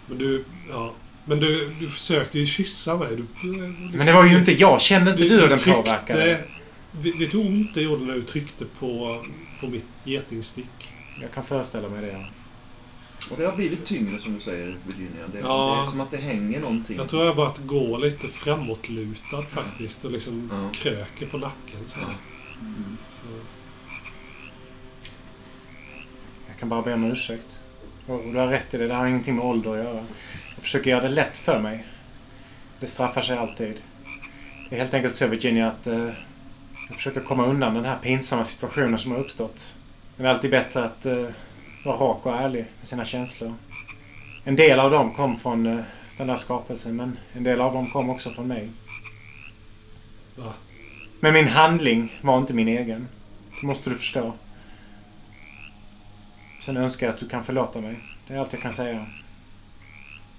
men 0.07 0.19
du... 0.19 0.45
Ja. 0.71 0.93
Men 1.29 1.41
du, 1.41 1.71
du 1.81 1.89
försökte 1.89 2.39
ju 2.39 2.47
kyssa 2.47 2.97
mig. 2.97 3.09
Du, 3.17 3.17
liksom, 3.17 3.91
Men 3.95 4.07
det 4.07 4.13
var 4.13 4.25
ju 4.25 4.39
inte 4.39 4.53
jag. 4.53 4.81
Kände 4.81 5.11
inte 5.11 5.25
du 5.25 5.41
hur 5.41 5.49
den 5.49 5.59
tryckte- 5.59 5.83
påverkade? 5.83 6.41
Vet 6.93 7.19
du 7.19 7.27
hur 7.27 7.41
ont 7.47 7.75
det 7.75 7.83
gjorde 7.83 8.05
när 8.05 8.15
du 8.15 8.23
tryckte 8.23 8.65
på, 8.65 9.25
på 9.61 9.67
mitt 9.67 9.85
getingstick? 10.05 10.89
Jag 11.21 11.31
kan 11.33 11.43
föreställa 11.45 11.89
mig 11.89 12.03
det. 12.03 12.27
Och 13.31 13.37
det 13.39 13.45
har 13.45 13.57
blivit 13.57 13.87
tyngre 13.87 14.21
som 14.21 14.35
du 14.35 14.41
säger 14.41 14.77
Virginia. 14.87 15.27
Det, 15.33 15.39
Ja. 15.39 15.75
det 15.83 15.89
är 15.89 15.91
som 15.91 16.01
att 16.01 16.11
det 16.11 16.17
hänger 16.17 16.61
någonting. 16.61 16.97
Jag 16.97 17.09
tror 17.09 17.25
jag 17.27 17.37
bara 17.37 17.49
att 17.49 17.59
gå 17.59 17.99
lite 17.99 18.29
framåtlutad 18.29 19.43
faktiskt 19.51 20.05
och 20.05 20.11
liksom 20.11 20.51
Ja. 20.53 20.69
kröker 20.81 21.27
på 21.27 21.39
nacken. 21.39 21.81
Så. 21.89 21.99
Ja. 22.01 22.09
Jag 26.49 26.59
kan 26.59 26.69
bara 26.69 26.83
be 26.83 26.95
om 26.95 27.05
ursäkt. 27.05 27.61
Och 28.07 28.21
du 28.33 28.39
har 28.39 28.47
rätt 28.47 28.75
i 28.75 28.77
det. 28.79 28.89
Det 28.89 28.95
har 28.95 29.07
ingenting 29.07 29.37
med 29.37 29.45
ålder 29.45 29.71
att 29.79 29.85
göra. 29.85 30.05
Jag 30.59 30.63
försöker 30.63 30.91
göra 30.91 31.03
det 31.03 31.09
lätt 31.09 31.39
för 31.39 31.61
mig. 31.61 31.85
Det 32.81 32.87
straffar 32.87 33.23
sig 33.23 33.39
alltid. 33.39 33.83
Det 34.69 34.77
är 34.77 34.81
helt 34.81 34.95
enkelt 34.95 35.15
så, 35.15 35.27
Virginia, 35.27 35.69
att 35.69 35.87
eh, 35.87 36.11
jag 36.89 36.97
försöker 36.97 37.21
komma 37.21 37.47
undan 37.47 37.75
den 37.75 37.85
här 37.85 37.99
pinsamma 38.03 38.45
situationen 38.45 38.99
som 38.99 39.13
har 39.13 39.19
uppstått. 39.19 39.77
Men 40.17 40.25
det 40.25 40.31
är 40.31 40.35
alltid 40.35 40.51
bättre 40.51 40.85
att 40.85 41.07
eh, 41.07 41.27
vara 41.85 41.97
rak 41.97 42.27
och 42.27 42.37
ärlig 42.37 42.65
med 42.79 42.89
sina 42.89 43.05
känslor. 43.05 43.55
En 44.45 44.57
del 44.57 44.81
av 44.81 44.91
dem 44.91 45.15
kom 45.15 45.39
från 45.39 45.67
eh, 45.67 45.85
den 46.17 46.27
där 46.27 46.37
skapelsen, 46.37 46.97
men 46.97 47.19
en 47.33 47.45
del 47.45 47.61
av 47.61 47.73
dem 47.73 47.91
kom 47.91 48.11
också 48.11 48.31
från 48.31 48.49
mig. 48.49 48.69
Va? 50.37 50.53
Men 51.21 51.35
min 51.35 51.49
handling 51.49 52.19
var 52.21 52.39
inte 52.39 52.55
min 52.55 52.69
egen. 52.69 53.09
Det 53.61 53.67
måste 53.67 53.91
du 53.91 53.97
förstå. 53.97 54.33
Sen 56.61 56.77
önskar 56.77 57.07
jag 57.07 57.15
att 57.15 57.21
du 57.21 57.29
kan 57.29 57.45
förlåta 57.45 57.81
mig. 57.81 57.97
Det 58.29 58.35
är 58.35 58.39
allt 58.39 58.53
jag 58.53 58.63
kan 58.63 58.75
säga. 58.75 59.07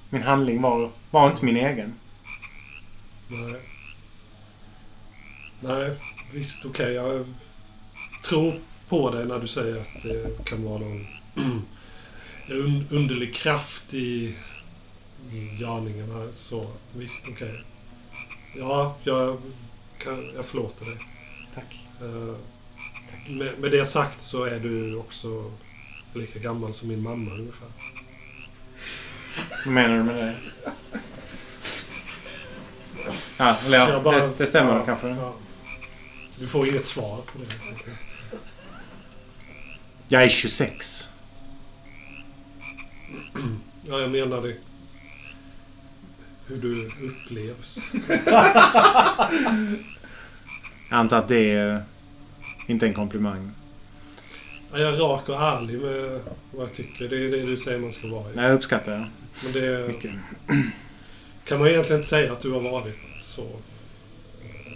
Min 0.09 0.23
handling 0.23 0.61
var, 0.61 0.91
var 1.11 1.29
inte 1.29 1.45
min 1.45 1.57
egen. 1.57 1.95
Nej. 3.27 3.61
Nej, 5.59 5.91
visst 6.33 6.65
okej. 6.65 6.93
Jag 6.93 7.25
tror 8.23 8.59
på 8.89 9.09
dig 9.11 9.25
när 9.25 9.39
du 9.39 9.47
säger 9.47 9.81
att 9.81 10.03
det 10.03 10.45
kan 10.45 10.63
vara 10.63 10.79
någon 10.79 11.07
un 12.47 12.87
underlig 12.89 13.35
kraft 13.35 13.93
i, 13.93 14.35
i 15.31 15.57
gärningarna. 15.59 16.31
Så 16.33 16.71
visst 16.93 17.25
okej. 17.31 17.63
Ja, 18.57 18.97
jag, 19.03 19.37
kan, 19.97 20.31
jag 20.35 20.45
förlåter 20.45 20.85
dig. 20.85 20.97
Tack. 21.55 21.85
Eh, 22.01 22.35
med, 23.29 23.59
med 23.59 23.71
det 23.71 23.85
sagt 23.85 24.21
så 24.21 24.43
är 24.43 24.59
du 24.59 24.95
också 24.95 25.51
lika 26.13 26.39
gammal 26.39 26.73
som 26.73 26.87
min 26.87 27.01
mamma 27.01 27.31
ungefär. 27.31 27.67
Vad 29.65 29.73
menar 29.73 29.97
du 29.97 30.03
med 30.03 30.15
det? 30.15 30.35
Ja, 33.37 33.57
eller 33.65 33.77
ja, 33.77 33.99
bara- 34.03 34.19
det, 34.27 34.31
det 34.37 34.45
stämmer 34.45 34.73
ja, 34.75 34.85
kanske. 34.85 35.07
ja. 35.07 35.33
Du 36.39 36.47
får 36.47 36.67
inget 36.67 36.87
svar 36.87 37.17
på 37.17 37.37
det. 37.39 37.45
Jag 40.07 40.23
är 40.23 40.29
26. 40.29 41.09
Ja, 43.87 43.99
jag 43.99 44.09
menade 44.11 44.55
hur 46.47 46.57
du 46.57 46.91
upplevs. 47.07 47.79
Jag 50.89 50.97
antar 50.99 51.17
att 51.17 51.27
det 51.27 51.51
är 51.51 51.83
inte 52.67 52.85
en 52.87 52.93
komplimang. 52.93 53.51
Ja, 54.71 54.77
Jag 54.79 54.93
är 54.93 54.97
rak 54.97 55.29
och 55.29 55.35
ärlig 55.41 55.79
med 55.79 56.19
vad 56.51 56.67
jag 56.67 56.73
tycker. 56.75 57.09
Det 57.09 57.15
är 57.25 57.31
det 57.31 57.41
du 57.45 57.57
säger 57.57 57.79
man 57.79 57.91
ska 57.91 58.07
vara. 58.07 58.33
Jag 58.35 58.53
uppskattar 58.53 58.91
det 58.91 59.07
Men 59.43 59.51
det 59.53 59.87
mycket. 59.87 60.11
kan 61.45 61.59
man 61.59 61.67
egentligen 61.67 61.99
inte 61.99 62.09
säga 62.09 62.33
att 62.33 62.41
du 62.41 62.51
har 62.51 62.59
varit 62.61 62.95
så 63.21 63.41
eh, 63.41 64.71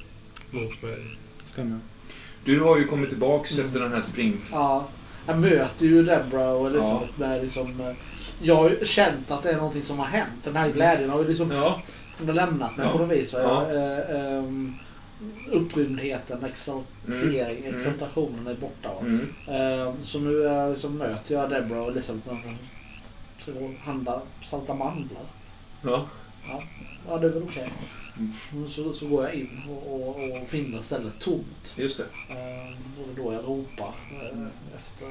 mot 0.51 0.81
mig. 0.81 0.97
Stämmer. 1.45 1.79
Du 2.45 2.59
har 2.59 2.77
ju 2.77 2.87
kommit 2.87 3.09
tillbaks 3.09 3.59
efter 3.59 3.79
den 3.79 3.93
här 3.93 4.01
spring... 4.01 4.37
Ja, 4.51 4.87
jag 5.27 5.37
möter 5.39 5.85
ju 5.85 6.03
Debra 6.03 6.47
och 6.49 6.67
Elisabeth 6.67 7.11
där 7.19 7.41
liksom... 7.41 7.95
Jag 8.41 8.55
har 8.55 8.69
ju 8.69 8.85
känt 8.85 9.31
att 9.31 9.43
det 9.43 9.49
är 9.51 9.57
någonting 9.57 9.83
som 9.83 9.99
har 9.99 10.05
hänt. 10.05 10.43
Den 10.43 10.55
här 10.55 10.69
glädjen 10.71 11.09
har 11.09 11.19
ju 11.21 11.27
liksom 11.27 11.51
Ja. 11.51 11.81
lämnat 12.33 12.77
mig 12.77 12.85
Ja. 12.85 12.91
på 12.91 12.97
något 12.97 13.17
vis. 13.17 13.33
Ja. 13.33 13.67
jag, 13.73 13.75
eh, 13.75 14.37
ehm, 14.37 14.75
upprymdheten, 15.51 16.43
exaltering, 16.45 17.57
Mm. 17.65 17.75
exaltationen 17.75 18.47
är 18.47 18.55
borta. 18.55 18.89
Mm. 19.01 19.27
Eh, 19.47 19.93
så 20.01 20.19
nu 20.19 20.47
är, 20.47 20.69
liksom, 20.69 20.97
möter 20.97 21.35
jag 21.35 21.49
Debra 21.49 21.81
och 21.81 21.89
Elisabeth 21.91 22.29
när 23.47 23.53
de 23.53 23.59
ska 23.59 23.65
gå 23.65 23.65
och 23.65 23.85
handla 23.85 24.21
salta 24.43 24.73
mandlar. 24.73 25.23
Ja. 25.81 26.05
Ja, 27.07 27.17
det 27.17 27.27
är 27.27 27.31
väl 27.31 27.43
okej. 27.43 27.69
Så, 28.69 28.93
så 28.93 29.07
går 29.07 29.23
jag 29.23 29.33
in 29.33 29.61
och, 29.69 29.93
och, 29.93 30.41
och 30.41 30.47
finner 30.47 30.81
stället 30.81 31.19
tomt. 31.19 31.75
Just 31.77 31.97
det. 31.97 32.03
Eh, 32.29 33.01
och 33.01 33.15
då 33.15 33.33
jag 33.33 33.43
ropar 33.45 33.93
eh, 34.21 34.47
efter... 34.75 35.07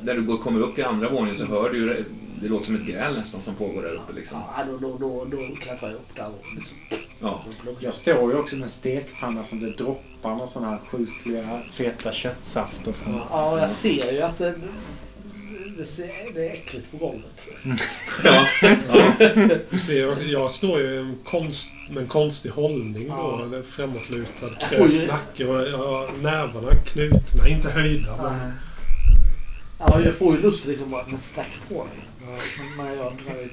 När 0.00 0.14
du 0.14 0.22
går, 0.22 0.38
kommer 0.38 0.60
upp 0.60 0.74
till 0.74 0.84
andra 0.84 1.08
våningen 1.08 1.36
så 1.36 1.44
hör 1.44 1.70
du 1.70 1.78
ju 1.78 1.86
det, 1.88 2.04
det 2.40 2.48
låter 2.48 2.66
som 2.66 2.74
ett 2.74 2.86
gräl 2.86 3.14
nästan 3.14 3.42
som 3.42 3.54
pågår 3.54 3.82
där 3.82 3.94
uppe 3.94 4.12
liksom. 4.12 4.38
Ja, 4.56 4.64
då, 4.64 4.78
då, 4.78 4.98
då, 4.98 5.24
då 5.24 5.56
klättrar 5.56 5.88
jag 5.88 5.96
upp 5.96 6.16
där 6.16 6.28
och 6.28 6.54
liksom... 6.54 6.76
Ja. 7.20 7.44
Jag 7.80 7.94
står 7.94 8.32
ju 8.32 8.38
också 8.38 8.56
med 8.56 8.62
en 8.62 8.70
stekpanna 8.70 9.44
som 9.44 9.60
det 9.60 9.70
droppar 9.70 10.30
några 10.30 10.46
sådana 10.46 10.70
här 10.70 10.78
sjukliga 10.78 11.60
feta 11.72 12.12
köttsafter 12.12 12.92
från. 12.92 13.20
Ja, 13.30 13.60
jag 13.60 13.70
ser 13.70 14.12
ju 14.12 14.22
att 14.22 14.38
det, 14.38 14.54
det, 15.76 15.84
ser, 15.84 16.34
det 16.34 16.48
är 16.48 16.52
äckligt 16.52 16.90
på 16.90 16.96
golvet. 16.96 17.46
Ja. 18.24 18.46
Du 19.70 19.78
ser, 19.78 20.00
jag, 20.00 20.22
jag 20.22 20.50
står 20.50 20.80
ju 20.80 20.94
i 20.94 20.98
en 20.98 21.18
konst, 21.24 21.72
med 21.90 22.02
en 22.02 22.08
konstig 22.08 22.50
hållning 22.50 23.06
Ja. 23.08 23.36
då. 23.38 23.44
Eller 23.44 23.62
framåtlutad, 23.62 24.46
Jag 24.60 24.70
krökt 24.70 25.08
nacke 25.10 25.46
och 25.46 25.68
jag 25.68 25.78
har 25.78 26.22
nävarna 26.22 26.74
knutna. 26.86 27.48
Inte 27.48 27.70
höjda, 27.70 28.16
men... 28.22 28.52
Ja, 29.78 30.00
jag 30.04 30.14
får 30.14 30.36
ju 30.36 30.42
lust 30.42 30.66
liksom 30.66 30.90
bara, 30.90 31.04
men 31.08 31.20
sträck 31.20 31.58
på 31.68 31.74
dig. 31.74 32.02
Ja. 32.20 32.36
Men, 32.76 32.96
jag 32.96 33.12
det. 33.26 33.32
vet 33.34 33.52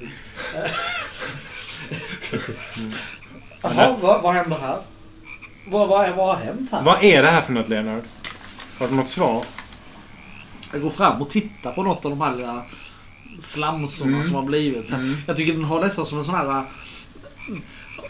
inte. 2.76 2.96
Jaha, 3.62 3.96
vad, 4.02 4.22
vad 4.22 4.34
händer 4.34 4.56
här? 4.58 4.78
Vad, 5.66 5.88
vad, 5.88 6.10
vad 6.16 6.26
har 6.36 6.44
hänt 6.44 6.72
här? 6.72 6.82
Vad 6.82 7.04
är 7.04 7.22
det 7.22 7.28
här 7.28 7.42
för 7.42 7.52
något, 7.52 7.68
Leonard? 7.68 8.02
Har 8.78 8.88
du 8.88 8.94
något 8.94 9.08
svar? 9.08 9.44
Jag 10.74 10.82
går 10.82 10.90
fram 10.90 11.22
och 11.22 11.30
tittar 11.30 11.72
på 11.72 11.82
något 11.82 12.04
av 12.04 12.10
de 12.10 12.20
här 12.20 12.36
lilla 12.36 12.62
slamsorna 13.40 14.12
Mm. 14.12 14.24
som 14.24 14.34
har 14.34 14.42
blivit. 14.42 14.88
Så 14.88 14.94
Mm. 14.94 15.16
Jag 15.26 15.36
tycker 15.36 15.52
den 15.52 15.64
har 15.64 15.80
nästan 15.80 16.06
som 16.06 16.18
en 16.18 16.24
sån 16.24 16.34
här... 16.34 16.64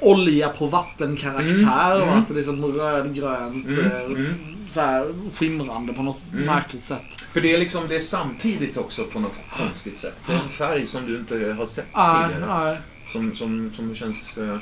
olja 0.01 0.49
på 0.49 0.67
vattenkaraktär 0.67 1.97
Mm, 1.97 2.03
och 2.03 2.09
mm. 2.09 2.19
att 2.19 2.29
det 2.29 2.35
är 2.35 2.37
liksom 2.37 2.65
rödgrönt. 2.65 3.67
Mm, 3.67 3.87
eh, 3.93 4.01
mm. 4.05 4.35
Så 4.75 4.81
här, 4.81 5.07
skimrande 5.35 5.93
på 5.93 6.03
något 6.03 6.21
Mm. 6.33 6.45
märkligt 6.47 6.85
sätt. 6.85 7.27
För 7.33 7.41
det 7.41 7.55
är 7.55 7.59
liksom 7.59 7.89
det 7.89 7.97
är 7.97 8.01
samtidigt 8.01 8.77
också 8.77 9.05
på 9.05 9.21
något 9.21 9.35
konstigt 9.59 9.99
sätt. 9.99 10.19
Det 10.27 10.33
är 10.33 10.37
en 10.39 10.49
färg 10.49 10.87
som 10.87 11.07
du 11.07 11.19
inte 11.19 11.53
har 11.59 11.67
sett 11.67 11.87
Nej, 11.97 12.29
tidigare. 12.29 12.65
nej. 12.65 12.79
Som, 13.13 13.37
som, 13.37 13.73
som 13.77 13.95
känns... 13.95 14.39
eh, 14.39 14.59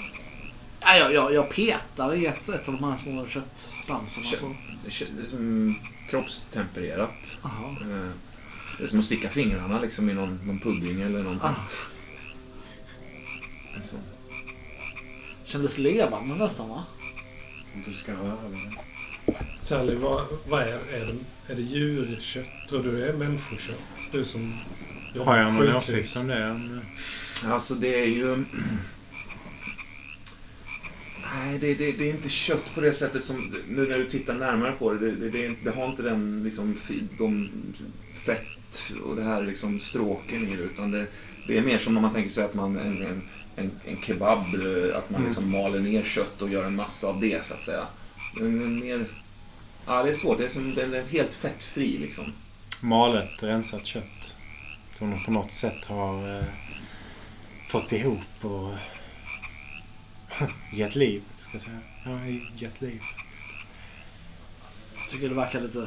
Nej, 0.84 0.98
jag, 1.00 1.12
jag, 1.14 1.34
jag 1.34 1.50
petar 1.50 2.14
i 2.14 2.26
ett, 2.26 2.48
ett 2.48 2.68
av 2.68 2.74
de 2.74 2.84
här 2.84 2.98
små 3.02 3.26
köttslamsarna. 3.26 4.26
Kött. 4.26 4.40
Så. 4.40 4.55
det 4.84 4.90
känns 4.90 5.31
som 5.31 5.74
kroppstempererat. 6.12 7.36
Aha. 7.42 7.76
Eh, 7.81 8.10
Det 8.78 8.84
är 8.84 8.89
som 8.89 8.99
att 8.99 9.05
sticka 9.05 9.28
fingrarna 9.28 9.81
liksom 9.81 10.10
i 10.10 10.15
någon, 10.15 10.41
någon 10.44 10.58
pudding 10.58 11.02
eller 11.02 11.23
någonting. 11.23 11.49
Ah. 11.49 11.68
Så. 13.82 13.97
Kändes 15.44 15.78
levande 15.78 16.34
nästan 16.34 16.68
va? 16.68 16.84
Som 17.73 17.82
du 17.92 17.99
ska 17.99 18.12
röra 18.12 18.49
vid. 18.49 19.36
Sally, 19.60 19.94
vad, 19.94 20.24
vad 20.49 20.62
är, 20.62 20.66
är, 20.66 21.07
det, 21.07 21.52
är 21.52 21.57
det 21.57 21.62
djurkött? 21.62 22.68
Tror 22.68 22.82
du 22.82 23.00
det 23.00 23.08
är 23.08 23.12
människokött? 23.12 23.81
Du 24.12 24.24
som 24.24 24.55
Har 25.24 25.36
jag 25.36 25.55
någon 25.55 25.76
åsikt 25.76 26.16
om 26.16 26.26
det? 26.26 26.60
Alltså 27.47 27.74
det 27.74 28.00
är 28.02 28.07
ju... 28.07 28.44
Nej, 31.35 31.59
det, 31.59 31.75
det, 31.75 31.93
det 31.93 32.05
är 32.05 32.11
inte 32.11 32.28
kött 32.28 32.75
på 32.75 32.81
det 32.81 32.93
sättet 32.93 33.25
som... 33.25 33.55
Nu 33.69 33.89
när 33.89 33.99
du 33.99 34.11
tittar 34.11 34.35
närmare 34.35 34.73
på 34.73 34.93
det, 34.93 35.11
det, 35.11 35.55
det, 35.65 35.70
har 35.70 35.86
inte 35.86 36.02
den 36.02 36.43
liksom, 36.44 36.77
de 37.19 37.51
fett 38.25 38.93
och 39.05 39.17
det 39.17 39.23
här 39.23 39.43
liksom 39.43 39.81
stråken 39.81 40.49
i 40.49 40.57
det. 40.57 40.62
Utan 40.62 40.91
det, 41.47 41.59
är 41.59 41.62
mer 41.62 41.78
som 41.78 41.97
om 41.97 42.02
man 42.02 42.15
tänker 42.15 42.31
sig 42.31 42.44
att 42.44 42.55
man 42.55 42.77
en, 42.78 43.02
en, 43.02 43.23
en, 43.57 43.70
en 43.85 44.02
kebab, 44.02 44.39
eh, 44.39 44.97
att 44.99 45.11
man 45.11 45.20
Mm. 45.20 45.28
liksom 45.28 45.51
maler 45.51 45.81
ner 45.81 46.02
kött 46.02 46.43
och 46.43 46.51
gör 46.51 46.65
en 46.65 46.77
massa 46.77 47.07
av 47.07 47.20
det 47.20 47.44
så 47.44 47.55
att 47.55 47.65
säga. 47.65 47.86
Är 48.41 48.44
mer... 48.44 49.07
Ja, 49.86 50.02
det 50.02 50.11
är 50.11 50.15
svårt. 50.15 50.39
Det 50.39 50.44
är 50.44 50.49
som, 50.49 50.75
den 50.75 50.94
är 50.94 51.05
helt 51.05 51.35
fettfri 51.35 51.99
liksom. 51.99 52.33
Malet, 52.81 53.43
rensat 53.43 53.86
kött. 53.86 54.36
Som 54.99 55.11
de 55.11 55.25
på 55.25 55.31
något 55.31 55.52
sätt 55.52 55.85
har 55.85 56.39
eh, 56.39 56.44
fått 57.69 57.93
ihop 57.93 58.44
och 58.44 58.70
gett 60.73 60.94
liv, 60.94 61.23
ska 61.39 61.52
jag 61.52 61.62
säga. 61.62 61.78
Ja, 62.05 62.19
gett 62.57 62.81
liv. 62.81 63.02
Jag 65.01 65.11
tycker 65.11 65.28
det 65.28 65.35
verkar 65.35 65.61
lite 65.61 65.86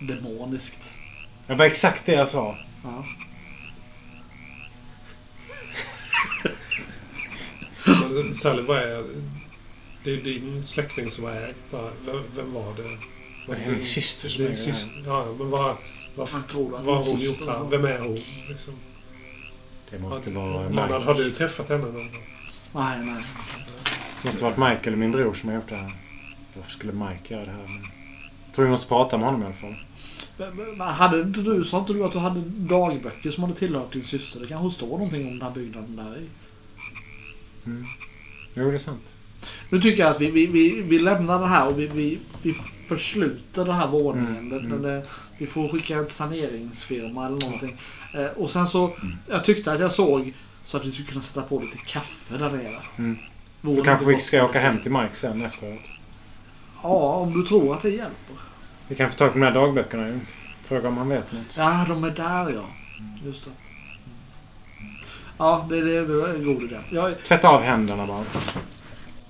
demoniskt. 0.00 0.94
Det 1.46 1.54
var 1.54 1.64
exakt 1.64 2.06
det 2.06 2.12
jag 2.12 2.28
sa. 2.28 2.58
Ja. 2.84 3.04
Sally, 8.34 8.62
vad 8.62 8.78
är... 8.78 9.04
Det 10.04 10.12
är 10.12 10.16
din 10.16 10.66
släkting 10.66 11.10
som 11.10 11.24
har 11.24 11.32
ägt. 11.32 11.56
Vem, 12.06 12.22
vem 12.36 12.52
var 12.52 12.74
det? 12.74 12.98
Var 13.48 13.54
det 13.54 13.60
hennes 13.60 13.90
syster 13.90 14.28
som 14.28 14.44
här? 14.44 14.52
syster? 14.52 15.02
Ja, 15.06 15.26
men 15.38 15.50
vad, 15.50 15.76
vad, 16.14 16.28
har 16.28 16.40
är 17.00 17.10
hon 17.10 17.20
gjort 17.20 17.46
här? 17.46 17.68
Vem 17.70 17.84
är 17.84 17.98
hon? 17.98 18.14
Liksom? 18.48 18.74
Det 19.90 19.98
måste 19.98 20.30
vara 20.30 20.68
Mike. 20.68 20.82
har 20.82 21.14
du 21.14 21.30
träffat 21.30 21.68
henne 21.68 21.84
någon 21.84 21.94
gång? 21.94 22.37
Nej, 22.72 22.98
nej. 23.04 23.24
Det 24.22 24.28
måste 24.28 24.44
varit 24.44 24.56
Mike 24.56 24.88
eller 24.88 24.96
min 24.96 25.12
bror 25.12 25.34
som 25.34 25.48
har 25.48 25.56
gjort 25.56 25.68
det 25.68 25.76
här. 25.76 25.92
Varför 26.56 26.70
skulle 26.70 26.92
Mike 26.92 27.34
göra 27.34 27.44
det 27.44 27.50
här? 27.50 27.62
Men... 27.62 27.82
Jag 28.46 28.54
tror 28.54 28.64
vi 28.64 28.70
måste 28.70 28.88
prata 28.88 29.16
med 29.16 29.26
honom 29.26 29.42
i 29.42 29.46
alla 29.46 29.54
fall. 29.54 29.76
Men, 30.76 30.80
hade 30.80 31.20
inte 31.20 31.40
du, 31.40 31.64
sa 31.64 31.78
inte 31.78 31.92
du 31.92 32.04
att 32.04 32.12
du 32.12 32.18
hade 32.18 32.40
dagböcker 32.46 33.30
som 33.30 33.44
hade 33.44 33.56
tillhört 33.56 33.92
din 33.92 34.04
syster? 34.04 34.40
Det 34.40 34.46
kanske 34.46 34.76
står 34.76 34.88
någonting 34.88 35.26
om 35.26 35.38
den 35.38 35.42
här 35.42 35.50
byggnaden 35.50 35.96
där 35.96 36.16
i. 36.18 36.26
Mm. 37.66 37.86
Jo, 38.54 38.70
det 38.70 38.76
är 38.76 38.78
sant. 38.78 39.14
Nu 39.70 39.80
tycker 39.80 40.02
jag 40.02 40.10
att 40.10 40.20
vi, 40.20 40.30
vi, 40.30 40.46
vi, 40.46 40.82
vi 40.82 40.98
lämnar 40.98 41.40
det 41.40 41.46
här 41.46 41.68
och 41.68 41.78
vi, 41.78 41.86
vi, 41.86 42.18
vi 42.42 42.54
försluter 42.88 43.64
den 43.64 43.74
här 43.74 43.88
våningen. 43.88 44.36
Mm, 44.36 44.48
Den, 44.48 44.66
mm. 44.66 44.82
den, 44.82 45.02
vi 45.38 45.46
får 45.46 45.68
skicka 45.68 45.98
en 45.98 46.08
saneringsfirma 46.08 47.26
eller 47.26 47.36
någonting. 47.36 47.76
Eh, 48.14 48.26
och 48.26 48.50
sen 48.50 48.68
så, 48.68 48.96
jag 49.26 49.44
tyckte 49.44 49.72
att 49.72 49.80
jag 49.80 49.92
såg 49.92 50.32
så 50.68 50.76
att 50.76 50.86
vi 50.86 50.92
skulle 50.92 51.08
kunna 51.08 51.22
sätta 51.22 51.42
på 51.42 51.58
lite 51.60 51.78
kaffe 51.78 52.36
där 52.36 52.50
nere. 52.50 52.80
Mm. 52.98 53.18
Det 53.60 53.82
kanske 53.82 54.06
vi 54.06 54.18
ska 54.18 54.44
åka 54.44 54.60
hem 54.60 54.78
till 54.78 54.92
Mike 54.92 55.14
sen 55.14 55.44
efteråt. 55.44 55.90
Ja, 56.82 57.14
om 57.14 57.32
du 57.32 57.42
tror 57.42 57.74
att 57.74 57.82
det 57.82 57.90
hjälper. 57.90 58.36
Vi 58.88 58.94
kan 58.94 59.10
få 59.10 59.16
tag 59.16 59.32
på 59.32 59.38
de 59.38 59.44
här 59.44 59.54
dagböckerna 59.54 60.08
ju. 60.08 60.20
Fråga 60.62 60.88
om 60.88 60.96
han 60.96 61.08
vet 61.08 61.32
något. 61.32 61.56
Ja, 61.56 61.84
de 61.88 62.04
är 62.04 62.10
där 62.10 62.50
ja. 62.50 62.64
Just 63.24 63.44
det. 63.44 63.50
Ja, 65.38 65.66
det, 65.68 65.80
det 65.80 65.96
är 65.96 66.34
en 66.34 66.44
god 66.44 66.62
idé. 66.62 66.76
Jag, 66.90 67.24
Tvätta 67.24 67.48
av 67.48 67.62
händerna 67.62 68.06
bara. 68.06 68.24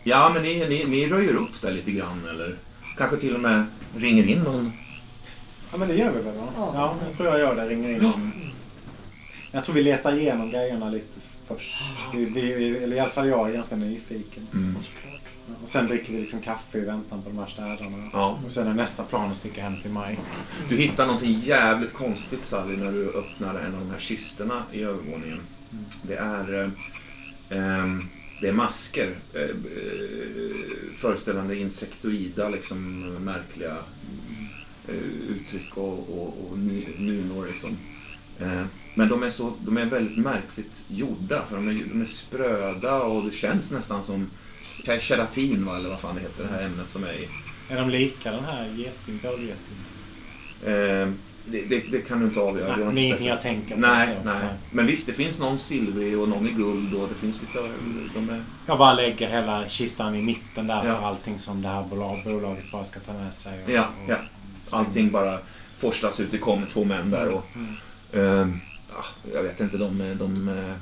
Ja, 0.03 0.31
men 0.35 0.43
ni, 0.43 0.69
ni, 0.69 0.85
ni 0.85 1.09
röjer 1.09 1.35
upp 1.35 1.63
där 1.63 1.73
lite 1.73 1.91
grann 1.91 2.29
eller 2.29 2.57
kanske 2.97 3.17
till 3.17 3.35
och 3.35 3.41
med 3.41 3.67
ringer 3.97 4.25
in 4.25 4.39
någon. 4.39 4.73
Ja, 5.73 5.79
men 5.79 5.89
det 5.89 5.95
gör 5.95 6.13
vi 6.13 6.23
väl 6.23 6.35
va? 6.35 6.49
Ja. 6.57 6.71
Ja, 6.75 6.95
jag 7.07 7.17
tror 7.17 7.29
jag 7.29 7.39
gör 7.39 7.57
det. 7.57 7.69
Ringer 7.69 7.89
in. 7.89 8.33
Jag 9.51 9.65
tror 9.65 9.75
vi 9.75 9.83
letar 9.83 10.13
igenom 10.13 10.51
grejerna 10.51 10.91
lite 10.91 11.21
först. 11.49 11.83
Vi, 12.15 12.25
vi, 12.25 12.77
eller 12.77 12.97
i 12.97 13.01
alla 13.01 13.11
fall 13.11 13.29
jag 13.29 13.49
är 13.49 13.53
ganska 13.53 13.77
nyfiken. 13.77 14.47
Mm. 14.55 14.77
Och 15.63 15.69
sen 15.69 15.87
dricker 15.87 16.13
vi 16.13 16.21
liksom 16.21 16.41
kaffe 16.41 16.79
i 16.79 16.85
väntan 16.85 17.23
på 17.23 17.31
de 17.31 17.39
här 17.39 17.47
städarna. 17.47 18.11
Ja. 18.13 18.39
Och 18.45 18.53
sen 18.53 18.67
är 18.67 18.75
nästa 18.75 19.03
plan 19.03 19.31
att 19.31 19.37
sticka 19.37 19.63
hem 19.63 19.81
till 19.83 19.91
Mike. 19.91 20.23
Du 20.69 20.77
hittar 20.77 21.07
någonting 21.07 21.41
jävligt 21.41 21.93
konstigt 21.93 22.45
Sally 22.45 22.77
när 22.77 22.93
du 22.93 23.09
öppnar 23.11 23.55
en 23.55 23.75
av 23.75 23.81
de 23.81 23.91
här 23.91 23.99
kistorna 23.99 24.63
i 24.73 24.83
övervåningen. 24.83 25.41
Det 26.03 26.17
är, 26.17 26.65
eh, 27.51 27.85
det 28.41 28.49
är 28.49 28.53
masker 28.53 29.15
eh, 29.35 29.43
eh, 29.43 29.49
föreställande 30.97 31.57
insektoida, 31.57 32.49
liksom 32.49 33.01
märkliga 33.25 33.77
eh, 34.89 34.95
uttryck 35.29 35.77
och, 35.77 36.19
och, 36.19 36.51
och 36.51 36.59
nunor. 36.59 37.47
Liksom. 37.47 37.77
Eh, 38.99 39.09
men 39.09 39.09
de 39.09 39.23
är, 39.23 39.31
så, 39.31 39.53
de 39.61 39.77
är 39.79 39.85
väldigt 39.85 40.19
märkligt 40.25 40.83
gjorda, 40.89 41.43
för 41.49 41.57
de 41.57 41.69
är, 41.69 41.73
de 41.93 42.01
är 42.01 42.05
spröda 42.05 42.95
och 43.03 43.25
det 43.25 43.31
känns 43.31 43.73
nästan 43.73 44.03
som 44.03 44.31
keratin, 45.01 45.67
va, 45.67 45.77
eller 45.77 45.89
vad 45.89 46.01
fan 46.01 46.15
det 46.15 46.21
heter, 46.21 46.43
det 46.43 46.49
här 46.49 46.63
ämnet 46.65 46.91
som 46.91 47.05
är 47.05 47.13
i. 47.13 47.29
Är 47.71 47.77
de 47.77 47.91
lika 47.91 48.33
den 48.33 48.45
här 48.45 48.65
geting, 48.77 49.21
bålgeting? 49.23 49.79
Eh, 50.65 51.09
det, 51.51 51.63
det, 51.69 51.79
det 51.91 51.99
kan 52.09 52.21
du 52.21 52.27
inte 52.27 52.41
avgöra. 52.41 52.77
Nej, 52.77 52.95
det 52.95 53.01
är 53.01 53.05
ingenting 53.05 53.27
jag 53.29 53.41
tänker 53.43 53.75
på. 53.75 53.81
Nej, 53.81 54.17
så. 54.23 54.29
nej. 54.29 54.49
Men 54.71 54.87
visst, 54.87 55.07
det 55.07 55.13
finns 55.13 55.41
någon 55.41 55.59
silvrig 55.59 56.19
och 56.19 56.29
någon 56.29 56.49
i 56.49 56.53
guld 56.53 56.95
och 56.95 57.09
det 57.09 57.15
finns 57.15 57.41
lite... 57.43 57.59
De 58.15 58.31
är, 58.31 58.43
Jag 58.67 58.79
bara 58.79 58.95
lägger 58.95 59.29
hela 59.31 59.69
kistan 59.69 60.15
i 60.15 60.23
mitten 60.23 60.67
där 60.67 60.85
Ja. 60.87 60.97
för 60.99 61.07
allting 61.07 61.39
som 61.39 61.63
det 61.63 61.69
här 61.69 61.83
bolag, 61.83 62.23
bolaget 62.25 62.71
bara 62.73 62.85
ska 62.85 63.01
ta 63.01 63.13
med 63.13 63.35
sig. 63.35 63.65
Och, 63.65 63.71
Ja, 63.71 63.89
och, 64.05 64.11
ja. 64.13 64.17
allting 64.71 65.11
bara 65.11 65.39
forslas 65.79 66.21
ut. 66.21 66.31
Det 66.31 66.39
kommer 66.39 66.67
två 66.67 66.85
män 66.85 67.11
där 67.11 67.29
och... 67.29 67.45
ehm, 68.13 68.61
ja, 68.89 69.05
jag 69.35 69.43
vet 69.43 69.61
inte, 69.61 69.77
de... 69.77 70.15
de 70.19 70.49
eh, 70.49 70.75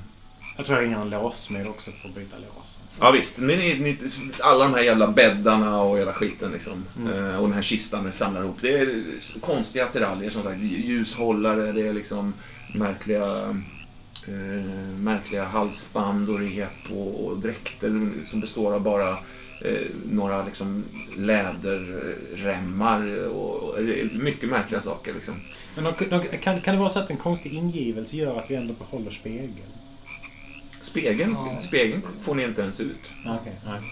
Jag 0.57 0.67
tror 0.67 0.79
jag 0.79 0.85
ringer 0.87 1.01
en 1.01 1.11
låsmed 1.11 1.69
också 1.69 1.91
för 1.91 2.09
att 2.09 2.15
byta 2.15 2.37
lås. 2.37 2.79
ja 3.01 3.11
visst, 3.11 3.39
men 3.39 3.59
ni, 3.59 3.79
ni, 3.79 3.99
alla 4.41 4.65
de 4.65 4.75
här 4.75 4.83
jävla 4.83 5.09
bäddarna 5.09 5.81
och 5.81 5.99
hela 5.99 6.13
skiten 6.13 6.51
liksom. 6.53 6.85
Mm. 6.99 7.31
Eh, 7.31 7.37
och 7.37 7.43
den 7.43 7.53
här 7.53 7.63
kistan 7.63 8.05
den 8.05 8.13
samlar 8.13 8.43
ihop. 8.43 8.57
Det 8.61 8.79
är 8.79 9.03
konstiga 9.41 9.85
attiraljer 9.85 10.31
som 10.31 10.43
sagt. 10.43 10.59
Ljushållare, 10.61 11.73
det 11.73 11.87
är 11.87 11.93
liksom 11.93 12.33
märkliga... 12.75 13.57
Eh, 14.29 14.97
märkliga 14.99 15.45
halsband 15.45 16.31
och 16.31 16.39
rep 16.39 16.91
och, 16.91 17.27
och 17.27 17.39
dräkter 17.39 18.11
som 18.25 18.41
består 18.41 18.75
av 18.75 18.81
bara 18.81 19.11
eh, 19.61 19.87
några 20.13 20.45
liksom 20.45 20.85
läderremmar 21.17 23.27
och, 23.27 23.63
och 23.63 23.79
mycket 24.13 24.51
märkliga 24.51 24.83
saker. 24.83 25.15
Liksom. 25.15 25.35
Men 25.77 25.85
de, 25.85 25.93
de, 26.11 26.39
kan, 26.39 26.61
kan 26.61 26.75
det 26.75 26.81
vara 26.81 26.91
så 26.91 26.99
att 26.99 27.11
en 27.11 27.17
konstig 27.17 27.55
ingivelse 27.55 28.17
gör 28.17 28.39
att 28.39 28.51
vi 28.51 28.55
ändå 28.55 28.75
behåller 28.75 29.11
spegeln? 29.11 29.53
Spegeln, 30.81 31.33
Ja. 31.33 31.61
spegeln 31.61 32.03
får 32.25 32.35
ni 32.35 32.43
inte 32.45 32.63
ens 32.63 32.81
ut. 32.81 32.99
Nej. 33.25 33.39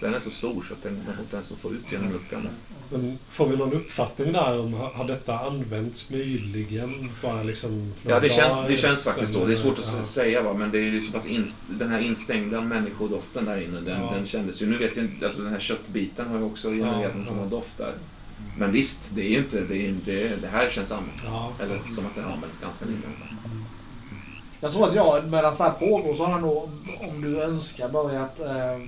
Den 0.01 0.13
är 0.13 0.19
så 0.19 0.29
stor 0.29 0.65
så 0.67 0.73
att 0.73 0.83
den, 0.83 1.03
går 1.05 1.15
inte 1.21 1.35
ens 1.35 1.51
att 1.51 1.57
få 1.57 1.71
ut 1.71 1.91
genom 1.91 2.11
luckan. 2.11 2.47
Men 2.91 3.19
får 3.31 3.47
vi 3.47 3.57
någon 3.57 3.73
uppfattning 3.73 4.33
där 4.33 4.59
om 4.59 4.73
har 4.73 5.07
detta 5.07 5.39
använts 5.39 6.09
nyligen? 6.09 7.09
Bara 7.21 7.43
liksom 7.43 7.93
Ja, 8.07 8.19
det 8.19 8.29
känns, 8.29 8.67
det 8.67 8.77
känns 8.77 9.03
faktiskt 9.03 9.33
så. 9.33 9.45
Det 9.45 9.53
är 9.53 9.57
svårt 9.57 9.79
att 9.79 9.93
Ja. 9.97 10.03
säga 10.05 10.41
va, 10.41 10.53
men 10.53 10.71
det 10.71 10.77
är 10.77 10.81
ju 10.81 11.01
så 11.01 11.11
pass 11.11 11.27
inst- 11.27 11.61
den 11.69 11.89
här 11.89 11.99
instängda 11.99 12.61
människodoften 12.61 13.45
där 13.45 13.61
inne, 13.61 13.81
den, 13.81 14.01
Ja. 14.01 14.11
den 14.15 14.25
kändes 14.25 14.61
ju. 14.61 14.65
Nu 14.65 14.77
vet 14.77 14.95
jag 14.97 15.05
inte, 15.05 15.25
alltså 15.25 15.41
den 15.41 15.51
här 15.51 15.59
köttbiten 15.59 16.27
har 16.27 16.37
ju 16.37 16.43
också 16.43 16.69
genererat 16.69 17.01
Ja, 17.13 17.17
någon 17.17 17.25
form 17.27 17.39
av 17.39 17.49
doft 17.49 17.77
där. 17.77 17.93
Men 18.57 18.71
visst, 18.71 19.11
det 19.15 19.21
är 19.21 19.29
ju 19.29 19.37
inte, 19.37 19.61
det, 19.61 19.87
är, 19.87 19.95
det, 20.05 20.35
det 20.35 20.47
här 20.47 20.69
känns 20.69 20.91
använt. 20.91 21.21
Ja. 21.25 21.51
Eller 21.61 21.79
som 21.95 22.05
att 22.05 22.15
det 22.15 22.21
har 22.21 22.31
använts 22.31 22.59
ganska 22.59 22.85
nyligen. 22.85 23.13
jag 24.59 24.71
tror 24.71 24.87
att 24.89 24.95
jag, 24.95 25.23
medan 25.29 25.53
det 25.57 25.63
här 25.63 25.71
pågår, 25.71 26.15
så 26.15 26.25
har 26.25 26.31
jag 26.31 26.41
nog, 26.41 26.69
om 26.99 27.21
du 27.21 27.41
önskar, 27.43 27.89
börjat 27.89 28.39
eh, 28.39 28.79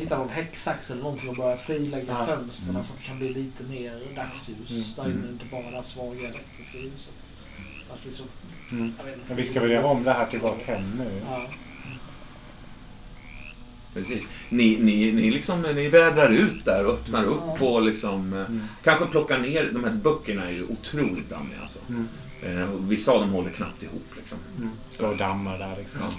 hitta 0.00 0.18
någon 0.18 0.28
häcksax 0.28 0.90
eller 0.90 1.02
någonting 1.02 1.28
och 1.28 1.36
börjat 1.36 1.60
frilägga 1.60 2.04
Ja. 2.18 2.26
fönstren 2.26 2.70
Mm. 2.70 2.84
så 2.84 2.92
att 2.92 2.98
det 2.98 3.04
kan 3.04 3.18
bli 3.18 3.28
lite 3.28 3.64
mer 3.64 3.92
dagsljus 4.16 4.70
Mm. 4.70 4.82
där 4.96 5.04
inne, 5.04 5.14
Mm. 5.28 5.32
inte 5.32 5.44
bara 5.50 5.62
det 5.70 5.76
här 5.76 5.82
svaga 5.82 6.28
elektriska 6.28 6.78
ljuset. 6.78 7.14
Att 7.92 8.04
liksom, 8.04 8.26
Mm. 8.70 8.94
jag 8.98 9.04
vet 9.04 9.14
inte. 9.14 9.28
Men 9.28 9.36
vi 9.36 9.42
ska 9.42 9.60
väl 9.60 9.70
göra 9.70 9.86
om 9.86 10.04
det 10.04 10.12
här 10.12 10.26
till 10.26 10.40
vårt 10.40 10.62
hem 10.62 10.90
nu? 10.98 11.20
Ja. 11.30 11.42
Precis. 13.94 14.30
Ni, 14.48 14.78
ni, 14.80 15.12
ni, 15.12 15.30
liksom, 15.30 15.62
ni 15.62 15.88
vädrar 15.88 16.30
ut 16.30 16.64
där 16.64 16.86
och 16.86 16.92
öppnar 16.94 17.24
upp 17.24 17.62
och 17.62 17.82
liksom, 17.82 18.32
eh, 18.32 18.46
kanske 18.84 19.06
plockar 19.06 19.38
ner. 19.38 19.70
De 19.72 19.84
här 19.84 19.92
böckerna 19.92 20.46
är 20.48 20.52
ju 20.52 20.64
otroligt 20.64 21.30
dammiga 21.30 21.60
alltså. 21.62 21.78
Mm. 21.88 22.08
Eh, 22.62 22.68
vissa 22.78 23.12
av 23.12 23.20
dem 23.20 23.30
håller 23.30 23.50
knappt 23.50 23.82
ihop. 23.82 24.06
Liksom. 24.16 24.38
Står 24.90 25.08
och 25.08 25.16
dammar 25.16 25.58
där 25.58 25.74
liksom. 25.78 26.00
Ja. 26.04 26.12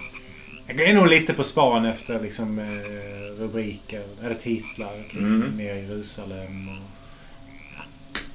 Jag 0.67 0.81
är 0.89 0.93
nog 0.93 1.07
lite 1.07 1.33
på 1.33 1.43
span 1.43 1.85
efter 1.85 2.19
liksom, 2.23 2.59
eh, 2.59 3.41
rubriker, 3.41 4.03
eller 4.23 4.35
titlar 4.35 5.03
kring 5.09 5.25
Mm. 5.25 5.51
ner 5.57 5.75
i 5.75 5.81
Jerusalem 5.87 6.67
och 6.69 6.83
ja, 7.77 7.83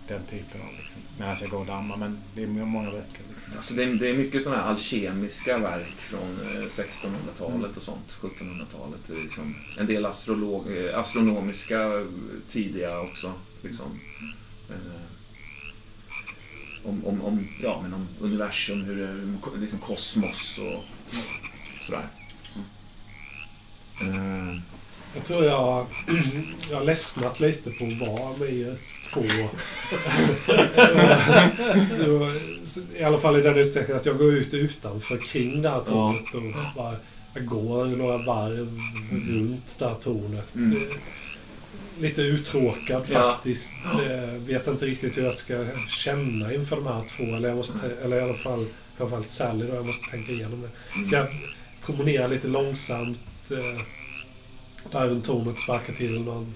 den 0.09 0.21
typen 0.25 0.61
av 0.61 0.69
liksom. 0.83 1.01
Medan 1.19 1.37
jag 1.41 1.51
går 1.51 1.59
och 1.61 1.67
dammar. 1.67 1.97
Men 1.97 2.19
det 2.35 2.43
är 2.43 2.47
många 2.47 2.91
böcker. 2.91 3.23
Alltså 3.57 3.75
det, 3.75 3.83
är, 3.83 3.87
det 3.87 4.09
är 4.09 4.15
mycket 4.15 4.43
sådana 4.43 4.63
här 4.63 4.71
alkemiska 4.71 5.59
verk 5.59 5.97
från 5.99 6.41
eh, 6.43 6.63
1600-talet 6.63 7.77
och 7.77 7.83
sånt, 7.83 8.17
1700-talet. 8.21 9.23
Liksom 9.23 9.55
en 9.79 9.87
del 9.87 10.07
astrolog, 10.07 10.77
eh, 10.77 10.99
astronomiska 10.99 11.83
eh, 11.83 12.07
tidiga 12.51 13.01
också. 13.01 13.33
Liksom. 13.63 14.01
Om, 16.85 17.07
om, 17.07 17.23
om, 17.23 17.49
ja, 17.63 17.81
men 17.83 17.95
om 17.95 18.09
universum, 18.21 18.85
hur 18.85 18.97
det 18.97 19.07
är, 19.07 19.61
liksom 19.61 19.79
kosmos 19.79 20.59
och 20.59 20.85
sådär. 21.83 22.09
Jag 25.15 25.25
tror 25.25 25.45
jag, 25.45 25.87
jag 26.71 26.77
har 26.77 26.85
ledsnat 26.85 27.41
lite 27.41 27.71
på 27.71 27.85
att 27.85 27.99
vara 28.19 28.37
med 28.37 28.77
två. 29.15 29.23
I 32.99 33.03
alla 33.03 33.19
fall 33.19 33.39
i 33.39 33.43
den 33.43 33.59
utsträckningen 33.59 34.01
att 34.01 34.07
jag 34.07 34.19
går 34.19 34.35
ut 34.35 34.55
utanför 34.55 35.17
kring 35.19 35.63
det 35.63 35.69
här 35.71 35.81
tornet 35.81 36.35
och 36.35 36.43
bara 36.77 36.95
jag 37.35 37.47
går 37.47 37.87
några 37.87 38.19
varv 38.19 38.81
runt 39.29 39.79
det 39.79 39.85
här 39.89 39.95
tornet. 39.95 40.55
Mm. 40.55 40.79
Lite 42.01 42.23
uttråkad 42.23 43.03
Ja. 43.13 43.33
faktiskt. 43.33 43.73
Eh, 44.07 44.35
Vet 44.47 44.67
inte 44.67 44.87
riktigt 44.87 45.19
hur 45.19 45.23
jag 45.25 45.35
ska 45.35 45.65
känna 45.89 46.55
inför 46.55 46.77
de 46.77 46.87
här 46.87 47.03
två. 47.17 47.25
Eller, 47.37 47.49
jag 47.49 47.57
måste, 47.57 47.79
eller 48.05 48.17
i 48.17 48.21
alla 48.21 48.35
fall 48.35 48.67
framförallt 48.97 49.29
Sally 49.29 49.67
då. 49.67 49.75
Jag 49.75 49.87
måste 49.87 50.11
tänka 50.11 50.33
igenom 50.33 50.63
det. 50.63 50.69
Så 51.09 51.15
jag 51.15 51.27
promenerar 51.87 52.29
lite 52.29 52.49
långsamt. 52.49 53.19
Eh, 53.51 53.81
där 54.93 55.07
runt 55.09 55.25
tornet 55.27 55.61
sparkar 55.61 55.93
till 55.93 56.21
någon 56.21 56.37
Mm. 56.37 56.55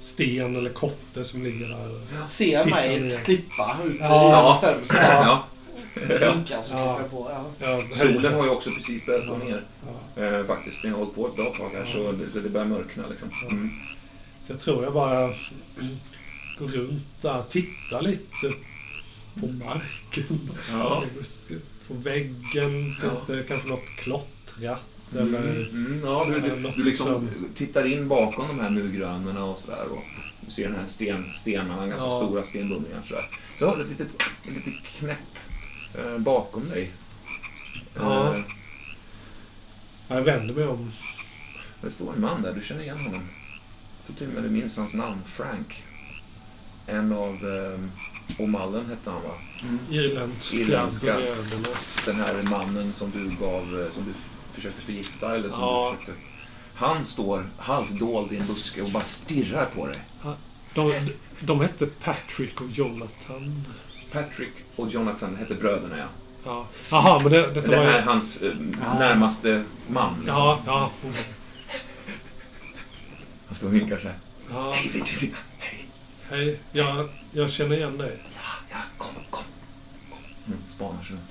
Sten 0.00 0.56
eller 0.56 0.70
kotte 0.70 1.24
som 1.24 1.42
ligger 1.44 1.68
där. 1.68 2.00
Ser 2.28 2.64
mig 2.70 3.00
ner. 3.00 3.24
klippa 3.24 3.76
ut 3.84 3.96
Ja. 4.00 4.60
i 4.62 4.66
fönstret. 4.66 5.02
ja. 5.10 5.44
Vinkar 5.94 6.62
så 6.62 6.72
Ja. 6.74 6.96
klipper 6.96 7.10
på. 7.16 7.30
Ja. 7.30 7.44
Ja, 7.90 7.96
Solen 7.96 8.34
har 8.34 8.44
ju 8.44 8.50
också 8.50 8.70
precis 8.70 9.06
börjat 9.06 9.26
gå 9.26 9.36
ner. 9.36 9.62
Ja. 10.16 10.22
Eh, 10.22 10.46
faktiskt. 10.46 10.82
Den 10.82 10.90
har 10.92 10.98
hållit 10.98 11.14
på 11.14 11.26
ett 11.28 11.36
bra 11.36 11.54
tag 11.54 11.70
här 11.74 11.84
så 11.92 12.12
det, 12.12 12.40
det 12.40 12.48
börjar 12.48 12.66
mörkna 12.66 13.04
liksom. 13.10 13.28
Mm. 13.50 13.70
Så 14.46 14.52
jag 14.52 14.60
tror 14.60 14.84
jag 14.84 14.92
bara 14.92 15.26
går 16.58 16.68
runt 16.68 17.22
där, 17.22 17.42
tittar 17.50 18.02
lite 18.02 18.52
på 19.40 19.46
marken. 19.46 20.50
Ja. 20.70 21.04
På 21.88 21.94
väggen 21.94 22.96
finns 23.00 23.22
det 23.26 23.42
kanske 23.48 23.68
något 23.68 23.86
klottrat. 23.98 24.80
Eller, 25.18 25.38
Mm, 25.40 25.86
mm, 25.86 26.00
ja, 26.04 26.24
du, 26.28 26.40
du, 26.40 26.70
du 26.76 26.82
liksom 26.84 27.06
som- 27.06 27.28
tittar 27.54 27.86
in 27.86 28.08
bakom 28.08 28.48
de 28.48 28.60
här 28.60 28.70
murgrönorna 28.70 29.44
och 29.44 29.58
sådär. 29.58 29.84
Och 29.90 30.04
du 30.40 30.50
ser 30.52 30.68
den 30.68 30.76
här 30.78 30.86
sten, 30.86 31.32
stenarna, 31.32 31.86
ganska 31.86 32.06
Ja. 32.08 32.16
stora 32.26 32.42
stenbumlingar. 32.42 33.02
Sådär. 33.08 33.28
Så 33.54 33.66
har 33.68 33.76
du 33.76 33.82
ett 33.82 33.88
litet, 33.90 34.08
ett 34.48 34.54
litet 34.66 34.82
knäpp 34.84 35.18
eh, 35.94 36.18
bakom 36.18 36.68
dig. 36.68 36.90
Ja. 37.94 38.34
Eh, 38.34 38.40
jag 40.08 40.22
vänder 40.22 40.54
mig 40.54 40.66
om. 40.66 40.92
det 41.82 41.90
står 41.90 42.12
en 42.14 42.20
man 42.20 42.42
där, 42.42 42.52
du 42.52 42.62
känner 42.62 42.82
igen 42.82 42.98
honom. 42.98 43.22
Jag 43.98 44.06
tror 44.06 44.16
till 44.16 44.28
och 44.28 44.42
med 44.42 44.42
du 44.52 44.60
minns 44.60 44.76
hans 44.76 44.94
namn, 44.94 45.18
Frank. 45.26 45.82
En 46.86 47.12
av 47.12 47.28
eh, 47.34 47.78
O'Mullen 48.38 48.88
hette 48.88 49.10
han 49.10 49.22
va? 49.22 49.34
Irländska 49.90 50.56
Irländska. 50.56 51.06
bröderna. 51.16 51.68
Den 52.06 52.16
här 52.16 52.42
mannen 52.50 52.92
som 52.92 53.10
du 53.10 53.30
gav, 53.46 53.80
eh, 53.80 53.92
som 53.94 54.04
du 54.04 54.12
försökte 54.54 54.80
förgifta 54.82 55.34
eller 55.34 55.50
som 55.50 55.60
Ja. 55.60 55.94
försökte... 56.00 56.22
Han 56.74 57.04
står 57.04 57.46
halvdold 57.58 58.32
i 58.32 58.36
en 58.36 58.46
buske 58.46 58.82
och 58.82 58.90
bara 58.90 59.04
stirrar 59.04 59.66
på 59.66 59.86
dig. 59.86 59.96
De, 60.74 60.92
de 61.40 61.60
hette 61.60 61.86
Patrick 61.86 62.60
och 62.60 62.70
Jonathan. 62.70 63.64
Patrick 64.12 64.52
och 64.76 64.88
Jonathan 64.88 65.36
hette 65.36 65.54
bröderna 65.54 65.98
ja. 65.98 66.04
Ja. 66.44 66.66
Jaha, 66.90 67.20
men 67.22 67.32
det, 67.32 67.46
detta 67.54 67.70
Det 67.70 67.76
var 67.76 67.84
här 67.84 67.90
ju... 67.92 67.96
är 67.98 68.02
hans 68.02 68.42
eh, 68.42 68.54
närmaste 68.98 69.64
man. 69.88 70.14
Liksom. 70.14 70.36
Ja, 70.36 70.60
ja. 70.66 70.90
Han 73.46 73.54
står 73.54 73.66
och 73.68 73.74
vinkar 73.74 73.98
så 73.98 74.08
här. 74.08 74.16
ja. 74.50 74.72
Hej 74.72 74.90
Virginia! 74.92 75.36
Hej! 75.58 75.86
Hej, 76.30 76.58
jag, 76.72 77.08
jag 77.32 77.50
känner 77.50 77.76
igen 77.76 77.98
dig. 77.98 78.18
Ja, 78.34 78.40
ja, 78.70 78.76
kom, 78.98 79.08
kom. 79.30 79.44
Mm, 80.46 80.58
spanar 80.68 81.02
sig 81.02 81.16
runt. 81.16 81.28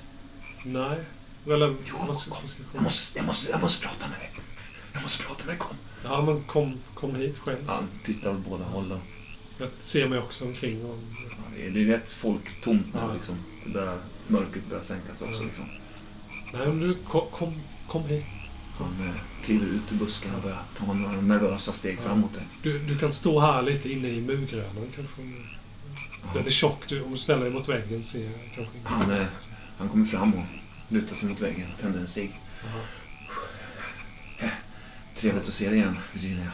Nej. 0.64 0.98
Eller, 1.46 1.76
Jo, 1.90 1.96
vad 2.08 2.18
ska, 2.18 2.32
kom. 2.32 2.42
jag 2.74 2.84
måste, 2.84 3.20
jag, 3.20 3.26
måste, 3.26 3.52
jag 3.52 3.62
måste 3.62 3.82
prata 3.88 4.08
med 4.08 4.20
dig. 4.20 4.30
Jag 4.94 5.02
måste 5.04 5.24
prata 5.24 5.46
med 5.46 5.54
dig, 5.54 5.60
kom. 5.60 5.76
Ja, 6.04 6.22
men 6.22 6.44
kom, 6.44 6.78
kom 6.94 7.16
hit 7.16 7.38
själv. 7.40 7.58
Han 7.68 7.88
tittar 8.06 8.30
åt 8.32 8.46
båda 8.50 8.64
hållen. 8.64 9.00
Jag 9.58 9.68
ser 9.82 10.08
mig 10.08 10.20
också 10.20 10.46
omkring. 10.46 10.86
Och, 10.86 10.98
Ja, 11.64 11.70
det 11.74 11.82
är- 11.82 11.86
rätt 11.86 12.10
folktomt 12.12 12.86
nu 12.94 13.00
Ja. 13.00 13.14
liksom. 13.14 13.36
Det 13.66 13.70
börjar, 13.70 13.98
mörkret 14.28 14.70
börjar 14.70 14.84
sänkas 14.84 15.22
också 15.22 15.42
Ja. 15.42 15.48
liksom. 15.48 15.66
nej, 16.54 16.68
men 16.68 16.80
du, 16.80 16.94
kom, 17.08 17.28
kom, 17.32 17.54
kom 17.88 18.06
hit. 18.06 18.26
Han 18.78 19.08
eh, 19.08 19.16
kliver 19.46 19.66
ut 19.66 19.92
ur 19.92 19.96
busken 19.96 20.36
och 20.36 20.42
börjar 20.42 20.64
ta 20.78 20.94
några 20.94 21.22
nervösa 21.22 21.72
steg 21.74 21.98
Ja. 22.02 22.04
fram 22.08 22.20
mot 22.20 22.34
dig. 22.34 22.44
Du, 22.62 22.80
du 22.80 22.98
kan 22.98 23.12
stå 23.12 23.40
här 23.40 23.62
lite 23.62 23.92
inne 23.92 24.08
i 24.08 24.22
murgrönan 24.22 24.88
kanske. 24.96 25.22
Den 26.34 26.46
är 26.46 26.50
tjock. 26.50 26.84
Du, 26.88 27.02
om 27.02 27.12
du 27.12 27.18
ställer 27.18 27.42
dig 27.44 27.54
mot 27.54 27.70
väggen 27.70 28.04
ser 28.04 28.24
jag 28.24 28.34
kanske 28.56 28.78
inte. 28.78 28.90
Han, 28.90 29.12
eh, 29.12 29.26
han 29.78 29.90
kommer 29.90 30.06
fram 30.06 30.34
och 30.34 30.44
lutar 30.92 31.16
sig 31.16 31.30
mot 31.30 31.40
väggen 31.42 31.68
och 31.74 31.82
tänder 31.82 32.00
en 32.00 32.08
cigg. 32.08 32.40
Jaha. 32.64 32.82
Trevligt 35.16 35.48
att 35.48 35.54
se 35.54 35.70
dig 35.70 35.78
igen, 35.78 35.98
Virginia. 36.14 36.52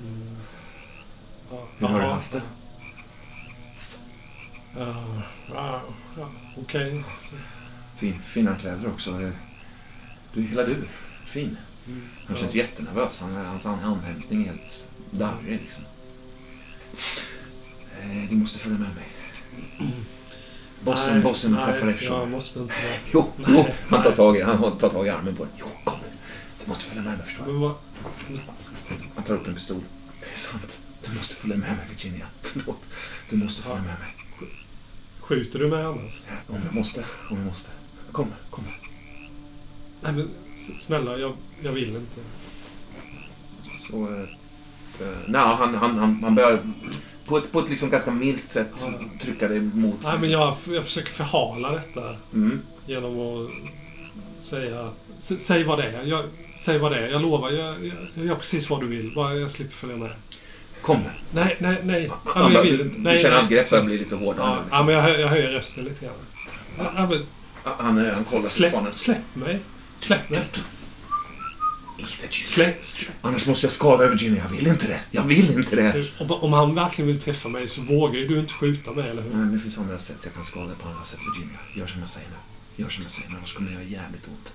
Mm. 0.00 0.36
Ja, 1.50 1.66
Hur 1.78 1.86
har 1.86 1.98
du 2.00 2.04
jaha. 2.06 2.14
haft 2.14 2.32
det? 2.32 2.42
Ja, 4.76 5.22
ja, 5.54 5.82
ja, 6.18 6.30
okej. 6.56 7.04
Fin, 7.96 8.22
fina 8.22 8.56
kläder 8.56 8.88
också. 8.88 9.32
Du, 10.32 10.42
hela 10.42 10.62
du. 10.62 10.76
Fin. 11.26 11.56
Mm. 11.86 12.08
Han 12.26 12.36
känns 12.36 12.54
jättenervös. 12.54 13.20
Han, 13.20 13.36
hans 13.36 13.66
andhämtning 13.66 14.42
är 14.42 14.46
helt 14.46 14.90
darrig 15.10 15.60
liksom. 15.62 15.84
Du 18.30 18.36
måste 18.36 18.58
följa 18.58 18.78
med 18.78 18.90
mig. 18.94 19.08
Bossen, 20.84 21.14
Nej, 21.14 21.22
bossen 21.22 21.52
nej, 21.52 21.64
träffar 21.64 21.86
dig 21.86 21.96
Jag 22.00 22.28
måste 22.28 22.58
inte. 22.58 22.74
Jo, 23.12 23.32
jo. 23.48 23.66
Han 23.88 24.02
tar 24.02 24.12
tag 24.12 24.36
i, 24.36 24.40
han 24.40 24.78
tar 24.78 24.88
tag 24.88 25.06
i 25.06 25.10
armen 25.10 25.36
på 25.36 25.44
dig. 25.44 25.52
Jo, 25.58 25.66
kom. 25.84 25.98
Du 26.64 26.68
måste 26.68 26.84
följa 26.84 27.02
med 27.02 27.18
mig 27.18 27.26
förstår 27.26 27.46
du. 27.46 27.74
Han 29.14 29.24
tar 29.24 29.34
upp 29.34 29.46
en 29.46 29.54
pistol. 29.54 29.80
Det 30.20 30.26
är 30.26 30.38
sant. 30.38 30.80
Du 31.06 31.16
måste 31.16 31.34
följa 31.34 31.56
med 31.56 31.76
mig 31.76 31.86
Virginia. 31.90 32.26
Förlåt. 32.42 32.82
Du 33.30 33.36
måste 33.36 33.62
följa 33.62 33.82
med 33.82 33.98
mig. 33.98 34.14
Skjuter 35.20 35.58
du 35.58 35.68
mig 35.68 35.84
annars? 35.84 36.22
Om 36.48 36.60
jag 36.64 36.74
måste. 36.74 37.04
Om 37.30 37.36
jag 37.36 37.46
måste. 37.46 37.70
Kom, 38.12 38.32
kom. 38.50 38.64
Nej 40.00 40.12
men 40.12 40.30
snälla, 40.78 41.18
jag, 41.18 41.32
jag 41.60 41.72
vill 41.72 41.96
inte. 41.96 42.20
Så, 43.90 44.02
eh, 44.02 44.20
eh, 45.00 45.18
nej, 45.26 45.40
han, 45.40 45.74
han, 45.74 45.98
han, 45.98 46.22
han 46.22 46.34
börjar 46.34 46.62
på 47.26 47.38
ett, 47.38 47.52
på 47.52 47.60
ett 47.60 47.70
liksom 47.70 47.90
ganska 47.90 48.10
milt 48.10 48.46
sätt 48.46 48.68
Ja. 48.80 48.92
trycka 49.20 49.48
dig 49.48 49.60
mot... 49.60 50.02
Nej 50.02 50.18
men 50.20 50.30
jag, 50.30 50.56
jag 50.70 50.84
försöker 50.84 51.10
förhala 51.12 51.72
detta 51.72 52.16
Mm. 52.34 52.60
genom 52.86 53.20
att 53.20 53.50
säga... 54.44 54.90
Säg 55.18 55.64
vad 55.64 55.78
det 55.78 55.84
är. 55.84 56.02
Jag, 56.04 56.24
säg 56.60 56.78
vad 56.78 56.92
det 56.92 56.98
är. 56.98 57.08
Jag 57.08 57.22
lovar. 57.22 57.50
Jag, 57.50 57.84
jag, 57.84 57.92
jag 58.14 58.26
gör 58.26 58.34
precis 58.34 58.70
vad 58.70 58.80
du 58.80 58.86
vill. 58.86 59.12
Bara 59.14 59.34
jag 59.34 59.50
slipper 59.50 59.74
följa 59.74 59.96
med. 59.96 60.10
Kom 60.82 60.96
nu. 60.96 61.10
Nej, 61.32 61.56
nej, 61.58 61.76
nej. 61.84 62.10
Ja, 62.24 62.30
men 62.34 62.52
jag 62.52 62.62
vill 62.62 62.76
du, 62.78 62.84
inte. 62.84 62.96
du 62.96 63.02
Nej, 63.02 63.16
känner 63.18 63.30
nej. 63.30 63.38
hans 63.38 63.48
grepp 63.48 63.70
börjar 63.70 63.84
bli 63.84 63.98
lite 63.98 64.16
hårdare. 64.16 64.46
Ja, 64.46 64.54
nu, 64.54 64.56
ja, 64.56 64.62
liksom. 64.62 64.86
men 64.86 64.94
jag, 64.94 65.02
hö- 65.02 65.20
jag 65.20 65.28
höjer 65.28 65.50
rösten 65.50 65.84
lite 65.84 66.04
grann. 66.04 66.14
Ja, 66.96 67.06
men, 67.10 67.26
Han, 67.64 67.96
han 67.96 68.24
kollar 68.24 68.44
släpp, 68.46 68.74
släpp 68.92 69.18
mig. 69.34 69.58
Släpp 69.96 70.30
mig. 70.30 70.40
Inte. 71.98 72.28
Släpp, 72.30 72.84
släpp. 72.84 73.14
Annars 73.22 73.46
måste 73.46 73.66
jag 73.66 73.72
skada 73.72 74.06
Virginia. 74.08 74.42
Jag 74.50 74.56
vill 74.56 74.66
inte 74.66 74.86
det. 74.88 75.00
Jag 75.10 75.22
vill 75.22 75.58
inte 75.58 75.76
det. 75.76 76.06
Om, 76.18 76.30
om 76.30 76.52
han 76.52 76.74
verkligen 76.74 77.08
vill 77.08 77.20
träffa 77.20 77.48
mig 77.48 77.68
så 77.68 77.80
vågar 77.80 78.14
ju 78.14 78.26
du 78.28 78.38
inte 78.38 78.52
skjuta 78.54 78.92
mig, 78.92 79.10
eller 79.10 79.22
hur? 79.22 79.30
Nej, 79.30 79.38
men 79.38 79.52
det 79.52 79.58
finns 79.60 79.78
andra 79.78 79.98
sätt. 79.98 80.18
Jag 80.24 80.34
kan 80.34 80.44
skada 80.44 80.66
dig 80.66 80.76
på 80.82 80.88
andra 80.88 81.04
sätt, 81.04 81.20
Virginia. 81.34 81.58
Gör 81.74 81.86
som 81.86 82.00
jag 82.00 82.08
säger 82.10 82.28
nu. 82.28 82.82
Gör 82.84 82.90
som 82.90 83.02
jag 83.02 83.12
säger 83.12 83.28
nu, 83.30 83.36
annars 83.36 83.52
kommer 83.54 83.68
det 83.70 83.74
göra 83.74 83.84
jävligt 83.84 84.28
ont. 84.28 84.52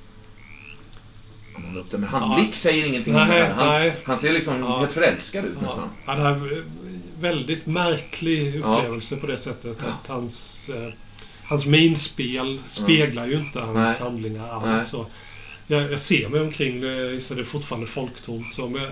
Han 1.54 1.64
håller 1.64 1.80
upp 1.80 1.92
det, 1.92 1.98
men 1.98 2.10
hans 2.10 2.26
Ja. 2.30 2.36
blick 2.40 2.56
säger 2.56 2.86
ingenting 2.86 3.16
om 3.16 3.22
det 3.22 3.28
Nej, 3.28 3.42
här. 3.44 3.54
Han, 3.54 3.68
nej. 3.68 3.96
han 4.04 4.18
ser 4.18 4.34
liksom 4.34 4.60
Ja. 4.60 4.80
helt 4.80 4.94
förälskad 4.94 5.46
ut 5.46 5.58
Ja. 5.62 5.66
nästan. 5.66 5.90
Ja, 6.06 6.16
det 6.16 6.22
här 6.22 6.64
väldigt 7.20 7.66
märklig 7.66 8.56
upplevelse 8.56 9.16
på 9.16 9.28
det 9.28 9.38
sättet 9.38 9.78
Ja. 9.82 9.88
att 9.88 10.08
hans, 10.08 10.70
eh, 10.70 10.90
hans 11.44 11.66
minspel 11.66 12.60
speglar 12.68 13.26
ju 13.26 13.34
inte 13.40 13.60
hans 13.60 13.76
Nej. 13.76 14.10
handlingar 14.10 14.74
alls. 14.74 14.94
Jag, 15.72 15.92
jag 15.92 16.00
ser 16.00 16.30
mig 16.30 16.42
omkring, 16.42 16.82
det, 16.82 17.20
så 17.24 17.34
det 17.34 17.42
är 17.42 17.46
fortfarande 17.46 17.88
folktomt. 17.88 18.54
Så 18.54 18.66
om 18.66 18.76
jag, 18.76 18.92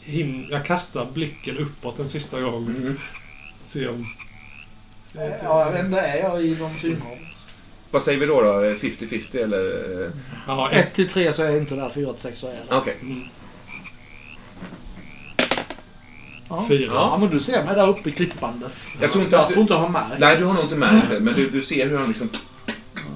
hin, 0.00 0.46
jag 0.50 0.66
kastar 0.66 1.06
blicken 1.14 1.58
uppåt 1.58 1.98
en 1.98 2.08
sista 2.08 2.40
gång. 2.40 2.64
Mm. 2.66 2.98
Se 3.64 3.88
om... 3.88 4.06
Ja, 5.42 5.70
vet 5.70 5.84
inte, 5.84 6.00
är 6.00 6.16
jag 6.18 6.44
i 6.44 6.56
någon 6.56 6.78
synhåll? 6.78 7.18
Vad 7.90 8.02
säger 8.02 8.20
vi 8.20 8.26
då? 8.26 8.40
då? 8.40 8.48
50-50 8.48 9.42
eller? 9.42 10.10
Ja, 10.46 10.70
ett. 10.70 10.86
1 10.86 10.94
till 10.94 11.08
3 11.08 11.32
så 11.32 11.42
är 11.42 11.46
jag 11.46 11.56
inte 11.56 11.74
där, 11.74 11.90
4 11.94 12.12
till 12.12 12.22
6 12.22 12.38
så 12.38 12.46
är 12.46 12.54
jag 12.54 12.66
där. 12.68 12.78
Okej. 12.78 12.96
Mm, 13.00 13.22
Ja. 16.48 16.64
fyra. 16.68 16.92
Ja, 16.94 17.16
men 17.20 17.30
du 17.30 17.40
ser 17.40 17.64
mig 17.64 17.74
där 17.74 17.88
uppe 17.88 18.08
i 18.08 18.12
klippbandes. 18.12 18.96
Jag 19.00 19.12
tror 19.12 19.24
inte 19.24 19.36
Jag 19.36 19.42
att 19.42 19.48
tror 19.48 19.56
du... 19.56 19.60
inte 19.62 19.74
jag 19.74 19.80
har 19.80 19.88
märkt. 19.88 20.20
Nej, 20.20 20.36
du 20.36 20.44
har 20.44 20.54
nog 20.54 20.62
inte 20.64 20.76
märkt 20.76 21.10
det. 21.10 21.20
Men 21.20 21.34
du, 21.34 21.50
du 21.50 21.62
ser 21.62 21.88
hur 21.88 21.98
han 21.98 22.08
liksom... 22.08 22.28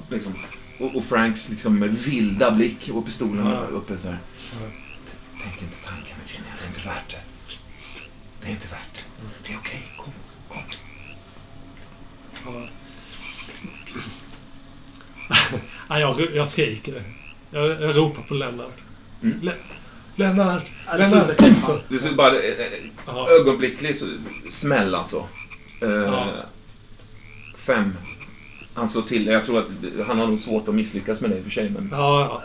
liksom 0.09 0.33
och, 0.79 0.95
och 0.95 1.05
Franks 1.05 1.49
liksom 1.49 1.87
vilda 2.05 2.51
blick 2.51 2.89
och 2.93 3.05
pistolen 3.05 3.45
Ja. 3.47 3.59
uppe 3.59 3.97
så 3.97 4.07
här. 4.07 4.17
Ja. 4.51 4.57
Tänk 5.43 5.61
inte 5.61 5.77
tanken 5.85 6.15
Virginia, 6.25 6.51
det 6.59 6.65
är 6.65 6.67
inte 6.67 6.87
värt 6.87 7.09
det. 7.09 7.21
Det 8.41 8.47
är 8.47 8.51
inte 8.51 8.67
värt 8.67 8.93
det. 8.93 9.25
Det 9.47 9.53
är 9.53 9.57
okej, 9.57 9.87
kom, 9.97 10.13
kom. 10.49 10.63
Ja. 15.89 15.99
Jag, 15.99 16.19
jag 16.33 16.47
skriker. 16.47 17.03
Jag, 17.51 17.81
jag 17.81 17.97
ropar 17.97 18.21
på 18.21 18.33
Lennart. 18.33 18.77
Mm. 19.23 19.39
Le, 19.41 19.51
Lennart! 20.15 20.63
Ja, 20.87 20.97
det 20.97 21.09
Lennart! 21.09 21.37
Det 21.89 22.05
är 22.05 22.13
bara 22.13 22.41
eh, 22.41 22.59
eh, 23.07 23.25
ögonblicklig 23.39 23.95
så, 23.95 24.05
smäll 24.49 24.95
alltså. 24.95 25.27
Ja. 25.81 26.29
Fem. 27.57 27.95
Han 28.79 28.89
slår 28.89 29.01
till. 29.01 29.27
Jag 29.27 29.45
tror 29.45 29.59
att 29.59 29.67
han 30.07 30.19
har 30.19 30.27
nog 30.27 30.39
svårt 30.39 30.67
att 30.67 30.75
misslyckas 30.75 31.21
med 31.21 31.29
det 31.29 31.37
i 31.37 31.39
och 31.39 31.43
för 31.43 31.51
sig. 31.51 31.69
Men... 31.69 31.89
ja, 31.91 32.21
ja. 32.21 32.41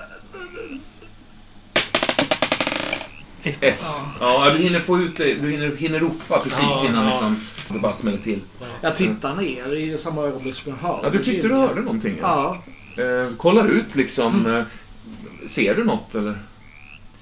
Ett. 3.43 3.63
Ett. 3.63 3.85
Ja, 4.21 4.51
du 4.57 4.63
hinner 4.63 4.81
få 4.81 4.99
ut 4.99 5.17
det. 5.17 5.35
Du 5.35 5.51
hinner, 5.51 5.77
hinner 5.77 6.01
ropa 6.01 6.39
precis 6.39 6.59
Ja, 6.63 6.87
innan 6.89 7.05
ja. 7.05 7.11
liksom, 7.11 7.37
det 7.69 7.79
bara 7.79 7.93
smäller 7.93 8.19
till. 8.19 8.41
Jag 8.81 8.97
tittar 8.97 9.35
ner 9.37 9.77
i 9.77 9.99
samma 9.99 10.23
ögonblick 10.23 10.55
som 10.55 10.73
jag 10.73 10.89
hör. 10.89 11.01
Ja, 11.03 11.11
du 11.11 11.25
tyckte 11.25 11.49
du 11.49 11.55
hörde 11.55 11.81
någonting? 11.81 12.19
Ja. 12.23 12.59
Eh, 12.97 13.37
kollar 13.37 13.69
ut 13.69 13.95
liksom. 13.95 14.47
Eh, 14.47 14.63
ser 15.49 15.75
du 15.75 15.85
något 15.85 16.15
eller? 16.15 16.39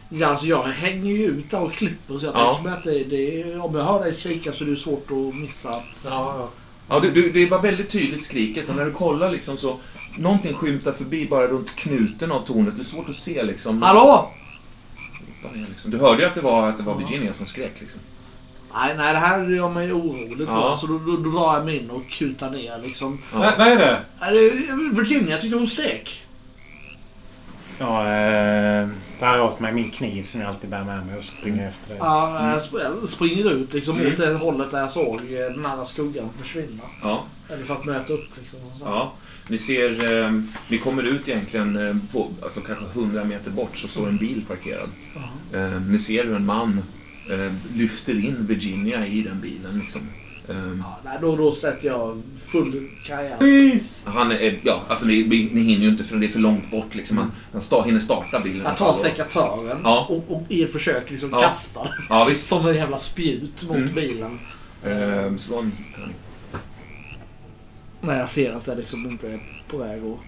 Ja, 0.09 0.27
alltså 0.27 0.47
jag 0.47 0.63
hänger 0.63 1.13
ju 1.13 1.27
ut 1.27 1.51
där 1.51 1.61
och 1.61 1.73
klipper 1.73 2.19
så 2.19 2.27
jag 2.27 2.35
Ja. 2.37 2.55
tänker 2.55 2.71
mig 2.71 2.79
att 2.79 2.85
det, 2.85 3.05
det, 3.17 3.57
om 3.59 3.75
jag 3.75 3.85
hör 3.85 4.05
dig 4.05 4.13
skrika 4.13 4.53
så 4.53 4.65
är 4.65 4.69
det 4.69 4.77
svårt 4.77 5.07
att 5.11 5.35
missa 5.35 5.71
att... 5.75 6.05
Ja, 6.05 6.35
ja. 6.39 6.49
Ja, 6.89 7.01
du, 7.01 7.11
du, 7.11 7.33
det 7.33 7.47
var 7.47 7.63
väldigt 7.63 7.91
tydligt 7.91 8.25
skriket 8.25 8.69
och 8.69 8.77
när 8.77 8.85
du 8.85 8.91
kollar 8.93 9.31
liksom 9.31 9.57
så 9.57 9.79
Någonting 10.19 10.55
skymtar 10.55 10.93
förbi 10.93 11.27
bara 11.27 11.47
runt 11.47 11.77
knuten 11.77 12.33
av 12.33 12.41
tornet. 12.41 12.77
Det 12.77 12.83
är 12.83 12.85
svårt 12.85 13.09
att 13.09 13.17
se 13.17 13.43
liksom. 13.43 13.83
Hallå! 13.83 14.31
Liksom. 15.69 15.91
Du 15.91 15.99
hörde 15.99 16.23
ju 16.23 16.29
att 16.29 16.35
det 16.35 16.41
var, 16.41 16.69
att 16.69 16.77
det 16.79 16.83
var 16.83 16.99
Virginia 16.99 17.35
som 17.35 17.47
skrek 17.47 17.73
liksom. 17.81 18.01
Nej, 18.75 18.95
nej, 18.97 19.13
det 19.13 19.19
här 19.19 19.51
gör 19.51 19.69
mig 19.69 19.93
orolig 19.93 20.37
tror 20.49 20.49
Ja. 20.61 20.69
jag. 20.71 20.79
Så 20.79 20.87
då, 20.87 20.99
då, 20.99 21.17
då 21.17 21.31
drar 21.31 21.55
jag 21.55 21.65
mig 21.65 21.77
in 21.77 21.91
och 21.91 22.09
kutar 22.11 22.51
ner 22.51 22.79
liksom. 22.83 23.19
Ja. 23.33 23.39
Va- 23.39 23.55
Vad 23.59 23.69
är 23.69 23.77
det- 24.33 25.01
Virginia 25.03 25.39
tyckte 25.39 25.57
hon 25.57 25.67
skrek. 25.67 26.23
Ja, 27.79 28.01
eh, 28.03 28.89
där 29.21 29.41
åt 29.43 29.61
mig 29.61 29.73
min 29.73 29.91
kniv 29.91 30.23
som 30.23 30.41
jag 30.41 30.49
alltid 30.49 30.71
bär 30.71 30.85
med 30.85 31.07
mig 31.07 31.17
och 31.19 31.25
springer 31.25 31.69
efter 31.69 31.89
det. 31.91 31.97
Ja, 31.99 32.51
jag 32.53 32.59
sp- 32.61 32.99
jag 33.01 33.09
springer 33.09 33.51
ut 33.53 33.75
liksom 33.75 33.97
Mm. 33.97 34.09
mot 34.11 34.17
det 34.19 34.35
hållet 34.35 34.71
där 34.71 34.81
jag 34.81 34.91
såg 34.91 35.21
eh, 35.21 35.39
den 35.55 35.67
andra 35.67 35.85
skuggan 35.85 36.29
försvinna. 36.43 36.83
Ja, 37.03 37.25
Eller 37.51 37.65
för 37.65 37.75
att 37.75 37.85
möta 37.85 38.13
upp 38.13 38.29
liksom. 38.41 38.59
ja. 38.81 39.13
Ni 39.49 39.59
ser, 39.59 40.19
eh, 40.25 40.33
ni 40.69 40.79
kommer 40.79 41.03
ut 41.03 41.29
egentligen 41.29 41.89
eh, 41.89 41.97
på, 42.13 42.29
alltså 42.43 42.61
kanske 42.61 42.85
100 42.85 43.25
meter 43.25 43.51
bort 43.51 43.77
så 43.79 43.89
står 43.89 44.09
en 44.09 44.17
bil 44.17 44.45
parkerad. 44.49 44.89
Ja. 45.15 45.59
Eh, 45.59 45.81
ni 45.81 45.99
ser 45.99 46.25
hur 46.25 46.37
en 46.37 46.47
man 46.47 46.83
eh, 47.31 47.53
lyfter 47.75 48.25
in 48.25 48.47
Virginia 48.47 49.07
i 49.07 49.23
den 49.23 49.41
bilen 49.41 49.79
liksom. 49.79 50.01
Eh, 50.53 50.77
Ja, 51.05 51.11
då, 51.21 51.37
då 51.37 51.53
sätter 51.53 51.89
jag 51.89 52.23
full 52.53 52.89
karriär. 53.05 53.37
Please! 53.39 54.11
han 54.11 54.33
är, 54.33 54.59
ja, 54.63 54.81
alltså 54.89 55.07
ni, 55.07 55.23
ni 55.53 55.61
hinner 55.61 55.83
ju 55.85 55.89
inte 55.89 56.05
för 56.05 56.17
det 56.17 56.27
är 56.27 56.31
för 56.31 56.39
långt 56.41 56.71
bort 56.71 56.95
liksom. 56.95 57.19
Han, 57.19 57.33
han 57.53 57.61
sta, 57.61 57.83
hinner 57.83 58.01
starta 58.01 58.41
bilen. 58.41 58.63
Jag 58.65 58.77
tar 58.77 58.95
sekatören 58.95 59.81
Ja. 59.85 60.07
och, 60.09 60.25
och 60.37 60.43
i 60.49 60.63
ett 60.63 60.73
försök 60.73 61.11
liksom 61.11 61.29
Ja. 61.33 61.41
kasta 61.41 61.83
den. 61.83 61.93
Ja, 62.09 62.27
visst. 62.29 62.47
Som 62.47 62.67
en 62.67 62.75
jävla 62.75 62.97
spjut 62.99 63.63
mot 63.69 63.77
Mm. 63.77 63.95
bilen. 63.95 64.39
Eh, 64.85 65.37
slå 65.39 65.59
en 65.59 65.73
tärning. 65.95 66.17
När 68.01 68.19
jag 68.19 68.29
ser 68.29 68.53
att 68.53 68.67
jag 68.67 68.77
liksom 68.79 69.07
inte 69.07 69.29
är 69.33 69.41
på 69.69 69.77
väg 69.77 70.03
att... 70.05 70.19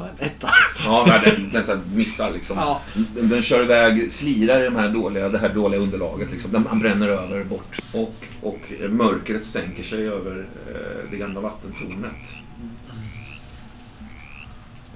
Ha 0.00 0.08
en 0.08 0.26
etta. 0.26 0.48
Ja, 0.84 1.04
nej, 1.06 1.20
den, 1.24 1.50
den 1.50 1.64
så 1.64 1.72
här 1.72 1.80
missar 1.94 2.30
liksom. 2.30 2.56
Ja. 2.56 2.80
Den, 3.14 3.28
den 3.28 3.42
kör 3.42 3.62
iväg, 3.62 4.12
slirar 4.12 4.60
i 4.60 4.64
de 4.64 4.76
här 4.76 4.88
dåliga, 4.88 5.28
det 5.28 5.38
här 5.38 5.54
dåliga 5.54 5.80
underlaget. 5.80 6.30
Liksom. 6.30 6.52
Den, 6.52 6.66
han 6.66 6.78
bränner 6.78 7.08
över 7.08 7.44
bort. 7.44 7.78
Och, 7.92 8.14
och 8.42 8.72
mörkret 8.90 9.44
sänker 9.44 9.82
sig 9.82 10.08
över 10.08 10.46
eh, 10.68 11.10
det 11.10 11.16
gamla 11.16 11.40
vattentornet. 11.40 12.34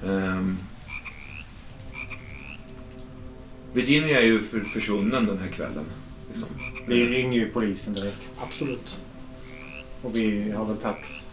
Ehm. 0.07 0.59
Virginia 3.73 4.21
är 4.21 4.25
ju 4.25 4.43
för, 4.43 4.61
försvunnen 4.61 5.27
den 5.27 5.39
här 5.39 5.49
kvällen. 5.49 5.85
Liksom. 6.29 6.49
Vi 6.87 7.07
ringer 7.07 7.39
ju 7.39 7.49
polisen 7.49 7.95
direkt. 7.95 8.31
Absolut. 8.43 8.99
Och 10.03 10.17
vi 10.17 10.51
har 10.51 10.65
väl 10.65 10.77
tagit... 10.77 11.27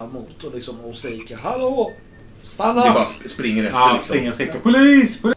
Emot 0.00 0.44
och 0.44 0.54
liksom 0.54 0.80
och 0.80 0.96
skriker 0.96 1.36
Hallå! 1.36 1.92
Stanna! 2.42 2.84
Vi 2.84 2.90
bara 2.90 3.04
sp- 3.04 3.28
springer 3.28 3.64
efter. 3.64 3.78
Ja, 3.78 3.92
liksom. 3.92 4.08
springer 4.08 4.28
och 4.28 4.34
skriker 4.34 4.58
polis! 4.60 5.22
polis! 5.22 5.36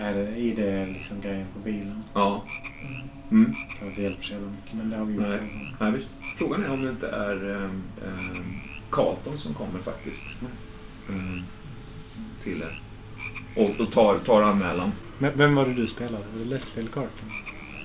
Är 0.00 0.14
det 0.14 0.36
ID 0.36 0.88
liksom 0.94 1.20
grejen 1.20 1.46
på 1.54 1.58
bilen? 1.58 2.04
Ja. 2.14 2.44
Mm. 3.30 3.54
Kanske 3.68 3.86
inte 3.86 4.02
hjälper 4.02 4.22
så 4.24 4.32
jävla 4.32 4.48
mycket 4.48 4.72
men 4.74 4.90
det 4.90 4.96
har 4.96 5.04
vi 5.04 5.14
gjort. 5.14 5.24
Nej. 5.28 5.74
Ja, 5.80 5.90
visst. 5.90 6.10
Frågan 6.38 6.64
är 6.64 6.70
om 6.70 6.82
det 6.82 6.90
inte 6.90 7.08
är 7.08 7.50
um, 7.50 7.82
um, 8.06 8.60
Carlton 8.90 9.38
som 9.38 9.54
kommer 9.54 9.78
faktiskt. 9.80 10.24
Um, 11.08 11.42
till 12.44 12.62
er. 12.62 12.80
Och, 13.56 13.80
och 13.80 13.92
tar, 13.92 14.18
tar 14.18 14.42
anmälan. 14.42 14.92
Men 15.18 15.32
vem 15.38 15.54
var 15.54 15.66
det 15.66 15.74
du 15.74 15.86
spelade? 15.86 16.24
Var 16.32 16.38
det 16.44 16.50
Leslie 16.50 16.80
eller 16.82 16.92
Carton? 16.92 17.32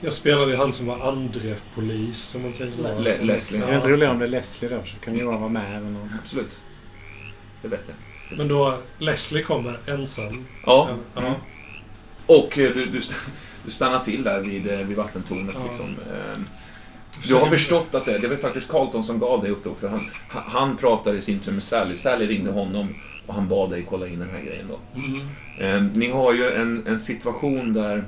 Jag 0.01 0.13
spelade 0.13 0.57
han 0.57 0.73
som 0.73 0.85
var 0.85 1.07
andre 1.11 1.55
polis, 1.75 2.35
om 2.35 2.41
man 2.41 2.53
säger 2.53 2.71
så. 2.71 2.81
Le- 3.03 3.23
Leslie. 3.23 3.61
Det 3.61 3.71
är 3.71 3.75
inte 3.75 3.87
roligare 3.87 4.13
om 4.13 4.19
det 4.19 4.25
är 4.25 4.29
Leslie 4.29 4.69
då, 4.69 4.81
så 4.85 4.95
kan 4.97 5.17
Johan 5.17 5.39
vara 5.41 5.49
med 5.51 5.77
även 5.77 5.95
om... 5.95 6.09
Absolut. 6.23 6.59
Det 7.61 7.67
är 7.67 7.69
bättre. 7.69 7.93
Men 8.29 8.47
då, 8.47 8.77
Leslie 8.97 9.43
kommer 9.43 9.79
ensam. 9.87 10.45
Ja. 10.65 10.89
ja. 11.15 11.35
Och 12.25 12.59
eh, 12.59 12.71
du, 12.73 12.85
du, 12.85 13.01
du 13.65 13.71
stannar 13.71 13.99
till 13.99 14.23
där 14.23 14.39
vid, 14.39 14.71
eh, 14.71 14.77
vid 14.79 14.97
vattentornet. 14.97 15.55
Ja. 15.59 15.65
Liksom. 15.65 15.85
Ehm, 15.85 16.45
Du 17.27 17.35
har 17.35 17.47
förstått 17.47 17.95
att 17.95 18.05
det, 18.05 18.17
det 18.17 18.27
var 18.27 18.35
faktiskt 18.35 18.71
Carlton 18.71 19.03
som 19.03 19.19
gav 19.19 19.41
dig 19.41 19.51
uppdrag. 19.51 19.75
För 19.79 19.87
han, 19.87 20.09
han- 20.27 20.77
pratade 20.77 21.17
i 21.17 21.21
sin 21.21 21.39
tur 21.39 21.51
med 21.51 21.63
Sally. 21.63 21.95
Sally 21.95 22.27
ringde 22.27 22.51
honom 22.51 22.95
och 23.27 23.33
han 23.33 23.47
bad 23.47 23.69
dig 23.69 23.85
kolla 23.89 24.07
in 24.07 24.19
den 24.19 24.29
här 24.29 24.41
grejen. 24.41 24.67
Då. 24.67 24.79
Mm. 24.99 25.19
Eh, 25.59 25.91
ni 25.97 26.11
har 26.11 26.33
ju 26.33 26.51
en, 26.51 26.87
en 26.87 26.99
situation 26.99 27.73
där 27.73 28.03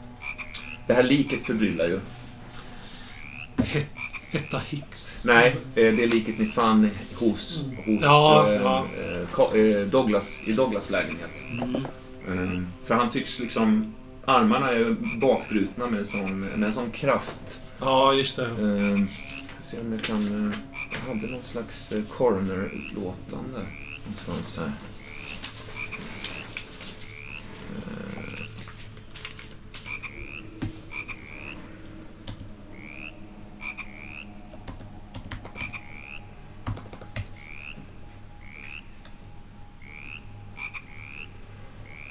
det 0.86 0.94
här 0.94 1.02
liket 1.02 1.44
förbryllar 1.44 1.84
ju. 1.86 2.00
Etta 4.30 4.58
Hicks. 4.68 5.24
Nej, 5.26 5.56
eh, 5.74 5.94
det 5.94 6.06
liket 6.06 6.38
ni 6.38 6.46
fann 6.46 6.90
hos, 7.14 7.64
hos 7.84 8.02
Ja, 8.02 8.48
eh, 8.48 8.60
ja. 8.62 8.86
eh, 9.54 9.60
eh, 9.60 9.86
Douglas, 9.86 10.40
i 10.46 10.52
Douglas 10.52 10.90
lägenhet. 10.90 11.30
Mm. 12.26 12.66
För 12.84 12.94
han 12.94 13.10
tycks 13.10 13.40
liksom... 13.40 13.92
Armarna 14.28 14.70
är 14.72 14.96
bakbrutna 15.20 15.86
med 15.86 15.98
en 15.98 16.06
sån, 16.06 16.40
med 16.40 16.62
en 16.62 16.72
sån 16.72 16.90
kraft. 16.90 17.60
Ja, 17.80 18.12
just 18.12 18.36
det. 18.36 18.44
Eh, 18.44 19.06
se 19.62 19.80
om 19.80 19.92
jag 19.92 20.02
kan... 20.02 20.54
Jag 20.92 21.14
hade 21.14 21.26
någon 21.26 21.44
slags 21.44 21.92
coroner-utlåtande 22.16 23.60
någonstans 24.04 24.58
här. 24.58 24.72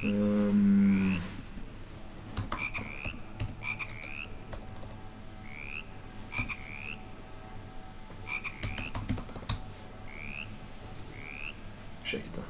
Ehm, 0.06 1.18
ursäkta. 12.04 12.42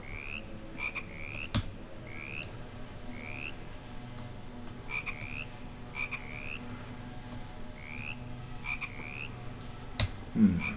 Mm. 10.35 10.74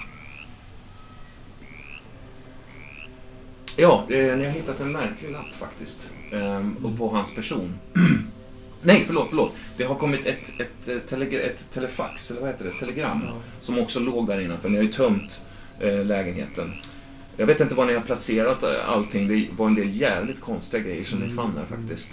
Ja, 3.80 4.04
eh, 4.08 4.36
ni 4.36 4.44
har 4.44 4.52
hittat 4.52 4.80
en 4.80 4.92
märklig 4.92 5.30
lapp 5.32 5.54
faktiskt. 5.58 6.10
Eh, 6.32 6.66
och 6.84 6.98
på 6.98 7.08
hans 7.08 7.34
person. 7.34 7.74
Nej, 8.82 9.04
förlåt, 9.06 9.26
förlåt. 9.28 9.52
Det 9.76 9.84
har 9.84 9.94
kommit 9.94 10.26
ett, 10.26 10.52
ett, 10.60 11.08
telegra- 11.10 11.40
ett 11.40 11.70
telefax, 11.72 12.30
eller 12.30 12.40
vad 12.40 12.50
heter 12.50 12.64
det? 12.64 12.70
Telegram. 12.70 13.22
Som 13.60 13.78
också 13.78 14.00
låg 14.00 14.26
där 14.26 14.40
innanför. 14.40 14.68
Ni 14.68 14.76
har 14.76 14.84
ju 14.84 14.92
tömt 14.92 15.40
eh, 15.80 16.04
lägenheten. 16.04 16.72
Jag 17.36 17.46
vet 17.46 17.60
inte 17.60 17.74
var 17.74 17.84
ni 17.86 17.94
har 17.94 18.00
placerat 18.00 18.62
eh, 18.62 18.88
allting. 18.88 19.28
Det 19.28 19.46
var 19.58 19.66
en 19.66 19.74
del 19.74 20.00
jävligt 20.00 20.40
konstiga 20.40 20.82
grejer 20.82 21.04
som 21.04 21.18
ni 21.18 21.34
fann 21.34 21.54
där 21.54 21.76
faktiskt. 21.76 22.10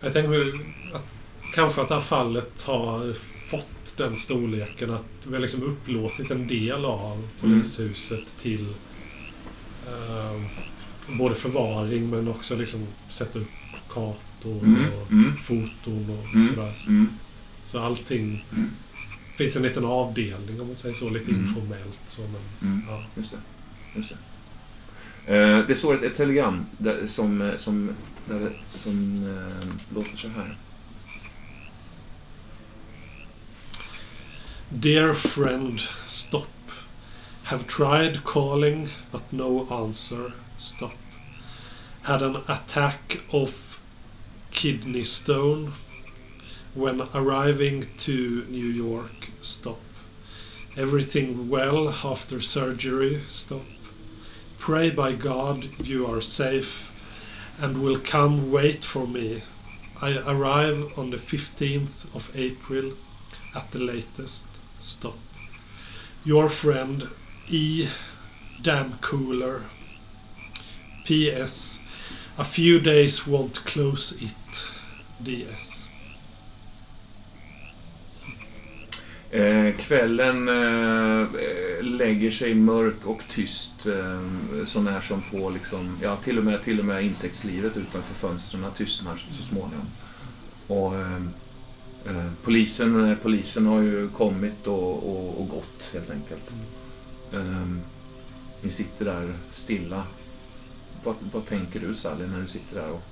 Jag 0.00 0.12
tänker 0.12 0.30
mig 0.30 0.52
att 0.94 1.06
kanske 1.54 1.80
att 1.80 1.88
det 1.88 1.94
här 1.94 2.00
fallet 2.00 2.64
har 2.64 3.12
fått 3.50 3.96
den 3.96 4.16
storleken 4.16 4.90
att 4.94 5.26
vi 5.28 5.34
har 5.34 5.40
liksom 5.40 5.62
upplåtit 5.62 6.30
en 6.30 6.46
del 6.46 6.84
av 6.84 7.28
polishuset 7.40 8.38
till 8.38 8.66
eh, 9.88 10.40
både 11.18 11.34
förvaring 11.34 12.10
men 12.10 12.28
också 12.28 12.56
liksom 12.56 12.86
sätta 13.10 13.38
upp 13.38 13.48
kartor 13.88 14.64
Mm, 14.64 14.92
och 14.92 15.10
mm, 15.12 15.36
foton 15.36 16.18
och 16.18 16.34
Mm. 16.34 16.48
sådär. 16.54 16.74
mm. 16.88 17.08
Så 17.64 17.80
allting... 17.80 18.44
Mm. 18.52 18.70
finns 19.36 19.56
en 19.56 19.62
liten 19.62 19.84
avdelning 19.84 20.60
om 20.60 20.66
man 20.66 20.76
säger 20.76 20.94
så, 20.94 21.08
lite 21.10 21.30
Mm. 21.30 21.44
informellt. 21.46 21.98
Så, 22.06 22.20
men, 22.20 22.70
Mm. 22.72 22.82
ja. 22.88 23.04
Just 23.16 23.30
det. 23.30 23.38
Just 23.96 24.08
det. 25.26 25.36
Eh, 25.36 25.66
det 25.66 25.76
står 25.76 25.94
ett, 25.94 26.02
ett 26.02 26.16
telegram 26.16 26.66
där, 26.78 27.06
som, 27.06 27.52
som, 27.56 27.90
där, 28.28 28.40
det- 28.40 28.78
som 28.78 29.14
eh, 29.26 29.94
låter 29.94 30.16
så 30.16 30.28
här. 30.28 30.56
Dear 34.70 35.14
friend, 35.14 35.80
stop. 36.06 36.46
Have 37.48 37.66
tried 37.66 38.24
calling, 38.24 38.90
but 39.10 39.32
no 39.32 39.66
answer. 39.70 40.34
Stop. 40.58 40.92
Had 42.02 42.20
an 42.20 42.42
attack 42.46 43.22
of 43.32 43.80
kidney 44.50 45.04
stone. 45.04 45.72
When 46.74 47.08
arriving 47.14 47.86
to 48.00 48.44
New 48.50 48.66
York, 48.66 49.30
stop. 49.40 49.80
Everything 50.76 51.48
well 51.48 51.88
after 52.04 52.42
surgery, 52.42 53.22
stop. 53.30 53.64
Pray 54.58 54.90
by 54.90 55.14
God 55.14 55.68
you 55.82 56.06
are 56.06 56.20
safe 56.20 56.92
and 57.58 57.80
will 57.80 57.98
come 57.98 58.52
wait 58.52 58.84
for 58.84 59.06
me. 59.06 59.42
I 60.02 60.18
arrive 60.18 60.98
on 60.98 61.08
the 61.08 61.16
15th 61.16 62.14
of 62.14 62.30
April 62.36 62.92
at 63.54 63.70
the 63.70 63.78
latest. 63.78 64.48
Stop. 64.80 65.16
Your 66.26 66.50
friend 66.50 67.08
E. 67.50 67.88
Damn 68.62 68.92
Cooler. 69.00 69.62
P.S. 71.06 71.78
A 72.36 72.44
few 72.44 72.78
days 72.78 73.20
won't 73.20 73.64
close 73.64 74.12
it. 74.12 74.66
D.S. 75.18 75.84
Eh, 79.30 79.74
kvällen 79.76 80.48
eh, 80.48 81.28
lägger 81.82 82.30
sig 82.30 82.54
mörk 82.54 83.06
och 83.06 83.22
tyst 83.30 83.86
eh, 83.86 84.64
så 84.64 84.80
när 84.80 85.00
som 85.00 85.22
på 85.30 85.50
liksom, 85.50 85.98
ja, 86.02 86.16
till 86.16 86.38
och 86.38 86.44
med, 86.44 86.62
till 86.62 86.78
och 86.78 86.84
med 86.84 87.04
insektslivet 87.04 87.76
utanför 87.76 88.14
fönstren 88.14 88.64
tystnar 88.76 89.24
så 89.38 89.44
småningom. 89.44 89.86
Och 90.66 90.94
eh, 90.94 91.22
eh 92.06 92.30
polisen, 92.44 93.10
eh, 93.10 93.16
polisen 93.22 93.66
har 93.66 93.80
ju 93.80 94.08
kommit 94.08 94.66
och, 94.66 95.08
och, 95.08 95.40
och 95.40 95.48
gått 95.48 95.90
helt 95.92 96.10
enkelt. 96.10 96.50
Eh, 97.32 97.66
ni 98.62 98.70
sitter 98.70 99.04
där 99.04 99.34
stilla. 99.50 100.04
Vad, 101.04 101.16
vad 101.32 101.46
tänker 101.46 101.80
du 101.80 101.94
Sally 101.94 102.26
när 102.26 102.40
du 102.40 102.46
sitter 102.46 102.80
där 102.80 102.90
och 102.90 103.02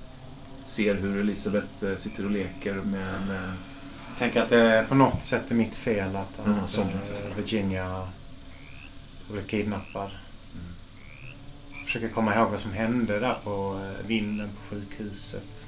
ser 0.65 0.95
hur 0.95 1.19
Elisabeth 1.19 1.85
eh, 1.85 1.97
sitter 1.97 2.25
och 2.25 2.31
leker 2.31 2.73
med, 2.73 3.27
med 3.27 3.53
tänker 4.17 4.41
att 4.41 4.49
det 4.49 4.85
på 4.89 4.95
något 4.95 5.23
sätt 5.23 5.51
är 5.51 5.55
mitt 5.55 5.75
fel 5.75 6.15
att, 6.15 6.39
Ja, 6.45 6.51
att 6.51 6.77
eh, 6.77 7.35
Virginia 7.35 8.07
blev 9.31 9.47
kidnappad. 9.47 10.09
Försöker 11.85 12.09
komma 12.09 12.35
ihåg 12.35 12.49
vad 12.49 12.59
som 12.59 12.71
hände 12.71 13.19
där 13.19 13.37
på 13.43 13.81
eh, 13.83 14.07
vinden 14.07 14.49
på 14.49 14.75
sjukhuset. 14.75 15.67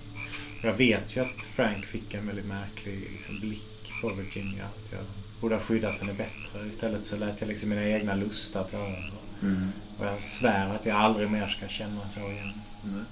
Jag 0.62 0.74
vet 0.74 1.16
ju 1.16 1.22
att 1.22 1.44
Frank 1.56 1.86
fick 1.86 2.14
en 2.14 2.28
väldigt 2.28 2.46
märklig 2.46 3.00
liksom, 3.12 3.40
blick 3.40 3.92
på 4.02 4.10
Virginia. 4.10 4.66
Att 4.66 4.92
jag 4.92 5.02
borde 5.42 5.56
ha 5.56 5.62
skyddat 5.62 6.00
henne 6.00 6.14
bättre. 6.14 6.68
Istället 6.70 7.06
så 7.06 7.18
lät 7.18 7.42
jag 7.42 7.48
liksom 7.48 7.70
mina 7.70 7.84
egna 7.84 8.16
lustar 8.16 8.64
ta 8.64 8.78
över. 8.78 9.12
Mm. 9.42 9.72
Och 9.98 10.06
jag 10.06 10.22
svär 10.22 10.76
att 10.76 10.86
jag 10.86 10.98
aldrig 10.98 11.32
mer 11.32 11.48
ska 11.48 11.68
känna 11.68 12.08
så 12.08 12.20
igen. 12.20 12.54
Nej. 12.84 13.04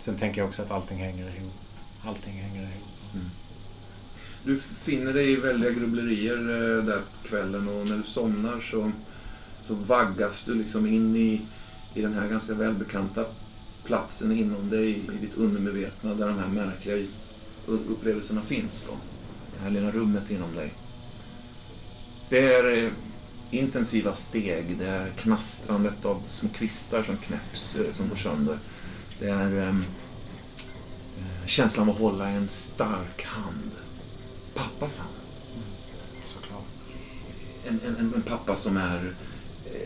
Sen 0.00 0.16
tänker 0.16 0.40
jag 0.40 0.48
också 0.48 0.62
att 0.62 0.70
allting 0.70 0.98
hänger 0.98 1.36
ihop. 1.36 1.52
Allting 2.04 2.32
hänger 2.32 2.62
ihop. 2.62 2.94
Du 4.44 4.60
finner 4.82 5.12
dig 5.12 5.32
i 5.32 5.36
väldiga 5.36 5.70
grubblerier 5.70 6.38
eh, 6.38 6.84
där 6.84 6.98
på 6.98 7.28
kvällen 7.28 7.68
och 7.68 7.88
när 7.88 7.96
du 7.96 8.02
somnar 8.02 8.60
så, 8.60 8.92
så 9.62 9.74
vaggas 9.74 10.44
du 10.44 10.54
liksom 10.54 10.86
in 10.86 11.16
i, 11.16 11.40
i 11.94 12.02
den 12.02 12.14
här 12.14 12.28
ganska 12.28 12.54
välbekanta 12.54 13.24
platsen 13.84 14.32
inom 14.32 14.70
dig, 14.70 14.90
i 14.90 15.16
ditt 15.20 15.36
undermedvetna 15.36 16.14
där 16.14 16.28
de 16.28 16.38
här 16.38 16.48
märkliga 16.48 17.06
upplevelserna 17.66 18.42
finns. 18.42 18.86
Då. 18.88 18.96
Det 19.56 19.62
här 19.62 19.70
lilla 19.70 19.90
rummet 19.90 20.30
inom 20.30 20.54
dig. 20.56 20.72
Det 22.28 22.54
är 22.54 22.84
eh, 22.84 22.90
intensiva 23.50 24.14
steg, 24.14 24.76
det 24.78 24.86
är 24.86 25.10
knastrandet 25.10 26.04
av 26.04 26.22
små 26.30 26.48
kvistar 26.48 27.02
som 27.02 27.16
knäpps, 27.16 27.76
eh, 27.76 27.92
som 27.92 28.08
går 28.08 28.16
sönder. 28.16 28.58
Det 29.18 29.28
är 29.28 29.68
eh, 29.68 29.74
känslan 31.46 31.88
av 31.88 31.94
att 31.94 32.00
hålla 32.00 32.28
en 32.28 32.48
stark 32.48 33.24
hand 33.24 33.70
pappas 34.54 34.98
hand. 34.98 35.14
Såklart. 36.24 36.64
En, 37.66 37.80
en, 37.86 38.14
en, 38.14 38.22
pappa 38.22 38.56
som 38.56 38.76
är 38.76 39.14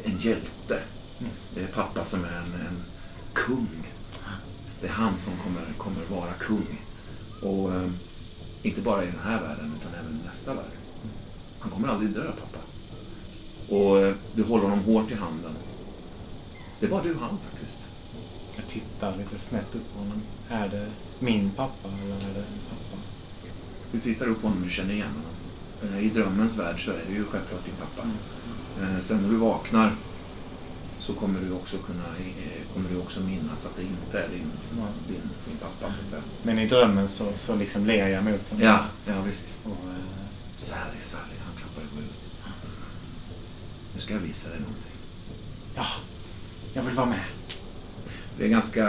en 0.04 0.18
hjälte. 0.18 0.82
Det 1.54 1.62
är 1.62 1.66
pappa 1.66 2.04
som 2.04 2.24
är 2.24 2.32
en, 2.32 2.66
en 2.66 2.82
kung. 3.32 3.88
Det 4.80 4.86
är 4.86 4.92
han 4.92 5.18
som 5.18 5.34
kommer, 5.36 5.62
kommer 5.78 6.20
vara 6.20 6.32
kung. 6.32 6.80
Och 7.42 7.74
eh, 7.74 7.90
inte 8.62 8.80
bara 8.80 9.02
i 9.02 9.06
den 9.06 9.20
här 9.24 9.40
världen 9.42 9.72
utan 9.80 9.94
även 10.00 10.20
i 10.20 10.26
nästa 10.26 10.54
värld. 10.54 10.87
Han 11.68 11.74
kommer 11.74 11.88
aldrig 11.94 12.10
dö, 12.10 12.24
pappa. 12.24 12.58
Och 13.74 13.98
eh, 13.98 14.14
du 14.34 14.42
håller 14.42 14.64
honom 14.64 14.84
hårt 14.84 15.10
i 15.10 15.14
handen. 15.14 15.52
Det 16.80 16.86
bara 16.88 17.02
du 17.02 17.14
han 17.20 17.38
faktiskt. 17.50 17.78
Jag 18.56 18.66
tittar 18.68 19.16
lite 19.16 19.38
snett 19.38 19.74
upp 19.74 19.92
på 19.92 19.98
honom. 19.98 20.22
Är 20.48 20.68
det 20.68 20.86
min 21.18 21.50
pappa 21.50 21.88
eller 21.88 22.16
är 22.16 22.34
det 22.34 22.40
en 22.40 22.60
pappa? 22.70 23.02
Du 23.92 24.00
tittar 24.00 24.26
upp 24.26 24.40
på 24.40 24.46
honom 24.46 24.62
och 24.62 24.68
du 24.68 24.74
känner 24.74 24.94
igen 24.94 25.08
honom. 25.08 25.96
Eh, 25.98 26.06
I 26.06 26.08
drömmens 26.10 26.56
värld 26.58 26.84
så 26.84 26.90
är 26.90 27.02
det 27.08 27.14
ju 27.14 27.24
självklart 27.24 27.64
din 27.64 27.74
pappa. 27.80 28.08
Eh, 28.82 29.00
Sen 29.00 29.22
när 29.22 29.28
du 29.28 29.36
vaknar 29.36 29.94
så 31.00 31.12
kommer 31.14 31.40
du 31.40 31.52
också 31.52 31.76
kunna 31.78 32.04
kommer 32.74 32.88
du 32.90 32.98
också 32.98 33.20
minnas 33.20 33.66
att 33.66 33.76
det 33.76 33.82
inte 33.82 34.18
är 34.22 34.28
din, 34.28 34.50
din, 35.08 35.20
din 35.46 35.56
pappa 35.60 35.92
så 35.94 36.04
att 36.04 36.10
säga. 36.10 36.22
Men 36.42 36.58
i 36.58 36.66
drömmen 36.66 37.08
så, 37.08 37.32
så 37.38 37.54
liksom 37.56 37.86
ler 37.86 38.08
jag 38.08 38.24
mot 38.24 38.50
honom. 38.50 38.66
Ja, 38.66 38.84
ja 39.06 39.22
visst. 39.22 39.44
Och, 39.64 39.70
eh, 39.70 40.04
Sally, 40.54 41.00
Sally, 41.02 41.34
han 41.46 41.54
klappar 41.56 41.82
i 41.82 41.84
huvudet. 41.96 42.14
Nu 43.98 44.02
ska 44.02 44.14
jag 44.14 44.20
visa 44.20 44.48
dig 44.48 44.58
någonting. 44.58 44.92
ja, 45.74 45.86
jag 46.72 46.82
vill 46.82 46.94
vara 46.94 47.06
med. 47.06 47.24
Det 48.38 48.44
är 48.44 48.48
ganska, 48.48 48.84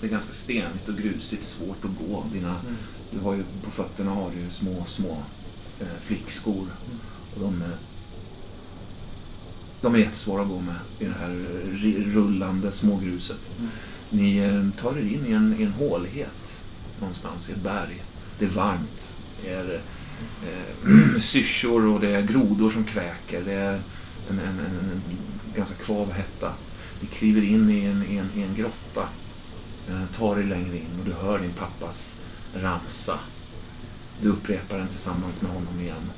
det 0.00 0.06
är 0.06 0.10
ganska 0.10 0.34
stenigt 0.34 0.88
och 0.88 0.96
grusigt, 0.96 1.44
svårt 1.44 1.84
att 1.84 2.08
gå. 2.08 2.24
Dina, 2.32 2.56
Du 3.10 3.18
har 3.20 3.34
ju, 3.34 3.44
på 3.64 3.70
fötterna 3.70 4.10
har 4.10 4.30
du 4.30 4.50
små, 4.50 4.84
små 4.86 5.22
eh, 5.80 5.86
flickskor. 6.02 6.66
Och 7.34 7.40
de, 7.40 7.62
eh, 7.62 7.68
de 9.80 9.94
är 9.94 9.98
jättesvåra 9.98 10.42
att 10.42 10.48
gå 10.48 10.60
med 10.60 10.76
i 10.98 11.04
det 11.04 11.16
här 11.20 11.30
rullande 12.14 12.72
smågruset. 12.72 13.40
Ni 14.10 14.36
eh, 14.36 14.82
tar 14.82 14.98
er 14.98 15.02
in 15.02 15.26
i 15.26 15.32
en, 15.32 15.56
i 15.58 15.62
en 15.62 15.72
hålighet 15.72 16.60
någonstans 17.00 17.48
i 17.48 17.52
ett 17.52 17.62
berg. 17.62 18.04
Det 18.38 18.44
är 18.44 18.50
varmt. 18.50 19.12
Det 19.42 19.50
är 19.50 19.80
eh, 20.46 21.18
syrsor 21.20 21.86
och 21.86 22.00
det 22.00 22.10
är 22.10 22.22
grodor 22.22 22.70
som 22.70 22.84
kväker. 22.84 23.42
Det 23.44 23.52
är 23.52 23.80
en, 24.38 24.58
en, 24.58 24.58
en, 24.58 24.90
en 24.90 25.02
ganska 25.56 25.74
kvav 25.74 26.12
hetta. 26.12 26.52
Du 27.00 27.06
kliver 27.06 27.42
in 27.42 27.70
i 27.70 27.84
en, 27.84 28.02
en, 28.02 28.42
en 28.42 28.54
grotta. 28.54 29.08
Eh, 29.88 30.16
tar 30.18 30.36
dig 30.36 30.44
längre 30.44 30.76
in 30.76 30.98
och 30.98 31.04
du 31.04 31.12
hör 31.12 31.38
din 31.38 31.52
pappas 31.52 32.16
ramsa. 32.54 33.18
Du 34.22 34.28
upprepar 34.28 34.78
den 34.78 34.88
tillsammans 34.88 35.42
med 35.42 35.50
honom 35.50 35.80
igen. 35.80 36.10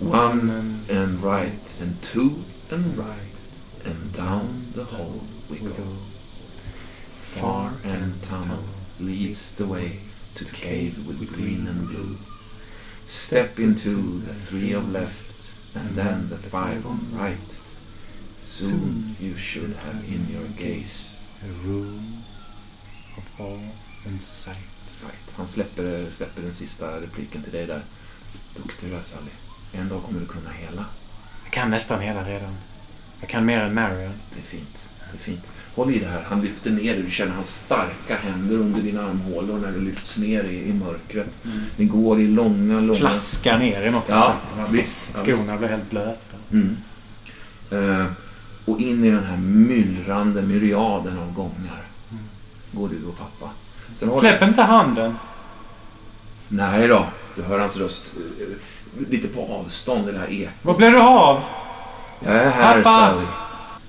One 0.00 0.52
and 0.90 1.24
right 1.24 1.82
and 1.82 2.02
two 2.02 2.30
and 2.70 2.98
right 2.98 3.60
and 3.84 4.12
down 4.12 4.66
the 4.74 4.84
hall 4.84 5.20
we 5.48 5.58
go. 5.58 5.96
Far 7.18 7.70
and 7.84 8.22
tunnel 8.22 8.64
leads 8.98 9.52
the 9.52 9.64
way 9.64 10.00
to 10.34 10.44
cave 10.44 10.94
with 11.06 11.36
green 11.36 11.68
and 11.68 11.88
blue. 11.88 12.16
Step 13.06 13.58
into 13.58 14.20
the 14.26 14.34
three 14.34 14.76
of 14.76 14.92
left 14.92 15.52
and 15.74 15.96
then 15.96 16.28
the 16.28 16.36
five 16.36 16.86
on 16.86 17.00
right. 17.12 17.38
Soon 18.36 19.16
you 19.20 19.36
should 19.36 19.76
have 19.76 20.04
in 20.08 20.26
your 20.32 20.46
gaze 20.58 21.26
A 21.42 21.68
room 21.68 22.24
of 23.16 23.40
awe 23.40 23.70
and 24.06 24.22
sight. 24.22 24.74
Han 25.36 25.48
släpper, 25.48 26.10
släpper 26.10 26.42
den 26.42 26.52
sista 26.52 27.00
repliken 27.00 27.42
till 27.42 27.52
dig 27.52 27.66
där. 27.66 27.82
Duktig 28.56 28.90
du 28.90 29.02
Sally. 29.02 29.30
En 29.72 29.88
dag 29.88 30.02
kommer 30.02 30.20
du 30.20 30.26
kunna 30.26 30.50
hela. 30.50 30.84
Jag 31.44 31.52
kan 31.52 31.70
nästan 31.70 32.00
hela 32.00 32.24
redan. 32.24 32.56
Jag 33.20 33.28
kan 33.28 33.44
mer 33.44 33.58
än 33.58 33.74
Marion. 33.74 34.12
Det 34.34 34.38
är 34.38 34.42
fint. 34.42 34.78
Det 35.12 35.16
är 35.16 35.20
fint. 35.20 35.44
Håll 35.74 35.94
i 35.94 35.98
det 35.98 36.06
här. 36.06 36.22
Han 36.28 36.40
lyfter 36.40 36.70
ner 36.70 36.92
dig. 36.92 37.02
Du 37.02 37.10
känner 37.10 37.32
hans 37.32 37.56
starka 37.60 38.16
händer 38.16 38.56
under 38.56 38.82
dina 38.82 39.02
armhålor 39.02 39.58
när 39.58 39.72
du 39.72 39.80
lyfts 39.80 40.18
ner 40.18 40.44
i, 40.44 40.68
i 40.68 40.72
mörkret. 40.72 41.44
Ni 41.76 41.84
går 41.84 42.20
i 42.20 42.26
långa, 42.26 42.80
långa... 42.80 42.98
Plaskar 42.98 43.58
ner 43.58 43.86
i 43.86 43.90
något 43.90 44.04
Ja, 44.08 44.32
fötterna, 44.32 44.66
så 44.66 44.76
visst. 44.76 45.00
Ja, 45.14 45.22
visst. 45.24 45.38
Skorna 45.38 45.58
blir 45.58 45.68
helt 45.68 45.90
blöta. 45.90 46.36
Mm. 46.52 46.76
Eh, 47.70 48.06
och 48.64 48.80
in 48.80 49.04
i 49.04 49.10
den 49.10 49.24
här 49.24 49.36
myllrande 49.36 50.42
myriaden 50.42 51.18
av 51.18 51.34
gångar 51.34 51.84
går 52.72 52.88
du 52.88 53.06
och 53.06 53.18
pappa. 53.18 53.50
Sen 53.96 54.10
Släpp 54.10 54.42
inte 54.42 54.62
handen. 54.62 55.18
Nej 56.48 56.88
då. 56.88 57.06
Du 57.36 57.42
hör 57.42 57.58
hans 57.58 57.76
röst 57.76 58.12
eh, 58.40 58.46
lite 59.10 59.28
på 59.28 59.54
avstånd 59.60 60.08
i 60.08 60.12
det 60.12 60.18
här 60.18 60.32
ekot. 60.32 60.54
Vad 60.62 60.76
blir 60.76 60.90
det 60.90 61.02
av? 61.02 61.40
Jag 62.24 62.34
är 62.34 62.50
här 62.50 62.82
Pappa! 62.82 63.10
Sally. 63.10 63.26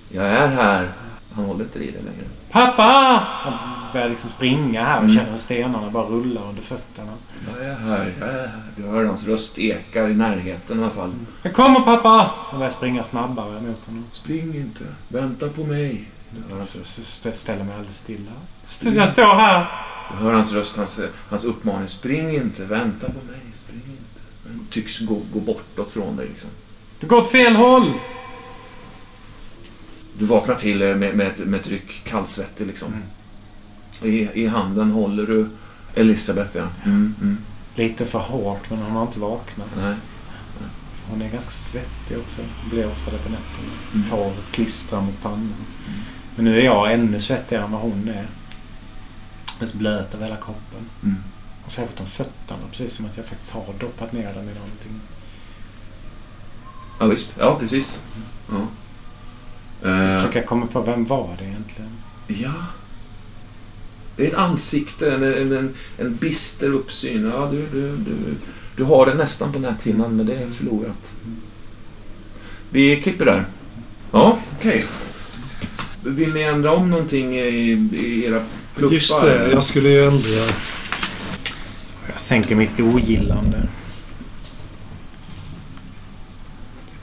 Jag 0.09 0.25
är 0.25 0.47
här. 0.47 0.89
Han 1.35 1.45
håller 1.45 1.64
inte 1.64 1.80
i 1.80 1.91
dig 1.91 2.01
längre. 2.01 2.25
Pappa! 2.51 3.23
Han 3.27 3.53
börjar 3.93 4.09
liksom 4.09 4.30
springa 4.30 4.83
här 4.83 4.97
och 4.97 5.03
Mm. 5.03 5.15
känner 5.15 5.31
hur 5.31 5.38
stenarna 5.38 5.89
bara 5.89 6.03
rullar 6.07 6.41
under 6.49 6.61
fötterna. 6.61 7.11
Jag 7.57 7.65
är 7.65 7.75
här. 7.75 8.14
Jag 8.19 8.30
är 8.30 8.33
här. 8.47 8.49
Du 8.75 8.83
hör 8.88 9.05
hans 9.05 9.27
röst 9.27 9.57
eka 9.59 10.09
i 10.09 10.14
närheten 10.14 10.80
i 10.80 10.83
alla 10.83 10.91
fall. 10.91 11.14
Jag 11.41 11.53
kommer 11.53 11.80
pappa! 11.80 12.31
Han 12.49 12.59
börjar 12.59 12.72
springa 12.72 13.03
snabbare 13.03 13.61
mot 13.61 13.85
honom. 13.85 14.05
Spring 14.11 14.55
inte. 14.55 14.83
Vänta 15.07 15.49
på 15.49 15.64
mig. 15.64 16.09
St- 16.61 17.33
ställer 17.33 17.64
mig 17.64 17.75
alldeles 17.75 17.97
stilla. 17.97 18.31
St- 18.65 18.89
Jag 18.89 19.09
står 19.09 19.23
här! 19.35 19.65
du 20.11 20.23
hör 20.25 20.33
hans 20.33 20.51
röst, 20.51 20.77
hans, 20.77 21.01
hans 21.30 21.45
uppmaning. 21.45 21.88
Spring 21.88 22.35
inte. 22.35 22.65
Vänta 22.65 23.07
på 23.07 23.14
mig. 23.31 23.39
Spring 23.53 23.81
inte. 23.88 24.47
Han 24.47 24.67
tycks 24.72 24.99
gå, 24.99 25.22
gå 25.33 25.39
bortåt 25.39 25.91
från 25.91 26.15
dig 26.15 26.27
liksom. 26.27 26.49
Du 26.99 27.07
går 27.07 27.17
åt 27.17 27.31
fel 27.31 27.55
håll! 27.55 27.93
Du 30.19 30.26
vaknar 30.26 30.56
till 30.56 30.82
eh, 30.82 30.95
med, 30.95 31.16
med, 31.16 31.27
ett, 31.27 31.40
med 31.40 31.60
ett 31.60 31.68
ryck, 31.68 32.03
kallsvettig 32.03 32.68
liksom. 32.68 32.94
I, 34.02 34.30
I 34.34 34.48
handen 34.48 34.92
håller 34.92 35.27
du 35.27 35.50
Elisabeth, 35.95 36.58
ja. 36.58 36.68
Mm, 36.85 37.16
mm. 37.22 37.38
Lite 37.76 38.06
för 38.06 38.19
hårt 38.19 38.69
men 38.69 38.80
hon 38.80 38.92
har 38.92 39.02
inte 39.02 39.19
vaknat. 39.19 39.68
Nej. 39.77 39.95
Hon 41.10 41.22
är 41.22 41.30
ganska 41.30 41.52
svettig 41.52 42.18
också. 42.18 42.42
Blir 42.69 42.88
ofta 42.88 43.11
det 43.11 43.18
på 43.18 43.30
nätterna. 43.30 43.68
Mm. 43.94 44.10
Håret 44.10 44.52
klistrar 44.52 45.02
mot 45.02 45.22
pannan. 45.22 45.53
Men 46.35 46.45
nu 46.45 46.60
är 46.60 46.66
jag 46.66 46.94
ännu 46.94 47.19
svettigare 47.19 47.64
än 47.64 47.72
vad 47.72 47.82
hon 47.82 48.08
är. 48.08 48.27
Mest 49.60 49.74
blöt 49.74 50.14
över 50.14 50.26
hela 50.26 50.38
kroppen. 50.38 50.90
Mm. 51.03 51.18
Och 51.66 51.72
särskilt 51.72 52.00
om 52.00 52.06
fötterna. 52.06 52.60
Precis 52.72 52.94
som 52.94 53.06
att 53.06 53.18
jag 53.18 53.26
faktiskt 53.26 53.52
har 53.52 53.74
doppat 53.80 54.11
ner 54.11 54.34
dem 54.34 54.50
i 54.50 54.53
någonting. 54.53 55.02
Ja, 57.00 57.06
visst. 57.06 57.35
Ja, 57.40 57.60
precis. 57.60 58.00
Ja. 58.50 58.68
Eh, 59.84 60.18
Försöker 60.18 60.40
jag 60.40 60.45
komma 60.48 60.66
på 60.66 60.82
vem 60.82 61.06
var 61.06 61.36
det 61.40 61.45
egentligen? 61.45 61.90
ja. 62.28 62.54
Det 64.18 64.24
är 64.26 64.28
ett 64.28 64.36
ansikte, 64.38 65.12
en, 65.12 65.24
en, 65.24 65.52
en, 65.58 65.74
en 65.98 66.16
bister 66.16 66.70
uppsyn. 66.70 67.32
Ja, 67.34 67.50
du, 67.52 67.68
du, 67.72 67.98
du, 67.98 68.16
du 68.76 68.84
har 68.84 69.06
det 69.06 69.14
nästan 69.14 69.54
på 69.54 69.60
näthinnan, 69.60 70.16
men 70.18 70.26
det 70.26 70.36
är 70.36 70.50
förlorat. 70.50 70.98
Vi 72.70 73.02
klipper 73.02 73.26
där. 73.26 73.45
Ja, 74.12 74.38
okej. 74.58 74.86
Vill 76.04 76.34
ni 76.34 76.42
ändra 76.42 76.72
om 76.72 76.90
någonting 76.90 77.36
i, 77.40 77.72
i 77.94 78.26
era 78.26 78.44
pluppar? 78.76 78.94
Just 78.94 79.22
det, 79.22 79.52
jag 79.52 79.64
skulle 79.64 79.90
ju 79.90 80.06
ändra... 80.08 80.54
Jag 82.08 82.20
sänker 82.20 82.56
mitt 82.56 82.80
ogillande. 82.80 83.68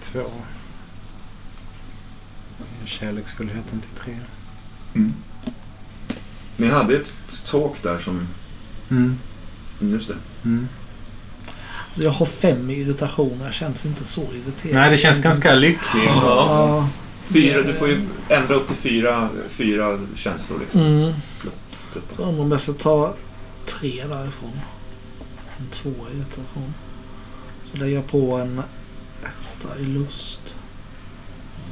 Till 0.01 0.11
två. 0.13 0.21
Kärleksfullheten 2.93 3.81
till 3.81 4.05
tre. 4.05 4.17
Mm. 4.95 5.13
Ni 6.57 6.69
hade 6.69 6.97
ett 6.97 7.15
talk 7.47 7.83
där 7.83 7.99
som... 8.01 8.29
Mm. 8.91 9.19
Just 9.81 10.09
det. 10.09 10.17
Mm. 10.45 10.69
Så 11.95 12.03
jag 12.03 12.11
har 12.11 12.27
fem 12.27 12.71
i 12.71 12.75
irritation 12.75 13.41
och 13.41 13.47
jag 13.47 13.55
känns 13.55 13.87
inte 13.87 14.05
så 14.05 14.21
irriterad. 14.21 14.75
Nej, 14.75 14.91
det 14.91 14.97
känns 14.97 15.23
ganska 15.23 15.55
lyckligt. 15.55 16.05
Ja. 16.05 16.47
Ja. 16.49 16.89
Fyra, 17.33 17.63
du 17.63 17.73
får 17.73 17.89
ju 17.89 18.09
ändra 18.29 18.55
upp 18.55 18.67
till 18.69 18.77
fyra, 18.77 19.29
fyra 19.51 19.99
känslor 20.17 20.61
liksom. 20.61 20.81
Mm. 20.81 21.13
Så 22.11 22.25
om 22.25 22.51
jag 22.51 22.61
ska 22.61 22.73
ta 22.73 23.15
tre 23.67 24.05
därifrån. 24.09 24.61
En 25.59 25.67
tvåa 25.67 26.11
irritation. 26.15 26.75
Så 27.65 27.77
lägger 27.77 27.95
jag 27.95 28.07
på 28.07 28.37
en 28.37 28.63
etta 29.23 29.79
i 29.79 29.87
lust. 29.87 30.55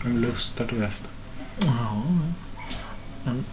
En 0.05 0.21
lustar 0.21 0.67
du 0.71 0.85
efter. 0.85 1.10
Ja. 1.67 2.03
En 3.25 3.45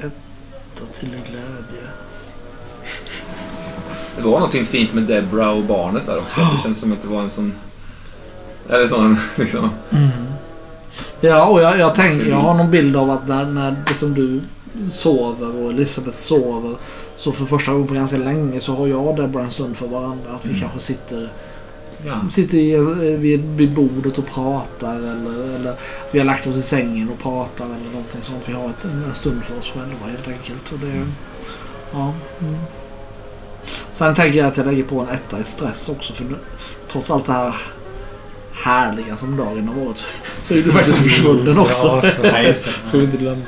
etta 0.00 0.86
till 1.00 1.08
i 1.08 1.18
glädje. 1.30 1.86
Det 4.16 4.22
var 4.22 4.30
någonting 4.32 4.66
fint 4.66 4.94
med 4.94 5.02
Debra 5.02 5.50
och 5.50 5.62
barnet 5.64 6.06
där 6.06 6.18
också. 6.18 6.40
Det 6.40 6.62
känns 6.62 6.80
som 6.80 6.92
att 6.92 7.02
det 7.02 7.08
var 7.08 7.22
en 7.22 7.30
sån... 7.30 7.52
Eller 8.68 8.88
sån 8.88 9.16
liksom... 9.36 9.70
Ja, 11.20 11.44
och 11.46 11.62
jag, 11.62 11.78
jag 11.78 11.94
tänker, 11.94 12.26
jag 12.26 12.36
har 12.36 12.54
någon 12.54 12.70
bild 12.70 12.96
av 12.96 13.10
att 13.10 13.28
när, 13.28 13.44
när 13.44 13.76
det 13.88 13.94
som 13.94 14.14
du 14.14 14.40
sover 14.90 15.64
och 15.64 15.70
Elisabeth 15.70 16.16
sover 16.18 16.74
så 17.16 17.32
för 17.32 17.44
första 17.44 17.72
gången 17.72 17.88
på 17.88 17.94
ganska 17.94 18.16
länge 18.16 18.60
så 18.60 18.74
har 18.74 18.86
jag 18.86 19.06
och 19.06 19.16
Deborah 19.16 19.44
en 19.46 19.50
stund 19.52 19.76
för 19.76 19.86
varandra. 19.86 20.30
Att 20.34 20.44
vi 20.46 20.48
Mm. 20.48 20.60
kanske 20.60 20.80
sitter, 20.80 21.28
Ja. 22.06 22.20
sitter 22.30 22.58
i, 22.58 22.74
eh, 22.74 23.18
vid, 23.18 23.44
vid 23.44 23.72
bordet 23.72 24.18
och 24.18 24.26
pratar 24.26 24.96
eller, 24.96 25.56
eller 25.56 25.74
vi 26.12 26.18
har 26.18 26.26
lagt 26.26 26.46
oss 26.46 26.56
i 26.56 26.62
sängen 26.62 27.08
och 27.08 27.18
pratar 27.18 27.64
eller 27.64 27.90
någonting 27.92 28.22
sånt. 28.22 28.42
Vi 28.46 28.52
har 28.52 28.70
ett, 28.70 28.84
en 28.84 29.14
stund 29.14 29.44
för 29.44 29.58
oss 29.58 29.66
själva 29.66 30.06
helt 30.06 30.28
enkelt. 30.28 30.72
Och 30.72 30.78
det, 30.78 31.06
ja, 31.92 32.14
mm. 32.40 32.56
Sen 33.92 34.14
tänker 34.14 34.38
jag 34.38 34.48
att 34.48 34.56
jag 34.56 34.66
lägger 34.66 34.84
på 34.84 35.00
en 35.00 35.08
etta 35.08 35.40
i 35.40 35.44
stress 35.44 35.88
också 35.88 36.12
för 36.12 36.24
nu, 36.24 36.36
trots 36.88 37.10
allt 37.10 37.26
det 37.26 37.32
här 37.32 37.54
härliga 38.52 39.16
som 39.16 39.36
dagen 39.36 39.68
har 39.68 39.84
varit 39.84 40.06
så 40.42 40.54
är 40.54 40.62
du 40.62 40.72
faktiskt 40.72 40.98
försvunnen 40.98 41.58
också. 41.58 42.00
Ja, 42.02 42.12
Nej. 42.22 42.54
Ska 42.84 42.98
vi 42.98 43.04
inte 43.04 43.16
glömma. 43.16 43.42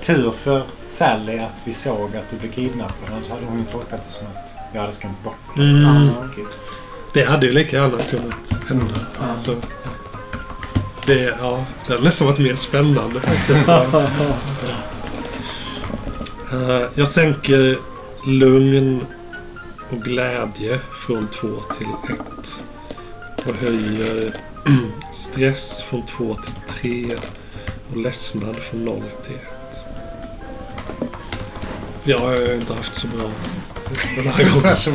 Tur 0.00 0.30
för 0.30 0.62
Sally 0.86 1.38
att 1.38 1.56
vi 1.64 1.72
såg 1.72 2.16
att 2.16 2.30
du 2.30 2.36
blev 2.36 2.50
kidnappad. 2.50 3.16
Annars 3.16 3.28
hade 3.28 3.46
hon 3.46 3.58
ju 3.58 3.64
tolkat 3.64 4.02
det 4.06 4.12
som 4.12 4.26
att 4.26 4.50
jag 4.72 4.80
hade 4.80 4.92
skrämt 4.92 5.24
bort 5.24 5.56
dig. 5.56 5.70
Mm. 5.70 6.18
Det 7.12 7.24
hade 7.24 7.46
ju 7.46 7.52
lika 7.52 7.76
gärna 7.76 7.98
kunnat 7.98 8.62
hända. 8.68 8.94
Ja. 9.20 9.36
Så 9.44 9.54
det, 11.06 11.36
ja, 11.40 11.64
det 11.86 11.92
hade 11.92 12.04
nästan 12.04 12.26
varit 12.26 12.38
mer 12.38 12.56
spännande 12.56 13.20
faktiskt. 13.20 13.68
Eh, 16.52 16.82
jag 16.94 17.08
sänker 17.08 17.78
lugn 18.26 19.06
och 19.90 19.98
glädje 19.98 20.80
från 21.06 21.28
två 21.28 21.48
till 21.78 21.86
ett. 22.14 22.54
Och 23.46 23.56
höjer 23.56 24.34
stress 25.12 25.82
från 25.82 26.06
två 26.06 26.34
till 26.34 26.54
tre. 26.68 27.16
Och 27.90 27.96
ledsnad 27.96 28.56
från 28.56 28.84
noll 28.84 29.02
till 29.22 29.34
ett. 29.34 29.78
Ja, 32.04 32.32
jag 32.32 32.48
har 32.48 32.54
inte 32.54 32.74
haft 32.74 32.94
så 32.94 33.06
bra 33.06 33.30
den 34.16 34.32
här 34.32 34.44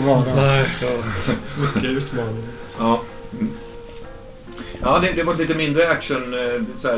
gången. 0.06 0.24
Det. 0.26 0.36
Nej, 0.36 0.66
jag 0.82 0.88
har 0.88 0.98
mycket 1.62 1.84
utmaningar. 1.84 2.44
Ja. 2.80 3.02
Mm. 3.34 3.50
Ja, 4.82 5.00
det, 5.00 5.12
det 5.12 5.24
var 5.24 5.36
lite 5.36 5.56
mindre 5.58 5.90
action. 5.90 6.34
eh, 6.34 6.62
Så 6.78 6.88
här, 6.88 6.98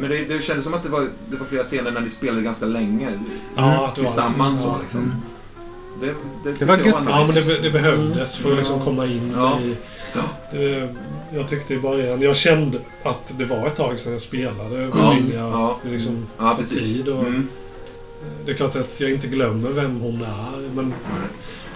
men 0.00 0.10
det, 0.10 0.24
det 0.24 0.42
kändes 0.44 0.64
som 0.64 0.74
att 0.74 0.82
det 0.82 0.88
var, 0.88 1.00
det 1.30 1.36
var 1.36 1.46
flera 1.46 1.64
scener 1.64 1.90
när 1.90 2.00
ni 2.00 2.10
spelade 2.10 2.42
ganska 2.42 2.66
länge. 2.66 3.08
Ja, 3.56 3.62
var- 3.96 4.02
tillsammans. 4.04 4.60
ja. 4.64 4.74
så, 4.74 4.80
liksom. 4.82 5.14
Det, 6.00 6.14
det, 6.44 6.58
Det 6.58 6.64
var 6.64 6.76
gött. 6.76 6.96
Ja, 7.08 7.24
men 7.26 7.34
det, 7.34 7.62
det 7.62 7.70
behövdes 7.70 8.36
för 8.36 8.52
att 8.52 8.58
liksom 8.58 8.80
komma 8.80 9.06
in 9.06 9.32
Ja. 9.36 9.58
i... 9.60 9.76
Ja. 10.14 10.20
Det, 10.52 10.88
jag 11.34 11.48
tyckte 11.48 11.74
i 11.74 11.78
början... 11.78 12.22
Jag 12.22 12.36
kände 12.36 12.78
att 13.02 13.32
det 13.38 13.44
var 13.44 13.66
ett 13.66 13.76
tag 13.76 13.98
sedan 14.00 14.12
jag 14.12 14.22
spelade 14.22 14.90
Ja, 14.94 15.10
Virginia. 15.10 15.38
ja. 15.40 15.78
Det 15.82 15.88
liksom 15.90 16.26
Ja, 16.38 16.54
precis. 16.58 16.78
tid 16.94 17.08
och, 17.08 17.20
Mm. 17.26 17.48
Det 18.44 18.50
är 18.50 18.56
klart 18.56 18.76
att 18.76 19.00
jag 19.00 19.10
inte 19.10 19.26
glömmer 19.26 19.70
vem 19.70 20.00
hon 20.00 20.22
är, 20.22 20.74
men 20.74 20.94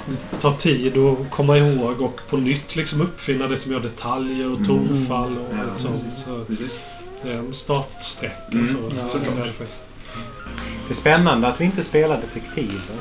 det 0.06 0.40
tar 0.40 0.52
tid 0.52 0.98
att 0.98 1.30
komma 1.30 1.58
ihåg 1.58 2.00
och 2.00 2.20
på 2.28 2.36
nytt 2.36 2.76
liksom 2.76 3.00
uppfinna 3.00 3.48
det 3.48 3.56
som 3.56 3.72
gör 3.72 3.80
detaljer 3.80 4.46
och 4.52 4.58
Mm. 4.58 4.66
tonfall 4.66 5.38
och 5.38 5.54
allt 5.58 5.78
sånt. 5.78 6.04
Så 6.14 6.44
det 7.22 7.30
är 7.32 7.36
en 7.36 7.54
startsträcka. 7.54 8.36
Mm. 8.52 8.66
Så, 8.66 8.74
Ja, 8.74 9.08
så 9.12 9.18
det 9.18 9.26
är 9.42 9.52
det 10.88 10.92
är 10.92 10.94
spännande 10.94 11.48
att 11.48 11.60
vi 11.60 11.64
inte 11.64 11.82
spelar 11.82 12.20
detektiver. 12.20 12.96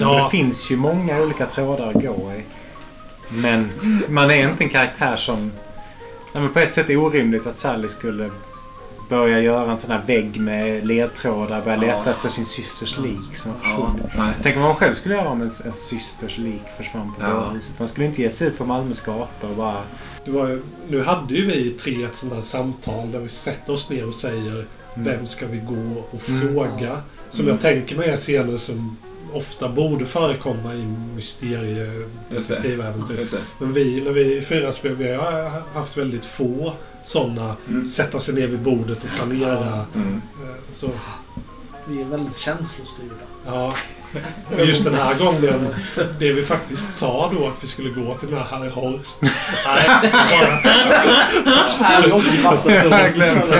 Ja. 0.00 0.24
Det 0.24 0.30
finns 0.30 0.70
ju 0.70 0.76
många 0.76 1.22
olika 1.22 1.46
trådar 1.46 1.88
att 1.88 2.02
gå 2.02 2.32
i. 2.38 2.42
Men 3.28 3.70
man 4.08 4.30
är 4.30 4.48
inte 4.48 4.64
en 4.64 4.70
karaktär 4.70 5.16
som... 5.16 5.52
Ja, 6.34 6.40
men 6.40 6.52
på 6.52 6.58
ett 6.58 6.74
sätt 6.74 6.84
är 6.84 6.88
det 6.88 6.96
orimligt 6.96 7.46
att 7.46 7.58
Sally 7.58 7.88
skulle 7.88 8.30
börja 9.14 9.40
göra 9.40 9.70
en 9.70 9.76
sån 9.76 9.90
här 9.90 10.02
vägg 10.06 10.40
med 10.40 10.86
ledtrådar. 10.86 11.62
Börja 11.64 11.76
leta 11.76 12.00
Ja. 12.04 12.10
efter 12.10 12.28
sin 12.28 12.44
systers 12.46 12.98
lik 12.98 13.36
som 13.36 13.52
Ja, 13.52 13.68
försvunnit. 13.68 14.12
nej. 14.16 14.34
Tänk 14.42 14.56
om 14.56 14.62
man 14.62 14.74
själv 14.76 14.94
skulle 14.94 15.14
göra 15.14 15.28
om 15.28 15.42
en, 15.42 15.50
en 15.64 15.72
systers 15.72 16.38
lik 16.38 16.62
försvann 16.76 17.12
på 17.18 17.22
Ja. 17.22 17.46
det 17.48 17.54
viset. 17.54 17.78
Man 17.78 17.88
skulle 17.88 18.06
inte 18.06 18.22
ge 18.22 18.30
sig 18.30 18.48
ut 18.48 18.58
på 18.58 18.64
Malmös 18.64 19.00
gator 19.00 19.50
och 19.50 19.56
bara... 19.56 19.82
Det 20.24 20.30
var 20.30 20.48
ju, 20.48 20.62
nu 20.88 21.02
hade 21.02 21.34
ju 21.34 21.46
vi 21.46 21.70
tre 21.70 22.04
ett 22.04 22.14
sånt 22.16 22.32
här 22.32 22.40
samtal 22.40 23.10
där 23.12 23.18
vi 23.18 23.28
sätter 23.28 23.72
oss 23.72 23.90
ner 23.90 24.08
och 24.08 24.14
säger 24.14 24.64
vem 24.94 25.26
ska 25.26 25.46
vi 25.46 25.58
gå 25.58 26.02
och 26.10 26.28
Mm. 26.28 26.40
fråga? 26.54 27.00
Som 27.30 27.48
jag 27.48 27.60
tänker 27.60 27.96
mig 27.96 28.08
är 28.10 28.16
scener 28.16 28.56
som 28.58 28.96
ofta 29.32 29.68
borde 29.68 30.06
förekomma 30.06 30.74
i 30.74 30.78
Just 31.16 31.40
det. 31.40 31.46
mysteriedetektiväventyr. 31.46 33.18
Just 33.18 33.32
det. 33.32 33.38
Men 33.58 33.72
vi, 33.72 34.00
när 34.00 34.10
vi 34.10 34.40
fyra 34.42 34.72
spel, 34.72 34.94
vi 34.94 35.14
har 35.14 35.50
haft 35.74 35.96
väldigt 35.96 36.24
få 36.24 36.72
sådana 37.04 37.56
Mm. 37.68 37.88
sätta 37.88 38.20
sig 38.20 38.34
ner 38.34 38.46
vid 38.46 38.60
bordet 38.60 38.98
och 39.04 39.10
planera. 39.16 39.84
Mm. 39.94 40.22
eh, 40.42 40.48
Så, 40.72 40.90
Vi 41.86 42.00
är 42.00 42.04
väldigt 42.04 42.36
känslostyrda. 42.38 43.14
ja. 43.46 43.72
Och 44.58 44.64
just 44.66 44.84
den 44.84 44.94
här 44.94 45.14
gången, 45.24 45.66
det 46.18 46.32
vi 46.32 46.42
faktiskt 46.42 46.94
sa 46.94 47.30
då 47.38 47.46
att 47.48 47.62
vi 47.62 47.66
skulle 47.66 47.90
gå 47.90 48.14
till 48.14 48.30
den 48.30 48.38
här 48.38 48.44
Harry 48.58 48.68
Horst. 48.70 49.18
Nej, 49.22 49.30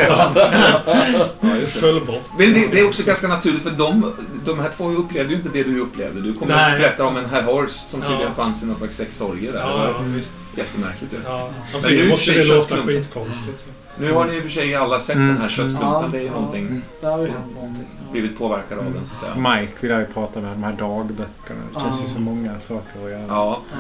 Ja, 0.05 0.31
det. 0.35 1.67
föll 1.67 2.01
bort. 2.07 2.23
Men 2.39 2.53
det, 2.53 2.67
det 2.73 2.81
är 2.81 2.87
också 2.87 3.03
ganska 3.07 3.29
naturligt 3.29 3.63
för 3.63 3.71
de, 3.71 4.13
de 4.45 4.59
här 4.59 4.69
två 4.77 4.89
upplevde 4.91 5.31
ju 5.33 5.37
inte 5.37 5.49
det 5.53 5.63
du 5.63 5.81
upplevde. 5.81 6.21
Du 6.21 6.33
kommer 6.33 6.55
Nej. 6.57 6.73
att 6.73 6.79
berätta 6.79 7.05
om 7.07 7.17
en 7.17 7.25
herr 7.27 7.43
Horst 7.43 7.91
som 7.91 8.01
tydligen 8.01 8.23
Ja. 8.23 8.35
fanns 8.45 8.63
i 8.63 8.67
någon 8.67 8.77
slags 8.77 8.97
sexorgie 8.97 9.53
där. 9.53 9.61
Ja, 9.61 9.77
det 9.77 9.85
ja, 9.85 9.95
visst. 10.07 10.35
jättemärkligt 10.57 11.13
ju. 11.13 11.17
Ja. 11.25 11.49
Men 11.73 11.83
För 11.83 11.91
nu 11.91 12.09
måste 12.09 12.33
det 12.33 12.45
låta 12.45 12.77
skitkonstigt. 12.77 13.67
Nu 13.99 14.13
har 14.13 14.25
ni 14.25 14.37
i 14.37 14.39
och 14.39 14.43
för 14.43 14.51
sig 14.51 14.75
alla 14.75 15.01
sett 15.01 15.17
Mm. 15.17 15.29
den 15.29 15.37
här 15.43 15.49
köttklumpen. 15.49 15.83
Ja, 15.89 16.09
det 16.13 16.19
är 16.19 16.21
ju 16.23 16.27
ja. 16.27 16.33
någonting. 16.33 16.83
Där 17.01 17.11
har 17.11 17.19
ju 17.19 17.27
hänt 17.27 17.55
någonting. 17.55 17.85
Ja. 18.07 18.13
Blivit 18.13 18.39
påverkad 18.39 18.79
av 18.79 18.85
den 18.85 19.07
så 19.07 19.13
att 19.15 19.21
säga. 19.21 19.35
Mike 19.57 19.73
vill 19.81 19.91
jag 19.91 20.01
ju 20.01 20.07
prata 20.07 20.41
med, 20.45 20.53
de 20.53 20.63
här 20.65 20.73
dagböckerna. 20.73 21.61
Det 21.75 21.81
känns 21.81 22.03
ju 22.03 22.07
så 22.07 22.21
många 22.21 22.61
saker 22.61 23.05
att 23.05 23.11
göra. 23.11 23.25
Ja, 23.29 23.61
Ja. 23.73 23.79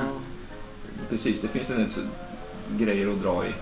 precis. 1.11 1.41
Det 1.41 1.49
finns 1.49 1.71
en 1.71 1.77
del 1.79 1.89
grejer 2.87 3.09
att 3.11 3.23
dra 3.23 3.45
i. 3.47 3.53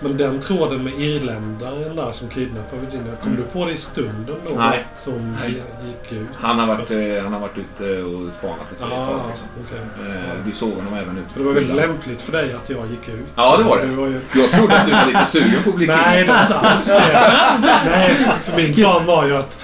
Men 0.00 0.16
den 0.16 0.40
tråden 0.40 0.84
med 0.84 0.92
irländaren 1.00 1.96
där 1.96 2.12
som 2.12 2.28
kidnappade 2.28 2.82
Virginia, 2.82 3.12
kom 3.22 3.36
du 3.36 3.42
på 3.42 3.64
det 3.66 3.72
i 3.72 3.76
stunden 3.76 4.36
då? 4.48 4.54
Nej. 4.58 4.84
Hon 5.04 5.36
Nej. 5.40 5.62
gick 5.86 6.12
ut? 6.12 6.28
Han 6.40 6.58
har 6.58 6.66
varit, 6.66 6.90
eh, 6.90 7.22
han 7.22 7.32
har 7.32 7.40
varit 7.40 7.58
ute 7.58 8.02
och 8.02 8.32
spanat 8.32 8.72
ett 8.72 8.80
tag. 8.80 8.92
Ah, 8.92 9.28
Liksom. 9.28 9.48
okej. 9.66 10.06
Eh, 10.16 10.46
Du 10.46 10.52
såg 10.52 10.70
honom 10.72 10.94
även 10.94 11.18
ute 11.18 11.28
det 11.38 11.42
var 11.44 11.52
väldigt 11.52 11.74
lämpligt 11.76 12.22
för 12.22 12.32
dig 12.32 12.52
att 12.52 12.70
jag 12.70 12.86
gick 12.90 13.08
ut. 13.08 13.26
Ja, 13.36 13.56
det 13.56 13.64
var 13.64 13.78
det. 13.78 13.86
det 13.86 13.96
var 13.96 14.06
ju... 14.06 14.20
Jag 14.34 14.50
trodde 14.50 14.80
att 14.80 14.86
du 14.86 14.92
var 14.92 15.06
lite 15.06 15.26
sugen 15.26 15.62
på 15.64 15.70
att 15.70 15.76
bli 15.76 15.86
Nej, 15.86 16.14
det 16.14 16.20
kidnappad. 16.20 16.50
var 16.50 16.56
inte 16.56 16.68
alls 16.68 16.86
det. 16.88 17.90
Nej, 17.90 18.14
för, 18.14 18.56
min 18.56 18.74
plan 18.74 19.06
var 19.06 19.26
ju 19.26 19.36
att 19.36 19.58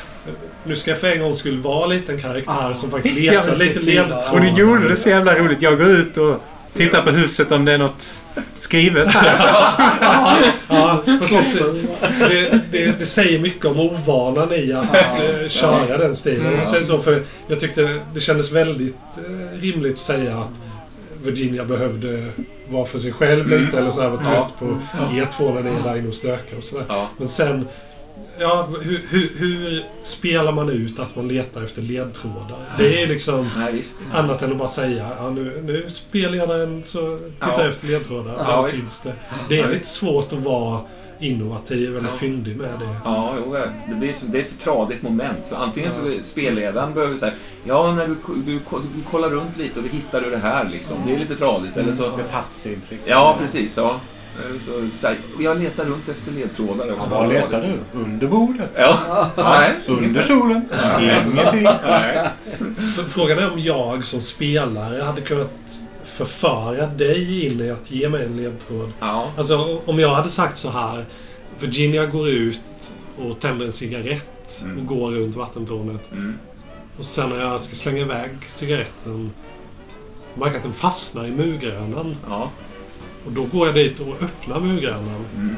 nu 0.68 0.76
ska 0.76 0.90
jag 0.90 1.00
för 1.00 1.08
en 1.08 1.20
gång 1.20 1.36
skulle 1.36 1.60
vara 1.60 1.86
lite 1.86 2.12
en 2.12 2.20
karaktär 2.20 2.74
som 2.74 2.90
faktiskt 2.90 3.14
letar 3.18 3.56
lite 3.56 3.78
Och 3.78 3.84
ledtrådar. 3.84 4.40
du 4.40 4.48
gjorde 4.60 4.88
det 4.88 4.96
så 4.96 5.08
jävla 5.08 5.38
roligt. 5.38 5.62
Jag 5.62 5.78
går 5.78 5.86
ut 5.90 6.16
och 6.16 6.36
tittar 6.76 7.02
på 7.02 7.10
huset 7.10 7.52
om 7.52 7.64
det 7.64 7.72
är 7.72 7.78
något 7.78 8.22
skrivet 8.56 9.08
här. 9.08 9.38
Ja, 10.68 11.02
fast 11.22 11.58
det, 11.58 12.28
det, 12.28 12.60
det, 12.70 12.98
det 12.98 13.06
säger 13.06 13.38
mycket 13.38 13.64
om 13.64 13.80
ovanan 13.80 14.52
i 14.52 14.72
att 14.72 14.94
eh, 14.94 15.48
köra 15.48 15.98
den 15.98 16.14
stilen. 16.16 16.46
Om 16.46 16.56
man 16.56 16.66
säger 16.66 16.84
så, 16.84 16.98
för 16.98 17.22
jag 17.46 17.60
tyckte 17.60 18.00
det 18.14 18.20
kändes 18.20 18.52
väldigt 18.52 18.96
eh, 19.16 19.60
rimligt 19.60 19.94
att 19.94 19.98
säga 20.00 20.38
att 20.38 20.50
Virginia 21.22 21.64
behövde 21.64 22.26
vara 22.70 22.86
för 22.86 22.98
sig 22.98 23.12
själv 23.12 23.48
lite 23.48 23.78
eller 23.78 23.90
så 23.90 24.02
här, 24.02 24.08
var 24.08 24.16
trött 24.16 24.58
på 24.58 24.78
er 25.16 25.26
två 25.36 25.50
när 25.54 25.62
ni 25.62 25.70
är 25.70 25.82
där 25.84 25.96
inne 25.98 26.08
och 26.08 26.14
stökar 26.14 26.56
och 26.56 26.64
sådär. 26.64 26.84
Ja. 26.88 27.08
Men 27.18 27.28
sen, 27.28 27.66
ja, 28.38 28.68
hur, 28.82 29.00
hur, 29.10 29.30
hur 29.38 29.82
spelar 30.02 30.52
man 30.52 30.70
ut 30.70 30.98
att 30.98 31.16
man 31.16 31.28
letar 31.28 31.62
efter 31.62 31.82
ledtrådar? 31.82 32.58
Det 32.78 33.02
är 33.02 33.06
liksom 33.06 33.50
Nej, 33.56 33.72
visst. 33.72 33.98
annat 34.12 34.42
än 34.42 34.50
att 34.52 34.58
bara 34.58 34.68
säga 34.68 35.08
ja, 35.18 35.30
nu, 35.30 35.62
nu 35.64 35.84
är 35.84 35.88
spelledaren 35.88 36.84
så 36.84 37.16
tittar 37.18 37.48
Ja. 37.52 37.60
jag 37.60 37.68
efter 37.68 37.86
ledtrådar. 37.86 38.34
Ja, 38.38 38.44
Ja, 38.48 38.62
visst. 38.62 38.78
finns 38.78 39.00
det. 39.02 39.12
det 39.48 39.54
är 39.54 39.58
Ja, 39.60 39.66
lite 39.66 39.78
visst. 39.78 39.92
svårt 39.94 40.32
att 40.32 40.38
vara 40.38 40.80
innovativ 41.20 41.96
eller 41.96 42.08
Ja. 42.08 42.14
fyndig 42.16 42.56
med 42.56 42.68
det. 42.78 42.96
Ja, 43.04 43.34
jo, 43.38 43.54
jag 43.56 43.60
vet. 43.66 43.72
det, 43.88 43.94
blir 43.94 44.12
så, 44.12 44.26
det 44.26 44.38
är 44.40 44.44
ett 44.44 44.60
tradigt 44.60 45.02
moment. 45.02 45.46
För 45.48 45.56
antingen 45.56 45.92
så 45.92 46.06
är 46.08 46.22
spelledaren 46.22 46.94
behöver 46.94 47.16
säga 47.16 47.32
ja, 47.64 47.92
när 47.94 48.06
du, 48.08 48.14
du, 48.46 48.52
du 48.96 49.02
kollar 49.10 49.28
runt 49.30 49.56
lite 49.56 49.78
och 49.80 49.86
då 49.86 49.88
hittar 49.96 50.20
du 50.20 50.30
det 50.30 50.36
här 50.36 50.68
liksom. 50.68 50.96
Det 51.06 51.14
är 51.14 51.18
lite 51.18 51.34
tradigt. 51.36 51.76
Eller 51.76 51.92
så, 51.92 52.02
Det 52.16 52.22
är 52.22 52.26
passivt 52.32 52.90
liksom. 52.90 53.10
ja, 53.12 53.36
precis. 53.40 53.76
Ja. 53.76 54.00
Eh, 54.36 54.60
Så, 54.60 54.88
så 54.96 55.06
här, 55.06 55.16
och 55.36 55.42
jag 55.42 55.58
letar 55.60 55.84
runt 55.84 56.08
efter 56.08 56.32
ledtrådar. 56.32 56.86
Ja, 56.86 56.94
också. 56.94 57.10
Var 57.10 57.26
letar 57.28 57.62
du? 57.62 57.98
Under 58.00 58.26
bordet? 58.26 58.70
Ja. 58.76 59.30
Nej. 59.36 59.70
Under 59.86 60.22
stolen? 60.22 60.68
Ingenting? 61.00 61.62
Nej. 61.86 62.28
Frågan 63.08 63.38
är 63.38 63.52
om 63.52 63.58
jag 63.60 64.04
som 64.06 64.22
spelare 64.22 65.02
hade 65.02 65.20
kunnat 65.20 65.50
förföra 66.04 66.86
dig 66.86 67.46
in 67.46 67.60
i 67.60 67.70
att 67.70 67.90
ge 67.90 68.08
mig 68.08 68.24
en 68.24 68.36
ledtråd. 68.36 68.92
Ja. 69.00 69.30
Alltså 69.36 69.80
om 69.84 69.98
jag 69.98 70.14
hade 70.14 70.30
sagt 70.30 70.58
så 70.58 70.70
här. 70.70 71.04
Virginia 71.60 72.06
går 72.06 72.28
ut 72.28 72.60
och 73.16 73.40
tänder 73.40 73.66
en 73.66 73.72
cigarett 73.72 74.24
Mm. 74.64 74.78
och 74.78 74.86
går 74.86 75.10
runt 75.10 75.36
vattentornet. 75.36 76.12
Mm. 76.12 76.34
Och 76.98 77.04
sen 77.06 77.30
när 77.30 77.40
jag 77.40 77.60
ska 77.60 77.74
slänga 77.74 77.98
iväg 78.00 78.30
cigaretten 78.48 79.30
märker 80.34 80.50
jag 80.50 80.56
att 80.56 80.62
den 80.62 80.72
fastnar 80.72 81.26
i 81.26 81.30
murgrönan. 81.30 82.16
Ja. 82.28 82.50
Och 83.28 83.34
då 83.34 83.44
går 83.44 83.66
jag 83.66 83.74
dit 83.74 84.00
och 84.00 84.22
öppnar 84.22 84.60
murgrönan. 84.60 85.24
Mm. 85.36 85.56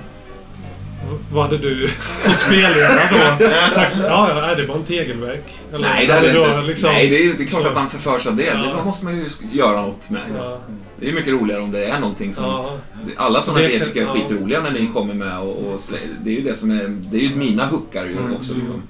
Vad 1.33 1.43
hade 1.45 1.59
du 1.59 1.89
som 2.19 2.35
spelledare 2.35 3.01
då 3.39 3.71
sagt? 3.71 3.93
Ja, 3.99 4.29
ja, 4.29 4.43
är 4.53 4.57
det 4.57 4.67
bara 4.67 4.79
en 4.79 4.85
tegelvägg? 4.85 5.41
Eller 5.73 5.89
Nej, 5.89 6.07
det, 6.07 6.13
är 6.13 6.35
då 6.35 6.45
inte. 6.45 6.63
liksom- 6.63 6.93
Nej, 6.93 7.09
det 7.11 7.17
är, 7.17 7.35
det 7.39 7.43
är 7.45 7.47
klart 7.47 7.67
att 7.67 7.75
man 7.75 7.91
förför 7.91 8.19
sig 8.19 8.31
av 8.31 8.37
det. 8.37 8.45
Ja. 8.45 8.75
Det 8.79 8.85
måste 8.85 9.05
man 9.05 9.17
ju 9.17 9.29
göra 9.53 9.83
något 9.83 10.11
med. 10.11 10.21
Ja, 10.39 10.59
Det 11.01 11.09
är 11.09 11.13
mycket 11.13 11.33
roligare 11.33 11.63
om 11.63 11.71
det 11.73 11.85
är 11.85 12.01
någonting 12.01 12.35
som... 12.35 12.45
ja, 12.45 12.77
Alla 13.17 13.43
sådana 13.43 13.63
grejer 13.63 13.85
tycker 13.85 14.01
jag 14.01 14.11
är 14.17 14.21
ja. 14.21 14.29
skitroliga 14.29 14.61
när 14.61 14.71
ni 14.71 14.91
kommer 14.95 15.15
med 15.15 15.39
och, 15.39 15.73
och 15.73 15.81
Det 16.25 16.31
är 16.31 16.35
ju 16.35 16.43
det 16.43 16.55
som 16.55 16.71
är... 16.71 16.89
Det 17.11 17.17
är 17.17 17.23
ju 17.23 17.37
mina 17.37 17.67
hookar 17.67 18.05
ju 18.05 18.17
Mm. 18.19 18.35
också 18.35 18.55
liksom. 18.55 18.83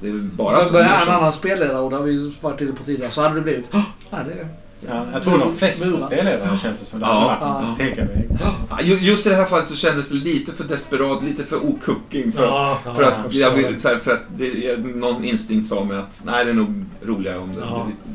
Det 0.00 0.06
är 0.08 0.12
ju 0.12 0.20
bara 0.22 0.64
så- 0.64 0.72
börjar 0.72 1.02
en 1.06 1.08
annan 1.14 1.32
spelledare 1.32 1.78
och 1.78 1.90
det 1.90 1.96
har 1.96 2.04
vi 2.04 2.32
varit 2.40 2.60
inne 2.60 2.72
på 2.72 2.84
tidigare. 2.84 3.10
Så 3.10 3.22
hade 3.22 3.34
det 3.34 3.40
blivit... 3.40 3.68
"Åh, 3.72 3.80
Ja, 4.10 4.18
det 4.28 4.48
Ja, 4.88 5.06
jag 5.12 5.22
tror 5.22 5.38
de 5.38 5.56
flesta 5.56 5.90
Murat. 5.90 6.06
spelledare 6.06 6.56
känns 6.56 6.80
det 6.80 6.84
som. 6.86 7.00
Det 7.00 7.06
Ja. 7.06 7.36
hade 7.40 7.68
varit 7.68 7.98
Ja. 8.40 8.54
Ja, 8.70 8.80
ju- 8.82 8.98
Just 8.98 9.26
i 9.26 9.28
det 9.28 9.34
här 9.34 9.44
fallet 9.44 9.66
så 9.66 9.76
kändes 9.76 10.08
det 10.08 10.14
lite 10.14 10.52
för 10.52 10.64
desperat, 10.64 11.22
lite 11.24 11.44
för 11.44 11.64
ocooking. 11.64 12.32
För, 12.32 12.42
ja, 12.44 12.78
ja, 12.84 12.94
för 12.94 13.02
att, 13.02 13.12
jag 13.12 13.24
jag 13.24 13.52
förstår 13.52 13.68
vill, 13.70 13.80
så 13.80 13.88
här, 13.88 13.96
för 13.96 14.10
att 14.12 14.22
det, 14.36 14.46
jag, 14.48 14.84
någon 14.96 15.24
instinkt 15.24 15.68
sa 15.68 15.84
mig 15.84 15.98
att 15.98 16.20
nej, 16.24 16.44
det 16.44 16.50
är 16.50 16.54
nog 16.54 16.84
roligare 17.02 17.38
om 17.38 17.52
det, 17.54 17.60
Ja. 17.60 17.86
det, 17.88 18.12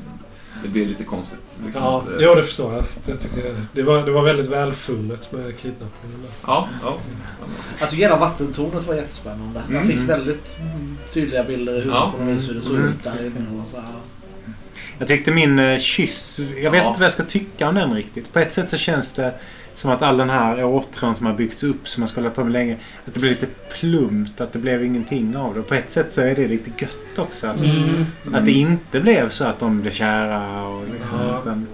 det 0.63 0.69
blir 0.69 0.85
lite 0.85 1.03
konstigt. 1.03 1.39
Liksom, 1.65 1.83
Ja, 1.83 1.99
att, 2.01 2.09
eh, 2.09 2.15
jo, 2.19 2.35
det 2.35 2.43
förstår 2.43 2.73
jag. 2.73 2.83
Det, 3.05 3.17
tycker 3.17 3.45
jag. 3.45 3.55
Det, 3.73 3.83
var, 3.83 4.05
det 4.05 4.11
var 4.11 4.23
väldigt 4.23 4.47
välfunnet 4.47 5.31
med 5.31 5.57
kidnappningen. 5.59 6.19
ja, 6.47 6.67
ja. 6.83 6.95
Jag 7.79 7.89
tycker 7.89 8.03
hela 8.03 8.17
vattentornet 8.17 8.87
var 8.87 8.95
jättespännande. 8.95 9.63
Jag 9.69 9.75
Mm. 9.81 9.87
fick 9.87 10.09
väldigt 10.09 10.57
mm, 10.59 10.97
tydliga 11.13 11.43
bilder 11.43 11.73
i 11.73 11.75
huvudet 11.75 11.93
Ja. 11.95 12.13
på 12.17 12.23
något 12.23 12.35
vis 12.35 12.49
hur 12.49 12.53
det 12.55 12.61
såg 12.61 12.75
Mm. 12.75 12.87
ut 12.89 13.03
där 13.03 13.25
inne. 13.25 13.61
Och 13.61 13.67
så 13.67 13.77
här. 13.77 13.85
Jag 14.99 15.07
tyckte 15.07 15.31
min 15.31 15.59
eh, 15.59 15.77
kyss... 15.79 16.39
Jag 16.63 16.71
vet 16.71 16.81
Ja. 16.81 16.87
inte 16.87 16.99
vad 16.99 17.05
jag 17.05 17.11
ska 17.11 17.23
tycka 17.23 17.69
om 17.69 17.75
den 17.75 17.93
riktigt. 17.93 18.33
På 18.33 18.39
ett 18.39 18.53
sätt 18.53 18.69
så 18.69 18.77
känns 18.77 19.13
det 19.13 19.33
som 19.75 19.91
att 19.91 20.01
all 20.01 20.17
den 20.17 20.29
här 20.29 20.63
åtrån 20.65 21.15
som 21.15 21.25
har 21.25 21.33
byggts 21.33 21.63
upp 21.63 21.87
som 21.87 22.01
man 22.01 22.07
ska 22.07 22.21
hålla 22.21 22.33
på 22.33 22.43
med 22.43 22.53
länge. 22.53 22.73
Att 23.05 23.13
det 23.13 23.19
blev 23.19 23.31
lite 23.31 23.47
plumpt. 23.79 24.41
Att 24.41 24.53
det 24.53 24.59
blev 24.59 24.83
ingenting 24.83 25.37
av 25.37 25.55
det. 25.55 25.61
På 25.61 25.73
ett 25.75 25.89
sätt 25.91 26.13
så 26.13 26.21
är 26.21 26.35
det 26.35 26.47
lite 26.47 26.71
gött 26.77 26.97
också. 27.19 27.47
Att, 27.47 27.57
Mm. 27.65 28.35
att 28.35 28.45
det 28.45 28.51
inte 28.51 28.99
blev 28.99 29.29
så 29.29 29.43
att 29.45 29.59
de 29.59 29.81
blev 29.81 29.91
kära 29.91 30.63
och 30.63 30.83
liksom. 30.93 31.19
Ja. 31.19 31.39
Utan, 31.41 31.67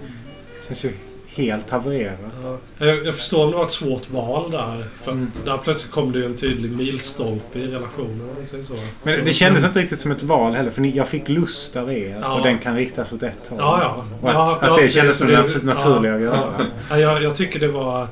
det 0.60 0.66
känns 0.68 0.86
ju 0.86 0.94
helt 1.36 1.70
havererat. 1.70 2.20
Ja. 2.44 2.58
Jag, 2.78 3.06
jag 3.06 3.16
förstår 3.16 3.44
om 3.46 3.52
det 3.52 3.58
var 3.58 3.64
ett 3.66 3.72
svårt 3.72 4.10
val 4.10 4.52
där. 4.52 4.86
För 5.04 5.12
Mm. 5.12 5.32
där 5.46 5.58
plötsligt 5.58 5.92
kom 5.92 6.12
det 6.12 6.20
ju 6.20 6.26
en 6.26 6.38
tydlig 6.38 6.72
milstolpe 6.72 7.60
i 7.60 7.68
relationen 7.68 8.22
om 8.22 8.36
säger 8.46 8.64
så. 8.64 8.74
Men 9.04 9.26
det 9.26 9.34
kändes 9.34 9.64
inte 9.64 9.80
riktigt 9.80 10.00
som 10.00 10.12
ett 10.12 10.24
val 10.24 10.54
heller. 10.54 10.72
För 10.72 10.82
ni, 10.82 10.98
jag 10.98 11.08
fick 11.08 11.30
lust 11.30 11.76
av 11.76 11.92
er. 11.94 12.18
Ja. 12.22 12.34
Och 12.38 12.44
den 12.46 12.60
kan 12.60 12.76
riktas 12.76 13.14
åt 13.14 13.24
ett 13.24 13.48
håll. 13.50 13.60
Ja, 13.62 14.06
ja. 14.22 14.30
Att, 14.30 14.36
ja, 14.36 14.56
att 14.62 14.62
det 14.62 14.82
precis. 14.82 14.94
kändes 14.96 15.18
som 15.18 15.28
det 15.28 15.36
det- 15.36 15.64
naturliga 15.66 16.12
ja, 16.12 16.18
att 16.18 16.22
göra. 16.24 16.54
Ja, 16.90 16.98
jag, 17.00 17.24
jag 17.24 17.36
tycker 17.36 17.60
det 17.60 17.68
var, 17.68 18.08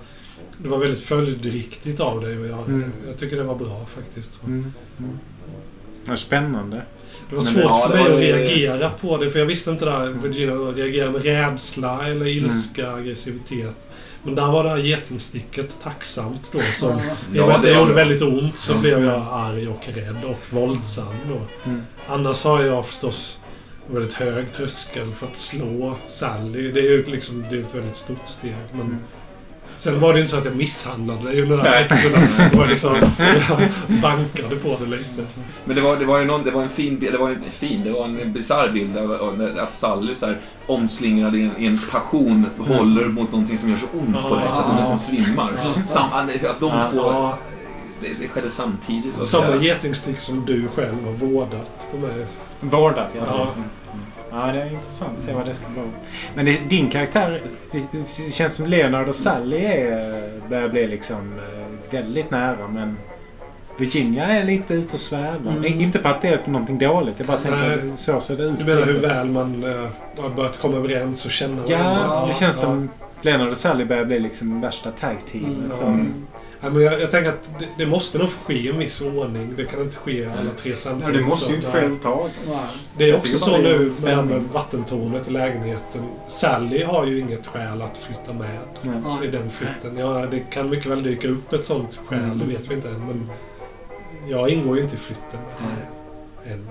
det 0.57 0.67
var 0.69 0.77
väldigt 0.77 1.03
följdriktigt 1.03 1.99
av 1.99 2.21
dig 2.21 2.39
och 2.39 2.45
jag, 2.47 2.59
Mm. 2.59 2.91
jag 3.07 3.17
tycker 3.17 3.35
det 3.35 3.43
var 3.43 3.55
bra 3.55 3.85
faktiskt. 3.95 4.43
Mm. 4.43 4.73
Mm. 4.99 6.17
Spännande. 6.17 6.81
Det 7.29 7.35
var 7.35 7.43
Men 7.43 7.53
svårt 7.53 7.63
ja, 7.63 7.87
för 7.89 7.97
mig 7.97 8.13
att 8.13 8.19
reagera 8.19 8.89
på 8.89 9.17
det 9.17 9.31
för 9.31 9.39
jag 9.39 9.45
visste 9.45 9.71
inte 9.71 9.85
där 9.85 10.07
Virginia 10.07 10.55
reagerade 10.55 11.11
med 11.11 11.23
rädsla 11.23 12.07
eller 12.07 12.27
ilska, 12.27 12.91
aggressivitet. 12.93 13.75
Men 14.23 14.35
där 14.35 14.51
var 14.51 14.63
det 14.63 14.69
här 14.69 14.77
getingsticket 14.77 15.77
tacksamt 15.83 16.49
då. 16.51 16.59
Som, 16.59 16.89
Ja. 17.33 17.37
I 17.37 17.39
och 17.43 17.47
med 17.47 17.55
att 17.55 17.63
det 17.63 17.73
gjorde 17.79 17.93
väldigt 17.93 18.21
ont 18.21 18.59
så 18.59 18.77
blev 18.77 19.03
jag 19.05 19.27
arg 19.31 19.67
och 19.67 19.87
rädd 19.95 20.23
och 20.25 20.39
våldsam 20.49 21.15
då. 21.29 21.69
Mm. 21.69 21.81
Annars 22.07 22.43
har 22.43 22.63
jag 22.63 22.85
förstås 22.87 23.39
en 23.87 23.95
väldigt 23.95 24.13
hög 24.13 24.53
tröskel 24.53 25.13
för 25.13 25.27
att 25.27 25.35
slå 25.35 25.95
Sally. 26.07 26.71
Det 26.71 26.79
är 26.79 26.91
ju 26.91 27.05
liksom 27.05 27.45
det 27.49 27.55
är 27.57 27.61
ett 27.61 27.75
väldigt 27.75 27.97
stort 27.97 28.27
steg. 28.27 28.55
Men 28.71 28.81
Mm. 28.81 28.97
Sen 29.79 29.99
var 29.99 30.13
det 30.13 30.19
inte 30.19 30.31
så 30.31 30.37
att 30.37 30.45
jag 30.45 30.55
misshandlade 30.55 31.33
ju 31.33 31.45
den 31.45 31.59
här 31.59 31.87
texten. 31.87 32.11
Det 32.51 32.57
var 32.57 32.67
liksom, 32.67 32.95
jag 32.95 33.59
bankade 34.01 34.55
på 34.55 34.77
det 34.79 34.85
lite. 34.85 35.25
Men 35.65 35.75
det 35.75 35.81
var, 35.81 35.95
det 35.97 36.05
var 36.05 36.19
ju 36.19 36.25
någon, 36.25 36.43
det 36.43 36.51
var 36.51 36.61
en 36.63 36.69
fin 36.69 36.99
bild, 36.99 37.13
det 37.13 37.17
var 37.17 37.29
en 37.29 37.51
fin, 37.51 37.83
det 37.83 37.91
var 37.91 38.05
en 38.05 38.33
bisarr 38.33 38.69
bild 38.71 38.97
av, 38.97 39.11
av 39.11 39.57
att 39.57 39.73
Sally 39.73 40.15
så 40.15 40.25
här 40.25 40.37
omslingrad 40.67 41.35
i 41.35 41.41
en, 41.41 41.51
i 41.57 41.65
en 41.65 41.79
passion 41.91 42.45
håller 42.57 43.05
mot 43.05 43.31
någonting 43.31 43.57
som 43.57 43.69
gör 43.69 43.77
så 43.77 43.85
ont 43.99 44.29
på 44.29 44.35
dig 44.35 44.47
så 44.53 44.59
att 44.59 44.69
du 44.69 44.75
nästan 44.75 44.99
svimmar. 44.99 45.51
Sam, 45.85 46.09
att 46.13 46.59
de 46.59 46.71
två, 46.91 47.29
det, 48.01 48.09
det 48.19 48.27
skedde 48.27 48.49
samtidigt. 48.49 49.05
samma 49.05 49.55
getingstick 49.55 50.19
som 50.19 50.45
du 50.45 50.67
själv 50.67 51.05
har 51.05 51.11
vårdat 51.11 51.87
på 51.91 51.97
mig. 51.97 52.25
Vårdat, 52.59 53.07
ja. 53.15 53.21
Ja. 53.27 53.47
Ja, 54.31 54.51
det 54.51 54.61
är 54.61 54.71
intressant 54.73 55.17
att 55.17 55.23
se 55.23 55.33
vad 55.33 55.45
det 55.45 55.53
ska 55.53 55.65
vara. 55.75 55.85
Men 56.35 56.45
det, 56.45 56.69
din 56.69 56.89
karaktär, 56.89 57.41
det, 57.71 57.91
det 57.91 58.31
känns 58.33 58.55
som 58.55 58.65
Leonard 58.65 59.07
och 59.07 59.15
Sally 59.15 59.57
är, 59.65 60.31
börjar 60.49 60.67
bli 60.69 60.87
liksom 60.87 61.33
eh, 61.39 61.93
väldigt 61.93 62.31
nära, 62.31 62.67
men 62.67 62.97
Virginia 63.77 64.25
är 64.25 64.43
lite 64.43 64.73
ute 64.73 64.93
och 64.93 64.99
svävar. 64.99 65.51
Mm. 65.51 65.65
Inte 65.65 65.99
på 65.99 66.07
att 66.07 66.21
det 66.21 66.27
är 66.27 66.41
någonting 66.45 66.77
dåligt, 66.77 67.15
jag 67.17 67.27
bara 67.27 67.37
tänker 67.37 67.81
Nej. 67.85 67.91
så 67.95 68.19
ser 68.19 68.37
det 68.37 68.43
ut. 68.43 68.57
Du 68.59 68.65
menar 68.65 68.81
hur 68.81 68.99
väl 69.01 69.27
man 69.29 69.63
eh, 69.63 69.87
har 70.23 70.29
börjat 70.35 70.57
komma 70.61 70.77
överens 70.77 71.25
och 71.25 71.31
känna 71.31 71.61
Ja, 71.67 71.77
varandra? 71.83 72.27
det 72.27 72.33
känns 72.33 72.61
Ja. 72.61 72.67
som 72.67 72.89
Leonard 73.21 73.49
och 73.51 73.57
Sally 73.57 73.85
börjar 73.85 74.05
bli 74.05 74.19
liksom 74.19 74.61
värsta 74.61 74.91
tag 74.91 75.15
teamet. 75.31 75.81
Mm. 75.81 76.13
Ja, 76.61 76.69
men 76.69 76.81
jag, 76.81 77.01
jag 77.01 77.11
tänker 77.11 77.29
att 77.29 77.49
det, 77.59 77.65
det 77.77 77.85
måste 77.85 78.17
nog 78.17 78.29
ske 78.29 78.53
i 78.53 78.69
en 78.69 78.77
viss 78.77 79.01
ordning. 79.01 79.53
Det 79.57 79.65
kan 79.65 79.81
inte 79.81 79.97
ske 79.97 80.25
alla 80.25 80.49
tre 80.57 80.69
Ja, 80.71 80.75
samtidigt. 80.77 81.13
det 81.15 81.21
måste 81.21 81.49
ju 81.51 81.55
inte 81.55 81.67
ske 81.71 81.77
överhuvudtaget. 81.77 82.33
Nej. 82.47 82.57
Det 82.97 83.03
är 83.03 83.07
Jag 83.07 83.17
också 83.17 83.39
så 83.39 83.57
nu 83.57 83.91
med, 84.03 84.43
vattentornet 84.53 85.27
i 85.27 85.31
lägenheten. 85.31 86.01
Sally 86.27 86.83
har 86.83 87.05
ju 87.05 87.19
inget 87.19 87.47
skäl 87.47 87.81
att 87.81 87.97
flytta 87.97 88.33
med 88.33 88.59
Ja. 88.81 89.23
i 89.23 89.27
den 89.27 89.49
flytten. 89.51 89.97
Ja, 89.97 90.25
det 90.31 90.39
kan 90.39 90.69
mycket 90.69 90.85
väl 90.91 91.03
dyka 91.03 91.27
upp 91.27 91.53
ett 91.53 91.65
sånt 91.65 91.99
skäl, 92.05 92.19
Mm. 92.23 92.39
det 92.39 92.45
vet 92.45 92.67
vi 92.71 92.75
inte 92.75 92.87
än. 92.89 92.99
Men 93.07 93.29
jag 94.27 94.49
ingår 94.49 94.77
ju 94.77 94.83
inte 94.83 94.95
i 94.95 94.99
flytten 94.99 95.39
än. 96.45 96.69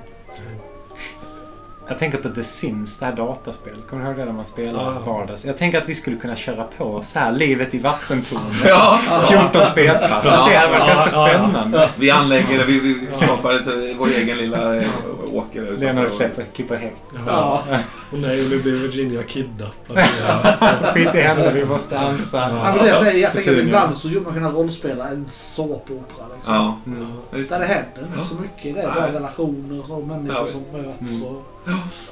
Jag 1.88 1.98
tänker 1.98 2.18
på 2.18 2.28
The 2.28 2.42
Sims, 2.44 2.98
det 2.98 3.06
här 3.06 3.12
dataspelet. 3.12 3.86
Kommer 3.90 4.02
du 4.02 4.08
ihåg 4.08 4.18
det 4.18 4.24
när 4.24 4.32
man 4.32 4.46
spelar 4.46 4.84
Ja. 4.84 5.12
vardags? 5.12 5.44
Jag 5.44 5.56
tänker 5.56 5.78
att 5.82 5.88
vi 5.88 5.94
skulle 5.94 6.16
kunna 6.16 6.36
köra 6.36 6.64
på 6.78 7.02
så 7.02 7.18
här, 7.18 7.32
livet 7.32 7.74
i 7.74 7.78
vattentornet. 7.78 8.44
Ja, 8.66 8.98
14 9.28 9.62
spelpass. 9.72 10.24
Ja. 10.26 10.48
Det 10.50 10.56
hade 10.56 10.72
varit 10.72 10.82
Ja, 10.82 10.86
ganska 10.86 11.10
ja, 11.20 11.28
ja. 11.32 11.34
spännande. 11.48 11.88
vi 11.96 12.10
anlägger, 12.10 12.64
vi, 12.66 12.80
vi 12.80 13.06
skapar 13.16 13.52
ett, 13.54 13.96
vår 13.98 14.08
egen 14.08 14.36
lilla 14.36 14.76
eh, 14.76 14.88
åker. 15.32 15.62
där 15.62 15.76
Leonard 15.76 16.10
släpper, 16.10 16.44
klipper 16.54 16.76
häck. 16.76 16.96
Ja. 17.26 17.62
Och 18.12 18.18
nej, 18.18 18.46
nu 18.50 18.58
blir 18.62 18.72
Virginia 18.72 19.22
kidnappad. 19.22 19.98
Skit 20.94 21.14
i 21.14 21.20
henne, 21.20 21.52
vi 21.52 21.64
måste 21.64 21.98
ansa. 21.98 22.38
Ja, 22.38 22.48
men 22.74 22.84
det 22.84 22.88
jag, 22.88 22.96
säger, 22.98 23.22
jag 23.22 23.32
tänker 23.32 23.52
att 23.52 23.58
ibland 23.58 23.94
så 23.94 23.98
skulle 24.08 24.20
man 24.20 24.34
kunna 24.34 24.50
rollspela 24.50 25.08
en 25.08 25.24
såpopera. 25.28 25.98
Liksom. 26.36 26.54
Ja, 26.54 26.78
Mm. 26.86 27.06
Där 27.30 27.38
det 27.38 27.44
det. 27.48 27.54
händer 27.64 27.82
inte 28.02 28.12
Ja. 28.18 28.24
så 28.24 28.34
mycket. 28.34 28.74
Det 28.74 28.80
är 28.80 28.94
bara 28.94 29.12
relationer 29.12 29.92
och 29.92 30.06
människor 30.06 30.46
som 30.48 30.62
möts 30.72 31.10
Mm. 31.22 31.24
och 31.36 31.42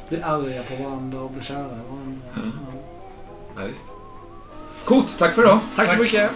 blir 0.09 0.25
arga 0.25 0.63
på 0.63 0.83
varandra 0.83 1.21
och 1.21 1.31
blir 1.31 1.43
kära 1.43 1.59
i 1.59 1.63
varandra. 1.63 2.21
Ja. 2.35 2.41
Ja. 3.55 3.63
Ja, 3.63 3.67
visst. 3.67 3.85
Coolt, 4.85 5.19
tack 5.19 5.35
för 5.35 5.43
idag. 5.43 5.59
Tack 5.77 5.91
så 5.91 6.03
mycket! 6.03 6.31